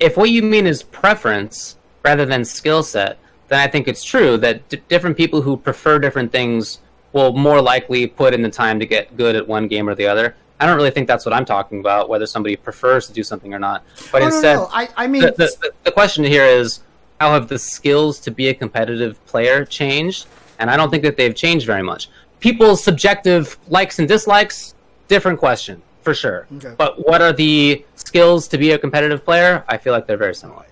if 0.01 0.17
what 0.17 0.31
you 0.31 0.43
mean 0.43 0.67
is 0.67 0.83
preference 0.83 1.77
rather 2.05 2.25
than 2.27 2.45
skill 2.45 2.83
set 2.83 3.19
then 3.49 3.59
i 3.61 3.67
think 3.67 3.89
it's 3.89 4.05
true 4.05 4.37
that 4.39 4.69
d- 4.69 4.81
different 4.89 5.17
people 5.17 5.43
who 5.43 5.57
prefer 5.57 5.99
different 5.99 6.33
things 6.33 6.79
will 7.13 7.33
more 7.33 7.61
likely 7.61 8.07
put 8.07 8.33
in 8.35 8.43
the 8.43 8.49
time 8.51 8.79
to 8.81 8.87
get 8.87 9.17
good 9.17 9.37
at 9.37 9.47
one 9.47 9.69
game 9.69 9.89
or 9.89 9.95
the 9.95 10.07
other 10.07 10.35
I 10.61 10.67
don't 10.67 10.77
really 10.77 10.93
think 10.93 11.09
that's 11.09 11.27
what 11.27 11.33
I'm 11.33 11.45
talking 11.45 11.81
about, 11.81 12.09
whether 12.09 12.25
somebody 12.25 12.55
prefers 12.55 13.09
to 13.09 13.13
do 13.13 13.25
something 13.25 13.53
or 13.53 13.59
not. 13.59 13.83
But 14.13 14.23
Oh, 14.23 14.27
instead, 14.27 14.55
no, 14.55 14.69
I, 14.73 14.89
I 14.97 15.09
mean 15.09 15.23
the, 15.23 15.33
the- 15.33 15.73
the 15.83 15.91
question 15.91 16.23
here 16.23 16.45
is 16.45 16.79
how 17.23 17.33
have 17.33 17.47
the 17.47 17.59
skills 17.59 18.19
to 18.19 18.33
be 18.33 18.49
a 18.49 18.55
competitive 18.55 19.25
player 19.27 19.65
changed? 19.65 20.27
And 20.59 20.69
I 20.69 20.77
don't 20.77 20.91
think 20.91 21.05
that 21.05 21.17
they've 21.17 21.35
changed 21.35 21.67
very 21.67 21.83
much. 21.83 22.09
People's 22.41 22.83
subjective 22.83 23.57
likes 23.69 24.01
and 24.01 24.09
dislikes, 24.09 24.75
different 25.07 25.39
question 25.39 25.81
for 26.01 26.15
sure. 26.15 26.49
Okay. 26.57 26.75
But 26.77 27.07
what 27.07 27.23
are 27.23 27.33
the 27.33 27.85
skills 27.95 28.49
to 28.49 28.59
be 28.59 28.73
a 28.73 28.79
competitive 28.79 29.25
player? 29.25 29.65
I 29.69 29.79
feel 29.79 29.93
like 29.93 30.09
they're 30.09 30.17
very 30.17 30.35
similar. 30.35 30.67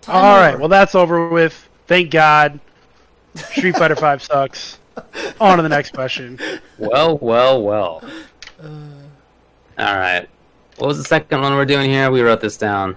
time 0.00 0.24
All 0.24 0.36
right, 0.36 0.50
over. 0.50 0.58
well 0.58 0.68
that's 0.68 0.94
over 0.94 1.28
with. 1.28 1.68
Thank 1.88 2.12
God. 2.12 2.60
Street 3.34 3.76
Fighter 3.76 3.96
Five 3.96 4.22
sucks. 4.30 4.78
On 5.40 5.56
to 5.56 5.62
the 5.64 5.68
next 5.68 5.92
question. 5.94 6.38
Well, 6.78 7.18
well, 7.18 7.60
well. 7.60 8.04
All 8.62 9.96
right. 9.96 10.28
What 10.76 10.86
was 10.86 10.98
the 10.98 11.04
second 11.04 11.40
one 11.40 11.54
we're 11.56 11.64
doing 11.64 11.90
here? 11.90 12.08
We 12.12 12.20
wrote 12.20 12.40
this 12.40 12.56
down. 12.56 12.96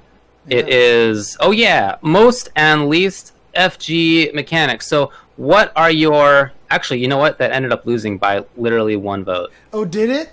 It 0.50 0.70
is 0.70 1.38
oh 1.40 1.52
yeah, 1.52 1.98
most 2.02 2.50
and 2.56 2.90
least 2.90 3.34
FG 3.56 4.34
mechanics. 4.34 4.88
So 4.88 5.12
what 5.38 5.72
are 5.76 5.92
your 5.92 6.52
actually? 6.70 7.00
You 7.00 7.08
know 7.08 7.18
what? 7.18 7.38
That 7.38 7.52
ended 7.52 7.72
up 7.72 7.86
losing 7.86 8.18
by 8.18 8.44
literally 8.58 8.96
one 8.96 9.24
vote. 9.24 9.52
oh 9.74 9.86
did 9.86 10.10
it 10.10 10.32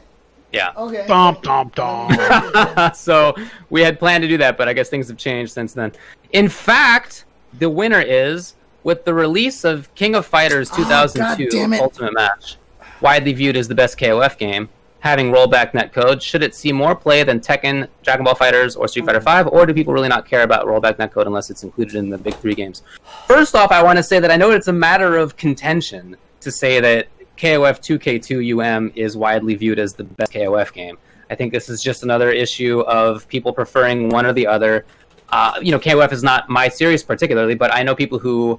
Yeah. 0.53 0.73
okay 0.77 1.05
Dom 1.07 1.37
dom 1.43 1.71
dom. 1.75 2.93
so 2.95 3.35
we 3.71 3.83
had 3.83 3.99
planned 3.99 4.23
to 4.23 4.29
do 4.29 4.39
that, 4.39 4.57
but 4.57 4.69
I 4.69 4.73
guess 4.73 4.89
things 4.89 5.09
have 5.09 5.19
changed 5.19 5.53
since 5.53 5.73
then. 5.75 5.93
In 6.33 6.49
fact, 6.49 7.25
the 7.59 7.69
winner 7.71 8.01
is 8.01 8.55
with 8.85 9.05
the 9.05 9.13
release 9.13 9.65
of 9.65 9.93
King 9.95 10.15
of 10.15 10.25
Fighters 10.25 10.71
Oh, 10.73 10.77
2002 10.77 11.51
damn 11.51 11.73
it. 11.75 11.81
Ultimate 11.81 12.15
Match, 12.15 12.57
widely 13.01 13.33
viewed 13.35 13.57
as 13.57 13.69
the 13.69 13.75
best 13.75 13.99
KOF 13.99 14.39
game, 14.39 14.69
having 15.01 15.31
rollback 15.31 15.73
netcode. 15.73 16.21
Should 16.21 16.43
it 16.43 16.55
see 16.55 16.73
more 16.73 16.95
play 16.95 17.23
than 17.23 17.41
Tekken, 17.41 17.89
Dragon 18.03 18.25
Ball 18.25 18.35
FighterZ, 18.35 18.77
or 18.77 18.89
Street 18.89 19.07
Fighter 19.07 19.21
V, 19.21 19.49
or 19.51 19.67
do 19.67 19.73
people 19.73 19.93
really 19.93 20.09
not 20.09 20.27
care 20.27 20.43
about 20.43 20.67
rollback 20.67 20.97
netcode 20.97 21.27
unless 21.27 21.51
it's 21.51 21.63
included 21.63 21.95
in 21.95 22.11
the 22.11 22.19
big 22.19 22.35
three 22.35 22.55
games? 22.55 22.83
First 23.27 23.55
off, 23.55 23.71
I 23.71 23.83
want 23.83 23.97
to 23.99 24.03
say 24.03 24.19
that 24.19 24.31
I 24.31 24.37
know 24.37 24.51
it's 24.51 24.69
a 24.69 24.73
matter 24.73 25.17
of 25.17 25.37
contention 25.37 26.17
to 26.41 26.51
say 26.51 26.81
that 26.81 27.09
KOF 27.37 27.81
2K2 27.81 28.59
UM 28.59 28.93
is 28.97 29.17
widely 29.17 29.55
viewed 29.55 29.79
as 29.79 29.95
the 29.95 30.05
best 30.05 30.33
KOF 30.33 30.73
game. 30.73 30.99
I 31.31 31.35
think 31.35 31.53
this 31.53 31.69
is 31.69 31.83
just 31.83 32.03
another 32.03 32.31
issue 32.31 32.81
of 32.81 33.29
people 33.29 33.53
preferring 33.53 34.09
one 34.09 34.27
or 34.27 34.33
the 34.33 34.47
other. 34.47 34.85
Uh, 35.29 35.59
you 35.63 35.71
know, 35.71 35.79
KOF 35.79 36.13
is 36.13 36.23
not 36.23 36.49
my 36.49 36.69
series 36.69 37.03
particularly, 37.03 37.55
but 37.55 37.73
I 37.73 37.83
know 37.83 37.95
people 37.95 38.19
who 38.19 38.59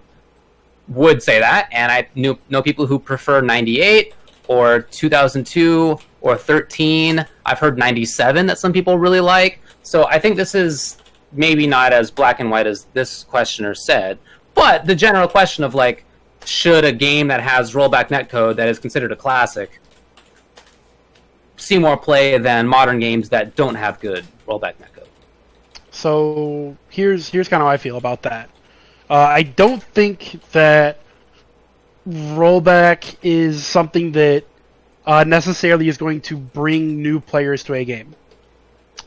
would 0.88 1.22
say 1.22 1.40
that, 1.40 1.68
and 1.72 1.91
I 1.91 2.07
knew, 2.16 2.38
know 2.49 2.61
people 2.61 2.86
who 2.86 2.99
prefer 2.99 3.41
98 3.41 4.14
or 4.48 4.82
2002 4.82 5.99
or 6.22 6.38
13. 6.38 7.26
I've 7.46 7.60
heard 7.60 7.78
97 7.78 8.46
that 8.48 8.60
some 8.60 8.74
people 8.74 8.98
really 8.98 9.20
like. 9.20 9.60
So 9.84 10.06
I 10.06 10.20
think 10.20 10.36
this 10.36 10.56
is 10.56 10.98
maybe 11.32 11.68
not 11.68 11.94
as 11.94 12.12
black 12.12 12.40
and 12.40 12.50
white 12.50 12.68
as 12.68 12.86
this 12.94 13.24
questioner 13.24 13.76
said, 13.76 14.18
but 14.54 14.86
the 14.86 14.96
general 14.96 15.28
question 15.28 15.64
of 15.64 15.76
like, 15.76 16.06
should 16.46 16.86
a 16.86 16.91
game 16.91 17.28
that 17.28 17.41
has 17.41 17.74
rollback 17.74 18.08
netcode 18.08 18.56
that 18.56 18.68
is 18.68 18.80
considered 18.80 19.12
a 19.12 19.16
classic 19.16 19.80
see 21.58 21.78
more 21.78 21.98
play 21.98 22.38
than 22.38 22.66
modern 22.68 23.00
games 23.00 23.30
that 23.30 23.56
don't 23.56 23.76
have 23.76 24.00
good 24.00 24.26
rollback 24.48 24.76
netcode? 24.76 25.08
So 25.91 26.78
here's 26.90 27.28
here's 27.30 27.48
kind 27.48 27.62
of 27.62 27.68
how 27.68 27.74
I 27.74 27.78
feel 27.78 27.98
about 27.98 28.22
that. 28.24 28.50
Uh, 29.10 29.16
I 29.16 29.44
don't 29.44 29.82
think 29.82 30.40
that 30.52 31.00
rollback 32.08 33.16
is 33.22 33.66
something 33.66 34.12
that 34.14 34.46
uh, 35.10 35.23
necessarily 35.23 35.90
is 35.90 35.98
going 35.98 36.22
to 36.22 36.38
bring 36.38 37.02
new 37.02 37.19
players 37.19 37.64
to 37.64 37.73
a 37.73 37.84
game. 37.84 38.15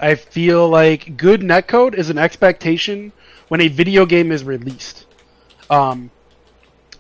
I 0.01 0.17
feel 0.17 0.69
like 0.69 1.17
good 1.17 1.43
netcode 1.43 1.95
is 1.95 2.11
an 2.11 2.19
expectation 2.19 3.13
when 3.47 3.61
a 3.61 3.69
video 3.69 4.05
game 4.05 4.33
is 4.33 4.43
released. 4.43 5.07
Um, 5.71 6.11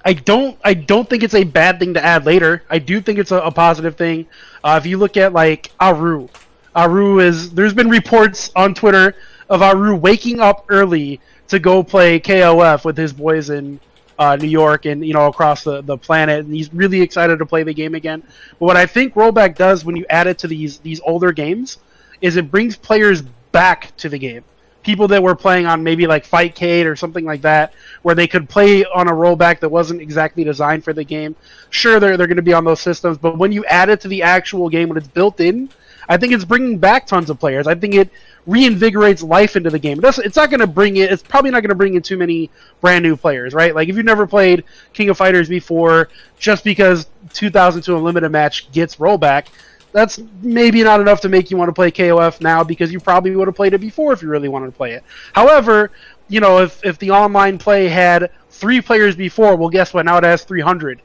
I 0.04 0.12
don't 0.12 0.56
I 0.62 0.74
don't 0.74 1.10
think 1.10 1.24
it's 1.24 1.34
a 1.34 1.42
bad 1.42 1.80
thing 1.80 1.94
to 1.94 2.04
add 2.04 2.24
later. 2.24 2.62
I 2.70 2.78
do 2.78 3.00
think 3.00 3.18
it's 3.18 3.32
a, 3.32 3.38
a 3.38 3.50
positive 3.50 3.96
thing. 3.96 4.28
Uh, 4.62 4.78
if 4.80 4.86
you 4.86 4.98
look 4.98 5.16
at 5.16 5.32
like 5.32 5.72
Aru, 5.80 6.28
Aru 6.76 7.18
is 7.18 7.50
there's 7.50 7.74
been 7.74 7.90
reports 7.90 8.52
on 8.54 8.72
Twitter 8.72 9.16
of 9.48 9.62
Aru 9.62 9.96
waking 9.96 10.38
up 10.38 10.66
early 10.68 11.20
to 11.48 11.58
go 11.58 11.82
play 11.82 12.20
KOF 12.20 12.84
with 12.84 12.96
his 12.96 13.12
boys 13.12 13.50
in 13.50 13.80
uh, 14.18 14.36
New 14.36 14.48
York 14.48 14.86
and 14.86 15.04
you 15.04 15.14
know 15.14 15.26
across 15.26 15.64
the, 15.64 15.82
the 15.82 15.96
planet, 15.96 16.44
and 16.44 16.54
he's 16.54 16.72
really 16.72 17.00
excited 17.00 17.38
to 17.38 17.46
play 17.46 17.62
the 17.62 17.74
game 17.74 17.94
again. 17.94 18.22
But 18.58 18.66
what 18.66 18.76
I 18.76 18.86
think 18.86 19.14
rollback 19.14 19.56
does 19.56 19.84
when 19.84 19.96
you 19.96 20.06
add 20.10 20.26
it 20.26 20.38
to 20.38 20.48
these 20.48 20.78
these 20.78 21.00
older 21.00 21.32
games 21.32 21.78
is 22.20 22.36
it 22.36 22.50
brings 22.50 22.76
players 22.76 23.22
back 23.52 23.94
to 23.98 24.08
the 24.08 24.18
game. 24.18 24.44
People 24.82 25.06
that 25.08 25.22
were 25.22 25.36
playing 25.36 25.66
on 25.66 25.84
maybe 25.84 26.06
like 26.08 26.26
Fightcade 26.26 26.86
or 26.86 26.96
something 26.96 27.24
like 27.24 27.42
that, 27.42 27.72
where 28.02 28.16
they 28.16 28.26
could 28.26 28.48
play 28.48 28.84
on 28.84 29.08
a 29.08 29.12
rollback 29.12 29.60
that 29.60 29.68
wasn't 29.68 30.00
exactly 30.00 30.42
designed 30.42 30.82
for 30.82 30.92
the 30.92 31.04
game. 31.04 31.36
Sure, 31.70 32.00
they're, 32.00 32.16
they're 32.16 32.26
going 32.26 32.36
to 32.36 32.42
be 32.42 32.52
on 32.52 32.64
those 32.64 32.80
systems, 32.80 33.16
but 33.16 33.38
when 33.38 33.52
you 33.52 33.64
add 33.66 33.90
it 33.90 34.00
to 34.00 34.08
the 34.08 34.22
actual 34.22 34.68
game, 34.68 34.88
when 34.88 34.98
it's 34.98 35.06
built 35.06 35.38
in, 35.38 35.68
I 36.08 36.16
think 36.16 36.32
it's 36.32 36.44
bringing 36.44 36.78
back 36.78 37.06
tons 37.06 37.30
of 37.30 37.38
players. 37.38 37.66
I 37.66 37.74
think 37.74 37.94
it 37.94 38.10
reinvigorates 38.46 39.26
life 39.26 39.56
into 39.56 39.70
the 39.70 39.78
game. 39.78 40.04
It 40.04 40.18
it's 40.18 40.36
not 40.36 40.50
going 40.50 40.60
to 40.60 40.66
bring 40.66 40.96
it. 40.96 41.12
It's 41.12 41.22
probably 41.22 41.50
not 41.50 41.60
going 41.60 41.70
to 41.70 41.74
bring 41.74 41.94
in 41.94 42.02
too 42.02 42.16
many 42.16 42.50
brand 42.80 43.02
new 43.04 43.16
players, 43.16 43.54
right? 43.54 43.74
Like 43.74 43.88
if 43.88 43.96
you've 43.96 44.04
never 44.04 44.26
played 44.26 44.64
King 44.92 45.10
of 45.10 45.16
Fighters 45.16 45.48
before, 45.48 46.08
just 46.38 46.64
because 46.64 47.06
2002 47.34 47.96
Unlimited 47.96 48.32
match 48.32 48.70
gets 48.72 48.96
rollback, 48.96 49.46
that's 49.92 50.20
maybe 50.40 50.82
not 50.82 51.00
enough 51.00 51.20
to 51.20 51.28
make 51.28 51.50
you 51.50 51.56
want 51.56 51.68
to 51.68 51.72
play 51.72 51.90
KOF 51.90 52.40
now 52.40 52.64
because 52.64 52.92
you 52.92 52.98
probably 52.98 53.36
would 53.36 53.46
have 53.46 53.54
played 53.54 53.74
it 53.74 53.80
before 53.80 54.12
if 54.12 54.22
you 54.22 54.28
really 54.28 54.48
wanted 54.48 54.66
to 54.66 54.72
play 54.72 54.92
it. 54.92 55.04
However, 55.34 55.92
you 56.28 56.40
know, 56.40 56.58
if 56.58 56.84
if 56.84 56.98
the 56.98 57.10
online 57.10 57.58
play 57.58 57.88
had 57.88 58.30
three 58.50 58.80
players 58.80 59.14
before, 59.14 59.56
well, 59.56 59.68
guess 59.68 59.92
what? 59.92 60.04
Now 60.04 60.18
it 60.18 60.24
has 60.24 60.44
300. 60.44 61.02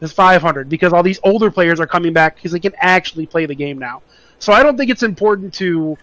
It's 0.00 0.12
500 0.12 0.68
because 0.68 0.92
all 0.92 1.02
these 1.02 1.18
older 1.24 1.50
players 1.50 1.80
are 1.80 1.86
coming 1.86 2.12
back 2.12 2.36
because 2.36 2.52
they 2.52 2.60
can 2.60 2.74
actually 2.78 3.26
play 3.26 3.46
the 3.46 3.54
game 3.54 3.78
now. 3.78 4.02
So 4.38 4.52
I 4.52 4.62
don't 4.62 4.76
think 4.76 4.90
it's 4.90 5.02
important 5.02 5.54
to 5.54 5.98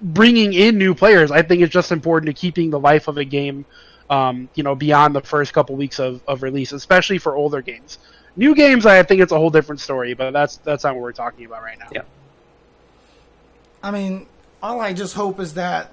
bringing 0.00 0.52
in 0.52 0.78
new 0.78 0.94
players, 0.94 1.30
I 1.30 1.42
think 1.42 1.62
it's 1.62 1.72
just 1.72 1.92
important 1.92 2.26
to 2.26 2.38
keeping 2.38 2.70
the 2.70 2.78
life 2.78 3.08
of 3.08 3.16
a 3.16 3.24
game, 3.24 3.64
um, 4.08 4.48
you 4.54 4.62
know, 4.62 4.74
beyond 4.74 5.14
the 5.14 5.20
first 5.20 5.52
couple 5.52 5.76
weeks 5.76 5.98
of, 5.98 6.22
of 6.28 6.42
release, 6.42 6.72
especially 6.72 7.18
for 7.18 7.34
older 7.34 7.62
games. 7.62 7.98
New 8.36 8.54
games, 8.54 8.86
I 8.86 9.02
think 9.02 9.20
it's 9.20 9.32
a 9.32 9.36
whole 9.36 9.50
different 9.50 9.80
story, 9.80 10.14
but 10.14 10.32
that's 10.32 10.58
that's 10.58 10.84
not 10.84 10.94
what 10.94 11.02
we're 11.02 11.12
talking 11.12 11.46
about 11.46 11.62
right 11.62 11.78
now. 11.78 11.88
Yeah. 11.92 12.02
I 13.82 13.90
mean, 13.90 14.26
all 14.62 14.80
I 14.80 14.92
just 14.92 15.14
hope 15.14 15.40
is 15.40 15.54
that 15.54 15.90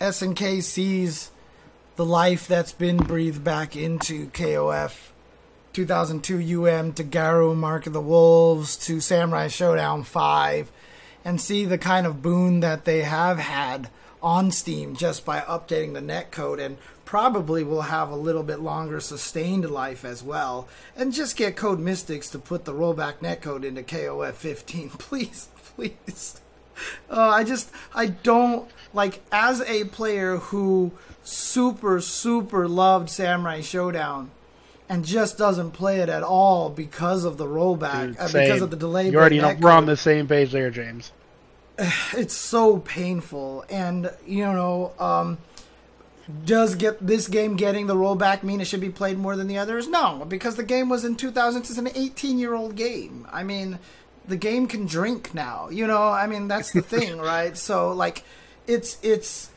SNK 0.00 0.62
sees 0.62 1.30
the 1.96 2.04
life 2.04 2.46
that's 2.46 2.72
been 2.72 2.96
breathed 2.98 3.42
back 3.42 3.76
into 3.76 4.28
KOF 4.28 5.10
2002 5.74 6.64
UM 6.64 6.92
to 6.92 7.02
Garou 7.02 7.54
Mark 7.54 7.88
of 7.88 7.92
the 7.92 8.00
Wolves 8.00 8.76
to 8.76 9.00
Samurai 9.00 9.48
Shodown 9.48 10.06
5 10.06 10.70
and 11.24 11.40
see 11.40 11.64
the 11.64 11.78
kind 11.78 12.06
of 12.06 12.22
boon 12.22 12.60
that 12.60 12.84
they 12.84 13.02
have 13.02 13.38
had 13.38 13.90
on 14.22 14.52
Steam 14.52 14.94
just 14.94 15.24
by 15.24 15.40
updating 15.40 15.92
the 15.92 16.00
netcode 16.00 16.64
and 16.64 16.78
probably 17.04 17.64
will 17.64 17.82
have 17.82 18.08
a 18.08 18.16
little 18.16 18.44
bit 18.44 18.60
longer 18.60 19.00
sustained 19.00 19.68
life 19.68 20.04
as 20.04 20.22
well. 20.22 20.68
And 20.96 21.12
just 21.12 21.36
get 21.36 21.56
Code 21.56 21.80
Mystics 21.80 22.30
to 22.30 22.38
put 22.38 22.64
the 22.64 22.72
rollback 22.72 23.18
netcode 23.18 23.64
into 23.64 23.82
KOF 23.82 24.34
15. 24.34 24.90
Please, 24.98 25.48
please. 25.76 26.40
Uh, 27.10 27.30
I 27.30 27.42
just, 27.42 27.70
I 27.94 28.06
don't, 28.06 28.70
like, 28.92 29.22
as 29.32 29.60
a 29.62 29.84
player 29.84 30.36
who 30.36 30.92
super, 31.24 32.00
super 32.00 32.68
loved 32.68 33.10
Samurai 33.10 33.60
Shodown 33.60 34.28
and 34.94 35.04
just 35.04 35.36
doesn't 35.36 35.72
play 35.72 35.98
it 35.98 36.08
at 36.08 36.22
all 36.22 36.70
because 36.70 37.24
of 37.24 37.36
the 37.36 37.46
rollback, 37.46 38.16
uh, 38.18 38.26
because 38.28 38.62
of 38.62 38.70
the 38.70 38.76
delay. 38.76 39.08
You 39.08 39.18
already 39.18 39.40
know 39.40 39.56
we're 39.60 39.72
on 39.72 39.86
the 39.86 39.96
same 39.96 40.28
page 40.28 40.52
there, 40.52 40.70
James. 40.70 41.10
it's 42.16 42.34
so 42.34 42.78
painful 42.78 43.64
and 43.68 44.08
you 44.24 44.44
know 44.44 44.92
um 45.00 45.38
does 46.44 46.76
get 46.76 47.04
this 47.04 47.26
game 47.26 47.56
getting 47.56 47.88
the 47.88 47.96
rollback 47.96 48.44
mean 48.44 48.60
it 48.60 48.66
should 48.66 48.80
be 48.80 48.88
played 48.88 49.18
more 49.18 49.34
than 49.34 49.48
the 49.48 49.58
others 49.58 49.88
no 49.88 50.24
because 50.28 50.54
the 50.54 50.62
game 50.62 50.88
was 50.88 51.04
in 51.04 51.16
2000 51.16 51.62
it's 51.62 51.76
an 51.76 51.88
18 51.92 52.38
year 52.38 52.54
old 52.54 52.76
game 52.76 53.26
i 53.32 53.42
mean 53.42 53.78
the 54.28 54.36
game 54.36 54.68
can 54.68 54.86
drink 54.86 55.34
now 55.34 55.68
you 55.68 55.86
know 55.86 56.08
i 56.08 56.28
mean 56.28 56.46
that's 56.46 56.72
the 56.72 56.80
thing 56.80 57.18
right 57.32 57.58
so 57.58 57.92
like 57.92 58.22
it's 58.68 58.96
it's 59.02 59.50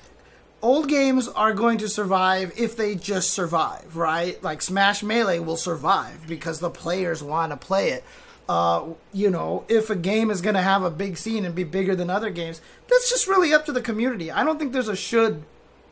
old 0.61 0.89
games 0.89 1.27
are 1.29 1.53
going 1.53 1.77
to 1.77 1.87
survive 1.87 2.51
if 2.57 2.75
they 2.75 2.95
just 2.95 3.31
survive 3.31 3.95
right 3.95 4.41
like 4.43 4.61
smash 4.61 5.03
melee 5.03 5.39
will 5.39 5.57
survive 5.57 6.27
because 6.27 6.59
the 6.59 6.69
players 6.69 7.21
want 7.21 7.51
to 7.51 7.57
play 7.57 7.89
it 7.89 8.03
uh, 8.49 8.85
you 9.11 9.29
know, 9.29 9.65
if 9.67 9.89
a 9.89 9.95
game 9.95 10.31
is 10.31 10.41
going 10.41 10.55
to 10.55 10.61
have 10.61 10.83
a 10.83 10.89
big 10.89 11.17
scene 11.17 11.43
and 11.43 11.53
be 11.53 11.63
bigger 11.63 11.95
than 11.95 12.09
other 12.09 12.29
games, 12.29 12.61
that's 12.89 13.09
just 13.09 13.27
really 13.27 13.53
up 13.53 13.65
to 13.65 13.71
the 13.71 13.81
community. 13.81 14.31
I 14.31 14.43
don't 14.43 14.57
think 14.57 14.71
there's 14.73 14.87
a 14.87 14.95
should. 14.95 15.43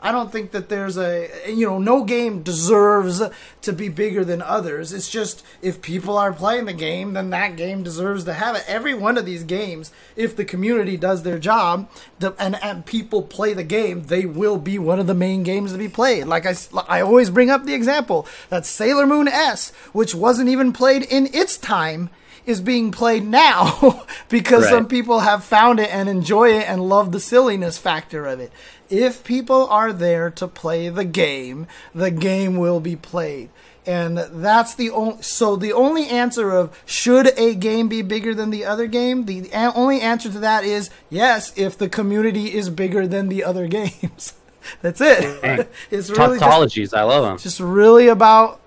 I 0.06 0.11
don't 0.11 0.32
think 0.32 0.52
that 0.52 0.69
there's 0.69 0.98
a, 0.98 1.30
you 1.48 1.65
know, 1.65 1.80
no 1.80 2.03
game 2.03 2.44
deserves 2.44 3.22
to 3.64 3.73
be 3.73 3.90
bigger 3.90 4.23
than 4.23 4.41
others. 4.41 4.94
It's 4.94 5.10
just 5.10 5.44
if 5.61 5.82
people 5.82 6.15
are 6.18 6.32
playing 6.32 6.65
the 6.65 6.73
game, 6.73 7.14
then 7.14 7.32
that 7.32 7.56
game 7.56 7.82
deserves 7.82 8.23
to 8.26 8.34
have 8.34 8.56
it. 8.56 8.64
Every 8.68 8.94
one 8.94 9.18
of 9.18 9.26
these 9.26 9.44
games, 9.44 9.91
if 10.15 10.36
the 10.36 10.45
community 10.45 10.95
does 10.95 11.23
their 11.23 11.40
job 11.40 11.90
the, 12.19 12.34
and, 12.38 12.56
and 12.64 12.86
people 12.86 13.23
play 13.23 13.53
the 13.53 13.64
game, 13.64 14.03
they 14.03 14.26
will 14.26 14.57
be 14.57 14.77
one 14.77 14.99
of 14.99 15.07
the 15.07 15.15
main 15.15 15.41
games 15.41 15.72
to 15.72 15.77
be 15.80 15.90
played. 15.90 16.26
Like 16.27 16.45
I, 16.45 16.53
I 16.88 17.02
always 17.02 17.32
bring 17.32 17.49
up 17.49 17.65
the 17.65 17.73
example 17.73 18.27
that 18.49 18.65
Sailor 18.68 19.07
Moon 19.07 19.27
S, 19.27 19.72
which 19.91 20.14
wasn't 20.14 20.49
even 20.49 20.72
played 20.72 21.02
in 21.03 21.27
its 21.34 21.57
time, 21.57 22.11
is 22.45 22.61
being 22.61 22.91
played 22.91 23.23
now 23.26 24.06
because 24.30 24.65
Right. 24.65 24.69
some 24.69 24.88
people 24.88 25.22
have 25.22 25.44
found 25.44 25.80
it 25.80 25.91
and 25.91 26.07
enjoy 26.07 26.49
it 26.60 26.69
and 26.69 26.88
love 26.88 27.11
the 27.11 27.19
silliness 27.19 27.80
factor 27.80 28.27
of 28.27 28.40
it. 28.40 28.52
If 28.90 29.24
people 29.24 29.68
are 29.68 29.91
there 29.91 30.30
to 30.32 30.48
play 30.48 30.90
the 30.90 31.06
game, 31.06 31.68
the 31.94 32.12
game 32.12 32.57
will 32.57 32.80
be 32.80 32.95
played. 32.95 33.49
And 33.88 34.18
that's 34.18 34.74
the 34.74 34.90
only 34.90 35.22
so 35.22 35.56
the 35.56 35.72
only 35.74 36.07
answer 36.07 36.52
of 36.52 36.76
should 36.86 37.38
a 37.38 37.53
game 37.53 37.88
be 37.88 38.02
bigger 38.02 38.34
than 38.34 38.49
the 38.49 38.66
other 38.66 38.88
game? 38.88 39.26
The 39.26 39.49
a- 39.53 39.74
only 39.76 40.02
answer 40.02 40.32
to 40.32 40.40
that 40.40 40.64
is 40.64 40.90
yes 41.10 41.53
if 41.56 41.78
the 41.78 41.88
community 41.88 42.53
is 42.56 42.70
bigger 42.70 43.06
than 43.06 43.30
the 43.30 43.44
other 43.44 43.68
games. 43.80 44.34
That's 44.82 45.02
it. 45.02 45.70
it's 45.91 46.10
really 46.10 46.40
just, 46.40 46.94
I 46.95 47.03
love 47.03 47.24
them. 47.24 47.36
It's 47.36 47.44
just 47.44 47.60
really 47.60 48.07
about 48.07 48.60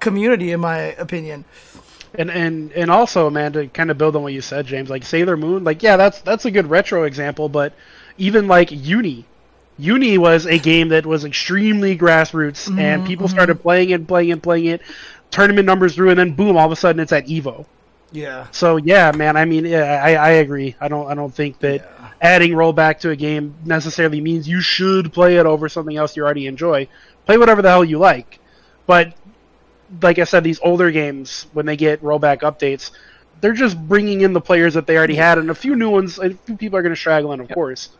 community 0.00 0.50
in 0.50 0.60
my 0.60 0.78
opinion. 0.78 1.44
And 2.16 2.30
and 2.30 2.72
and 2.72 2.90
also, 2.90 3.30
man, 3.30 3.52
to 3.52 3.68
kind 3.68 3.90
of 3.90 3.98
build 3.98 4.16
on 4.16 4.22
what 4.22 4.32
you 4.32 4.40
said, 4.40 4.66
James, 4.66 4.90
like 4.90 5.04
Sailor 5.04 5.36
Moon, 5.36 5.62
like 5.64 5.82
yeah, 5.82 5.96
that's 5.96 6.20
that's 6.20 6.44
a 6.44 6.50
good 6.50 6.68
retro 6.68 7.04
example, 7.04 7.48
but 7.48 7.74
even 8.18 8.46
like 8.48 8.70
Uni, 8.70 9.24
Uni 9.78 10.18
was 10.18 10.46
a 10.46 10.58
game 10.58 10.88
that 10.88 11.04
was 11.04 11.24
extremely 11.24 11.98
grassroots, 11.98 12.68
mm-hmm, 12.68 12.78
and 12.78 13.06
people 13.06 13.26
mm-hmm. 13.26 13.34
started 13.34 13.56
playing 13.56 13.90
it, 13.90 14.06
playing 14.06 14.30
it, 14.30 14.42
playing 14.42 14.66
it. 14.66 14.82
Tournament 15.30 15.66
numbers 15.66 15.96
grew, 15.96 16.10
and 16.10 16.18
then 16.18 16.32
boom, 16.34 16.56
all 16.56 16.66
of 16.66 16.72
a 16.72 16.76
sudden 16.76 17.00
it's 17.00 17.12
at 17.12 17.26
Evo. 17.26 17.66
Yeah. 18.12 18.46
So 18.52 18.76
yeah, 18.76 19.10
man, 19.10 19.36
I 19.36 19.44
mean, 19.44 19.64
yeah, 19.64 20.00
I, 20.02 20.14
I 20.14 20.30
agree. 20.30 20.76
I 20.80 20.86
don't 20.86 21.10
I 21.10 21.14
don't 21.14 21.34
think 21.34 21.58
that 21.60 21.90
adding 22.20 22.52
rollback 22.52 23.00
to 23.00 23.10
a 23.10 23.16
game 23.16 23.54
necessarily 23.64 24.20
means 24.20 24.48
you 24.48 24.60
should 24.60 25.12
play 25.12 25.36
it 25.36 25.46
over 25.46 25.68
something 25.68 25.96
else 25.96 26.16
you 26.16 26.22
already 26.22 26.46
enjoy. 26.46 26.86
Play 27.26 27.38
whatever 27.38 27.60
the 27.60 27.70
hell 27.70 27.84
you 27.84 27.98
like, 27.98 28.38
but 28.86 29.14
like 30.00 30.18
I 30.18 30.24
said, 30.24 30.44
these 30.44 30.60
older 30.62 30.90
games 30.90 31.46
when 31.52 31.66
they 31.66 31.76
get 31.76 32.02
rollback 32.02 32.40
updates, 32.40 32.92
they're 33.40 33.52
just 33.52 33.76
bringing 33.88 34.20
in 34.20 34.32
the 34.32 34.40
players 34.40 34.74
that 34.74 34.86
they 34.86 34.96
already 34.96 35.16
had, 35.16 35.38
and 35.38 35.50
a 35.50 35.54
few 35.54 35.74
new 35.74 35.90
ones. 35.90 36.18
A 36.18 36.30
few 36.30 36.56
people 36.56 36.78
are 36.78 36.82
going 36.82 36.94
to 36.94 37.00
straggle 37.00 37.32
in, 37.32 37.40
of 37.40 37.48
course. 37.48 37.90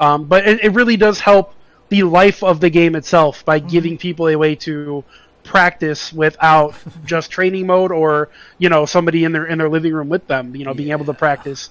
Um, 0.00 0.24
but 0.24 0.46
it, 0.46 0.64
it 0.64 0.68
really 0.70 0.96
does 0.96 1.20
help 1.20 1.54
the 1.88 2.02
life 2.02 2.42
of 2.42 2.60
the 2.60 2.70
game 2.70 2.94
itself 2.94 3.44
by 3.44 3.58
giving 3.58 3.96
people 3.98 4.28
a 4.28 4.36
way 4.36 4.54
to 4.56 5.02
practice 5.44 6.12
without 6.12 6.74
just 7.06 7.30
training 7.30 7.66
mode 7.66 7.90
or 7.90 8.28
you 8.58 8.68
know 8.68 8.84
somebody 8.84 9.24
in 9.24 9.32
their 9.32 9.46
in 9.46 9.58
their 9.58 9.68
living 9.68 9.92
room 9.92 10.08
with 10.08 10.26
them. 10.26 10.54
You 10.54 10.64
know, 10.64 10.74
being 10.74 10.90
able 10.90 11.06
to 11.06 11.14
practice 11.14 11.70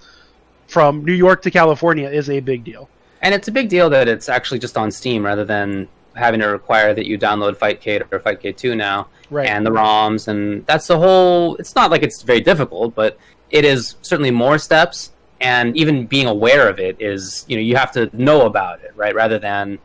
from 0.67 1.05
New 1.05 1.13
York 1.13 1.41
to 1.43 1.51
California 1.51 2.09
is 2.09 2.29
a 2.29 2.39
big 2.39 2.63
deal. 2.63 2.89
And 3.21 3.33
it's 3.33 3.47
a 3.47 3.51
big 3.51 3.69
deal 3.69 3.89
that 3.89 4.07
it's 4.07 4.29
actually 4.29 4.59
just 4.59 4.77
on 4.77 4.91
Steam 4.91 5.25
rather 5.25 5.45
than 5.45 5.87
having 6.15 6.39
to 6.39 6.47
require 6.47 6.93
that 6.93 7.05
you 7.05 7.17
download 7.17 7.55
Fightcade 7.55 8.03
or 8.11 8.19
Fightcade 8.19 8.57
2 8.57 8.75
now 8.75 9.07
Right. 9.29 9.47
and 9.47 9.65
the 9.65 9.69
ROMs. 9.71 10.27
And 10.27 10.65
that's 10.65 10.87
the 10.87 10.97
whole. 10.97 11.55
It's 11.57 11.75
not 11.75 11.91
like 11.91 12.03
it's 12.03 12.21
very 12.21 12.41
difficult, 12.41 12.95
but 12.95 13.17
it 13.49 13.65
is 13.65 13.95
certainly 14.01 14.31
more 14.31 14.57
steps. 14.57 15.11
And 15.39 15.75
even 15.77 16.05
being 16.07 16.25
aware 16.27 16.67
of 16.67 16.79
it 16.79 16.99
is, 16.99 17.45
you 17.47 17.55
know, 17.57 17.61
you 17.61 17.75
have 17.75 17.91
to 17.93 18.09
know 18.13 18.45
about 18.45 18.81
it, 18.81 18.91
right? 18.95 19.13
Rather 19.13 19.37
than 19.37 19.77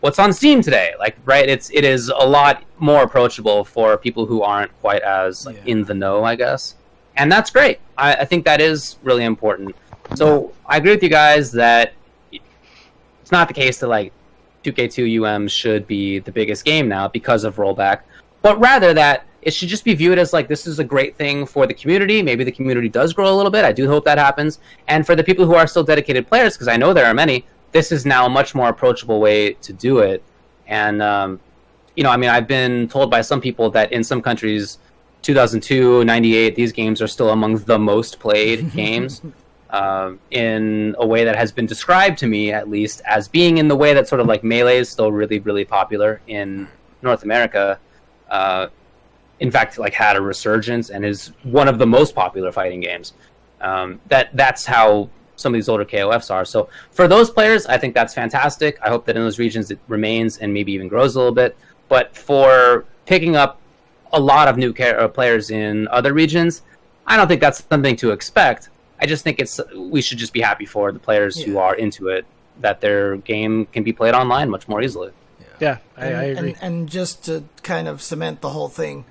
what's 0.00 0.18
on 0.18 0.32
Steam 0.32 0.60
today. 0.62 0.92
Like, 0.98 1.16
right? 1.24 1.48
It's 1.48 1.70
it 1.70 1.84
is 1.84 2.08
a 2.08 2.26
lot 2.26 2.62
more 2.78 3.02
approachable 3.02 3.64
for 3.64 3.96
people 3.96 4.26
who 4.26 4.42
aren't 4.42 4.72
quite 4.80 5.02
as 5.02 5.46
like, 5.46 5.56
Yeah. 5.56 5.72
in 5.72 5.84
the 5.84 5.94
know, 5.94 6.24
I 6.24 6.34
guess. 6.36 6.74
And 7.16 7.30
that's 7.30 7.50
great. 7.50 7.80
I, 7.98 8.14
I 8.16 8.24
think 8.24 8.44
that 8.44 8.60
is 8.60 8.96
really 9.02 9.24
important. 9.24 9.74
So 10.14 10.52
I 10.66 10.76
agree 10.78 10.90
with 10.92 11.02
you 11.02 11.08
guys 11.08 11.52
that 11.52 11.92
it's 12.32 13.32
not 13.32 13.48
the 13.48 13.54
case 13.54 13.78
that 13.80 13.88
like 13.88 14.12
2K2 14.64 15.22
UM 15.24 15.48
should 15.48 15.86
be 15.86 16.18
the 16.18 16.32
biggest 16.32 16.64
game 16.64 16.88
now 16.88 17.08
because 17.08 17.44
of 17.44 17.56
rollback, 17.56 18.00
but 18.42 18.58
rather 18.60 18.92
that 18.94 19.24
it 19.42 19.52
should 19.52 19.68
just 19.68 19.84
be 19.84 19.94
viewed 19.94 20.18
as 20.18 20.32
like 20.32 20.48
this 20.48 20.66
is 20.66 20.78
a 20.78 20.84
great 20.84 21.16
thing 21.16 21.46
for 21.46 21.66
the 21.66 21.74
community. 21.74 22.22
Maybe 22.22 22.44
the 22.44 22.52
community 22.52 22.88
does 22.88 23.12
grow 23.12 23.32
a 23.32 23.36
little 23.36 23.50
bit. 23.50 23.64
I 23.64 23.72
do 23.72 23.88
hope 23.88 24.04
that 24.04 24.18
happens. 24.18 24.58
And 24.88 25.06
for 25.06 25.16
the 25.16 25.24
people 25.24 25.46
who 25.46 25.54
are 25.54 25.66
still 25.66 25.84
dedicated 25.84 26.26
players, 26.26 26.54
because 26.54 26.68
I 26.68 26.76
know 26.76 26.92
there 26.92 27.06
are 27.06 27.14
many, 27.14 27.46
this 27.72 27.92
is 27.92 28.04
now 28.04 28.26
a 28.26 28.28
much 28.28 28.54
more 28.54 28.68
approachable 28.68 29.20
way 29.20 29.54
to 29.54 29.72
do 29.72 30.00
it. 30.00 30.22
And 30.66 31.02
um, 31.02 31.40
you 31.96 32.04
know, 32.04 32.10
I 32.10 32.16
mean, 32.16 32.30
I've 32.30 32.46
been 32.46 32.88
told 32.88 33.10
by 33.10 33.20
some 33.20 33.40
people 33.40 33.70
that 33.70 33.92
in 33.92 34.04
some 34.04 34.22
countries, 34.22 34.78
2002, 35.22 36.04
98, 36.04 36.54
these 36.54 36.72
games 36.72 37.02
are 37.02 37.06
still 37.06 37.30
among 37.30 37.56
the 37.58 37.78
most 37.78 38.20
played 38.20 38.72
games 38.74 39.22
um, 39.70 40.18
in 40.30 40.94
a 40.98 41.06
way 41.06 41.24
that 41.24 41.36
has 41.36 41.52
been 41.52 41.66
described 41.66 42.18
to 42.18 42.26
me, 42.26 42.52
at 42.52 42.68
least, 42.68 43.02
as 43.04 43.28
being 43.28 43.58
in 43.58 43.68
the 43.68 43.76
way 43.76 43.94
that 43.94 44.08
sort 44.08 44.20
of 44.20 44.26
like 44.26 44.42
Melee 44.42 44.78
is 44.78 44.88
still 44.88 45.12
really, 45.12 45.40
really 45.40 45.64
popular 45.64 46.20
in 46.26 46.68
North 47.02 47.22
America. 47.22 47.78
Uh, 48.28 48.68
in 49.40 49.50
fact, 49.50 49.78
like 49.78 49.94
had 49.94 50.16
a 50.16 50.20
resurgence 50.20 50.90
and 50.90 51.04
is 51.04 51.32
one 51.42 51.68
of 51.68 51.78
the 51.78 51.86
most 51.86 52.14
popular 52.14 52.52
fighting 52.52 52.80
games. 52.80 53.14
Um, 53.60 54.00
that 54.08 54.34
that's 54.34 54.64
how 54.64 55.10
some 55.36 55.54
of 55.54 55.58
these 55.58 55.68
older 55.68 55.84
KOFs 55.84 56.30
are. 56.30 56.44
So 56.44 56.68
for 56.92 57.08
those 57.08 57.30
players, 57.30 57.66
I 57.66 57.78
think 57.78 57.94
that's 57.94 58.14
fantastic. 58.14 58.78
I 58.82 58.90
hope 58.90 59.06
that 59.06 59.16
in 59.16 59.22
those 59.22 59.38
regions 59.38 59.70
it 59.70 59.78
remains 59.88 60.38
and 60.38 60.52
maybe 60.52 60.72
even 60.72 60.88
grows 60.88 61.16
a 61.16 61.18
little 61.18 61.34
bit. 61.34 61.56
But 61.88 62.16
for 62.16 62.84
picking 63.06 63.36
up 63.36 63.58
a 64.12 64.20
lot 64.20 64.48
of 64.48 64.56
new 64.56 64.72
ca- 64.72 64.96
uh, 64.96 65.08
players 65.08 65.50
in 65.50 65.88
other 65.88 66.12
regions, 66.12 66.62
I 67.06 67.16
don't 67.16 67.26
think 67.26 67.40
that's 67.40 67.64
something 67.64 67.96
to 67.96 68.10
expect. 68.10 68.68
I 69.00 69.06
just 69.06 69.24
think 69.24 69.40
it's 69.40 69.58
we 69.74 70.02
should 70.02 70.18
just 70.18 70.34
be 70.34 70.40
happy 70.40 70.66
for 70.66 70.92
the 70.92 70.98
players 70.98 71.40
who 71.40 71.58
are 71.58 71.74
into 71.74 72.08
it 72.08 72.26
that 72.60 72.82
their 72.82 73.16
game 73.16 73.66
can 73.66 73.82
be 73.82 73.92
played 73.92 74.14
online 74.14 74.50
much 74.50 74.68
more 74.68 74.82
easily. 74.82 75.12
Yeah, 75.58 75.78
I, 75.96 76.06
and, 76.06 76.16
I 76.16 76.22
agree. 76.24 76.48
And, 76.50 76.62
and 76.62 76.88
just 76.88 77.24
to 77.24 77.44
kind 77.62 77.88
of 77.88 78.02
cement 78.02 78.40
the 78.40 78.50
whole 78.50 78.68
thing, 78.68 79.04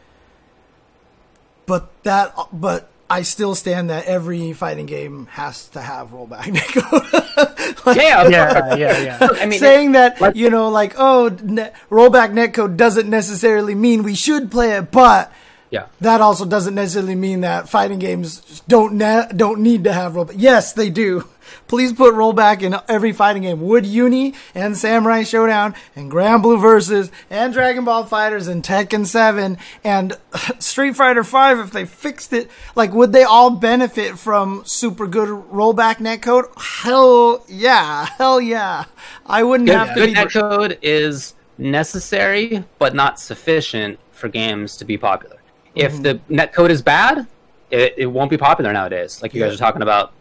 but 1.70 2.04
that, 2.04 2.36
but 2.52 2.90
I 3.10 3.22
still 3.22 3.56
stand 3.56 3.90
that 3.90 4.06
every 4.06 4.52
fighting 4.54 4.86
game 4.88 5.28
has 5.32 5.70
to 5.70 5.82
have 5.82 6.10
rollback 6.10 6.42
netcode. 6.58 7.86
Like, 7.86 7.98
Yeah, 7.98 8.28
Yeah, 8.28 8.76
yeah, 8.76 8.98
yeah. 9.00 9.18
I 9.40 9.46
mean, 9.46 9.60
saying 9.60 9.94
that 9.94 10.20
like- 10.20 10.36
you 10.36 10.50
know, 10.50 10.68
like 10.70 10.96
oh, 10.98 11.30
net, 11.42 11.76
rollback 11.90 12.32
netcode 12.34 12.76
doesn't 12.76 13.10
necessarily 13.10 13.74
mean 13.76 14.04
we 14.04 14.16
should 14.16 14.52
play 14.52 14.74
it, 14.74 14.92
but 14.92 15.32
yeah. 15.70 15.88
that 16.02 16.22
also 16.22 16.46
doesn't 16.46 16.76
necessarily 16.76 17.16
mean 17.16 17.42
that 17.42 17.70
fighting 17.70 18.00
games 18.00 18.62
don't 18.68 18.94
ne- 18.94 19.28
don't 19.36 19.62
need 19.62 19.84
to 19.86 19.94
have 19.94 20.14
rollback. 20.14 20.36
Yes, 20.38 20.74
they 20.74 20.90
do. 20.90 21.28
Please 21.68 21.94
put 21.94 22.14
rollback 22.14 22.62
in 22.62 22.76
every 22.88 23.12
fighting 23.12 23.44
game. 23.44 23.62
Would 23.62 23.86
Uni 23.86 24.34
and 24.54 24.78
Samurai 24.78 25.22
Shodown 25.22 25.76
and 25.96 26.12
Granblue 26.12 26.62
Versus 26.62 27.12
and 27.30 27.54
Dragon 27.54 27.86
Ball 27.86 28.06
FighterZ 28.06 28.48
and 28.48 28.64
Tekken 28.64 29.06
7 29.06 29.58
and 29.84 30.18
Street 30.60 30.96
Fighter 30.96 31.24
5 31.24 31.60
if 31.60 31.72
they 31.72 31.86
fixed 31.86 32.34
it, 32.34 32.50
like 32.76 32.94
would 32.94 33.14
they 33.14 33.24
all 33.24 33.52
benefit 33.52 34.18
from 34.18 34.64
super 34.66 35.08
good 35.08 35.30
rollback 35.30 35.98
netcode? 35.98 36.46
Hell 36.84 37.44
yeah. 37.48 38.06
Hell 38.06 38.42
yeah. 38.42 38.86
I 39.26 39.44
wouldn't 39.44 39.70
have 39.70 39.96
Good, 39.96 40.08
to 40.08 40.14
good 40.14 40.14
be 40.14 40.40
netcode 40.40 40.80
is 40.82 41.36
necessary, 41.58 42.64
but 42.78 42.96
not 42.96 43.20
sufficient 43.20 44.00
for 44.12 44.28
games 44.28 44.78
to 44.78 44.86
be 44.86 44.98
popular. 44.98 45.39
If 45.76 45.94
mm-hmm. 45.94 46.02
the 46.04 46.20
netcode 46.30 46.70
is 46.70 46.82
bad, 46.82 47.28
it, 47.72 47.94
it 47.98 48.06
won't 48.08 48.30
be 48.30 48.38
popular 48.38 48.74
nowadays. 48.74 49.22
Like 49.22 49.34
you 49.34 49.42
guys 49.42 49.54
are 49.54 49.58
talking 49.58 49.82
about, 49.82 50.14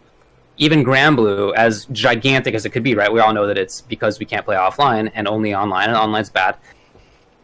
even 0.59 0.85
Granblue, 0.85 1.55
as 1.55 1.87
gigantic 1.87 2.55
as 2.55 2.67
it 2.67 2.71
could 2.71 2.83
be, 2.83 2.95
right? 2.95 3.13
We 3.13 3.21
all 3.21 3.33
know 3.33 3.47
that 3.47 3.57
it's 3.57 3.81
because 3.81 4.19
we 4.19 4.27
can't 4.27 4.45
play 4.45 4.57
offline 4.57 5.11
and 5.15 5.29
only 5.29 5.55
online, 5.55 5.89
and 5.89 5.97
online's 5.97 6.31
bad. 6.31 6.57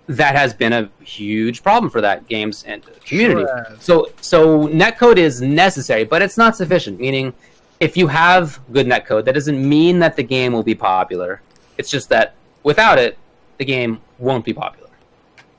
That 0.08 0.34
has 0.34 0.52
been 0.52 0.72
a 0.72 0.90
huge 1.02 1.62
problem 1.62 1.90
for 1.90 2.00
that 2.00 2.28
games 2.28 2.64
and 2.64 2.82
community. 3.04 3.46
Sure. 3.46 3.76
So, 3.78 4.10
so 4.20 4.68
netcode 4.68 5.16
is 5.16 5.40
necessary, 5.40 6.04
but 6.04 6.22
it's 6.22 6.36
not 6.36 6.56
sufficient. 6.56 7.00
Meaning, 7.00 7.32
if 7.80 7.96
you 7.96 8.08
have 8.08 8.60
good 8.72 8.86
netcode, 8.86 9.24
that 9.24 9.32
doesn't 9.32 9.66
mean 9.66 10.00
that 10.00 10.16
the 10.16 10.22
game 10.22 10.52
will 10.52 10.62
be 10.62 10.74
popular. 10.74 11.40
It's 11.78 11.90
just 11.90 12.08
that 12.10 12.34
without 12.64 12.98
it, 12.98 13.16
the 13.58 13.64
game 13.64 14.00
won't 14.18 14.44
be 14.44 14.52
popular. 14.52 14.90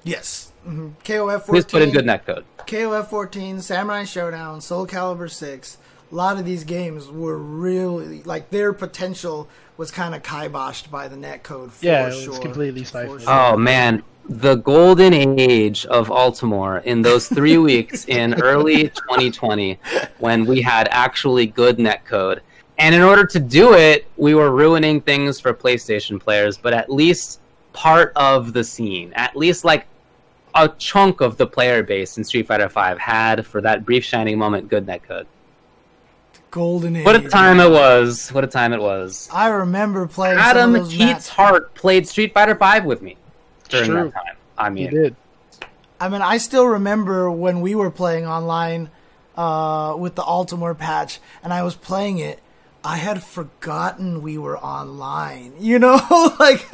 Yes. 0.03 0.44
Hmm 0.65 0.89
KOF 1.03 1.43
14. 1.43 1.53
Please 1.53 1.65
put 1.65 1.81
in 1.81 1.91
good 1.91 2.05
netcode. 2.05 2.43
KOF 2.65 3.07
14, 3.09 3.61
Samurai 3.61 4.03
Shodown, 4.03 4.61
Soul 4.61 4.87
Calibur 4.87 5.29
6, 5.29 5.77
a 6.11 6.15
lot 6.15 6.37
of 6.37 6.45
these 6.45 6.63
games 6.63 7.07
were 7.07 7.37
really 7.37 8.23
like 8.23 8.49
their 8.49 8.73
potential 8.73 9.47
was 9.77 9.91
kind 9.91 10.15
of 10.15 10.23
kiboshed 10.23 10.89
by 10.89 11.07
the 11.07 11.15
netcode 11.15 11.71
for 11.71 11.85
Yeah, 11.85 12.03
it 12.07 12.15
was 12.15 12.23
sure. 12.23 12.39
completely 12.41 12.81
For 12.81 12.87
stifled. 12.87 13.21
sure. 13.21 13.29
Oh 13.31 13.57
man, 13.57 14.01
the 14.27 14.55
golden 14.55 15.13
age 15.39 15.85
of 15.87 16.07
Altimor 16.07 16.83
in 16.83 17.01
those 17.01 17.27
three 17.27 17.57
weeks 17.71 18.05
in 18.05 18.41
early 18.41 18.89
2020 18.89 19.77
when 20.19 20.45
we 20.45 20.61
had 20.61 20.87
actually 20.91 21.45
good 21.45 21.77
netcode. 21.77 22.39
And 22.77 22.93
in 22.95 23.01
order 23.01 23.25
to 23.25 23.39
do 23.39 23.73
it, 23.73 24.07
we 24.17 24.33
were 24.35 24.51
ruining 24.51 24.99
things 25.01 25.39
for 25.39 25.53
PlayStation 25.53 26.19
players, 26.19 26.57
but 26.57 26.73
at 26.73 26.89
least 26.89 27.39
part 27.73 28.11
of 28.15 28.51
the 28.53 28.63
scene, 28.63 29.13
at 29.15 29.35
least 29.35 29.63
like 29.63 29.85
a 30.55 30.69
chunk 30.77 31.21
of 31.21 31.37
the 31.37 31.45
player 31.45 31.83
base 31.83 32.17
in 32.17 32.23
Street 32.23 32.47
Fighter 32.47 32.67
V 32.67 32.99
had 32.99 33.45
for 33.45 33.61
that 33.61 33.85
brief 33.85 34.03
shining 34.03 34.37
moment 34.37 34.69
good 34.69 34.85
netcode. 34.87 35.25
Golden 36.49 36.95
age. 36.95 37.05
What 37.05 37.17
a 37.17 37.29
time 37.29 37.59
it 37.59 37.69
was! 37.69 38.29
What 38.29 38.45
a 38.45 38.47
time 38.47 38.71
it 38.71 38.81
was! 38.81 39.29
I 39.31 39.49
remember 39.49 40.07
playing 40.07 40.37
some 40.37 40.45
Adam 40.45 40.75
of 40.75 40.83
those 40.83 40.93
Keits 40.93 40.97
matches. 40.99 41.27
Heart 41.27 41.75
played 41.75 42.07
Street 42.07 42.33
Fighter 42.33 42.55
V 42.55 42.87
with 42.87 43.01
me 43.01 43.17
during 43.67 43.89
True. 43.89 44.03
that 44.05 44.13
time. 44.13 44.35
I 44.57 44.69
mean, 44.69 44.87
He 44.87 44.95
mean, 44.95 45.03
did. 45.03 45.15
I 45.99 46.09
mean, 46.09 46.21
I 46.21 46.37
still 46.37 46.65
remember 46.65 47.29
when 47.29 47.59
we 47.59 47.75
were 47.75 47.91
playing 47.91 48.25
online 48.25 48.89
uh, 49.35 49.95
with 49.97 50.15
the 50.15 50.21
Altimor 50.21 50.77
patch, 50.77 51.19
and 51.43 51.51
I 51.51 51.63
was 51.63 51.75
playing 51.75 52.19
it. 52.19 52.39
I 52.85 52.97
had 52.97 53.23
forgotten 53.23 54.21
we 54.21 54.37
were 54.37 54.57
online. 54.57 55.53
You 55.65 55.79
know, 55.79 55.99
like 56.39 56.69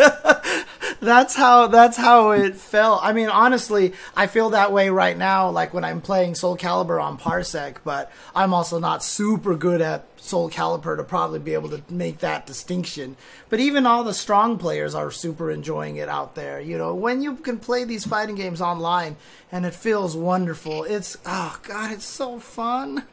that's 0.99 1.33
how 1.33 1.67
that's 1.67 1.95
how 1.95 2.31
it 2.31 2.55
felt. 2.57 2.99
I 3.03 3.13
mean, 3.13 3.29
honestly, 3.29 3.93
I 4.17 4.27
feel 4.27 4.49
that 4.49 4.73
way 4.73 4.89
right 4.89 5.17
now. 5.17 5.49
Like 5.49 5.73
when 5.73 5.85
I'm 5.85 6.01
playing 6.01 6.35
Soul 6.35 6.57
Calibur 6.57 7.01
on 7.01 7.17
Parsec, 7.17 7.77
but 7.85 8.11
I'm 8.35 8.53
also 8.53 8.79
not 8.79 9.01
super 9.01 9.55
good 9.55 9.81
at 9.81 10.05
Soul 10.17 10.49
Calibur 10.49 10.97
to 10.97 11.03
probably 11.03 11.39
be 11.39 11.53
able 11.53 11.69
to 11.69 11.81
make 11.89 12.19
that 12.19 12.45
distinction. 12.45 13.15
But 13.49 13.61
even 13.61 13.85
all 13.85 14.03
the 14.03 14.13
strong 14.13 14.57
players 14.57 14.93
are 14.93 15.09
super 15.09 15.49
enjoying 15.49 15.95
it 15.95 16.09
out 16.09 16.35
there. 16.35 16.59
You 16.59 16.77
know, 16.77 16.93
when 16.93 17.21
you 17.21 17.37
can 17.37 17.59
play 17.59 17.85
these 17.85 18.05
fighting 18.05 18.35
games 18.35 18.61
online 18.61 19.15
and 19.51 19.65
it 19.65 19.73
feels 19.73 20.17
wonderful. 20.17 20.83
It's 20.83 21.17
oh 21.25 21.57
god, 21.63 21.91
it's 21.91 22.05
so 22.05 22.39
fun. 22.39 23.05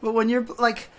But 0.00 0.14
when 0.14 0.28
you're 0.28 0.46
like 0.58 0.90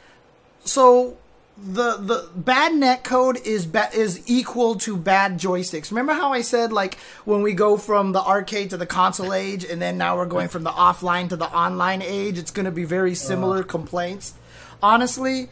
so 0.65 1.17
the 1.57 1.95
the 1.97 2.29
bad 2.35 2.73
net 2.75 3.03
code 3.03 3.37
is 3.45 3.65
ba- 3.65 3.93
is 3.93 4.21
equal 4.29 4.75
to 4.75 4.97
bad 4.97 5.39
joysticks. 5.39 5.89
Remember 5.89 6.13
how 6.13 6.33
I 6.33 6.41
said 6.41 6.73
like 6.73 6.95
when 7.23 7.41
we 7.41 7.53
go 7.53 7.77
from 7.77 8.11
the 8.11 8.21
arcade 8.21 8.71
to 8.71 8.77
the 8.77 8.85
console 8.85 9.33
age, 9.33 9.63
and 9.63 9.81
then 9.81 9.97
now 9.97 10.17
we're 10.17 10.25
going 10.25 10.49
from 10.49 10.63
the 10.63 10.71
offline 10.71 11.29
to 11.29 11.37
the 11.37 11.45
online 11.45 12.01
age, 12.01 12.37
it's 12.37 12.51
going 12.51 12.65
to 12.65 12.71
be 12.71 12.83
very 12.83 13.15
similar 13.15 13.63
complaints. 13.63 14.33
Honestly, 14.83 15.49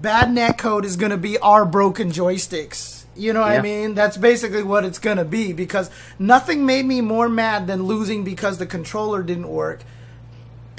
bad 0.00 0.32
net 0.32 0.58
code 0.58 0.84
is 0.84 0.96
going 0.96 1.10
to 1.10 1.16
be 1.16 1.38
our 1.38 1.64
broken 1.64 2.10
joysticks. 2.10 3.04
You 3.14 3.32
know 3.32 3.40
what 3.40 3.52
I 3.52 3.62
mean? 3.62 3.94
That's 3.94 4.18
basically 4.18 4.62
what 4.62 4.84
it's 4.84 4.98
going 4.98 5.16
to 5.16 5.24
be 5.24 5.54
because 5.54 5.90
nothing 6.18 6.66
made 6.66 6.84
me 6.84 7.00
more 7.00 7.30
mad 7.30 7.66
than 7.66 7.84
losing 7.84 8.24
because 8.24 8.58
the 8.58 8.66
controller 8.66 9.22
didn't 9.22 9.48
work 9.48 9.80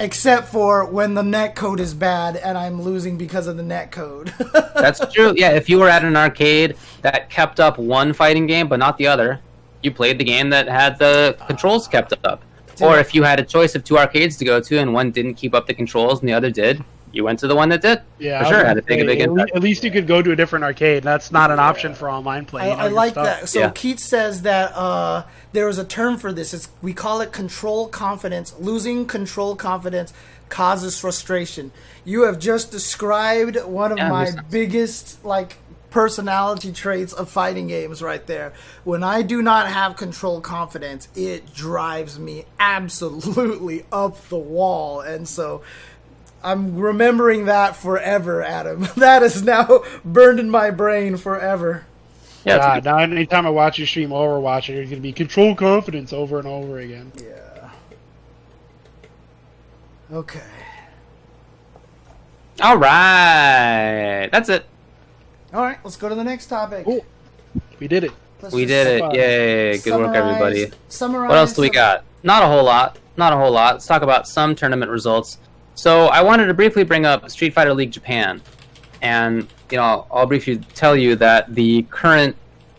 except 0.00 0.48
for 0.48 0.84
when 0.84 1.14
the 1.14 1.22
net 1.22 1.54
code 1.54 1.80
is 1.80 1.94
bad 1.94 2.36
and 2.36 2.56
I'm 2.56 2.80
losing 2.80 3.16
because 3.16 3.46
of 3.46 3.56
the 3.56 3.62
net 3.62 3.90
code. 3.90 4.32
That's 4.74 5.00
true. 5.12 5.34
Yeah, 5.36 5.50
if 5.50 5.68
you 5.68 5.78
were 5.78 5.88
at 5.88 6.04
an 6.04 6.16
arcade 6.16 6.76
that 7.02 7.30
kept 7.30 7.60
up 7.60 7.78
one 7.78 8.12
fighting 8.12 8.46
game 8.46 8.68
but 8.68 8.78
not 8.78 8.98
the 8.98 9.06
other, 9.06 9.40
you 9.82 9.90
played 9.90 10.18
the 10.18 10.24
game 10.24 10.50
that 10.50 10.68
had 10.68 10.98
the 10.98 11.36
controls 11.46 11.88
kept 11.88 12.12
up. 12.24 12.42
Or 12.80 12.98
if 12.98 13.12
you 13.14 13.24
had 13.24 13.40
a 13.40 13.42
choice 13.42 13.74
of 13.74 13.82
two 13.82 13.98
arcades 13.98 14.36
to 14.36 14.44
go 14.44 14.60
to 14.60 14.78
and 14.78 14.94
one 14.94 15.10
didn't 15.10 15.34
keep 15.34 15.52
up 15.54 15.66
the 15.66 15.74
controls 15.74 16.20
and 16.20 16.28
the 16.28 16.32
other 16.32 16.50
did, 16.50 16.84
you 17.12 17.24
went 17.24 17.38
to 17.40 17.46
the 17.46 17.56
one 17.56 17.68
that 17.70 17.82
did. 17.82 18.02
Yeah, 18.18 18.42
for 18.42 18.50
sure. 18.50 18.64
had 18.64 18.74
to 18.74 18.80
gonna 18.80 18.82
take 18.82 18.98
a 19.00 19.02
say, 19.02 19.06
big 19.06 19.20
at, 19.20 19.28
le- 19.30 19.42
impact. 19.42 19.56
at 19.56 19.62
least 19.62 19.84
you 19.84 19.90
could 19.90 20.06
go 20.06 20.22
to 20.22 20.32
a 20.32 20.36
different 20.36 20.64
arcade. 20.64 21.02
That's 21.02 21.30
not 21.32 21.50
an 21.50 21.58
option 21.58 21.94
for 21.94 22.10
online 22.10 22.44
play. 22.46 22.70
I, 22.70 22.86
I 22.86 22.88
like 22.88 23.12
stuff. 23.12 23.24
that. 23.24 23.48
So 23.48 23.60
Yeah. 23.60 23.70
Keits 23.70 24.00
says 24.00 24.42
that 24.42 24.72
uh, 24.74 25.24
there 25.52 25.68
is 25.68 25.78
a 25.78 25.84
term 25.84 26.18
for 26.18 26.32
this. 26.32 26.52
It's 26.54 26.68
we 26.82 26.92
call 26.94 27.20
it 27.20 27.32
control 27.32 27.88
confidence. 27.88 28.54
Losing 28.58 29.06
control 29.06 29.56
confidence 29.56 30.12
causes 30.48 30.98
frustration. 30.98 31.72
You 32.04 32.22
have 32.22 32.38
just 32.38 32.70
described 32.70 33.56
one 33.64 33.92
of 33.92 33.98
Yeah, 33.98 34.08
my 34.08 34.30
biggest 34.50 35.24
like 35.24 35.56
personality 35.90 36.70
traits 36.70 37.12
of 37.14 37.30
fighting 37.30 37.66
games 37.66 38.02
right 38.02 38.26
there. 38.26 38.52
When 38.84 39.02
I 39.02 39.22
do 39.22 39.40
not 39.42 39.68
have 39.68 39.96
control 39.96 40.40
confidence, 40.40 41.08
it 41.16 41.54
drives 41.54 42.18
me 42.18 42.44
absolutely 42.60 43.84
up 43.92 44.28
the 44.28 44.38
wall. 44.38 45.00
And 45.00 45.26
so 45.26 45.62
I'm 46.42 46.78
remembering 46.78 47.46
that 47.46 47.76
forever, 47.76 48.42
Adam. 48.42 48.88
That 48.96 49.22
is 49.22 49.42
now 49.42 49.82
burned 50.04 50.40
in 50.40 50.50
my 50.50 50.70
brain 50.70 51.16
forever. 51.16 51.86
Yeah, 52.44 52.58
God, 52.58 52.84
now 52.84 52.98
anytime 52.98 53.46
I 53.46 53.50
watch 53.50 53.78
you 53.78 53.86
stream 53.86 54.10
Overwatch, 54.10 54.68
there's 54.68 54.88
gonna 54.88 55.00
be 55.00 55.12
control 55.12 55.54
confidence 55.54 56.12
over 56.12 56.38
and 56.38 56.46
over 56.46 56.78
again. 56.78 57.12
Yeah. 57.20 57.70
Okay. 60.12 60.40
All 62.60 62.76
right, 62.76 64.28
that's 64.32 64.48
it. 64.48 64.64
All 65.52 65.62
right, 65.62 65.78
let's 65.84 65.96
go 65.96 66.08
to 66.08 66.14
the 66.14 66.24
next 66.24 66.46
topic. 66.46 66.84
Cool. 66.84 67.04
We 67.78 67.88
did 67.88 68.04
it. 68.04 68.12
Let's 68.40 68.54
We 68.54 68.64
did 68.64 68.86
it. 68.86 69.14
Yay! 69.14 69.78
Good 69.78 69.98
work, 69.98 70.14
everybody. 70.14 70.70
Summarize. 70.88 71.28
What 71.28 71.38
else 71.38 71.52
do 71.52 71.62
we 71.62 71.70
got? 71.70 72.04
Not 72.22 72.42
a 72.42 72.46
whole 72.46 72.64
lot. 72.64 72.98
Not 73.16 73.32
a 73.32 73.36
whole 73.36 73.50
lot. 73.50 73.74
Let's 73.74 73.86
talk 73.86 74.02
about 74.02 74.28
some 74.28 74.54
tournament 74.54 74.90
results. 74.90 75.38
So 75.78 76.06
I 76.06 76.22
wanted 76.22 76.46
to 76.46 76.54
briefly 76.54 76.82
bring 76.82 77.06
up 77.06 77.30
Street 77.30 77.54
Fighter 77.54 77.72
League 77.72 77.92
Japan, 77.92 78.42
and 79.00 79.46
you 79.70 79.76
know 79.76 80.08
I'll 80.10 80.26
briefly 80.26 80.56
tell 80.74 80.96
you 80.96 81.14
that 81.14 81.54
the 81.54 81.84
current 81.84 82.34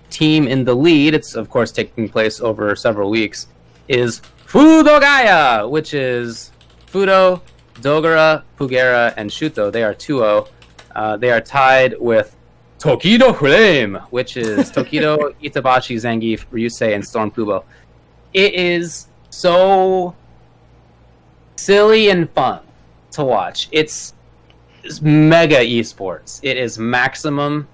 team 0.09 0.49
in 0.49 0.65
the 0.65 0.75
lead, 0.75 1.13
it's 1.13 1.33
of 1.33 1.49
course 1.49 1.71
taking 1.71 2.09
place 2.09 2.41
over 2.41 2.75
several 2.75 3.09
weeks, 3.09 3.47
is 3.87 4.21
Fudogaya, 4.45 5.69
which 5.69 5.93
is 5.93 6.51
Fudo, 6.91 7.39
Dogura, 7.75 8.43
Pugera, 8.57 9.13
and 9.15 9.29
Shuto. 9.29 9.71
They 9.71 9.83
are 9.83 9.93
2-0. 9.93 10.49
Uh, 10.93 11.15
they 11.15 11.31
are 11.31 11.39
tied 11.39 11.95
with 12.01 12.35
Tokido 12.79 13.33
Flame, 13.33 13.95
which 14.09 14.35
is 14.35 14.69
Tokido, 14.73 15.33
Itabashi, 15.41 15.95
Zangief, 15.95 16.45
Ryusei, 16.51 16.95
and 16.95 17.07
Storm 17.07 17.31
Kubo. 17.31 17.63
It 18.33 18.55
is 18.55 19.07
so 19.29 20.13
silly 21.55 22.09
and 22.09 22.29
fun 22.31 22.59
to 23.11 23.23
watch. 23.23 23.67
It's, 23.71 24.13
it's 24.83 25.01
mega 25.01 25.57
esports. 25.57 26.39
It 26.43 26.57
is 26.57 26.77
maximum. 26.79 27.67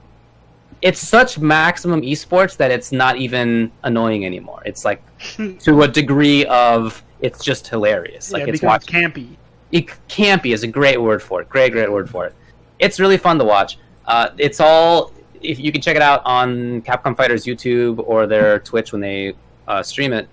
It's 0.81 0.99
such 0.99 1.39
maximum 1.39 2.01
esports 2.01 2.57
that 2.57 2.71
it's 2.71 2.91
not 2.91 3.17
even 3.17 3.71
annoying 3.83 4.25
anymore. 4.25 4.61
It's 4.65 4.85
like 4.85 5.01
to 5.59 5.81
a 5.83 5.87
degree 5.87 6.45
of 6.45 7.03
it's 7.21 7.43
just 7.43 7.67
hilarious. 7.67 8.29
yeah, 8.31 8.37
Like 8.39 8.47
it 8.47 8.55
it's 8.55 8.63
watching. 8.63 8.93
campy. 8.93 9.35
it, 9.71 9.87
campy 10.09 10.53
is 10.53 10.63
a 10.63 10.67
great 10.67 11.01
word 11.01 11.21
for 11.23 11.41
it. 11.41 11.49
Great, 11.49 11.71
great 11.71 11.91
word 11.91 12.09
for 12.09 12.25
it. 12.25 12.35
It's 12.79 12.99
really 12.99 13.17
fun 13.17 13.39
to 13.39 13.45
watch. 13.45 13.77
Uh, 14.05 14.29
it's 14.37 14.59
all 14.59 15.11
if 15.41 15.59
you 15.59 15.71
can 15.71 15.81
check 15.81 15.95
it 15.95 16.01
out 16.01 16.21
on 16.25 16.81
Capcom 16.81 17.15
Fighters 17.15 17.45
YouTube 17.45 17.99
or 18.05 18.27
their 18.27 18.59
Twitch 18.59 18.91
when 18.91 19.01
they 19.01 19.33
uh, 19.67 19.81
stream 19.81 20.11
it. 20.13 20.27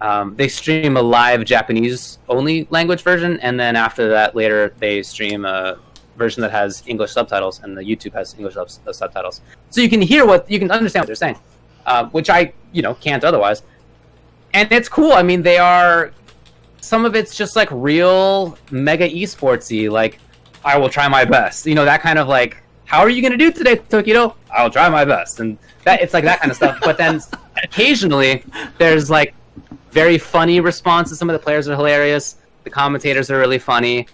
Um, 0.00 0.34
they 0.36 0.48
stream 0.48 0.96
a 0.96 1.02
live 1.02 1.44
Japanese 1.44 2.18
only 2.28 2.66
language 2.70 3.02
version, 3.02 3.38
and 3.40 3.60
then 3.60 3.76
after 3.76 4.08
that, 4.08 4.34
later 4.34 4.74
they 4.78 5.02
stream 5.02 5.44
a 5.44 5.78
version 6.16 6.40
that 6.42 6.50
has 6.50 6.82
English 6.86 7.12
subtitles, 7.12 7.60
and 7.62 7.76
the 7.76 7.82
YouTube 7.82 8.14
has 8.14 8.34
English 8.34 8.54
sub- 8.54 8.70
uh, 8.86 8.92
subtitles, 8.92 9.42
so 9.68 9.80
you 9.80 9.90
can 9.90 10.00
hear 10.00 10.26
what 10.26 10.50
you 10.50 10.58
can 10.58 10.70
understand 10.70 11.02
what 11.02 11.06
they're 11.06 11.14
saying, 11.14 11.38
uh, 11.86 12.06
which 12.06 12.30
I 12.30 12.52
you 12.72 12.82
know 12.82 12.94
can't 12.94 13.24
otherwise. 13.24 13.62
And 14.54 14.70
it's 14.72 14.88
cool. 14.88 15.12
I 15.12 15.22
mean, 15.22 15.42
they 15.42 15.58
are 15.58 16.12
some 16.80 17.04
of 17.04 17.14
it's 17.14 17.36
just 17.36 17.54
like 17.54 17.68
real 17.70 18.58
mega 18.70 19.08
esportsy. 19.08 19.90
Like, 19.90 20.18
I 20.64 20.78
will 20.78 20.88
try 20.88 21.08
my 21.08 21.24
best. 21.24 21.66
You 21.66 21.74
know 21.74 21.84
that 21.84 22.00
kind 22.00 22.18
of 22.18 22.26
like, 22.26 22.56
how 22.86 23.00
are 23.00 23.10
you 23.10 23.20
going 23.20 23.32
to 23.32 23.38
do 23.38 23.52
today, 23.52 23.76
Tokido? 23.76 24.34
I 24.54 24.62
will 24.62 24.70
try 24.70 24.88
my 24.88 25.04
best, 25.04 25.40
and 25.40 25.58
that 25.84 26.00
it's 26.00 26.14
like 26.14 26.24
that 26.24 26.40
kind 26.40 26.50
of 26.50 26.56
stuff. 26.56 26.78
But 26.80 26.96
then 26.96 27.20
occasionally 27.62 28.44
there's 28.78 29.10
like 29.10 29.34
very 29.90 30.18
funny 30.18 30.60
responses. 30.60 31.18
Some 31.18 31.30
of 31.30 31.34
the 31.34 31.42
players 31.42 31.68
are 31.68 31.76
hilarious. 31.76 32.36
The 32.64 32.70
commentators 32.70 33.30
are 33.30 33.38
really 33.38 33.58
funny. 33.58 34.06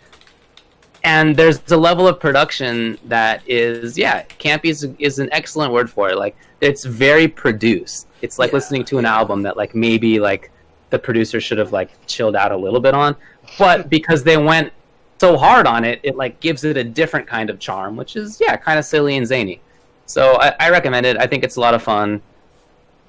And 1.05 1.37
there's 1.37 1.61
a 1.71 1.77
level 1.77 2.09
of 2.09 2.19
production 2.19 2.99
that 3.05 3.43
is, 3.47 3.97
yeah, 3.97 4.25
campy 4.41 4.67
is, 4.67 4.89
is 4.99 5.19
an 5.19 5.29
excellent 5.31 5.73
word 5.73 5.89
for 5.89 6.11
it. 6.11 6.19
Like, 6.19 6.37
it's 6.61 6.85
very 6.85 7.29
produced. 7.29 8.09
It's 8.23 8.39
like 8.39 8.51
Yeah, 8.51 8.57
listening 8.57 8.85
to 8.87 8.99
an 8.99 9.07
album 9.07 9.43
that, 9.43 9.57
like, 9.57 9.75
maybe, 9.75 10.19
like, 10.19 10.51
the 10.91 10.99
producer 10.99 11.41
should 11.41 11.59
have, 11.59 11.73
like, 11.73 11.91
chilled 12.07 12.35
out 12.35 12.51
a 12.51 12.57
little 12.57 12.81
bit 12.81 12.95
on. 12.95 13.15
But 13.59 13.89
because 13.97 14.25
they 14.25 14.37
went 14.37 14.73
so 15.19 15.37
hard 15.37 15.67
on 15.67 15.85
it, 15.85 16.01
it, 16.03 16.17
like, 16.17 16.41
gives 16.41 16.65
it 16.65 16.77
a 16.77 16.85
different 16.85 17.29
kind 17.29 17.51
of 17.51 17.61
charm, 17.61 17.97
which 17.97 18.17
is, 18.17 18.41
yeah, 18.41 18.57
kind 18.57 18.79
of 18.79 18.85
silly 18.85 19.17
and 19.17 19.27
zany. 19.27 19.61
So 20.07 20.41
I, 20.41 20.55
I 20.59 20.71
recommend 20.71 21.07
it. 21.07 21.17
I 21.19 21.27
think 21.27 21.45
it's 21.45 21.57
a 21.57 21.61
lot 21.61 21.75
of 21.75 21.83
fun. 21.83 22.21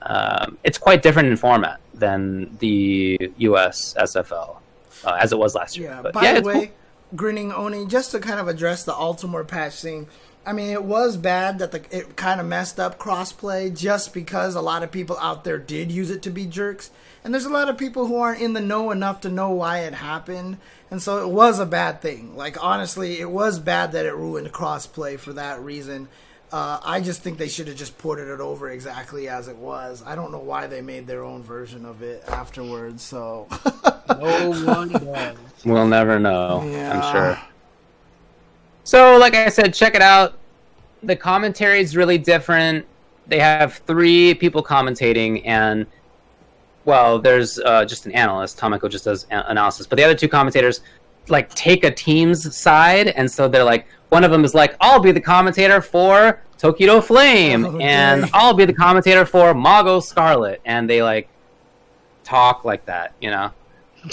Um, 0.08 0.58
it's 0.64 0.78
quite 0.78 1.04
different 1.04 1.28
in 1.28 1.36
format 1.36 1.80
than 1.94 2.58
the 2.60 3.32
US 3.38 3.94
SFL, 3.96 4.58
uh, 5.04 5.18
as 5.20 5.34
it 5.34 5.38
was 5.38 5.54
last 5.54 5.78
year. 5.78 5.90
Yeah. 5.90 6.02
But 6.02 6.14
By 6.14 6.24
yeah, 6.24 6.32
the 6.34 6.38
it's 6.40 6.48
way, 6.48 6.66
cool. 6.68 6.76
Grinning 7.16 7.52
Oni, 7.52 7.86
just 7.86 8.12
to 8.12 8.20
kind 8.20 8.40
of 8.40 8.48
address 8.48 8.84
the 8.84 8.94
Altimor 8.94 9.46
patch 9.46 9.82
thing. 9.82 10.08
I 10.46 10.54
mean, 10.54 10.70
it 10.70 10.86
was 10.86 11.18
bad 11.18 11.60
that 11.60 11.74
the, 11.74 11.84
it 11.92 12.16
kind 12.16 12.40
of 12.40 12.48
messed 12.48 12.80
up 12.80 12.98
crossplay 12.98 13.76
just 13.78 14.14
because 14.14 14.56
a 14.56 14.62
lot 14.62 14.82
of 14.82 14.92
people 14.92 15.18
out 15.20 15.44
there 15.44 15.58
did 15.58 15.92
use 15.92 16.10
it 16.10 16.22
to 16.22 16.30
be 16.30 16.46
jerks. 16.46 16.90
And 17.22 17.34
there's 17.34 17.44
a 17.44 17.50
lot 17.50 17.68
of 17.68 17.78
people 17.78 18.08
who 18.08 18.16
aren't 18.16 18.42
in 18.42 18.54
the 18.54 18.62
know 18.62 18.92
enough 18.92 19.20
to 19.22 19.30
know 19.30 19.50
why 19.50 19.80
it 19.80 19.94
happened. 19.94 20.58
And 20.90 21.02
so 21.02 21.22
it 21.22 21.30
was 21.30 21.60
a 21.60 21.66
bad 21.66 22.02
thing. 22.02 22.38
Like, 22.38 22.64
honestly, 22.64 23.20
it 23.20 23.30
was 23.30 23.60
bad 23.60 23.92
that 23.92 24.06
it 24.06 24.16
ruined 24.16 24.54
crossplay 24.54 25.20
for 25.20 25.34
that 25.34 25.60
reason. 25.60 26.08
Uh, 26.52 26.80
I 26.82 27.02
just 27.02 27.22
think 27.22 27.38
they 27.38 27.50
should 27.50 27.68
have 27.68 27.76
just 27.76 27.98
ported 27.98 28.30
it 28.30 28.40
over 28.40 28.70
exactly 28.70 29.28
as 29.28 29.50
it 29.50 29.58
was. 29.58 30.02
I 30.06 30.16
don't 30.16 30.32
know 30.32 30.40
why 30.40 30.68
they 30.68 30.82
made 30.82 31.06
their 31.06 31.24
own 31.24 31.44
version 31.44 31.86
of 31.86 32.02
it 32.02 32.24
afterwards. 32.30 33.04
So, 33.04 33.48
No 34.10 34.52
one 34.66 34.88
does. 34.90 35.38
We'll 35.66 35.88
never 35.88 36.20
know, 36.20 36.64
Yeah. 36.66 36.98
I'm 37.02 37.14
sure. 37.14 37.40
So, 38.86 39.18
like 39.18 39.36
I 39.36 39.50
said, 39.50 39.74
check 39.74 39.96
it 39.96 40.02
out. 40.02 40.38
The 41.04 41.16
commentary 41.18 41.82
is 41.82 41.98
really 41.98 42.18
different. 42.18 42.86
They 43.28 43.40
have 43.40 43.76
three 43.86 44.34
people 44.34 44.64
commentating, 44.64 45.42
and 45.46 45.86
well, 46.86 47.20
there's 47.20 47.60
uh, 47.60 47.84
just 47.84 48.06
an 48.06 48.14
analyst. 48.14 48.58
Tomiko 48.58 48.90
just 48.90 49.04
does 49.04 49.26
a- 49.30 49.44
analysis, 49.50 49.86
but 49.86 49.98
the 49.98 50.04
other 50.06 50.16
two 50.16 50.30
commentators 50.30 50.80
like 51.30 51.54
take 51.56 51.84
a 51.84 51.92
team's 51.92 52.56
side, 52.56 53.08
and 53.10 53.30
so 53.30 53.48
they're 53.48 53.64
like, 53.64 53.88
one 54.10 54.24
of 54.24 54.32
them 54.32 54.44
is 54.46 54.54
like, 54.54 54.76
"I'll 54.82 55.00
be 55.00 55.12
the 55.12 55.22
commentator 55.22 55.82
for 55.82 56.42
Tokido 56.58 57.04
Flame," 57.04 57.66
Okay. 57.66 57.84
and 57.84 58.30
I'll 58.34 58.54
be 58.54 58.66
the 58.66 58.74
commentator 58.74 59.26
for 59.26 59.54
Mago 59.54 60.00
Scarlet, 60.00 60.62
and 60.66 60.90
they 60.90 61.02
like 61.04 61.28
talk 62.24 62.66
like 62.66 62.86
that, 62.86 63.14
you 63.22 63.30
know. 63.30 63.52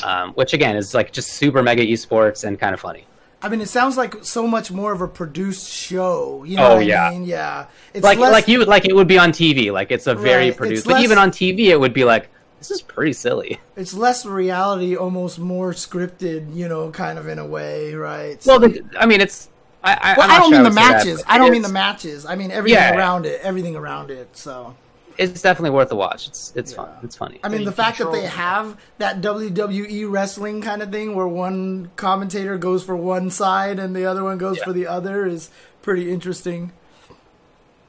Um, 0.03 0.33
which 0.33 0.55
again 0.55 0.77
is 0.77 0.93
like 0.95 1.13
just 1.13 1.35
super 1.35 1.63
mega 1.63 1.85
esports 1.87 2.43
and 2.43 2.59
kind 2.59 2.75
of 2.75 2.81
funny. 2.81 3.07
I 3.43 3.49
mean, 3.49 3.61
it 3.61 3.69
sounds 3.69 3.97
like 3.97 4.25
so 4.25 4.47
much 4.47 4.73
more 4.73 4.93
of 4.93 5.03
a 5.03 5.07
produced 5.07 5.71
show. 5.71 6.43
You 6.45 6.57
know 6.57 6.73
Oh, 6.73 6.77
what 6.77 6.87
yeah. 6.87 7.09
I 7.09 7.11
mean? 7.11 7.25
Yeah. 7.25 7.67
It's 7.93 8.03
Like 8.03 8.19
less- 8.19 8.33
like 8.33 8.49
you 8.49 8.65
like 8.65 8.87
it 8.87 8.97
would 8.97 9.07
be 9.07 9.19
on 9.19 9.31
TV. 9.31 9.71
Like 9.71 9.93
it's 9.93 10.07
a 10.09 10.15
very 10.15 10.47
Right, 10.49 10.57
produced. 10.57 10.87
But 10.87 11.03
even 11.03 11.19
on 11.19 11.31
TV, 11.31 11.67
it 11.69 11.79
would 11.79 11.93
be 11.93 12.05
like 12.05 12.29
this 12.69 12.79
is 12.79 12.83
pretty 12.83 13.13
silly. 13.13 13.61
It's 13.77 13.93
less 13.95 14.25
reality, 14.25 14.97
almost 14.97 15.39
more 15.39 15.73
scripted. 15.73 16.55
You 16.55 16.69
know, 16.69 16.91
kind 16.91 17.19
of 17.19 17.29
in 17.29 17.39
a 17.39 17.47
way, 17.47 17.95
right? 17.95 18.43
Well, 18.47 18.59
the, 18.61 18.83
I 18.99 19.07
mean, 19.07 19.21
it's. 19.21 19.49
I, 19.83 19.93
I, 19.93 20.15
well, 20.17 20.25
I'm 20.25 20.31
I 20.31 20.35
not 20.35 20.41
don't 20.41 20.51
sure 20.51 20.51
mean 20.51 20.63
the 20.63 20.69
would 20.71 20.75
say 20.75 20.83
that, 20.89 20.93
matches. 21.05 21.25
I 21.27 21.39
don't 21.39 21.53
mean 21.53 21.63
the 21.63 21.69
matches. 21.69 22.25
I 22.27 22.37
mean 22.37 22.51
everything 22.51 22.79
Yeah. 22.79 22.97
around 22.97 23.27
it. 23.27 23.41
Everything 23.43 23.77
around 23.77 24.11
it. 24.11 24.35
So. 24.37 24.75
It's 25.19 25.43
definitely 25.43 25.71
worth 25.71 25.93
a 25.93 25.95
watch. 25.95 26.27
It's 26.27 26.53
it's 26.57 26.73
fun. 26.73 26.89
It's 27.03 27.15
funny. 27.17 27.39
I 27.45 27.49
mean, 27.49 27.61
you 27.61 27.67
the 27.67 27.73
fact 27.73 27.99
that 27.99 28.11
they 28.11 28.27
have 28.27 28.77
that 28.99 29.21
WWE 29.21 30.11
wrestling 30.11 30.61
kind 30.63 30.83
of 30.83 30.91
thing 30.91 31.15
where 31.15 31.29
one 31.29 31.91
commentator 31.97 32.57
goes 32.59 32.83
for 32.83 32.97
one 32.97 33.31
side 33.31 33.79
and 33.79 33.95
the 33.95 34.07
other 34.07 34.25
one 34.25 34.39
goes 34.39 34.57
Yeah. 34.59 34.65
for 34.65 34.73
the 34.73 34.87
other 34.89 35.27
is 35.27 35.51
pretty 35.83 36.11
interesting. 36.11 36.73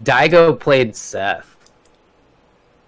Daigo 0.04 0.60
played 0.60 0.96
Seth. 0.96 1.55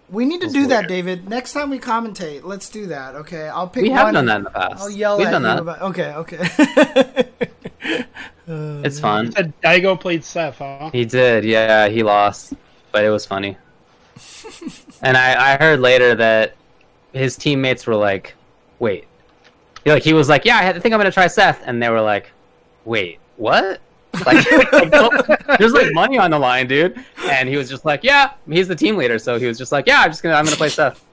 We 0.09 0.25
need 0.25 0.39
to 0.41 0.47
That's 0.47 0.53
do 0.53 0.67
that. 0.67 0.87
David. 0.87 1.29
Next 1.29 1.53
time 1.53 1.69
we 1.69 1.79
commentate, 1.79 2.43
let's 2.43 2.69
do 2.69 2.85
that. 2.87 3.15
Okay, 3.15 3.47
I'll 3.49 3.67
pick. 3.67 3.83
We 3.83 3.89
have 3.89 4.05
one. 4.05 4.13
done 4.13 4.25
that 4.27 4.37
in 4.37 4.43
the 4.45 4.49
past. 4.51 4.81
I'll 4.81 4.89
yell 4.89 5.17
We've 5.17 5.27
at 5.27 5.31
done 5.31 5.41
you 5.41 5.47
that. 5.47 5.59
about. 5.59 5.81
Okay, 5.81 6.13
okay. 6.13 7.27
It's 8.49 8.99
fun. 8.99 9.31
Said 9.33 9.53
Daigo 9.61 9.99
played 9.99 10.23
Seth, 10.23 10.59
huh? 10.59 10.89
He 10.93 11.03
did, 11.03 11.43
yeah, 11.43 11.89
he 11.89 12.01
lost, 12.01 12.53
but 12.93 13.03
it 13.03 13.09
was 13.09 13.25
funny. 13.25 13.57
and 15.01 15.17
I, 15.17 15.53
I 15.53 15.57
heard 15.57 15.81
later 15.81 16.15
that 16.15 16.55
his 17.11 17.35
teammates 17.35 17.85
were 17.85 17.95
like, 17.95 18.35
"Wait," 18.79 19.05
he, 19.83 19.91
like 19.91 20.03
he 20.03 20.13
was 20.13 20.29
like, 20.29 20.45
"Yeah, 20.45 20.59
I 20.59 20.79
think 20.79 20.93
I'm 20.93 20.99
gonna 20.99 21.11
try 21.11 21.27
Seth," 21.27 21.61
and 21.65 21.83
they 21.83 21.89
were 21.89 22.01
like, 22.01 22.31
"Wait, 22.85 23.19
what?" 23.35 23.81
Like, 24.25 24.51
like, 24.71 25.57
there's 25.59 25.73
like 25.73 25.93
money 25.93 26.17
on 26.17 26.31
the 26.31 26.39
line, 26.39 26.67
dude. 26.67 27.03
And 27.29 27.47
he 27.49 27.57
was 27.57 27.69
just 27.69 27.85
like, 27.85 28.03
"Yeah, 28.03 28.31
he's 28.49 28.67
the 28.67 28.75
team 28.75 28.97
leader," 28.97 29.19
so 29.19 29.39
he 29.39 29.45
was 29.45 29.57
just 29.57 29.71
like, 29.71 29.87
"Yeah, 29.87 30.01
I'm 30.01 30.11
just 30.11 30.23
gonna, 30.23 30.35
I'm 30.35 30.45
gonna 30.45 30.57
play 30.57 30.69
Seth." 30.69 31.03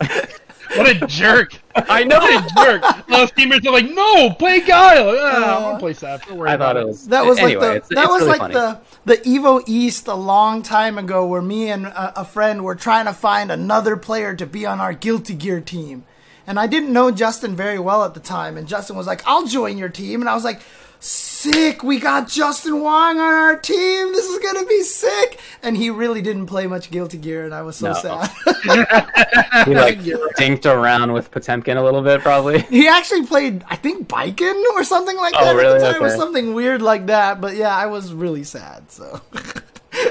What 0.76 0.90
a 0.90 1.06
jerk! 1.06 1.60
I 1.76 2.04
know. 2.04 2.18
What 2.18 2.50
a 2.50 2.64
jerk! 2.80 3.06
Those 3.06 3.30
teammates 3.32 3.66
are 3.66 3.72
like, 3.72 3.88
"No, 3.90 4.30
play 4.30 4.60
Guile." 4.60 5.14
Yeah, 5.14 5.22
I 5.22 5.62
want 5.62 5.76
to 5.76 5.80
play 5.80 5.92
Seth. 5.92 6.26
Don't 6.26 6.38
worry 6.38 6.50
I 6.50 6.56
thought 6.56 6.76
it 6.76 6.86
was. 6.86 7.06
That 7.08 7.24
was 7.24 7.38
anyway, 7.38 7.54
like 7.54 7.60
the 7.60 7.76
it's, 7.76 7.88
that 7.90 8.04
it's 8.04 8.08
was 8.08 8.22
really 8.22 8.38
like 8.38 8.40
funny. 8.40 8.54
the 8.54 8.80
the 9.04 9.16
Evo 9.18 9.62
East 9.66 10.08
a 10.08 10.14
long 10.14 10.62
time 10.62 10.98
ago, 10.98 11.26
where 11.26 11.42
me 11.42 11.70
and 11.70 11.86
a, 11.86 12.20
a 12.20 12.24
friend 12.24 12.64
were 12.64 12.74
trying 12.74 13.04
to 13.04 13.12
find 13.12 13.52
another 13.52 13.96
player 13.96 14.34
to 14.34 14.46
be 14.46 14.66
on 14.66 14.80
our 14.80 14.92
Guilty 14.92 15.34
Gear 15.34 15.60
team, 15.60 16.04
and 16.46 16.58
I 16.58 16.66
didn't 16.66 16.92
know 16.92 17.10
Justin 17.10 17.54
very 17.54 17.78
well 17.78 18.04
at 18.04 18.14
the 18.14 18.20
time, 18.20 18.56
and 18.56 18.66
Justin 18.66 18.96
was 18.96 19.06
like, 19.06 19.22
"I'll 19.26 19.46
join 19.46 19.78
your 19.78 19.90
team," 19.90 20.20
and 20.20 20.28
I 20.28 20.34
was 20.34 20.44
like. 20.44 20.60
Sick! 21.06 21.82
We 21.82 22.00
got 22.00 22.28
Justin 22.28 22.80
Wong 22.80 23.18
on 23.18 23.34
our 23.34 23.56
team. 23.56 24.12
This 24.14 24.24
is 24.24 24.38
gonna 24.38 24.64
be 24.64 24.82
sick. 24.82 25.38
And 25.62 25.76
he 25.76 25.90
really 25.90 26.22
didn't 26.22 26.46
play 26.46 26.66
much 26.66 26.90
Guilty 26.90 27.18
Gear, 27.18 27.44
and 27.44 27.52
I 27.54 27.60
was 27.60 27.76
so 27.76 27.88
No. 27.88 27.92
sad. 27.92 28.30
he 29.66 29.74
like 29.74 29.98
dinked 30.38 30.64
around 30.64 31.12
with 31.12 31.30
Potemkin 31.30 31.76
a 31.76 31.84
little 31.84 32.00
bit, 32.00 32.22
probably. 32.22 32.60
he 32.62 32.88
actually 32.88 33.26
played, 33.26 33.62
I 33.68 33.76
think, 33.76 34.08
Baiken 34.08 34.64
or 34.72 34.82
something 34.82 35.16
like 35.18 35.34
Oh, 35.38 35.44
that. 35.44 35.56
really? 35.56 35.74
At 35.74 35.80
the 35.80 35.86
time. 35.92 35.94
It 35.96 36.00
was 36.02 36.14
something 36.16 36.54
weird 36.54 36.80
like 36.80 37.04
that. 37.08 37.38
But 37.38 37.54
yeah, 37.56 37.76
I 37.76 37.84
was 37.84 38.14
really 38.14 38.44
sad. 38.44 38.90
So. 38.90 39.20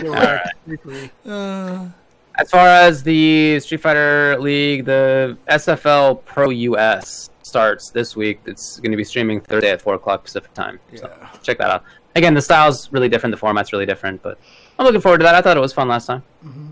You're 0.03 0.15
All 0.15 0.21
right. 0.23 1.11
Uh, 1.25 1.87
As 2.37 2.51
far 2.51 2.67
as 2.67 3.01
the 3.01 3.59
Street 3.61 3.81
Fighter 3.81 4.37
League, 4.39 4.85
the 4.85 5.37
SFL 5.49 6.23
Pro 6.25 6.51
US 6.51 7.31
starts 7.53 7.91
this 7.91 8.15
week. 8.15 8.39
It's 8.47 8.79
going 8.79 8.89
to 8.89 8.97
be 8.97 9.03
streaming 9.03 9.39
Thursday 9.39 9.69
at 9.69 9.79
four 9.79 9.93
o'clock 9.93 10.23
Pacific 10.23 10.51
time. 10.55 10.79
So 10.95 11.07
Yeah. 11.07 11.27
check 11.43 11.59
that 11.59 11.69
out. 11.69 11.83
Again, 12.15 12.33
the 12.33 12.41
style's 12.41 12.91
really 12.91 13.07
different. 13.09 13.31
The 13.31 13.37
format's 13.37 13.71
really 13.71 13.85
different, 13.85 14.23
but 14.23 14.39
I'm 14.79 14.85
looking 14.87 15.01
forward 15.01 15.19
to 15.19 15.23
that. 15.25 15.35
I 15.35 15.41
thought 15.41 15.55
it 15.55 15.59
was 15.59 15.71
fun 15.71 15.87
last 15.87 16.07
time. 16.07 16.23
Mm-hmm. 16.43 16.67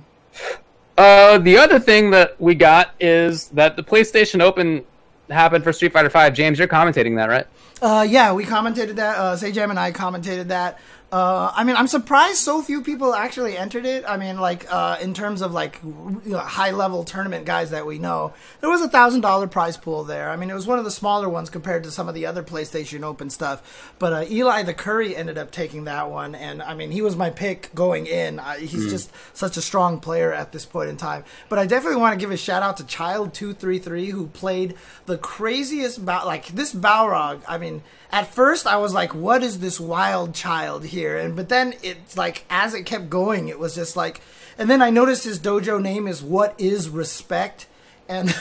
Uh, 0.97 1.37
the 1.37 1.55
other 1.57 1.79
thing 1.79 2.09
that 2.11 2.29
we 2.41 2.55
got 2.55 2.95
is 2.99 3.49
that 3.49 3.75
the 3.75 3.83
PlayStation 3.83 4.41
Open 4.41 4.83
happened 5.29 5.63
for 5.63 5.71
Street 5.71 5.93
Fighter 5.93 6.09
Five. 6.09 6.33
James, 6.33 6.57
you're 6.57 6.67
commentating 6.67 7.15
that, 7.17 7.29
right? 7.29 7.45
Uh, 7.79 8.05
yeah, 8.07 8.33
we 8.33 8.43
commentated 8.43 8.95
that. 8.95 9.17
Uh, 9.17 9.35
Say 9.35 9.51
Jam 9.51 9.69
and 9.69 9.79
I 9.79 9.91
commentated 9.91 10.47
that. 10.47 10.79
Uh, 11.11 11.51
I 11.53 11.65
mean, 11.65 11.75
I'm 11.75 11.87
surprised 11.87 12.37
so 12.37 12.61
few 12.61 12.81
people 12.81 13.13
actually 13.13 13.57
entered 13.57 13.85
it. 13.85 14.05
I 14.07 14.15
mean, 14.15 14.39
like 14.39 14.65
uh, 14.71 14.97
in 15.01 15.13
terms 15.13 15.41
of 15.41 15.51
like 15.51 15.77
you 15.83 16.21
know, 16.23 16.37
high 16.37 16.71
level 16.71 17.03
tournament 17.03 17.45
guys 17.45 17.71
that 17.71 17.85
we 17.85 17.99
know, 17.99 18.33
there 18.61 18.69
was 18.69 18.81
a 18.81 18.87
thousand 18.87 19.19
dollar 19.19 19.47
prize 19.47 19.75
pool 19.75 20.05
there. 20.05 20.29
I 20.29 20.37
mean, 20.37 20.49
it 20.49 20.53
was 20.53 20.67
one 20.67 20.79
of 20.79 20.85
the 20.85 20.91
smaller 20.91 21.27
ones 21.27 21.49
compared 21.49 21.83
to 21.83 21.91
some 21.91 22.07
of 22.07 22.15
the 22.15 22.25
other 22.25 22.43
PlayStation 22.43 23.03
Open 23.03 23.29
stuff. 23.29 23.93
But 23.99 24.13
uh, 24.13 24.25
Eli 24.31 24.63
the 24.63 24.73
Curry 24.73 25.13
ended 25.13 25.37
up 25.37 25.51
taking 25.51 25.83
that 25.83 26.09
one, 26.09 26.33
and 26.33 26.61
I 26.61 26.75
mean, 26.75 26.91
he 26.91 27.01
was 27.01 27.17
my 27.17 27.29
pick 27.29 27.75
going 27.75 28.05
in. 28.05 28.39
Uh, 28.39 28.53
he's 28.53 28.89
just 28.89 29.11
such 29.35 29.57
a 29.57 29.61
strong 29.61 29.99
player 29.99 30.31
at 30.31 30.53
this 30.53 30.65
point 30.65 30.89
in 30.89 30.95
time. 30.95 31.25
But 31.49 31.59
I 31.59 31.65
definitely 31.65 31.99
want 31.99 32.13
to 32.13 32.23
give 32.23 32.31
a 32.31 32.37
shout 32.37 32.63
out 32.63 32.77
to 32.77 32.85
Child 32.85 33.33
Two 33.33 33.53
Three 33.53 33.79
Three 33.79 34.11
who 34.11 34.27
played 34.27 34.75
the 35.07 35.17
craziest 35.17 36.05
bow. 36.05 36.25
Like 36.25 36.47
this 36.47 36.73
Balrog, 36.73 37.41
I 37.49 37.57
mean 37.57 37.83
at 38.11 38.33
first 38.33 38.67
I 38.67 38.77
was 38.77 38.93
like, 38.93 39.13
what 39.15 39.43
is 39.43 39.59
this 39.59 39.79
wild 39.79 40.33
child 40.35 40.85
here? 40.85 41.17
And 41.17 41.35
but 41.35 41.49
then 41.49 41.73
it's 41.83 42.17
like 42.17 42.45
as 42.49 42.73
it 42.73 42.83
kept 42.85 43.09
going, 43.09 43.47
it 43.47 43.59
was 43.59 43.75
just 43.75 43.95
like 43.95 44.21
and 44.57 44.69
then 44.69 44.81
I 44.81 44.89
noticed 44.89 45.23
his 45.23 45.39
dojo 45.39 45.81
name 45.81 46.07
is 46.07 46.21
What 46.21 46.53
is 46.59 46.89
Respect? 46.89 47.67
And 48.09 48.33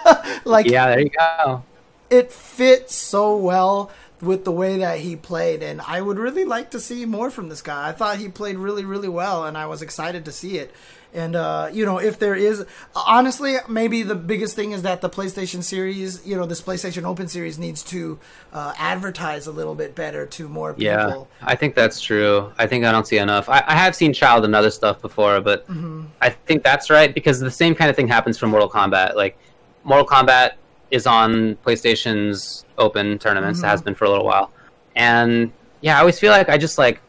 like 0.44 0.66
Yeah, 0.66 0.86
there 0.88 1.00
you 1.00 1.10
go. 1.10 1.64
it 2.10 2.32
fits 2.32 2.94
so 2.94 3.36
well 3.36 3.90
with 4.20 4.44
the 4.44 4.52
way 4.52 4.78
that 4.78 5.00
he 5.00 5.14
played 5.16 5.62
and 5.62 5.80
I 5.82 6.00
would 6.00 6.18
really 6.18 6.44
like 6.44 6.70
to 6.70 6.80
see 6.80 7.04
more 7.04 7.30
from 7.30 7.48
this 7.50 7.60
guy. 7.62 7.88
I 7.88 7.92
thought 7.92 8.18
he 8.18 8.28
played 8.28 8.56
really 8.56 8.84
really 8.84 9.08
well 9.08 9.44
and 9.44 9.58
I 9.58 9.66
was 9.66 9.82
excited 9.82 10.24
to 10.24 10.32
see 10.32 10.58
it. 10.58 10.72
And 11.14 11.36
uh, 11.36 11.70
you 11.72 11.86
know, 11.86 11.98
if 11.98 12.18
there 12.18 12.34
is 12.34 12.64
honestly, 12.94 13.56
maybe 13.68 14.02
the 14.02 14.14
biggest 14.14 14.56
thing 14.56 14.72
is 14.72 14.82
that 14.82 15.00
the 15.00 15.10
PlayStation 15.10 15.62
series, 15.62 16.26
you 16.26 16.36
know, 16.36 16.46
this 16.46 16.60
PlayStation 16.60 17.04
Open 17.04 17.28
series 17.28 17.58
needs 17.58 17.82
to 17.84 18.18
uh, 18.52 18.74
advertise 18.76 19.46
a 19.46 19.52
little 19.52 19.74
bit 19.74 19.94
better 19.94 20.26
to 20.26 20.48
more 20.48 20.74
people. 20.74 21.28
Yeah, 21.40 21.46
I 21.46 21.54
think 21.54 21.74
that's 21.74 22.00
true. 22.00 22.52
I 22.58 22.66
think 22.66 22.84
I 22.84 22.92
don't 22.92 23.06
see 23.06 23.18
enough. 23.18 23.48
I, 23.48 23.62
I 23.66 23.74
have 23.76 23.94
seen 23.94 24.12
Child 24.12 24.44
and 24.44 24.54
other 24.54 24.70
stuff 24.70 25.00
before, 25.00 25.40
but 25.40 25.66
Mm-hmm. 25.76 26.06
I 26.20 26.30
think 26.30 26.62
that's 26.62 26.90
right 26.90 27.12
because 27.12 27.40
the 27.40 27.50
same 27.50 27.74
kind 27.74 27.90
of 27.90 27.96
thing 27.96 28.08
happens 28.08 28.38
for 28.38 28.46
Mortal 28.46 28.68
Kombat. 28.68 29.14
Like, 29.14 29.36
Mortal 29.84 30.06
Kombat 30.06 30.52
is 30.90 31.06
on 31.06 31.56
PlayStation's 31.56 32.64
Open 32.78 33.18
tournaments. 33.18 33.58
Mm-hmm. 33.60 33.66
It 33.66 33.70
has 33.70 33.82
been 33.82 33.94
for 33.94 34.04
a 34.04 34.10
little 34.10 34.24
while, 34.24 34.50
and 34.94 35.52
yeah, 35.80 35.96
I 35.96 36.00
always 36.00 36.18
feel 36.18 36.30
like 36.30 36.48
I 36.48 36.56
just 36.58 36.78
like 36.78 37.00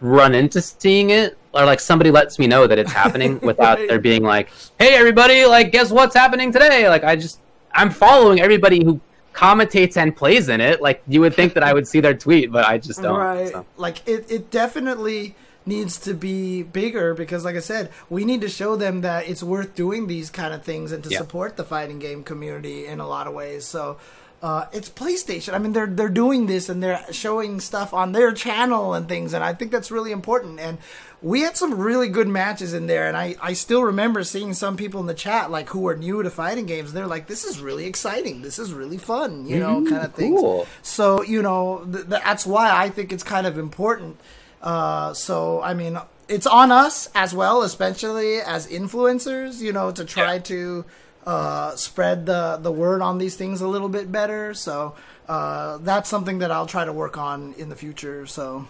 run 0.00 0.34
into 0.34 0.60
seeing 0.60 1.10
it 1.10 1.36
or 1.52 1.64
like 1.64 1.80
somebody 1.80 2.10
lets 2.10 2.38
me 2.38 2.46
know 2.46 2.66
that 2.66 2.78
it's 2.78 2.92
happening 2.92 3.38
without 3.42 3.78
Right. 3.78 3.88
there 3.88 3.98
being 3.98 4.22
like 4.22 4.50
hey 4.78 4.94
everybody 4.94 5.44
like 5.46 5.72
guess 5.72 5.90
what's 5.90 6.14
happening 6.14 6.52
today 6.52 6.88
like 6.88 7.04
i 7.04 7.16
just 7.16 7.40
i'm 7.72 7.90
following 7.90 8.40
everybody 8.40 8.82
who 8.84 9.00
commentates 9.34 9.96
and 9.96 10.16
plays 10.16 10.48
in 10.48 10.60
it 10.60 10.80
like 10.80 11.02
you 11.06 11.20
would 11.20 11.34
think 11.34 11.54
that 11.54 11.62
i 11.62 11.72
would 11.72 11.86
see 11.86 12.00
their 12.00 12.14
tweet 12.14 12.50
but 12.50 12.64
i 12.66 12.78
just 12.78 13.02
don't 13.02 13.18
right. 13.18 13.48
so. 13.52 13.66
Like 13.76 14.06
it, 14.08 14.30
it 14.30 14.50
definitely 14.50 15.34
needs 15.66 15.98
to 16.00 16.14
be 16.14 16.62
bigger 16.62 17.12
because 17.14 17.44
like 17.44 17.54
I 17.54 17.60
said, 17.60 17.90
we 18.08 18.24
need 18.24 18.40
to 18.40 18.48
show 18.48 18.76
them 18.76 19.02
that 19.02 19.28
it's 19.28 19.42
worth 19.42 19.74
doing 19.74 20.06
these 20.06 20.30
kind 20.30 20.54
of 20.54 20.64
things 20.64 20.90
and 20.90 21.04
to 21.04 21.10
Yeah. 21.10 21.18
support 21.18 21.56
the 21.58 21.64
fighting 21.64 21.98
game 21.98 22.24
community 22.24 22.86
in 22.86 22.98
a 22.98 23.06
lot 23.06 23.26
of 23.26 23.34
ways. 23.34 23.66
So 23.66 23.98
uh, 24.42 24.66
it's 24.72 24.88
PlayStation. 24.88 25.52
I 25.52 25.58
mean, 25.58 25.72
they're 25.74 25.86
they're 25.86 26.08
doing 26.08 26.46
this 26.46 26.68
and 26.70 26.82
they're 26.82 27.04
showing 27.12 27.60
stuff 27.60 27.92
on 27.92 28.12
their 28.12 28.32
channel 28.32 28.94
and 28.94 29.06
things, 29.06 29.34
and 29.34 29.44
I 29.44 29.52
think 29.52 29.70
that's 29.70 29.90
really 29.90 30.12
important. 30.12 30.60
And 30.60 30.78
we 31.20 31.42
had 31.42 31.58
some 31.58 31.74
really 31.74 32.08
good 32.08 32.28
matches 32.28 32.72
in 32.72 32.86
there, 32.86 33.06
and 33.06 33.16
I, 33.16 33.36
I 33.42 33.52
still 33.52 33.82
remember 33.82 34.24
seeing 34.24 34.54
some 34.54 34.78
people 34.78 35.00
in 35.00 35.06
the 35.06 35.14
chat 35.14 35.50
like 35.50 35.68
who 35.68 35.86
are 35.88 35.96
new 35.96 36.22
to 36.22 36.30
fighting 36.30 36.64
games. 36.64 36.94
They're 36.94 37.06
like, 37.06 37.26
"This 37.26 37.44
is 37.44 37.60
really 37.60 37.84
exciting. 37.84 38.40
This 38.40 38.58
is 38.58 38.72
really 38.72 38.96
fun," 38.96 39.46
you 39.46 39.58
know, 39.58 39.84
kind 39.84 40.04
of 40.04 40.14
things. 40.14 40.40
cool. 40.40 40.66
So 40.82 41.22
you 41.22 41.42
know 41.42 41.86
th- 41.92 42.08
th- 42.08 42.22
that's 42.22 42.46
why 42.46 42.70
I 42.70 42.88
think 42.88 43.12
it's 43.12 43.22
kind 43.22 43.46
of 43.46 43.58
important. 43.58 44.18
Uh, 44.62 45.12
so 45.12 45.60
I 45.60 45.74
mean, 45.74 45.98
it's 46.28 46.46
on 46.46 46.72
us 46.72 47.10
as 47.14 47.34
well, 47.34 47.62
especially 47.62 48.40
as 48.40 48.66
influencers, 48.68 49.60
you 49.60 49.72
know, 49.74 49.90
to 49.90 50.04
try 50.04 50.38
to 50.38 50.86
uh, 51.26 51.76
spread 51.76 52.26
the 52.26 52.58
the 52.60 52.72
word 52.72 53.02
on 53.02 53.18
these 53.18 53.36
things 53.36 53.60
a 53.60 53.68
little 53.68 53.88
bit 53.88 54.10
better. 54.10 54.54
So 54.54 54.94
uh, 55.28 55.78
that's 55.78 56.08
something 56.08 56.38
that 56.40 56.50
I'll 56.50 56.66
try 56.66 56.84
to 56.84 56.92
work 56.92 57.16
on 57.16 57.54
in 57.58 57.68
the 57.68 57.76
future. 57.76 58.26
So 58.26 58.66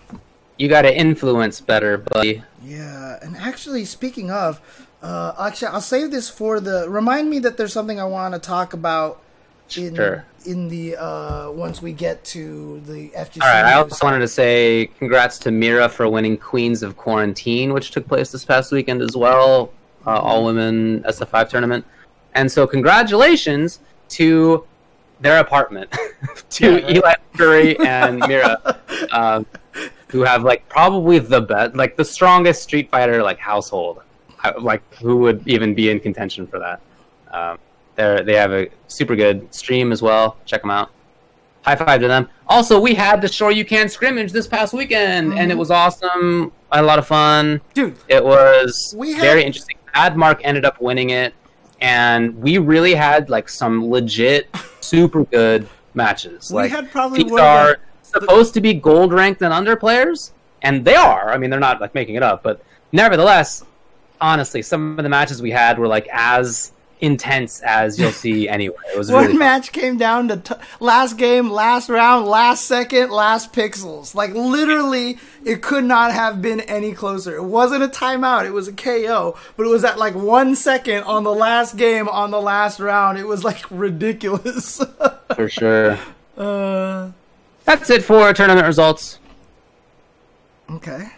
you 0.56 0.68
got 0.68 0.82
to 0.82 0.94
influence 0.94 1.60
better 1.60 1.96
buddy 1.96 2.42
yeah, 2.62 3.18
and 3.22 3.36
actually, 3.36 3.86
speaking 3.86 4.30
of, 4.30 4.60
uh, 5.02 5.32
actually, 5.40 5.68
I'll 5.68 5.80
save 5.80 6.10
this 6.10 6.28
for 6.28 6.60
the. 6.60 6.86
Remind 6.90 7.30
me 7.30 7.38
that 7.40 7.56
there's 7.56 7.72
something 7.72 7.98
I 7.98 8.04
want 8.04 8.34
to 8.34 8.40
talk 8.40 8.74
about 8.74 9.22
in 9.76 9.94
Sure. 9.94 10.24
in 10.44 10.68
the 10.68 10.96
uh, 10.96 11.50
once 11.52 11.80
we 11.80 11.92
get 11.94 12.22
to 12.24 12.80
the 12.86 13.08
FGC. 13.10 13.40
all 13.42 13.48
right 13.48 13.64
i 13.64 13.74
also 13.74 14.04
wanted 14.04 14.18
to 14.18 14.26
say 14.28 14.90
congrats 14.98 15.38
to 15.38 15.50
mira 15.52 15.88
for 15.88 16.08
winning 16.08 16.36
queens 16.36 16.82
of 16.82 16.96
quarantine 16.96 17.72
which 17.72 17.92
took 17.92 18.06
place 18.08 18.32
this 18.32 18.44
past 18.44 18.72
weekend 18.72 19.00
as 19.00 19.16
well 19.16 19.72
uh, 20.06 20.18
all 20.18 20.44
women 20.44 21.02
sf5 21.04 21.48
tournament 21.48 21.84
and 22.34 22.50
so 22.50 22.66
congratulations 22.66 23.80
to 24.10 24.64
their 25.20 25.40
apartment 25.40 25.94
to 26.50 26.64
Yeah, 26.64 26.70
right. 26.84 26.96
eli 26.96 27.14
curry 27.36 27.78
and 27.80 28.18
mira 28.26 28.58
um, 29.12 29.46
who 30.08 30.22
have 30.22 30.42
like 30.44 30.68
probably 30.68 31.18
the 31.18 31.40
best 31.40 31.74
like 31.74 31.96
the 31.96 32.04
strongest 32.04 32.62
street 32.62 32.90
fighter 32.90 33.22
like 33.22 33.38
household. 33.38 34.02
I- 34.42 34.52
like 34.58 34.82
who 34.94 35.18
would 35.18 35.46
even 35.46 35.74
be 35.74 35.90
in 35.90 36.00
contention 36.00 36.46
for 36.46 36.58
that? 36.58 36.80
Um, 37.30 37.58
they 37.96 38.22
they 38.24 38.36
have 38.36 38.52
a 38.52 38.68
super 38.88 39.14
good 39.14 39.52
stream 39.54 39.92
as 39.92 40.00
well. 40.02 40.36
Check 40.46 40.62
them 40.62 40.70
out. 40.70 40.90
High 41.62 41.76
five 41.76 42.00
to 42.00 42.08
them. 42.08 42.28
Also 42.46 42.80
we 42.80 42.94
had 42.94 43.20
the 43.20 43.28
sure 43.28 43.50
you 43.50 43.64
can 43.66 43.88
scrimmage 43.88 44.32
this 44.32 44.46
past 44.46 44.72
weekend 44.72 45.34
and 45.34 45.52
it 45.52 45.58
was 45.58 45.70
awesome. 45.70 46.50
I 46.72 46.76
had 46.76 46.84
a 46.84 46.86
lot 46.86 46.98
of 46.98 47.06
fun. 47.06 47.60
Dude. 47.74 47.96
it 48.08 48.24
was 48.24 48.94
had- 48.98 49.20
very 49.20 49.44
interesting. 49.44 49.76
Admark 49.94 50.40
ended 50.44 50.64
up 50.64 50.80
winning 50.80 51.10
it 51.10 51.34
and 51.80 52.36
we 52.42 52.58
really 52.58 52.94
had 52.94 53.30
like 53.30 53.48
some 53.48 53.90
legit 53.90 54.48
super 54.80 55.24
good 55.24 55.68
matches. 55.94 56.50
We 56.50 56.56
like 56.56 56.70
had 56.70 56.90
probably 56.90 57.22
these 57.22 57.32
are 57.32 57.78
supposed 58.02 58.54
to 58.54 58.60
be 58.60 58.74
gold 58.74 59.12
ranked 59.12 59.42
and 59.42 59.52
under 59.52 59.76
players 59.76 60.32
and 60.62 60.84
they 60.84 60.96
are. 60.96 61.30
I 61.30 61.38
mean 61.38 61.50
they're 61.50 61.60
not 61.60 61.80
like 61.80 61.94
making 61.94 62.14
it 62.16 62.22
up 62.22 62.42
but 62.42 62.62
nevertheless 62.92 63.64
honestly 64.20 64.62
some 64.62 64.98
of 64.98 65.02
the 65.02 65.08
matches 65.08 65.40
we 65.40 65.50
had 65.50 65.78
were 65.78 65.88
like 65.88 66.06
as 66.12 66.72
intense 67.00 67.60
as 67.62 67.98
you'll 67.98 68.12
see 68.12 68.48
anyway 68.56 68.76
it 68.92 68.98
was 68.98 69.10
One 69.10 69.22
really 69.22 69.32
fun. 69.34 69.38
match 69.38 69.72
came 69.72 69.96
down 69.96 70.28
to 70.28 70.36
t- 70.36 70.54
last 70.80 71.16
game, 71.16 71.50
last 71.50 71.88
round, 71.88 72.26
last 72.26 72.64
second, 72.66 73.10
last 73.10 73.52
pixels. 73.52 74.14
Like 74.14 74.32
literally, 74.34 75.18
it 75.44 75.62
could 75.62 75.84
not 75.84 76.12
have 76.12 76.42
been 76.42 76.60
any 76.60 76.92
closer. 76.92 77.34
It 77.36 77.44
wasn't 77.44 77.82
a 77.82 77.88
timeout; 77.88 78.44
it 78.46 78.52
was 78.52 78.68
a 78.68 78.72
KO. 78.72 79.36
But 79.56 79.66
it 79.66 79.70
was 79.70 79.84
at 79.84 79.98
like 79.98 80.14
one 80.14 80.54
second 80.54 81.04
on 81.04 81.24
the 81.24 81.32
last 81.34 81.76
game, 81.76 82.08
on 82.08 82.30
the 82.30 82.40
last 82.40 82.80
round. 82.80 83.18
It 83.18 83.26
was 83.26 83.44
like 83.44 83.62
ridiculous. 83.70 84.82
for 85.36 85.48
sure 85.48 85.98
uh, 86.36 87.10
that's 87.64 87.88
it 87.90 88.02
for 88.02 88.32
tournament 88.32 88.66
results 88.66 89.18
okay, 90.70 91.08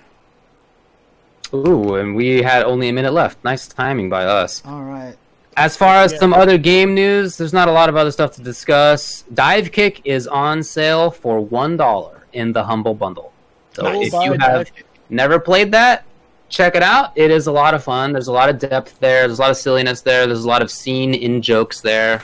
ooh 1.54 1.94
and 1.94 2.14
we 2.14 2.42
had 2.42 2.62
only 2.64 2.88
a 2.88 2.92
minute 2.92 3.12
left 3.12 3.42
nice 3.44 3.66
timing 3.66 4.08
by 4.08 4.24
us 4.24 4.62
all 4.64 4.82
right. 4.82 5.16
As 5.56 5.76
far 5.76 5.96
as 5.96 6.18
some 6.18 6.32
other 6.32 6.56
game 6.56 6.94
news, 6.94 7.36
there's 7.36 7.52
not 7.52 7.68
a 7.68 7.72
lot 7.72 7.88
of 7.88 7.96
other 7.96 8.10
stuff 8.10 8.32
to 8.36 8.42
discuss. 8.42 9.24
Divekick 9.34 10.00
is 10.04 10.26
on 10.26 10.62
sale 10.62 11.10
for 11.10 11.40
one 11.40 11.76
dollar 11.76 12.26
in 12.32 12.52
the 12.52 12.64
Humble 12.64 12.94
Bundle. 12.94 13.32
So 13.74 13.82
Nice. 13.82 14.06
if 14.06 14.12
you 14.24 14.32
have 14.34 14.70
never 15.10 15.38
played 15.38 15.72
that, 15.72 16.04
check 16.48 16.74
it 16.74 16.82
out. 16.82 17.12
It 17.16 17.30
is 17.30 17.46
a 17.48 17.52
lot 17.52 17.74
of 17.74 17.84
fun. 17.84 18.12
There's 18.12 18.28
a 18.28 18.32
lot 18.32 18.48
of 18.48 18.58
depth 18.58 18.98
there. 19.00 19.26
There's 19.26 19.38
a 19.38 19.42
lot 19.42 19.50
of 19.50 19.56
silliness 19.58 20.00
there. 20.00 20.26
There's 20.26 20.44
a 20.44 20.48
lot 20.48 20.62
of 20.62 20.70
scene 20.70 21.12
in 21.14 21.42
jokes 21.42 21.80
there. 21.80 22.22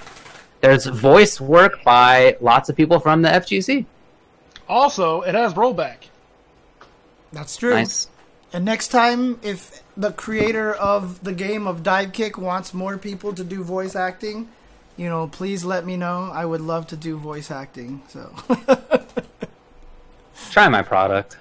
There's 0.60 0.86
voice 0.86 1.40
work 1.40 1.84
by 1.84 2.36
lots 2.40 2.68
of 2.68 2.76
people 2.76 2.98
from 2.98 3.23
the 3.23 3.28
FGC. 3.28 3.84
Also, 4.68 5.20
it 5.23 5.34
has 5.34 5.55
rollback. 5.55 6.08
That's 7.32 7.57
true. 7.57 7.74
Nice. 7.74 8.08
And 8.52 8.65
next 8.65 8.89
time, 8.89 9.39
if 9.42 9.82
the 9.98 10.12
creator 10.12 10.72
of 10.74 11.22
the 11.24 11.32
game 11.32 11.66
of 11.66 11.82
Divekick 11.82 12.38
wants 12.38 12.72
more 12.72 12.96
people 12.96 13.34
to 13.34 13.42
do 13.42 13.64
voice 13.64 13.96
acting, 13.96 14.48
you 14.96 15.08
know, 15.08 15.26
please 15.26 15.64
let 15.64 15.84
me 15.84 15.96
know. 15.96 16.30
I 16.32 16.46
would 16.46 16.60
love 16.60 16.86
to 16.88 16.96
do 16.96 17.18
voice 17.18 17.50
acting. 17.50 18.00
So. 18.08 18.32
Try 20.50 20.68
my 20.68 20.82
product. 20.82 21.36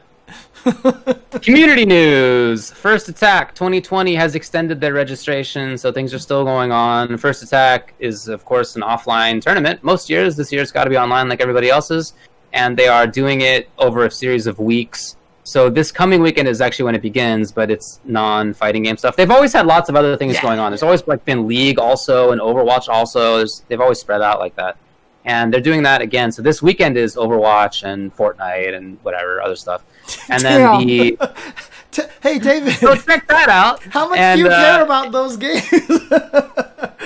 Community 1.42 1.86
news. 1.86 2.72
First 2.72 3.10
Attack 3.10 3.54
2020 3.54 4.16
has 4.16 4.34
extended 4.34 4.82
their 4.82 4.94
registration, 4.94 5.78
so 5.78 5.92
things 5.92 6.14
are 6.14 6.20
still 6.20 6.44
going 6.44 6.72
on. 6.72 7.16
First 7.18 7.44
Attack 7.44 7.94
is, 8.00 8.28
of 8.28 8.44
course, 8.44 8.76
an 8.76 8.82
offline 8.82 9.40
tournament. 9.40 9.84
Most 9.84 10.10
years, 10.10 10.36
this 10.36 10.52
year 10.52 10.64
it's 10.64 10.72
got 10.72 10.86
to 10.86 10.90
be 10.90 10.98
online 10.98 11.30
like 11.30 11.42
everybody 11.42 11.70
else's, 11.70 12.14
and 12.54 12.76
they 12.76 12.88
are 12.88 13.06
doing 13.06 13.42
it 13.42 13.70
over 13.78 14.06
a 14.06 14.12
series 14.12 14.48
of 14.48 14.58
weeks. 14.58 15.17
So 15.48 15.70
this 15.70 15.94
coming 15.94 16.22
weekend 16.22 16.50
is 16.50 16.60
actually 16.60 16.84
when 16.86 16.96
it 16.96 17.02
begins, 17.02 17.54
but 17.54 17.72
it's 17.72 18.02
non-fighting 18.04 18.84
game 18.84 18.98
stuff. 18.98 19.16
They've 19.16 19.32
always 19.32 19.54
had 19.54 19.66
lots 19.66 19.88
of 19.88 19.96
other 19.96 20.18
things 20.18 20.34
Yeah. 20.34 20.42
going 20.42 20.60
on. 20.60 20.72
There's 20.72 20.84
always 20.84 21.08
like 21.08 21.24
been 21.24 21.48
League 21.48 21.80
also 21.80 22.32
and 22.34 22.42
Overwatch 22.42 22.90
also. 22.90 23.38
There's, 23.38 23.64
they've 23.70 23.80
always 23.80 23.98
spread 23.98 24.22
out 24.22 24.40
like 24.40 24.56
that. 24.58 24.76
and 25.24 25.54
they're 25.54 25.62
doing 25.62 25.84
that 25.84 26.02
again. 26.02 26.32
So 26.34 26.42
this 26.42 26.62
weekend 26.62 26.96
is 26.98 27.16
Overwatch 27.18 27.84
and 27.84 28.16
Fortnite 28.16 28.74
and 28.76 28.98
whatever 29.04 29.42
other 29.42 29.56
stuff, 29.58 29.84
and 30.30 30.42
then 30.42 30.60
Damn. 30.62 30.86
the 30.88 31.18
T- 31.92 32.04
hey, 32.22 32.40
David, 32.40 32.74
so 32.76 32.96
check 32.96 33.26
that 33.28 33.48
out. 33.50 33.82
how 33.96 34.08
much 34.10 34.20
And, 34.20 34.40
do 34.40 34.46
you 34.46 34.50
uh, 34.52 34.62
care 34.76 34.84
about 34.84 35.12
those 35.14 35.36
games? 35.38 35.64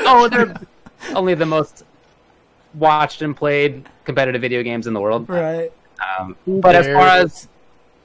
Oh, 0.06 0.28
they're 0.32 0.54
only 1.16 1.34
the 1.36 1.46
most 1.46 1.84
watched 2.76 3.22
and 3.24 3.36
played 3.36 3.88
competitive 4.04 4.42
video 4.42 4.62
games 4.64 4.86
in 4.88 4.94
the 4.94 5.02
world. 5.02 5.28
right. 5.30 5.72
Um, 6.20 6.36
but 6.48 6.76
as 6.76 6.88
far 6.88 7.08
as 7.08 7.48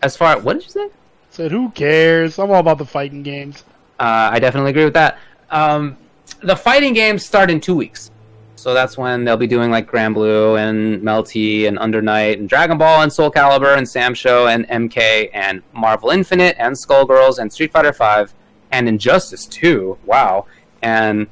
as 0.02 0.16
far 0.16 0.38
what 0.38 0.54
did 0.54 0.64
you 0.64 0.70
say? 0.70 0.88
Said 1.30 1.50
who 1.50 1.70
cares? 1.70 2.38
I'm 2.38 2.50
all 2.50 2.60
about 2.60 2.78
the 2.78 2.86
fighting 2.86 3.22
games. 3.22 3.64
Uh, 3.98 4.30
I 4.32 4.38
definitely 4.38 4.70
agree 4.70 4.84
with 4.84 4.94
that. 4.94 5.18
Um, 5.50 5.96
the 6.42 6.56
fighting 6.56 6.94
games 6.94 7.24
start 7.24 7.50
in 7.50 7.60
two 7.60 7.74
weeks, 7.74 8.10
so 8.56 8.74
that's 8.74 8.98
when 8.98 9.24
they'll 9.24 9.36
be 9.36 9.46
doing 9.46 9.70
like 9.70 9.90
Granblue 9.90 10.58
and 10.58 11.02
Melty 11.02 11.68
and 11.68 11.78
Under 11.78 12.02
Night 12.02 12.38
and 12.38 12.48
Dragon 12.48 12.78
Ball 12.78 13.02
and 13.02 13.12
Soul 13.12 13.30
Calibur 13.30 13.76
and 13.76 13.88
Sam 13.88 14.14
Show 14.14 14.48
and 14.48 14.66
MK 14.68 15.30
and 15.32 15.62
Marvel 15.72 16.10
Infinite 16.10 16.56
and 16.58 16.74
Skullgirls 16.74 17.38
and 17.38 17.52
Street 17.52 17.72
Fighter 17.72 17.92
Five 17.92 18.34
and 18.72 18.88
Injustice 18.88 19.46
Two. 19.46 19.98
Wow, 20.04 20.46
and 20.82 21.26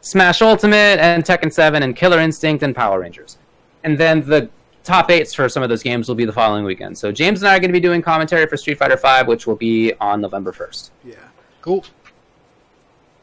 Smash 0.00 0.42
Ultimate 0.42 0.98
and 1.00 1.24
Tekken 1.24 1.52
Seven 1.52 1.82
and 1.82 1.96
Killer 1.96 2.20
Instinct 2.20 2.62
and 2.62 2.74
Power 2.74 3.00
Rangers, 3.00 3.38
and 3.82 3.96
then 3.98 4.20
the 4.20 4.50
top 4.84 5.10
eights 5.10 5.34
for 5.34 5.48
some 5.48 5.62
of 5.62 5.68
those 5.68 5.82
games 5.82 6.06
will 6.06 6.14
be 6.14 6.26
the 6.26 6.32
following 6.32 6.64
weekend. 6.64 6.96
So 6.96 7.10
James 7.10 7.42
and 7.42 7.48
I 7.48 7.56
are 7.56 7.58
going 7.58 7.70
to 7.70 7.72
be 7.72 7.80
doing 7.80 8.02
commentary 8.02 8.46
for 8.46 8.56
Street 8.56 8.78
Fighter 8.78 8.96
Five, 8.96 9.26
which 9.26 9.46
will 9.46 9.56
be 9.56 9.92
on 10.00 10.20
November 10.20 10.52
first. 10.52 10.92
Yeah. 11.02 11.16
Cool. 11.62 11.84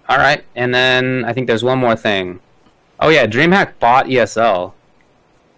All 0.10 0.18
right, 0.18 0.44
and 0.56 0.74
then 0.74 1.24
I 1.24 1.32
think 1.32 1.48
there's 1.48 1.64
one 1.64 1.78
more 1.78 1.96
thing. 1.96 2.42
Oh 3.00 3.10
yeah, 3.10 3.26
DreamHack 3.26 3.80
bought 3.80 4.08
ESL. 4.08 4.74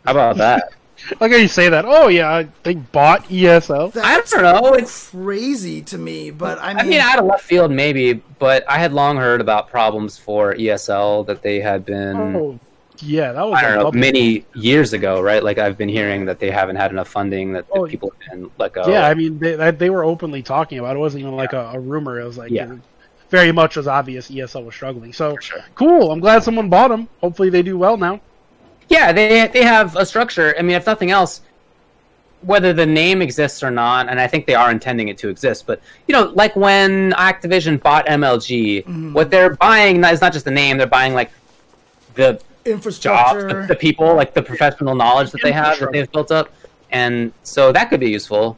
How 0.06 0.11
about 0.11 0.38
that? 0.38 0.73
Like 1.19 1.32
how 1.32 1.38
you 1.38 1.48
say 1.48 1.69
that. 1.69 1.85
Oh 1.88 2.09
yeah, 2.09 2.43
they 2.61 2.75
bought 2.75 3.23
ESL. 3.30 3.98
I 3.98 4.22
don't 4.22 4.43
know. 4.43 4.73
It's 4.73 5.09
crazy 5.09 5.82
to 5.83 5.98
me, 5.98 6.30
but 6.30 6.59
I 6.59 6.73
mean, 6.73 6.80
I 6.80 6.83
mean 6.83 6.99
out 6.99 7.19
of 7.19 7.25
left 7.25 7.43
field 7.43 7.72
maybe, 7.72 8.14
but 8.38 8.69
I 8.69 8.77
had 8.77 8.93
long 8.93 9.17
heard 9.17 9.41
about 9.41 9.69
problems 9.69 10.17
for 10.17 10.53
ESL 10.53 11.25
that 11.25 11.41
they 11.41 11.59
had 11.59 11.85
been 11.85 12.17
Oh 12.17 12.59
yeah, 13.06 13.32
that 13.32 13.48
was 13.48 13.59
I 13.61 13.73
don't 13.75 13.83
know 13.83 13.91
many 13.99 14.45
years 14.53 14.93
ago, 14.93 15.22
right? 15.22 15.43
Like 15.43 15.57
I've 15.57 15.77
been 15.77 15.90
hearing 15.90 16.25
that 16.25 16.40
they 16.40 16.49
haven't 16.51 16.75
had 16.77 16.91
enough 16.91 17.07
funding 17.07 17.53
that, 17.53 17.65
Oh, 17.72 17.85
people 17.88 18.11
have 18.19 18.32
been 18.40 18.51
let 18.57 18.73
go. 18.73 18.88
Yeah, 18.88 19.07
I 19.07 19.14
mean 19.14 19.40
they 19.40 19.72
they 19.72 19.90
were 19.90 20.03
openly 20.03 20.41
talking 20.41 20.80
about 20.80 20.95
it. 20.95 20.98
It 20.98 20.99
wasn't 20.99 21.22
even 21.23 21.35
like 21.35 21.53
a, 21.53 21.72
a 21.73 21.80
rumor. 21.80 22.19
It 22.19 22.25
was 22.25 22.38
like 22.38 22.51
Yeah. 22.51 22.73
it 22.73 22.80
very 23.30 23.51
much 23.51 23.75
was 23.77 23.88
obvious 23.88 24.30
ESL 24.30 24.65
was 24.65 24.75
struggling. 24.75 25.11
So 25.14 25.35
sure. 25.41 25.64
cool. 25.75 26.11
I'm 26.11 26.19
glad 26.19 26.43
someone 26.43 26.69
bought 26.69 26.90
them. 26.90 27.07
Hopefully 27.22 27.49
they 27.49 27.64
do 27.64 27.77
well 27.77 27.98
now. 27.98 28.22
Yeah, 28.90 29.11
they 29.11 29.48
they 29.48 29.64
have 29.64 29.95
a 29.95 30.06
structure. 30.06 30.53
I 30.57 30.61
mean, 30.61 30.75
if 30.75 30.85
nothing 30.85 31.09
else, 31.09 31.41
whether 32.41 32.73
the 32.73 32.85
name 32.85 33.22
exists 33.22 33.64
or 33.64 33.72
not, 33.72 34.09
and 34.09 34.19
I 34.19 34.27
think 34.27 34.45
they 34.45 34.56
are 34.56 34.69
intending 34.69 35.07
it 35.07 35.17
to 35.19 35.30
exist. 35.30 35.65
But 35.65 35.82
you 36.07 36.14
know, 36.14 36.32
like 36.35 36.56
when 36.56 37.11
Activision 37.14 37.82
bought 37.82 38.06
MLG, 38.06 38.83
Mm-hmm. 38.83 39.14
what 39.14 39.32
they're 39.32 39.56
buying 39.56 40.03
is 40.03 40.22
not 40.22 40.33
just 40.33 40.45
the 40.45 40.51
name; 40.51 40.77
they're 40.77 40.85
buying 40.88 41.14
like 41.14 41.32
the 42.15 42.40
infrastructure. 42.66 43.61
the, 43.61 43.67
the 43.67 43.75
people, 43.75 44.16
like 44.16 44.33
the 44.33 44.42
professional 44.42 44.95
knowledge 44.95 45.32
that 45.32 45.42
they 45.42 45.51
have 45.51 45.80
that 45.80 45.92
they've 45.92 46.11
built 46.11 46.32
up, 46.32 46.50
and 46.92 47.33
so 47.43 47.72
that 47.72 47.90
could 47.90 48.00
be 48.00 48.09
useful. 48.09 48.58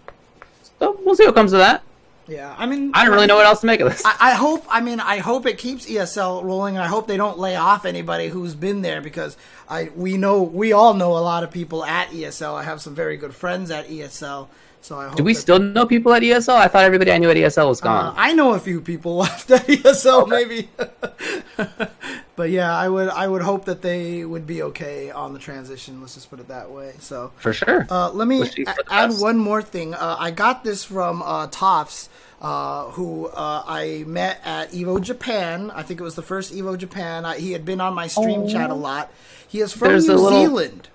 So 0.79 0.97
we'll 1.05 1.15
see 1.15 1.25
what 1.25 1.35
comes 1.35 1.53
of 1.53 1.59
that. 1.59 1.83
yeah, 2.27 2.53
I 2.57 2.65
mean, 2.65 2.91
I 2.93 3.05
don't 3.05 3.13
really 3.13 3.27
know 3.27 3.35
what 3.37 3.45
else 3.45 3.61
to 3.61 3.65
make 3.67 3.79
of 3.79 3.89
this. 3.91 4.03
I, 4.05 4.15
I 4.19 4.31
hope. 4.33 4.65
I 4.69 4.81
mean, 4.81 4.99
I 4.99 5.17
hope 5.19 5.45
it 5.45 5.57
keeps 5.57 5.85
ESL 5.85 6.43
rolling, 6.43 6.75
and 6.75 6.83
I 6.83 6.87
hope 6.87 7.07
they 7.07 7.17
don't 7.17 7.37
lay 7.39 7.55
off 7.55 7.85
anybody 7.85 8.27
who's 8.29 8.55
been 8.55 8.81
there 8.81 8.99
because 9.01 9.37
I 9.69 9.89
we 9.95 10.17
know 10.17 10.41
we 10.43 10.73
all 10.73 10.93
know 10.93 11.11
a 11.17 11.19
lot 11.21 11.43
of 11.43 11.51
people 11.51 11.85
at 11.85 12.09
ESL. 12.09 12.53
I 12.55 12.63
have 12.63 12.81
some 12.81 12.93
very 12.95 13.15
good 13.17 13.33
friends 13.33 13.69
at 13.71 13.87
ESL, 13.87 14.47
so 14.81 14.99
I 14.99 15.07
hope. 15.07 15.15
Do 15.17 15.23
we 15.23 15.33
still 15.33 15.59
know 15.59 15.85
people 15.85 16.13
at 16.13 16.23
ESL? 16.23 16.55
I 16.55 16.67
thought 16.67 16.83
everybody 16.83 17.11
I 17.11 17.19
knew 17.19 17.29
at 17.29 17.37
ESL 17.37 17.67
was 17.69 17.79
Uh, 17.81 17.85
gone. 17.85 18.13
I 18.17 18.33
know 18.33 18.53
a 18.53 18.59
few 18.59 18.81
people 18.81 19.15
left 19.25 19.49
at 19.51 19.65
ESL, 19.67 20.27
maybe. 20.27 20.69
but 22.35 22.49
yeah, 22.49 22.75
I 22.75 22.89
would. 22.89 23.09
I 23.09 23.27
would 23.27 23.41
hope 23.41 23.65
that 23.65 23.81
they 23.81 24.25
would 24.25 24.45
be 24.45 24.61
okay 24.63 25.09
on 25.11 25.33
the 25.33 25.39
transition. 25.39 26.01
Let's 26.01 26.15
just 26.15 26.29
put 26.29 26.39
it 26.39 26.47
that 26.49 26.69
way. 26.71 26.93
So. 26.99 27.31
For 27.37 27.53
sure. 27.53 27.87
Uh, 27.89 28.11
let 28.11 28.27
me 28.27 28.41
a- 28.43 28.75
add 28.93 29.11
one 29.13 29.37
more 29.37 29.61
thing. 29.61 29.93
Uh, 29.93 30.15
I 30.19 30.31
got 30.31 30.63
this 30.63 30.83
from 30.83 31.21
uh, 31.21 31.47
Toffs, 31.47 32.09
uh, 32.41 32.85
who 32.91 33.27
uh, 33.27 33.63
I 33.65 34.03
met 34.07 34.41
at 34.43 34.71
Evo 34.71 35.01
Japan. 35.01 35.71
I 35.71 35.83
think 35.83 35.99
it 35.99 36.03
was 36.03 36.15
the 36.15 36.21
first 36.21 36.53
Evo 36.53 36.77
Japan. 36.77 37.25
I, 37.25 37.37
he 37.39 37.53
had 37.53 37.63
been 37.65 37.79
on 37.81 37.93
my 37.93 38.07
stream 38.07 38.47
chat 38.47 38.69
a 38.69 38.73
lot. 38.75 39.11
He 39.47 39.61
is 39.61 39.71
from 39.71 39.89
There's 39.89 40.07
New 40.07 40.15
little- 40.15 40.41
Zealand. 40.41 40.89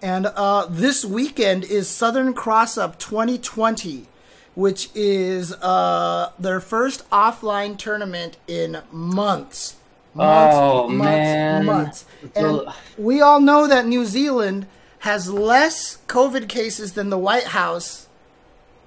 And 0.00 0.26
uh, 0.26 0.66
this 0.70 1.04
weekend 1.04 1.64
is 1.64 1.88
Southern 1.88 2.32
Cross 2.32 2.78
Up 2.78 3.00
2020, 3.00 4.06
which 4.54 4.90
is 4.94 5.52
uh, 5.54 6.30
their 6.38 6.60
first 6.60 7.08
offline 7.10 7.76
tournament 7.76 8.36
in 8.46 8.82
months. 8.92 9.74
Months, 10.14 10.56
Oh, 10.58 10.88
months, 10.88 10.98
man. 11.10 11.64
months. 11.64 12.04
And 12.34 12.46
Ugh. 12.66 12.74
we 12.96 13.20
all 13.20 13.40
know 13.40 13.66
that 13.66 13.86
New 13.86 14.04
Zealand 14.04 14.66
has 15.00 15.30
less 15.30 15.98
COVID 16.08 16.48
cases 16.48 16.94
than 16.94 17.10
the 17.10 17.18
White 17.18 17.44
House 17.48 18.08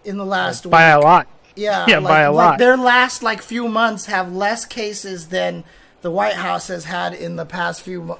in 0.03 0.17
the 0.17 0.25
last 0.25 0.65
week. 0.65 0.71
By 0.71 0.87
a 0.89 0.99
lot. 0.99 1.27
Yeah, 1.55 1.85
Yeah, 1.87 1.99
like, 1.99 2.07
by 2.07 2.21
a 2.21 2.31
like 2.31 2.49
lot. 2.51 2.59
their 2.59 2.75
last 2.77 3.23
like 3.23 3.41
few 3.41 3.67
months 3.67 4.05
have 4.07 4.33
less 4.33 4.65
cases 4.65 5.27
than 5.29 5.63
the 6.01 6.09
White 6.11 6.33
House 6.35 6.67
has 6.69 6.85
had 6.85 7.13
in 7.13 7.35
the 7.35 7.45
past 7.45 7.81
few 7.81 8.17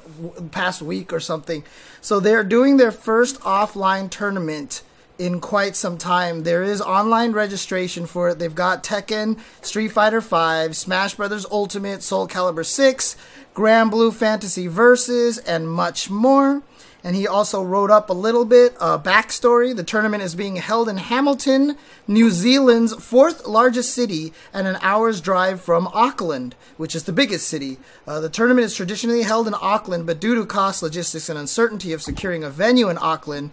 past 0.52 0.82
week 0.82 1.12
or 1.12 1.20
something. 1.20 1.64
So 2.02 2.20
they're 2.20 2.44
doing 2.44 2.78
their 2.78 2.92
first 2.92 3.40
offline 3.42 4.10
tournament 4.10 4.84
in 5.22 5.40
quite 5.40 5.76
some 5.76 6.00
time. 6.00 6.42
There 6.42 6.64
is 6.64 6.82
online 6.82 7.32
registration 7.32 8.08
for 8.08 8.30
it. 8.30 8.40
They've 8.40 8.56
got 8.56 8.84
Tekken, 8.84 9.40
Street 9.62 9.90
Fighter 9.90 10.20
5, 10.20 10.76
Smash 10.76 11.14
Brothers 11.14 11.46
Ultimate, 11.52 12.02
Soul 12.02 12.28
Calibur 12.28 12.66
6, 12.66 13.16
Granblue 13.54 14.12
Fantasy 14.14 14.66
Versus, 14.66 15.38
and 15.38 15.70
much 15.70 16.10
more. 16.10 16.64
And 17.04 17.16
he 17.16 17.28
also 17.28 17.64
wrote 17.64 17.92
up 17.92 18.10
a 18.10 18.14
little 18.14 18.46
bit 18.46 18.76
uh, 18.80 18.98
backstory. 18.98 19.76
The 19.76 19.84
tournament 19.84 20.24
is 20.24 20.34
being 20.34 20.56
held 20.56 20.90
in 20.90 20.98
Hamilton, 20.98 21.78
New 22.08 22.32
Zealand's 22.32 22.94
fourth 22.96 23.46
largest 23.46 23.94
city, 23.94 24.34
and 24.52 24.68
an 24.68 24.78
hour's 24.82 25.22
drive 25.22 25.62
from 25.62 25.88
Auckland, 25.94 26.56
which 26.78 26.96
is 26.96 27.04
the 27.04 27.14
biggest 27.14 27.48
city. 27.48 27.78
Uh, 28.08 28.20
the 28.20 28.30
tournament 28.30 28.66
is 28.66 28.76
traditionally 28.76 29.24
held 29.24 29.48
in 29.48 29.56
Auckland, 29.62 30.08
but 30.08 30.20
due 30.20 30.36
to 30.36 30.46
cost, 30.46 30.82
logistics, 30.82 31.30
and 31.30 31.38
uncertainty 31.38 31.94
of 31.94 32.02
securing 32.02 32.44
a 32.44 32.50
venue 32.50 32.90
in 32.90 32.98
Auckland, 33.00 33.52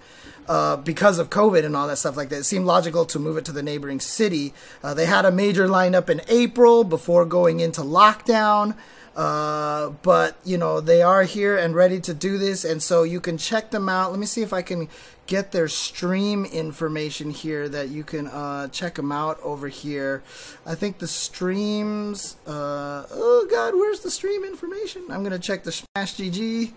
uh, 0.48 0.76
because 0.76 1.18
of 1.18 1.30
COVID 1.30 1.64
and 1.64 1.76
all 1.76 1.86
that 1.88 1.98
stuff 1.98 2.16
like 2.16 2.30
that, 2.30 2.38
it 2.38 2.44
seemed 2.44 2.64
logical 2.64 3.04
to 3.06 3.18
move 3.18 3.36
it 3.36 3.44
to 3.44 3.52
the 3.52 3.62
neighboring 3.62 4.00
city. 4.00 4.54
Uh, 4.82 4.94
they 4.94 5.06
had 5.06 5.24
a 5.24 5.30
major 5.30 5.68
lineup 5.68 6.08
in 6.08 6.22
April 6.28 6.84
before 6.84 7.24
going 7.24 7.60
into 7.60 7.82
lockdown. 7.82 8.76
Uh, 9.14 9.90
but 10.02 10.36
you 10.44 10.56
know 10.56 10.80
they 10.80 11.02
are 11.02 11.24
here 11.24 11.58
and 11.58 11.74
ready 11.74 11.98
to 11.98 12.14
do 12.14 12.38
this, 12.38 12.64
and 12.64 12.80
so 12.80 13.02
you 13.02 13.20
can 13.20 13.36
check 13.36 13.72
them 13.72 13.88
out. 13.88 14.12
Let 14.12 14.20
me 14.20 14.26
see 14.26 14.42
if 14.42 14.52
I 14.52 14.62
can 14.62 14.88
get 15.26 15.50
their 15.50 15.66
stream 15.66 16.44
information 16.44 17.30
here 17.30 17.68
that 17.68 17.88
you 17.88 18.04
can 18.04 18.28
uh, 18.28 18.68
check 18.68 18.94
them 18.94 19.10
out 19.10 19.40
over 19.42 19.66
here. 19.66 20.22
I 20.64 20.76
think 20.76 20.98
the 20.98 21.08
streams. 21.08 22.36
Uh, 22.46 23.06
oh 23.10 23.48
God, 23.50 23.74
where's 23.74 24.00
the 24.00 24.10
stream 24.10 24.44
information? 24.44 25.02
I'm 25.10 25.24
gonna 25.24 25.40
check 25.40 25.64
the 25.64 25.72
Smash 25.72 26.14
GG. 26.14 26.72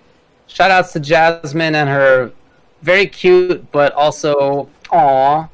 Shout 0.48 0.72
outs 0.72 0.94
to 0.94 1.00
Jasmine 1.00 1.76
and 1.76 1.90
her 1.90 2.32
very 2.82 3.08
cute 3.08 3.72
but 3.72 3.94
also 3.94 4.70
aw 4.92 5.48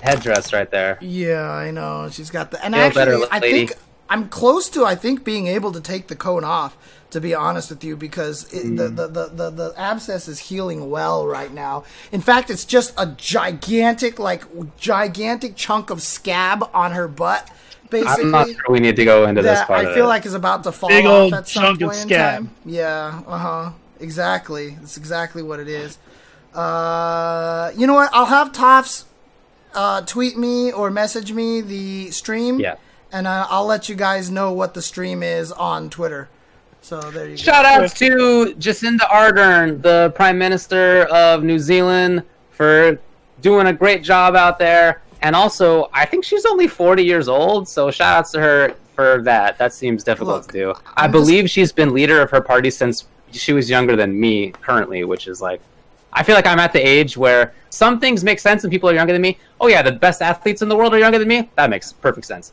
headdress 0.00 0.52
right 0.52 0.70
there. 0.70 0.98
Yeah, 1.00 1.50
I 1.50 1.70
know 1.70 2.08
she's 2.10 2.30
got 2.30 2.50
the. 2.50 2.64
And 2.64 2.74
Feel 2.74 2.90
better, 2.92 3.14
actually, 3.14 3.28
I 3.30 3.40
think 3.40 3.72
I'm 4.08 4.28
close 4.28 4.68
to. 4.70 4.84
I 4.84 4.94
think 4.94 5.24
being 5.24 5.46
able 5.46 5.72
to 5.72 5.80
take 5.80 6.08
the 6.08 6.16
cone 6.16 6.44
off. 6.44 6.76
To 7.12 7.22
be 7.22 7.34
honest 7.34 7.70
with 7.70 7.82
you, 7.82 7.96
because 7.96 8.52
it, 8.52 8.66
Mm. 8.66 8.76
the, 8.76 8.88
the, 8.90 9.06
the, 9.08 9.26
the 9.30 9.50
the 9.50 9.74
abscess 9.78 10.28
is 10.28 10.38
healing 10.38 10.90
well 10.90 11.26
right 11.26 11.50
now. 11.50 11.84
In 12.12 12.20
fact, 12.20 12.50
it's 12.50 12.66
just 12.66 12.92
a 12.98 13.06
gigantic, 13.06 14.18
like 14.18 14.44
gigantic 14.76 15.56
chunk 15.56 15.88
of 15.88 16.02
scab 16.02 16.68
on 16.74 16.92
her 16.92 17.08
butt. 17.08 17.50
Basically, 17.88 18.24
I'm 18.24 18.30
not 18.30 18.46
sure 18.48 18.56
we 18.68 18.80
need 18.80 18.96
to 18.96 19.06
go 19.06 19.24
into 19.26 19.40
this 19.40 19.58
that 19.58 19.66
part 19.68 19.86
I 19.86 19.88
of 19.88 19.94
feel 19.94 20.04
it. 20.04 20.08
like 20.08 20.26
is 20.26 20.34
about 20.34 20.64
to 20.64 20.72
fall 20.72 20.90
Big 20.90 21.06
off 21.06 21.12
old 21.12 21.32
at 21.32 21.48
some 21.48 21.62
chunk 21.62 21.80
of 21.80 21.88
point 21.88 22.02
in 22.02 22.08
scab. 22.08 22.34
time. 22.42 22.50
Yeah, 22.66 23.22
uh 23.26 23.38
huh. 23.38 23.70
Exactly. 24.00 24.76
That's 24.78 24.98
exactly 24.98 25.42
what 25.42 25.60
it 25.60 25.68
is. 25.68 25.96
Uh, 26.54 27.70
you 27.76 27.86
know 27.86 27.94
what? 27.94 28.10
I'll 28.12 28.26
have 28.26 28.52
Toffs 28.52 29.04
uh, 29.74 30.02
tweet 30.02 30.36
me 30.36 30.72
or 30.72 30.90
message 30.90 31.32
me 31.32 31.60
the 31.60 32.10
stream. 32.10 32.60
Yeah. 32.60 32.76
And 33.12 33.26
uh, 33.26 33.46
I'll 33.48 33.64
let 33.64 33.88
you 33.88 33.94
guys 33.94 34.30
know 34.30 34.52
what 34.52 34.74
the 34.74 34.82
stream 34.82 35.22
is 35.22 35.50
on 35.52 35.88
Twitter. 35.88 36.28
So 36.82 37.00
there 37.00 37.24
you 37.24 37.36
go. 37.36 37.36
Shout 37.36 37.64
outs 37.64 37.94
to 37.94 38.54
Jacinda 38.58 39.08
Ardern, 39.10 39.82
the 39.82 40.12
Prime 40.14 40.38
Minister 40.38 41.04
of 41.04 41.42
New 41.42 41.58
Zealand, 41.58 42.22
for 42.50 42.98
doing 43.40 43.66
a 43.66 43.72
great 43.72 44.02
job 44.02 44.36
out 44.36 44.58
there. 44.58 45.02
And 45.22 45.34
also, 45.34 45.90
I 45.92 46.04
think 46.04 46.24
she's 46.24 46.44
only 46.44 46.68
40 46.68 47.02
years 47.02 47.28
old, 47.28 47.68
so 47.68 47.90
shout 47.90 48.18
outs 48.18 48.30
to 48.32 48.40
her 48.40 48.74
for 48.94 49.22
that. 49.22 49.58
That 49.58 49.72
seems 49.72 50.04
difficult 50.04 50.42
Look, 50.42 50.46
to 50.48 50.52
do. 50.52 50.74
I'm 50.96 51.04
I 51.04 51.08
believe 51.08 51.50
she's 51.50 51.72
been 51.72 51.92
leader 51.92 52.20
of 52.20 52.30
her 52.30 52.40
party 52.40 52.70
since 52.70 53.06
she 53.32 53.52
was 53.52 53.68
younger 53.68 53.96
than 53.96 54.18
me 54.18 54.52
currently, 54.52 55.04
which 55.04 55.26
is 55.26 55.40
like, 55.40 55.60
I 56.12 56.22
feel 56.22 56.34
like 56.34 56.46
I'm 56.46 56.58
at 56.58 56.72
the 56.72 56.80
age 56.80 57.16
where 57.16 57.54
some 57.70 58.00
things 58.00 58.24
make 58.24 58.38
sense 58.40 58.64
and 58.64 58.70
people 58.70 58.88
are 58.88 58.94
younger 58.94 59.12
than 59.12 59.22
me. 59.22 59.38
Oh 59.60 59.68
yeah, 59.68 59.82
the 59.82 59.92
best 59.92 60.22
athletes 60.22 60.62
in 60.62 60.68
the 60.68 60.76
world 60.76 60.94
are 60.94 60.98
younger 60.98 61.18
than 61.18 61.28
me. 61.28 61.50
That 61.56 61.70
makes 61.70 61.92
perfect 61.92 62.26
sense. 62.26 62.52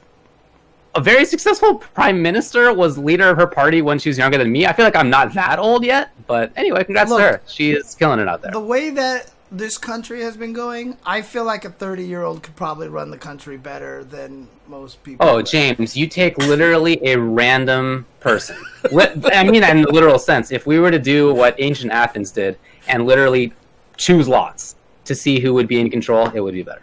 A 0.95 1.01
very 1.01 1.25
successful 1.25 1.75
prime 1.75 2.21
minister 2.21 2.73
was 2.73 2.97
leader 2.97 3.29
of 3.29 3.37
her 3.37 3.47
party 3.47 3.81
when 3.81 3.99
she 3.99 4.07
was 4.07 4.17
younger 4.17 4.37
than 4.37 4.51
me. 4.51 4.65
I 4.65 4.71
feel 4.71 4.85
like 4.85 4.95
I'm 4.95 5.09
not 5.09 5.33
that 5.33 5.59
old 5.59 5.83
yet, 5.83 6.11
but 6.25 6.53
anyway, 6.55 6.85
congrats 6.85 7.09
Look, 7.09 7.19
to 7.19 7.23
her. 7.23 7.41
She 7.47 7.71
is 7.71 7.95
killing 7.95 8.19
it 8.19 8.29
out 8.29 8.41
there. 8.41 8.51
The 8.51 8.61
way 8.61 8.91
that 8.91 9.31
this 9.51 9.77
country 9.77 10.21
has 10.21 10.37
been 10.37 10.53
going, 10.53 10.97
I 11.05 11.21
feel 11.21 11.43
like 11.43 11.65
a 11.65 11.69
30 11.69 12.05
year 12.05 12.23
old 12.23 12.43
could 12.43 12.55
probably 12.55 12.87
run 12.87 13.11
the 13.11 13.17
country 13.17 13.57
better 13.57 14.03
than 14.05 14.47
most 14.67 15.03
people. 15.03 15.27
Oh, 15.27 15.41
James, 15.41 15.95
you 15.95 16.07
take 16.07 16.37
literally 16.37 16.99
a 17.03 17.17
random 17.17 18.05
person. 18.19 18.57
I 18.85 19.43
mean 19.43 19.63
in 19.63 19.81
the 19.81 19.91
literal 19.91 20.17
sense. 20.17 20.51
If 20.51 20.65
we 20.65 20.79
were 20.79 20.91
to 20.91 20.99
do 20.99 21.33
what 21.33 21.55
ancient 21.59 21.91
Athens 21.91 22.31
did 22.31 22.57
and 22.87 23.05
literally 23.05 23.53
choose 23.97 24.27
lots 24.27 24.75
to 25.05 25.15
see 25.15 25.39
who 25.39 25.53
would 25.53 25.67
be 25.67 25.79
in 25.79 25.89
control, 25.89 26.29
it 26.29 26.39
would 26.39 26.53
be 26.53 26.63
better. 26.63 26.81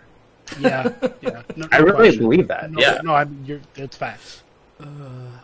Yeah, 0.60 0.92
yeah. 1.20 1.42
No, 1.56 1.68
I 1.72 1.78
really 1.78 1.96
question. 1.96 2.22
believe 2.22 2.48
that. 2.48 2.70
No, 2.70 2.80
yeah. 2.80 3.00
no, 3.02 3.14
I 3.14 3.24
mean, 3.24 3.44
you're, 3.44 3.60
it's 3.76 3.96
facts. 3.96 4.42
Uh. 4.80 4.86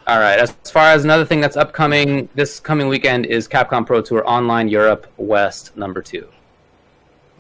All 0.06 0.18
right. 0.18 0.38
As 0.38 0.52
far 0.64 0.86
as 0.86 1.04
another 1.04 1.24
thing 1.24 1.40
that's 1.40 1.56
upcoming 1.56 2.28
this 2.34 2.60
coming 2.60 2.88
weekend 2.88 3.26
is 3.26 3.46
Capcom 3.46 3.86
Pro 3.86 4.00
Tour 4.00 4.26
Online 4.28 4.68
Europe 4.68 5.06
West 5.18 5.76
number 5.76 6.00
two. 6.00 6.28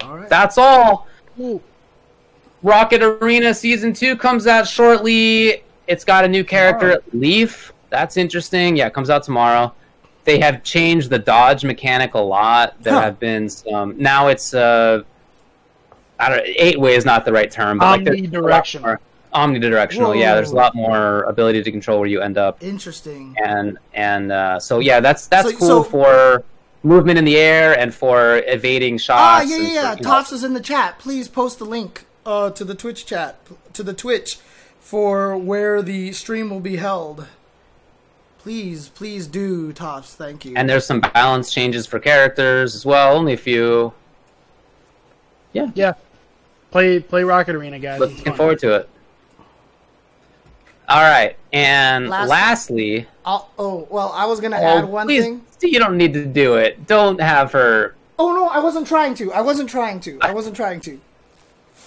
All 0.02 0.18
right. 0.18 0.28
That's 0.28 0.58
all. 0.58 1.06
Rocket 2.62 3.02
Arena 3.02 3.54
Season 3.54 3.92
2 3.92 4.16
comes 4.16 4.46
out 4.46 4.66
shortly. 4.66 5.62
It's 5.86 6.04
got 6.04 6.24
a 6.24 6.28
new 6.28 6.44
character, 6.44 7.00
Leaf. 7.12 7.72
That's 7.88 8.16
interesting. 8.16 8.76
Yeah, 8.76 8.88
it 8.88 8.94
comes 8.94 9.08
out 9.10 9.22
tomorrow. 9.22 9.72
They 10.28 10.38
have 10.40 10.62
changed 10.62 11.08
the 11.08 11.18
dodge 11.18 11.64
mechanic 11.64 12.12
a 12.12 12.18
lot. 12.18 12.74
There 12.82 12.92
Huh. 12.92 13.00
have 13.00 13.18
been 13.18 13.48
some. 13.48 13.94
Now 13.96 14.28
it's 14.28 14.52
uh, 14.52 15.02
I 16.20 16.28
don't. 16.28 16.42
Eight 16.44 16.78
way 16.78 16.94
is 16.96 17.06
not 17.06 17.24
the 17.24 17.32
right 17.32 17.50
term, 17.50 17.78
but 17.78 17.86
like 17.86 18.00
Omnidirectional. 18.02 18.82
more- 18.82 19.00
Omnidirectional. 19.34 20.18
Yeah, 20.20 20.34
there's 20.34 20.50
a 20.50 20.54
lot 20.54 20.74
more 20.74 21.22
ability 21.22 21.62
to 21.62 21.70
control 21.72 21.98
where 22.00 22.08
you 22.08 22.20
end 22.20 22.36
up 22.36 22.62
Interesting. 22.62 23.34
and 23.42 23.78
and 23.94 24.30
uh, 24.30 24.60
so 24.60 24.80
yeah, 24.80 25.00
that's 25.00 25.26
that's 25.28 25.50
So- 25.50 25.56
cool 25.56 25.68
so- 25.68 25.82
for 25.84 26.44
movement 26.82 27.18
in 27.18 27.24
the 27.24 27.38
air 27.38 27.78
and 27.78 27.94
for 27.94 28.42
evading 28.46 28.98
shots. 28.98 29.20
Ah, 29.20 29.40
yeah, 29.50 29.56
yeah, 29.56 29.72
yeah. 29.72 29.94
for, 29.96 30.02
know- 30.02 30.08
Tops 30.10 30.30
is 30.32 30.44
in 30.44 30.52
the 30.52 30.60
chat. 30.60 30.98
Please 30.98 31.26
post 31.28 31.58
the 31.58 31.64
link 31.64 32.04
uh, 32.26 32.50
to 32.50 32.64
the 32.66 32.74
Twitch 32.74 33.06
chat, 33.06 33.38
to 33.72 33.82
the 33.82 33.94
Twitch, 33.94 34.38
for 34.78 35.38
where 35.38 35.80
the 35.80 36.12
stream 36.12 36.50
will 36.50 36.60
be 36.60 36.76
held. 36.76 37.26
Please, 38.38 38.88
please 38.88 39.26
do, 39.26 39.72
Tops. 39.72 40.14
Thank 40.14 40.44
you. 40.44 40.54
and 40.56 40.68
there's 40.68 40.86
some 40.86 41.00
balance 41.00 41.52
changes 41.52 41.86
for 41.86 41.98
characters 41.98 42.74
as 42.74 42.86
well. 42.86 43.16
Only 43.16 43.32
a 43.34 43.36
few. 43.36 43.92
Yeah, 45.52 45.70
Yeah, 45.74 45.94
play 46.70 47.00
play 47.00 47.24
Rocket 47.24 47.54
Arena, 47.56 47.78
guys. 47.78 48.00
It's 48.00 48.10
looking 48.12 48.24
fun. 48.26 48.36
forward 48.36 48.58
to 48.60 48.74
it. 48.76 48.88
All 50.88 51.02
right, 51.02 51.36
and 51.52 52.08
Last- 52.08 52.28
lastly, 52.28 53.06
I'll, 53.26 53.50
oh, 53.58 53.86
well, 53.90 54.10
I 54.14 54.24
was 54.24 54.40
gonna 54.40 54.58
oh, 54.58 54.78
add 54.78 54.84
one 54.86 55.06
please, 55.06 55.24
thing. 55.24 55.42
you 55.62 55.78
don't 55.78 55.96
need 55.98 56.14
to 56.14 56.24
do 56.24 56.54
it. 56.54 56.86
Don't 56.86 57.20
have 57.20 57.52
her. 57.52 57.94
Oh 58.18 58.32
no, 58.34 58.48
I 58.48 58.58
wasn't 58.60 58.86
trying 58.86 59.14
to. 59.16 59.32
I 59.32 59.40
wasn't 59.42 59.68
trying 59.68 60.00
to. 60.00 60.18
I 60.22 60.32
wasn't 60.32 60.56
trying 60.56 60.80
to. 60.82 61.00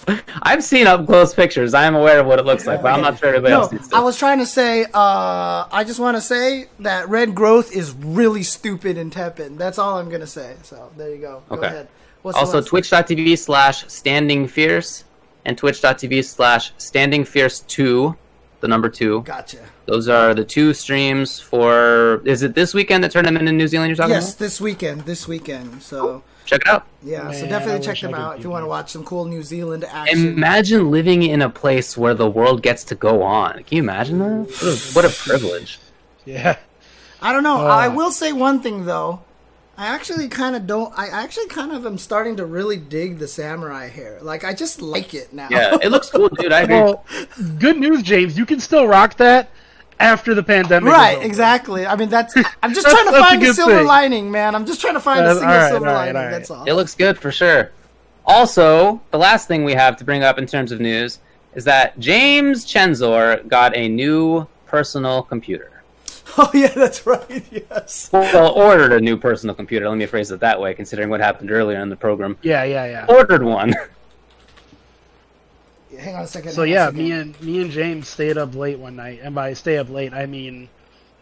I've 0.42 0.64
seen 0.64 0.86
up 0.86 1.06
close 1.06 1.34
pictures. 1.34 1.74
I 1.74 1.84
am 1.84 1.94
aware 1.94 2.20
of 2.20 2.26
what 2.26 2.38
it 2.38 2.44
looks 2.46 2.66
like, 2.66 2.82
but 2.82 2.92
I'm 2.92 3.00
not 3.02 3.18
sure 3.18 3.28
everybody 3.28 3.52
No, 3.54 3.60
else 3.62 3.72
needs 3.72 3.88
to. 3.88 3.96
I 3.96 4.00
was 4.00 4.18
trying 4.18 4.38
to 4.38 4.46
say. 4.46 4.84
Uh, 4.92 5.66
I 5.70 5.84
just 5.86 6.00
want 6.00 6.16
to 6.16 6.20
say 6.20 6.66
that 6.80 7.08
red 7.08 7.34
growth 7.34 7.72
is 7.72 7.92
really 7.92 8.42
stupid 8.42 8.98
and 8.98 9.12
tepid. 9.12 9.58
That's 9.58 9.78
all 9.78 9.98
I'm 9.98 10.08
gonna 10.10 10.26
say. 10.26 10.56
So 10.62 10.90
there 10.96 11.10
you 11.10 11.18
go. 11.18 11.42
Go 11.48 11.56
Okay. 11.56 11.66
ahead. 11.66 11.88
What's 12.22 12.38
also 12.38 12.60
twitch.tv 12.60 13.38
slash 13.38 13.84
standing 13.88 14.46
fierce 14.48 15.04
and 15.44 15.58
twitch.tv 15.58 16.24
slash 16.24 16.72
standing 16.78 17.24
fierce 17.24 17.60
2 17.60 18.16
the 18.60 18.68
number 18.68 18.88
2 18.88 19.22
Gotcha. 19.22 19.58
those 19.86 20.08
are 20.08 20.32
the 20.34 20.44
two 20.44 20.72
streams 20.72 21.40
for 21.40 22.22
is 22.24 22.44
it 22.44 22.54
this 22.54 22.72
weekend 22.74 23.02
the 23.02 23.08
tournament 23.08 23.48
in 23.48 23.56
new 23.56 23.66
zealand 23.66 23.88
you're 23.90 23.96
talking 23.96 24.12
Yes, 24.14 24.30
about 24.34 24.38
this 24.38 24.60
weekend. 24.60 25.00
This 25.00 25.26
weekend. 25.26 25.82
So 25.82 26.22
check 26.44 26.60
it 26.62 26.68
out 26.68 26.86
yeah, 27.04 27.32
so 27.32 27.46
definitely 27.48 27.74
I 27.74 27.78
check 27.80 28.00
them 28.00 28.14
out 28.14 28.38
if 28.38 28.44
you 28.44 28.50
want 28.50 28.62
to 28.62 28.68
watch 28.68 28.90
some 28.90 29.04
cool 29.04 29.24
New 29.24 29.42
Zealand 29.42 29.84
action. 29.84 30.28
imagine 30.28 30.90
living 30.90 31.22
in 31.22 31.42
a 31.42 31.50
place 31.50 31.96
where 31.96 32.14
the 32.14 32.30
world 32.30 32.62
gets 32.62 32.84
to 32.84 32.94
go 32.94 33.22
on 33.22 33.62
can 33.64 33.76
you 33.76 33.82
imagine 33.82 34.18
that 34.18 34.50
what 34.50 34.62
a, 34.62 34.76
what 34.94 35.04
a 35.04 35.08
privilege 35.10 35.78
Yeah, 36.24 36.56
I 37.20 37.32
don't 37.32 37.42
know. 37.42 37.56
Uh. 37.56 37.64
I 37.68 37.88
will 37.88 38.10
say 38.10 38.32
one 38.32 38.60
thing 38.60 38.84
though. 38.86 39.22
I 39.76 39.86
actually 39.86 40.28
kind 40.28 40.54
of 40.54 40.66
don't. 40.66 40.96
I 40.96 41.08
actually 41.08 41.48
kind 41.48 41.72
of 41.72 41.86
am 41.86 41.98
starting 41.98 42.36
to 42.36 42.44
really 42.46 42.76
dig 42.76 43.18
the 43.18 43.26
samurai 43.26 43.88
hair. 43.88 44.20
Like 44.22 44.44
I 44.44 44.52
just 44.52 44.80
like 44.82 45.14
it 45.14 45.32
now. 45.32 45.48
yeah 45.50 45.76
it 45.82 45.90
looks 45.90 46.10
cool 46.10 46.28
dude 46.28 46.52
i 46.52 46.60
agree 46.60 46.76
well, 46.76 47.04
good 47.58 47.78
news, 47.78 48.02
James. 48.02 48.38
You 48.38 48.46
can 48.46 48.60
still 48.60 48.86
rock 48.86 49.16
that 49.16 49.50
after 50.02 50.34
the 50.34 50.42
pandemic. 50.42 50.88
is 50.88 50.92
Right, 50.92 51.16
over. 51.16 51.26
exactly. 51.26 51.86
I 51.86 51.96
mean, 51.96 52.08
that's. 52.08 52.34
I'm 52.62 52.74
just 52.74 52.86
That's- 52.86 52.92
trying 52.92 53.06
to 53.06 53.12
that's 53.12 53.24
a 53.26 53.28
find 53.30 53.42
a 53.42 53.46
good 53.46 53.54
silver 53.56 53.76
thing. 53.78 53.86
lining, 53.86 54.30
man. 54.30 54.54
I'm 54.54 54.66
just 54.66 54.80
trying 54.80 54.94
to 54.94 55.00
find 55.00 55.20
a 55.20 55.34
That's- 55.34 55.36
uh, 55.38 55.40
single 55.40 55.54
all 55.54 55.60
right, 55.62 55.70
silver 55.70 55.86
all 55.88 55.92
right, 55.94 55.98
lining. 56.06 56.16
all 56.16 56.22
right. 56.24 56.30
That's 56.30 56.50
all. 56.50 56.64
It 56.64 56.72
looks 56.74 56.94
good 56.94 57.18
for 57.18 57.30
sure. 57.30 57.70
Also, 58.24 59.00
the 59.10 59.18
last 59.18 59.48
thing 59.48 59.64
we 59.64 59.72
have 59.72 59.96
to 59.96 60.04
bring 60.04 60.22
up 60.22 60.38
in 60.38 60.46
terms 60.46 60.70
of 60.72 60.80
news 60.80 61.18
is 61.54 61.64
that 61.64 61.98
James 61.98 62.64
Chenzor 62.64 63.46
got 63.48 63.76
a 63.76 63.88
new 63.88 64.46
personal 64.66 65.22
computer. 65.22 65.68
Oh 66.38 66.50
yeah, 66.54 66.68
that's 66.68 67.04
right. 67.06 67.44
Yes. 67.50 68.08
Well, 68.10 68.52
ordered 68.52 68.94
a 68.94 69.00
new 69.02 69.18
personal 69.18 69.54
computer. 69.54 69.86
Let 69.86 69.98
me 69.98 70.06
phrase 70.06 70.30
it 70.30 70.40
that 70.40 70.58
way, 70.58 70.72
considering 70.72 71.10
what 71.10 71.20
happened 71.20 71.50
earlier 71.50 71.78
in 71.80 71.90
the 71.90 71.96
program. 71.96 72.38
Yeah, 72.40 72.64
yeah, 72.64 72.86
yeah. 72.86 73.06
Ordered 73.06 73.42
one. 73.42 73.74
Hang 75.98 76.14
on 76.16 76.22
a 76.22 76.26
second. 76.26 76.52
So 76.52 76.62
hang 76.62 76.68
on 76.68 76.68
a 76.68 76.72
yeah, 76.74 76.86
second. 76.86 76.98
me 76.98 77.12
and 77.12 77.40
me 77.42 77.60
and 77.62 77.70
James 77.70 78.08
stayed 78.08 78.38
up 78.38 78.54
late 78.54 78.78
one 78.78 78.96
night, 78.96 79.20
and 79.22 79.34
by 79.34 79.52
stay 79.54 79.78
up 79.78 79.88
late, 79.90 80.12
I 80.12 80.26
mean 80.26 80.68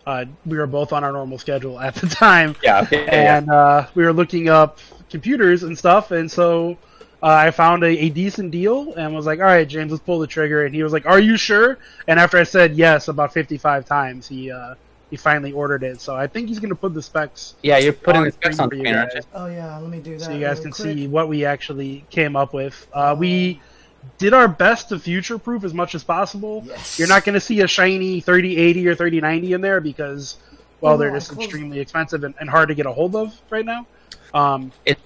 uh, 0.07 0.25
we 0.47 0.57
were 0.59 0.67
both 0.67 0.93
on 0.93 1.05
our 1.05 1.13
normal 1.13 1.39
schedule 1.39 1.79
at 1.81 1.95
the 1.97 2.07
time, 2.09 2.57
yeah, 2.63 2.87
yeah, 2.91 2.99
yeah. 3.01 3.37
and 3.39 3.51
uh, 3.51 3.87
we 3.95 4.05
were 4.05 4.13
looking 4.13 4.49
up 4.49 4.79
computers 5.11 5.63
and 5.63 5.77
stuff, 5.77 6.11
and 6.13 6.31
so 6.31 6.73
uh, 7.23 7.27
I 7.27 7.51
found 7.51 7.83
a, 7.85 7.89
a 7.89 8.09
decent 8.11 8.51
deal 8.51 8.95
and 8.95 9.15
was 9.15 9.27
like, 9.27 9.39
"All 9.41 9.45
right, 9.47 9.69
James, 9.69 9.91
let's 9.93 10.03
pull 10.05 10.19
the 10.21 10.27
trigger." 10.27 10.65
And 10.65 10.75
he 10.75 10.83
was 10.83 10.93
like, 10.93 11.07
"Are 11.07 11.21
you 11.21 11.37
sure?" 11.37 11.79
And 12.09 12.19
after 12.21 12.39
I 12.39 12.45
said 12.45 12.75
yes 12.77 13.09
about 13.09 13.33
fifty-five 13.35 13.85
times, 13.85 14.27
he 14.29 14.51
uh, 14.51 14.75
he 15.11 15.17
finally 15.17 15.53
ordered 15.53 15.83
it. 15.83 16.01
So 16.01 16.17
I 16.17 16.27
think 16.27 16.49
he's 16.49 16.61
gonna 16.61 16.75
put 16.77 16.95
the 16.95 17.03
specs 17.03 17.57
Yeah, 17.63 17.79
you're 17.79 17.93
putting 17.93 18.25
the 18.25 18.33
specs 18.33 18.59
on 18.59 18.71
for 18.71 18.77
you 18.77 18.83
screen, 18.83 18.95
aren't 18.95 19.13
you? 19.15 19.21
guys. 19.21 19.27
Oh 19.35 19.47
yeah, 19.47 19.77
let 19.79 19.91
me 19.91 20.01
do 20.01 20.19
that. 20.19 20.25
so 20.25 20.31
you 20.33 20.41
guys 20.41 20.59
real 20.59 20.63
can 20.65 20.73
quick. 20.73 20.97
see 20.97 21.09
what 21.09 21.29
we 21.29 21.45
actually 21.45 22.07
came 22.11 22.37
up 22.37 22.55
with. 22.55 22.87
Uh, 22.93 23.15
we 23.19 23.61
did 24.19 24.35
our 24.35 24.49
best 24.49 24.89
to 24.91 24.99
future 24.99 25.39
proof 25.39 25.65
as 25.65 25.73
much 25.75 25.95
as 25.95 26.05
possible. 26.05 26.63
Yes. 26.67 26.99
You're 26.99 27.09
not 27.09 27.25
going 27.25 27.35
to 27.35 27.41
see 27.41 27.61
a 27.61 27.67
shiny 27.67 28.21
3080 28.21 28.89
or 28.89 28.95
3090 28.95 29.53
in 29.55 29.61
there 29.61 29.81
because, 29.81 30.37
well, 30.81 30.95
Oh, 30.95 30.97
they're 30.97 31.11
just 31.13 31.33
extremely 31.33 31.81
expensive 31.81 32.25
and, 32.25 32.35
and 32.41 32.49
hard 32.51 32.69
to 32.69 32.75
get 32.75 32.87
a 32.87 32.93
hold 32.93 33.17
of 33.17 33.35
right 33.51 33.65
now. 33.65 33.87
Um, 34.35 34.73
it's 34.87 35.01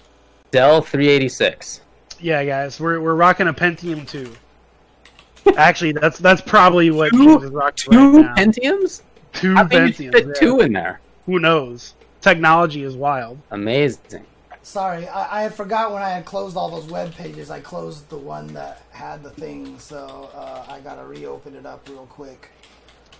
Dell 0.51 0.81
386. 0.81 1.81
yeah, 2.19 2.43
guys, 2.45 2.79
we're, 2.79 2.99
we're 3.01 3.15
rocking 3.15 3.47
a 3.47 3.53
Pentium 3.53 4.07
2. 4.07 4.33
Actually, 5.57 5.91
that's 5.91 6.17
that's 6.17 6.41
probably 6.41 6.89
what 6.91 7.11
Two- 7.11 7.39
is 7.41 7.51
rocking 7.51 7.91
Two 7.93 8.11
right 8.17 8.25
now. 8.25 8.35
Pentiums? 8.35 9.01
two 9.33 9.53
How 9.53 9.67
can 9.67 9.87
you 9.87 9.93
Pentiums. 9.93 10.11
fit 10.13 10.27
yeah. 10.27 10.33
two 10.33 10.61
in 10.61 10.73
there? 10.73 10.99
Who 11.27 11.39
knows? 11.39 11.93
Technology 12.21 12.81
is 12.83 12.95
wild. 12.95 13.37
Amazing. 13.51 14.25
Sorry, 14.65 15.07
I, 15.07 15.41
I 15.41 15.43
had 15.43 15.53
forgot 15.53 15.93
when 15.93 16.01
I 16.01 16.09
had 16.09 16.25
closed 16.25 16.57
all 16.57 16.71
those 16.71 16.89
web 16.89 17.13
pages. 17.13 17.51
I 17.51 17.59
closed 17.59 18.09
the 18.09 18.17
one 18.17 18.47
that 18.55 18.81
had 18.89 19.21
the 19.21 19.29
thing, 19.29 19.77
so 19.77 20.31
uh, 20.33 20.65
I 20.67 20.79
gotta 20.79 21.05
reopen 21.05 21.55
it 21.55 21.67
up 21.67 21.87
real 21.87 22.07
quick. 22.07 22.49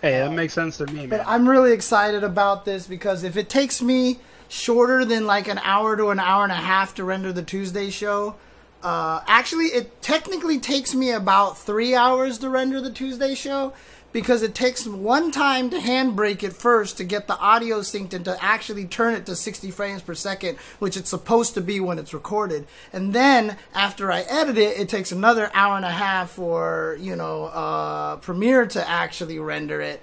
Hey, 0.01 0.13
that 0.13 0.31
makes 0.31 0.53
sense 0.53 0.77
to 0.77 0.87
me, 0.87 1.05
But 1.05 1.17
man. 1.17 1.25
I'm 1.27 1.47
really 1.47 1.71
excited 1.71 2.23
about 2.23 2.65
this 2.65 2.87
because 2.87 3.23
if 3.23 3.37
it 3.37 3.47
takes 3.47 3.79
me 3.79 4.19
shorter 4.49 5.05
than 5.05 5.27
like 5.27 5.47
an 5.47 5.59
hour 5.59 5.95
to 5.95 6.09
an 6.09 6.19
hour 6.19 6.41
and 6.41 6.51
a 6.51 6.55
half 6.55 6.95
to 6.95 7.03
render 7.03 7.31
the 7.31 7.43
Tuesday 7.43 7.91
show, 7.91 8.37
uh, 8.81 9.21
actually, 9.27 9.65
it 9.65 10.01
technically 10.01 10.57
takes 10.57 10.95
me 10.95 11.11
about 11.11 11.59
three 11.59 11.93
hours 11.93 12.39
to 12.39 12.49
render 12.49 12.81
the 12.81 12.91
Tuesday 12.91 13.35
show 13.35 13.71
because 14.15 14.43
it 14.43 14.55
takes 14.55 14.87
one 14.87 15.29
time 15.29 15.69
to 15.69 15.75
handbrake 15.75 16.41
it 16.41 16.53
first 16.53 16.95
to 16.95 17.03
get 17.03 17.27
the 17.27 17.37
audio 17.37 17.81
synced 17.81 18.13
and 18.13 18.23
to 18.23 18.41
actually 18.41 18.85
turn 18.85 19.13
it 19.13 19.25
to 19.25 19.35
60 19.35 19.69
frames 19.71 20.01
per 20.01 20.13
second, 20.13 20.57
which 20.79 20.95
it's 20.95 21.09
supposed 21.09 21.53
to 21.53 21.59
be 21.59 21.81
when 21.81 21.99
it's 21.99 22.13
recorded. 22.13 22.65
And 22.93 23.11
then 23.11 23.57
after 23.73 24.13
I 24.13 24.21
edit 24.21 24.57
it, 24.57 24.79
it 24.79 24.87
takes 24.87 25.11
another 25.11 25.51
hour 25.53 25.75
and 25.75 25.83
a 25.83 25.91
half 25.91 26.31
for, 26.31 26.95
you 26.97 27.17
know, 27.17 27.47
uh, 27.47 28.15
Premiere 28.15 28.65
to 28.67 28.89
actually 28.89 29.37
render 29.37 29.81
it 29.81 30.01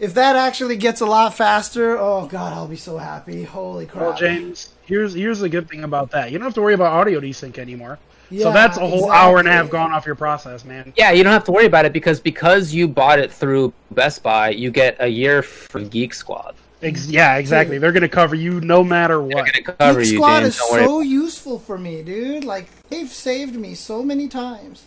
if 0.00 0.14
that 0.14 0.34
actually 0.34 0.76
gets 0.76 1.00
a 1.00 1.06
lot 1.06 1.34
faster, 1.34 1.96
oh 1.96 2.26
god, 2.26 2.52
I'll 2.52 2.66
be 2.66 2.74
so 2.74 2.98
happy. 2.98 3.44
Holy 3.44 3.86
crap. 3.86 4.02
Well, 4.02 4.16
James, 4.16 4.74
here's 4.82 5.14
here's 5.14 5.38
the 5.38 5.48
good 5.48 5.70
thing 5.70 5.84
about 5.84 6.10
that. 6.10 6.32
You 6.32 6.38
don't 6.38 6.46
have 6.46 6.54
to 6.54 6.62
worry 6.62 6.74
about 6.74 6.92
audio 6.92 7.20
desync 7.20 7.58
anymore. 7.58 8.00
Yeah, 8.34 8.42
so 8.44 8.52
that's 8.52 8.76
a 8.78 8.86
whole 8.86 9.12
hour 9.12 9.38
and 9.38 9.46
a 9.46 9.52
half 9.52 9.70
gone 9.70 9.92
off 9.92 10.06
your 10.06 10.16
process, 10.16 10.64
man. 10.64 10.92
Yeah, 10.96 11.12
you 11.12 11.22
don't 11.22 11.32
have 11.32 11.44
to 11.44 11.52
worry 11.52 11.66
about 11.66 11.84
it 11.84 11.92
because 11.92 12.18
because 12.18 12.74
you 12.74 12.88
bought 12.88 13.20
it 13.20 13.32
through 13.32 13.72
Best 13.92 14.24
Buy, 14.24 14.50
you 14.50 14.72
get 14.72 14.96
a 14.98 15.06
year 15.06 15.40
from 15.42 15.88
Geek 15.88 16.12
Squad. 16.14 16.56
Ex- 16.82 17.06
yeah, 17.06 17.36
exactly. 17.36 17.78
They're 17.78 17.92
gonna 17.92 18.08
cover 18.08 18.34
you 18.34 18.60
no 18.60 18.82
matter 18.82 19.22
what. 19.22 19.46
gonna 19.46 19.62
cover 19.62 20.00
Geek 20.02 20.10
you, 20.10 20.16
Squad 20.18 20.40
James. 20.40 20.54
is 20.54 20.60
Don't 20.60 20.72
worry. 20.72 20.84
so 20.84 21.00
useful 21.00 21.58
for 21.60 21.78
me, 21.78 22.02
dude. 22.02 22.44
Like 22.44 22.66
they've 22.88 23.08
saved 23.08 23.54
me 23.54 23.74
so 23.74 24.02
many 24.02 24.26
times. 24.26 24.84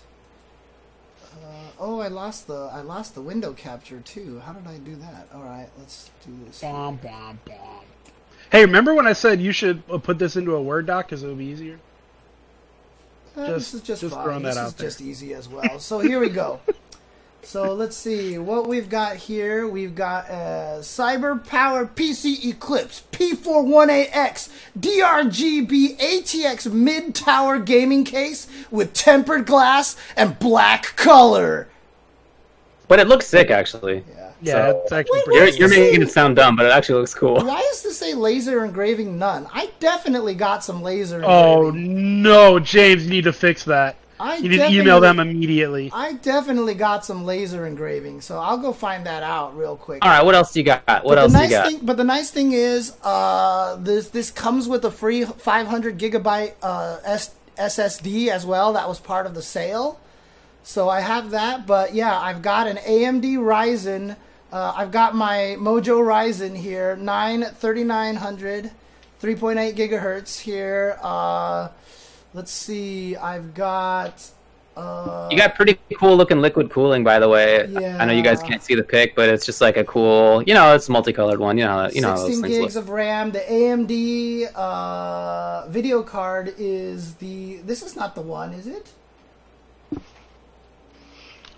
Uh, 1.23 1.37
oh, 1.79 1.99
I 2.01 2.09
lost 2.09 2.47
the 2.47 2.69
I 2.73 2.81
lost 2.81 3.15
the 3.15 3.21
window 3.21 3.53
capture 3.53 4.01
too. 4.01 4.41
How 4.45 4.51
did 4.51 4.67
I 4.67 4.77
do 4.79 4.95
that? 4.97 5.29
All 5.33 5.43
right, 5.43 5.69
let's 5.79 6.11
do 6.25 6.33
this. 6.45 6.59
Bom, 6.59 6.97
bom, 6.97 7.39
bom. 7.45 7.85
Hey, 8.51 8.61
remember 8.65 8.93
when 8.93 9.07
I 9.07 9.13
said 9.13 9.41
you 9.41 9.51
should 9.53 9.81
uh, 9.89 9.97
put 9.97 10.19
this 10.19 10.35
into 10.35 10.55
a 10.55 10.61
Word 10.61 10.85
doc 10.85 11.05
because 11.07 11.23
it 11.23 11.27
would 11.27 11.37
be 11.37 11.45
easier? 11.45 11.79
Uh, 13.37 13.45
Just- 13.45 13.71
this 13.71 13.73
is 13.75 13.81
just, 13.81 14.01
just 14.01 14.15
fine. 14.15 14.41
this 14.41 14.57
is 14.57 14.73
there. 14.73 14.87
just 14.87 15.01
easy 15.01 15.33
as 15.33 15.47
well. 15.47 15.77
So 15.79 15.99
here 15.99 16.19
we 16.19 16.29
go. 16.29 16.59
so 17.43 17.73
let's 17.73 17.95
see 17.95 18.37
what 18.39 18.67
we've 18.67 18.89
got 18.89 19.15
here. 19.17 19.67
We've 19.67 19.93
got 19.95 20.27
a 20.29 20.79
Cyber 20.81 21.45
Power 21.45 21.85
PC 21.85 22.43
Eclipse 22.45 23.03
P41AX 23.11 24.49
DRGB 24.79 25.97
ATX 25.97 26.71
mid 26.71 27.13
tower 27.13 27.59
gaming 27.59 28.03
case 28.03 28.47
with 28.71 28.93
tempered 28.93 29.45
glass 29.45 29.95
and 30.15 30.39
black 30.39 30.95
color. 30.95 31.67
But 32.87 32.99
it 32.99 33.07
looks 33.07 33.27
sick, 33.27 33.49
actually. 33.51 34.03
Yeah. 34.09 34.23
Yeah, 34.39 34.53
So- 34.71 34.81
it's 34.83 34.91
actually 34.91 35.17
Wait, 35.19 35.25
pretty. 35.25 35.57
You're, 35.57 35.69
you're 35.69 35.69
making 35.69 36.01
it 36.03 36.11
sound 36.11 36.35
dumb, 36.35 36.55
but 36.55 36.67
it 36.67 36.71
actually 36.71 36.99
looks 37.01 37.13
cool. 37.13 37.35
Why 37.43 37.59
does 37.61 37.81
this 37.81 37.97
say 37.97 38.13
laser 38.13 38.63
engraving 38.63 39.17
none? 39.17 39.47
I 39.51 39.69
definitely 39.79 40.35
got 40.35 40.63
some 40.63 40.81
laser 40.83 41.23
Oh 41.25 41.69
engraving. 41.69 42.21
no, 42.21 42.59
James, 42.59 43.03
you 43.05 43.09
need 43.09 43.23
to 43.23 43.33
fix 43.33 43.63
that. 43.63 43.95
I 44.19 44.37
You 44.37 44.49
need 44.49 44.57
to 44.57 44.69
email 44.71 44.99
them 44.99 45.19
immediately. 45.19 45.91
I 45.93 46.13
definitely 46.13 46.73
got 46.75 47.03
some 47.05 47.23
laser 47.25 47.65
engraving, 47.67 48.21
so 48.21 48.39
I'll 48.39 48.57
go 48.57 48.73
find 48.73 49.05
that 49.05 49.21
out 49.23 49.55
real 49.57 49.75
quick. 49.75 50.03
All 50.05 50.09
right, 50.11 50.23
what 50.25 50.33
else 50.35 50.51
do 50.53 50.59
you 50.59 50.63
got? 50.65 50.83
What 50.87 51.03
But 51.03 51.17
else 51.19 51.31
the 51.33 51.37
do 51.39 51.43
you 51.43 51.49
nice 51.49 51.57
got? 51.59 51.67
thing, 51.67 51.79
but 51.83 51.97
the 51.97 52.03
nice 52.03 52.29
thing 52.31 52.51
is, 52.51 52.93
uh, 53.03 53.75
this 53.79 54.09
this 54.09 54.31
comes 54.31 54.67
with 54.67 54.83
a 54.85 54.91
free 54.91 55.23
500 55.25 55.99
gigabyte 55.99 56.53
uh, 56.63 56.97
S- 57.05 57.35
SSD 57.59 58.29
as 58.29 58.43
well. 58.45 58.73
That 58.73 58.87
was 58.87 58.99
part 58.99 59.25
of 59.27 59.35
the 59.35 59.41
sale, 59.43 59.99
so 60.67 60.89
I 60.89 60.99
have 60.99 61.31
that. 61.31 61.65
But 61.65 61.95
yeah, 61.95 62.19
I've 62.19 62.41
got 62.41 62.67
an 62.67 62.75
AMD 62.77 63.37
Ryzen. 63.37 64.17
Uh, 64.51 64.73
I've 64.75 64.91
got 64.91 65.15
my 65.15 65.55
Mojo 65.57 66.01
Ryzen 66.03 66.57
here, 66.57 66.97
9 66.97 67.43
3900, 67.43 68.71
3.8 69.21 69.75
gigahertz 69.75 70.39
here. 70.39 70.97
Uh, 71.01 71.69
let's 72.33 72.51
see, 72.51 73.15
I've 73.15 73.53
got. 73.53 74.29
Uh, 74.75 75.29
You 75.31 75.37
got 75.37 75.55
pretty 75.55 75.79
cool 75.97 76.17
looking 76.17 76.41
liquid 76.41 76.69
cooling, 76.69 77.03
by 77.03 77.17
the 77.17 77.29
way. 77.29 77.65
Yeah. 77.67 77.97
I 77.99 78.05
know 78.05 78.11
you 78.13 78.21
guys 78.21 78.43
can't 78.43 78.61
see 78.61 78.75
the 78.75 78.83
pic, 78.83 79.15
but 79.15 79.29
it's 79.29 79.45
just 79.45 79.61
like 79.61 79.77
a 79.77 79.85
cool, 79.85 80.43
you 80.43 80.53
know, 80.53 80.75
it's 80.75 80.89
a 80.89 80.91
multicolored 80.91 81.39
one. 81.39 81.57
You 81.57 81.63
know, 81.63 81.89
you 81.93 82.01
know 82.01 82.15
16 82.17 82.41
gigs 82.43 82.75
look. 82.75 82.83
of 82.83 82.89
RAM. 82.89 83.31
The 83.31 83.39
AMD 83.39 84.51
uh, 84.53 85.67
video 85.69 86.03
card 86.03 86.53
is 86.57 87.15
the. 87.15 87.57
This 87.65 87.81
is 87.81 87.95
not 87.95 88.15
the 88.15 88.21
one, 88.21 88.51
is 88.53 88.67
it? 88.67 88.91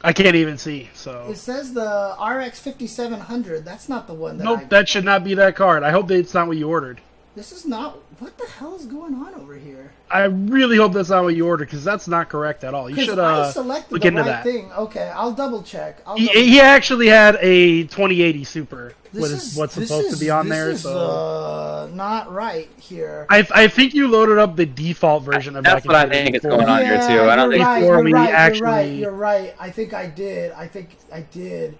I 0.02 0.14
can't 0.14 0.36
even 0.36 0.58
see. 0.58 0.90
So 0.94 1.28
It 1.30 1.38
says 1.38 1.74
the 1.74 2.16
RX 2.20 2.60
5700. 2.60 3.66
That's 3.66 3.90
not 3.90 4.08
the 4.08 4.14
one 4.14 4.38
that. 4.38 4.44
nope, 4.44 4.60
I, 4.60 4.64
that 4.66 4.90
should 4.90 5.06
not 5.06 5.24
be 5.24 5.34
that 5.36 5.56
card. 5.56 5.84
I 5.84 5.92
hope 5.92 6.08
that 6.08 6.16
it's 6.18 6.34
not 6.34 6.48
what 6.48 6.58
you 6.58 6.70
ordered. 6.70 7.02
This 7.36 7.52
is 7.52 7.66
not. 7.66 8.00
What 8.20 8.38
the 8.38 8.48
hell 8.48 8.76
is 8.76 8.86
going 8.86 9.14
on 9.14 9.34
over 9.36 9.56
here? 9.56 9.92
I 10.10 10.24
really 10.24 10.78
hope 10.78 10.94
that's 10.94 11.10
not 11.10 11.24
what 11.24 11.36
you 11.36 11.48
ordered 11.48 11.66
because 11.66 11.84
that's 11.84 12.08
not 12.08 12.28
correct 12.28 12.64
at 12.64 12.74
all. 12.74 12.90
You 12.90 13.02
should 13.06 13.20
I 13.20 13.42
uh, 13.42 13.52
selected 13.52 13.92
look 13.94 14.02
the 14.02 14.08
into 14.10 14.22
right 14.22 14.28
that. 14.28 14.44
thing. 14.44 14.72
Okay, 14.74 15.10
I'll 15.16 15.32
double 15.32 15.62
check. 15.64 16.02
I'll 16.06 16.18
He, 16.18 16.26
double- 16.26 16.40
he 16.42 16.60
actually 16.60 17.08
had 17.08 17.38
a 17.40 17.84
2080 17.84 18.44
Super. 18.44 18.94
This 19.14 19.22
What 19.22 19.32
is 19.32 19.44
is 19.52 19.58
what's 19.58 19.74
supposed 19.76 20.08
is- 20.08 20.20
to 20.20 20.26
be 20.26 20.30
on 20.30 20.50
this 20.50 20.58
there? 20.58 20.70
Is, 20.72 20.82
so 20.84 20.98
uh, 20.98 21.90
not 21.94 22.32
right 22.32 22.68
here. 22.80 23.26
I, 23.30 23.48
I 23.52 23.68
think 23.68 23.94
you 23.94 24.08
loaded 24.08 24.38
up 24.40 24.56
the 24.56 24.66
default 24.66 25.24
version 25.24 25.56
of 25.56 25.64
That's 25.64 25.86
back 25.86 25.86
what 25.86 25.96
I 25.96 26.10
think 26.10 26.36
is 26.36 26.42
going 26.42 26.68
on 26.68 26.84
here, 26.84 26.98
too. 27.08 27.22
I 27.30 27.36
don't 27.36 27.52
think- 27.52 27.64
right, 27.64 27.80
Before 27.80 27.96
you're 27.96 28.04
we 28.04 28.14
right, 28.14 28.56
You're 28.56 28.66
right. 28.68 28.92
You're 28.92 29.12
right. 29.12 29.56
I 29.60 29.70
think 29.70 29.94
I 29.94 30.08
did. 30.08 30.52
I 30.54 30.68
think 30.68 30.90
I 31.14 31.22
did. 31.22 31.78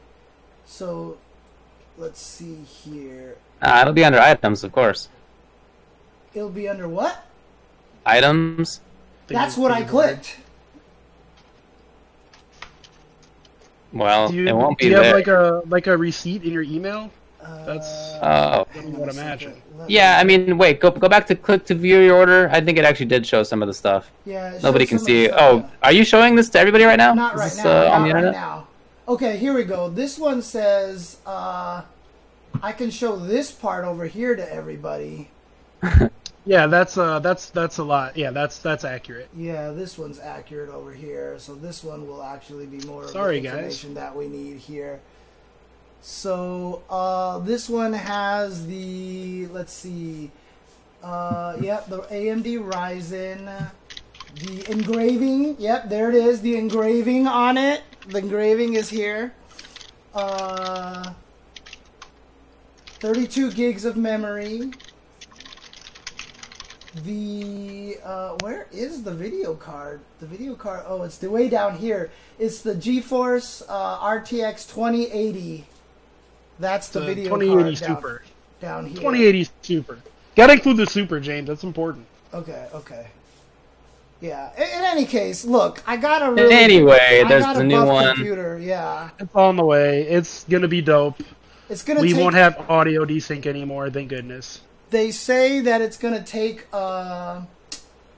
So, 0.66 1.18
let's 1.98 2.22
see 2.22 2.58
here. 2.64 3.36
Uh, 3.62 3.80
it'll 3.82 3.94
be 3.94 4.06
under 4.06 4.20
items, 4.20 4.64
of 4.64 4.72
course. 4.72 5.10
It'll 6.34 6.50
be 6.50 6.68
under 6.68 6.88
what? 6.88 7.26
Items. 8.06 8.82
That's 9.28 9.58
what 9.58 9.72
I 9.72 9.80
think 9.80 9.92
you 9.92 9.98
ordered. 9.98 10.10
clicked. 10.18 10.38
Well, 13.92 14.30
Do 14.30 14.36
you, 14.36 14.48
it 14.48 14.56
won't 14.56 14.78
be 14.78 14.86
do 14.86 14.90
you 14.92 14.96
there. 14.98 15.06
have 15.06 15.16
like 15.16 15.28
a 15.28 15.62
like 15.68 15.88
a 15.88 15.98
receipt 15.98 16.44
in 16.44 16.54
your 16.54 16.62
email? 16.64 17.12
That's 17.66 17.88
oh. 18.22 18.68
I 18.76 18.86
would 18.86 19.10
imagine. 19.10 19.60
Yeah, 19.88 20.20
I 20.20 20.24
mean, 20.24 20.58
wait, 20.58 20.80
go 20.80 20.92
go 20.92 21.10
back 21.10 21.26
to 21.28 21.36
click 21.36 21.66
to 21.66 21.74
view 21.76 22.00
your 22.00 22.16
order. 22.16 22.50
I 22.52 22.62
think 22.62 22.78
it 22.78 22.86
actually 22.86 23.08
did 23.08 23.26
show 23.26 23.42
some 23.44 23.64
of 23.64 23.68
the 23.68 23.74
stuff. 23.74 24.12
Yeah, 24.26 24.60
Nobody 24.62 24.86
can 24.86 25.00
some 25.00 25.04
of 25.04 25.08
the 25.08 25.26
see. 25.26 25.28
stuff, 25.28 25.40
Oh, 25.42 25.58
yeah. 25.58 25.70
are 25.84 25.92
you 25.92 26.04
showing 26.04 26.36
this 26.36 26.50
to 26.50 26.60
everybody 26.60 26.84
right 26.84 26.98
now? 26.98 27.14
Not 27.16 27.36
right 27.36 27.46
this, 27.50 27.64
now. 27.64 27.88
uh, 27.88 27.90
on 27.92 28.04
the 28.04 28.14
right 28.14 28.18
internet? 28.20 28.34
now. 28.34 28.68
Okay, 29.08 29.38
here 29.38 29.54
we 29.56 29.64
go. 29.64 29.90
This 29.90 30.20
one 30.20 30.44
says 30.44 31.18
uh, 31.26 31.82
I 32.62 32.72
can 32.74 32.92
show 32.92 33.16
this 33.16 33.52
part 33.52 33.86
over 33.86 34.06
here 34.06 34.36
to 34.36 34.54
everybody. 34.54 35.30
Yeah, 36.46 36.68
that's 36.68 36.98
uh 36.98 37.20
that's 37.20 37.50
that's 37.50 37.78
a 37.78 37.84
lot. 37.84 38.18
Yeah, 38.18 38.32
that's 38.32 38.60
that's 38.60 38.84
accurate. 38.84 39.30
Yeah, 39.36 39.72
this 39.72 39.98
one's 39.98 40.20
accurate 40.20 40.70
over 40.70 40.92
here. 40.94 41.38
So 41.38 41.54
this 41.54 41.84
one 41.84 42.08
will 42.08 42.24
actually 42.24 42.66
be 42.66 42.80
more 42.88 43.04
of 43.04 43.10
Sorry, 43.12 43.40
the 43.40 43.48
guys. 43.48 43.54
information 43.56 43.94
that 43.96 44.16
we 44.16 44.28
need 44.28 44.58
here. 44.58 45.00
So 46.02 46.82
uh, 46.90 47.40
this 47.40 47.68
one 47.70 47.92
has 47.94 48.66
the 48.68 49.48
let's 49.48 49.74
see, 49.74 50.32
uh, 51.04 51.58
yep, 51.60 51.88
the 51.88 52.00
AMD 52.04 52.46
Ryzen, 52.72 53.70
the 54.36 54.72
engraving. 54.72 55.58
Yep, 55.60 55.90
there 55.90 56.10
it 56.10 56.16
is. 56.16 56.42
The 56.42 56.56
engraving 56.56 57.28
on 57.28 57.58
it. 57.58 57.84
The 58.08 58.20
engraving 58.20 58.76
is 58.76 58.90
here. 58.90 59.34
Uh, 60.16 61.14
32 63.02 63.52
gigs 63.52 63.86
of 63.86 63.98
memory. 63.98 64.72
The 66.96 67.98
uh, 68.04 68.36
where 68.42 68.68
is 68.72 69.04
the 69.04 69.14
video 69.14 69.54
card? 69.54 70.02
The 70.20 70.26
video 70.26 70.56
card. 70.56 70.86
Oh, 70.88 71.04
it's 71.04 71.18
the 71.20 71.30
way 71.30 71.48
down 71.48 71.78
here. 71.78 72.10
It's 72.40 72.62
the 72.62 72.74
GeForce 72.74 73.64
uh, 73.70 74.00
RTX 74.00 74.68
2080. 74.74 75.66
That's 76.60 76.90
the, 76.90 77.00
The 77.02 77.06
video 77.06 77.38
2080 77.38 77.56
card 77.62 77.76
down, 77.80 77.96
Super. 77.98 78.24
down 78.60 78.86
here. 78.88 78.96
2080 78.96 79.48
Super. 79.62 80.00
Gotta 80.36 80.54
include 80.54 80.78
the 80.78 80.88
Super, 80.88 81.20
James. 81.20 81.48
That's 81.48 81.64
important. 81.64 82.06
Okay, 82.34 82.68
okay. 82.74 83.08
Yeah. 84.20 84.52
In, 84.58 84.64
in 84.64 84.86
any 84.86 85.06
case, 85.06 85.46
look, 85.46 85.84
I 85.86 85.96
got 85.96 86.28
a 86.28 86.34
really 86.34 86.54
Anyway, 86.54 87.22
I 87.24 87.28
there's 87.28 87.44
got 87.44 87.58
a 87.58 87.60
a 87.60 87.64
new 87.64 87.76
buff 87.76 87.88
one. 87.88 88.16
computer. 88.16 88.58
Yeah, 88.60 89.12
It's 89.20 89.36
on 89.36 89.56
the 89.58 89.64
way. 89.66 90.04
It's 90.04 90.44
gonna 90.46 90.68
be 90.68 90.82
dope. 90.82 91.22
it's 91.70 91.84
gonna. 91.84 92.02
We 92.02 92.14
take, 92.14 92.22
won't 92.22 92.36
have 92.36 92.70
audio 92.70 93.06
desync 93.06 93.46
anymore. 93.46 93.90
Thank 93.92 94.10
goodness. 94.10 94.62
They 94.90 95.12
say 95.12 95.60
that 95.62 95.82
it's 95.82 95.98
gonna 95.98 96.24
take 96.24 96.66
uh, 96.74 97.42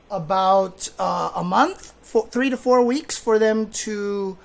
about 0.09 0.89
uh, 0.99 1.31
a 1.35 1.43
month, 1.43 1.93
four, 2.01 2.27
three 2.27 2.49
to 2.49 2.57
four 2.57 2.83
weeks, 2.83 3.17
for 3.17 3.39
them 3.39 3.69
to 3.71 4.37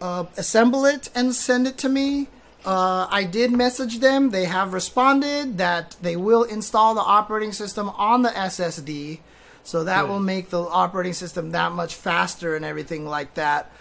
uh, 0.00 0.26
assemble 0.36 0.84
it 0.84 1.10
and 1.14 1.34
send 1.34 1.66
it 1.66 1.78
to 1.78 1.88
me. 1.88 2.28
Uh, 2.64 3.08
I 3.10 3.24
did 3.24 3.50
message 3.50 3.98
them. 3.98 4.30
They 4.30 4.44
have 4.44 4.72
responded 4.72 5.58
that 5.58 5.96
they 6.00 6.16
will 6.16 6.44
install 6.44 6.94
the 6.94 7.00
operating 7.00 7.52
system 7.52 7.88
on 7.90 8.22
the 8.22 8.30
SSD, 8.30 9.18
so 9.64 9.84
that 9.84 10.02
Good. 10.02 10.10
will 10.10 10.20
make 10.20 10.50
the 10.50 10.60
operating 10.60 11.12
system 11.12 11.50
that 11.52 11.72
much 11.72 11.94
faster 11.94 12.54
and 12.54 12.64
everything 12.64 13.06
like 13.06 13.34
that. 13.34 13.72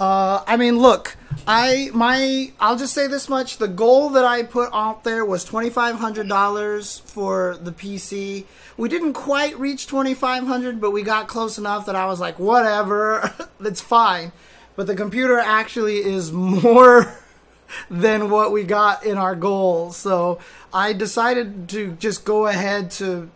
Uh, 0.00 0.42
I 0.46 0.56
mean, 0.56 0.78
look, 0.78 1.18
I 1.46 1.90
my 1.92 2.52
I'll 2.58 2.76
just 2.76 2.94
say 2.94 3.06
this 3.06 3.28
much: 3.28 3.58
the 3.58 3.68
goal 3.68 4.08
that 4.10 4.24
I 4.24 4.42
put 4.42 4.70
out 4.72 5.04
there 5.04 5.26
was 5.26 5.44
twenty 5.44 5.68
five 5.68 5.96
hundred 5.96 6.26
dollars 6.26 7.00
for 7.00 7.58
the 7.60 7.70
PC. 7.70 8.46
We 8.78 8.88
didn't 8.88 9.12
quite 9.12 9.58
reach 9.60 9.86
twenty 9.86 10.14
five 10.14 10.46
hundred, 10.46 10.80
but 10.80 10.92
we 10.92 11.02
got 11.02 11.28
close 11.28 11.58
enough 11.58 11.84
that 11.84 11.94
I 11.94 12.06
was 12.06 12.18
like, 12.18 12.38
whatever, 12.38 13.30
that's 13.60 13.82
fine. 13.82 14.32
But 14.74 14.86
the 14.86 14.96
computer 14.96 15.38
actually 15.38 15.98
is 15.98 16.32
more 16.32 17.14
than 17.90 18.30
what 18.30 18.52
we 18.52 18.64
got 18.64 19.04
in 19.04 19.18
our 19.18 19.34
goal. 19.34 19.92
So 19.92 20.38
I 20.72 20.94
decided 20.94 21.68
to 21.70 21.92
just 21.92 22.24
go 22.24 22.46
ahead 22.46 22.90
to 22.92 23.30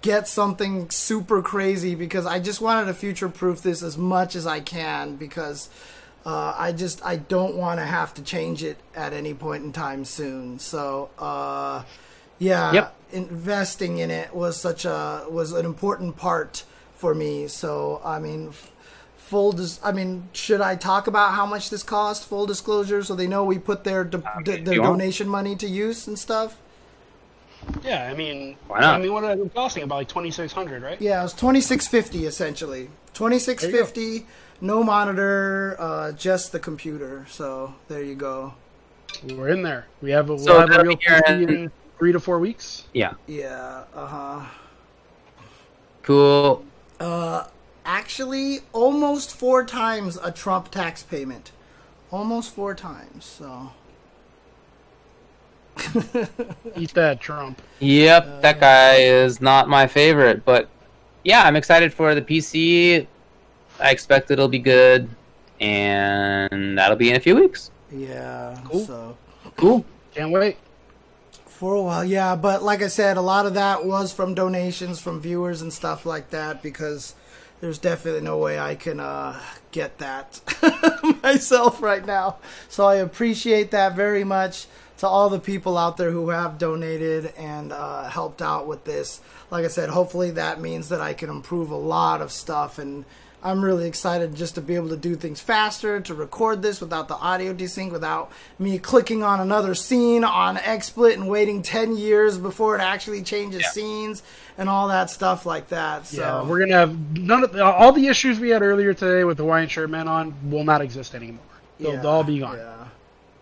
get 0.00 0.26
something 0.26 0.90
super 0.90 1.42
crazy 1.42 1.94
because 1.94 2.26
I 2.26 2.40
just 2.40 2.60
wanted 2.60 2.86
to 2.86 2.94
future 2.94 3.28
proof 3.28 3.62
this 3.62 3.82
as 3.82 3.96
much 3.96 4.34
as 4.34 4.46
I 4.46 4.60
can 4.60 5.16
because 5.16 5.68
uh, 6.26 6.54
I 6.56 6.72
just 6.72 7.04
I 7.04 7.16
don't 7.16 7.54
want 7.56 7.80
to 7.80 7.86
have 7.86 8.12
to 8.14 8.22
change 8.22 8.62
it 8.62 8.76
at 8.94 9.12
any 9.12 9.34
point 9.34 9.64
in 9.64 9.72
time 9.72 10.04
soon. 10.04 10.58
So 10.58 11.10
uh, 11.18 11.84
yeah, 12.38 12.72
Yep. 12.72 12.94
investing 13.12 13.98
in 13.98 14.10
it 14.10 14.34
was 14.34 14.56
such 14.60 14.84
a 14.84 15.24
was 15.30 15.52
an 15.52 15.64
important 15.64 16.16
part 16.16 16.64
for 16.96 17.14
me. 17.14 17.48
So 17.48 18.00
I 18.04 18.18
mean. 18.18 18.48
f- 18.48 18.70
Full 19.28 19.52
dis- 19.52 19.78
I 19.84 19.92
mean, 19.92 20.26
should 20.32 20.62
I 20.62 20.74
talk 20.74 21.06
about 21.06 21.34
how 21.34 21.44
much 21.44 21.68
this 21.68 21.82
cost? 21.82 22.24
Full 22.24 22.46
disclosure, 22.46 23.02
so 23.04 23.14
they 23.14 23.26
know 23.26 23.44
we 23.44 23.58
put 23.58 23.84
their 23.84 24.02
do- 24.02 24.22
d- 24.42 24.56
their 24.62 24.72
you 24.76 24.80
want. 24.80 24.94
donation 24.98 25.28
money 25.28 25.54
to 25.56 25.66
use 25.68 26.06
and 26.08 26.18
stuff. 26.18 26.56
Yeah, 27.84 28.08
I 28.10 28.14
mean, 28.14 28.56
Why 28.68 28.80
not? 28.80 28.94
I 28.94 28.98
mean, 29.02 29.12
what 29.12 29.24
are 29.24 29.36
they 29.36 29.48
costing? 29.50 29.82
About 29.82 29.96
like 29.96 30.08
twenty 30.08 30.30
six 30.30 30.52
hundred, 30.54 30.82
right? 30.82 30.98
Yeah, 30.98 31.20
it 31.20 31.24
was 31.24 31.34
twenty 31.34 31.60
six 31.60 31.86
fifty 31.86 32.24
essentially. 32.24 32.88
Twenty 33.12 33.38
six 33.38 33.66
fifty, 33.66 34.26
no 34.60 34.82
monitor, 34.82 35.76
uh, 35.78 36.12
just 36.12 36.52
the 36.52 36.58
computer. 36.60 37.26
So 37.28 37.74
there 37.88 38.02
you 38.02 38.14
go. 38.14 38.54
We're 39.24 39.48
in 39.48 39.62
there. 39.62 39.86
We 40.02 40.10
have 40.10 40.28
a, 40.30 40.34
we'll 40.34 40.44
So 40.44 40.60
have 40.60 40.70
a 40.70 40.82
real 40.82 40.96
PC 40.96 41.42
in- 41.42 41.48
in 41.48 41.70
three 41.98 42.12
to 42.12 42.20
four 42.20 42.38
weeks. 42.38 42.84
Yeah. 42.92 43.14
Yeah. 43.26 43.84
Uh 43.94 44.06
huh. 44.06 44.46
Cool. 46.02 46.64
Uh, 47.00 47.44
actually, 47.84 48.60
almost 48.72 49.34
four 49.34 49.64
times 49.64 50.18
a 50.22 50.30
Trump 50.30 50.70
tax 50.70 51.02
payment. 51.02 51.52
Almost 52.10 52.54
four 52.54 52.74
times. 52.74 53.24
So 53.24 53.72
Eat 56.76 56.92
that, 56.94 57.20
Trump. 57.20 57.62
Yep, 57.80 58.42
that 58.42 58.58
guy 58.60 58.96
is 58.96 59.40
not 59.40 59.68
my 59.68 59.86
favorite, 59.86 60.44
but 60.44 60.68
yeah, 61.24 61.42
I'm 61.42 61.54
excited 61.56 61.92
for 61.92 62.14
the 62.14 62.22
PC. 62.22 63.06
I 63.80 63.90
expect 63.90 64.30
it'll 64.30 64.48
be 64.48 64.58
good, 64.58 65.08
and 65.60 66.76
that'll 66.78 66.96
be 66.96 67.10
in 67.10 67.16
a 67.16 67.20
few 67.20 67.36
weeks. 67.36 67.70
yeah. 67.90 68.58
Cool. 68.64 68.84
So. 68.84 69.16
Cool. 69.56 69.84
Can't 70.14 70.32
wait. 70.32 70.56
For 71.46 71.74
a 71.74 71.82
while, 71.82 72.04
yeah, 72.04 72.36
but 72.36 72.62
like 72.62 72.82
I 72.82 72.86
said, 72.88 73.16
a 73.16 73.20
lot 73.20 73.44
of 73.44 73.54
that 73.54 73.84
was 73.84 74.12
from 74.12 74.34
donations 74.34 75.00
from 75.00 75.20
viewers 75.20 75.60
and 75.60 75.72
stuff 75.72 76.06
like 76.06 76.30
that 76.30 76.62
because 76.62 77.16
there's 77.60 77.78
definitely 77.78 78.20
no 78.20 78.38
way 78.38 78.60
I 78.60 78.76
can 78.76 79.00
uh, 79.00 79.40
get 79.72 79.98
that 79.98 80.40
myself 81.22 81.82
right 81.82 82.06
now. 82.06 82.36
So 82.68 82.86
I 82.86 82.96
appreciate 82.96 83.72
that 83.72 83.96
very 83.96 84.22
much 84.22 84.66
to 84.98 85.08
all 85.08 85.28
the 85.28 85.40
people 85.40 85.76
out 85.76 85.96
there 85.96 86.12
who 86.12 86.28
have 86.28 86.58
donated 86.58 87.32
and 87.36 87.72
uh, 87.72 88.08
helped 88.08 88.40
out 88.40 88.68
with 88.68 88.84
this. 88.84 89.20
Like 89.50 89.64
I 89.64 89.68
said, 89.68 89.90
hopefully 89.90 90.30
that 90.32 90.60
means 90.60 90.90
that 90.90 91.00
I 91.00 91.12
can 91.12 91.28
improve 91.30 91.70
a 91.70 91.76
lot 91.76 92.22
of 92.22 92.32
stuff 92.32 92.78
and. 92.78 93.04
I'm 93.42 93.64
really 93.64 93.86
excited 93.86 94.34
just 94.34 94.56
to 94.56 94.60
be 94.60 94.74
able 94.74 94.88
to 94.88 94.96
do 94.96 95.14
things 95.14 95.40
faster, 95.40 96.00
to 96.00 96.14
record 96.14 96.60
this 96.60 96.80
without 96.80 97.06
the 97.06 97.14
audio 97.14 97.54
desync, 97.54 97.92
without 97.92 98.32
me 98.58 98.78
clicking 98.80 99.22
on 99.22 99.38
another 99.38 99.74
scene 99.76 100.24
on 100.24 100.56
XSplit 100.56 101.14
and 101.14 101.28
waiting 101.28 101.62
10 101.62 101.96
years 101.96 102.36
before 102.36 102.76
it 102.76 102.80
actually 102.80 103.22
changes 103.22 103.60
Yeah. 103.62 103.70
scenes 103.70 104.22
and 104.58 104.68
all 104.68 104.88
that 104.88 105.08
stuff 105.10 105.46
like 105.46 105.68
that. 105.68 106.06
So 106.08 106.20
Yeah, 106.20 106.42
we're 106.42 106.58
gonna 106.58 106.74
have 106.78 107.16
none 107.16 107.44
of 107.44 107.52
the, 107.52 107.64
all 107.64 107.92
the 107.92 108.08
issues 108.08 108.40
we 108.40 108.50
had 108.50 108.62
earlier 108.62 108.92
today 108.92 109.22
with 109.22 109.36
the 109.36 109.44
Hawaiian 109.44 109.68
shirt 109.68 109.88
man 109.88 110.08
on 110.08 110.34
will 110.50 110.64
not 110.64 110.80
exist 110.80 111.14
anymore. 111.14 111.44
They'll, 111.78 111.94
yeah, 111.94 112.00
they'll 112.00 112.10
all 112.10 112.24
be 112.24 112.40
gone. 112.40 112.56
Yeah. 112.56 112.74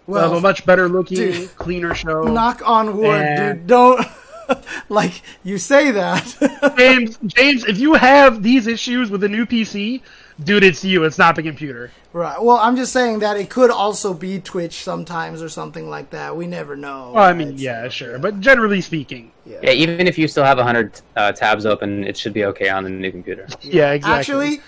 We'll 0.07 0.21
have 0.23 0.33
a 0.33 0.41
much 0.41 0.65
better 0.67 0.89
looking, 0.91 1.17
dude, 1.17 1.57
cleaner 1.57 1.95
show. 1.95 2.23
knock 2.25 2.61
on 2.69 2.99
wood, 2.99 3.07
And- 3.23 3.59
dude. 3.61 3.67
Don't 3.67 4.07
like 4.89 5.23
you 5.45 5.59
say 5.59 5.91
that. 5.93 6.75
James, 6.79 7.19
James, 7.27 7.65
if 7.65 7.79
you 7.79 7.95
have 7.95 8.43
these 8.43 8.67
issues 8.67 9.11
with 9.11 9.21
the 9.21 9.29
new 9.29 9.47
PC, 9.47 10.03
dude, 10.43 10.65
it's 10.65 10.85
you. 10.85 11.05
It's 11.05 11.19
not 11.19 11.37
the 11.37 11.43
computer. 11.43 11.91
right. 12.13 12.41
Well, 12.43 12.57
I'm 12.59 12.77
just 12.77 12.93
saying 12.93 13.21
that 13.21 13.37
it 13.37 13.51
could 13.51 13.71
also 13.71 14.15
be 14.15 14.41
Twitch 14.41 14.83
sometimes 14.83 15.43
or 15.43 15.49
something 15.49 15.89
like 15.89 16.11
that. 16.11 16.37
We 16.37 16.47
never 16.47 16.77
know. 16.77 17.13
Well, 17.15 17.25
I 17.25 17.33
mean, 17.33 17.49
right? 17.51 17.59
yeah, 17.59 17.83
So, 17.85 17.89
sure, 17.91 18.19
but 18.19 18.41
generally 18.41 18.81
speaking, 18.81 19.33
Yeah, 19.45 19.71
even 19.71 20.07
if 20.07 20.19
you 20.19 20.29
still 20.29 20.45
have 20.45 20.59
100 20.59 21.01
uh, 21.17 21.33
tabs 21.33 21.67
open, 21.67 22.05
it 22.05 22.17
should 22.17 22.33
be 22.33 22.45
okay 22.47 22.69
on 22.69 22.85
the 22.85 22.91
new 22.91 23.11
computer. 23.11 23.47
yeah, 23.63 23.93
exactly. 23.93 24.19
Actually, 24.19 24.61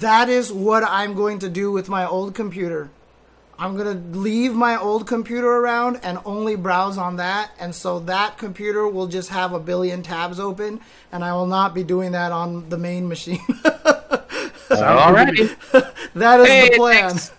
that 0.00 0.28
is 0.28 0.52
what 0.52 0.82
I'm 0.84 1.14
going 1.14 1.38
to 1.40 1.48
do 1.48 1.70
with 1.72 1.88
my 1.88 2.06
old 2.06 2.34
computer. 2.34 2.90
I'm 3.58 3.76
going 3.76 4.12
to 4.12 4.18
leave 4.18 4.52
my 4.54 4.78
old 4.78 5.06
computer 5.06 5.48
around 5.48 6.00
and 6.02 6.18
only 6.26 6.56
browse 6.56 6.98
on 6.98 7.16
that. 7.16 7.52
And 7.58 7.74
so 7.74 8.00
that 8.00 8.36
computer 8.36 8.86
will 8.86 9.06
just 9.06 9.30
have 9.30 9.52
a 9.54 9.58
billion 9.58 10.02
tabs 10.02 10.38
open, 10.38 10.80
and 11.10 11.24
I 11.24 11.32
will 11.32 11.46
not 11.46 11.74
be 11.74 11.82
doing 11.82 12.12
that 12.12 12.32
on 12.32 12.68
the 12.68 12.76
main 12.76 13.08
machine. 13.08 13.38
Alrighty. 14.68 15.54
that 16.14 16.40
is 16.40 16.46
Hey, 16.46 16.68
the 16.70 16.76
plan. 16.76 17.08
thanks, 17.10 17.32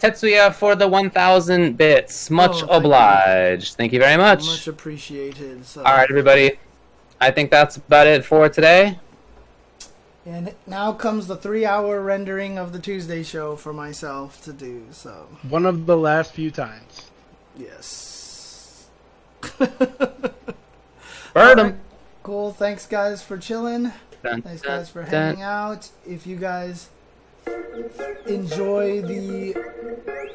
Tetsuya, 0.00 0.54
for 0.54 0.74
the 0.74 0.88
1,000 0.88 1.76
bits. 1.76 2.30
Much 2.30 2.50
Oh, 2.50 2.58
thank 2.60 2.70
you. 2.70 2.76
obliged. 2.76 3.74
Thank 3.76 3.92
you 3.92 3.98
very 4.00 4.16
much. 4.16 4.46
Much 4.46 4.68
appreciated. 4.68 5.64
So. 5.66 5.82
All 5.84 5.92
right, 5.94 6.08
everybody. 6.10 6.58
I 7.20 7.30
think 7.30 7.50
that's 7.50 7.76
about 7.76 8.06
it 8.06 8.24
for 8.24 8.48
today. 8.48 8.98
And 10.24 10.54
now 10.68 10.92
comes 10.92 11.26
the 11.26 11.36
three 11.36 11.66
hour 11.66 12.00
rendering 12.00 12.56
of 12.58 12.72
the 12.72 12.78
Tuesday 12.78 13.22
show 13.24 13.56
for 13.56 13.72
myself 13.72 14.40
to 14.44 14.52
do. 14.52 14.84
So, 14.92 15.26
one 15.48 15.66
of 15.66 15.86
the 15.86 15.96
last 15.96 16.32
few 16.32 16.50
times. 16.50 17.10
yes. 17.56 18.86
Bird 21.34 21.58
'em. 21.58 21.80
Cool. 22.22 22.52
Thanks, 22.52 22.86
guys, 22.86 23.22
for 23.22 23.36
chilling. 23.36 23.92
Dun, 24.22 24.42
Thanks, 24.42 24.62
dun, 24.62 24.78
guys, 24.78 24.88
for 24.90 25.02
dun. 25.02 25.10
hanging 25.10 25.42
out. 25.42 25.88
If 26.06 26.26
you 26.26 26.36
guys 26.36 26.88
enjoy 28.26 29.02
the 29.02 29.54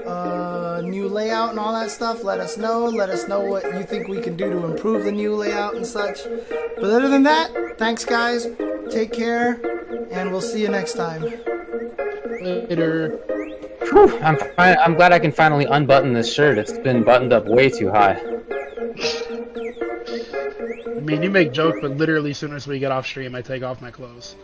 uh, 0.05 0.81
new 0.83 1.07
layout 1.07 1.49
and 1.49 1.59
all 1.59 1.73
that 1.73 1.91
stuff, 1.91 2.23
let 2.23 2.39
us 2.39 2.57
know. 2.57 2.85
Let 2.85 3.09
us 3.09 3.27
know 3.27 3.41
what 3.41 3.65
you 3.73 3.83
think 3.83 4.07
we 4.07 4.21
can 4.21 4.37
do 4.37 4.49
to 4.49 4.65
improve 4.65 5.03
the 5.03 5.11
new 5.11 5.35
layout 5.35 5.75
and 5.75 5.85
such. 5.85 6.19
But 6.75 6.85
other 6.85 7.09
than 7.09 7.23
that, 7.23 7.77
thanks, 7.77 8.05
guys. 8.05 8.47
Take 8.89 9.11
care, 9.11 9.59
and 10.11 10.31
we'll 10.31 10.41
see 10.41 10.61
you 10.61 10.69
next 10.69 10.93
time. 10.93 11.23
Later. 12.41 13.19
Whew, 13.81 14.17
I'm, 14.19 14.37
fi- 14.37 14.75
I'm 14.75 14.95
glad 14.95 15.11
I 15.11 15.19
can 15.19 15.31
finally 15.31 15.65
unbutton 15.65 16.13
this 16.13 16.33
shirt. 16.33 16.57
It's 16.57 16.77
been 16.77 17.03
buttoned 17.03 17.33
up 17.33 17.45
way 17.45 17.69
too 17.69 17.89
high. 17.89 18.21
I 20.85 20.99
mean, 21.01 21.23
you 21.23 21.29
make 21.29 21.53
jokes, 21.53 21.79
but 21.81 21.91
literally, 21.91 22.31
as 22.31 22.37
soon 22.37 22.53
as 22.53 22.67
we 22.67 22.79
get 22.79 22.91
off 22.91 23.05
stream, 23.05 23.35
I 23.35 23.41
take 23.41 23.63
off 23.63 23.81
my 23.81 23.91
clothes. 23.91 24.35